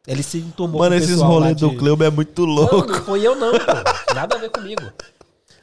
Ele 0.04 0.22
se 0.24 0.38
entomou 0.38 0.80
Mano, 0.80 0.96
com 0.96 1.00
o 1.00 1.04
esses 1.04 1.20
rolês 1.20 1.56
do 1.56 1.70
de- 1.70 1.76
Cleuber 1.76 2.08
é 2.08 2.10
muito 2.10 2.44
Não, 2.44 2.52
louco. 2.54 2.86
não 2.88 3.02
foi 3.04 3.24
eu 3.24 3.36
não, 3.36 3.52
pô. 3.52 4.12
Nada 4.14 4.34
a 4.34 4.38
ver 4.38 4.50
comigo. 4.50 4.82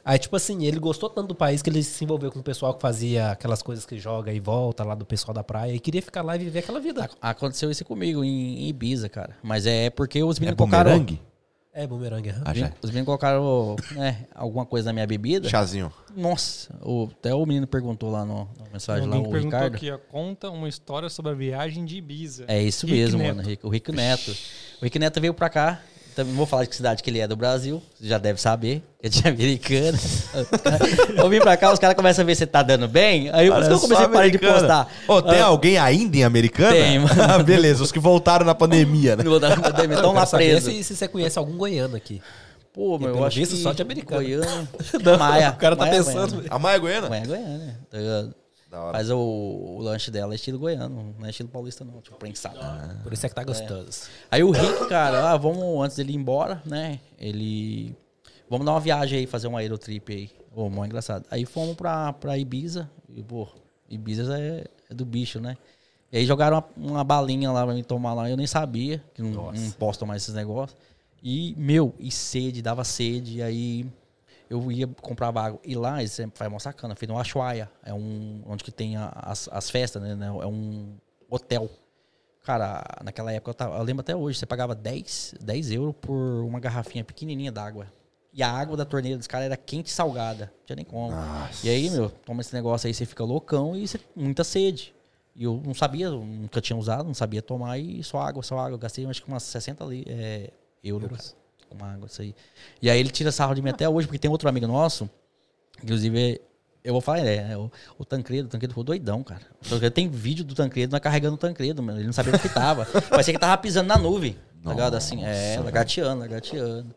Aí, 0.02 0.18
tipo 0.18 0.34
assim, 0.34 0.64
ele 0.64 0.78
gostou 0.80 1.10
tanto 1.10 1.28
do 1.28 1.34
país 1.34 1.60
que 1.60 1.68
ele 1.68 1.82
se 1.82 2.02
envolveu 2.02 2.32
com 2.32 2.38
o 2.38 2.42
pessoal 2.42 2.72
que 2.72 2.80
fazia 2.80 3.32
aquelas 3.32 3.60
coisas 3.60 3.84
que 3.84 3.98
joga 3.98 4.32
e 4.32 4.40
volta 4.40 4.82
lá 4.82 4.94
do 4.94 5.04
pessoal 5.04 5.34
da 5.34 5.44
praia 5.44 5.74
e 5.74 5.78
queria 5.78 6.00
ficar 6.00 6.22
lá 6.22 6.34
e 6.36 6.38
viver 6.38 6.60
aquela 6.60 6.80
vida. 6.80 7.04
Ac- 7.04 7.16
Aconteceu 7.20 7.70
isso 7.70 7.84
comigo 7.84 8.24
em, 8.24 8.66
Ibiza, 8.66 9.10
cara. 9.10 9.36
Mas 9.42 9.66
é 9.66 9.90
porque 9.90 10.22
os 10.24 10.38
É 10.38 10.40
meninos 10.40 10.56
colocaram. 10.56 10.92
bumerangue? 10.92 11.20
É, 11.72 11.86
bumerangue. 11.86 12.34
Ah, 12.44 12.52
já. 12.52 12.72
Os 12.82 12.90
meninos 12.90 13.06
colocaram 13.06 13.76
né, 13.92 14.26
alguma 14.34 14.66
coisa 14.66 14.86
na 14.88 14.92
minha 14.92 15.06
bebida. 15.06 15.48
Chazinho. 15.48 15.92
Nossa, 16.16 16.74
o- 16.82 17.08
até 17.12 17.32
o 17.32 17.46
menino 17.46 17.66
perguntou 17.66 18.10
lá 18.10 18.24
no, 18.24 18.48
na 18.58 18.64
mensagem 18.72 19.06
lá, 19.06 19.14
Alguém 19.14 19.28
o 19.28 19.32
perguntou 19.32 19.58
Ricardo. 19.60 19.74
aqui, 19.76 19.90
ó, 19.90 19.98
conta 19.98 20.50
uma 20.50 20.68
história 20.68 21.08
sobre 21.08 21.30
a 21.30 21.34
viagem 21.34 21.84
de 21.84 21.96
Ibiza. 21.98 22.44
É 22.48 22.60
isso 22.60 22.86
Rick 22.86 22.98
mesmo, 22.98 23.18
Neto. 23.20 23.36
mano. 23.36 23.48
O 23.62 23.68
Rick 23.68 23.92
Neto. 23.92 24.32
O 24.80 24.84
Rick 24.84 24.98
Neto 24.98 25.20
veio 25.20 25.32
pra 25.32 25.48
cá. 25.48 25.80
Também 26.14 26.34
vou 26.34 26.46
falar 26.46 26.64
de 26.64 26.68
que 26.70 26.76
cidade 26.76 27.02
que 27.02 27.10
ele 27.10 27.20
é 27.20 27.26
do 27.28 27.36
Brasil. 27.36 27.82
Você 27.98 28.08
já 28.08 28.18
deve 28.18 28.40
saber. 28.40 28.82
É 29.02 29.08
americano. 29.28 29.98
eu 31.16 31.28
vim 31.28 31.40
pra 31.40 31.56
cá, 31.56 31.72
os 31.72 31.78
caras 31.78 31.96
começam 31.96 32.22
a 32.22 32.26
ver 32.26 32.34
se 32.34 32.44
tá 32.46 32.62
dando 32.62 32.86
bem. 32.86 33.30
Aí 33.32 33.50
que 33.50 33.56
eu 33.72 33.80
comecei 33.80 34.04
a 34.04 34.08
parar 34.08 34.28
de 34.28 34.38
postar. 34.38 34.88
Ô, 35.08 35.22
tem 35.22 35.40
Ah, 35.40 35.46
alguém 35.46 35.78
ainda 35.78 36.16
em 36.16 36.24
Americana? 36.24 36.72
Tem, 36.72 36.98
mano. 36.98 37.22
Ah, 37.22 37.42
Beleza, 37.42 37.82
os 37.82 37.90
que 37.92 37.98
voltaram 37.98 38.44
na 38.44 38.54
pandemia, 38.54 39.16
né? 39.16 39.24
Dar 39.24 39.58
uma 39.58 39.70
DM, 39.72 39.94
Estão 39.94 40.10
Eu 40.10 40.16
lá 40.16 40.26
presos. 40.26 40.72
Se, 40.74 40.84
se 40.84 40.96
você 40.96 41.08
conhece 41.08 41.38
algum 41.38 41.56
goiano 41.56 41.96
aqui. 41.96 42.20
Pô, 42.72 42.98
meu, 42.98 43.16
eu 43.16 43.24
acho 43.24 43.36
visto, 43.36 43.56
que 43.56 43.62
só 43.62 43.72
de 43.72 43.82
americano. 43.82 44.22
Goiânia. 44.22 44.68
Não, 45.02 45.18
Maia. 45.18 45.50
o 45.50 45.56
cara 45.56 45.74
tá 45.74 45.86
Maia 45.86 45.94
é 45.94 45.98
pensando. 45.98 46.44
A 46.48 46.58
Maia 46.58 46.76
é 46.76 46.78
Goiana? 46.78 47.08
Maia 47.08 47.22
é 47.22 47.26
Goiânia. 47.26 47.78
Mas 48.92 49.10
o, 49.10 49.18
o 49.18 49.80
lanche 49.80 50.10
dela 50.10 50.32
é 50.32 50.36
estilo 50.36 50.58
goiano, 50.58 51.14
não 51.18 51.26
é 51.26 51.30
estilo 51.30 51.48
paulista 51.48 51.84
não, 51.84 52.00
tipo 52.00 52.16
prensado. 52.16 52.58
Por 53.02 53.12
isso 53.12 53.26
é 53.26 53.28
que 53.28 53.34
tá 53.34 53.42
gostoso. 53.42 54.08
Aí 54.30 54.44
o 54.44 54.50
Rick, 54.50 54.88
cara, 54.88 55.30
ah, 55.30 55.36
vamos, 55.36 55.84
antes 55.84 55.96
dele 55.96 56.12
ir 56.12 56.16
embora, 56.16 56.62
né, 56.64 57.00
ele... 57.18 57.96
Vamos 58.48 58.66
dar 58.66 58.72
uma 58.72 58.80
viagem 58.80 59.20
aí, 59.20 59.26
fazer 59.26 59.46
uma 59.46 59.60
aerotrip 59.60 60.12
aí. 60.12 60.30
Ô, 60.54 60.68
mó 60.68 60.84
engraçado. 60.84 61.24
Aí 61.30 61.44
fomos 61.44 61.76
pra, 61.76 62.12
pra 62.12 62.36
Ibiza, 62.36 62.90
e, 63.08 63.22
pô, 63.22 63.48
Ibiza 63.88 64.40
é, 64.40 64.64
é 64.88 64.94
do 64.94 65.04
bicho, 65.04 65.40
né? 65.40 65.56
E 66.12 66.18
aí 66.18 66.26
jogaram 66.26 66.58
uma, 66.76 66.90
uma 66.90 67.04
balinha 67.04 67.52
lá 67.52 67.64
pra 67.64 67.74
mim 67.74 67.84
tomar 67.84 68.14
lá, 68.14 68.28
eu 68.28 68.36
nem 68.36 68.46
sabia, 68.46 69.02
que 69.14 69.22
não, 69.22 69.52
não 69.52 69.70
posso 69.72 69.98
tomar 70.00 70.16
esses 70.16 70.34
negócios. 70.34 70.76
E, 71.22 71.54
meu, 71.56 71.94
e 71.98 72.10
sede, 72.10 72.62
dava 72.62 72.82
sede, 72.82 73.38
e 73.38 73.42
aí 73.42 73.86
eu 74.50 74.70
ia 74.72 74.86
comprar 75.00 75.28
água. 75.28 75.60
E 75.64 75.74
lá, 75.76 76.02
isso 76.02 76.20
é- 76.20 76.28
faz 76.34 76.50
uma 76.50 76.58
sacana, 76.58 76.96
fez 76.96 77.08
no 77.08 77.16
Ashuaia, 77.18 77.70
é 77.84 77.94
um, 77.94 78.42
onde 78.46 78.64
que 78.64 78.72
tem 78.72 78.96
as, 78.96 79.48
as 79.52 79.70
festas, 79.70 80.02
né, 80.02 80.14
né, 80.16 80.26
é 80.26 80.46
um 80.46 80.96
hotel. 81.30 81.70
Cara, 82.42 82.84
naquela 83.04 83.32
época, 83.32 83.50
eu, 83.50 83.54
tava- 83.54 83.76
eu 83.78 83.82
lembro 83.82 84.00
até 84.00 84.16
hoje, 84.16 84.38
você 84.38 84.46
pagava 84.46 84.74
10, 84.74 85.34
10 85.40 85.70
euros 85.70 85.94
por 86.00 86.42
uma 86.44 86.58
garrafinha 86.58 87.04
pequenininha 87.04 87.52
d'água. 87.52 87.86
E 88.32 88.42
a 88.42 88.50
água 88.50 88.76
da 88.76 88.84
torneira 88.84 89.18
dos 89.18 89.26
caras 89.26 89.46
era 89.46 89.56
quente 89.56 89.88
e 89.88 89.90
salgada. 89.90 90.46
Não 90.58 90.66
tinha 90.66 90.76
nem 90.76 90.84
como. 90.84 91.10
Nossa. 91.10 91.66
E 91.66 91.70
aí, 91.70 91.90
meu, 91.90 92.08
toma 92.10 92.40
esse 92.40 92.54
negócio 92.54 92.86
aí, 92.86 92.94
você 92.94 93.04
fica 93.04 93.24
loucão 93.24 93.76
e 93.76 93.86
você, 93.86 93.98
muita 94.16 94.44
sede. 94.44 94.94
E 95.34 95.44
eu 95.44 95.60
não 95.64 95.74
sabia, 95.74 96.10
nunca 96.10 96.60
tinha 96.60 96.76
usado, 96.76 97.06
não 97.06 97.14
sabia 97.14 97.42
tomar 97.42 97.78
e 97.78 98.02
só 98.02 98.20
água, 98.20 98.42
só 98.42 98.58
água. 98.58 98.74
Eu 98.74 98.78
gastei 98.78 99.04
acho 99.06 99.22
que 99.22 99.28
umas 99.28 99.42
60 99.42 99.84
li, 99.84 100.04
é, 100.08 100.50
euros 100.82 101.10
cara, 101.10 101.39
com 101.70 101.84
água, 101.84 102.06
isso 102.06 102.20
aí. 102.20 102.34
E 102.82 102.90
aí 102.90 102.98
ele 102.98 103.10
tira 103.10 103.30
sarro 103.32 103.54
de 103.54 103.62
mim 103.62 103.70
até 103.70 103.88
hoje, 103.88 104.06
porque 104.06 104.18
tem 104.18 104.30
outro 104.30 104.48
amigo 104.48 104.66
nosso, 104.66 105.08
inclusive, 105.82 106.40
eu 106.82 106.92
vou 106.92 107.00
falar, 107.00 107.20
é, 107.20 107.56
o, 107.56 107.70
o 107.98 108.04
Tancredo, 108.04 108.48
o 108.48 108.50
Tancredo 108.50 108.72
ficou 108.72 108.84
doidão, 108.84 109.22
cara. 109.22 109.42
O 109.70 109.90
tem 109.90 110.08
vídeo 110.08 110.44
do 110.44 110.54
Tancredo, 110.54 110.92
nós 110.92 111.00
carregando 111.00 111.34
o 111.34 111.38
Tancredo, 111.38 111.82
mano. 111.82 111.98
Ele 111.98 112.06
não 112.06 112.12
sabia 112.12 112.32
onde 112.32 112.42
que 112.42 112.48
tava. 112.48 112.86
Parecia 113.08 113.32
que 113.32 113.40
tava 113.40 113.56
pisando 113.58 113.88
na 113.88 113.96
nuvem, 113.96 114.36
tá 114.62 114.70
ligado? 114.70 114.94
Assim, 114.94 115.24
é, 115.24 115.56
Nossa, 115.56 115.64
lagarteando, 115.64 116.20
lagarteando. 116.20 116.94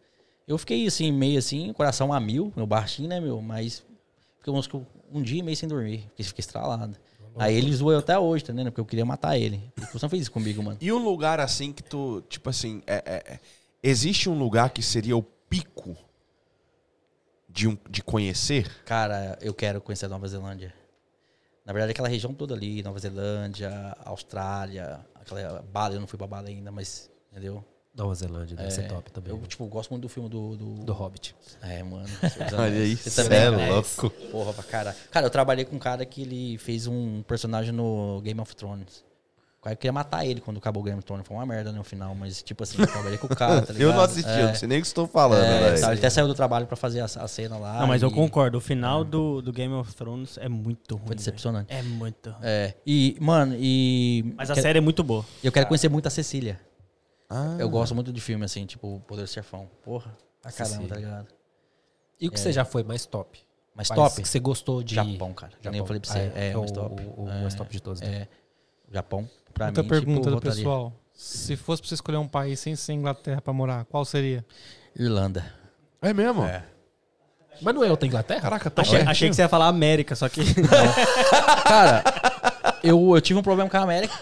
Eu 0.47 0.57
fiquei 0.57 0.85
assim, 0.85 1.11
meio 1.11 1.39
assim, 1.39 1.71
coração 1.73 2.11
a 2.11 2.19
mil, 2.19 2.51
meu 2.55 2.67
baixinho, 2.67 3.07
né, 3.07 3.19
meu? 3.19 3.41
Mas 3.41 3.83
fiquei 4.37 4.53
uns, 4.53 4.69
um 5.11 5.21
dia 5.21 5.39
e 5.39 5.43
meio 5.43 5.55
sem 5.55 5.69
dormir, 5.69 6.05
porque 6.09 6.23
fiquei 6.23 6.41
estralado. 6.41 6.97
Aí 7.37 7.55
ele 7.55 7.73
zoou 7.73 7.91
eu 7.91 7.99
até 7.99 8.17
hoje, 8.17 8.43
tá 8.43 8.53
entendendo? 8.53 8.71
Porque 8.71 8.81
eu 8.81 8.85
queria 8.85 9.05
matar 9.05 9.37
ele. 9.37 9.61
Você 9.91 10.05
não 10.05 10.09
fez 10.09 10.23
isso 10.23 10.31
comigo, 10.31 10.61
mano. 10.61 10.77
E 10.79 10.91
um 10.91 11.03
lugar 11.03 11.39
assim 11.39 11.71
que 11.71 11.81
tu, 11.81 12.21
tipo 12.29 12.49
assim, 12.49 12.81
é, 12.85 12.95
é- 13.05 13.33
é- 13.33 13.39
existe 13.83 14.29
um 14.29 14.37
lugar 14.37 14.69
que 14.71 14.81
seria 14.81 15.15
o 15.15 15.21
pico 15.21 15.95
de, 17.49 17.67
um, 17.67 17.77
de 17.89 18.01
conhecer? 18.01 18.67
Cara, 18.85 19.37
eu 19.41 19.53
quero 19.53 19.81
conhecer 19.81 20.05
a 20.05 20.09
Nova 20.09 20.27
Zelândia. 20.27 20.73
Na 21.65 21.71
verdade, 21.71 21.91
aquela 21.91 22.07
região 22.07 22.33
toda 22.33 22.53
ali, 22.53 22.81
Nova 22.81 22.99
Zelândia, 22.99 23.95
Austrália, 24.03 24.99
aquela 25.15 25.61
Bali, 25.71 25.95
eu 25.95 26.01
não 26.01 26.07
fui 26.07 26.17
pra 26.17 26.27
Bali 26.27 26.51
ainda, 26.51 26.71
mas, 26.71 27.11
entendeu? 27.31 27.63
Nova 27.95 28.15
Zelândia 28.15 28.57
deve 28.57 28.71
ser 28.71 28.87
top 28.87 29.11
também. 29.11 29.31
Eu, 29.31 29.39
tipo, 29.45 29.65
gosto 29.67 29.91
muito 29.91 30.01
do 30.01 30.09
filme 30.09 30.27
do... 30.27 30.57
Do, 30.57 30.73
Do 30.83 30.93
Hobbit. 30.93 31.35
É, 31.61 31.83
mano. 31.83 32.07
Olha 32.57 32.81
aí, 32.81 32.97
Você 32.97 33.09
cê 33.11 33.23
também 33.23 33.39
é 33.39 33.49
louco. 33.69 34.09
Porra, 34.31 34.51
pra 34.51 34.63
cara. 34.63 34.97
Cara, 35.11 35.27
eu 35.27 35.29
trabalhei 35.29 35.63
com 35.63 35.75
um 35.75 35.79
cara 35.79 36.03
que 36.03 36.23
ele 36.23 36.57
fez 36.57 36.87
um 36.87 37.21
personagem 37.21 37.71
no 37.71 38.19
Game 38.21 38.41
of 38.41 38.55
Thrones. 38.55 39.05
O 39.63 39.67
cara 39.71 39.77
queria 39.77 39.93
matar 39.93 40.25
ele 40.25 40.41
quando 40.41 40.57
acabou 40.57 40.83
o 40.83 40.85
Game 40.85 40.97
of 40.99 41.05
Thrones. 41.05 41.25
Foi 41.25 41.37
uma 41.37 41.45
merda 41.45 41.71
no 41.71 41.85
final, 41.85 42.13
mas 42.13 42.43
tipo 42.43 42.63
assim, 42.63 42.81
eu 42.81 42.85
trabalhei 42.85 43.17
com 43.17 43.27
o 43.27 43.29
cara, 43.33 43.61
tá 43.61 43.71
ligado? 43.71 43.79
Eu 43.91 43.93
não 43.95 44.01
assisti, 44.01 44.29
eu 44.29 44.35
É, 44.35 44.47
não 44.47 44.55
sei 44.55 44.67
nem 44.67 44.77
o 44.79 44.81
que 44.81 44.87
estou 44.87 45.07
falando, 45.07 45.41
é, 45.41 45.59
velho. 45.69 45.79
tá, 45.81 45.87
ele 45.91 45.99
até 45.99 46.09
saiu 46.09 46.27
do 46.27 46.35
trabalho 46.35 46.67
pra 46.67 46.75
fazer 46.75 46.99
a, 46.99 47.05
a 47.05 47.27
cena 47.29 47.57
lá. 47.57 47.79
Não, 47.79 47.87
mas 47.87 48.01
eu 48.01 48.09
e 48.09 48.13
concordo. 48.13 48.57
O 48.57 48.61
final 48.61 49.05
do, 49.05 49.41
do 49.41 49.53
Game 49.53 49.73
of 49.73 49.95
Thrones 49.95 50.37
é 50.37 50.49
muito 50.49 50.97
ruim. 50.97 51.07
Foi 51.07 51.15
decepcionante. 51.15 51.73
É 51.73 51.81
muito 51.81 52.29
ruim. 52.29 52.39
É, 52.43 52.73
e, 52.85 53.15
mano, 53.21 53.55
e. 53.57 54.33
Mas 54.35 54.51
a 54.51 54.53
quer- 54.53 54.61
série 54.63 54.79
é 54.79 54.81
muito 54.81 55.01
boa. 55.01 55.25
Eu 55.41 55.49
quero 55.49 55.65
conhecer 55.65 55.87
muito 55.87 56.07
a 56.07 56.09
Cecília. 56.09 56.59
Ah, 57.29 57.55
Eu 57.57 57.69
gosto 57.69 57.95
muito 57.95 58.11
de 58.11 58.19
filme, 58.19 58.43
assim, 58.43 58.65
tipo 58.65 59.01
Poder 59.07 59.25
Serfão. 59.29 59.69
Porra, 59.81 60.13
pra 60.41 60.51
caramba, 60.51 60.75
Cecília. 60.75 60.89
tá 60.89 60.95
ligado? 60.97 61.27
E 62.19 62.27
o 62.27 62.31
que 62.31 62.37
você 62.37 62.51
já 62.51 62.65
foi 62.65 62.83
mais 62.83 63.05
top? 63.05 63.39
Mas 63.73 63.87
País 63.87 63.97
top? 63.97 64.21
Que 64.21 64.27
você 64.27 64.39
gostou 64.39 64.83
de. 64.83 64.93
Japão, 64.95 65.33
cara. 65.33 65.53
Que 65.61 65.69
nem 65.69 65.79
eu 65.79 65.85
falei 65.85 66.01
pra 66.01 66.11
você. 66.11 66.31
Ah, 66.35 66.39
É, 66.39 66.53
o, 66.57 66.59
mais 66.59 66.71
top. 66.73 67.01
o, 67.15 67.23
o 67.23 67.29
É, 67.29 67.41
mais 67.43 67.55
top 67.55 67.71
de 67.71 67.81
todos. 67.81 68.01
né? 68.01 68.07
É. 68.13 68.27
Japão, 68.91 69.27
pra 69.53 69.67
Outra 69.67 69.83
mim, 69.83 69.89
pergunta 69.89 70.19
tipo, 70.21 70.25
do 70.25 70.31
voltaria. 70.31 70.55
pessoal. 70.57 70.93
Se 71.13 71.55
fosse 71.55 71.81
pra 71.81 71.89
você 71.89 71.93
escolher 71.95 72.17
um 72.17 72.27
país 72.27 72.59
sem 72.59 72.75
ser 72.75 72.93
Inglaterra 72.93 73.39
pra 73.41 73.53
morar, 73.53 73.85
qual 73.85 74.03
seria? 74.03 74.43
Irlanda. 74.97 75.45
É 76.01 76.13
mesmo? 76.13 76.43
É. 76.43 76.63
Mas 77.61 77.75
não 77.75 77.83
é 77.83 77.89
outra 77.91 78.07
Inglaterra? 78.07 78.41
Caraca, 78.41 78.69
tá 78.71 78.81
Achei, 78.81 79.01
achei 79.01 79.29
que 79.29 79.35
você 79.35 79.43
ia 79.43 79.47
falar 79.49 79.67
América, 79.67 80.15
só 80.15 80.27
que. 80.27 80.41
Cara, 81.65 82.03
eu, 82.83 83.15
eu 83.15 83.21
tive 83.21 83.39
um 83.39 83.43
problema 83.43 83.69
com 83.69 83.77
a 83.77 83.81
América, 83.81 84.13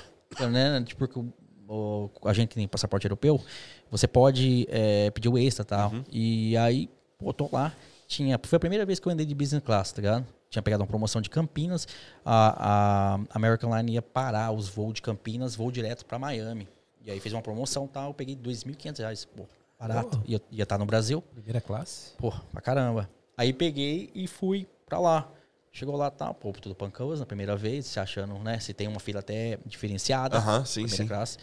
né? 0.49 0.83
Tipo, 0.85 1.07
porque 1.07 1.19
o- 1.19 1.33
o- 1.67 2.27
a 2.27 2.33
gente 2.33 2.49
que 2.49 2.55
tem 2.55 2.67
passaporte 2.67 3.05
europeu, 3.05 3.41
você 3.89 4.07
pode 4.07 4.67
é, 4.69 5.09
pedir 5.11 5.29
o 5.29 5.37
extra 5.37 5.63
e 5.63 5.65
tal. 5.65 5.93
E 6.11 6.57
aí, 6.57 6.89
pô, 7.17 7.31
tô 7.33 7.49
lá. 7.51 7.71
Tinha, 8.07 8.37
foi 8.43 8.57
a 8.57 8.59
primeira 8.59 8.85
vez 8.85 8.99
que 8.99 9.07
eu 9.07 9.11
andei 9.11 9.25
de 9.25 9.33
business 9.33 9.63
class, 9.63 9.91
tá 9.93 10.01
ligado? 10.01 10.25
Tinha 10.51 10.61
pegado 10.61 10.83
uma 10.83 10.87
promoção 10.87 11.21
de 11.21 11.29
Campinas. 11.29 11.87
A, 12.25 13.15
a 13.15 13.19
American 13.33 13.75
Line 13.75 13.93
ia 13.93 14.01
parar 14.01 14.51
os 14.51 14.67
voos 14.67 14.93
de 14.93 15.01
Campinas, 15.01 15.55
voo 15.55 15.71
direto 15.71 16.05
pra 16.05 16.19
Miami. 16.19 16.67
E 17.05 17.09
aí 17.09 17.21
fez 17.21 17.33
uma 17.33 17.41
promoção 17.41 17.85
e 17.85 17.87
tal. 17.87 18.09
Eu 18.09 18.13
peguei 18.13 18.35
2.500 18.35 18.99
reais. 18.99 19.25
Pô, 19.25 19.47
barato. 19.79 20.21
Ia 20.25 20.41
estar 20.51 20.65
tá 20.65 20.77
no 20.77 20.85
Brasil. 20.85 21.21
Primeira 21.21 21.61
classe. 21.61 22.11
Pô, 22.17 22.33
pra 22.51 22.59
caramba. 22.59 23.09
Aí 23.37 23.53
peguei 23.53 24.11
e 24.13 24.27
fui 24.27 24.67
pra 24.85 24.99
lá. 24.99 25.31
Chegou 25.71 25.95
lá, 25.95 26.11
tá, 26.11 26.33
pô, 26.33 26.51
tudo 26.51 26.75
pancosa 26.75 27.21
na 27.21 27.25
primeira 27.25 27.55
vez, 27.55 27.85
se 27.85 27.97
achando, 27.97 28.37
né, 28.39 28.59
se 28.59 28.73
tem 28.73 28.89
uma 28.89 28.99
fila 28.99 29.21
até 29.21 29.57
diferenciada. 29.65 30.35
Aham, 30.35 30.65
sim, 30.65 30.81
primeira 30.81 31.03
sim. 31.03 31.07
classe. 31.07 31.37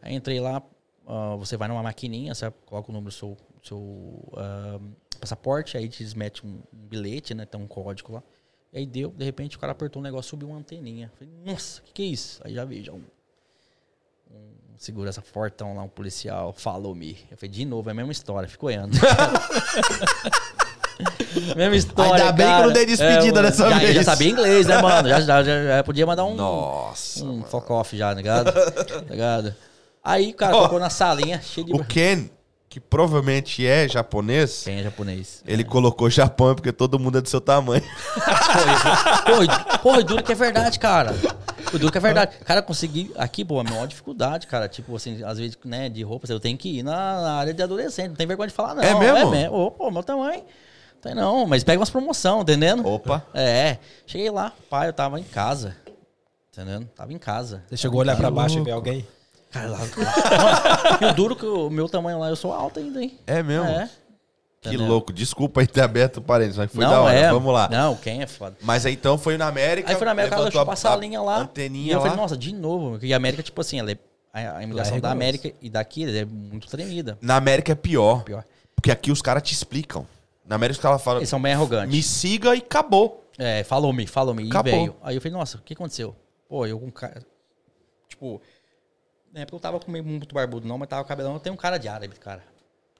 Aí 0.00 0.14
entrei 0.14 0.38
lá, 0.38 0.62
ah, 1.08 1.34
você 1.34 1.56
vai 1.56 1.66
numa 1.66 1.82
maquininha, 1.82 2.32
você 2.36 2.52
coloca 2.64 2.88
o 2.88 2.92
número 2.92 3.10
do 3.10 3.12
seu, 3.12 3.36
seu 3.64 4.32
ah, 4.36 4.78
passaporte, 5.18 5.76
aí 5.76 5.86
eles 5.86 6.14
metem 6.14 6.48
um, 6.48 6.62
um 6.72 6.86
bilhete, 6.86 7.34
né, 7.34 7.44
tem 7.44 7.60
um 7.60 7.66
código 7.66 8.12
lá. 8.12 8.22
E 8.74 8.78
aí 8.78 8.86
deu, 8.86 9.14
de 9.16 9.24
repente 9.24 9.56
o 9.56 9.60
cara 9.60 9.70
apertou 9.70 10.00
um 10.00 10.02
negócio, 10.02 10.30
subiu 10.30 10.48
uma 10.48 10.58
anteninha. 10.58 11.08
Falei, 11.16 11.32
nossa, 11.44 11.80
o 11.80 11.84
que, 11.84 11.92
que 11.92 12.02
é 12.02 12.06
isso? 12.06 12.40
Aí 12.44 12.52
já 12.52 12.64
vi, 12.64 12.82
já 12.82 12.90
um, 12.92 13.04
um 14.32 14.76
segurança 14.76 15.22
fortão 15.22 15.76
lá, 15.76 15.82
um 15.84 15.88
policial, 15.88 16.52
falou-me. 16.52 17.16
Eu 17.30 17.36
falei, 17.36 17.50
de 17.50 17.64
novo, 17.64 17.88
é 17.88 17.92
a 17.92 17.94
mesma 17.94 18.10
história, 18.10 18.48
fico 18.48 18.66
olhando. 18.66 18.98
mesma 21.56 21.76
história, 21.76 22.24
Ainda 22.24 22.32
bem 22.32 22.46
que 22.46 22.50
eu 22.50 22.56
cara. 22.56 22.66
não 22.66 22.72
dei 22.72 22.86
despedida 22.86 23.42
mano, 23.42 23.48
dessa 23.48 23.70
já, 23.70 23.78
vez. 23.78 23.94
Já 23.94 24.02
sabia 24.02 24.28
inglês, 24.28 24.66
né, 24.66 24.82
mano? 24.82 25.08
Já, 25.08 25.20
já, 25.20 25.42
já, 25.44 25.84
podia 25.84 26.04
mandar 26.04 26.24
um, 26.24 26.34
Nossa. 26.34 27.24
um 27.24 27.44
fuck 27.44 27.70
off 27.70 27.96
já, 27.96 28.08
tá 28.08 28.14
ligado? 28.14 28.52
Tá 28.52 29.04
ligado? 29.08 29.54
Aí, 30.02 30.32
cara, 30.32 30.56
Ó, 30.56 30.58
colocou 30.58 30.80
na 30.80 30.90
salinha, 30.90 31.40
cheio 31.40 31.64
de... 31.66 31.72
O 31.72 31.84
Ken, 31.84 32.28
que 32.74 32.80
provavelmente 32.80 33.64
é 33.64 33.88
japonês, 33.88 34.64
Quem 34.64 34.80
é 34.80 34.82
japonês? 34.82 35.44
ele 35.46 35.62
colocou 35.62 36.10
Japão 36.10 36.56
porque 36.56 36.72
todo 36.72 36.98
mundo 36.98 37.18
é 37.18 37.20
do 37.20 37.28
seu 37.28 37.40
tamanho. 37.40 37.84
E 39.96 40.02
duro 40.02 40.24
que 40.24 40.32
é 40.32 40.34
verdade, 40.34 40.76
cara. 40.80 41.14
O 41.72 41.78
duro 41.78 41.92
que 41.92 41.98
é 41.98 42.00
verdade. 42.00 42.36
Cara, 42.44 42.60
consegui. 42.62 43.12
Aqui, 43.16 43.44
pô, 43.44 43.60
a 43.60 43.62
maior 43.62 43.86
dificuldade, 43.86 44.48
cara. 44.48 44.68
Tipo 44.68 44.96
assim, 44.96 45.22
às 45.22 45.38
vezes, 45.38 45.56
né, 45.64 45.88
de 45.88 46.02
roupas, 46.02 46.30
eu 46.30 46.40
tenho 46.40 46.58
que 46.58 46.80
ir 46.80 46.82
na, 46.82 47.20
na 47.22 47.34
área 47.34 47.54
de 47.54 47.62
adolescente. 47.62 48.08
Não 48.08 48.16
tem 48.16 48.26
vergonha 48.26 48.48
de 48.48 48.54
falar, 48.54 48.74
não. 48.74 48.82
É 48.82 48.98
mesmo? 48.98 49.18
É 49.18 49.24
mesmo. 49.24 49.70
Pô, 49.70 49.88
meu 49.92 50.02
tamanho. 50.02 50.42
Tem 51.00 51.14
não, 51.14 51.46
mas 51.46 51.62
pega 51.62 51.78
umas 51.78 51.90
promoção, 51.90 52.40
entendendo? 52.40 52.84
Opa. 52.84 53.24
É. 53.34 53.78
Cheguei 54.04 54.30
lá, 54.32 54.52
pai, 54.68 54.88
eu 54.88 54.92
tava 54.92 55.20
em 55.20 55.24
casa. 55.24 55.76
Entendendo? 56.52 56.88
Tava 56.96 57.12
em 57.12 57.18
casa. 57.18 57.62
Você 57.68 57.76
chegou 57.76 58.00
a 58.00 58.02
olhar 58.02 58.16
pra 58.16 58.32
baixo 58.32 58.58
e 58.58 58.64
ver 58.64 58.72
alguém? 58.72 59.06
Cara, 59.54 59.68
lá. 59.68 59.78
E 61.00 61.04
o 61.06 61.14
duro 61.14 61.36
que 61.36 61.46
o 61.46 61.70
meu 61.70 61.88
tamanho 61.88 62.18
lá, 62.18 62.28
eu 62.28 62.36
sou 62.36 62.52
alto 62.52 62.80
ainda, 62.80 63.00
hein? 63.02 63.18
É 63.26 63.42
mesmo? 63.42 63.66
É. 63.66 63.88
Que 64.60 64.68
Entendeu? 64.70 64.86
louco. 64.86 65.12
Desculpa 65.12 65.60
aí 65.60 65.66
ter 65.66 65.82
aberto 65.82 66.16
o 66.16 66.22
parênteses, 66.22 66.58
mas 66.58 66.72
foi 66.72 66.84
não, 66.84 66.90
da 66.90 67.00
hora. 67.02 67.14
é. 67.14 67.30
Vamos 67.30 67.52
lá. 67.52 67.68
Não, 67.68 67.94
quem 67.96 68.22
é 68.22 68.26
foda. 68.26 68.56
Mas 68.62 68.84
aí 68.86 68.94
então 68.94 69.16
foi 69.16 69.36
na 69.38 69.46
América. 69.46 69.90
Aí 69.90 69.96
foi 69.96 70.04
na 70.06 70.10
América, 70.12 70.34
ela 70.36 70.44
deixou 70.44 70.66
passar 70.66 70.94
a 70.94 70.96
linha 70.96 71.20
lá. 71.22 71.38
E 71.38 71.42
Anteninha 71.42 71.92
eu 71.92 71.98
lá. 71.98 72.04
falei, 72.06 72.16
nossa, 72.20 72.36
de 72.36 72.52
novo. 72.52 72.98
E 73.02 73.12
a 73.12 73.16
América, 73.16 73.42
tipo 73.42 73.60
assim, 73.60 73.78
ela 73.78 73.90
é, 73.92 73.98
a, 74.32 74.56
a 74.56 74.62
imigração 74.62 74.92
da 74.98 75.08
rigoroso. 75.08 75.12
América 75.12 75.52
e 75.60 75.70
daqui 75.70 76.04
ela 76.04 76.16
é 76.18 76.24
muito 76.24 76.66
tremida. 76.66 77.16
Na 77.20 77.36
América 77.36 77.72
é 77.72 77.74
pior. 77.74 78.24
Pior. 78.24 78.42
Porque 78.74 78.90
aqui 78.90 79.12
os 79.12 79.20
caras 79.22 79.42
te 79.42 79.52
explicam. 79.52 80.06
Na 80.46 80.56
América 80.56 80.78
os 80.78 80.82
caras 80.82 81.02
falam, 81.02 81.20
Eles 81.20 81.28
são 81.28 81.40
bem 81.40 81.52
arrogantes. 81.52 81.94
me 81.94 82.02
siga 82.02 82.54
e 82.54 82.58
acabou. 82.58 83.22
É, 83.38 83.62
falou-me, 83.64 84.06
falou-me. 84.06 84.44
E 84.44 84.48
Acabou. 84.48 84.72
veio. 84.72 84.96
Aí 85.02 85.14
eu 85.16 85.20
falei, 85.20 85.36
nossa, 85.36 85.58
o 85.58 85.60
que 85.60 85.74
aconteceu? 85.74 86.14
Pô, 86.48 86.66
eu 86.66 86.78
com 86.78 86.90
cara. 86.90 87.22
Tipo, 88.08 88.40
na 89.34 89.40
época 89.40 89.56
eu 89.56 89.60
tava 89.60 89.80
com 89.80 89.90
meio 89.90 90.04
muito 90.04 90.32
barbudo, 90.32 90.66
não, 90.66 90.78
mas 90.78 90.88
tava 90.88 91.02
com 91.02 91.08
cabelão. 91.08 91.34
Eu 91.34 91.40
tenho 91.40 91.54
um 91.54 91.58
cara 91.58 91.76
de 91.76 91.88
árabe, 91.88 92.14
cara. 92.14 92.42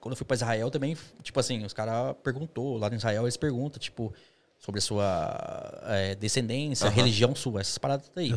Quando 0.01 0.13
eu 0.13 0.17
fui 0.17 0.27
pra 0.27 0.35
Israel 0.35 0.71
também, 0.71 0.97
tipo 1.23 1.39
assim, 1.39 1.65
os 1.65 1.73
caras 1.73 2.15
perguntou, 2.23 2.77
lá 2.77 2.89
em 2.89 2.97
Israel 2.97 3.23
eles 3.23 3.37
perguntam, 3.37 3.79
tipo, 3.79 4.13
sobre 4.59 4.81
a 4.81 4.83
sua 4.83 5.83
é, 5.85 6.15
descendência, 6.17 6.91
religião 6.91 7.35
sua, 7.37 7.61
essas 7.61 7.79
paradas 7.79 8.11
aí. 8.17 8.33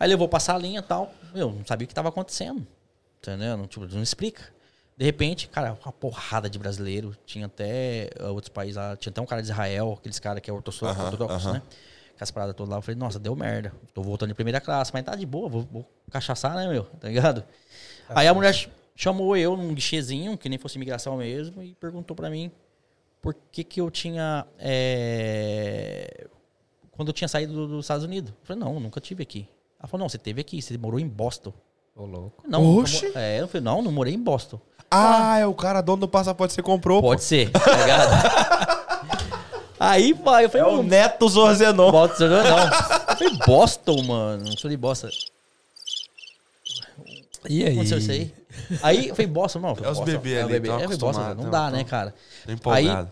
Aí 0.00 0.08
levou 0.08 0.26
passar 0.26 0.54
a 0.54 0.58
linha 0.58 0.80
e 0.80 0.82
tal. 0.82 1.12
Eu 1.34 1.52
não 1.52 1.66
sabia 1.66 1.84
o 1.84 1.88
que 1.88 1.94
tava 1.94 2.08
acontecendo. 2.08 2.66
Entendeu? 3.18 3.66
Tipo, 3.66 3.86
não 3.86 4.02
explica. 4.02 4.42
De 4.96 5.04
repente, 5.04 5.48
cara, 5.48 5.76
uma 5.84 5.92
porrada 5.92 6.48
de 6.48 6.58
brasileiro. 6.58 7.16
Tinha 7.26 7.46
até 7.46 8.10
uh, 8.20 8.28
outros 8.28 8.48
países 8.48 8.76
lá. 8.76 8.96
Tinha 8.96 9.10
até 9.10 9.20
um 9.20 9.26
cara 9.26 9.42
de 9.42 9.48
Israel, 9.48 9.96
aqueles 9.98 10.18
caras 10.18 10.40
que 10.40 10.50
é 10.50 10.52
ortodoxo, 10.52 10.86
ortodoxo 10.86 11.52
né? 11.52 11.62
Com 12.16 12.22
as 12.24 12.30
paradas 12.30 12.54
todas 12.54 12.70
lá. 12.70 12.78
Eu 12.78 12.82
falei, 12.82 12.98
nossa, 12.98 13.18
deu 13.18 13.34
merda. 13.34 13.72
Tô 13.92 14.02
voltando 14.02 14.28
de 14.28 14.34
primeira 14.34 14.60
classe, 14.60 14.90
mas 14.94 15.02
tá 15.04 15.14
de 15.16 15.26
boa, 15.26 15.48
vou, 15.48 15.62
vou 15.70 15.88
cachaçar, 16.10 16.54
né, 16.54 16.68
meu? 16.68 16.84
Tá 17.00 17.08
ligado? 17.08 17.44
Aí 18.08 18.28
a 18.28 18.34
mulher 18.34 18.52
ch- 18.54 18.68
chamou 18.94 19.36
eu 19.36 19.56
num 19.56 19.74
guichezinho, 19.74 20.36
que 20.38 20.48
nem 20.48 20.58
fosse 20.58 20.76
imigração 20.76 21.16
mesmo, 21.16 21.62
e 21.62 21.74
perguntou 21.74 22.14
pra 22.14 22.30
mim 22.30 22.50
por 23.20 23.34
que 23.50 23.64
que 23.64 23.80
eu 23.80 23.90
tinha... 23.90 24.46
é, 24.58 26.26
Quando 26.92 27.08
eu 27.08 27.12
tinha 27.12 27.26
saído 27.28 27.52
do- 27.52 27.66
dos 27.68 27.84
Estados 27.84 28.04
Unidos. 28.04 28.30
Eu 28.30 28.36
falei, 28.46 28.62
não, 28.62 28.78
nunca 28.78 29.00
tive 29.00 29.22
aqui. 29.22 29.48
Ela 29.80 29.88
falou, 29.88 30.04
não, 30.04 30.08
você 30.08 30.18
teve 30.18 30.40
aqui, 30.40 30.60
você 30.62 30.76
morou 30.78 31.00
em 31.00 31.08
Boston. 31.08 31.52
Ô, 31.96 32.04
louco. 32.06 32.44
Não, 32.46 32.76
Oxe. 32.78 33.06
mo- 33.08 33.12
é, 33.18 33.40
eu 33.40 33.48
falei, 33.48 33.64
não, 33.64 33.82
não 33.82 33.90
morei 33.92 34.14
em 34.14 34.18
Boston. 34.22 34.60
Ah, 34.90 35.38
é 35.38 35.46
o 35.46 35.54
cara 35.54 35.80
dono 35.80 36.02
do 36.02 36.08
passaporte 36.08 36.50
que 36.52 36.54
você 36.56 36.62
comprou. 36.62 37.00
Pode 37.02 37.24
ser, 37.24 37.50
tá 37.50 37.76
ligado? 37.76 38.74
Aí, 39.86 40.12
vai, 40.12 40.44
eu 40.44 40.50
falei, 40.50 40.66
É 40.66 40.70
o 40.70 40.82
Neto 40.82 41.28
Zorzenon. 41.28 41.90
Boston, 41.90 42.28
não. 42.28 42.38
Eu 42.38 43.16
falei, 43.16 43.38
Boston, 43.46 44.02
mano, 44.02 44.44
não 44.44 44.56
sou 44.56 44.70
de 44.70 44.76
Boston. 44.76 45.08
E 47.48 47.62
aí? 47.64 47.72
aconteceu 47.74 47.98
isso 47.98 48.10
aí? 48.10 48.34
Aí 48.82 49.08
eu 49.08 49.14
falei, 49.14 49.26
Boston, 49.30 49.60
não. 49.60 49.74
falei, 49.74 49.88
É 49.88 49.92
os 49.92 49.98
Boston, 49.98 50.12
bebês 50.12 50.36
é 50.36 50.40
o 50.40 50.44
ali, 50.44 50.52
bebê. 50.54 50.68
tão 50.68 50.78
É, 50.78 50.82
falei, 50.84 50.98
Boston, 50.98 51.34
não 51.34 51.50
dá, 51.50 51.70
né, 51.70 51.84
cara? 51.84 52.14
Tô 52.46 52.52
empolgado. 52.52 53.10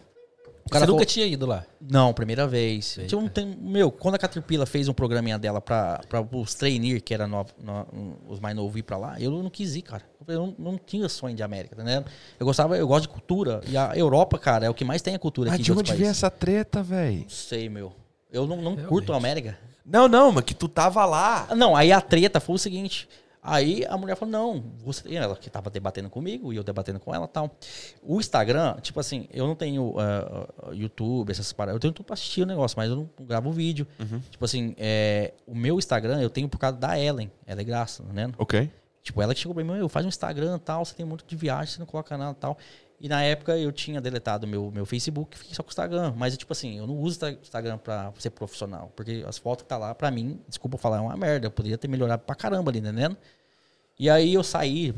O 0.64 0.70
cara 0.70 0.84
Você 0.86 0.90
nunca 0.92 1.00
falou- 1.00 1.06
tinha 1.06 1.26
ido 1.26 1.44
lá? 1.44 1.64
Não, 1.80 2.14
primeira 2.14 2.46
vez. 2.46 2.98
Tipo, 3.06 3.20
não 3.20 3.28
tem, 3.28 3.44
meu, 3.60 3.90
quando 3.90 4.14
a 4.14 4.18
Caterpillar 4.18 4.66
fez 4.66 4.88
um 4.88 4.92
programinha 4.94 5.38
dela 5.38 5.60
pra, 5.60 6.00
pra 6.08 6.20
os 6.20 6.54
trainee, 6.54 7.00
que 7.00 7.12
era 7.12 7.26
no, 7.26 7.44
no- 7.62 8.16
os 8.28 8.38
mais 8.38 8.54
novos, 8.54 8.76
ir 8.78 8.82
pra 8.82 8.96
lá, 8.96 9.20
eu 9.20 9.30
não 9.42 9.50
quis 9.50 9.74
ir, 9.74 9.82
cara. 9.82 10.02
Eu, 10.28 10.46
não, 10.46 10.54
não 10.72 10.78
tinha 10.78 11.08
sonho 11.08 11.34
de 11.34 11.42
América, 11.42 11.74
tá 11.74 11.82
entendendo? 11.82 12.06
Eu 12.38 12.46
gostava, 12.46 12.76
eu 12.78 12.86
gosto 12.86 13.02
de 13.02 13.08
cultura. 13.08 13.60
E 13.68 13.76
a 13.76 13.92
Europa, 13.96 14.38
cara, 14.38 14.64
é 14.66 14.70
o 14.70 14.74
que 14.74 14.84
mais 14.84 15.02
tem 15.02 15.14
a 15.14 15.18
cultura 15.18 15.50
Mas 15.50 15.56
aqui 15.56 15.64
de 15.64 15.72
onde 15.72 15.92
vem 15.94 16.08
essa 16.08 16.30
treta, 16.30 16.80
velho? 16.82 17.22
Não 17.22 17.28
sei, 17.28 17.68
meu. 17.68 17.92
Eu 18.32 18.46
não, 18.46 18.56
não 18.56 18.62
Realmente. 18.70 18.86
curto 18.88 19.12
a 19.12 19.16
América. 19.16 19.58
Não, 19.84 20.06
não, 20.06 20.30
mas 20.30 20.44
que 20.44 20.54
tu 20.54 20.68
tava 20.68 21.04
lá. 21.04 21.48
Ah, 21.50 21.56
Não, 21.56 21.74
aí 21.74 21.90
a 21.90 22.00
treta 22.00 22.38
foi 22.38 22.54
o 22.54 22.58
seguinte. 22.58 23.08
Aí 23.44 23.84
a 23.88 23.98
mulher 23.98 24.14
falou, 24.14 24.30
não, 24.30 24.64
você, 24.84 25.16
ela 25.16 25.34
que 25.34 25.50
tava 25.50 25.68
debatendo 25.68 26.08
comigo 26.08 26.52
e 26.52 26.56
eu 26.56 26.62
debatendo 26.62 27.00
com 27.00 27.12
ela 27.12 27.24
e 27.24 27.28
tal. 27.28 27.50
O 28.00 28.20
Instagram, 28.20 28.76
tipo 28.80 29.00
assim, 29.00 29.26
eu 29.32 29.48
não 29.48 29.56
tenho 29.56 29.94
ah, 29.98 30.70
YouTube, 30.72 31.30
essas 31.30 31.52
paradas. 31.52 31.74
Eu 31.74 31.80
tenho 31.80 31.92
tudo 31.92 32.06
pra 32.06 32.14
assistir 32.14 32.42
o 32.42 32.46
negócio, 32.46 32.78
mas 32.78 32.88
eu 32.88 32.96
não 32.96 33.10
gravo 33.26 33.50
vídeo. 33.50 33.84
Tipo 34.30 34.44
assim, 34.44 34.76
é, 34.78 35.34
o 35.44 35.56
meu 35.56 35.76
Instagram 35.76 36.20
eu 36.20 36.30
tenho 36.30 36.48
por 36.48 36.58
causa 36.58 36.76
da 36.76 36.96
Ellen. 36.96 37.32
Ela 37.44 37.62
é 37.62 37.64
graça, 37.64 38.04
né? 38.12 38.30
Ok. 38.38 38.70
Tipo, 39.02 39.20
ela 39.20 39.34
que 39.34 39.40
chegou 39.40 39.54
pra 39.54 39.64
mim, 39.64 39.76
eu 39.76 39.88
faz 39.88 40.06
um 40.06 40.08
Instagram 40.08 40.56
e 40.56 40.60
tal, 40.60 40.84
você 40.84 40.94
tem 40.94 41.04
muito 41.04 41.24
de 41.26 41.34
viagem, 41.34 41.74
você 41.74 41.80
não 41.80 41.86
coloca 41.86 42.16
nada 42.16 42.36
e 42.38 42.40
tal. 42.40 42.56
E 43.02 43.08
na 43.08 43.20
época 43.20 43.58
eu 43.58 43.72
tinha 43.72 44.00
deletado 44.00 44.46
meu, 44.46 44.70
meu 44.70 44.86
Facebook, 44.86 45.36
fiquei 45.36 45.52
só 45.56 45.62
com 45.64 45.70
o 45.70 45.72
Instagram. 45.72 46.14
Mas, 46.16 46.36
tipo 46.36 46.52
assim, 46.52 46.78
eu 46.78 46.86
não 46.86 46.96
uso 46.96 47.18
Instagram 47.42 47.76
pra 47.76 48.12
ser 48.16 48.30
profissional. 48.30 48.92
Porque 48.94 49.24
as 49.26 49.38
fotos 49.38 49.64
que 49.64 49.68
tá 49.68 49.76
lá, 49.76 49.92
pra 49.92 50.08
mim, 50.08 50.40
desculpa 50.48 50.78
falar, 50.78 50.98
é 50.98 51.00
uma 51.00 51.16
merda. 51.16 51.48
Eu 51.48 51.50
poderia 51.50 51.76
ter 51.76 51.88
melhorado 51.88 52.22
pra 52.22 52.36
caramba 52.36 52.70
ali, 52.70 52.78
entendendo? 52.78 53.16
E 53.98 54.10
aí 54.10 54.34
eu 54.34 54.42
saí, 54.42 54.92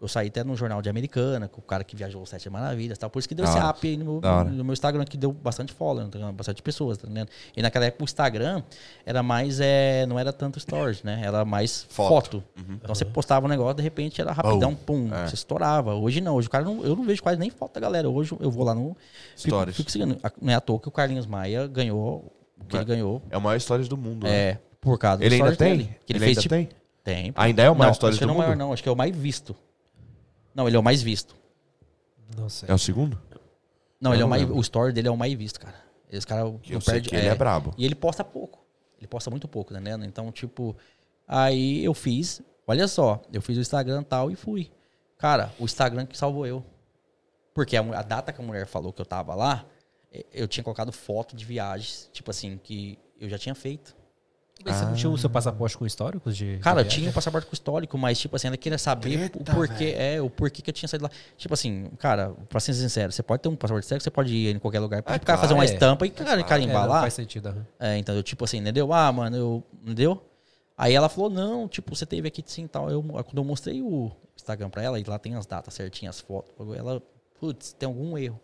eu 0.00 0.08
saí 0.08 0.28
até 0.28 0.42
no 0.44 0.56
jornal 0.56 0.80
de 0.80 0.88
Americana, 0.88 1.48
com 1.48 1.60
o 1.60 1.62
cara 1.62 1.82
que 1.84 1.94
viajou 1.94 2.24
Sete 2.24 2.48
Maravilhas 2.48 2.96
tal. 2.96 3.10
Por 3.10 3.18
isso 3.18 3.28
que 3.28 3.34
deu 3.34 3.44
Da 3.44 3.50
esse 3.50 3.60
hora. 3.60 3.70
up 3.70 3.86
aí 3.86 3.96
no, 3.96 4.20
no 4.20 4.64
meu 4.64 4.72
Instagram, 4.72 5.04
que 5.04 5.18
deu 5.18 5.32
bastante 5.32 5.72
follow, 5.72 6.04
ligado? 6.10 6.32
bastante 6.32 6.62
pessoas, 6.62 6.96
tá 6.96 7.06
entendendo? 7.06 7.28
E 7.54 7.60
naquela 7.60 7.84
época 7.86 8.04
o 8.04 8.06
Instagram 8.06 8.62
era 9.04 9.22
mais, 9.22 9.58
é, 9.60 10.06
não 10.06 10.18
era 10.18 10.32
tanto 10.32 10.58
stories, 10.60 11.02
né? 11.02 11.20
Era 11.24 11.44
mais 11.44 11.84
Foto. 11.90 12.08
foto. 12.08 12.44
Então 12.70 12.94
você 12.94 13.04
postava 13.04 13.44
um 13.44 13.48
negócio, 13.50 13.74
de 13.74 13.82
repente 13.82 14.20
era 14.20 14.32
rapidão, 14.32 14.74
pum, 14.74 15.12
É. 15.12 15.26
você 15.26 15.34
estourava. 15.34 15.94
Hoje 15.94 16.20
não, 16.20 16.36
hoje 16.36 16.46
o 16.48 16.50
cara 16.50 16.64
não, 16.64 16.82
eu 16.84 16.94
não 16.96 17.04
vejo 17.04 17.22
quase 17.22 17.38
nem 17.38 17.50
foto 17.50 17.74
da 17.74 17.80
galera. 17.80 18.08
Hoje 18.08 18.34
eu 18.40 18.50
vou 18.50 18.64
lá 18.64 18.74
no. 18.74 18.96
Fico, 19.36 19.48
Stories. 19.56 19.76
fico 19.76 19.90
seguindo. 19.90 20.16
A- 20.22 20.32
Não 20.40 20.52
é 20.52 20.54
à 20.54 20.60
toa 20.60 20.78
que 20.78 20.88
o 20.88 20.92
Carlinhos 20.92 21.26
Maia 21.26 21.66
ganhou 21.66 22.32
o 22.58 22.64
que 22.64 22.76
É. 22.76 22.78
ele 22.78 22.86
ganhou. 22.86 23.20
É 23.30 23.36
o 23.36 23.40
maior 23.42 23.56
histórias 23.56 23.88
do 23.88 23.96
mundo. 23.96 24.24
né? 24.24 24.30
É, 24.52 24.58
por 24.80 24.96
causa 24.96 25.18
do 25.18 25.24
Ele 25.24 25.34
ainda 25.34 25.52
stories 25.52 25.58
tem? 25.58 25.70
dele, 25.76 25.82
ele, 25.82 25.98
Ele 26.08 26.18
fez 26.20 26.38
ainda 26.38 26.40
tipo. 26.62 26.78
Tem? 27.14 27.32
Ainda 27.36 27.62
é 27.62 27.70
o 27.70 27.74
maior 27.74 27.90
não, 27.90 27.94
stories 27.94 28.16
acho 28.16 28.20
que 28.20 28.26
não 28.26 28.34
é 28.34 28.36
o 28.36 28.38
maior, 28.40 28.56
não. 28.56 28.72
Acho 28.72 28.82
que 28.82 28.88
é 28.88 28.92
o 28.92 28.96
mais 28.96 29.14
visto. 29.16 29.56
Não, 30.54 30.66
ele 30.66 30.76
é 30.76 30.80
o 30.80 30.82
mais 30.82 31.00
visto. 31.02 31.34
Não 32.36 32.48
sei. 32.48 32.68
É 32.68 32.74
o 32.74 32.78
segundo? 32.78 33.20
Não, 34.00 34.10
Eu 34.12 34.14
ele 34.14 34.22
é 34.22 34.24
o 34.24 34.26
não 34.26 34.30
mais. 34.30 34.42
lembro. 34.42 34.56
O 34.56 34.60
story 34.60 34.92
dele 34.92 35.08
é 35.08 35.10
o 35.10 35.16
mais 35.16 35.32
visto, 35.34 35.58
cara. 35.60 35.74
Esse 36.10 36.26
cara 36.26 36.42
Que 36.62 36.72
eu 36.72 36.74
não 36.74 36.80
sei 36.80 36.94
perde. 36.94 37.08
que 37.10 37.16
ele 37.16 37.26
é 37.26 37.34
brabo. 37.34 37.74
E 37.76 37.84
ele 37.84 37.94
posta 37.94 38.22
pouco. 38.24 38.64
Ele 38.98 39.06
posta 39.06 39.30
muito 39.30 39.46
pouco, 39.48 39.72
tá 39.72 39.80
entendendo? 39.80 40.04
Então, 40.04 40.30
tipo, 40.32 40.76
Aí 41.26 41.84
eu 41.84 41.92
fiz, 41.92 42.40
olha 42.66 42.88
só, 42.88 43.20
eu 43.32 43.42
fiz 43.42 43.58
o 43.58 43.60
Instagram 43.60 44.02
tal 44.02 44.30
e 44.30 44.34
fui. 44.36 44.70
Cara, 45.18 45.52
o 45.58 45.64
Instagram 45.64 46.06
que 46.06 46.16
salvou 46.16 46.46
eu. 46.46 46.64
Porque 47.54 47.76
a, 47.76 47.82
mu- 47.82 47.92
a 47.92 48.02
data 48.02 48.32
que 48.32 48.40
a 48.40 48.44
mulher 48.44 48.66
falou 48.66 48.92
que 48.92 49.00
eu 49.02 49.04
tava 49.06 49.34
lá, 49.34 49.66
eh, 50.12 50.24
eu 50.32 50.48
tinha 50.48 50.64
colocado 50.64 50.90
foto 50.92 51.36
de 51.36 51.44
viagens, 51.44 52.08
tipo 52.12 52.30
assim, 52.30 52.56
que 52.62 52.98
eu 53.20 53.28
já 53.28 53.36
tinha 53.38 53.54
feito. 53.54 53.94
Mas 54.64 54.74
você 54.76 54.84
não 54.84 54.94
tinha 54.94 55.08
o 55.10 55.16
seu 55.16 55.30
passaporte 55.30 55.78
com 55.78 55.86
históricos 55.86 56.36
de. 56.36 56.58
Cara, 56.58 56.80
eu 56.80 56.88
tinha 56.88 57.08
um 57.08 57.12
passaporte 57.12 57.46
com 57.46 57.54
histórico, 57.54 57.96
mas, 57.96 58.18
tipo 58.18 58.34
assim, 58.36 58.48
ela 58.48 58.56
queria 58.56 58.76
saber 58.78 59.30
Treta, 59.30 59.38
o 59.38 59.44
porquê, 59.56 59.94
é, 59.96 60.20
o 60.20 60.28
porquê 60.28 60.60
que 60.62 60.70
eu 60.70 60.74
tinha 60.74 60.88
saído 60.88 61.04
lá. 61.04 61.10
Tipo 61.36 61.54
assim, 61.54 61.86
cara, 61.98 62.30
pra 62.48 62.58
ser 62.60 62.74
sincero, 62.74 63.12
você 63.12 63.22
pode 63.22 63.42
ter 63.42 63.48
um 63.48 63.56
passaporte 63.56 63.86
sério, 63.86 64.02
você 64.02 64.10
pode 64.10 64.34
ir 64.34 64.54
em 64.54 64.58
qualquer 64.58 64.80
lugar, 64.80 65.02
pode 65.02 65.18
É, 65.18 65.22
o 65.22 65.24
cara 65.24 65.38
fazer 65.38 65.54
uma 65.54 65.62
é. 65.62 65.66
estampa 65.66 66.06
e 66.06 66.10
cara, 66.10 66.40
É, 66.40 66.44
carimbar 66.44 66.82
não 66.82 66.88
lá. 66.90 67.00
faz 67.02 67.14
sentido. 67.14 67.48
aham. 67.50 67.66
É, 67.78 67.96
então, 67.98 68.14
eu, 68.14 68.22
tipo 68.22 68.44
assim, 68.44 68.58
entendeu? 68.58 68.92
Ah, 68.92 69.10
mano, 69.12 69.36
eu. 69.36 69.64
Entendeu? 69.82 70.20
Aí 70.76 70.94
ela 70.94 71.08
falou, 71.08 71.28
não, 71.30 71.66
tipo, 71.68 71.94
você 71.94 72.04
teve 72.06 72.28
aqui 72.28 72.42
sim 72.46 72.64
e 72.64 72.68
tal. 72.68 72.88
Eu, 72.90 73.02
quando 73.02 73.38
eu 73.38 73.44
mostrei 73.44 73.80
o 73.82 74.10
Instagram 74.36 74.70
pra 74.70 74.82
ela, 74.82 74.98
e 75.00 75.04
lá 75.04 75.18
tem 75.18 75.34
as 75.34 75.46
datas 75.46 75.74
certinhas, 75.74 76.16
as 76.16 76.20
fotos, 76.20 76.52
ela, 76.76 77.02
putz, 77.40 77.72
tem 77.72 77.86
algum 77.86 78.16
erro. 78.18 78.40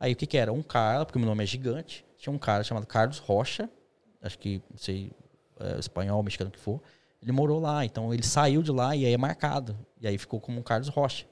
Aí 0.00 0.12
o 0.12 0.16
que 0.16 0.26
que 0.26 0.36
era? 0.36 0.52
Um 0.52 0.62
cara, 0.62 1.04
porque 1.06 1.16
o 1.18 1.20
meu 1.20 1.28
nome 1.28 1.42
é 1.44 1.46
gigante, 1.46 2.04
tinha 2.18 2.32
um 2.32 2.38
cara 2.38 2.62
chamado 2.62 2.86
Carlos 2.86 3.18
Rocha, 3.18 3.68
acho 4.22 4.38
que, 4.38 4.60
não 4.70 4.76
sei, 4.76 5.10
é, 5.60 5.78
espanhol, 5.78 6.22
mexicano 6.22 6.50
que 6.50 6.58
for. 6.58 6.80
Ele 7.20 7.32
morou 7.32 7.58
lá, 7.60 7.84
então 7.84 8.14
ele 8.14 8.22
saiu 8.22 8.62
de 8.62 8.70
lá 8.70 8.94
e 8.94 9.04
aí 9.04 9.12
é 9.12 9.18
marcado. 9.18 9.76
E 10.00 10.06
aí 10.06 10.16
ficou 10.16 10.40
como 10.40 10.58
um 10.58 10.62
Carlos 10.62 10.88
Rocha. 10.88 11.26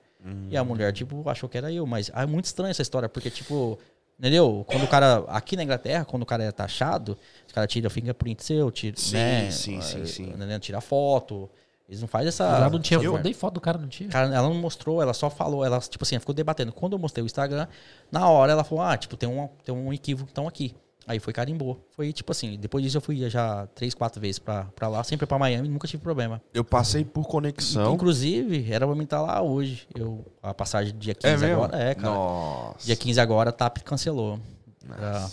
E 0.50 0.56
a 0.56 0.64
mulher, 0.64 0.92
tipo, 0.92 1.28
achou 1.28 1.48
que 1.48 1.56
era 1.56 1.70
eu, 1.72 1.86
mas 1.86 2.10
ah, 2.12 2.22
é 2.22 2.26
muito 2.26 2.46
estranha 2.46 2.70
essa 2.70 2.82
história, 2.82 3.08
porque, 3.08 3.30
tipo, 3.30 3.78
entendeu? 4.18 4.64
Quando 4.66 4.82
o 4.82 4.88
cara, 4.88 5.24
aqui 5.28 5.56
na 5.56 5.62
Inglaterra, 5.62 6.04
quando 6.04 6.24
o 6.24 6.26
cara 6.26 6.42
é 6.42 6.50
taxado, 6.50 7.16
os 7.46 7.52
caras 7.52 7.70
tiram 7.70 7.88
fingerprint 7.88 8.42
seu, 8.42 8.70
tira, 8.72 8.96
Sim, 8.96 9.14
né? 9.14 9.50
sim, 9.50 9.80
sim, 9.80 10.02
eh, 10.02 10.06
sim. 10.06 10.26
né, 10.32 10.58
Tira 10.58 10.80
foto. 10.80 11.48
Eles 11.88 12.00
não 12.00 12.08
fazem 12.08 12.28
essa. 12.28 12.44
Lá 12.44 12.68
não 12.68 12.80
tinha 12.80 13.00
foto, 13.00 13.22
nem 13.22 13.32
foto 13.32 13.54
do 13.54 13.60
cara 13.60 13.78
não 13.78 13.86
tinha. 13.86 14.08
Cara, 14.08 14.34
ela 14.34 14.48
não 14.48 14.56
mostrou, 14.56 15.00
ela 15.00 15.14
só 15.14 15.30
falou, 15.30 15.64
ela, 15.64 15.78
tipo 15.78 16.02
assim, 16.02 16.18
ficou 16.18 16.34
debatendo. 16.34 16.72
Quando 16.72 16.94
eu 16.94 16.98
mostrei 16.98 17.22
o 17.22 17.26
Instagram, 17.26 17.68
na 18.10 18.28
hora 18.28 18.50
ela 18.50 18.64
falou, 18.64 18.82
ah, 18.82 18.96
tipo, 18.96 19.16
tem 19.16 19.28
um, 19.28 19.48
tem 19.64 19.72
um 19.72 19.92
equívoco 19.92 20.28
então 20.32 20.48
aqui. 20.48 20.74
Aí 21.06 21.20
foi 21.20 21.32
carimbou. 21.32 21.86
Foi 21.92 22.12
tipo 22.12 22.32
assim, 22.32 22.58
depois 22.58 22.82
disso 22.82 22.96
eu 22.96 23.00
fui 23.00 23.30
já 23.30 23.66
três, 23.68 23.94
quatro 23.94 24.20
vezes 24.20 24.40
pra, 24.40 24.64
pra 24.74 24.88
lá, 24.88 25.04
sempre 25.04 25.24
pra 25.24 25.38
Miami, 25.38 25.68
nunca 25.68 25.86
tive 25.86 26.02
problema. 26.02 26.42
Eu 26.52 26.64
passei 26.64 27.04
por 27.04 27.28
conexão. 27.28 27.94
Inclusive, 27.94 28.72
era 28.72 28.84
pra 28.86 28.96
mim 28.96 29.04
estar 29.04 29.22
lá 29.22 29.40
hoje. 29.40 29.86
Eu, 29.94 30.24
a 30.42 30.52
passagem 30.52 30.98
dia 30.98 31.14
15 31.14 31.32
É 31.32 31.36
mesmo? 31.36 31.62
agora. 31.62 31.80
É, 31.80 31.94
cara. 31.94 32.08
Nossa. 32.08 32.84
Dia 32.86 32.96
15 32.96 33.20
agora, 33.20 33.50
a 33.50 33.52
TAP 33.52 33.78
cancelou. 33.84 34.40
Pra- 34.84 35.30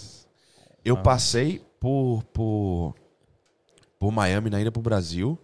Eu 0.86 0.96
passei 0.98 1.60
por, 1.80 2.24
por, 2.32 2.94
por 3.98 4.12
Miami 4.12 4.52
na 4.52 4.62
ida 4.62 4.72
pro 4.72 4.82
Brasil. 4.82 5.40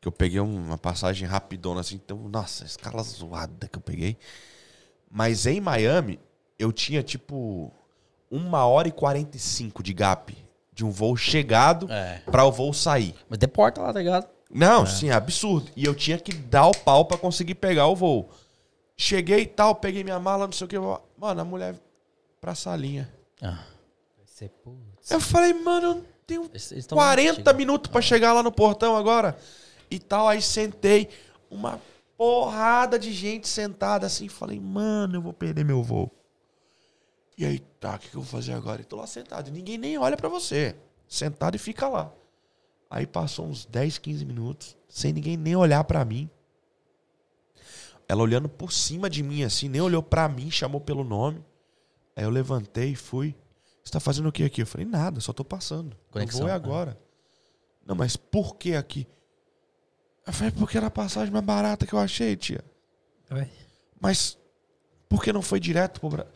Que 0.00 0.08
eu 0.08 0.12
peguei 0.12 0.40
uma 0.40 0.78
passagem 0.78 1.28
rapidona 1.28 1.80
assim. 1.80 1.96
Então, 1.96 2.16
nossa, 2.28 2.64
escala 2.64 3.02
zoada 3.02 3.68
que 3.68 3.76
eu 3.76 3.82
peguei. 3.82 4.16
Mas 5.10 5.44
em 5.46 5.60
Miami, 5.60 6.18
eu 6.58 6.72
tinha 6.72 7.02
tipo 7.02 7.70
uma 8.30 8.66
hora 8.66 8.88
e 8.88 8.92
45 8.92 9.82
de 9.82 9.92
gap 9.92 10.36
de 10.72 10.84
um 10.84 10.90
voo 10.90 11.16
chegado 11.16 11.90
É. 11.90 12.20
pra 12.30 12.44
o 12.44 12.52
voo 12.52 12.72
sair. 12.74 13.14
Mas 13.28 13.38
deporta 13.38 13.80
lá, 13.80 13.92
tá 13.92 13.98
ligado? 13.98 14.26
Não, 14.50 14.86
sim, 14.86 15.08
é 15.10 15.12
absurdo. 15.12 15.70
E 15.74 15.84
eu 15.84 15.94
tinha 15.94 16.18
que 16.18 16.32
dar 16.32 16.66
o 16.66 16.76
pau 16.76 17.04
pra 17.04 17.16
conseguir 17.18 17.54
pegar 17.56 17.86
o 17.88 17.96
voo. 17.96 18.30
Cheguei 18.96 19.40
e 19.42 19.46
tal, 19.46 19.74
peguei 19.74 20.02
minha 20.04 20.18
mala, 20.20 20.46
não 20.46 20.52
sei 20.52 20.64
o 20.64 20.68
que. 20.68 20.76
Mano, 21.18 21.40
a 21.40 21.44
mulher 21.44 21.74
pra 22.40 22.54
salinha. 22.54 23.12
Ah, 23.42 23.58
Você, 24.24 24.48
putz. 24.48 25.10
Eu 25.10 25.20
falei, 25.20 25.52
mano, 25.54 25.86
eu 25.88 26.04
tenho 26.26 26.44
eles, 26.52 26.70
eles 26.72 26.86
tão 26.86 26.96
40 26.96 27.34
chegando. 27.36 27.56
minutos 27.56 27.90
pra 27.90 28.00
chegar 28.00 28.32
lá 28.32 28.42
no 28.42 28.52
portão 28.52 28.96
agora. 28.96 29.36
E 29.90 29.98
tal, 29.98 30.28
aí 30.28 30.40
sentei. 30.42 31.08
Uma 31.50 31.80
porrada 32.16 32.98
de 32.98 33.12
gente 33.12 33.48
sentada 33.48 34.06
assim. 34.06 34.28
Falei, 34.28 34.58
mano, 34.60 35.16
eu 35.16 35.22
vou 35.22 35.32
perder 35.32 35.64
meu 35.64 35.82
voo. 35.82 36.10
E 37.36 37.44
aí, 37.44 37.58
tá, 37.58 37.94
o 37.94 37.98
que, 37.98 38.08
que 38.08 38.16
eu 38.16 38.22
vou 38.22 38.30
fazer 38.30 38.52
agora? 38.52 38.80
E 38.80 38.84
tô 38.84 38.96
lá 38.96 39.06
sentado. 39.06 39.48
E 39.48 39.50
ninguém 39.50 39.76
nem 39.76 39.98
olha 39.98 40.16
pra 40.16 40.28
você. 40.28 40.74
Sentado 41.06 41.54
e 41.54 41.58
fica 41.58 41.88
lá. 41.88 42.12
Aí 42.88 43.06
passou 43.06 43.46
uns 43.46 43.66
10, 43.66 43.98
15 43.98 44.24
minutos, 44.24 44.76
sem 44.88 45.12
ninguém 45.12 45.36
nem 45.36 45.56
olhar 45.56 45.82
pra 45.84 46.04
mim. 46.04 46.30
Ela 48.08 48.22
olhando 48.22 48.48
por 48.48 48.72
cima 48.72 49.10
de 49.10 49.22
mim, 49.22 49.42
assim, 49.42 49.68
nem 49.68 49.80
olhou 49.80 50.02
pra 50.02 50.28
mim, 50.28 50.50
chamou 50.50 50.80
pelo 50.80 51.04
nome. 51.04 51.44
Aí 52.14 52.24
eu 52.24 52.30
levantei 52.30 52.92
e 52.92 52.96
fui. 52.96 53.34
Você 53.82 53.92
tá 53.92 54.00
fazendo 54.00 54.28
o 54.28 54.32
que 54.32 54.44
aqui? 54.44 54.62
Eu 54.62 54.66
falei, 54.66 54.86
nada, 54.86 55.20
só 55.20 55.32
tô 55.32 55.44
passando. 55.44 55.96
Conexão, 56.10 56.40
eu 56.40 56.46
vou 56.46 56.48
é 56.48 56.52
né? 56.52 56.56
agora. 56.56 56.98
Não, 57.84 57.94
mas 57.94 58.16
por 58.16 58.56
que 58.56 58.74
aqui? 58.74 59.06
Eu 60.26 60.32
falei, 60.32 60.52
porque 60.52 60.76
era 60.76 60.86
a 60.86 60.90
passagem 60.90 61.32
mais 61.32 61.44
barata 61.44 61.86
que 61.86 61.92
eu 61.92 61.98
achei, 61.98 62.36
tia. 62.36 62.64
Mas 64.00 64.38
por 65.08 65.22
que 65.22 65.32
não 65.32 65.42
foi 65.42 65.60
direto 65.60 66.00
pro 66.00 66.08
Brasil? 66.10 66.32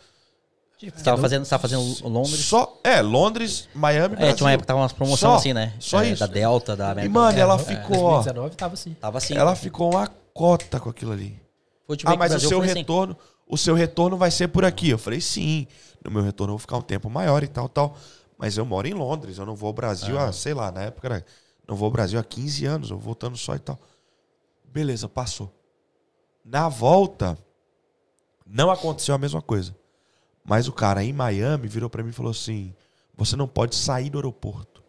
Você 0.80 1.04
tava 1.04 1.20
fazendo, 1.20 1.44
você 1.44 1.50
tava 1.50 1.60
fazendo 1.60 2.08
Londres. 2.08 2.40
Só, 2.46 2.78
é, 2.82 3.02
Londres, 3.02 3.68
Miami, 3.74 4.14
É, 4.14 4.18
Brasil. 4.18 4.36
tinha 4.36 4.46
uma 4.46 4.52
época 4.52 4.62
que 4.64 4.66
tava 4.68 4.80
umas 4.80 4.92
promoções 4.92 5.20
Só- 5.32 5.36
assim, 5.36 5.52
né? 5.52 5.74
só 5.78 6.02
É, 6.02 6.08
isso. 6.10 6.20
Da 6.20 6.26
Delta, 6.26 6.74
da 6.74 6.88
E, 6.88 6.92
América. 6.92 7.12
mano, 7.12 7.36
É, 7.38 7.40
ela 7.40 7.54
é, 7.54 7.58
ficou, 7.58 7.98
ó. 8.04 8.10
2019 8.22 8.56
tava 8.56 8.74
assim. 8.74 8.94
Tava 8.94 9.18
assim. 9.18 9.34
Ela 9.36 9.54
ficou 9.54 9.92
uma 9.92 10.06
cota 10.32 10.80
com 10.80 10.88
aquilo 10.88 11.12
ali. 11.12 11.38
Foi 11.86 11.96
tipo, 11.96 12.10
Ah, 12.10 12.16
mas 12.16 12.34
o 12.34 12.40
seu 12.40 12.62
assim. 12.62 12.72
retorno, 12.78 13.16
o 13.46 13.58
seu 13.58 13.74
retorno 13.74 14.16
vai 14.16 14.30
ser 14.30 14.48
por 14.48 14.64
aqui. 14.64 14.88
Eu 14.88 14.98
falei, 14.98 15.20
sim. 15.20 15.66
No 16.02 16.10
meu 16.10 16.22
retorno 16.22 16.52
eu 16.52 16.56
vou 16.56 16.60
ficar 16.60 16.78
um 16.78 16.82
tempo 16.82 17.10
maior 17.10 17.42
e 17.42 17.48
tal, 17.48 17.68
tal. 17.68 17.94
Mas 18.38 18.56
eu 18.56 18.64
moro 18.64 18.88
em 18.88 18.94
Londres, 18.94 19.36
eu 19.36 19.44
não 19.44 19.54
vou 19.54 19.66
ao 19.66 19.74
Brasil 19.74 20.18
há, 20.18 20.32
sei 20.32 20.54
lá, 20.54 20.72
na 20.72 20.82
época 20.84 21.06
era, 21.08 21.26
não 21.68 21.76
vou 21.76 21.84
ao 21.86 21.90
Brasil 21.92 22.18
há 22.18 22.24
15 22.24 22.64
anos, 22.64 22.88
eu 22.90 22.96
vou 22.96 23.04
voltando 23.04 23.36
só 23.36 23.54
e 23.54 23.58
tal. 23.58 23.78
Beleza, 24.64 25.10
passou. 25.10 25.52
Na 26.42 26.68
volta, 26.70 27.36
não 28.46 28.70
aconteceu 28.70 29.14
a 29.14 29.18
mesma 29.18 29.42
coisa. 29.42 29.76
Mas 30.44 30.68
o 30.68 30.72
cara 30.72 31.04
em 31.04 31.12
Miami 31.12 31.68
virou 31.68 31.90
pra 31.90 32.02
mim 32.02 32.10
e 32.10 32.12
falou 32.14 32.30
assim: 32.30 32.74
você 33.16 33.36
não 33.36 33.46
pode 33.46 33.74
sair 33.74 34.10
do 34.10 34.18
aeroporto. 34.18 34.82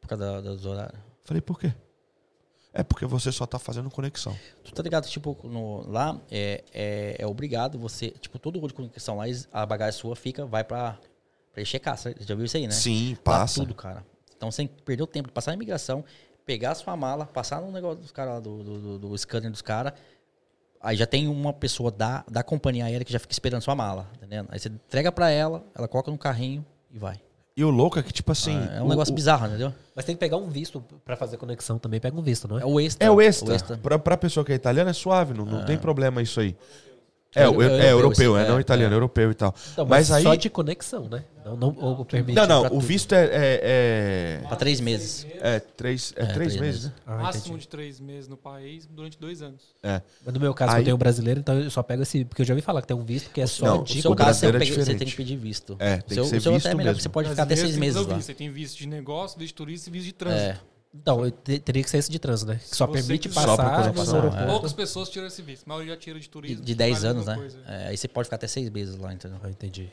Por 0.00 0.08
causa 0.08 0.42
dos 0.42 0.66
horários. 0.66 1.00
Falei, 1.24 1.40
por 1.40 1.58
quê? 1.58 1.72
É 2.74 2.82
porque 2.82 3.04
você 3.04 3.30
só 3.30 3.44
tá 3.46 3.58
fazendo 3.58 3.90
conexão. 3.90 4.36
Tu 4.64 4.72
tá 4.72 4.82
ligado, 4.82 5.06
tipo, 5.06 5.38
no, 5.44 5.86
lá 5.90 6.18
é, 6.30 6.64
é, 6.72 7.16
é 7.18 7.26
obrigado 7.26 7.78
você, 7.78 8.10
tipo, 8.12 8.38
todo 8.38 8.56
rolo 8.56 8.68
de 8.68 8.74
conexão 8.74 9.18
lá, 9.18 9.24
a 9.52 9.66
bagagem 9.66 10.00
sua 10.00 10.16
fica, 10.16 10.46
vai 10.46 10.64
pra, 10.64 10.92
pra 11.52 11.60
eles 11.60 11.68
checar, 11.68 11.98
você 11.98 12.16
já 12.18 12.34
viu 12.34 12.46
isso 12.46 12.56
aí, 12.56 12.66
né? 12.66 12.72
Sim, 12.72 13.10
Lá 13.10 13.20
passa. 13.22 13.60
tudo, 13.60 13.74
cara. 13.74 14.04
Então 14.34 14.50
você 14.50 14.68
o 15.02 15.06
tempo 15.06 15.28
de 15.28 15.32
passar 15.34 15.50
a 15.50 15.54
imigração, 15.54 16.02
pegar 16.46 16.72
a 16.72 16.74
sua 16.74 16.96
mala, 16.96 17.26
passar 17.26 17.60
no 17.60 17.70
negócio 17.70 18.00
dos 18.00 18.10
caras 18.10 18.34
lá, 18.34 18.40
do, 18.40 18.62
do, 18.64 18.80
do, 18.80 18.98
do 19.10 19.18
scanner 19.18 19.50
dos 19.50 19.62
caras, 19.62 19.92
aí 20.82 20.96
já 20.96 21.06
tem 21.06 21.28
uma 21.28 21.52
pessoa 21.52 21.90
da, 21.90 22.24
da 22.30 22.42
companhia 22.42 22.84
aérea 22.84 23.04
que 23.04 23.12
já 23.12 23.18
fica 23.18 23.32
esperando 23.32 23.62
sua 23.62 23.74
mala, 23.74 24.08
entendendo? 24.16 24.48
Aí 24.50 24.58
você 24.58 24.68
entrega 24.68 25.10
pra 25.12 25.30
ela, 25.30 25.64
ela 25.74 25.86
coloca 25.88 26.10
no 26.10 26.18
carrinho 26.18 26.64
e 26.90 26.98
vai. 26.98 27.20
E 27.54 27.62
o 27.62 27.68
louco 27.70 27.98
é 27.98 28.02
que, 28.02 28.10
tipo 28.12 28.32
assim. 28.32 28.58
é 28.74 28.80
um 28.80 28.86
o- 28.86 28.88
negócio 28.88 29.12
o- 29.12 29.14
bizarro, 29.14 29.46
entendeu? 29.46 29.74
Mas 29.94 30.06
tem 30.06 30.14
que 30.16 30.20
pegar 30.20 30.38
um 30.38 30.48
visto 30.48 30.82
pra 31.04 31.16
fazer 31.16 31.36
conexão 31.36 31.78
também. 31.78 32.00
Pega 32.00 32.16
um 32.18 32.22
visto, 32.22 32.48
não 32.48 32.58
é? 32.58 32.62
É 32.62 32.66
o 32.66 32.80
extra. 32.80 33.06
É 33.06 33.10
o 33.10 33.20
extra. 33.20 33.58
Pra, 33.82 33.98
pra 33.98 34.16
pessoa 34.16 34.42
que 34.44 34.52
é 34.52 34.54
italiana 34.54 34.88
é 34.90 34.94
suave, 34.94 35.34
não, 35.34 35.44
não 35.44 35.64
tem 35.66 35.76
problema 35.76 36.22
isso 36.22 36.40
aí. 36.40 36.56
É, 37.34 37.44
É, 37.44 37.44
é 37.44 37.86
é, 37.86 37.92
europeu, 37.92 38.36
é, 38.36 38.42
esse- 38.42 38.50
não 38.50 38.58
é, 38.58 38.60
italiano, 38.60 38.92
é. 38.94 38.96
europeu 38.96 39.30
e 39.30 39.34
tal. 39.34 39.54
Então, 39.72 39.86
mas, 39.86 40.10
mas 40.10 40.18
aí. 40.18 40.22
só 40.22 40.34
de 40.34 40.50
conexão, 40.50 41.08
né? 41.08 41.24
Não, 41.44 41.56
não 41.56 41.76
ou 41.80 42.04
permite 42.04 42.36
Não, 42.36 42.46
não, 42.46 42.60
o 42.66 42.68
tudo. 42.68 42.80
visto 42.80 43.12
é. 43.14 43.28
É, 43.32 44.40
Pra 44.46 44.56
três 44.56 44.80
meses. 44.80 45.26
é, 45.40 45.56
é 45.56 45.60
três, 45.60 46.12
é 46.14 46.22
É, 46.22 46.26
três 46.26 46.34
três 46.36 46.56
meses, 46.56 46.60
meses. 46.60 46.84
né? 46.84 46.92
Ah, 47.06 47.16
Máximo 47.16 47.46
entendi. 47.46 47.60
de 47.62 47.68
três 47.68 47.98
meses 48.00 48.28
no 48.28 48.36
país 48.36 48.86
durante 48.86 49.18
dois 49.18 49.42
anos. 49.42 49.62
É. 49.82 50.00
Mas 50.24 50.34
no 50.34 50.38
meu 50.40 50.54
caso, 50.54 50.72
Aí- 50.74 50.82
eu 50.82 50.84
tenho 50.84 50.96
brasileiro, 50.98 51.40
então 51.40 51.58
eu 51.58 51.70
só 51.70 51.82
pego 51.82 52.02
esse. 52.02 52.24
Porque 52.26 52.42
eu 52.42 52.46
já 52.46 52.52
ouvi 52.54 52.62
falar 52.62 52.80
que 52.82 52.86
tem 52.88 52.96
um 52.96 53.02
visto 53.04 53.30
que 53.30 53.40
é 53.40 53.46
só 53.46 53.64
Não, 53.66 53.82
de 53.82 53.98
O 53.98 54.02
seu 54.02 54.10
o 54.12 54.14
caso, 54.16 54.38
você, 54.38 54.46
é 54.46 54.52
pega- 54.52 54.64
você 54.66 54.94
tem 54.94 55.06
que 55.08 55.16
pedir 55.16 55.36
visto. 55.36 55.76
É, 55.80 55.94
O 55.96 56.02
tem 56.02 56.14
seu, 56.14 56.24
que 56.24 56.30
ser 56.30 56.36
o 56.36 56.40
seu 56.40 56.52
visto 56.52 56.66
até 56.66 56.74
é 56.74 56.76
melhor, 56.76 56.90
mesmo. 56.90 56.94
porque 56.96 57.02
você 57.02 57.08
pode 57.08 57.28
ficar 57.30 57.42
até 57.44 57.56
seis 57.56 57.76
meses 57.76 58.06
lá. 58.06 58.20
Você 58.20 58.34
tem 58.34 58.50
visto 58.50 58.76
de 58.78 58.86
negócio, 58.86 59.38
visto 59.38 59.48
de 59.48 59.54
turista 59.54 59.88
e 59.88 59.92
visto 59.92 60.04
de 60.04 60.10
É. 60.10 60.12
trânsito. 60.12 60.71
Então, 60.94 61.24
eu 61.24 61.30
te- 61.30 61.58
teria 61.58 61.82
que 61.82 61.88
ser 61.88 61.98
esse 61.98 62.10
de 62.10 62.18
trânsito, 62.18 62.50
né? 62.50 62.60
Que 62.68 62.76
só 62.76 62.86
Você 62.86 62.92
permite 62.92 63.28
que- 63.28 63.34
Só 63.34 63.56
passar 63.56 63.64
no 63.88 63.92
conexão, 63.94 64.14
aeroporto. 64.16 64.46
Poucas 64.46 64.72
pessoas 64.74 65.08
tiram 65.08 65.26
esse 65.26 65.40
visto. 65.40 65.64
A 65.64 65.68
maioria 65.70 65.96
tira 65.96 66.20
de 66.20 66.28
turismo. 66.28 66.62
de 66.64 66.74
10 66.74 67.02
vale 67.02 67.06
a 67.06 67.10
anos, 67.10 67.26
né? 67.26 67.50
É, 67.66 67.86
aí 67.88 67.96
você 67.96 68.06
pode 68.08 68.26
ficar 68.26 68.36
até 68.36 68.46
seis 68.46 68.68
meses 68.68 68.96
lá, 68.98 69.12
entendeu? 69.12 69.38
Ah, 69.42 69.48
entendi. 69.48 69.88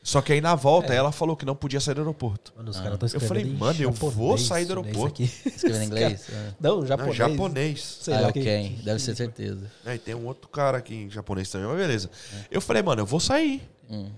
Só 0.00 0.20
que 0.20 0.32
aí 0.34 0.40
na 0.40 0.54
volta 0.54 0.92
ela 0.92 1.10
falou 1.10 1.34
que 1.34 1.46
não 1.46 1.56
podia 1.56 1.80
sair 1.80 1.94
do 1.94 2.02
aeroporto. 2.02 2.52
Mano, 2.56 2.70
os 2.70 2.76
Ah. 2.76 2.82
caras 2.82 3.02
estão 3.02 3.20
Eu 3.22 3.26
falei, 3.26 3.42
escrevendo 3.42 3.58
mano, 3.58 3.80
eu 3.82 3.90
vou 3.90 4.10
japonês 4.36 4.46
sair 4.46 4.64
do 4.66 4.70
aeroporto. 4.72 5.06
aqui. 5.22 5.22
Escrevendo 5.48 5.82
em 5.82 5.86
inglês? 5.86 6.28
É. 6.28 6.50
Não, 6.60 6.76
Não, 6.80 6.86
japonês. 6.86 7.16
japonês. 7.16 7.98
Sei 8.02 8.14
ah, 8.14 8.20
lá 8.20 8.28
ok. 8.28 8.42
quem. 8.42 8.72
Deve 8.84 9.00
ser 9.00 9.16
certeza. 9.16 9.70
É, 9.84 9.94
e 9.94 9.98
tem 9.98 10.14
um 10.14 10.26
outro 10.26 10.46
cara 10.48 10.76
aqui 10.78 10.94
em 10.94 11.10
japonês 11.10 11.50
também, 11.50 11.66
mas 11.66 11.78
beleza. 11.78 12.10
Eu 12.50 12.60
falei, 12.60 12.82
mano, 12.82 13.00
eu 13.00 13.06
vou 13.06 13.18
sair. 13.18 13.62
Hum. 13.90 14.10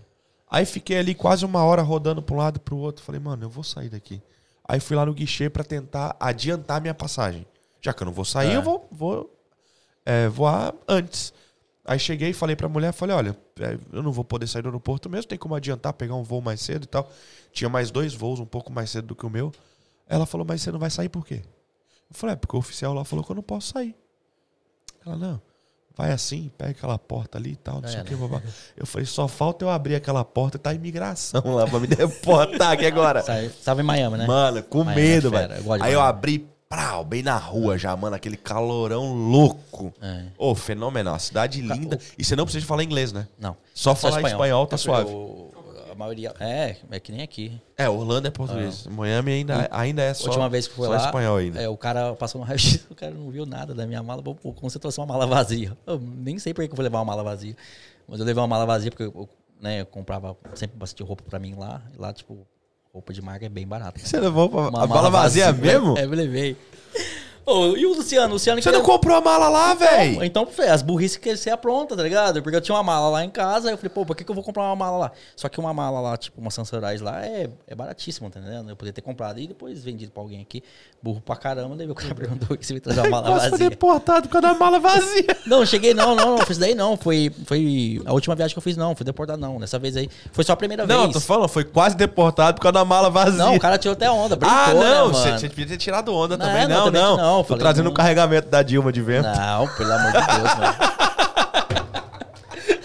Aí 0.50 0.66
fiquei 0.66 0.98
ali 0.98 1.14
quase 1.14 1.44
uma 1.46 1.62
hora 1.64 1.82
rodando 1.82 2.20
pra 2.20 2.34
um 2.34 2.38
lado 2.38 2.56
e 2.56 2.60
pro 2.60 2.76
outro. 2.76 3.04
Falei, 3.04 3.20
mano, 3.20 3.44
eu 3.44 3.48
vou 3.48 3.62
sair 3.64 3.88
daqui. 3.88 4.20
Aí 4.68 4.80
fui 4.80 4.96
lá 4.96 5.06
no 5.06 5.14
guichê 5.14 5.48
pra 5.48 5.62
tentar 5.64 6.16
adiantar 6.18 6.80
minha 6.80 6.94
passagem. 6.94 7.46
Já 7.80 7.92
que 7.92 8.02
eu 8.02 8.06
não 8.06 8.12
vou 8.12 8.24
sair, 8.24 8.52
É. 8.52 8.56
eu 8.56 8.62
vou, 8.62 8.88
vou 8.90 9.38
é, 10.04 10.28
voar 10.28 10.74
antes. 10.88 11.32
Aí 11.84 12.00
cheguei 12.00 12.30
e 12.30 12.32
falei 12.32 12.56
pra 12.56 12.68
mulher, 12.68 12.92
falei, 12.92 13.14
olha, 13.14 13.36
é, 13.60 13.78
eu 13.92 14.02
não 14.02 14.10
vou 14.10 14.24
poder 14.24 14.48
sair 14.48 14.62
do 14.62 14.68
aeroporto 14.68 15.08
mesmo, 15.08 15.28
tem 15.28 15.38
como 15.38 15.54
adiantar, 15.54 15.92
pegar 15.92 16.16
um 16.16 16.22
voo 16.24 16.42
mais 16.42 16.60
cedo 16.60 16.82
e 16.82 16.86
tal. 16.88 17.08
Tinha 17.52 17.68
mais 17.70 17.92
dois 17.92 18.12
voos 18.12 18.40
um 18.40 18.46
pouco 18.46 18.72
mais 18.72 18.90
cedo 18.90 19.06
do 19.06 19.14
que 19.14 19.24
o 19.24 19.30
meu. 19.30 19.52
Ela 20.08 20.26
falou, 20.26 20.44
mas 20.48 20.62
você 20.62 20.72
não 20.72 20.80
vai 20.80 20.90
sair 20.90 21.08
por 21.08 21.24
quê? 21.24 21.42
Eu 22.10 22.16
falei, 22.16 22.32
é 22.34 22.36
porque 22.36 22.56
o 22.56 22.58
oficial 22.58 22.92
lá 22.92 23.04
falou 23.04 23.24
que 23.24 23.30
eu 23.30 23.36
não 23.36 23.42
posso 23.42 23.72
sair. 23.72 23.94
Ela, 25.04 25.16
não, 25.16 25.42
vai 25.96 26.12
assim, 26.12 26.50
pega 26.58 26.72
aquela 26.72 26.98
porta 26.98 27.38
ali 27.38 27.52
e 27.52 27.56
tal, 27.56 27.80
não 27.80 27.88
sei 27.88 28.00
o 28.00 28.04
que, 28.04 28.14
babá. 28.14 28.42
Eu 28.76 28.84
falei, 28.84 29.06
só 29.06 29.26
falta 29.26 29.64
eu 29.64 29.70
abrir 29.70 29.94
aquela 29.94 30.24
porta 30.24 30.58
e 30.58 30.60
tá 30.60 30.70
a 30.70 30.74
imigração 30.74 31.42
lá 31.54 31.66
pra 31.66 31.80
me 31.80 31.86
deportar 31.88 32.72
aqui 32.72 32.84
agora. 32.84 33.24
Tava 33.64 33.80
em 33.80 33.84
Miami, 33.84 34.18
né? 34.18 34.26
Mano, 34.26 34.62
com 34.62 34.84
Miami 34.84 35.00
medo, 35.00 35.28
é 35.28 35.30
fera, 35.30 35.54
velho. 35.54 35.66
eu 35.66 35.82
Aí 35.82 35.92
eu 35.94 36.00
abri, 36.02 36.46
prau, 36.68 37.02
bem 37.02 37.22
na 37.22 37.38
rua 37.38 37.78
já, 37.78 37.96
mano, 37.96 38.14
aquele 38.14 38.36
calorão 38.36 39.14
louco. 39.14 39.94
É. 40.02 40.24
Ô, 40.36 40.54
fenomenal, 40.54 41.18
cidade 41.18 41.62
linda. 41.62 41.98
E 42.18 42.24
você 42.24 42.36
não 42.36 42.44
precisa 42.44 42.66
falar 42.66 42.84
inglês, 42.84 43.12
né? 43.12 43.26
Não. 43.38 43.56
Só 43.74 43.94
falar 43.94 44.20
espanhol, 44.22 44.66
tá 44.66 44.76
suave. 44.76 45.10
A 45.10 45.55
maioria. 45.96 46.34
É, 46.38 46.76
é 46.90 47.00
que 47.00 47.10
nem 47.10 47.22
aqui. 47.22 47.60
É, 47.76 47.88
Orlando 47.88 48.28
é 48.28 48.30
português. 48.30 48.86
Miami 48.86 49.32
ainda, 49.32 49.68
ainda 49.70 50.02
é 50.02 50.14
só, 50.14 50.26
última 50.28 50.48
vez 50.48 50.68
que 50.68 50.74
foi 50.74 50.88
lá. 50.88 50.96
espanhol 50.96 51.36
ainda. 51.36 51.60
É, 51.60 51.68
o 51.68 51.76
cara 51.76 52.14
passou 52.14 52.40
no 52.40 52.46
raio-x, 52.46 52.86
o 52.90 52.94
cara 52.94 53.12
não 53.12 53.30
viu 53.30 53.44
nada 53.46 53.74
da 53.74 53.86
minha 53.86 54.02
mala. 54.02 54.22
Pô, 54.22 54.34
como 54.34 54.70
você 54.70 54.78
trouxe 54.78 55.00
uma 55.00 55.06
mala 55.06 55.26
vazia? 55.26 55.76
Eu 55.86 55.98
nem 55.98 56.38
sei 56.38 56.54
por 56.54 56.64
que 56.64 56.70
eu 56.70 56.76
vou 56.76 56.82
levar 56.82 56.98
uma 56.98 57.04
mala 57.04 57.22
vazia. 57.22 57.56
Mas 58.08 58.20
eu 58.20 58.26
levei 58.26 58.40
uma 58.40 58.48
mala 58.48 58.64
vazia 58.66 58.90
porque 58.90 59.04
eu, 59.04 59.28
né, 59.60 59.80
eu 59.80 59.86
comprava 59.86 60.36
sempre 60.54 60.76
bastante 60.76 61.02
roupa 61.02 61.24
pra 61.28 61.38
mim 61.38 61.54
lá. 61.54 61.82
E 61.94 62.00
lá, 62.00 62.12
tipo, 62.12 62.46
roupa 62.92 63.12
de 63.12 63.20
marca 63.20 63.44
é 63.46 63.48
bem 63.48 63.66
barata. 63.66 64.00
Você 64.00 64.18
levou 64.18 64.48
pra, 64.48 64.60
Uma 64.60 64.68
a 64.68 64.86
bala 64.86 65.02
mala 65.02 65.10
vazia, 65.10 65.52
mesmo? 65.52 65.98
É, 65.98 66.04
eu 66.04 66.10
levei. 66.10 66.56
Ô, 67.46 67.76
e 67.76 67.86
o 67.86 67.94
Luciano? 67.94 68.30
O 68.30 68.32
Luciano 68.32 68.60
Você 68.60 68.68
que 68.68 68.76
não 68.76 68.84
comprou 68.84 69.16
a 69.16 69.20
mala 69.20 69.48
lá, 69.48 69.72
velho? 69.72 70.24
Então, 70.24 70.44
Fê, 70.48 70.64
as 70.64 70.82
burrices 70.82 71.16
que 71.16 71.36
você 71.36 71.48
apronta, 71.48 71.96
tá 71.96 72.02
ligado? 72.02 72.42
Porque 72.42 72.56
eu 72.56 72.60
tinha 72.60 72.74
uma 72.74 72.82
mala 72.82 73.08
lá 73.08 73.24
em 73.24 73.30
casa, 73.30 73.68
aí 73.68 73.74
eu 73.74 73.78
falei, 73.78 73.90
pô, 73.90 74.04
por 74.04 74.16
que, 74.16 74.24
que 74.24 74.30
eu 74.30 74.34
vou 74.34 74.42
comprar 74.42 74.64
uma 74.64 74.74
mala 74.74 74.96
lá? 74.98 75.12
Só 75.36 75.48
que 75.48 75.60
uma 75.60 75.72
mala 75.72 76.00
lá, 76.00 76.16
tipo, 76.16 76.40
uma 76.40 76.50
Sansorais 76.50 77.00
lá, 77.00 77.24
é, 77.24 77.48
é 77.68 77.74
baratíssima, 77.76 78.28
tá 78.30 78.40
entendendo? 78.40 78.68
Eu 78.68 78.74
poderia 78.74 78.92
ter 78.92 79.00
comprado 79.00 79.38
e 79.38 79.46
depois 79.46 79.84
vendido 79.84 80.10
pra 80.10 80.20
alguém 80.24 80.42
aqui, 80.42 80.60
burro 81.06 81.20
pra 81.20 81.36
caramba, 81.36 81.76
daí 81.76 81.88
o 81.88 81.94
cara 81.94 82.12
perguntou 82.14 82.56
que 82.56 82.66
você 82.66 82.74
me 82.74 82.80
trazer 82.80 83.00
uma 83.02 83.10
mala 83.10 83.26
Quase 83.28 83.40
foi 83.42 83.50
vazia. 83.52 83.70
deportado 83.70 84.28
por 84.28 84.32
causa 84.32 84.48
da 84.48 84.54
mala 84.54 84.80
vazia. 84.80 85.24
Não, 85.46 85.64
cheguei, 85.64 85.94
não, 85.94 86.16
não, 86.16 86.36
não, 86.36 86.44
fiz 86.44 86.58
daí 86.58 86.74
não, 86.74 86.96
foi, 86.96 87.30
foi 87.44 88.02
a 88.04 88.12
última 88.12 88.34
viagem 88.34 88.52
que 88.52 88.58
eu 88.58 88.62
fiz, 88.62 88.76
não, 88.76 88.96
fui 88.96 89.04
deportado 89.04 89.40
não, 89.40 89.60
dessa 89.60 89.78
vez 89.78 89.96
aí, 89.96 90.10
foi 90.32 90.42
só 90.42 90.54
a 90.54 90.56
primeira 90.56 90.84
Não, 90.86 91.02
vez. 91.02 91.12
tô 91.12 91.20
falando, 91.20 91.48
foi 91.48 91.62
quase 91.62 91.96
deportado 91.96 92.56
por 92.56 92.62
causa 92.62 92.72
da 92.72 92.84
mala 92.84 93.08
vazia. 93.08 93.38
Não, 93.38 93.54
o 93.54 93.60
cara 93.60 93.78
tirou 93.78 93.92
até 93.92 94.10
onda, 94.10 94.34
brincou, 94.34 94.58
ah, 94.58 94.74
não, 94.74 95.08
né, 95.08 95.14
você 95.14 95.32
você 95.38 95.48
devia 95.48 95.66
ter 95.66 95.76
tirado 95.76 96.12
onda 96.12 96.36
Não, 96.36 96.46
também. 96.46 96.66
não, 96.66 96.76
Não, 96.78 96.84
também 96.86 97.02
não. 97.02 97.16
não, 97.16 97.36
Tô 97.38 97.44
falei, 97.44 97.60
trazendo 97.60 97.84
não. 97.84 97.92
o 97.92 97.94
carregamento 97.94 98.48
da 98.48 98.62
Dilma 98.62 98.90
de 98.92 99.02
vento. 99.02 99.28
Não, 99.28 99.68
pelo 99.76 99.92
amor 99.92 100.12
de 100.12 100.18
Deus, 100.18 100.54
mano. 100.58 100.76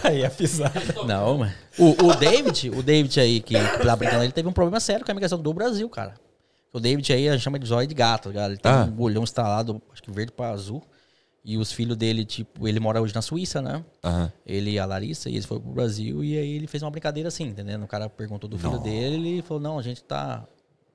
Aí 0.03 0.23
é 0.23 0.29
pisado. 0.29 0.73
Não, 1.05 1.37
mano. 1.39 1.51
O, 1.77 2.07
o 2.07 2.15
David, 2.15 2.69
o 2.71 2.81
David 2.83 3.19
aí, 3.19 3.39
que, 3.39 3.55
que 3.57 3.85
tá 3.85 3.95
brincando, 3.95 4.23
ele 4.23 4.31
teve 4.31 4.47
um 4.47 4.51
problema 4.51 4.79
sério 4.79 5.05
com 5.05 5.11
a 5.11 5.13
imigração 5.13 5.39
do 5.39 5.53
Brasil, 5.53 5.87
cara. 5.89 6.13
O 6.73 6.79
David 6.79 7.11
aí, 7.11 7.27
a 7.27 7.33
gente 7.33 7.41
chama 7.41 7.59
de 7.59 7.67
zóio 7.67 7.87
de 7.87 7.93
gato, 7.93 8.23
tá 8.23 8.29
ligado? 8.29 8.51
Ele 8.51 8.57
tem 8.59 8.71
Ah. 8.71 8.89
um 8.97 9.01
olhão 9.01 9.23
instalado, 9.23 9.81
acho 9.91 10.01
que 10.01 10.09
verde 10.11 10.31
pra 10.31 10.51
azul. 10.51 10.81
E 11.43 11.57
os 11.57 11.71
filhos 11.71 11.97
dele, 11.97 12.23
tipo, 12.23 12.67
ele 12.67 12.79
mora 12.79 13.01
hoje 13.01 13.15
na 13.15 13.21
Suíça, 13.21 13.61
né? 13.61 13.83
Aham. 14.03 14.31
Ele 14.45 14.71
e 14.71 14.79
a 14.79 14.85
Larissa, 14.85 15.27
e 15.29 15.33
eles 15.33 15.45
foram 15.45 15.61
pro 15.61 15.71
Brasil, 15.71 16.23
e 16.23 16.37
aí 16.37 16.51
ele 16.55 16.67
fez 16.67 16.83
uma 16.83 16.91
brincadeira 16.91 17.29
assim, 17.29 17.45
entendeu? 17.45 17.81
O 17.81 17.87
cara 17.87 18.07
perguntou 18.07 18.47
do 18.49 18.57
filho 18.59 18.77
dele, 18.79 19.15
ele 19.29 19.41
falou, 19.41 19.61
não, 19.61 19.79
a 19.79 19.81
gente 19.81 20.03
tá, 20.03 20.45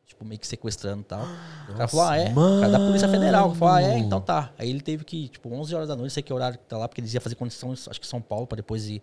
tipo, 0.06 0.24
meio 0.24 0.38
que 0.38 0.46
sequestrando 0.46 1.00
e 1.00 1.04
tal. 1.04 1.26
o 1.68 1.72
cara 1.74 1.88
falou, 1.88 2.06
ah, 2.06 2.16
é? 2.16 2.30
O 2.30 2.60
cara 2.60 2.68
da 2.72 2.78
Polícia 2.78 3.08
Federal. 3.08 3.52
Falou, 3.56 3.74
ah, 3.74 3.82
é? 3.82 3.98
Então 3.98 4.20
tá. 4.20 4.52
Aí 4.56 4.70
ele 4.70 4.80
teve 4.80 5.04
que, 5.04 5.28
tipo, 5.28 5.52
11 5.52 5.74
horas 5.74 5.88
da 5.88 5.96
noite, 5.96 6.12
sei 6.12 6.22
que 6.22 6.32
horário 6.32 6.56
que 6.58 6.64
tá 6.64 6.78
lá, 6.78 6.86
porque 6.86 7.00
eles 7.00 7.12
iam 7.12 7.20
fazer 7.20 7.34
condição, 7.34 7.72
acho 7.72 8.00
que 8.00 8.06
São 8.06 8.22
Paulo, 8.22 8.46
pra 8.46 8.54
depois 8.54 8.88
ir, 8.88 9.02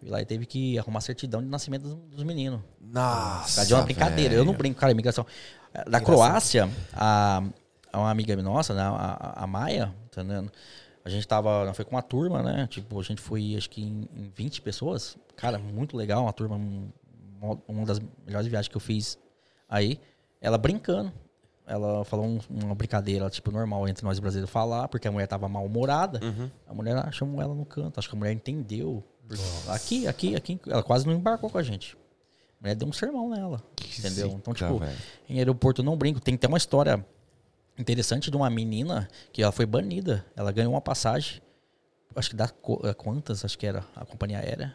ir 0.00 0.08
lá, 0.08 0.22
e 0.22 0.24
teve 0.24 0.46
que 0.46 0.78
arrumar 0.78 1.00
certidão 1.00 1.42
de 1.42 1.48
nascimento 1.48 1.82
dos, 1.82 1.96
dos 2.14 2.22
meninos. 2.22 2.60
Nossa. 2.80 3.56
Cara, 3.56 3.66
de 3.66 3.74
uma 3.74 3.82
brincadeira. 3.82 4.32
Eu 4.34 4.44
não 4.44 4.54
brinco, 4.54 4.78
cara, 4.78 4.92
imigração. 4.92 5.26
Da 5.88 5.98
Croácia, 6.00 6.70
a, 6.92 7.42
a 7.92 7.98
uma 7.98 8.10
amiga 8.10 8.36
nossa, 8.36 8.72
né, 8.74 8.82
a, 8.82 9.42
a 9.42 9.46
Maia, 9.46 9.94
tá 10.10 10.22
entendendo? 10.22 10.50
A 11.04 11.10
gente 11.10 11.26
tava, 11.28 11.72
foi 11.74 11.84
com 11.84 11.90
uma 11.96 12.02
turma, 12.02 12.42
né? 12.42 12.66
Tipo, 12.70 12.98
a 12.98 13.02
gente 13.02 13.20
foi, 13.20 13.54
acho 13.56 13.68
que 13.68 13.82
em, 13.82 14.08
em 14.16 14.32
20 14.34 14.62
pessoas. 14.62 15.18
Cara, 15.36 15.58
muito 15.58 15.96
legal, 15.96 16.22
uma 16.22 16.32
turma, 16.32 16.56
um- 16.56 16.88
uma 17.68 17.84
das 17.84 18.00
melhores 18.26 18.46
viagens 18.48 18.68
que 18.68 18.76
eu 18.76 18.80
fiz 18.80 19.18
aí. 19.68 20.00
Ela 20.40 20.56
brincando. 20.56 21.12
Ela 21.66 22.04
falou 22.06 22.24
um- 22.26 22.40
uma 22.48 22.74
brincadeira, 22.74 23.28
tipo, 23.28 23.50
normal 23.50 23.86
entre 23.88 24.02
nós 24.04 24.18
brasileiros 24.18 24.50
falar, 24.50 24.88
porque 24.88 25.06
a 25.06 25.12
mulher 25.12 25.26
tava 25.26 25.46
mal-humorada. 25.48 26.20
A 26.66 26.72
mulher 26.72 26.96
ah, 26.96 27.10
chamou 27.12 27.42
ela 27.42 27.54
no 27.54 27.66
canto. 27.66 27.98
Acho 27.98 28.08
que 28.08 28.14
a 28.14 28.18
mulher 28.18 28.32
entendeu. 28.32 29.04
Aqui, 29.68 30.06
aqui, 30.06 30.34
aqui. 30.36 30.58
Ela 30.66 30.82
quase 30.82 31.06
não 31.06 31.12
embarcou 31.12 31.50
com 31.50 31.58
a 31.58 31.62
gente. 31.62 31.96
Mulher 32.64 32.76
deu 32.76 32.88
um 32.88 32.92
sermão 32.94 33.28
nela. 33.28 33.62
entendeu? 33.98 34.28
Então, 34.28 34.54
zica, 34.54 34.66
tipo, 34.66 34.78
velho. 34.78 34.96
em 35.28 35.36
aeroporto 35.36 35.82
não 35.82 35.98
brinco. 35.98 36.18
Tem 36.18 36.34
até 36.34 36.48
uma 36.48 36.56
história 36.56 37.04
interessante 37.78 38.30
de 38.30 38.36
uma 38.38 38.48
menina 38.48 39.06
que 39.30 39.42
ela 39.42 39.52
foi 39.52 39.66
banida. 39.66 40.24
Ela 40.34 40.50
ganhou 40.50 40.72
uma 40.72 40.80
passagem, 40.80 41.42
acho 42.16 42.30
que 42.30 42.36
da 42.36 42.46
eh, 42.84 42.94
Quantas, 42.94 43.44
acho 43.44 43.58
que 43.58 43.66
era 43.66 43.84
a 43.94 44.06
companhia 44.06 44.38
aérea. 44.38 44.74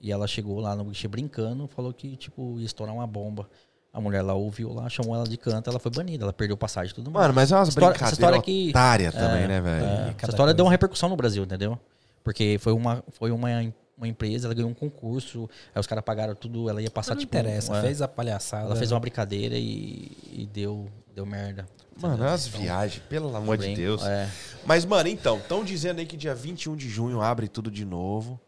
E 0.00 0.12
ela 0.12 0.28
chegou 0.28 0.60
lá 0.60 0.76
no 0.76 0.84
guichê 0.84 1.08
brincando, 1.08 1.66
falou 1.66 1.92
que, 1.92 2.16
tipo, 2.16 2.60
ia 2.60 2.66
estourar 2.66 2.94
uma 2.94 3.06
bomba. 3.06 3.50
A 3.92 4.00
mulher 4.00 4.22
lá 4.22 4.34
ouviu 4.34 4.72
lá, 4.72 4.88
chamou 4.88 5.14
ela 5.16 5.24
de 5.24 5.36
canto, 5.36 5.68
ela 5.70 5.80
foi 5.80 5.90
banida, 5.90 6.24
ela 6.24 6.32
perdeu 6.32 6.56
passagem 6.56 6.92
e 6.92 6.94
tudo 6.94 7.10
mais. 7.10 7.24
Mano, 7.24 7.34
mas 7.34 7.50
é 7.50 7.56
umas 7.56 7.68
história- 7.68 7.88
brincadeiras 7.90 8.12
história 8.18 8.42
que- 8.42 8.70
otárias 8.70 9.12
também, 9.14 9.48
né, 9.48 9.60
velho? 9.60 9.84
É, 9.84 10.14
essa 10.18 10.30
história 10.30 10.54
deu 10.54 10.56
coisa. 10.56 10.62
uma 10.64 10.70
repercussão 10.70 11.08
no 11.08 11.16
Brasil, 11.16 11.42
entendeu? 11.42 11.76
Porque 12.22 12.58
foi 12.60 12.72
uma, 12.72 13.02
foi 13.10 13.30
uma, 13.32 13.48
uma 13.96 14.08
empresa, 14.08 14.46
ela 14.46 14.54
ganhou 14.54 14.70
um 14.70 14.74
concurso, 14.74 15.48
aí 15.74 15.80
os 15.80 15.86
caras 15.86 16.04
pagaram 16.04 16.34
tudo, 16.34 16.68
ela 16.68 16.82
ia 16.82 16.90
passar 16.90 17.14
Não 17.14 17.20
tipo. 17.20 17.34
interessa, 17.34 17.76
é, 17.76 17.80
fez 17.80 18.02
a 18.02 18.08
palhaçada. 18.08 18.66
Ela 18.66 18.76
fez 18.76 18.90
uma 18.90 19.00
brincadeira 19.00 19.56
e, 19.56 20.10
e 20.32 20.48
deu, 20.52 20.88
deu 21.14 21.24
merda. 21.24 21.66
Mano, 22.00 22.24
é 22.24 22.28
umas 22.28 22.46
viagens, 22.46 23.02
pelo 23.08 23.34
amor 23.36 23.56
de 23.56 23.64
Brinco, 23.64 23.80
Deus. 23.80 24.04
É. 24.04 24.28
Mas, 24.66 24.84
mano, 24.84 25.08
então, 25.08 25.38
estão 25.38 25.64
dizendo 25.64 26.00
aí 26.00 26.06
que 26.06 26.16
dia 26.16 26.34
21 26.34 26.74
de 26.74 26.88
junho 26.88 27.20
abre 27.20 27.46
tudo 27.46 27.70
de 27.70 27.84
novo. 27.84 28.40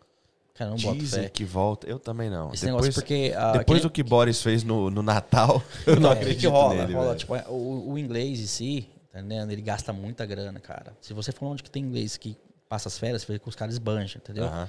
Cara, 0.56 0.70
não 0.70 0.76
Dizem 0.76 1.24
fé. 1.24 1.28
que 1.28 1.44
volta. 1.44 1.86
Eu 1.86 1.98
também 1.98 2.30
não. 2.30 2.50
Esse 2.52 2.64
depois 2.64 2.84
negócio 2.86 2.94
porque. 2.94 3.32
ah, 3.36 3.52
depois 3.52 3.80
que 3.80 3.82
do 3.86 3.90
que 3.90 4.02
Boris 4.02 4.42
fez 4.42 4.64
no, 4.64 4.90
no 4.90 5.02
Natal, 5.02 5.62
eu 5.86 6.00
não 6.00 6.10
É, 6.10 6.12
o 6.12 6.16
que 6.16 6.22
acredito 6.22 6.40
que 6.40 6.46
rola? 6.46 6.74
nele, 6.74 6.94
rola 6.94 7.14
tipo, 7.14 7.36
é, 7.36 7.44
o, 7.46 7.90
o 7.92 7.98
inglês 7.98 8.40
em 8.40 8.46
si, 8.46 8.88
tá 9.12 9.18
entendendo? 9.20 9.50
Ele 9.50 9.60
gasta 9.60 9.92
muita 9.92 10.24
grana, 10.24 10.58
cara. 10.58 10.96
Se 11.00 11.12
você 11.12 11.30
for 11.30 11.46
onde 11.46 11.62
que 11.62 11.70
tem 11.70 11.82
inglês 11.84 12.16
que 12.16 12.38
passa 12.70 12.88
as 12.88 12.98
férias, 12.98 13.20
você 13.22 13.34
vê 13.34 13.38
que 13.38 13.46
os 13.46 13.54
caras 13.54 13.74
esbanjam, 13.74 14.18
entendeu? 14.24 14.44
Aham. 14.46 14.68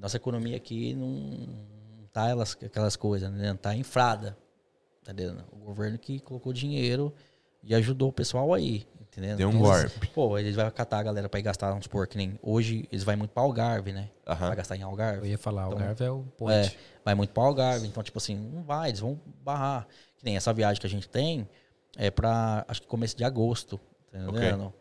Nossa 0.00 0.16
economia 0.16 0.56
aqui 0.56 0.94
não 0.94 1.48
tá 2.12 2.28
elas, 2.28 2.56
aquelas 2.62 2.96
coisas, 2.96 3.30
né? 3.30 3.54
Tá 3.60 3.74
infrada, 3.74 4.36
tá 5.04 5.12
entendendo? 5.12 5.44
O 5.52 5.56
governo 5.56 5.98
que 5.98 6.18
colocou 6.20 6.52
dinheiro 6.52 7.12
e 7.62 7.74
ajudou 7.74 8.08
o 8.08 8.12
pessoal 8.12 8.54
aí, 8.54 8.86
entendeu? 9.00 9.36
Deu 9.36 9.48
um 9.48 9.52
eles- 9.52 9.90
golpe. 9.92 10.06
Pô, 10.14 10.38
eles 10.38 10.54
vão 10.54 10.70
catar 10.70 10.98
a 10.98 11.02
galera 11.02 11.28
pra 11.28 11.40
ir 11.40 11.42
gastar, 11.42 11.68
vamos 11.70 11.84
supor, 11.84 12.06
que 12.06 12.16
nem 12.16 12.38
hoje 12.42 12.86
eles 12.92 13.02
vão 13.04 13.16
muito 13.16 13.30
pra 13.32 13.42
Algarve, 13.42 13.92
né? 13.92 14.08
Aham. 14.26 14.46
Vai 14.48 14.56
gastar 14.56 14.76
em 14.76 14.82
Eu 14.82 14.88
Algarve. 14.88 15.28
ia 15.28 15.38
falar, 15.38 15.66
Então, 15.66 15.78
Algarve 15.78 16.04
é 16.04 16.10
o 16.10 16.22
point. 16.38 16.68
É, 16.74 16.78
vai 17.04 17.14
muito 17.14 17.32
pra 17.32 17.42
Algarve. 17.42 17.86
Então, 17.86 18.02
tipo 18.02 18.18
assim, 18.18 18.36
não 18.36 18.62
vai, 18.62 18.90
eles 18.90 19.00
vão 19.00 19.20
barrar. 19.42 19.86
Que 20.16 20.24
nem 20.24 20.36
essa 20.36 20.52
viagem 20.52 20.80
que 20.80 20.86
a 20.86 20.90
gente 20.90 21.08
tem 21.08 21.48
é 21.96 22.10
pra, 22.10 22.64
acho 22.68 22.82
que 22.82 22.86
começo 22.88 23.16
de 23.16 23.24
agosto, 23.24 23.80
tá 24.12 24.18
entendendo? 24.18 24.72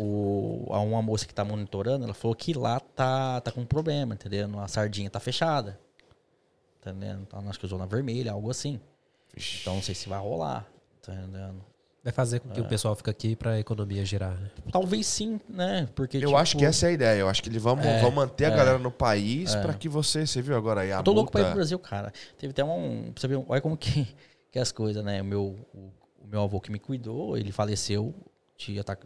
O, 0.00 0.66
a 0.70 0.80
uma 0.80 1.02
moça 1.02 1.26
que 1.26 1.34
tá 1.34 1.44
monitorando, 1.44 2.04
ela 2.04 2.14
falou 2.14 2.34
que 2.34 2.52
lá 2.54 2.78
tá, 2.78 3.40
tá 3.40 3.50
com 3.50 3.64
problema, 3.66 4.14
entendeu? 4.14 4.48
A 4.60 4.68
sardinha 4.68 5.10
tá 5.10 5.18
fechada. 5.18 5.78
Tá 6.80 6.90
entendendo? 6.90 7.22
Então, 7.26 7.48
acho 7.48 7.58
que 7.58 7.66
zona 7.66 7.86
vermelha, 7.86 8.32
algo 8.32 8.50
assim. 8.50 8.80
Então, 9.60 9.74
não 9.76 9.82
sei 9.82 9.94
se 9.94 10.08
vai 10.08 10.18
rolar, 10.20 10.66
tá 11.02 11.12
entendendo? 11.12 11.64
Vai 12.04 12.12
fazer 12.12 12.38
com 12.40 12.48
que 12.48 12.60
o 12.60 12.64
É. 12.64 12.68
pessoal 12.68 12.94
fique 12.94 13.10
aqui 13.10 13.34
pra 13.36 13.58
economia 13.58 14.04
girar, 14.04 14.34
né? 14.40 14.50
Talvez 14.70 15.04
sim, 15.06 15.40
né? 15.48 15.88
Porque, 15.96 16.16
Eu 16.18 16.22
tipo, 16.28 16.36
acho 16.36 16.56
que 16.56 16.64
essa 16.64 16.86
é 16.86 16.90
a 16.90 16.92
ideia. 16.92 17.18
Eu 17.18 17.28
acho 17.28 17.42
que 17.42 17.48
eles 17.48 17.60
vão, 17.60 17.78
É, 17.80 18.00
vão 18.00 18.10
manter 18.12 18.44
a 18.46 18.48
é. 18.48 18.56
galera 18.56 18.78
no 18.78 18.90
país 18.92 19.54
pra 19.56 19.74
que 19.74 19.88
você. 19.88 20.24
Você 20.26 20.40
viu 20.40 20.56
agora 20.56 20.82
aí 20.82 20.92
a 20.92 20.98
Eu 20.98 21.02
tô 21.02 21.12
louco 21.12 21.32
pra 21.32 21.40
ir 21.40 21.42
multa- 21.42 21.50
pro 21.54 21.58
Brasil, 21.58 21.78
cara. 21.80 22.12
Teve 22.38 22.52
até 22.52 22.64
um. 22.64 23.12
Você 23.14 23.26
ver, 23.26 23.44
olha 23.48 23.60
como 23.60 23.76
que, 23.76 24.04
que 24.50 24.58
é 24.58 24.62
as 24.62 24.70
coisas, 24.70 25.04
né? 25.04 25.20
O 25.20 25.24
meu, 25.24 25.42
o, 25.74 25.90
o 26.24 26.26
meu 26.28 26.40
avô 26.42 26.60
que 26.60 26.70
me 26.70 26.78
cuidou, 26.78 27.36
ele 27.36 27.50
faleceu 27.50 28.14
de 28.56 28.78
ataque 28.78 29.04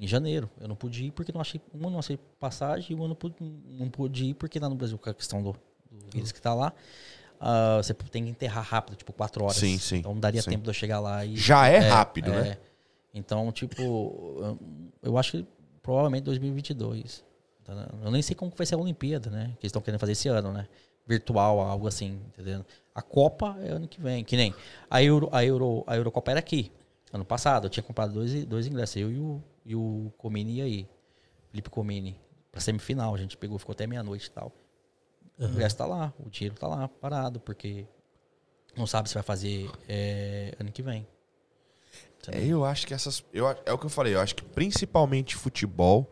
em 0.00 0.06
janeiro. 0.06 0.50
Eu 0.60 0.68
não 0.68 0.76
pude 0.76 1.04
ir 1.06 1.10
porque 1.12 1.32
não 1.32 1.40
achei. 1.40 1.60
Uma, 1.72 1.90
não 1.90 1.98
achei 1.98 2.18
passagem, 2.38 2.92
e 2.92 2.94
uma 2.94 3.08
não 3.08 3.14
pude, 3.14 3.36
não 3.40 3.88
pude 3.88 4.26
ir 4.26 4.34
porque 4.34 4.58
lá 4.58 4.68
no 4.68 4.74
Brasil, 4.74 4.98
com 4.98 5.10
a 5.10 5.14
questão 5.14 5.42
do, 5.42 5.52
do 5.90 6.10
vírus 6.12 6.32
que 6.32 6.40
tá 6.40 6.54
lá. 6.54 6.72
ah, 7.38 7.78
você 7.82 7.94
tem 7.94 8.24
que 8.24 8.30
enterrar 8.30 8.64
rápido, 8.64 8.96
tipo, 8.96 9.12
quatro 9.12 9.44
horas. 9.44 9.56
Sim, 9.56 9.78
sim, 9.78 9.98
Então 9.98 10.12
não 10.12 10.20
daria 10.20 10.42
sim. 10.42 10.50
tempo 10.50 10.64
de 10.64 10.70
eu 10.70 10.74
chegar 10.74 11.00
lá 11.00 11.24
e. 11.24 11.36
Já 11.36 11.66
é 11.68 11.78
rápido, 11.78 12.32
né? 12.32 12.58
Então, 13.12 13.50
tipo, 13.50 13.80
eu, 13.80 14.58
eu 15.02 15.18
acho 15.18 15.32
que 15.32 15.46
provavelmente 15.82 16.24
2022. 16.24 17.24
tá? 17.64 17.88
Eu 18.04 18.10
nem 18.10 18.22
sei 18.22 18.36
como 18.36 18.52
vai 18.56 18.66
ser 18.66 18.74
a 18.74 18.78
Olimpíada, 18.78 19.30
né? 19.30 19.46
Que 19.58 19.64
eles 19.66 19.70
estão 19.70 19.82
querendo 19.82 20.00
fazer 20.00 20.12
esse 20.12 20.28
ano, 20.28 20.52
né? 20.52 20.68
Virtual, 21.06 21.60
algo 21.60 21.88
assim, 21.88 22.20
entendeu? 22.28 22.64
A 22.94 23.02
Copa 23.02 23.56
é 23.62 23.70
ano 23.70 23.88
que 23.88 24.00
vem. 24.00 24.22
Que 24.22 24.36
nem 24.36 24.54
a, 24.88 25.02
Euro, 25.02 25.28
a, 25.32 25.44
Euro, 25.44 25.82
a 25.86 25.96
Eurocopa 25.96 26.30
era 26.30 26.38
aqui. 26.38 26.70
Ano 27.12 27.24
passado, 27.24 27.66
eu 27.66 27.70
tinha 27.70 27.82
comprado 27.82 28.12
dois, 28.12 28.44
dois 28.46 28.66
ingressos. 28.66 28.96
Eu 28.96 29.10
e 29.10 29.18
o, 29.18 29.42
e 29.64 29.74
o 29.74 30.12
Comini 30.16 30.60
aí. 30.62 30.88
Felipe 31.50 31.68
Comini. 31.70 32.18
Pra 32.52 32.60
semifinal. 32.60 33.14
A 33.14 33.18
gente 33.18 33.36
pegou, 33.36 33.58
ficou 33.58 33.72
até 33.72 33.86
meia-noite 33.86 34.26
e 34.28 34.30
tal. 34.30 34.52
O 35.38 35.44
ingresso 35.44 35.76
tá 35.76 35.86
lá. 35.86 36.12
O 36.24 36.28
dinheiro 36.30 36.54
tá 36.54 36.68
lá, 36.68 36.86
parado. 36.88 37.40
Porque 37.40 37.86
não 38.76 38.86
sabe 38.86 39.08
se 39.08 39.14
vai 39.14 39.22
fazer 39.22 39.68
é, 39.88 40.54
ano 40.60 40.70
que 40.70 40.82
vem. 40.82 41.06
É, 42.28 42.44
eu 42.44 42.64
acho 42.64 42.86
que 42.86 42.94
essas. 42.94 43.24
Eu, 43.32 43.48
é 43.48 43.72
o 43.72 43.78
que 43.78 43.86
eu 43.86 43.90
falei, 43.90 44.14
eu 44.14 44.20
acho 44.20 44.34
que 44.36 44.44
principalmente 44.44 45.34
futebol 45.36 46.06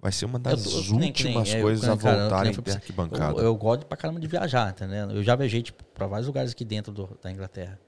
vai 0.00 0.10
ser 0.10 0.24
uma 0.24 0.38
das 0.38 0.64
Eu 0.64 0.82
que 0.82 0.92
nem- 0.94 1.08
últimas 1.08 1.48
é, 1.50 1.58
eu- 1.58 1.62
coisas 1.62 1.84
a 1.88 1.96
cara, 1.96 1.96
eu- 1.96 1.98
que 1.98 2.04
nem 2.06 2.20
voltarem 2.28 2.54
pra- 2.54 2.72
arquibancada. 2.74 3.38
Eu, 3.40 3.44
eu 3.44 3.54
gosto 3.56 3.86
pra 3.86 3.96
caramba 3.96 4.18
de 4.18 4.26
viajar, 4.26 4.70
entendeu? 4.70 5.10
Eu 5.10 5.22
já 5.22 5.36
viajei, 5.36 5.62
tipo, 5.62 5.84
pra 5.84 6.06
vários 6.06 6.26
lugares 6.26 6.52
aqui 6.52 6.64
dentro 6.64 6.90
do- 6.92 7.18
da 7.22 7.30
Inglaterra. 7.30 7.78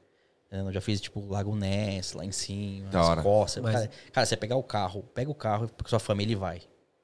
Eu 0.51 0.73
já 0.73 0.81
fiz, 0.81 1.01
tipo, 1.01 1.21
Lago 1.29 1.55
Ness, 1.55 2.15
lá 2.15 2.25
em 2.25 2.33
cima, 2.33 2.89
Da 2.89 3.03
hora. 3.05 3.21
Escócia. 3.21 3.61
Mas- 3.63 3.75
Cara, 3.75 3.91
cara, 4.13 4.27
você 4.27 4.37
pegar 4.37 4.57
o 4.57 4.63
carro, 4.63 5.03
pega 5.15 5.31
o 5.31 5.35
carro 5.35 5.69
com 5.83 5.89
sua 5.89 5.99
família 5.99 6.33
e 6.33 6.37
vai. 6.37 6.63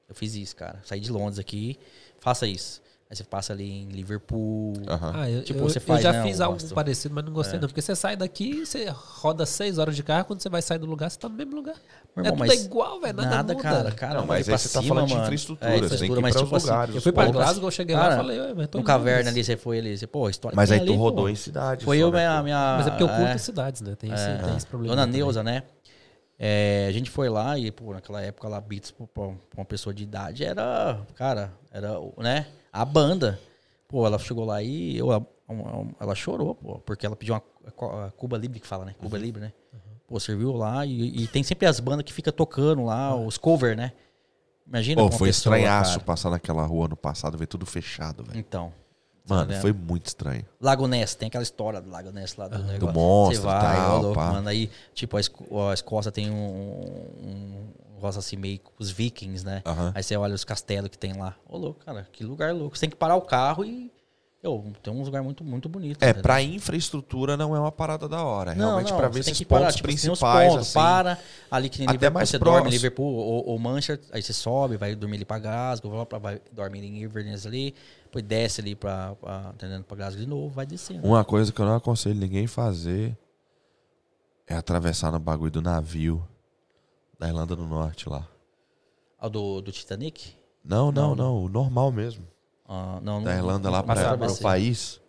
Eu 0.09 0.15
fiz 0.15 0.35
isso, 0.35 0.57
cara. 0.57 0.81
Saí 0.85 1.01
de 1.01 1.11
Londres 1.13 1.39
aqui, 1.39 1.79
faça 2.21 2.47
isso. 2.47 2.83
Aí 3.15 3.19
você 3.19 3.23
passa 3.25 3.53
ali 3.53 3.71
em 3.71 3.87
Liverpool. 3.87 4.73
Aham. 4.89 5.13
Ah, 5.15 5.31
eu, 5.31 5.45
Tipo, 5.45 5.61
eu- 5.61 5.69
você 5.69 5.79
eu 5.79 5.83
faz, 5.83 6.03
já 6.03 6.13
né, 6.13 6.23
fiz 6.25 6.41
algo 6.41 6.59
Boston. 6.59 6.75
parecido, 6.75 7.15
mas 7.15 7.25
não 7.25 7.33
gostei 7.33 7.61
não. 7.61 7.69
Porque 7.69 7.81
você 7.81 7.95
sai 7.95 8.17
daqui, 8.17 8.67
você 8.67 8.87
roda 8.93 9.47
seis 9.47 9.79
horas 9.79 9.95
de 9.95 10.03
carro, 10.03 10.25
quando 10.25 10.41
você 10.43 10.49
vai 10.49 10.61
sair 10.61 10.79
do 10.79 10.87
lugar, 10.87 11.09
você 11.11 11.17
tá 11.17 11.29
no 11.29 11.37
mesmo 11.37 11.55
lugar. 11.55 11.77
Meu 12.17 12.25
é 12.25 12.29
irmão, 12.29 12.37
tudo 12.39 12.49
mas 12.49 12.65
igual, 12.65 13.01
velho, 13.01 13.17
nada, 13.17 13.31
Nada, 13.31 13.53
muda. 13.55 13.63
cara. 13.63 13.93
cara 13.93 14.19
Não, 14.21 14.27
mas 14.27 14.49
aí 14.49 14.59
você 14.59 14.69
tá 14.69 14.81
cima, 14.83 14.95
falando 14.97 15.07
de 15.07 15.13
mano. 15.15 15.25
infraestrutura, 15.27 15.71
É, 15.71 15.75
você 15.75 15.79
tem 15.79 15.79
que 15.79 15.85
ir 15.85 15.95
infraestrutura, 15.95 16.21
mas 16.23 16.35
tipo 16.37 16.57
assim, 16.57 16.67
lugares. 16.67 16.95
Eu 16.97 17.01
fui 17.03 17.13
pra 17.13 17.29
Glasgow, 17.29 17.67
eu 17.69 17.71
cheguei 17.71 17.95
lá 17.95 18.03
Cara, 18.03 18.15
e 18.15 18.17
falei, 18.17 18.41
"Ué, 18.41 18.55
mas 18.55 18.67
tô 18.67 18.79
No 18.79 18.85
caverna 18.85 19.19
Londres." 19.19 19.29
ali, 19.35 19.45
você 19.45 19.57
foi 19.57 19.79
ali, 19.79 19.97
você, 19.97 20.07
pô, 20.09 20.27
a 20.27 20.31
história 20.31 20.57
Mas 20.57 20.69
que 20.71 20.75
aí 20.75 20.81
tem 20.81 20.89
tu 20.89 20.93
ali, 20.93 20.99
rodou 20.99 21.25
pô. 21.25 21.29
em 21.29 21.37
cidade. 21.37 21.85
Foi 21.85 21.99
eu, 21.99 22.11
né, 22.11 22.19
minha, 22.29 22.43
minha... 22.43 22.75
Mas 22.79 22.87
é 22.89 22.91
porque 22.91 23.03
eu 23.05 23.09
curto 23.09 23.23
é. 23.23 23.33
as 23.35 23.43
cidades, 23.43 23.81
né? 23.81 23.95
Tem, 23.95 24.13
esse, 24.13 24.57
esse 24.57 24.67
problema. 24.67 24.97
Dona. 24.97 25.07
Neuza, 25.07 25.41
né? 25.45 25.63
É, 26.39 26.87
a 26.89 26.93
gente 26.93 27.11
foi 27.11 27.29
lá 27.29 27.57
e, 27.57 27.71
pô, 27.71 27.93
naquela 27.93 28.21
época 28.21 28.49
lá, 28.49 28.61
Beats 28.61 28.91
pra 28.91 29.07
uma 29.57 29.65
pessoa 29.65 29.95
de 29.95 30.03
idade 30.03 30.45
era, 30.45 30.99
cara, 31.15 31.53
era, 31.71 31.99
o- 32.01 32.13
né? 32.19 32.47
A 32.75 32.85
banda. 32.85 33.39
Pô, 33.87 34.05
ela 34.05 34.19
chegou 34.19 34.45
lá 34.45 34.61
e 34.61 34.97
eu, 34.99 35.09
ela 36.01 36.15
chorou, 36.17 36.57
pô, 36.57 36.81
porque 36.81 37.07
ela 37.07 37.15
pediu 37.15 37.35
uma 37.37 37.43
a 38.07 38.11
Cuba 38.11 38.37
Libre 38.37 38.59
que 38.59 38.67
fala, 38.67 38.85
né? 38.85 38.97
Cuba 38.99 39.17
Libre, 39.17 39.41
né? 39.41 39.53
Pô, 40.09 40.19
serviu 40.19 40.53
lá 40.53 40.85
e, 40.85 41.23
e 41.23 41.27
tem 41.29 41.45
sempre 41.45 41.67
as 41.67 41.79
bandas 41.79 42.05
que 42.05 42.13
fica 42.13 42.33
tocando 42.33 42.85
lá, 42.85 43.15
os 43.15 43.39
cover, 43.39 43.77
né? 43.77 43.93
Imagina 44.67 45.03
Pô, 45.03 45.09
foi 45.13 45.29
pessoa, 45.29 45.57
estranhaço 45.57 45.93
cara. 45.93 46.05
passar 46.05 46.31
naquela 46.31 46.67
rua 46.67 46.89
no 46.89 46.97
passado, 46.97 47.39
ver 47.39 47.47
tudo 47.47 47.65
fechado, 47.65 48.25
velho. 48.25 48.39
Então. 48.39 48.73
Mano, 49.27 49.47
vendo? 49.47 49.61
foi 49.61 49.73
muito 49.73 50.07
estranho. 50.07 50.45
Lago 50.61 50.89
Ness, 50.89 51.15
tem 51.15 51.29
aquela 51.29 51.45
história 51.45 51.81
do 51.81 51.89
Lago 51.89 52.11
Ness 52.11 52.37
lá 52.37 52.49
do 52.49 52.59
negócio. 52.59 52.95
monstro 52.95 53.43
Você 53.43 53.47
e 53.49 53.51
vai, 53.51 53.77
tal, 53.77 53.99
ó, 53.99 54.01
louco, 54.01 54.21
mano. 54.21 54.49
Aí, 54.49 54.69
tipo, 54.93 55.17
a 55.17 55.73
Escócia 55.73 56.11
tem 56.11 56.29
um, 56.31 56.35
um 56.35 57.73
rosa 58.01 58.19
assim 58.19 58.37
meio 58.37 58.59
com 58.59 58.73
os 58.79 58.91
vikings, 58.91 59.45
né? 59.45 59.63
Aham. 59.65 59.93
Aí 59.95 60.03
você 60.03 60.17
olha 60.17 60.35
os 60.35 60.45
castelos 60.45 60.91
que 60.91 60.99
tem 60.99 61.13
lá. 61.15 61.35
Ô, 61.49 61.57
louco, 61.57 61.85
cara, 61.85 62.09
que 62.13 62.25
lugar 62.25 62.55
louco. 62.55 62.77
Você 62.77 62.83
tem 62.83 62.91
que 62.91 62.97
parar 62.97 63.17
o 63.17 63.23
carro 63.23 63.65
e. 63.65 63.93
Eu, 64.43 64.63
tem 64.83 64.93
uns 64.93 65.07
lugares 65.07 65.25
muito, 65.25 65.43
muito 65.43 65.71
bonitos. 65.71 66.03
É, 66.03 66.11
entendeu? 66.11 66.23
pra 66.23 66.43
infraestrutura 66.43 67.35
não 67.35 67.57
é 67.57 67.59
uma 67.59 67.73
parada 67.73 68.07
da 68.07 68.23
hora. 68.23 68.53
É 68.53 68.55
Não, 68.55 68.67
realmente 68.67 68.91
não, 68.91 68.99
pra 68.99 69.09
ver 69.09 69.21
esses 69.21 69.39
que 69.39 69.45
parar, 69.47 69.63
pontos 69.63 69.77
tipo, 69.77 69.89
uns 69.89 69.93
principais, 69.95 70.49
pontos, 70.51 70.67
assim. 70.67 70.75
Para 70.75 71.19
ali 71.51 71.71
que 71.71 71.79
nem 71.79 71.89
Até 71.89 71.95
Liverpool, 71.95 72.15
mais 72.15 72.29
você 72.29 72.39
dorme 72.39 72.51
em 72.51 72.61
próximo. 72.61 72.77
Liverpool 72.77 73.15
ou, 73.15 73.49
ou 73.49 73.59
Manchester, 73.59 74.07
aí 74.13 74.23
você 74.23 74.35
sobe, 74.35 74.77
vai 74.77 74.95
dormir 74.95 75.17
ali 75.17 75.25
pra 75.25 75.39
Glasgow, 75.39 76.07
vai 76.21 76.43
dormir 76.53 76.85
em 76.85 77.03
Inverness 77.03 77.47
ali, 77.47 77.75
depois 78.05 78.23
desce 78.23 78.61
ali 78.61 78.75
pra, 78.75 79.15
pra, 79.15 79.53
entendendo, 79.55 79.85
pra 79.85 79.97
Glasgow 79.97 80.21
de 80.21 80.29
novo, 80.29 80.55
vai 80.55 80.67
descendo. 80.67 81.07
Uma 81.07 81.25
coisa 81.25 81.51
que 81.51 81.59
eu 81.59 81.65
não 81.65 81.77
aconselho 81.77 82.21
ninguém 82.21 82.47
fazer 82.47 83.17
é 84.47 84.55
atravessar 84.55 85.11
no 85.11 85.19
bagulho 85.19 85.53
do 85.53 85.63
navio 85.63 86.23
da 87.25 87.29
Irlanda 87.29 87.57
do 87.57 87.65
Norte 87.65 88.07
lá. 88.09 88.29
Ah, 89.19 89.29
do, 89.29 89.63
do 89.63 89.73
Titanic? 89.73 90.35
Não, 90.63 90.93
não, 90.93 91.15
Não, 91.15 91.17
não. 91.17 91.45
O 91.45 91.49
normal 91.49 91.91
mesmo. 91.91 92.27
Ah, 92.69 92.99
não, 93.03 93.23
Da 93.23 93.31
não- 93.31 93.39
Irlanda 93.39 93.71
não- 93.71 93.77
lá 93.77 93.83
pra, 93.83 93.95
pro 93.95 94.05
atravessei. 94.05 94.43
país. 94.43 95.01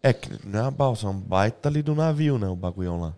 É 0.00 0.12
que 0.12 0.46
não 0.46 0.58
é 0.60 0.62
uma 0.62 0.70
balsa, 0.70 1.06
é 1.06 1.10
um 1.10 1.18
baita 1.18 1.68
ali 1.68 1.82
do 1.82 1.94
navio, 1.94 2.38
né? 2.38 2.46
O 2.46 2.54
bagulhão 2.54 3.00
lá. 3.00 3.14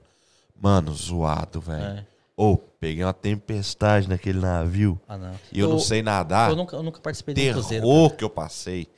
Mano, 0.58 0.94
zoado, 0.94 1.60
velho. 1.60 1.98
É. 1.98 2.06
Ô, 2.34 2.56
peguei 2.56 3.04
uma 3.04 3.12
tempestade 3.12 4.08
naquele 4.08 4.38
navio 4.40 4.98
Ah, 5.08 5.18
não. 5.18 5.34
e 5.52 5.58
eu, 5.60 5.68
não 5.68 5.78
sei 5.78 6.02
nadar. 6.02 6.48
Eu 6.50 6.56
nunca, 6.56 6.76
eu 6.76 6.82
nunca 6.82 7.00
participei 7.00 7.34
de 7.34 7.50
um 7.50 7.52
cruzeiro. 7.54 7.84
Terror 7.84 8.10
que 8.16 8.24
eu 8.24 8.30
passei. 8.30 8.88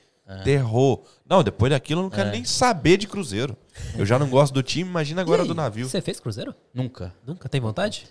Terror. 0.44 1.00
Não, 1.26 1.42
depois 1.42 1.70
daquilo 1.70 2.00
eu 2.00 2.02
não 2.04 2.10
quero 2.10 2.28
É. 2.28 2.32
nem 2.32 2.44
saber 2.44 2.98
de 2.98 3.06
cruzeiro. 3.08 3.56
Eu 3.96 4.04
já 4.04 4.18
não 4.18 4.28
gosto 4.28 4.52
do 4.52 4.62
time, 4.62 4.88
imagina 4.88 5.22
agora 5.22 5.40
E 5.40 5.42
aí, 5.42 5.48
do 5.48 5.54
navio. 5.54 5.88
Você 5.88 6.02
fez 6.02 6.20
cruzeiro? 6.20 6.54
Nunca. 6.74 7.14
Nunca? 7.26 7.48
Tem 7.48 7.60
vontade? 7.60 8.06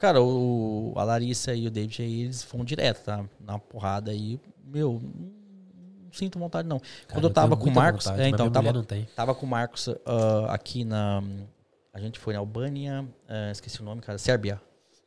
Cara, 0.00 0.22
o, 0.22 0.94
a 0.96 1.04
Larissa 1.04 1.54
e 1.54 1.66
o 1.66 1.70
David 1.70 2.00
aí, 2.00 2.22
eles 2.22 2.42
foram 2.42 2.64
direto, 2.64 3.04
tá? 3.04 3.22
Na 3.38 3.58
porrada 3.58 4.10
aí. 4.10 4.40
Meu, 4.64 4.98
não 4.98 6.10
sinto 6.10 6.38
vontade, 6.38 6.66
não. 6.66 6.80
Quando 7.12 7.24
eu 7.24 7.30
Cara, 7.30 7.46
tava 7.46 7.54
tenho 7.54 7.64
com 7.66 7.70
o 7.70 7.74
Marcos. 7.74 8.04
vontade, 8.06 8.22
é, 8.22 8.28
então, 8.28 8.46
minha 8.46 8.50
tava, 8.50 8.62
mulher 8.62 8.74
não 8.74 8.84
tem. 8.84 9.04
tava 9.14 9.34
com 9.34 9.44
o 9.44 9.48
Marcos 9.48 9.90
ah, 10.06 10.46
aqui 10.54 10.84
na. 10.84 11.22
A 11.92 12.00
gente 12.00 12.18
foi 12.18 12.32
na 12.32 12.38
Albânia, 12.38 13.06
ah, 13.28 13.50
esqueci 13.52 13.78
o 13.82 13.84
nome, 13.84 14.00
cara. 14.00 14.16
Sérbia. 14.16 14.58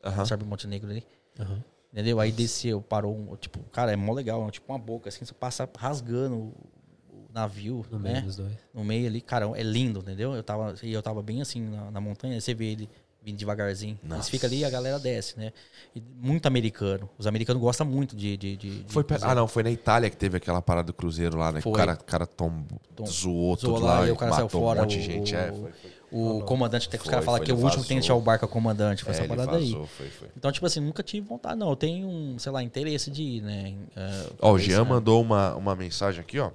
Aham. 0.03 0.25
Sérvia 0.25 0.45
e 0.45 0.49
Montenegro 0.49 0.91
ali. 0.91 1.03
Aham. 1.39 1.63
Entendeu? 1.91 2.19
Aí 2.19 2.31
desceu, 2.31 2.79
parou, 2.79 3.15
um, 3.15 3.35
tipo, 3.35 3.59
cara, 3.71 3.91
é 3.91 3.95
mó 3.95 4.13
legal, 4.13 4.49
tipo 4.51 4.71
uma 4.71 4.79
boca, 4.79 5.09
assim, 5.09 5.25
você 5.25 5.33
passa 5.33 5.67
rasgando 5.77 6.35
o, 6.35 7.27
navio, 7.33 7.83
No 7.89 7.99
meio 7.99 8.15
né? 8.15 8.21
dos 8.21 8.35
dois. 8.35 8.53
No 8.73 8.83
meio 8.83 9.07
ali, 9.07 9.21
cara, 9.21 9.51
é 9.55 9.63
lindo, 9.63 9.99
entendeu? 9.99 10.35
Eu 10.35 10.43
tava, 10.43 10.75
e 10.83 10.93
eu 10.93 11.01
tava 11.01 11.21
bem 11.23 11.41
assim 11.41 11.61
na, 11.61 11.89
na 11.89 11.99
montanha, 11.99 12.39
você 12.39 12.53
vê 12.53 12.65
ele 12.65 12.89
vindo 13.23 13.37
devagarzinho. 13.37 13.97
Eles 14.03 14.17
Nossa. 14.17 14.29
ficam 14.29 14.47
ali 14.47 14.59
e 14.59 14.65
a 14.65 14.69
galera 14.69 14.99
desce, 14.99 15.37
né? 15.39 15.53
E 15.95 16.01
muito 16.21 16.45
americano. 16.45 17.09
Os 17.17 17.25
americanos 17.27 17.61
gostam 17.61 17.85
muito 17.87 18.15
de. 18.15 18.35
de, 18.35 18.57
de, 18.57 18.85
Foi. 18.87 19.05
Ah, 19.21 19.33
não, 19.35 19.47
foi 19.47 19.63
na 19.63 19.71
Itália 19.71 20.09
que 20.09 20.17
teve 20.17 20.37
aquela 20.37 20.61
parada 20.61 20.87
do 20.87 20.93
cruzeiro 20.93 21.37
lá, 21.37 21.51
né? 21.51 21.61
Que 21.61 21.67
o 21.67 21.71
Foi. 21.71 21.79
cara, 21.79 21.95
cara 21.95 22.25
tom, 22.25 22.63
Tom- 22.95 23.05
zoou 23.05 23.55
zoou 23.55 23.57
tudo 23.75 23.85
lá 23.85 23.99
lá, 24.01 24.07
e 24.07 24.11
o 24.11 24.15
cara 24.15 24.31
saiu 24.33 24.45
matou 24.45 24.61
fora, 24.61 24.79
um 24.79 24.83
monte 24.83 24.93
de 24.97 24.99
o- 24.99 25.03
gente. 25.03 25.35
É, 25.35 25.51
o- 25.51 25.55
foi, 25.55 25.71
foi. 25.71 25.91
O 26.15 26.41
comandante, 26.43 26.87
até 26.87 26.97
que 26.97 27.01
os 27.01 27.05
Foi, 27.05 27.11
caras 27.11 27.25
falam 27.25 27.39
foi, 27.39 27.45
que 27.47 27.51
é 27.51 27.55
o 27.55 27.57
último 27.57 27.81
tem 27.83 27.97
que 27.97 28.01
deixar 28.01 28.13
o 28.13 28.21
barco 28.21 28.45
é 28.45 28.47
o 28.47 28.51
comandante. 28.51 29.03
Foi 29.03 29.13
É, 29.13 29.17
essa 29.17 29.27
parada 29.27 29.57
aí. 29.57 29.71
vazou, 29.71 29.87
foi, 29.87 30.09
foi. 30.09 30.27
Então, 30.37 30.51
tipo 30.51 30.63
assim, 30.65 30.79
nunca 30.79 31.01
tive 31.01 31.27
vontade, 31.27 31.55
não. 31.57 31.69
Eu 31.69 31.75
tenho 31.75 32.07
um, 32.07 32.37
sei 32.37 32.51
lá, 32.51 32.61
interesse 32.61 33.09
de 33.09 33.23
ir, 33.23 33.41
né? 33.41 33.73
É, 33.95 34.25
Ó, 34.39 34.51
o 34.53 34.59
Jean 34.59 34.83
né? 34.83 34.89
mandou 34.91 35.19
uma, 35.21 35.55
uma 35.55 35.75
mensagem 35.75 36.21
aqui, 36.21 36.37
ó, 36.39 36.51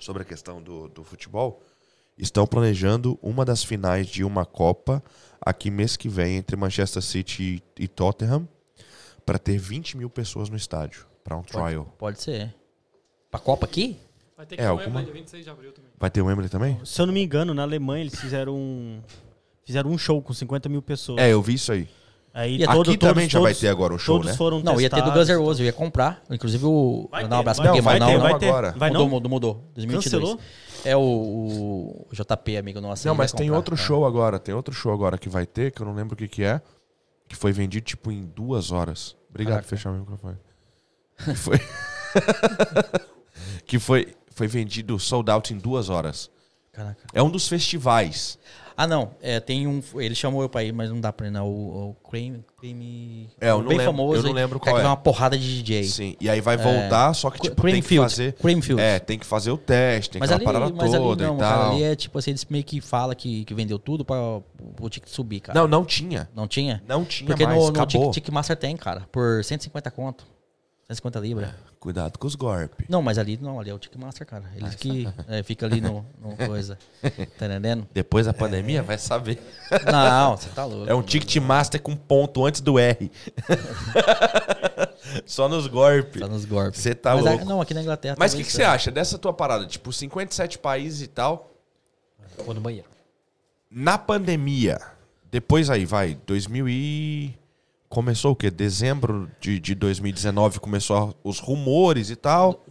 sobre 0.00 0.22
a 0.22 0.24
questão 0.24 0.60
do, 0.60 0.88
do 0.88 1.04
futebol. 1.04 1.62
Estão 2.18 2.46
planejando 2.46 3.18
uma 3.22 3.44
das 3.44 3.64
finais 3.64 4.06
de 4.06 4.22
uma 4.22 4.44
Copa 4.44 5.02
aqui 5.40 5.70
mês 5.70 5.96
que 5.96 6.08
vem 6.08 6.36
entre 6.36 6.56
Manchester 6.56 7.02
City 7.02 7.62
e, 7.78 7.88
Tottenham 7.88 8.46
para 9.24 9.38
ter 9.38 9.58
20 9.58 9.96
mil 9.96 10.10
pessoas 10.10 10.48
no 10.48 10.56
estádio 10.56 11.06
para 11.24 11.36
um 11.36 11.42
trial. 11.42 11.86
Pode 11.98 12.20
ser. 12.20 12.54
Pra 13.30 13.40
Copa 13.40 13.64
aqui? 13.66 13.96
Vai 14.36 14.46
ter 14.46 14.56
É, 14.56 14.58
que 14.58 14.62
no 14.64 14.70
alguma- 14.70 14.86
Wembley 15.00 15.04
dia 15.04 15.14
26 15.14 15.44
de 15.44 15.50
abril 15.50 15.72
também. 15.72 15.90
Vai 15.98 16.10
ter 16.10 16.20
o 16.20 16.26
Wembley 16.26 16.48
também? 16.48 16.78
Se 16.84 17.00
eu 17.00 17.06
não 17.06 17.14
me 17.14 17.22
engano, 17.22 17.54
na 17.54 17.62
Alemanha 17.62 18.02
eles 18.04 18.18
fizeram 18.20 18.54
um. 18.56 19.00
Fizeram 19.64 19.90
um 19.90 19.96
show 19.96 20.20
com 20.20 20.34
50 20.34 20.68
mil 20.68 20.82
pessoas. 20.82 21.20
É, 21.20 21.32
eu 21.32 21.40
vi 21.40 21.54
isso 21.54 21.70
aí. 21.72 21.88
Aí 22.34 22.56
E 22.56 22.64
Aqui 22.64 22.72
todo- 22.72 22.96
também 22.96 23.28
já 23.28 23.38
vai 23.40 23.50
todos- 23.52 23.60
ter 23.60 23.68
agora 23.68 23.92
um 23.94 23.98
show, 23.98 24.16
todos 24.16 24.30
né? 24.32 24.36
foram 24.38 24.60
Não, 24.60 24.80
ia 24.80 24.88
ter 24.88 24.96
do 24.96 25.02
testados. 25.02 25.28
Guns 25.28 25.28
N' 25.28 25.44
Roses, 25.44 25.60
eu 25.60 25.66
ia 25.66 25.72
comprar. 25.72 26.22
Inclusive 26.30 26.64
o. 26.64 27.08
Vai 27.10 27.22
Mandar 27.24 27.36
um 27.36 27.38
ter, 27.38 27.40
abraço 27.42 27.58
vai 27.58 27.66
pra 27.66 27.72
ter, 27.72 27.76
quem, 27.78 27.84
vai 27.84 27.98
não, 27.98 28.20
vai 28.20 28.32
não. 28.32 28.38
ter. 28.38 28.48
agora. 28.48 28.74
Vai 28.76 28.90
mudou, 28.90 29.02
não? 29.04 29.10
mudou, 29.10 29.30
mudou. 29.30 29.64
2022. 29.74 30.22
Cancelou? 30.24 30.40
É 30.84 30.96
o, 30.96 31.00
o 31.00 32.08
JP, 32.12 32.56
amigo 32.56 32.80
nosso. 32.80 33.06
Não, 33.06 33.14
mas 33.14 33.32
tem 33.32 33.46
comprar. 33.48 33.56
outro 33.58 33.74
É. 33.74 33.78
show 33.78 34.06
agora. 34.06 34.38
Tem 34.38 34.54
outro 34.54 34.74
show 34.74 34.92
agora 34.92 35.18
que 35.18 35.28
vai 35.28 35.44
ter, 35.46 35.70
que 35.72 35.82
eu 35.82 35.86
não 35.86 35.94
lembro 35.94 36.14
o 36.14 36.16
que, 36.16 36.26
que 36.26 36.42
é. 36.42 36.60
Que 37.28 37.36
foi 37.36 37.52
vendido, 37.52 37.84
tipo, 37.84 38.10
em 38.10 38.24
duas 38.24 38.72
horas. 38.72 39.14
Obrigado 39.30 39.62
por 39.62 39.68
Caraca. 39.68 39.76
fechar 39.76 39.90
meu 39.90 40.00
microfone. 40.00 40.36
Que 41.24 41.34
foi. 41.34 41.60
que 43.66 43.78
foi, 43.78 44.14
foi 44.30 44.46
vendido 44.46 44.98
sold 44.98 45.30
out 45.30 45.52
em 45.52 45.58
duas 45.58 45.88
horas. 45.88 46.30
Caraca. 46.72 47.02
É 47.12 47.22
um 47.22 47.30
dos 47.30 47.48
festivais. 47.48 48.38
Ah, 48.76 48.86
não. 48.86 49.10
É, 49.20 49.38
tem 49.40 49.66
um. 49.66 49.82
Ele 49.96 50.14
chamou 50.14 50.42
eu 50.42 50.48
pra 50.48 50.62
ir, 50.64 50.72
mas 50.72 50.90
não 50.90 51.00
dá 51.00 51.12
pra 51.12 51.26
ir, 51.26 51.30
não. 51.30 51.46
O, 51.48 51.90
o 51.90 51.94
Cream. 52.10 52.44
Cream 52.58 53.26
É, 53.40 53.50
eu 53.50 53.58
não 53.58 53.68
bem 53.68 53.78
lembro- 53.78 53.84
famoso. 53.92 54.18
eu 54.18 54.22
não 54.22 54.32
lembro 54.32 54.60
cara, 54.60 54.70
qual 54.72 54.80
que 54.80 54.86
é. 54.86 54.88
uma 54.88 54.96
porrada 54.96 55.36
de 55.36 55.62
DJ. 55.62 55.84
Sim. 55.84 56.16
E 56.20 56.28
aí 56.30 56.40
vai 56.40 56.56
voltar, 56.56 57.12
só 57.14 57.30
que, 57.30 57.40
tipo, 57.40 57.60
tem 57.62 57.82
que 57.82 57.96
fazer. 57.96 58.32
Creamfield. 58.34 58.80
É, 58.80 58.98
tem 58.98 59.18
que 59.18 59.26
fazer 59.26 59.50
o 59.50 59.56
teste, 59.58 60.10
tem 60.12 60.20
Mas 60.20 60.30
aquela 60.30 60.50
ali, 60.50 60.58
parada 60.58 60.74
mas 60.76 60.94
ali 60.94 61.02
toda 61.04 61.26
não, 61.26 61.36
e 61.36 61.40
cara, 61.40 61.56
tal. 61.64 61.72
ali 61.72 61.82
é 61.82 61.96
tipo 61.96 62.18
assim, 62.18 62.30
eles 62.30 62.44
meio 62.46 62.64
que 62.64 62.80
falam 62.80 63.14
que, 63.16 63.44
que 63.44 63.54
vendeu 63.54 63.78
tudo 63.78 64.04
pra 64.04 64.16
o 64.80 64.88
ticket 64.88 65.08
subir, 65.10 65.40
cara. 65.40 65.58
Não, 65.58 65.66
não 65.68 65.84
tinha. 65.84 66.28
Não 66.34 66.46
tinha? 66.46 66.82
Não 66.86 67.04
tinha 67.04 67.26
Porque 67.28 67.44
mais, 67.44 67.58
no, 67.58 67.64
no 67.64 67.70
acabou. 67.82 68.04
Tic- 68.10 68.14
Ticketmaster 68.14 68.56
tem, 68.56 68.76
cara, 68.76 69.02
por 69.10 69.42
150 69.44 69.90
conto. 69.90 70.24
150 70.88 71.18
libras. 71.20 71.50
Cuidado 71.82 72.16
com 72.16 72.28
os 72.28 72.36
golpes. 72.36 72.86
Não, 72.88 73.02
mas 73.02 73.18
ali 73.18 73.36
não, 73.42 73.58
ali 73.58 73.68
é 73.68 73.74
o 73.74 73.78
Ticketmaster, 73.78 74.24
cara. 74.24 74.44
Eles 74.54 74.76
que 74.76 75.04
é, 75.26 75.42
fica 75.42 75.66
ali 75.66 75.80
no, 75.80 76.06
no 76.20 76.36
coisa. 76.46 76.78
Tá 77.36 77.46
entendendo? 77.46 77.88
Depois 77.92 78.24
da 78.24 78.32
pandemia, 78.32 78.84
vai 78.84 78.96
saber. 78.96 79.42
Não, 79.90 80.36
você 80.36 80.48
tá 80.50 80.64
louco. 80.64 80.88
É 80.88 80.94
um 80.94 81.02
ticket 81.02 81.42
master 81.42 81.82
com 81.82 81.96
ponto 81.96 82.46
antes 82.46 82.60
do 82.60 82.78
R. 82.78 83.10
Só 85.26 85.48
nos 85.48 85.66
golpes. 85.66 86.22
Tá 86.22 86.28
nos 86.28 86.44
golpes. 86.44 86.80
Você 86.80 86.94
tá 86.94 87.16
Mas, 87.16 87.24
louco. 87.24 87.44
Não, 87.44 87.60
aqui 87.60 87.74
na 87.74 87.82
Inglaterra. 87.82 88.14
Mas 88.16 88.32
o 88.32 88.36
que, 88.36 88.44
que 88.44 88.52
você 88.52 88.62
acha 88.62 88.92
dessa 88.92 89.18
tua 89.18 89.32
parada? 89.32 89.66
Tipo, 89.66 89.92
57 89.92 90.60
países 90.60 91.02
e 91.02 91.08
tal. 91.08 91.50
Vou 92.46 92.54
no 92.54 92.60
banheiro. 92.60 92.86
Na 93.68 93.98
pandemia, 93.98 94.80
depois 95.32 95.68
aí, 95.68 95.84
vai, 95.84 96.16
2000 96.24 96.68
e... 96.68 97.41
Começou 97.92 98.32
o 98.32 98.36
quê? 98.36 98.50
Dezembro 98.50 99.30
de, 99.38 99.60
de 99.60 99.74
2019 99.74 100.58
começou 100.60 101.14
os 101.22 101.38
rumores 101.38 102.08
e 102.08 102.16
tal. 102.16 102.64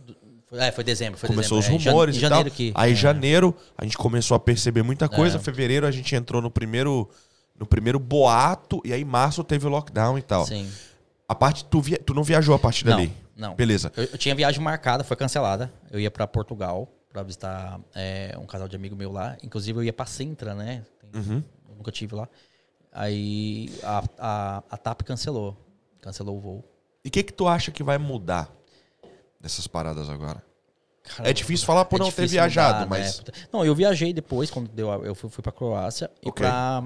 É, 0.53 0.71
foi 0.71 0.83
dezembro. 0.83 1.19
Foi 1.19 1.27
começou 1.29 1.59
dezembro. 1.59 1.77
os 1.79 1.85
é, 1.85 1.89
rumores 1.91 2.15
jan- 2.15 2.27
e 2.27 2.29
tal. 2.31 2.45
que. 2.45 2.71
Aí 2.73 2.91
é. 2.91 2.95
janeiro 2.95 3.55
a 3.77 3.83
gente 3.83 3.97
começou 3.99 4.33
a 4.33 4.39
perceber 4.39 4.81
muita 4.81 5.07
coisa. 5.07 5.37
É. 5.37 5.39
Fevereiro 5.39 5.85
a 5.85 5.91
gente 5.91 6.15
entrou 6.15 6.41
no 6.41 6.49
primeiro 6.49 7.07
no 7.55 7.67
primeiro 7.67 7.99
boato, 7.99 8.81
e 8.83 8.91
aí 8.91 9.05
março 9.05 9.43
teve 9.43 9.67
o 9.67 9.69
lockdown 9.69 10.17
e 10.17 10.23
tal. 10.23 10.43
Sim. 10.47 10.67
A 11.29 11.35
parte, 11.35 11.63
tu, 11.65 11.79
via, 11.79 11.99
tu 11.99 12.11
não 12.15 12.23
viajou 12.23 12.55
a 12.55 12.59
partir 12.59 12.83
Não, 12.87 12.93
dali? 12.97 13.13
não. 13.37 13.53
Beleza. 13.55 13.91
Eu, 13.95 14.05
eu 14.05 14.17
tinha 14.17 14.33
viagem 14.33 14.59
marcada, 14.59 15.03
foi 15.03 15.15
cancelada. 15.15 15.71
Eu 15.91 15.99
ia 15.99 16.09
pra 16.09 16.25
Portugal 16.25 16.91
pra 17.13 17.21
visitar 17.21 17.79
é, 17.93 18.35
um 18.41 18.47
casal 18.47 18.67
de 18.67 18.75
amigo 18.75 18.95
meu 18.95 19.11
lá. 19.11 19.37
Inclusive, 19.43 19.77
eu 19.77 19.83
ia 19.83 19.93
pra 19.93 20.07
Sintra, 20.07 20.55
né? 20.55 20.81
Tem- 20.99 21.21
Uhum. 21.21 21.43
eu 21.69 21.75
nunca 21.75 21.91
tive 21.91 22.15
lá. 22.15 22.27
Aí 22.91 23.71
a, 23.83 24.03
a, 24.19 24.63
a 24.69 24.77
TAP 24.77 25.01
cancelou. 25.03 25.55
Cancelou 26.01 26.37
o 26.37 26.39
voo. 26.41 26.63
E 27.03 27.07
o 27.07 27.11
que 27.11 27.23
que 27.23 27.33
tu 27.33 27.47
acha 27.47 27.71
que 27.71 27.83
vai 27.83 27.97
mudar 27.97 28.51
dessas 29.39 29.65
paradas 29.67 30.09
agora? 30.09 30.43
Cara, 31.03 31.29
É 31.29 31.33
difícil 31.33 31.65
falar 31.65 31.85
por 31.85 31.99
é 31.99 32.03
não 32.03 32.11
ter 32.11 32.27
viajado, 32.27 32.85
mudar, 32.85 32.89
mas... 32.89 33.19
né? 33.19 33.25
Não, 33.51 33.65
eu 33.65 33.73
viajei 33.73 34.13
depois, 34.13 34.51
quando 34.51 34.67
deu. 34.69 34.89
Eu 35.03 35.15
fui, 35.15 35.29
fui 35.29 35.41
pra 35.41 35.51
Croácia 35.51 36.11
e 36.21 36.29
Ok. 36.29 36.45
pra. 36.45 36.83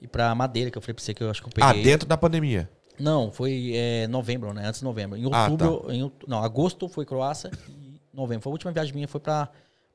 E 0.00 0.06
pra 0.06 0.32
Madeira, 0.34 0.70
que 0.70 0.78
eu 0.78 0.82
falei 0.82 0.94
pra 0.94 1.02
você 1.04 1.12
que 1.12 1.22
eu 1.22 1.30
acho 1.30 1.42
que 1.42 1.48
eu 1.48 1.52
Ah, 1.60 1.68
peguei. 1.68 1.82
dentro 1.82 2.08
da 2.08 2.16
pandemia. 2.16 2.70
Não, 2.98 3.30
foi 3.32 3.72
é, 3.74 4.06
novembro, 4.08 4.52
né? 4.52 4.66
Antes 4.66 4.80
de 4.80 4.84
novembro. 4.84 5.16
Em 5.16 5.24
Ah, 5.32 5.48
outubro. 5.48 5.92
em 5.92 6.10
não, 6.26 6.42
agosto 6.42 6.88
foi 6.88 7.04
Croácia 7.04 7.50
e 7.68 8.00
novembro. 8.12 8.42
Foi 8.44 8.50
a 8.50 8.54
última 8.54 8.72
viagem 8.72 8.94
minha, 8.94 9.06
foi 9.08 9.20
pra, 9.20 9.48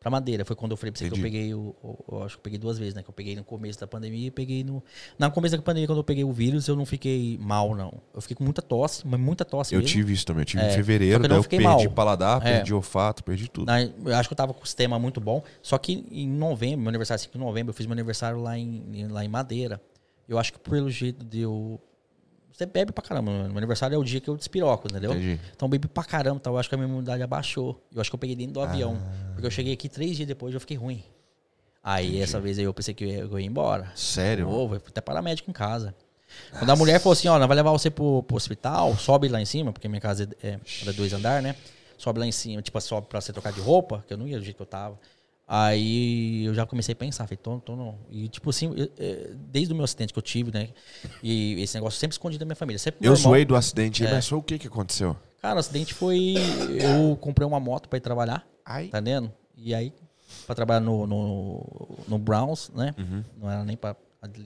pra 0.04 0.12
Madeira. 0.12 0.46
Foi 0.46 0.56
quando 0.56 0.72
eu 0.72 0.78
falei 0.78 0.92
pra 0.92 1.00
você 1.00 1.06
que 1.10 1.14
eu 1.14 1.18
Entendi. 1.18 1.32
peguei 1.38 1.54
o, 1.56 1.76
o- 1.82 2.04
Eu 2.12 2.24
acho 2.24 2.36
que 2.36 2.40
eu 2.40 2.44
peguei 2.44 2.60
duas 2.60 2.78
vezes, 2.78 2.94
né? 2.94 3.02
Que 3.02 3.10
eu 3.10 3.14
peguei 3.14 3.36
no 3.36 3.44
começo 3.44 3.80
da 3.80 3.88
pandemia 3.88 4.28
e 4.28 4.32
peguei 4.32 4.64
no. 4.64 4.84
Na 5.18 5.32
começo 5.32 5.56
da 5.56 5.62
pandemia, 5.64 5.88
quando 5.88 5.98
eu 6.00 6.04
peguei 6.04 6.24
o 6.24 6.32
vírus, 6.32 6.68
eu 6.68 6.76
não 6.76 6.86
fiquei 6.86 7.40
mal, 7.42 7.74
não. 7.74 7.94
Eu 8.14 8.22
fiquei 8.22 8.36
com 8.36 8.44
muita 8.44 8.62
tosse, 8.62 9.08
mas 9.08 9.20
muita 9.20 9.44
tosse 9.44 9.74
Eu 9.74 9.80
mesmo. 9.80 9.92
tive 9.92 10.14
isso 10.14 10.26
também. 10.26 10.42
Eu 10.42 10.46
tive 10.46 10.62
É, 10.64 10.72
em 10.72 10.76
fevereiro, 10.76 11.28
daí 11.28 11.38
eu 11.38 11.44
perdi 11.44 11.64
mal. 11.64 11.90
paladar, 11.92 12.46
É. 12.46 12.58
perdi 12.58 12.74
olfato, 12.74 13.24
perdi 13.24 13.50
tudo. 13.50 13.66
Na- 13.66 13.82
eu 13.82 14.16
acho 14.16 14.30
que 14.30 14.34
eu 14.34 14.38
tava 14.38 14.54
com 14.54 14.62
o 14.64 14.66
sistema 14.68 15.00
muito 15.00 15.20
bom. 15.22 15.42
Só 15.62 15.78
que 15.78 16.06
em 16.12 16.28
novembro, 16.28 16.82
meu 16.82 16.90
aniversário 16.90 17.22
5 17.24 17.34
de 17.34 17.40
novembro, 17.44 17.72
eu 17.72 17.74
fiz 17.74 17.86
meu 17.86 17.94
aniversário 17.94 18.40
lá 18.42 18.58
em, 18.58 19.08
lá 19.10 19.24
em 19.26 19.28
Madeira. 19.30 19.82
Eu 20.28 20.38
acho 20.38 20.54
que 20.54 20.60
pelo 20.60 20.90
jeito 20.92 21.26
de 21.26 21.40
eu. 21.42 21.80
Você 22.54 22.68
bebe 22.68 22.92
pra 22.92 23.04
caramba. 23.04 23.32
Meu 23.32 23.58
aniversário 23.58 23.96
é 23.96 23.98
o 23.98 24.04
dia 24.04 24.22
que 24.22 24.30
eu 24.30 24.38
despiroco, 24.38 24.88
entendeu? 24.88 25.12
Entendi. 25.12 25.40
Então 25.56 25.68
bebi 25.68 25.88
pra 25.88 26.04
caramba, 26.04 26.40
tá? 26.40 26.52
eu 26.52 26.58
acho 26.58 26.70
que 26.70 26.76
a 26.76 26.78
minha 26.78 26.88
imunidade 26.88 27.24
abaixou. 27.24 27.82
Eu 27.94 28.00
acho 28.00 28.12
que 28.12 28.16
eu 28.16 28.20
peguei 28.20 28.36
dentro 28.36 28.54
do 28.54 28.62
avião. 28.62 28.96
Ah. 28.96 29.32
Porque 29.34 29.48
eu 29.48 29.52
cheguei 29.52 29.74
aqui 29.74 29.90
três 29.90 30.16
dias 30.16 30.28
depois 30.28 30.54
e 30.54 30.56
eu 30.56 30.62
fiquei 30.62 30.78
ruim. 30.78 31.04
Aí 31.84 32.22
essa 32.22 32.40
vez 32.40 32.58
aí 32.60 32.64
eu 32.64 32.74
pensei 32.74 32.94
que 32.94 33.04
eu 33.04 33.08
ia, 33.10 33.18
eu 33.20 33.40
ia 33.40 33.46
embora. 33.46 33.92
Sério? 33.96 34.46
Vou, 34.46 34.70
vou 34.70 34.78
até 34.78 35.02
paramédico 35.02 35.50
em 35.50 35.54
casa. 35.54 35.96
Quando 36.58 36.70
a 36.70 36.76
mulher 36.76 37.00
falou 37.00 37.14
assim, 37.14 37.28
ó, 37.28 37.38
vai 37.46 37.56
levar 37.56 37.72
você 37.72 37.90
pro, 37.90 38.24
pro 38.24 38.38
hospital, 38.38 38.96
sobe 38.98 39.28
lá 39.28 39.42
em 39.42 39.46
cima, 39.46 39.74
porque 39.74 39.88
minha 39.88 40.02
casa 40.02 40.30
é, 40.42 40.48
é 40.48 40.60
era 40.82 40.94
dois 40.94 41.12
andar, 41.12 41.42
né? 41.42 41.56
Sobe 41.98 42.20
lá 42.20 42.26
em 42.26 42.32
cima, 42.32 42.62
tipo, 42.62 42.80
sobe 42.82 43.08
pra 43.08 43.20
você 43.20 43.34
trocar 43.34 43.52
de 43.52 43.60
roupa, 43.60 44.04
que 44.08 44.14
eu 44.14 44.18
não 44.18 44.28
ia 44.28 44.38
do 44.38 44.44
jeito 44.44 44.56
que 44.56 44.62
eu 44.62 44.68
tava. 44.68 45.00
Aí 45.48 46.46
eu 46.46 46.54
já 46.54 46.66
comecei 46.66 46.94
a 46.94 46.96
pensar, 46.96 47.26
falei, 47.26 47.38
tô, 47.38 47.60
tô 47.60 47.76
não. 47.76 47.98
E 48.10 48.28
tipo 48.30 48.50
assim, 48.50 48.74
eu- 48.78 48.90
eu- 48.98 49.36
desde 49.36 49.74
o 49.74 49.76
meu 49.76 49.84
acidente 49.84 50.14
que 50.14 50.18
eu 50.20 50.24
tive, 50.24 50.52
né? 50.54 50.70
E 51.22 51.62
esse 51.62 51.76
negócio 51.76 52.00
sempre 52.00 52.14
escondido 52.14 52.40
da 52.40 52.46
minha 52.46 52.56
família. 52.56 52.80
Sempre 52.80 53.06
Eu 53.06 53.16
zoei 53.16 53.44
do 53.44 53.56
acidente 53.56 54.06
É. 54.06 54.12
mas 54.12 54.28
foi 54.28 54.38
o 54.40 54.44
que 54.44 54.58
que 54.58 54.68
aconteceu? 54.68 55.16
Cara, 55.42 55.58
o 55.58 55.60
acidente 55.60 55.94
foi. 55.94 56.36
Eu 56.82 57.18
comprei 57.18 57.46
uma 57.46 57.60
moto 57.60 57.90
pra 57.90 57.98
ir 57.98 58.02
trabalhar, 58.02 58.48
Ai. 58.66 58.88
tá 58.88 59.00
entendendo? 59.00 59.32
E 59.58 59.76
aí, 59.76 59.94
pra 60.46 60.56
trabalhar 60.56 60.80
no, 60.80 61.06
no, 61.06 61.98
no 62.08 62.18
Browns, 62.18 62.72
né? 62.74 62.96
Uhum. 62.98 63.24
Não 63.38 63.52
era 63.52 63.66
nem 63.66 63.76
pra, 63.76 63.96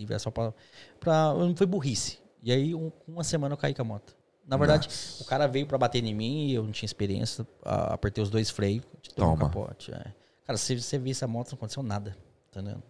era 0.09 0.19
só 0.19 0.31
pra. 0.31 0.51
pra 0.99 1.35
não 1.35 1.55
foi 1.55 1.67
burrice. 1.67 2.17
E 2.41 2.51
aí, 2.51 2.73
um- 2.73 2.91
uma 3.07 3.23
semana 3.23 3.53
eu 3.53 3.57
caí 3.57 3.73
com 3.75 3.83
a 3.83 3.85
moto. 3.85 4.15
Na 4.47 4.57
verdade, 4.57 4.87
o 5.19 5.25
cara 5.25 5.45
veio 5.47 5.67
pra 5.67 5.77
bater 5.77 6.03
em 6.03 6.13
mim, 6.15 6.51
eu 6.51 6.63
não 6.63 6.71
tinha 6.71 6.87
experiência, 6.87 7.45
apertei 7.63 8.23
os 8.23 8.29
dois 8.29 8.49
freios, 8.49 8.83
um 8.85 9.13
Toma. 9.15 9.37
capote. 9.37 9.93
é. 9.93 10.05
Cara, 10.47 10.57
se 10.57 10.79
você 10.79 10.97
visse 10.97 11.25
a 11.25 11.27
moto, 11.27 11.51
não 11.51 11.57
aconteceu 11.57 11.83
nada, 11.83 12.15
tá 12.51 12.61
entendendo? 12.61 12.81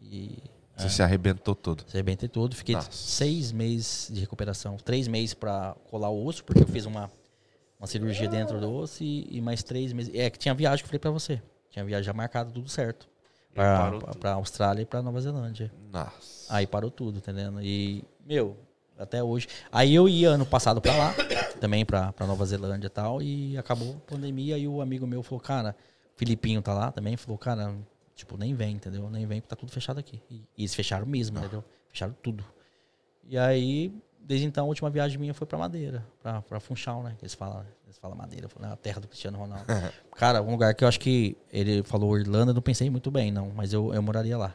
E. 0.00 0.38
Você 0.74 0.88
se 0.88 1.02
arrebentou 1.02 1.54
todo. 1.54 1.84
Se 1.86 1.94
arrebentei 1.94 2.26
tudo. 2.26 2.56
Fiquei 2.56 2.74
Nossa. 2.74 2.90
seis 2.90 3.52
meses 3.52 4.08
de 4.10 4.20
recuperação. 4.20 4.78
Três 4.78 5.06
meses 5.06 5.34
pra 5.34 5.76
colar 5.90 6.08
o 6.08 6.26
osso, 6.26 6.42
porque 6.42 6.62
eu 6.62 6.66
fiz 6.66 6.86
uma, 6.86 7.10
uma 7.78 7.86
cirurgia 7.86 8.26
dentro 8.26 8.58
do 8.58 8.72
osso 8.72 9.04
e, 9.04 9.28
e 9.30 9.40
mais 9.42 9.62
três 9.62 9.92
meses. 9.92 10.14
É 10.14 10.30
que 10.30 10.38
tinha 10.38 10.54
viagem 10.54 10.78
que 10.78 10.84
eu 10.84 10.88
falei 10.88 10.98
pra 10.98 11.10
você. 11.10 11.42
Tinha 11.68 11.84
viagem 11.84 12.04
já 12.04 12.14
marcada, 12.14 12.50
tudo 12.50 12.70
certo. 12.70 13.06
Pra 13.52 14.32
Austrália 14.32 14.80
e 14.80 14.86
pra 14.86 15.02
Nova 15.02 15.20
Zelândia. 15.20 15.70
Nossa. 15.90 16.46
Aí 16.48 16.66
parou 16.66 16.90
tudo, 16.90 17.18
entendendo? 17.18 17.60
E, 17.62 18.02
meu, 18.24 18.56
até 18.98 19.22
hoje. 19.22 19.46
Aí 19.70 19.94
eu 19.94 20.08
ia 20.08 20.30
ano 20.30 20.46
passado 20.46 20.80
pra 20.80 20.96
lá, 20.96 21.14
também 21.60 21.84
pra, 21.84 22.12
pra 22.14 22.26
Nova 22.26 22.46
Zelândia 22.46 22.86
e 22.86 22.90
tal, 22.90 23.20
e 23.22 23.58
acabou 23.58 23.96
a 23.96 24.10
pandemia. 24.10 24.56
E 24.56 24.66
o 24.66 24.80
amigo 24.80 25.06
meu 25.06 25.22
falou, 25.22 25.40
cara, 25.40 25.76
Filipinho 26.16 26.60
tá 26.62 26.72
lá 26.74 26.90
também, 26.92 27.16
falou, 27.16 27.38
cara, 27.38 27.74
tipo, 28.14 28.36
nem 28.36 28.54
vem, 28.54 28.76
entendeu? 28.76 29.08
Nem 29.10 29.26
vem, 29.26 29.40
porque 29.40 29.48
tá 29.50 29.56
tudo 29.56 29.72
fechado 29.72 29.98
aqui. 29.98 30.20
E, 30.30 30.36
e 30.56 30.62
eles 30.62 30.74
fecharam 30.74 31.06
mesmo, 31.06 31.38
entendeu? 31.38 31.64
Fecharam 31.88 32.14
tudo. 32.22 32.44
E 33.28 33.38
aí, 33.38 33.92
desde 34.20 34.46
então, 34.46 34.64
a 34.64 34.68
última 34.68 34.90
viagem 34.90 35.18
minha 35.18 35.32
foi 35.34 35.46
pra 35.46 35.58
Madeira, 35.58 36.04
pra, 36.22 36.42
pra 36.42 36.60
Funchal, 36.60 37.02
né? 37.02 37.14
que 37.18 37.24
Eles 37.24 37.34
falam, 37.34 37.64
eles 37.84 37.98
falam 37.98 38.16
Madeira, 38.16 38.48
né? 38.60 38.72
a 38.72 38.76
terra 38.76 39.00
do 39.00 39.08
Cristiano 39.08 39.38
Ronaldo. 39.38 39.64
cara, 40.16 40.42
um 40.42 40.50
lugar 40.50 40.74
que 40.74 40.84
eu 40.84 40.88
acho 40.88 41.00
que 41.00 41.36
ele 41.52 41.82
falou 41.82 42.18
Irlanda, 42.18 42.50
eu 42.50 42.54
não 42.54 42.62
pensei 42.62 42.88
muito 42.90 43.10
bem, 43.10 43.30
não, 43.32 43.50
mas 43.54 43.72
eu, 43.72 43.92
eu 43.94 44.02
moraria 44.02 44.36
lá. 44.36 44.54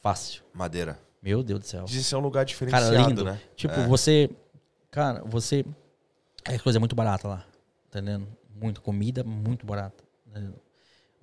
Fácil. 0.00 0.42
Madeira. 0.52 0.98
Meu 1.22 1.42
Deus 1.42 1.60
do 1.60 1.66
céu. 1.66 1.84
Diz 1.84 2.06
ser 2.06 2.16
um 2.16 2.20
lugar 2.20 2.44
diferenciado, 2.44 2.90
Cara, 2.94 3.08
lindo. 3.08 3.24
né? 3.24 3.40
Tipo, 3.56 3.74
É. 3.80 3.86
você. 3.86 4.28
Cara, 4.90 5.22
você. 5.24 5.64
A 6.44 6.58
coisa 6.58 6.78
é 6.78 6.80
muito 6.80 6.94
barata 6.94 7.26
lá. 7.26 7.38
Tá 7.90 7.98
entendendo? 8.00 8.28
Muito 8.54 8.82
comida, 8.82 9.24
muito 9.24 9.64
barata. 9.64 10.04
tá? 10.30 10.40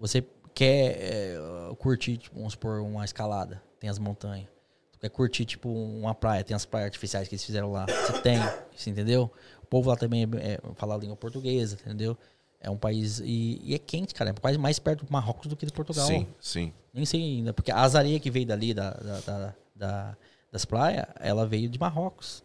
Você 0.02 0.22
quer 0.54 0.98
é, 1.00 1.36
curtir, 1.78 2.18
tipo, 2.18 2.36
vamos 2.36 2.54
supor, 2.54 2.82
uma 2.82 3.06
escalada. 3.06 3.62
Tem 3.80 3.90
as 3.90 3.98
montanhas. 4.00 4.48
Tu 4.92 5.00
quer 5.00 5.10
curtir, 5.10 5.46
tipo, 5.46 5.70
uma 5.70 6.14
praia. 6.14 6.44
Tem 6.44 6.56
as 6.56 6.66
praias 6.66 6.88
artificiais 6.88 7.28
que 7.28 7.36
eles 7.36 7.46
fizeram 7.46 7.72
lá. 7.72 7.86
Você 7.86 8.22
tem, 8.22 8.38
você 8.76 8.90
entendeu? 8.90 9.32
O 9.62 9.66
povo 9.68 9.90
lá 9.90 9.96
também 9.96 10.24
é, 10.24 10.54
é, 10.54 10.60
fala 10.76 10.96
a 10.96 10.98
língua 10.98 11.16
portuguesa, 11.16 11.78
entendeu? 11.86 12.18
É 12.60 12.70
um 12.70 12.78
país. 12.78 13.20
E, 13.20 13.62
e 13.64 13.74
é 13.76 13.80
quente, 13.80 14.14
cara. 14.14 14.32
É 14.32 14.34
quase 14.34 14.58
mais 14.58 14.80
perto 14.80 15.06
do 15.06 15.12
Marrocos 15.14 15.48
do 15.48 15.56
que 15.56 15.66
de 15.66 15.72
Portugal. 15.72 16.06
Sim, 16.08 16.28
sim. 16.40 16.74
Nem 16.94 17.06
sei 17.06 17.22
ainda, 17.22 17.54
porque 17.54 17.72
as 17.72 17.96
areias 17.96 18.20
que 18.22 18.30
veio 18.30 18.46
dali, 18.46 18.74
da, 18.74 18.92
da- 18.92 19.20
da- 19.22 19.56
da- 19.76 20.18
das 20.52 20.66
praias, 20.66 21.06
ela 21.20 21.48
veio 21.48 21.70
de 21.70 21.80
Marrocos. 21.80 22.44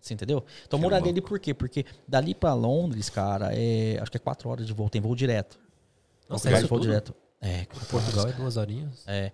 Você 0.00 0.14
entendeu? 0.14 0.42
Então 0.66 0.78
Que 0.78 0.82
moraria 0.82 1.10
ali 1.10 1.20
por 1.20 1.38
quê? 1.38 1.52
Porque 1.54 1.84
dali 2.08 2.34
pra 2.34 2.54
Londres, 2.54 3.08
cara, 3.10 3.50
é, 3.52 3.98
acho 4.00 4.10
que 4.10 4.16
é 4.16 4.20
quatro 4.20 4.48
horas 4.48 4.66
de 4.66 4.72
voo, 4.72 4.88
tem 4.88 5.00
voo 5.00 5.14
direto. 5.14 5.58
Nossa, 6.30 6.48
é 6.50 6.52
isso 6.54 6.68
voo 6.68 6.78
tudo? 6.78 6.88
direto. 6.88 7.14
É, 7.40 7.66
Portugal 7.90 8.28
é 8.28 8.32
duas 8.32 8.56
horinhas. 8.56 9.04
É. 9.06 9.32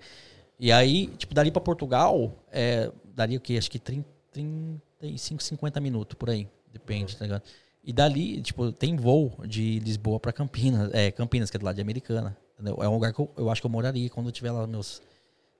E 0.58 0.73
aí, 0.73 1.08
tipo, 1.18 1.34
dali 1.34 1.50
pra 1.50 1.60
Portugal, 1.60 2.33
é, 2.50 2.91
daria 3.15 3.36
o 3.36 3.41
quê? 3.41 3.57
Acho 3.58 3.70
que 3.70 3.78
30, 3.78 4.08
35, 4.33 5.42
50 5.42 5.81
minutos, 5.81 6.16
por 6.18 6.31
aí. 6.31 6.49
Depende, 6.73 7.16
tá 7.16 7.25
ligado? 7.25 7.42
E 7.84 7.92
dali, 7.92 8.41
tipo, 8.41 8.73
tem 8.73 8.97
voo 8.97 9.33
de 9.47 9.78
Lisboa 9.81 10.18
pra 10.18 10.33
Campinas, 10.33 10.91
é, 10.92 11.10
Campinas, 11.10 11.50
que 11.50 11.57
é 11.57 11.60
do 11.60 11.65
lado 11.66 11.76
de 11.76 11.83
Americana. 11.83 12.36
entendeu? 12.55 12.78
É 12.83 12.89
um 12.89 12.94
lugar 12.94 13.12
que 13.12 13.20
eu, 13.20 13.31
eu 13.36 13.50
acho 13.50 13.60
que 13.60 13.66
eu 13.66 13.70
moraria 13.70 14.08
quando 14.10 14.26
eu 14.26 14.33
tiver 14.33 14.50
lá 14.50 14.66
meus 14.66 15.00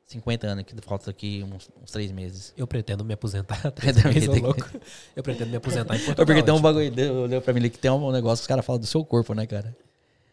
50 0.07 0.47
anos, 0.47 0.65
que 0.65 0.75
falta 0.83 1.11
aqui 1.11 1.45
uns, 1.45 1.69
uns 1.83 1.91
três 1.91 2.11
meses. 2.13 2.53
Eu 2.57 2.67
pretendo 2.67 3.05
me 3.05 3.15
aposentar. 3.15 3.61
Três 3.73 4.03
meses, 4.05 4.29
louco. 4.41 4.69
Eu 5.15 5.23
pretendo 5.23 5.51
me 5.51 5.57
aposentar 5.57 5.95
em 5.97 5.99
É 6.03 6.05
Portugal. 6.05 6.27
porque 6.27 6.43
tem 6.43 6.53
um 6.55 6.57
tipo, 6.57 6.63
bagulho, 6.63 6.91
deu, 6.91 7.29
deu 7.29 7.43
pra 7.43 7.53
mim 7.53 7.61
ali 7.61 7.71
que 7.71 7.79
tem 7.79 7.91
um 7.91 8.13
negócio 8.13 8.41
que 8.43 8.45
os 8.45 8.47
caras 8.47 8.65
falam 8.65 8.81
do 8.81 8.87
seu 8.87 9.05
corpo, 9.05 9.35
né, 9.35 9.47
cara? 9.47 9.77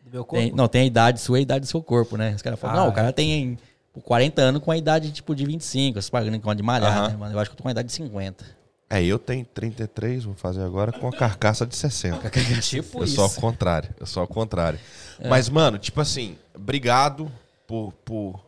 Do 0.04 0.12
meu 0.12 0.26
corpo. 0.26 0.44
Tem- 0.46 0.54
não, 0.54 0.68
tem 0.68 0.82
a 0.82 0.86
idade 0.86 1.20
sua 1.20 1.38
e 1.38 1.40
a 1.40 1.44
idade 1.44 1.62
do 1.62 1.68
seu 1.68 1.82
corpo, 1.82 2.18
né? 2.18 2.34
Os 2.36 2.42
caras 2.42 2.60
falam, 2.60 2.76
Ah, 2.76 2.80
não, 2.82 2.88
o 2.90 2.92
é. 2.92 2.96
cara 2.96 3.14
tem 3.14 3.58
pô, 3.94 4.02
40 4.02 4.42
anos 4.42 4.62
com 4.62 4.72
a 4.72 4.78
idade 4.78 5.12
tipo 5.12 5.36
de 5.36 5.46
25, 5.46 6.02
você 6.02 6.10
pagando 6.12 6.40
com 6.40 6.50
a 6.50 6.54
de 6.54 6.64
malhar, 6.64 6.92
Aham. 6.98 7.08
né, 7.10 7.16
mano? 7.18 7.36
Eu 7.36 7.40
acho 7.40 7.50
que 7.50 7.54
eu 7.54 7.58
tô 7.58 7.64
com 7.64 7.70
a 7.70 7.72
idade 7.72 7.88
de 7.88 7.94
50. 7.94 8.46
É, 8.90 9.04
eu 9.04 9.18
tenho 9.18 9.44
33, 9.46 10.24
vou 10.24 10.36
fazer 10.36 10.62
agora 10.62 10.92
com 10.92 11.08
a 11.08 11.12
carcaça 11.12 11.66
de 11.66 11.76
60. 11.76 12.30
tipo 12.62 13.00
Eu 13.00 13.04
isso. 13.06 13.16
sou 13.16 13.24
ao 13.24 13.30
contrário. 13.32 13.90
Eu 14.00 14.06
sou 14.06 14.22
ao 14.22 14.28
contrário. 14.28 14.80
É. 15.20 15.28
Mas, 15.28 15.50
mano, 15.50 15.80
tipo 15.80 16.00
assim, 16.00 16.38
obrigado 16.54 17.32
por, 17.66 17.92
por, 18.06 18.40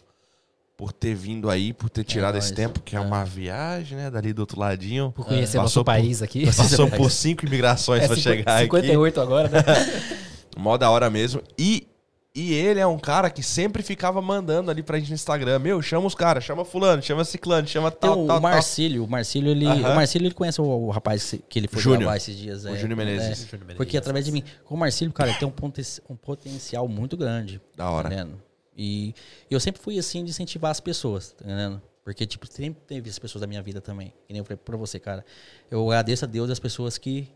por 0.77 0.91
ter 0.93 1.15
vindo 1.15 1.49
aí, 1.49 1.73
por 1.73 1.89
ter 1.89 2.03
tirado 2.03 2.37
esse 2.37 2.49
nóis. 2.49 2.57
tempo, 2.57 2.79
que 2.81 2.95
é, 2.95 2.99
É. 2.99 3.01
uma 3.01 3.23
viagem, 3.25 3.97
né? 3.97 4.11
Dali 4.11 4.33
do 4.33 4.39
outro 4.39 4.59
ladinho. 4.59 5.11
Por 5.15 5.25
conhecer 5.25 5.53
Passou 5.57 5.61
nosso 5.63 5.79
por- 5.79 5.85
país 5.85 6.21
aqui. 6.21 6.45
Passou 6.45 6.87
por 6.91 7.09
cinco 7.09 7.43
imigrações 7.47 8.03
É 8.03 8.07
pra 8.07 8.15
50 8.15 8.37
chegar 8.37 8.59
58 8.61 9.21
agora, 9.21 9.49
né? 9.49 9.63
Mó 10.55 10.77
da 10.77 10.89
hora 10.89 11.09
mesmo. 11.09 11.41
E, 11.57 11.87
e 12.33 12.53
ele 12.53 12.79
é 12.79 12.87
um 12.87 12.97
cara 12.97 13.29
que 13.29 13.43
sempre 13.43 13.83
ficava 13.83 14.21
mandando 14.21 14.71
ali 14.71 14.81
pra 14.81 14.97
gente 14.97 15.09
no 15.09 15.15
Instagram. 15.15 15.59
Meu, 15.59 15.81
chama 15.81 16.07
os 16.07 16.15
caras, 16.15 16.43
chama 16.43 16.63
fulano, 16.65 17.01
chama 17.01 17.23
ciclano, 17.23 17.67
chama 17.67 17.91
tal, 17.91 18.23
o 18.23 18.27
tal, 18.27 18.39
tal. 18.39 18.41
Marcílio, 18.41 19.03
o 19.03 19.07
Marcílio, 19.07 19.51
ele, 19.51 19.65
o 19.65 19.95
Marcílio, 19.95 20.27
ele 20.27 20.33
conhece 20.33 20.61
o, 20.61 20.65
o 20.65 20.89
rapaz 20.89 21.35
que 21.49 21.59
ele 21.59 21.67
foi 21.67 21.81
Júnior. 21.81 22.01
gravar 22.01 22.17
esses 22.17 22.35
dias. 22.37 22.65
O 22.65 22.69
é, 22.69 22.77
Júnior 22.77 22.97
Menezes. 22.97 23.21
é, 23.29 23.35
Júnior 23.35 23.59
Menezes. 23.59 23.77
Porque 23.77 23.97
através 23.97 24.25
de 24.25 24.31
mim. 24.31 24.43
Com 24.63 24.75
o 24.75 24.77
Marcílio, 24.77 25.13
cara, 25.13 25.29
ele 25.29 25.39
tem 25.39 25.47
um, 25.47 25.51
poten- 25.51 25.83
um 26.09 26.15
potencial 26.15 26.87
muito 26.87 27.15
grande. 27.15 27.61
Da 27.75 27.89
hora. 27.89 28.09
Tá 28.09 28.15
entendendo? 28.15 28.41
E 28.77 29.13
eu 29.49 29.59
sempre 29.59 29.81
fui 29.81 29.97
assim 29.97 30.23
de 30.23 30.31
incentivar 30.31 30.71
as 30.71 30.81
pessoas, 30.81 31.31
tá 31.31 31.45
entendendo? 31.45 31.81
Porque, 32.03 32.25
tipo, 32.25 32.45
sempre 32.45 32.83
teve 32.85 33.09
as 33.09 33.17
pessoas 33.17 33.41
da 33.41 33.47
minha 33.47 33.61
vida 33.63 33.81
também. 33.81 34.09
Que 34.27 34.33
nem 34.33 34.39
eu 34.39 34.45
falei 34.45 34.57
pra 34.57 34.77
você, 34.77 34.99
cara. 34.99 35.25
Eu 35.71 35.89
agradeço 35.89 36.25
a 36.25 36.27
Deus 36.27 36.49
e 36.49 36.51
as 36.51 36.59
pessoas 36.59 36.97
que. 36.97 37.27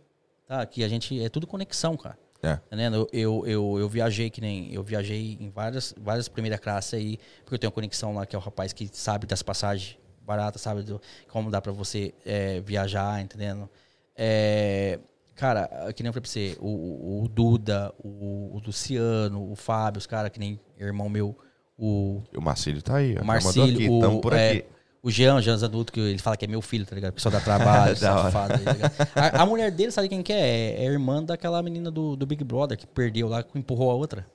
Tá, 0.46 0.64
que 0.66 0.84
a 0.84 0.88
gente. 0.88 1.20
É 1.24 1.30
tudo 1.30 1.48
conexão, 1.48 1.98
cara. 1.98 2.18
É. 2.42 2.56
Tá? 2.56 2.61
Eu, 2.72 3.08
eu, 3.11 3.43
eu, 3.48 3.80
eu 3.80 3.90
viajei 3.90 4.30
que 4.30 4.40
nem. 4.42 4.74
Eu 4.74 4.84
viajei 4.84 5.38
em 5.40 5.50
várias, 5.50 5.93
várias 6.00 6.27
primeira 6.27 6.58
classe 6.58 6.95
aí, 6.95 7.18
porque 7.43 7.56
eu 7.56 7.59
tenho 7.59 7.69
uma 7.69 7.76
conexão 7.76 8.14
lá, 8.14 8.26
que 8.26 8.35
é 8.35 8.40
o 8.40 8.42
rapaz 8.42 8.72
que 8.74 8.90
sabe 8.92 9.27
das 9.27 9.42
passagens 9.43 9.98
barata, 10.22 10.59
sabe? 10.59 10.84
Do, 10.84 11.01
como 11.27 11.50
dá 11.50 11.59
pra 11.61 11.72
você 11.72 12.14
é, 12.26 12.59
viajar, 12.61 13.19
entendendo? 13.22 13.68
É, 14.16 15.00
cara, 15.35 15.68
que 15.95 16.03
nem 16.03 16.09
eu 16.09 16.14
falei 16.14 16.22
pra 16.22 16.30
você, 16.30 16.58
o, 16.59 17.24
o- 17.24 17.27
Duda, 17.27 17.93
o, 18.03 18.56
o 18.56 18.61
Luciano, 18.66 19.51
o 19.51 19.56
Fábio, 19.56 19.98
os 19.98 20.06
caras 20.06 20.30
que 20.32 20.40
nem 20.40 20.59
irmão 20.77 21.09
meu, 21.09 21.38
o, 21.77 22.22
o 22.35 22.42
Marcílio 22.42 22.82
tá 22.82 22.98
aí. 22.98 23.16
ó. 23.18 23.22
o 23.22 23.26
Marcílio, 23.26 23.76
aqui, 23.76 23.90
o, 23.90 24.22
por 24.22 24.34
é, 24.34 24.51
aqui. 24.51 24.66
O 25.02 25.10
Jean, 25.10 25.36
o 25.36 25.42
Jean 25.42 25.56
Zanuto, 25.58 25.92
que 25.94 26.00
ele 26.00 26.18
fala 26.19 26.36
que 26.38 26.45
é 26.45 26.48
meu 26.48 26.61
filho, 26.61 26.86
tá 26.86 26.94
ligado? 26.95 27.11
O 27.11 27.14
pessoal 27.16 27.32
dá 27.32 27.40
trabalho, 27.40 27.95
safado. 27.98 28.53
aí, 28.53 28.60
tá 28.64 28.74
ligado? 28.74 28.94
a, 29.16 29.42
a 29.44 29.45
mulher 29.45 29.72
dele, 29.72 29.92
sabe 29.92 30.10
quem 30.10 30.22
que 30.22 30.34
é? 30.34 30.84
É 30.84 30.88
a 30.88 30.92
irmã 30.92 31.24
daquela 31.24 31.61
menina 31.64 31.90
do, 31.90 32.16
do 32.16 32.26
Big 32.26 32.44
Brother 32.44 32.78
que 32.78 32.86
perdeu 32.88 33.28
lá, 33.28 33.42
que 33.44 33.58
empurrou 33.58 33.92
a 33.92 33.94
outra. 33.94 34.26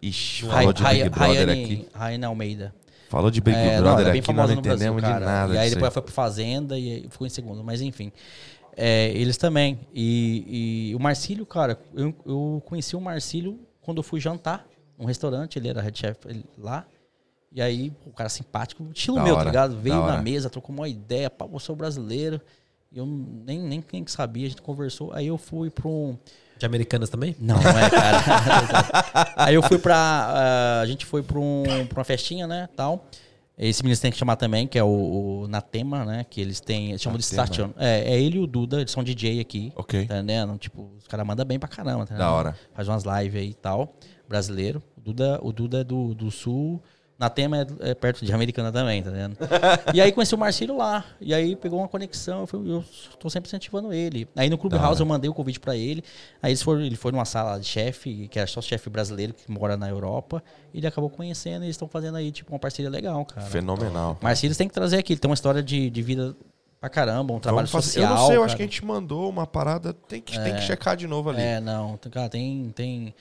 Ixi, 0.00 0.46
Ray- 0.46 0.58
falou 0.58 0.72
de 0.72 0.82
Big 0.82 1.00
Ray- 1.00 1.08
Brother 1.10 1.46
Rayane- 1.46 1.64
aqui. 1.64 1.88
Rayane 1.94 2.24
Almeida. 2.24 2.74
Falou 3.08 3.30
de 3.30 3.40
Big 3.42 3.56
É, 3.56 3.76
não, 3.76 3.82
Brother 3.82 4.06
ela 4.06 4.16
é 4.16 4.18
aqui, 4.18 4.32
nós 4.32 4.36
não 4.50 4.62
Brasil, 4.62 4.72
entendemos 4.72 5.02
cara. 5.02 5.18
de 5.18 5.24
nada. 5.26 5.54
E 5.54 5.58
aí 5.58 5.68
depois 5.68 5.82
ela 5.82 5.90
foi 5.90 6.02
pro 6.02 6.12
Fazenda 6.12 6.78
e 6.78 7.06
ficou 7.10 7.26
em 7.26 7.30
segundo. 7.30 7.62
Mas 7.62 7.80
enfim. 7.82 8.10
É, 8.74 9.08
eles 9.10 9.36
também. 9.36 9.78
E, 9.94 10.88
e 10.90 10.94
o 10.94 10.98
Marcílio, 10.98 11.44
cara, 11.44 11.78
eu, 11.94 12.14
eu 12.24 12.62
conheci 12.64 12.96
o 12.96 13.00
Marcílio 13.02 13.60
quando 13.82 13.98
eu 13.98 14.02
fui 14.02 14.18
jantar 14.18 14.64
num 14.98 15.04
restaurante. 15.04 15.58
Ele 15.58 15.68
era 15.68 15.82
head 15.82 15.98
chef 15.98 16.16
lá. 16.56 16.86
E 17.54 17.60
aí, 17.60 17.92
o 18.06 18.10
cara 18.10 18.30
simpático, 18.30 18.88
estilo 18.94 19.16
Da 19.16 19.24
meu, 19.24 19.34
hora, 19.34 19.44
tá 19.44 19.50
ligado? 19.50 19.78
Veio 19.78 20.00
hora. 20.00 20.16
na 20.16 20.22
mesa, 20.22 20.48
trocou 20.48 20.74
uma 20.74 20.88
ideia, 20.88 21.28
pá, 21.28 21.46
eu 21.50 21.58
sou 21.58 21.76
brasileiro. 21.76 22.40
E 22.90 22.98
eu 22.98 23.06
nem, 23.06 23.60
nem 23.60 23.80
quem 23.80 24.06
sabia, 24.06 24.46
a 24.46 24.50
gente 24.50 24.62
conversou. 24.62 25.12
Aí 25.12 25.26
eu 25.26 25.36
fui 25.36 25.70
pra 25.70 25.88
um. 25.88 26.16
De 26.58 26.66
americanas 26.66 27.10
também? 27.10 27.34
Não, 27.38 27.56
não 27.56 27.78
é, 27.78 27.90
cara. 27.90 29.34
Aí 29.36 29.54
eu 29.54 29.62
fui 29.62 29.78
pra. 29.78 29.96
ah, 29.96 30.80
a 30.80 30.86
gente 30.86 31.04
foi 31.04 31.22
pra, 31.22 31.38
um, 31.38 31.62
pra 31.88 32.00
uma 32.00 32.04
festinha, 32.04 32.46
né? 32.46 32.68
Tal. 32.76 33.06
Esse 33.58 33.82
menino 33.82 34.00
tem 34.00 34.10
que 34.10 34.16
chamar 34.16 34.36
também, 34.36 34.66
que 34.66 34.78
é 34.78 34.84
o, 34.84 35.42
o 35.42 35.48
Natema, 35.48 36.04
né? 36.04 36.26
Que 36.28 36.40
eles 36.40 36.60
têm. 36.60 36.90
Eles 36.90 37.02
chamam 37.02 37.18
de 37.18 37.24
Natema. 37.24 37.46
Station. 37.46 37.70
É, 37.78 38.14
é 38.14 38.20
ele 38.20 38.38
e 38.38 38.40
o 38.40 38.46
Duda, 38.46 38.80
eles 38.80 38.90
são 38.90 39.02
DJ 39.02 39.40
aqui. 39.40 39.72
Ok. 39.76 40.06
Tá 40.06 40.16
entendendo? 40.16 40.56
Tipo, 40.58 40.90
os 40.98 41.06
caras 41.06 41.26
mandam 41.26 41.44
bem 41.46 41.58
pra 41.58 41.68
caramba, 41.68 42.06
tá 42.06 42.14
Da 42.14 42.30
hora. 42.30 42.56
Faz 42.74 42.88
umas 42.88 43.04
lives 43.04 43.40
aí 43.40 43.50
e 43.50 43.54
tal. 43.54 43.94
Brasileiro. 44.28 44.82
O 44.96 45.00
Duda, 45.00 45.38
o 45.42 45.52
Duda 45.52 45.80
é 45.80 45.84
do, 45.84 46.14
do 46.14 46.30
sul. 46.30 46.82
Natema 47.18 47.58
é, 47.58 47.90
é 47.90 47.94
perto 47.94 48.24
de 48.24 48.32
Americana 48.32 48.72
também, 48.72 49.02
tá 49.02 49.10
vendo? 49.10 49.36
e 49.94 50.00
aí 50.00 50.10
conheci 50.10 50.34
o 50.34 50.38
Marcílio 50.38 50.76
lá. 50.76 51.04
E 51.20 51.32
aí 51.32 51.54
pegou 51.54 51.78
uma 51.78 51.88
conexão. 51.88 52.40
Eu, 52.40 52.46
fui, 52.46 52.70
eu 52.70 52.84
tô 53.18 53.30
sempre 53.30 53.48
incentivando 53.48 53.92
ele. 53.92 54.28
Aí 54.34 54.50
no 54.50 54.58
Clubhouse 54.58 55.00
eu 55.00 55.06
mandei 55.06 55.30
o 55.30 55.34
convite 55.34 55.60
pra 55.60 55.76
ele. 55.76 56.02
Aí 56.42 56.50
eles 56.50 56.62
foram, 56.62 56.80
ele 56.80 56.96
foi 56.96 57.12
numa 57.12 57.24
sala 57.24 57.60
de 57.60 57.66
chefe, 57.66 58.28
que 58.28 58.38
é 58.38 58.46
só 58.46 58.60
chefe 58.60 58.90
brasileiro 58.90 59.34
que 59.34 59.50
mora 59.50 59.76
na 59.76 59.88
Europa. 59.88 60.42
E 60.74 60.78
ele 60.78 60.86
acabou 60.86 61.08
conhecendo 61.08 61.62
e 61.62 61.66
eles 61.66 61.74
estão 61.74 61.86
fazendo 61.86 62.16
aí, 62.16 62.32
tipo, 62.32 62.52
uma 62.52 62.58
parceria 62.58 62.90
legal, 62.90 63.24
cara. 63.24 63.46
Fenomenal. 63.46 64.18
Marcílio 64.20 64.56
tem 64.56 64.66
que 64.66 64.74
trazer 64.74 64.98
aqui. 64.98 65.12
Ele 65.12 65.20
tem 65.20 65.28
uma 65.30 65.34
história 65.34 65.62
de, 65.62 65.90
de 65.90 66.02
vida 66.02 66.34
pra 66.82 66.90
caramba, 66.90 67.32
um 67.32 67.38
trabalho 67.38 67.68
social. 67.68 68.04
Eu 68.04 68.16
não 68.16 68.26
sei, 68.26 68.36
eu 68.36 68.42
acho 68.42 68.48
cara. 68.48 68.56
que 68.56 68.62
a 68.64 68.66
gente 68.66 68.84
mandou 68.84 69.30
uma 69.30 69.46
parada. 69.46 69.92
Tem 69.92 70.20
que, 70.20 70.36
tem 70.36 70.56
que 70.56 70.62
checar 70.62 70.96
de 70.96 71.06
novo 71.06 71.30
ali. 71.30 71.40
É, 71.40 71.60
não. 71.60 71.96
Cara, 72.10 72.28
tem, 72.28 72.72
tem, 72.74 73.14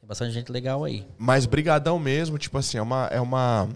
tem 0.00 0.06
bastante 0.08 0.32
gente 0.32 0.50
legal 0.52 0.84
aí. 0.84 1.06
Mas 1.18 1.46
brigadão 1.46 1.98
mesmo, 1.98 2.38
tipo 2.38 2.56
assim, 2.58 2.78
é 2.78 2.82
uma. 2.82 3.06
É 3.06 3.20
uma, 3.20 3.68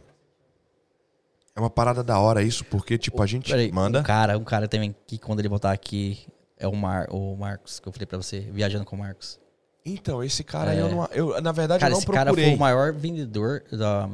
é 1.54 1.60
uma 1.60 1.70
parada 1.70 2.02
da 2.02 2.18
hora 2.18 2.42
isso, 2.42 2.64
porque, 2.64 2.96
tipo, 2.96 3.22
a 3.22 3.26
gente 3.26 3.50
Peraí, 3.50 3.70
manda. 3.70 4.00
Um 4.00 4.02
cara, 4.02 4.38
um 4.38 4.44
cara 4.44 4.66
também 4.68 4.94
que 5.06 5.18
quando 5.18 5.40
ele 5.40 5.48
voltar 5.48 5.72
aqui 5.72 6.26
é 6.58 6.66
o, 6.66 6.74
Mar, 6.74 7.08
o 7.10 7.36
Marcos, 7.36 7.80
que 7.80 7.88
eu 7.88 7.92
falei 7.92 8.06
pra 8.06 8.16
você, 8.18 8.40
viajando 8.40 8.84
com 8.84 8.96
o 8.96 8.98
Marcos. 8.98 9.38
Então, 9.84 10.22
esse 10.22 10.44
cara 10.44 10.70
aí 10.70 10.78
eu 10.78 10.88
não. 10.88 11.04
Eu, 11.12 11.40
na 11.42 11.50
verdade, 11.50 11.80
Cara, 11.80 11.90
eu 11.90 11.94
não 11.94 11.98
esse 11.98 12.06
cara 12.06 12.26
procurei. 12.26 12.44
foi 12.50 12.54
o 12.54 12.58
maior 12.58 12.92
vendedor 12.92 13.64
da 13.72 14.08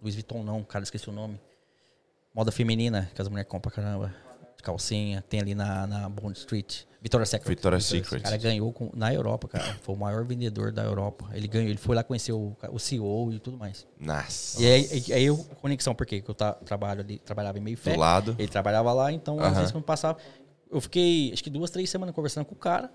Louis 0.00 0.14
Vuitton, 0.14 0.42
não, 0.42 0.64
cara, 0.64 0.82
esqueci 0.82 1.08
o 1.08 1.12
nome. 1.12 1.38
Moda 2.34 2.50
feminina, 2.50 3.10
que 3.14 3.20
as 3.20 3.28
mulheres 3.28 3.48
compram 3.48 3.70
pra 3.70 3.82
caramba. 3.82 4.14
Calcinha, 4.62 5.22
tem 5.28 5.40
ali 5.40 5.54
na, 5.54 5.86
na 5.86 6.08
Bond 6.08 6.38
Street. 6.38 6.82
Victoria's 7.00 7.30
Secret. 7.30 7.48
Victoria's 7.48 7.84
Secret. 7.84 8.22
cara 8.22 8.36
ganhou 8.36 8.72
com- 8.72 8.90
na 8.94 9.12
Europa, 9.12 9.48
cara. 9.48 9.76
Foi 9.82 9.94
o 9.94 9.98
maior 9.98 10.24
vendedor 10.24 10.70
da 10.70 10.84
Europa. 10.84 11.28
Ele 11.32 11.48
ganhou, 11.48 11.68
ele 11.68 11.78
foi 11.78 11.96
lá 11.96 12.04
conhecer 12.04 12.32
o, 12.32 12.56
o 12.70 12.78
CEO 12.78 13.32
e 13.32 13.40
tudo 13.40 13.56
mais. 13.58 13.84
Nossa. 13.98 14.62
E 14.62 14.66
aí, 14.66 15.04
aí 15.12 15.24
eu, 15.24 15.36
conexão, 15.60 15.94
por 15.96 16.06
quê? 16.06 16.18
Porque 16.18 16.30
eu 16.30 16.34
ta- 16.34 16.52
trabalho 16.54 17.00
ali, 17.00 17.18
trabalhava 17.18 17.58
em 17.58 17.60
meio 17.60 17.76
fé. 17.76 17.92
Do 17.94 17.98
lado. 17.98 18.36
Ele 18.38 18.46
trabalhava 18.48 18.92
lá, 18.92 19.10
então 19.10 19.40
às 19.40 19.46
Aham. 19.46 19.54
vezes 19.56 19.72
quando 19.72 19.84
passava. 19.84 20.16
Eu 20.70 20.80
fiquei 20.80 21.32
acho 21.32 21.42
que 21.42 21.50
duas, 21.50 21.70
três 21.70 21.90
semanas 21.90 22.14
conversando 22.14 22.44
com 22.46 22.54
o 22.54 22.58
cara 22.58 22.90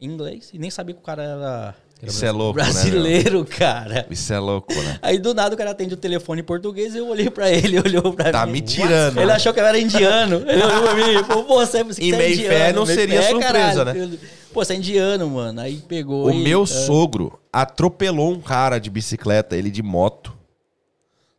em 0.00 0.10
inglês 0.10 0.50
e 0.52 0.58
nem 0.58 0.68
sabia 0.68 0.94
que 0.94 1.00
o 1.00 1.04
cara 1.04 1.22
era 1.22 1.74
Isso 2.02 2.24
é 2.24 2.30
louco, 2.30 2.58
né? 2.58 2.64
brasileiro, 2.64 3.44
cara. 3.46 4.06
Isso 4.10 4.30
é 4.32 4.38
louco, 4.38 4.74
né? 4.74 4.98
Aí 5.00 5.18
do 5.18 5.32
nada 5.32 5.54
o 5.54 5.58
cara 5.58 5.70
atende 5.70 5.94
o 5.94 5.96
telefone 5.96 6.42
em 6.42 6.44
português 6.44 6.94
e 6.94 6.98
eu 6.98 7.08
olhei 7.08 7.30
pra 7.30 7.50
ele, 7.50 7.78
olhou 7.80 8.12
pra 8.12 8.30
Tá 8.30 8.44
mim. 8.44 8.52
me 8.52 8.60
tirando. 8.60 9.18
Ele 9.18 9.32
achou 9.32 9.54
que 9.54 9.60
eu 9.60 9.64
era 9.66 9.78
indiano. 9.78 10.44
Ele 10.46 10.62
olhou 10.62 10.82
pra 10.82 10.94
mim 10.94 11.02
e 11.20 11.24
falou, 11.24 11.44
pô, 11.44 11.54
você, 11.64 11.82
você 11.82 12.02
Em 12.02 12.12
é 12.12 12.16
meio 12.16 12.32
indiano. 12.34 12.48
fé 12.54 12.72
não 12.74 12.84
seria 12.84 13.22
fé, 13.22 13.30
surpresa, 13.30 13.84
caralho. 13.84 14.06
né? 14.08 14.18
Pô, 14.52 14.62
você 14.64 14.74
é 14.74 14.76
indiano, 14.76 15.30
mano. 15.30 15.60
Aí 15.62 15.76
pegou 15.88 16.26
O 16.26 16.30
e- 16.30 16.42
meu 16.42 16.64
é, 16.64 16.66
sogro 16.66 17.38
atropelou 17.50 18.30
um 18.32 18.40
cara 18.40 18.78
de 18.78 18.90
bicicleta, 18.90 19.56
ele 19.56 19.70
de 19.70 19.82
moto. 19.82 20.34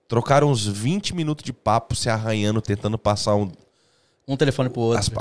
Trocaram 0.07 0.49
uns 0.49 0.65
20 0.65 1.13
minutos 1.15 1.43
de 1.43 1.53
papo 1.53 1.95
se 1.95 2.09
arranhando, 2.09 2.61
tentando 2.61 2.97
passar 2.97 3.35
um. 3.35 3.51
um 4.27 4.35
telefone 4.35 4.69
pro 4.69 4.81
outro. 4.81 4.99
as 4.99 5.11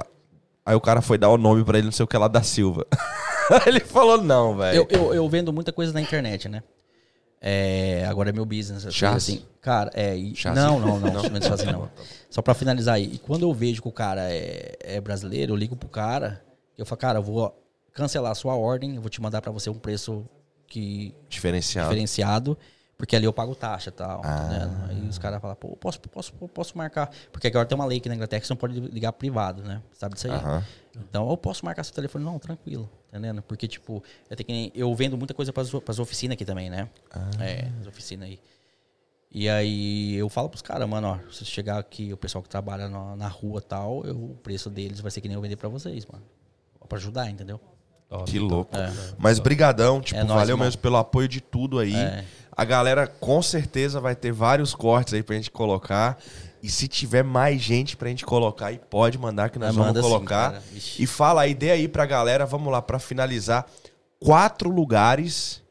Aí 0.66 0.74
o 0.74 0.80
cara 0.80 1.02
foi 1.02 1.18
dar 1.18 1.28
o 1.28 1.36
nome 1.36 1.62
pra 1.62 1.76
ele, 1.76 1.86
não 1.86 1.92
sei 1.92 2.04
o 2.04 2.06
que 2.06 2.16
lá, 2.16 2.28
da 2.28 2.42
Silva. 2.42 2.86
ele 3.66 3.80
falou, 3.80 4.22
não, 4.22 4.56
velho. 4.56 4.86
Eu, 4.90 4.98
eu, 4.98 5.14
eu 5.14 5.28
vendo 5.28 5.52
muita 5.52 5.72
coisa 5.72 5.92
na 5.92 6.00
internet, 6.00 6.48
né? 6.48 6.62
É, 7.40 8.06
agora 8.08 8.30
é 8.30 8.32
meu 8.32 8.46
business. 8.46 8.84
Chassi? 8.94 9.32
Assim. 9.32 9.46
Cara, 9.60 9.90
é. 9.92 10.16
e-? 10.16 10.34
Não, 10.54 10.80
não, 10.80 10.98
não. 10.98 11.10
não. 11.10 11.42
Chassi, 11.42 11.66
não. 11.66 11.90
Só 12.30 12.40
pra 12.40 12.54
finalizar 12.54 12.94
aí. 12.94 13.10
E 13.12 13.18
quando 13.18 13.42
eu 13.42 13.52
vejo 13.52 13.82
que 13.82 13.88
o 13.88 13.92
cara 13.92 14.32
é, 14.32 14.76
é 14.80 15.00
brasileiro, 15.00 15.52
eu 15.52 15.56
ligo 15.56 15.76
pro 15.76 15.88
cara. 15.88 16.42
Eu 16.76 16.86
falo, 16.86 16.98
cara, 16.98 17.18
eu 17.18 17.22
vou 17.22 17.54
cancelar 17.92 18.32
a 18.32 18.34
sua 18.34 18.54
ordem, 18.54 18.96
eu 18.96 19.00
vou 19.02 19.10
te 19.10 19.20
mandar 19.20 19.42
pra 19.42 19.52
você 19.52 19.68
um 19.68 19.78
preço 19.78 20.24
que 20.66 21.14
Diferenciado. 21.28 21.88
diferenciado, 21.88 22.58
porque 22.96 23.14
ali 23.14 23.26
eu 23.26 23.32
pago 23.32 23.54
taxa 23.54 23.90
e 23.90 23.92
tal. 23.92 24.22
Ah. 24.24 24.36
tá 24.36 24.46
entendendo? 24.46 24.84
Aí 24.88 25.08
os 25.08 25.18
caras 25.18 25.40
falam, 25.40 25.54
pô, 25.54 25.76
posso, 25.76 26.00
posso, 26.00 26.32
posso 26.32 26.78
marcar. 26.78 27.10
Porque 27.30 27.46
agora 27.46 27.66
tem 27.66 27.76
uma 27.76 27.84
lei 27.84 27.98
aqui 27.98 28.08
na 28.08 28.14
Inglaterra 28.14 28.40
que 28.40 28.46
você 28.46 28.52
não 28.52 28.58
pode 28.58 28.80
ligar 28.80 29.12
privado, 29.12 29.62
né? 29.62 29.82
Sabe 29.92 30.14
disso 30.14 30.28
aí? 30.28 30.64
Então, 30.96 31.28
eu 31.30 31.36
posso 31.36 31.64
marcar 31.64 31.84
seu 31.84 31.94
telefone? 31.94 32.24
Não, 32.24 32.38
tranquilo, 32.38 32.90
tá 33.03 33.03
entendendo? 33.14 33.42
Porque, 33.42 33.68
tipo, 33.68 34.02
eu, 34.28 34.36
tenho 34.36 34.46
que, 34.46 34.72
eu 34.78 34.92
vendo 34.94 35.16
muita 35.16 35.32
coisa 35.32 35.52
pras, 35.52 35.70
pras 35.70 35.98
oficinas 35.98 36.34
aqui 36.34 36.44
também, 36.44 36.68
né? 36.68 36.88
É, 37.40 37.68
as 37.80 37.86
oficinas 37.86 38.28
aí. 38.28 38.40
E 39.30 39.48
aí 39.48 40.14
eu 40.14 40.28
falo 40.28 40.48
pros 40.48 40.62
caras, 40.62 40.88
mano, 40.88 41.08
ó, 41.08 41.32
se 41.32 41.44
chegar 41.44 41.78
aqui, 41.78 42.12
o 42.12 42.16
pessoal 42.16 42.42
que 42.42 42.48
trabalha 42.48 42.88
na, 42.88 43.16
na 43.16 43.28
rua 43.28 43.60
e 43.64 43.68
tal, 43.68 44.04
eu- 44.04 44.16
o 44.16 44.36
preço 44.42 44.70
deles 44.70 45.00
vai 45.00 45.10
ser 45.10 45.20
que 45.20 45.28
nem 45.28 45.34
eu 45.34 45.40
vender 45.40 45.56
pra 45.56 45.68
vocês, 45.68 46.06
mano. 46.06 46.24
Pra 46.88 46.98
ajudar, 46.98 47.30
entendeu? 47.30 47.60
Que 48.26 48.38
louco. 48.38 48.76
É. 48.76 48.92
Mas 49.18 49.40
brigadão, 49.40 50.00
tipo, 50.00 50.20
É 50.20 50.22
nóis, 50.22 50.34
valeu 50.40 50.54
irmão. 50.54 50.66
mesmo 50.66 50.80
pelo 50.80 50.96
apoio 50.96 51.26
de 51.26 51.40
tudo 51.40 51.80
aí. 51.80 51.96
É. 51.96 52.24
A 52.52 52.64
galera 52.64 53.08
com 53.08 53.42
certeza 53.42 54.00
vai 54.00 54.14
ter 54.14 54.30
vários 54.30 54.72
cortes 54.74 55.14
aí 55.14 55.22
pra 55.22 55.34
gente 55.34 55.50
colocar. 55.50 56.16
E 56.64 56.70
se 56.70 56.88
tiver 56.88 57.22
mais 57.22 57.60
gente 57.60 57.94
pra 57.94 58.08
gente 58.08 58.24
colocar 58.24 58.68
aí, 58.68 58.78
pode 58.88 59.18
mandar 59.18 59.50
que 59.50 59.58
nós 59.58 59.68
É, 59.68 59.72
vamos 59.72 59.88
manda 59.88 60.02
sim, 60.02 60.08
colocar. 60.08 60.50
Vixe. 60.72 61.02
e 61.02 61.06
fala 61.06 61.42
aí, 61.42 61.54
dê 61.54 61.70
aí 61.70 61.86
pra 61.86 62.06
galera, 62.06 62.46
vamos 62.46 62.72
lá, 62.72 62.80
pra 62.80 62.98
finalizar, 62.98 63.66
quatro 64.18 64.70
lugares 64.70 65.62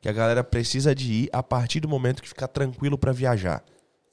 que 0.00 0.08
a 0.08 0.12
galera 0.12 0.42
precisa 0.42 0.94
de 0.94 1.12
ir 1.24 1.30
a 1.30 1.42
partir 1.42 1.80
do 1.80 1.88
momento 1.90 2.22
que 2.22 2.28
ficar 2.28 2.48
tranquilo 2.48 2.96
pra 2.96 3.12
viajar. 3.12 3.62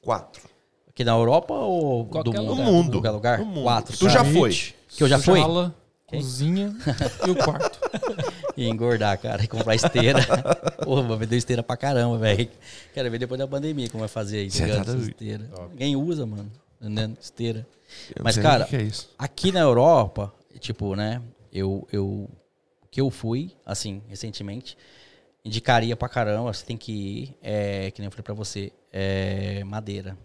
Quatro. 0.01 0.41
Aqui 0.89 1.05
na 1.05 1.13
Europa 1.13 1.53
ou 1.53 2.05
Qualquer 2.07 2.31
do 2.33 2.43
No 2.43 2.49
lugar. 2.51 2.65
mundo. 2.65 2.91
Qualquer 2.97 3.11
lugar? 3.11 3.39
No 3.39 3.45
mundo. 3.45 3.63
Quatro. 3.63 3.97
Tu 3.97 4.05
cara. 4.05 4.11
já 4.11 4.25
foi? 4.25 4.49
Que 4.89 5.03
eu 5.03 5.07
já 5.07 5.19
fui? 5.19 5.39
Sala, 5.39 5.73
Quem? 6.07 6.21
cozinha 6.21 6.73
e 7.25 7.31
o 7.31 7.35
quarto. 7.35 7.79
E 8.57 8.67
engordar, 8.67 9.19
cara, 9.19 9.43
e 9.43 9.47
comprar 9.47 9.75
esteira. 9.75 10.19
Pô, 10.83 11.03
vou 11.03 11.15
vender 11.15 11.37
esteira 11.37 11.61
pra 11.61 11.77
caramba, 11.77 12.17
velho. 12.17 12.49
Quero 12.91 13.11
ver 13.11 13.19
depois 13.19 13.37
da 13.37 13.47
pandemia 13.47 13.87
como 13.87 13.99
vai 13.99 14.09
fazer 14.09 14.39
aí, 14.39 14.49
tá 14.49 14.93
esteira. 14.95 15.47
Ninguém 15.69 15.95
usa, 15.95 16.25
mano. 16.25 16.51
Entendendo? 16.81 17.15
Esteira. 17.21 17.67
Eu 18.15 18.23
Mas, 18.23 18.35
cara, 18.35 18.65
que 18.65 18.75
é 18.75 18.89
aqui 19.15 19.51
na 19.51 19.59
Europa, 19.59 20.33
tipo, 20.59 20.95
né, 20.95 21.21
eu, 21.53 21.87
eu 21.91 22.27
que 22.89 22.99
eu 22.99 23.11
fui, 23.11 23.51
assim, 23.63 24.01
recentemente, 24.07 24.75
indicaria 25.45 25.95
pra 25.95 26.09
caramba, 26.09 26.51
você 26.51 26.65
tem 26.65 26.77
que 26.77 26.91
ir, 26.91 27.37
é, 27.43 27.91
que 27.91 28.01
nem 28.01 28.07
eu 28.07 28.11
falei 28.11 28.23
pra 28.23 28.33
você, 28.33 28.71
é, 28.91 29.63
Madeira. 29.63 30.17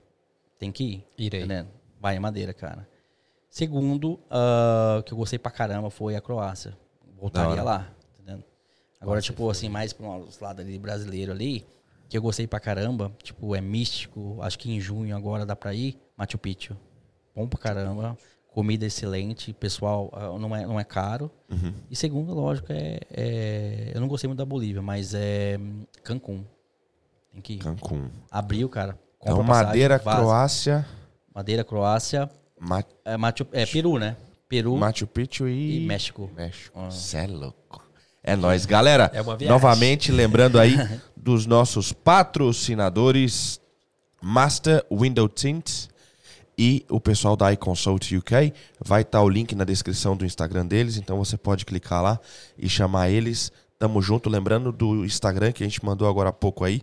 Tem 0.59 0.73
que 0.73 0.85
ir. 0.85 1.05
Irei. 1.19 1.41
Entendendo? 1.41 1.69
Vai 2.01 2.17
em 2.17 2.21
Madeira, 2.21 2.55
cara. 2.55 2.89
Segundo, 3.53 4.19
ah, 4.31 5.03
que 5.05 5.13
eu 5.13 5.17
gostei 5.19 5.39
pra 5.39 5.53
caramba 5.53 5.91
foi 5.91 6.17
a 6.17 6.23
Croácia. 6.23 6.75
Voltaria 7.21 7.63
lá, 7.63 7.87
entendendo? 8.15 8.43
Agora, 8.99 9.21
tipo, 9.21 9.49
assim, 9.51 9.69
mais 9.69 9.93
para 9.93 10.07
os 10.21 10.41
lados 10.41 10.65
ali 10.65 10.79
brasileiro 10.79 11.33
ali, 11.33 11.67
que 12.09 12.17
eu 12.17 12.23
gostei 12.23 12.47
pra 12.47 12.59
caramba, 12.59 13.13
tipo, 13.23 13.55
é 13.55 13.61
místico, 13.61 14.39
acho 14.41 14.59
que 14.59 14.73
em 14.73 14.81
junho 14.81 15.15
agora 15.15 15.45
dá 15.45 15.55
pra 15.55 15.75
ir, 15.75 16.01
Machu 16.17 16.39
Picchu. 16.39 16.75
Bom 17.37 17.47
pra 17.47 17.59
caramba, 17.59 18.17
comida 18.49 18.87
excelente, 18.87 19.53
pessoal, 19.53 20.09
ah, 20.15 20.39
não 20.39 20.57
é, 20.57 20.65
não 20.67 20.81
é 20.81 20.85
caro. 20.85 21.31
Uhum. 21.51 21.75
E 21.91 21.95
segundo, 21.95 22.33
lógico, 22.33 22.73
é, 22.73 23.01
é- 23.11 23.93
Eu 23.95 24.01
não 24.01 24.09
gostei 24.09 24.29
muito 24.29 24.39
da 24.39 24.47
Bolívia, 24.47 24.81
mas 24.81 25.13
é 25.13 25.61
Cancún. 26.03 26.43
Tem 27.31 27.43
que 27.43 27.53
ir. 27.53 27.59
Cancún. 27.59 28.09
Abriu, 28.31 28.67
cara. 28.71 28.99
Então, 29.21 29.45
passagem, 29.45 29.67
Madeira, 29.67 29.99
vaza. 29.99 30.19
Croácia. 30.23 30.87
Madeira, 31.35 31.65
Croácia, 31.65 32.31
Ma- 32.63 32.85
é, 33.05 33.17
Machu, 33.17 33.47
é 33.53 33.67
Peru, 33.67 33.99
né? 33.99 34.17
Peru 34.49 34.77
Machu 34.77 35.07
Picchu 35.07 35.49
e... 35.49 35.83
e 35.83 35.87
México. 35.87 36.31
México. 36.37 36.91
Cê 36.91 37.19
é 37.19 37.27
louco. 37.27 37.83
É 38.23 38.37
nóis, 38.37 38.65
galera. 38.65 39.11
É 39.13 39.21
uma 39.21 39.37
viagem. 39.37 39.49
Novamente, 39.53 40.13
lembrando 40.13 40.61
aí 40.61 40.77
dos 41.17 41.45
nossos 41.45 41.93
patrocinadores 41.93 43.61
Master 44.21 44.85
Window 44.93 45.29
Tints 45.29 45.89
e 46.57 46.87
o 46.89 47.01
pessoal 47.01 47.37
da 47.37 47.53
iConsult 47.53 48.17
UK. 48.17 48.53
Vai 48.79 49.03
estar 49.03 49.21
o 49.23 49.29
link 49.29 49.55
na 49.57 49.65
descrição 49.65 50.17
do 50.17 50.25
Instagram 50.25 50.65
deles, 50.67 50.97
então 50.97 51.19
você 51.19 51.37
pode 51.37 51.65
clicar 51.65 52.01
lá 52.01 52.21
e 52.57 52.69
chamar 52.69 53.11
eles. 53.11 53.51
Tamo 53.79 54.01
junto. 54.01 54.31
Lembrando 54.31 54.71
do 54.71 55.05
Instagram 55.05 55.51
que 55.51 55.65
a 55.65 55.67
gente 55.67 55.85
mandou 55.85 56.09
agora 56.09 56.29
há 56.29 56.33
pouco 56.33 56.65
aí, 56.65 56.83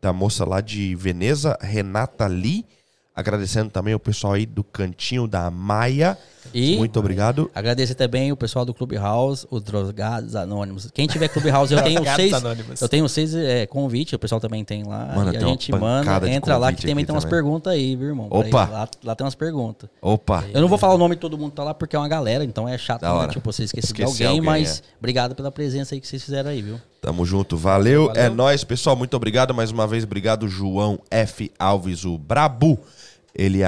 da 0.00 0.12
moça 0.12 0.44
lá 0.44 0.60
de 0.60 0.96
Veneza, 0.96 1.56
Renata 1.60 2.26
Lee. 2.26 2.66
Agradecendo 3.14 3.70
também 3.70 3.94
o 3.94 4.00
pessoal 4.00 4.34
aí 4.34 4.46
do 4.46 4.62
Cantinho 4.62 5.26
da 5.26 5.50
Maia. 5.50 6.16
E 6.52 6.76
Muito 6.76 6.98
obrigado. 6.98 7.50
agradecer 7.54 7.94
também 7.94 8.32
o 8.32 8.36
pessoal 8.36 8.64
do 8.64 8.74
Clubhouse, 8.74 9.46
os 9.50 9.62
Drogados 9.62 10.34
Anônimos. 10.34 10.90
Quem 10.92 11.06
tiver 11.06 11.28
Clubhouse, 11.28 11.72
eu 11.72 11.82
tenho 11.82 12.02
seis. 12.16 12.32
Anônimos. 12.32 12.80
Eu 12.80 12.88
tenho 12.88 13.08
seis 13.08 13.34
é, 13.34 13.66
convites, 13.66 14.12
o 14.12 14.18
pessoal 14.18 14.40
também 14.40 14.64
tem 14.64 14.82
lá. 14.84 15.12
Mano, 15.14 15.32
e 15.32 15.36
a 15.36 15.38
tem 15.38 15.42
uma 15.42 15.50
gente 15.50 15.72
manda, 15.72 16.30
entra 16.30 16.56
lá 16.56 16.72
que 16.72 16.86
também 16.86 17.04
tem 17.04 17.14
umas 17.14 17.24
perguntas 17.24 17.72
aí, 17.72 17.94
viu, 17.94 18.08
irmão? 18.08 18.26
Opa! 18.30 18.64
Aí, 18.64 18.70
lá, 18.70 18.88
lá 19.04 19.14
tem 19.14 19.24
umas 19.24 19.34
perguntas. 19.34 19.88
Opa. 20.00 20.44
Eu 20.52 20.60
não 20.60 20.68
vou 20.68 20.78
falar 20.78 20.94
o 20.94 20.98
nome 20.98 21.14
de 21.14 21.20
todo 21.20 21.38
mundo 21.38 21.50
que 21.50 21.56
tá 21.56 21.64
lá 21.64 21.74
porque 21.74 21.94
é 21.94 21.98
uma 21.98 22.08
galera, 22.08 22.44
então 22.44 22.68
é 22.68 22.76
chato, 22.76 23.02
né? 23.02 23.28
Tipo, 23.28 23.52
você 23.52 23.64
esquecer 23.64 23.94
de 23.94 24.02
alguém, 24.02 24.26
alguém, 24.26 24.40
mas 24.40 24.82
obrigado 24.98 25.34
pela 25.34 25.50
presença 25.50 25.94
aí 25.94 26.00
que 26.00 26.06
vocês 26.06 26.22
fizeram 26.22 26.50
aí, 26.50 26.62
viu? 26.62 26.80
Tamo 27.00 27.24
junto, 27.24 27.56
valeu. 27.56 28.08
Valeu. 28.08 28.22
É 28.22 28.28
nóis, 28.28 28.62
pessoal. 28.62 28.94
Muito 28.94 29.16
obrigado 29.16 29.54
mais 29.54 29.70
uma 29.70 29.86
vez. 29.86 30.04
Obrigado, 30.04 30.46
João 30.48 30.98
F. 31.10 31.50
Alves, 31.58 32.04
o 32.04 32.18
Brabu. 32.18 32.78
Ele 33.34 33.62
é 33.62 33.66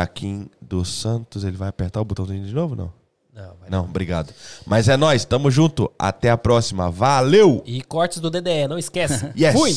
dos 0.60 0.88
Santos. 0.88 1.44
Ele 1.44 1.56
vai 1.56 1.68
apertar 1.68 2.00
o 2.00 2.04
botãozinho 2.04 2.44
de 2.44 2.54
novo, 2.54 2.74
não? 2.74 2.92
Não, 3.34 3.54
vai 3.60 3.70
Não, 3.70 3.84
obrigado. 3.84 4.32
Mas 4.66 4.88
é 4.88 4.96
nóis, 4.96 5.24
tamo 5.24 5.50
junto. 5.50 5.90
Até 5.98 6.30
a 6.30 6.36
próxima. 6.36 6.90
Valeu! 6.90 7.62
E 7.64 7.80
cortes 7.82 8.18
do 8.18 8.30
DDE, 8.30 8.68
não 8.68 8.78
esquece. 8.78 9.32
Yes! 9.36 9.54
Fui! 9.54 9.74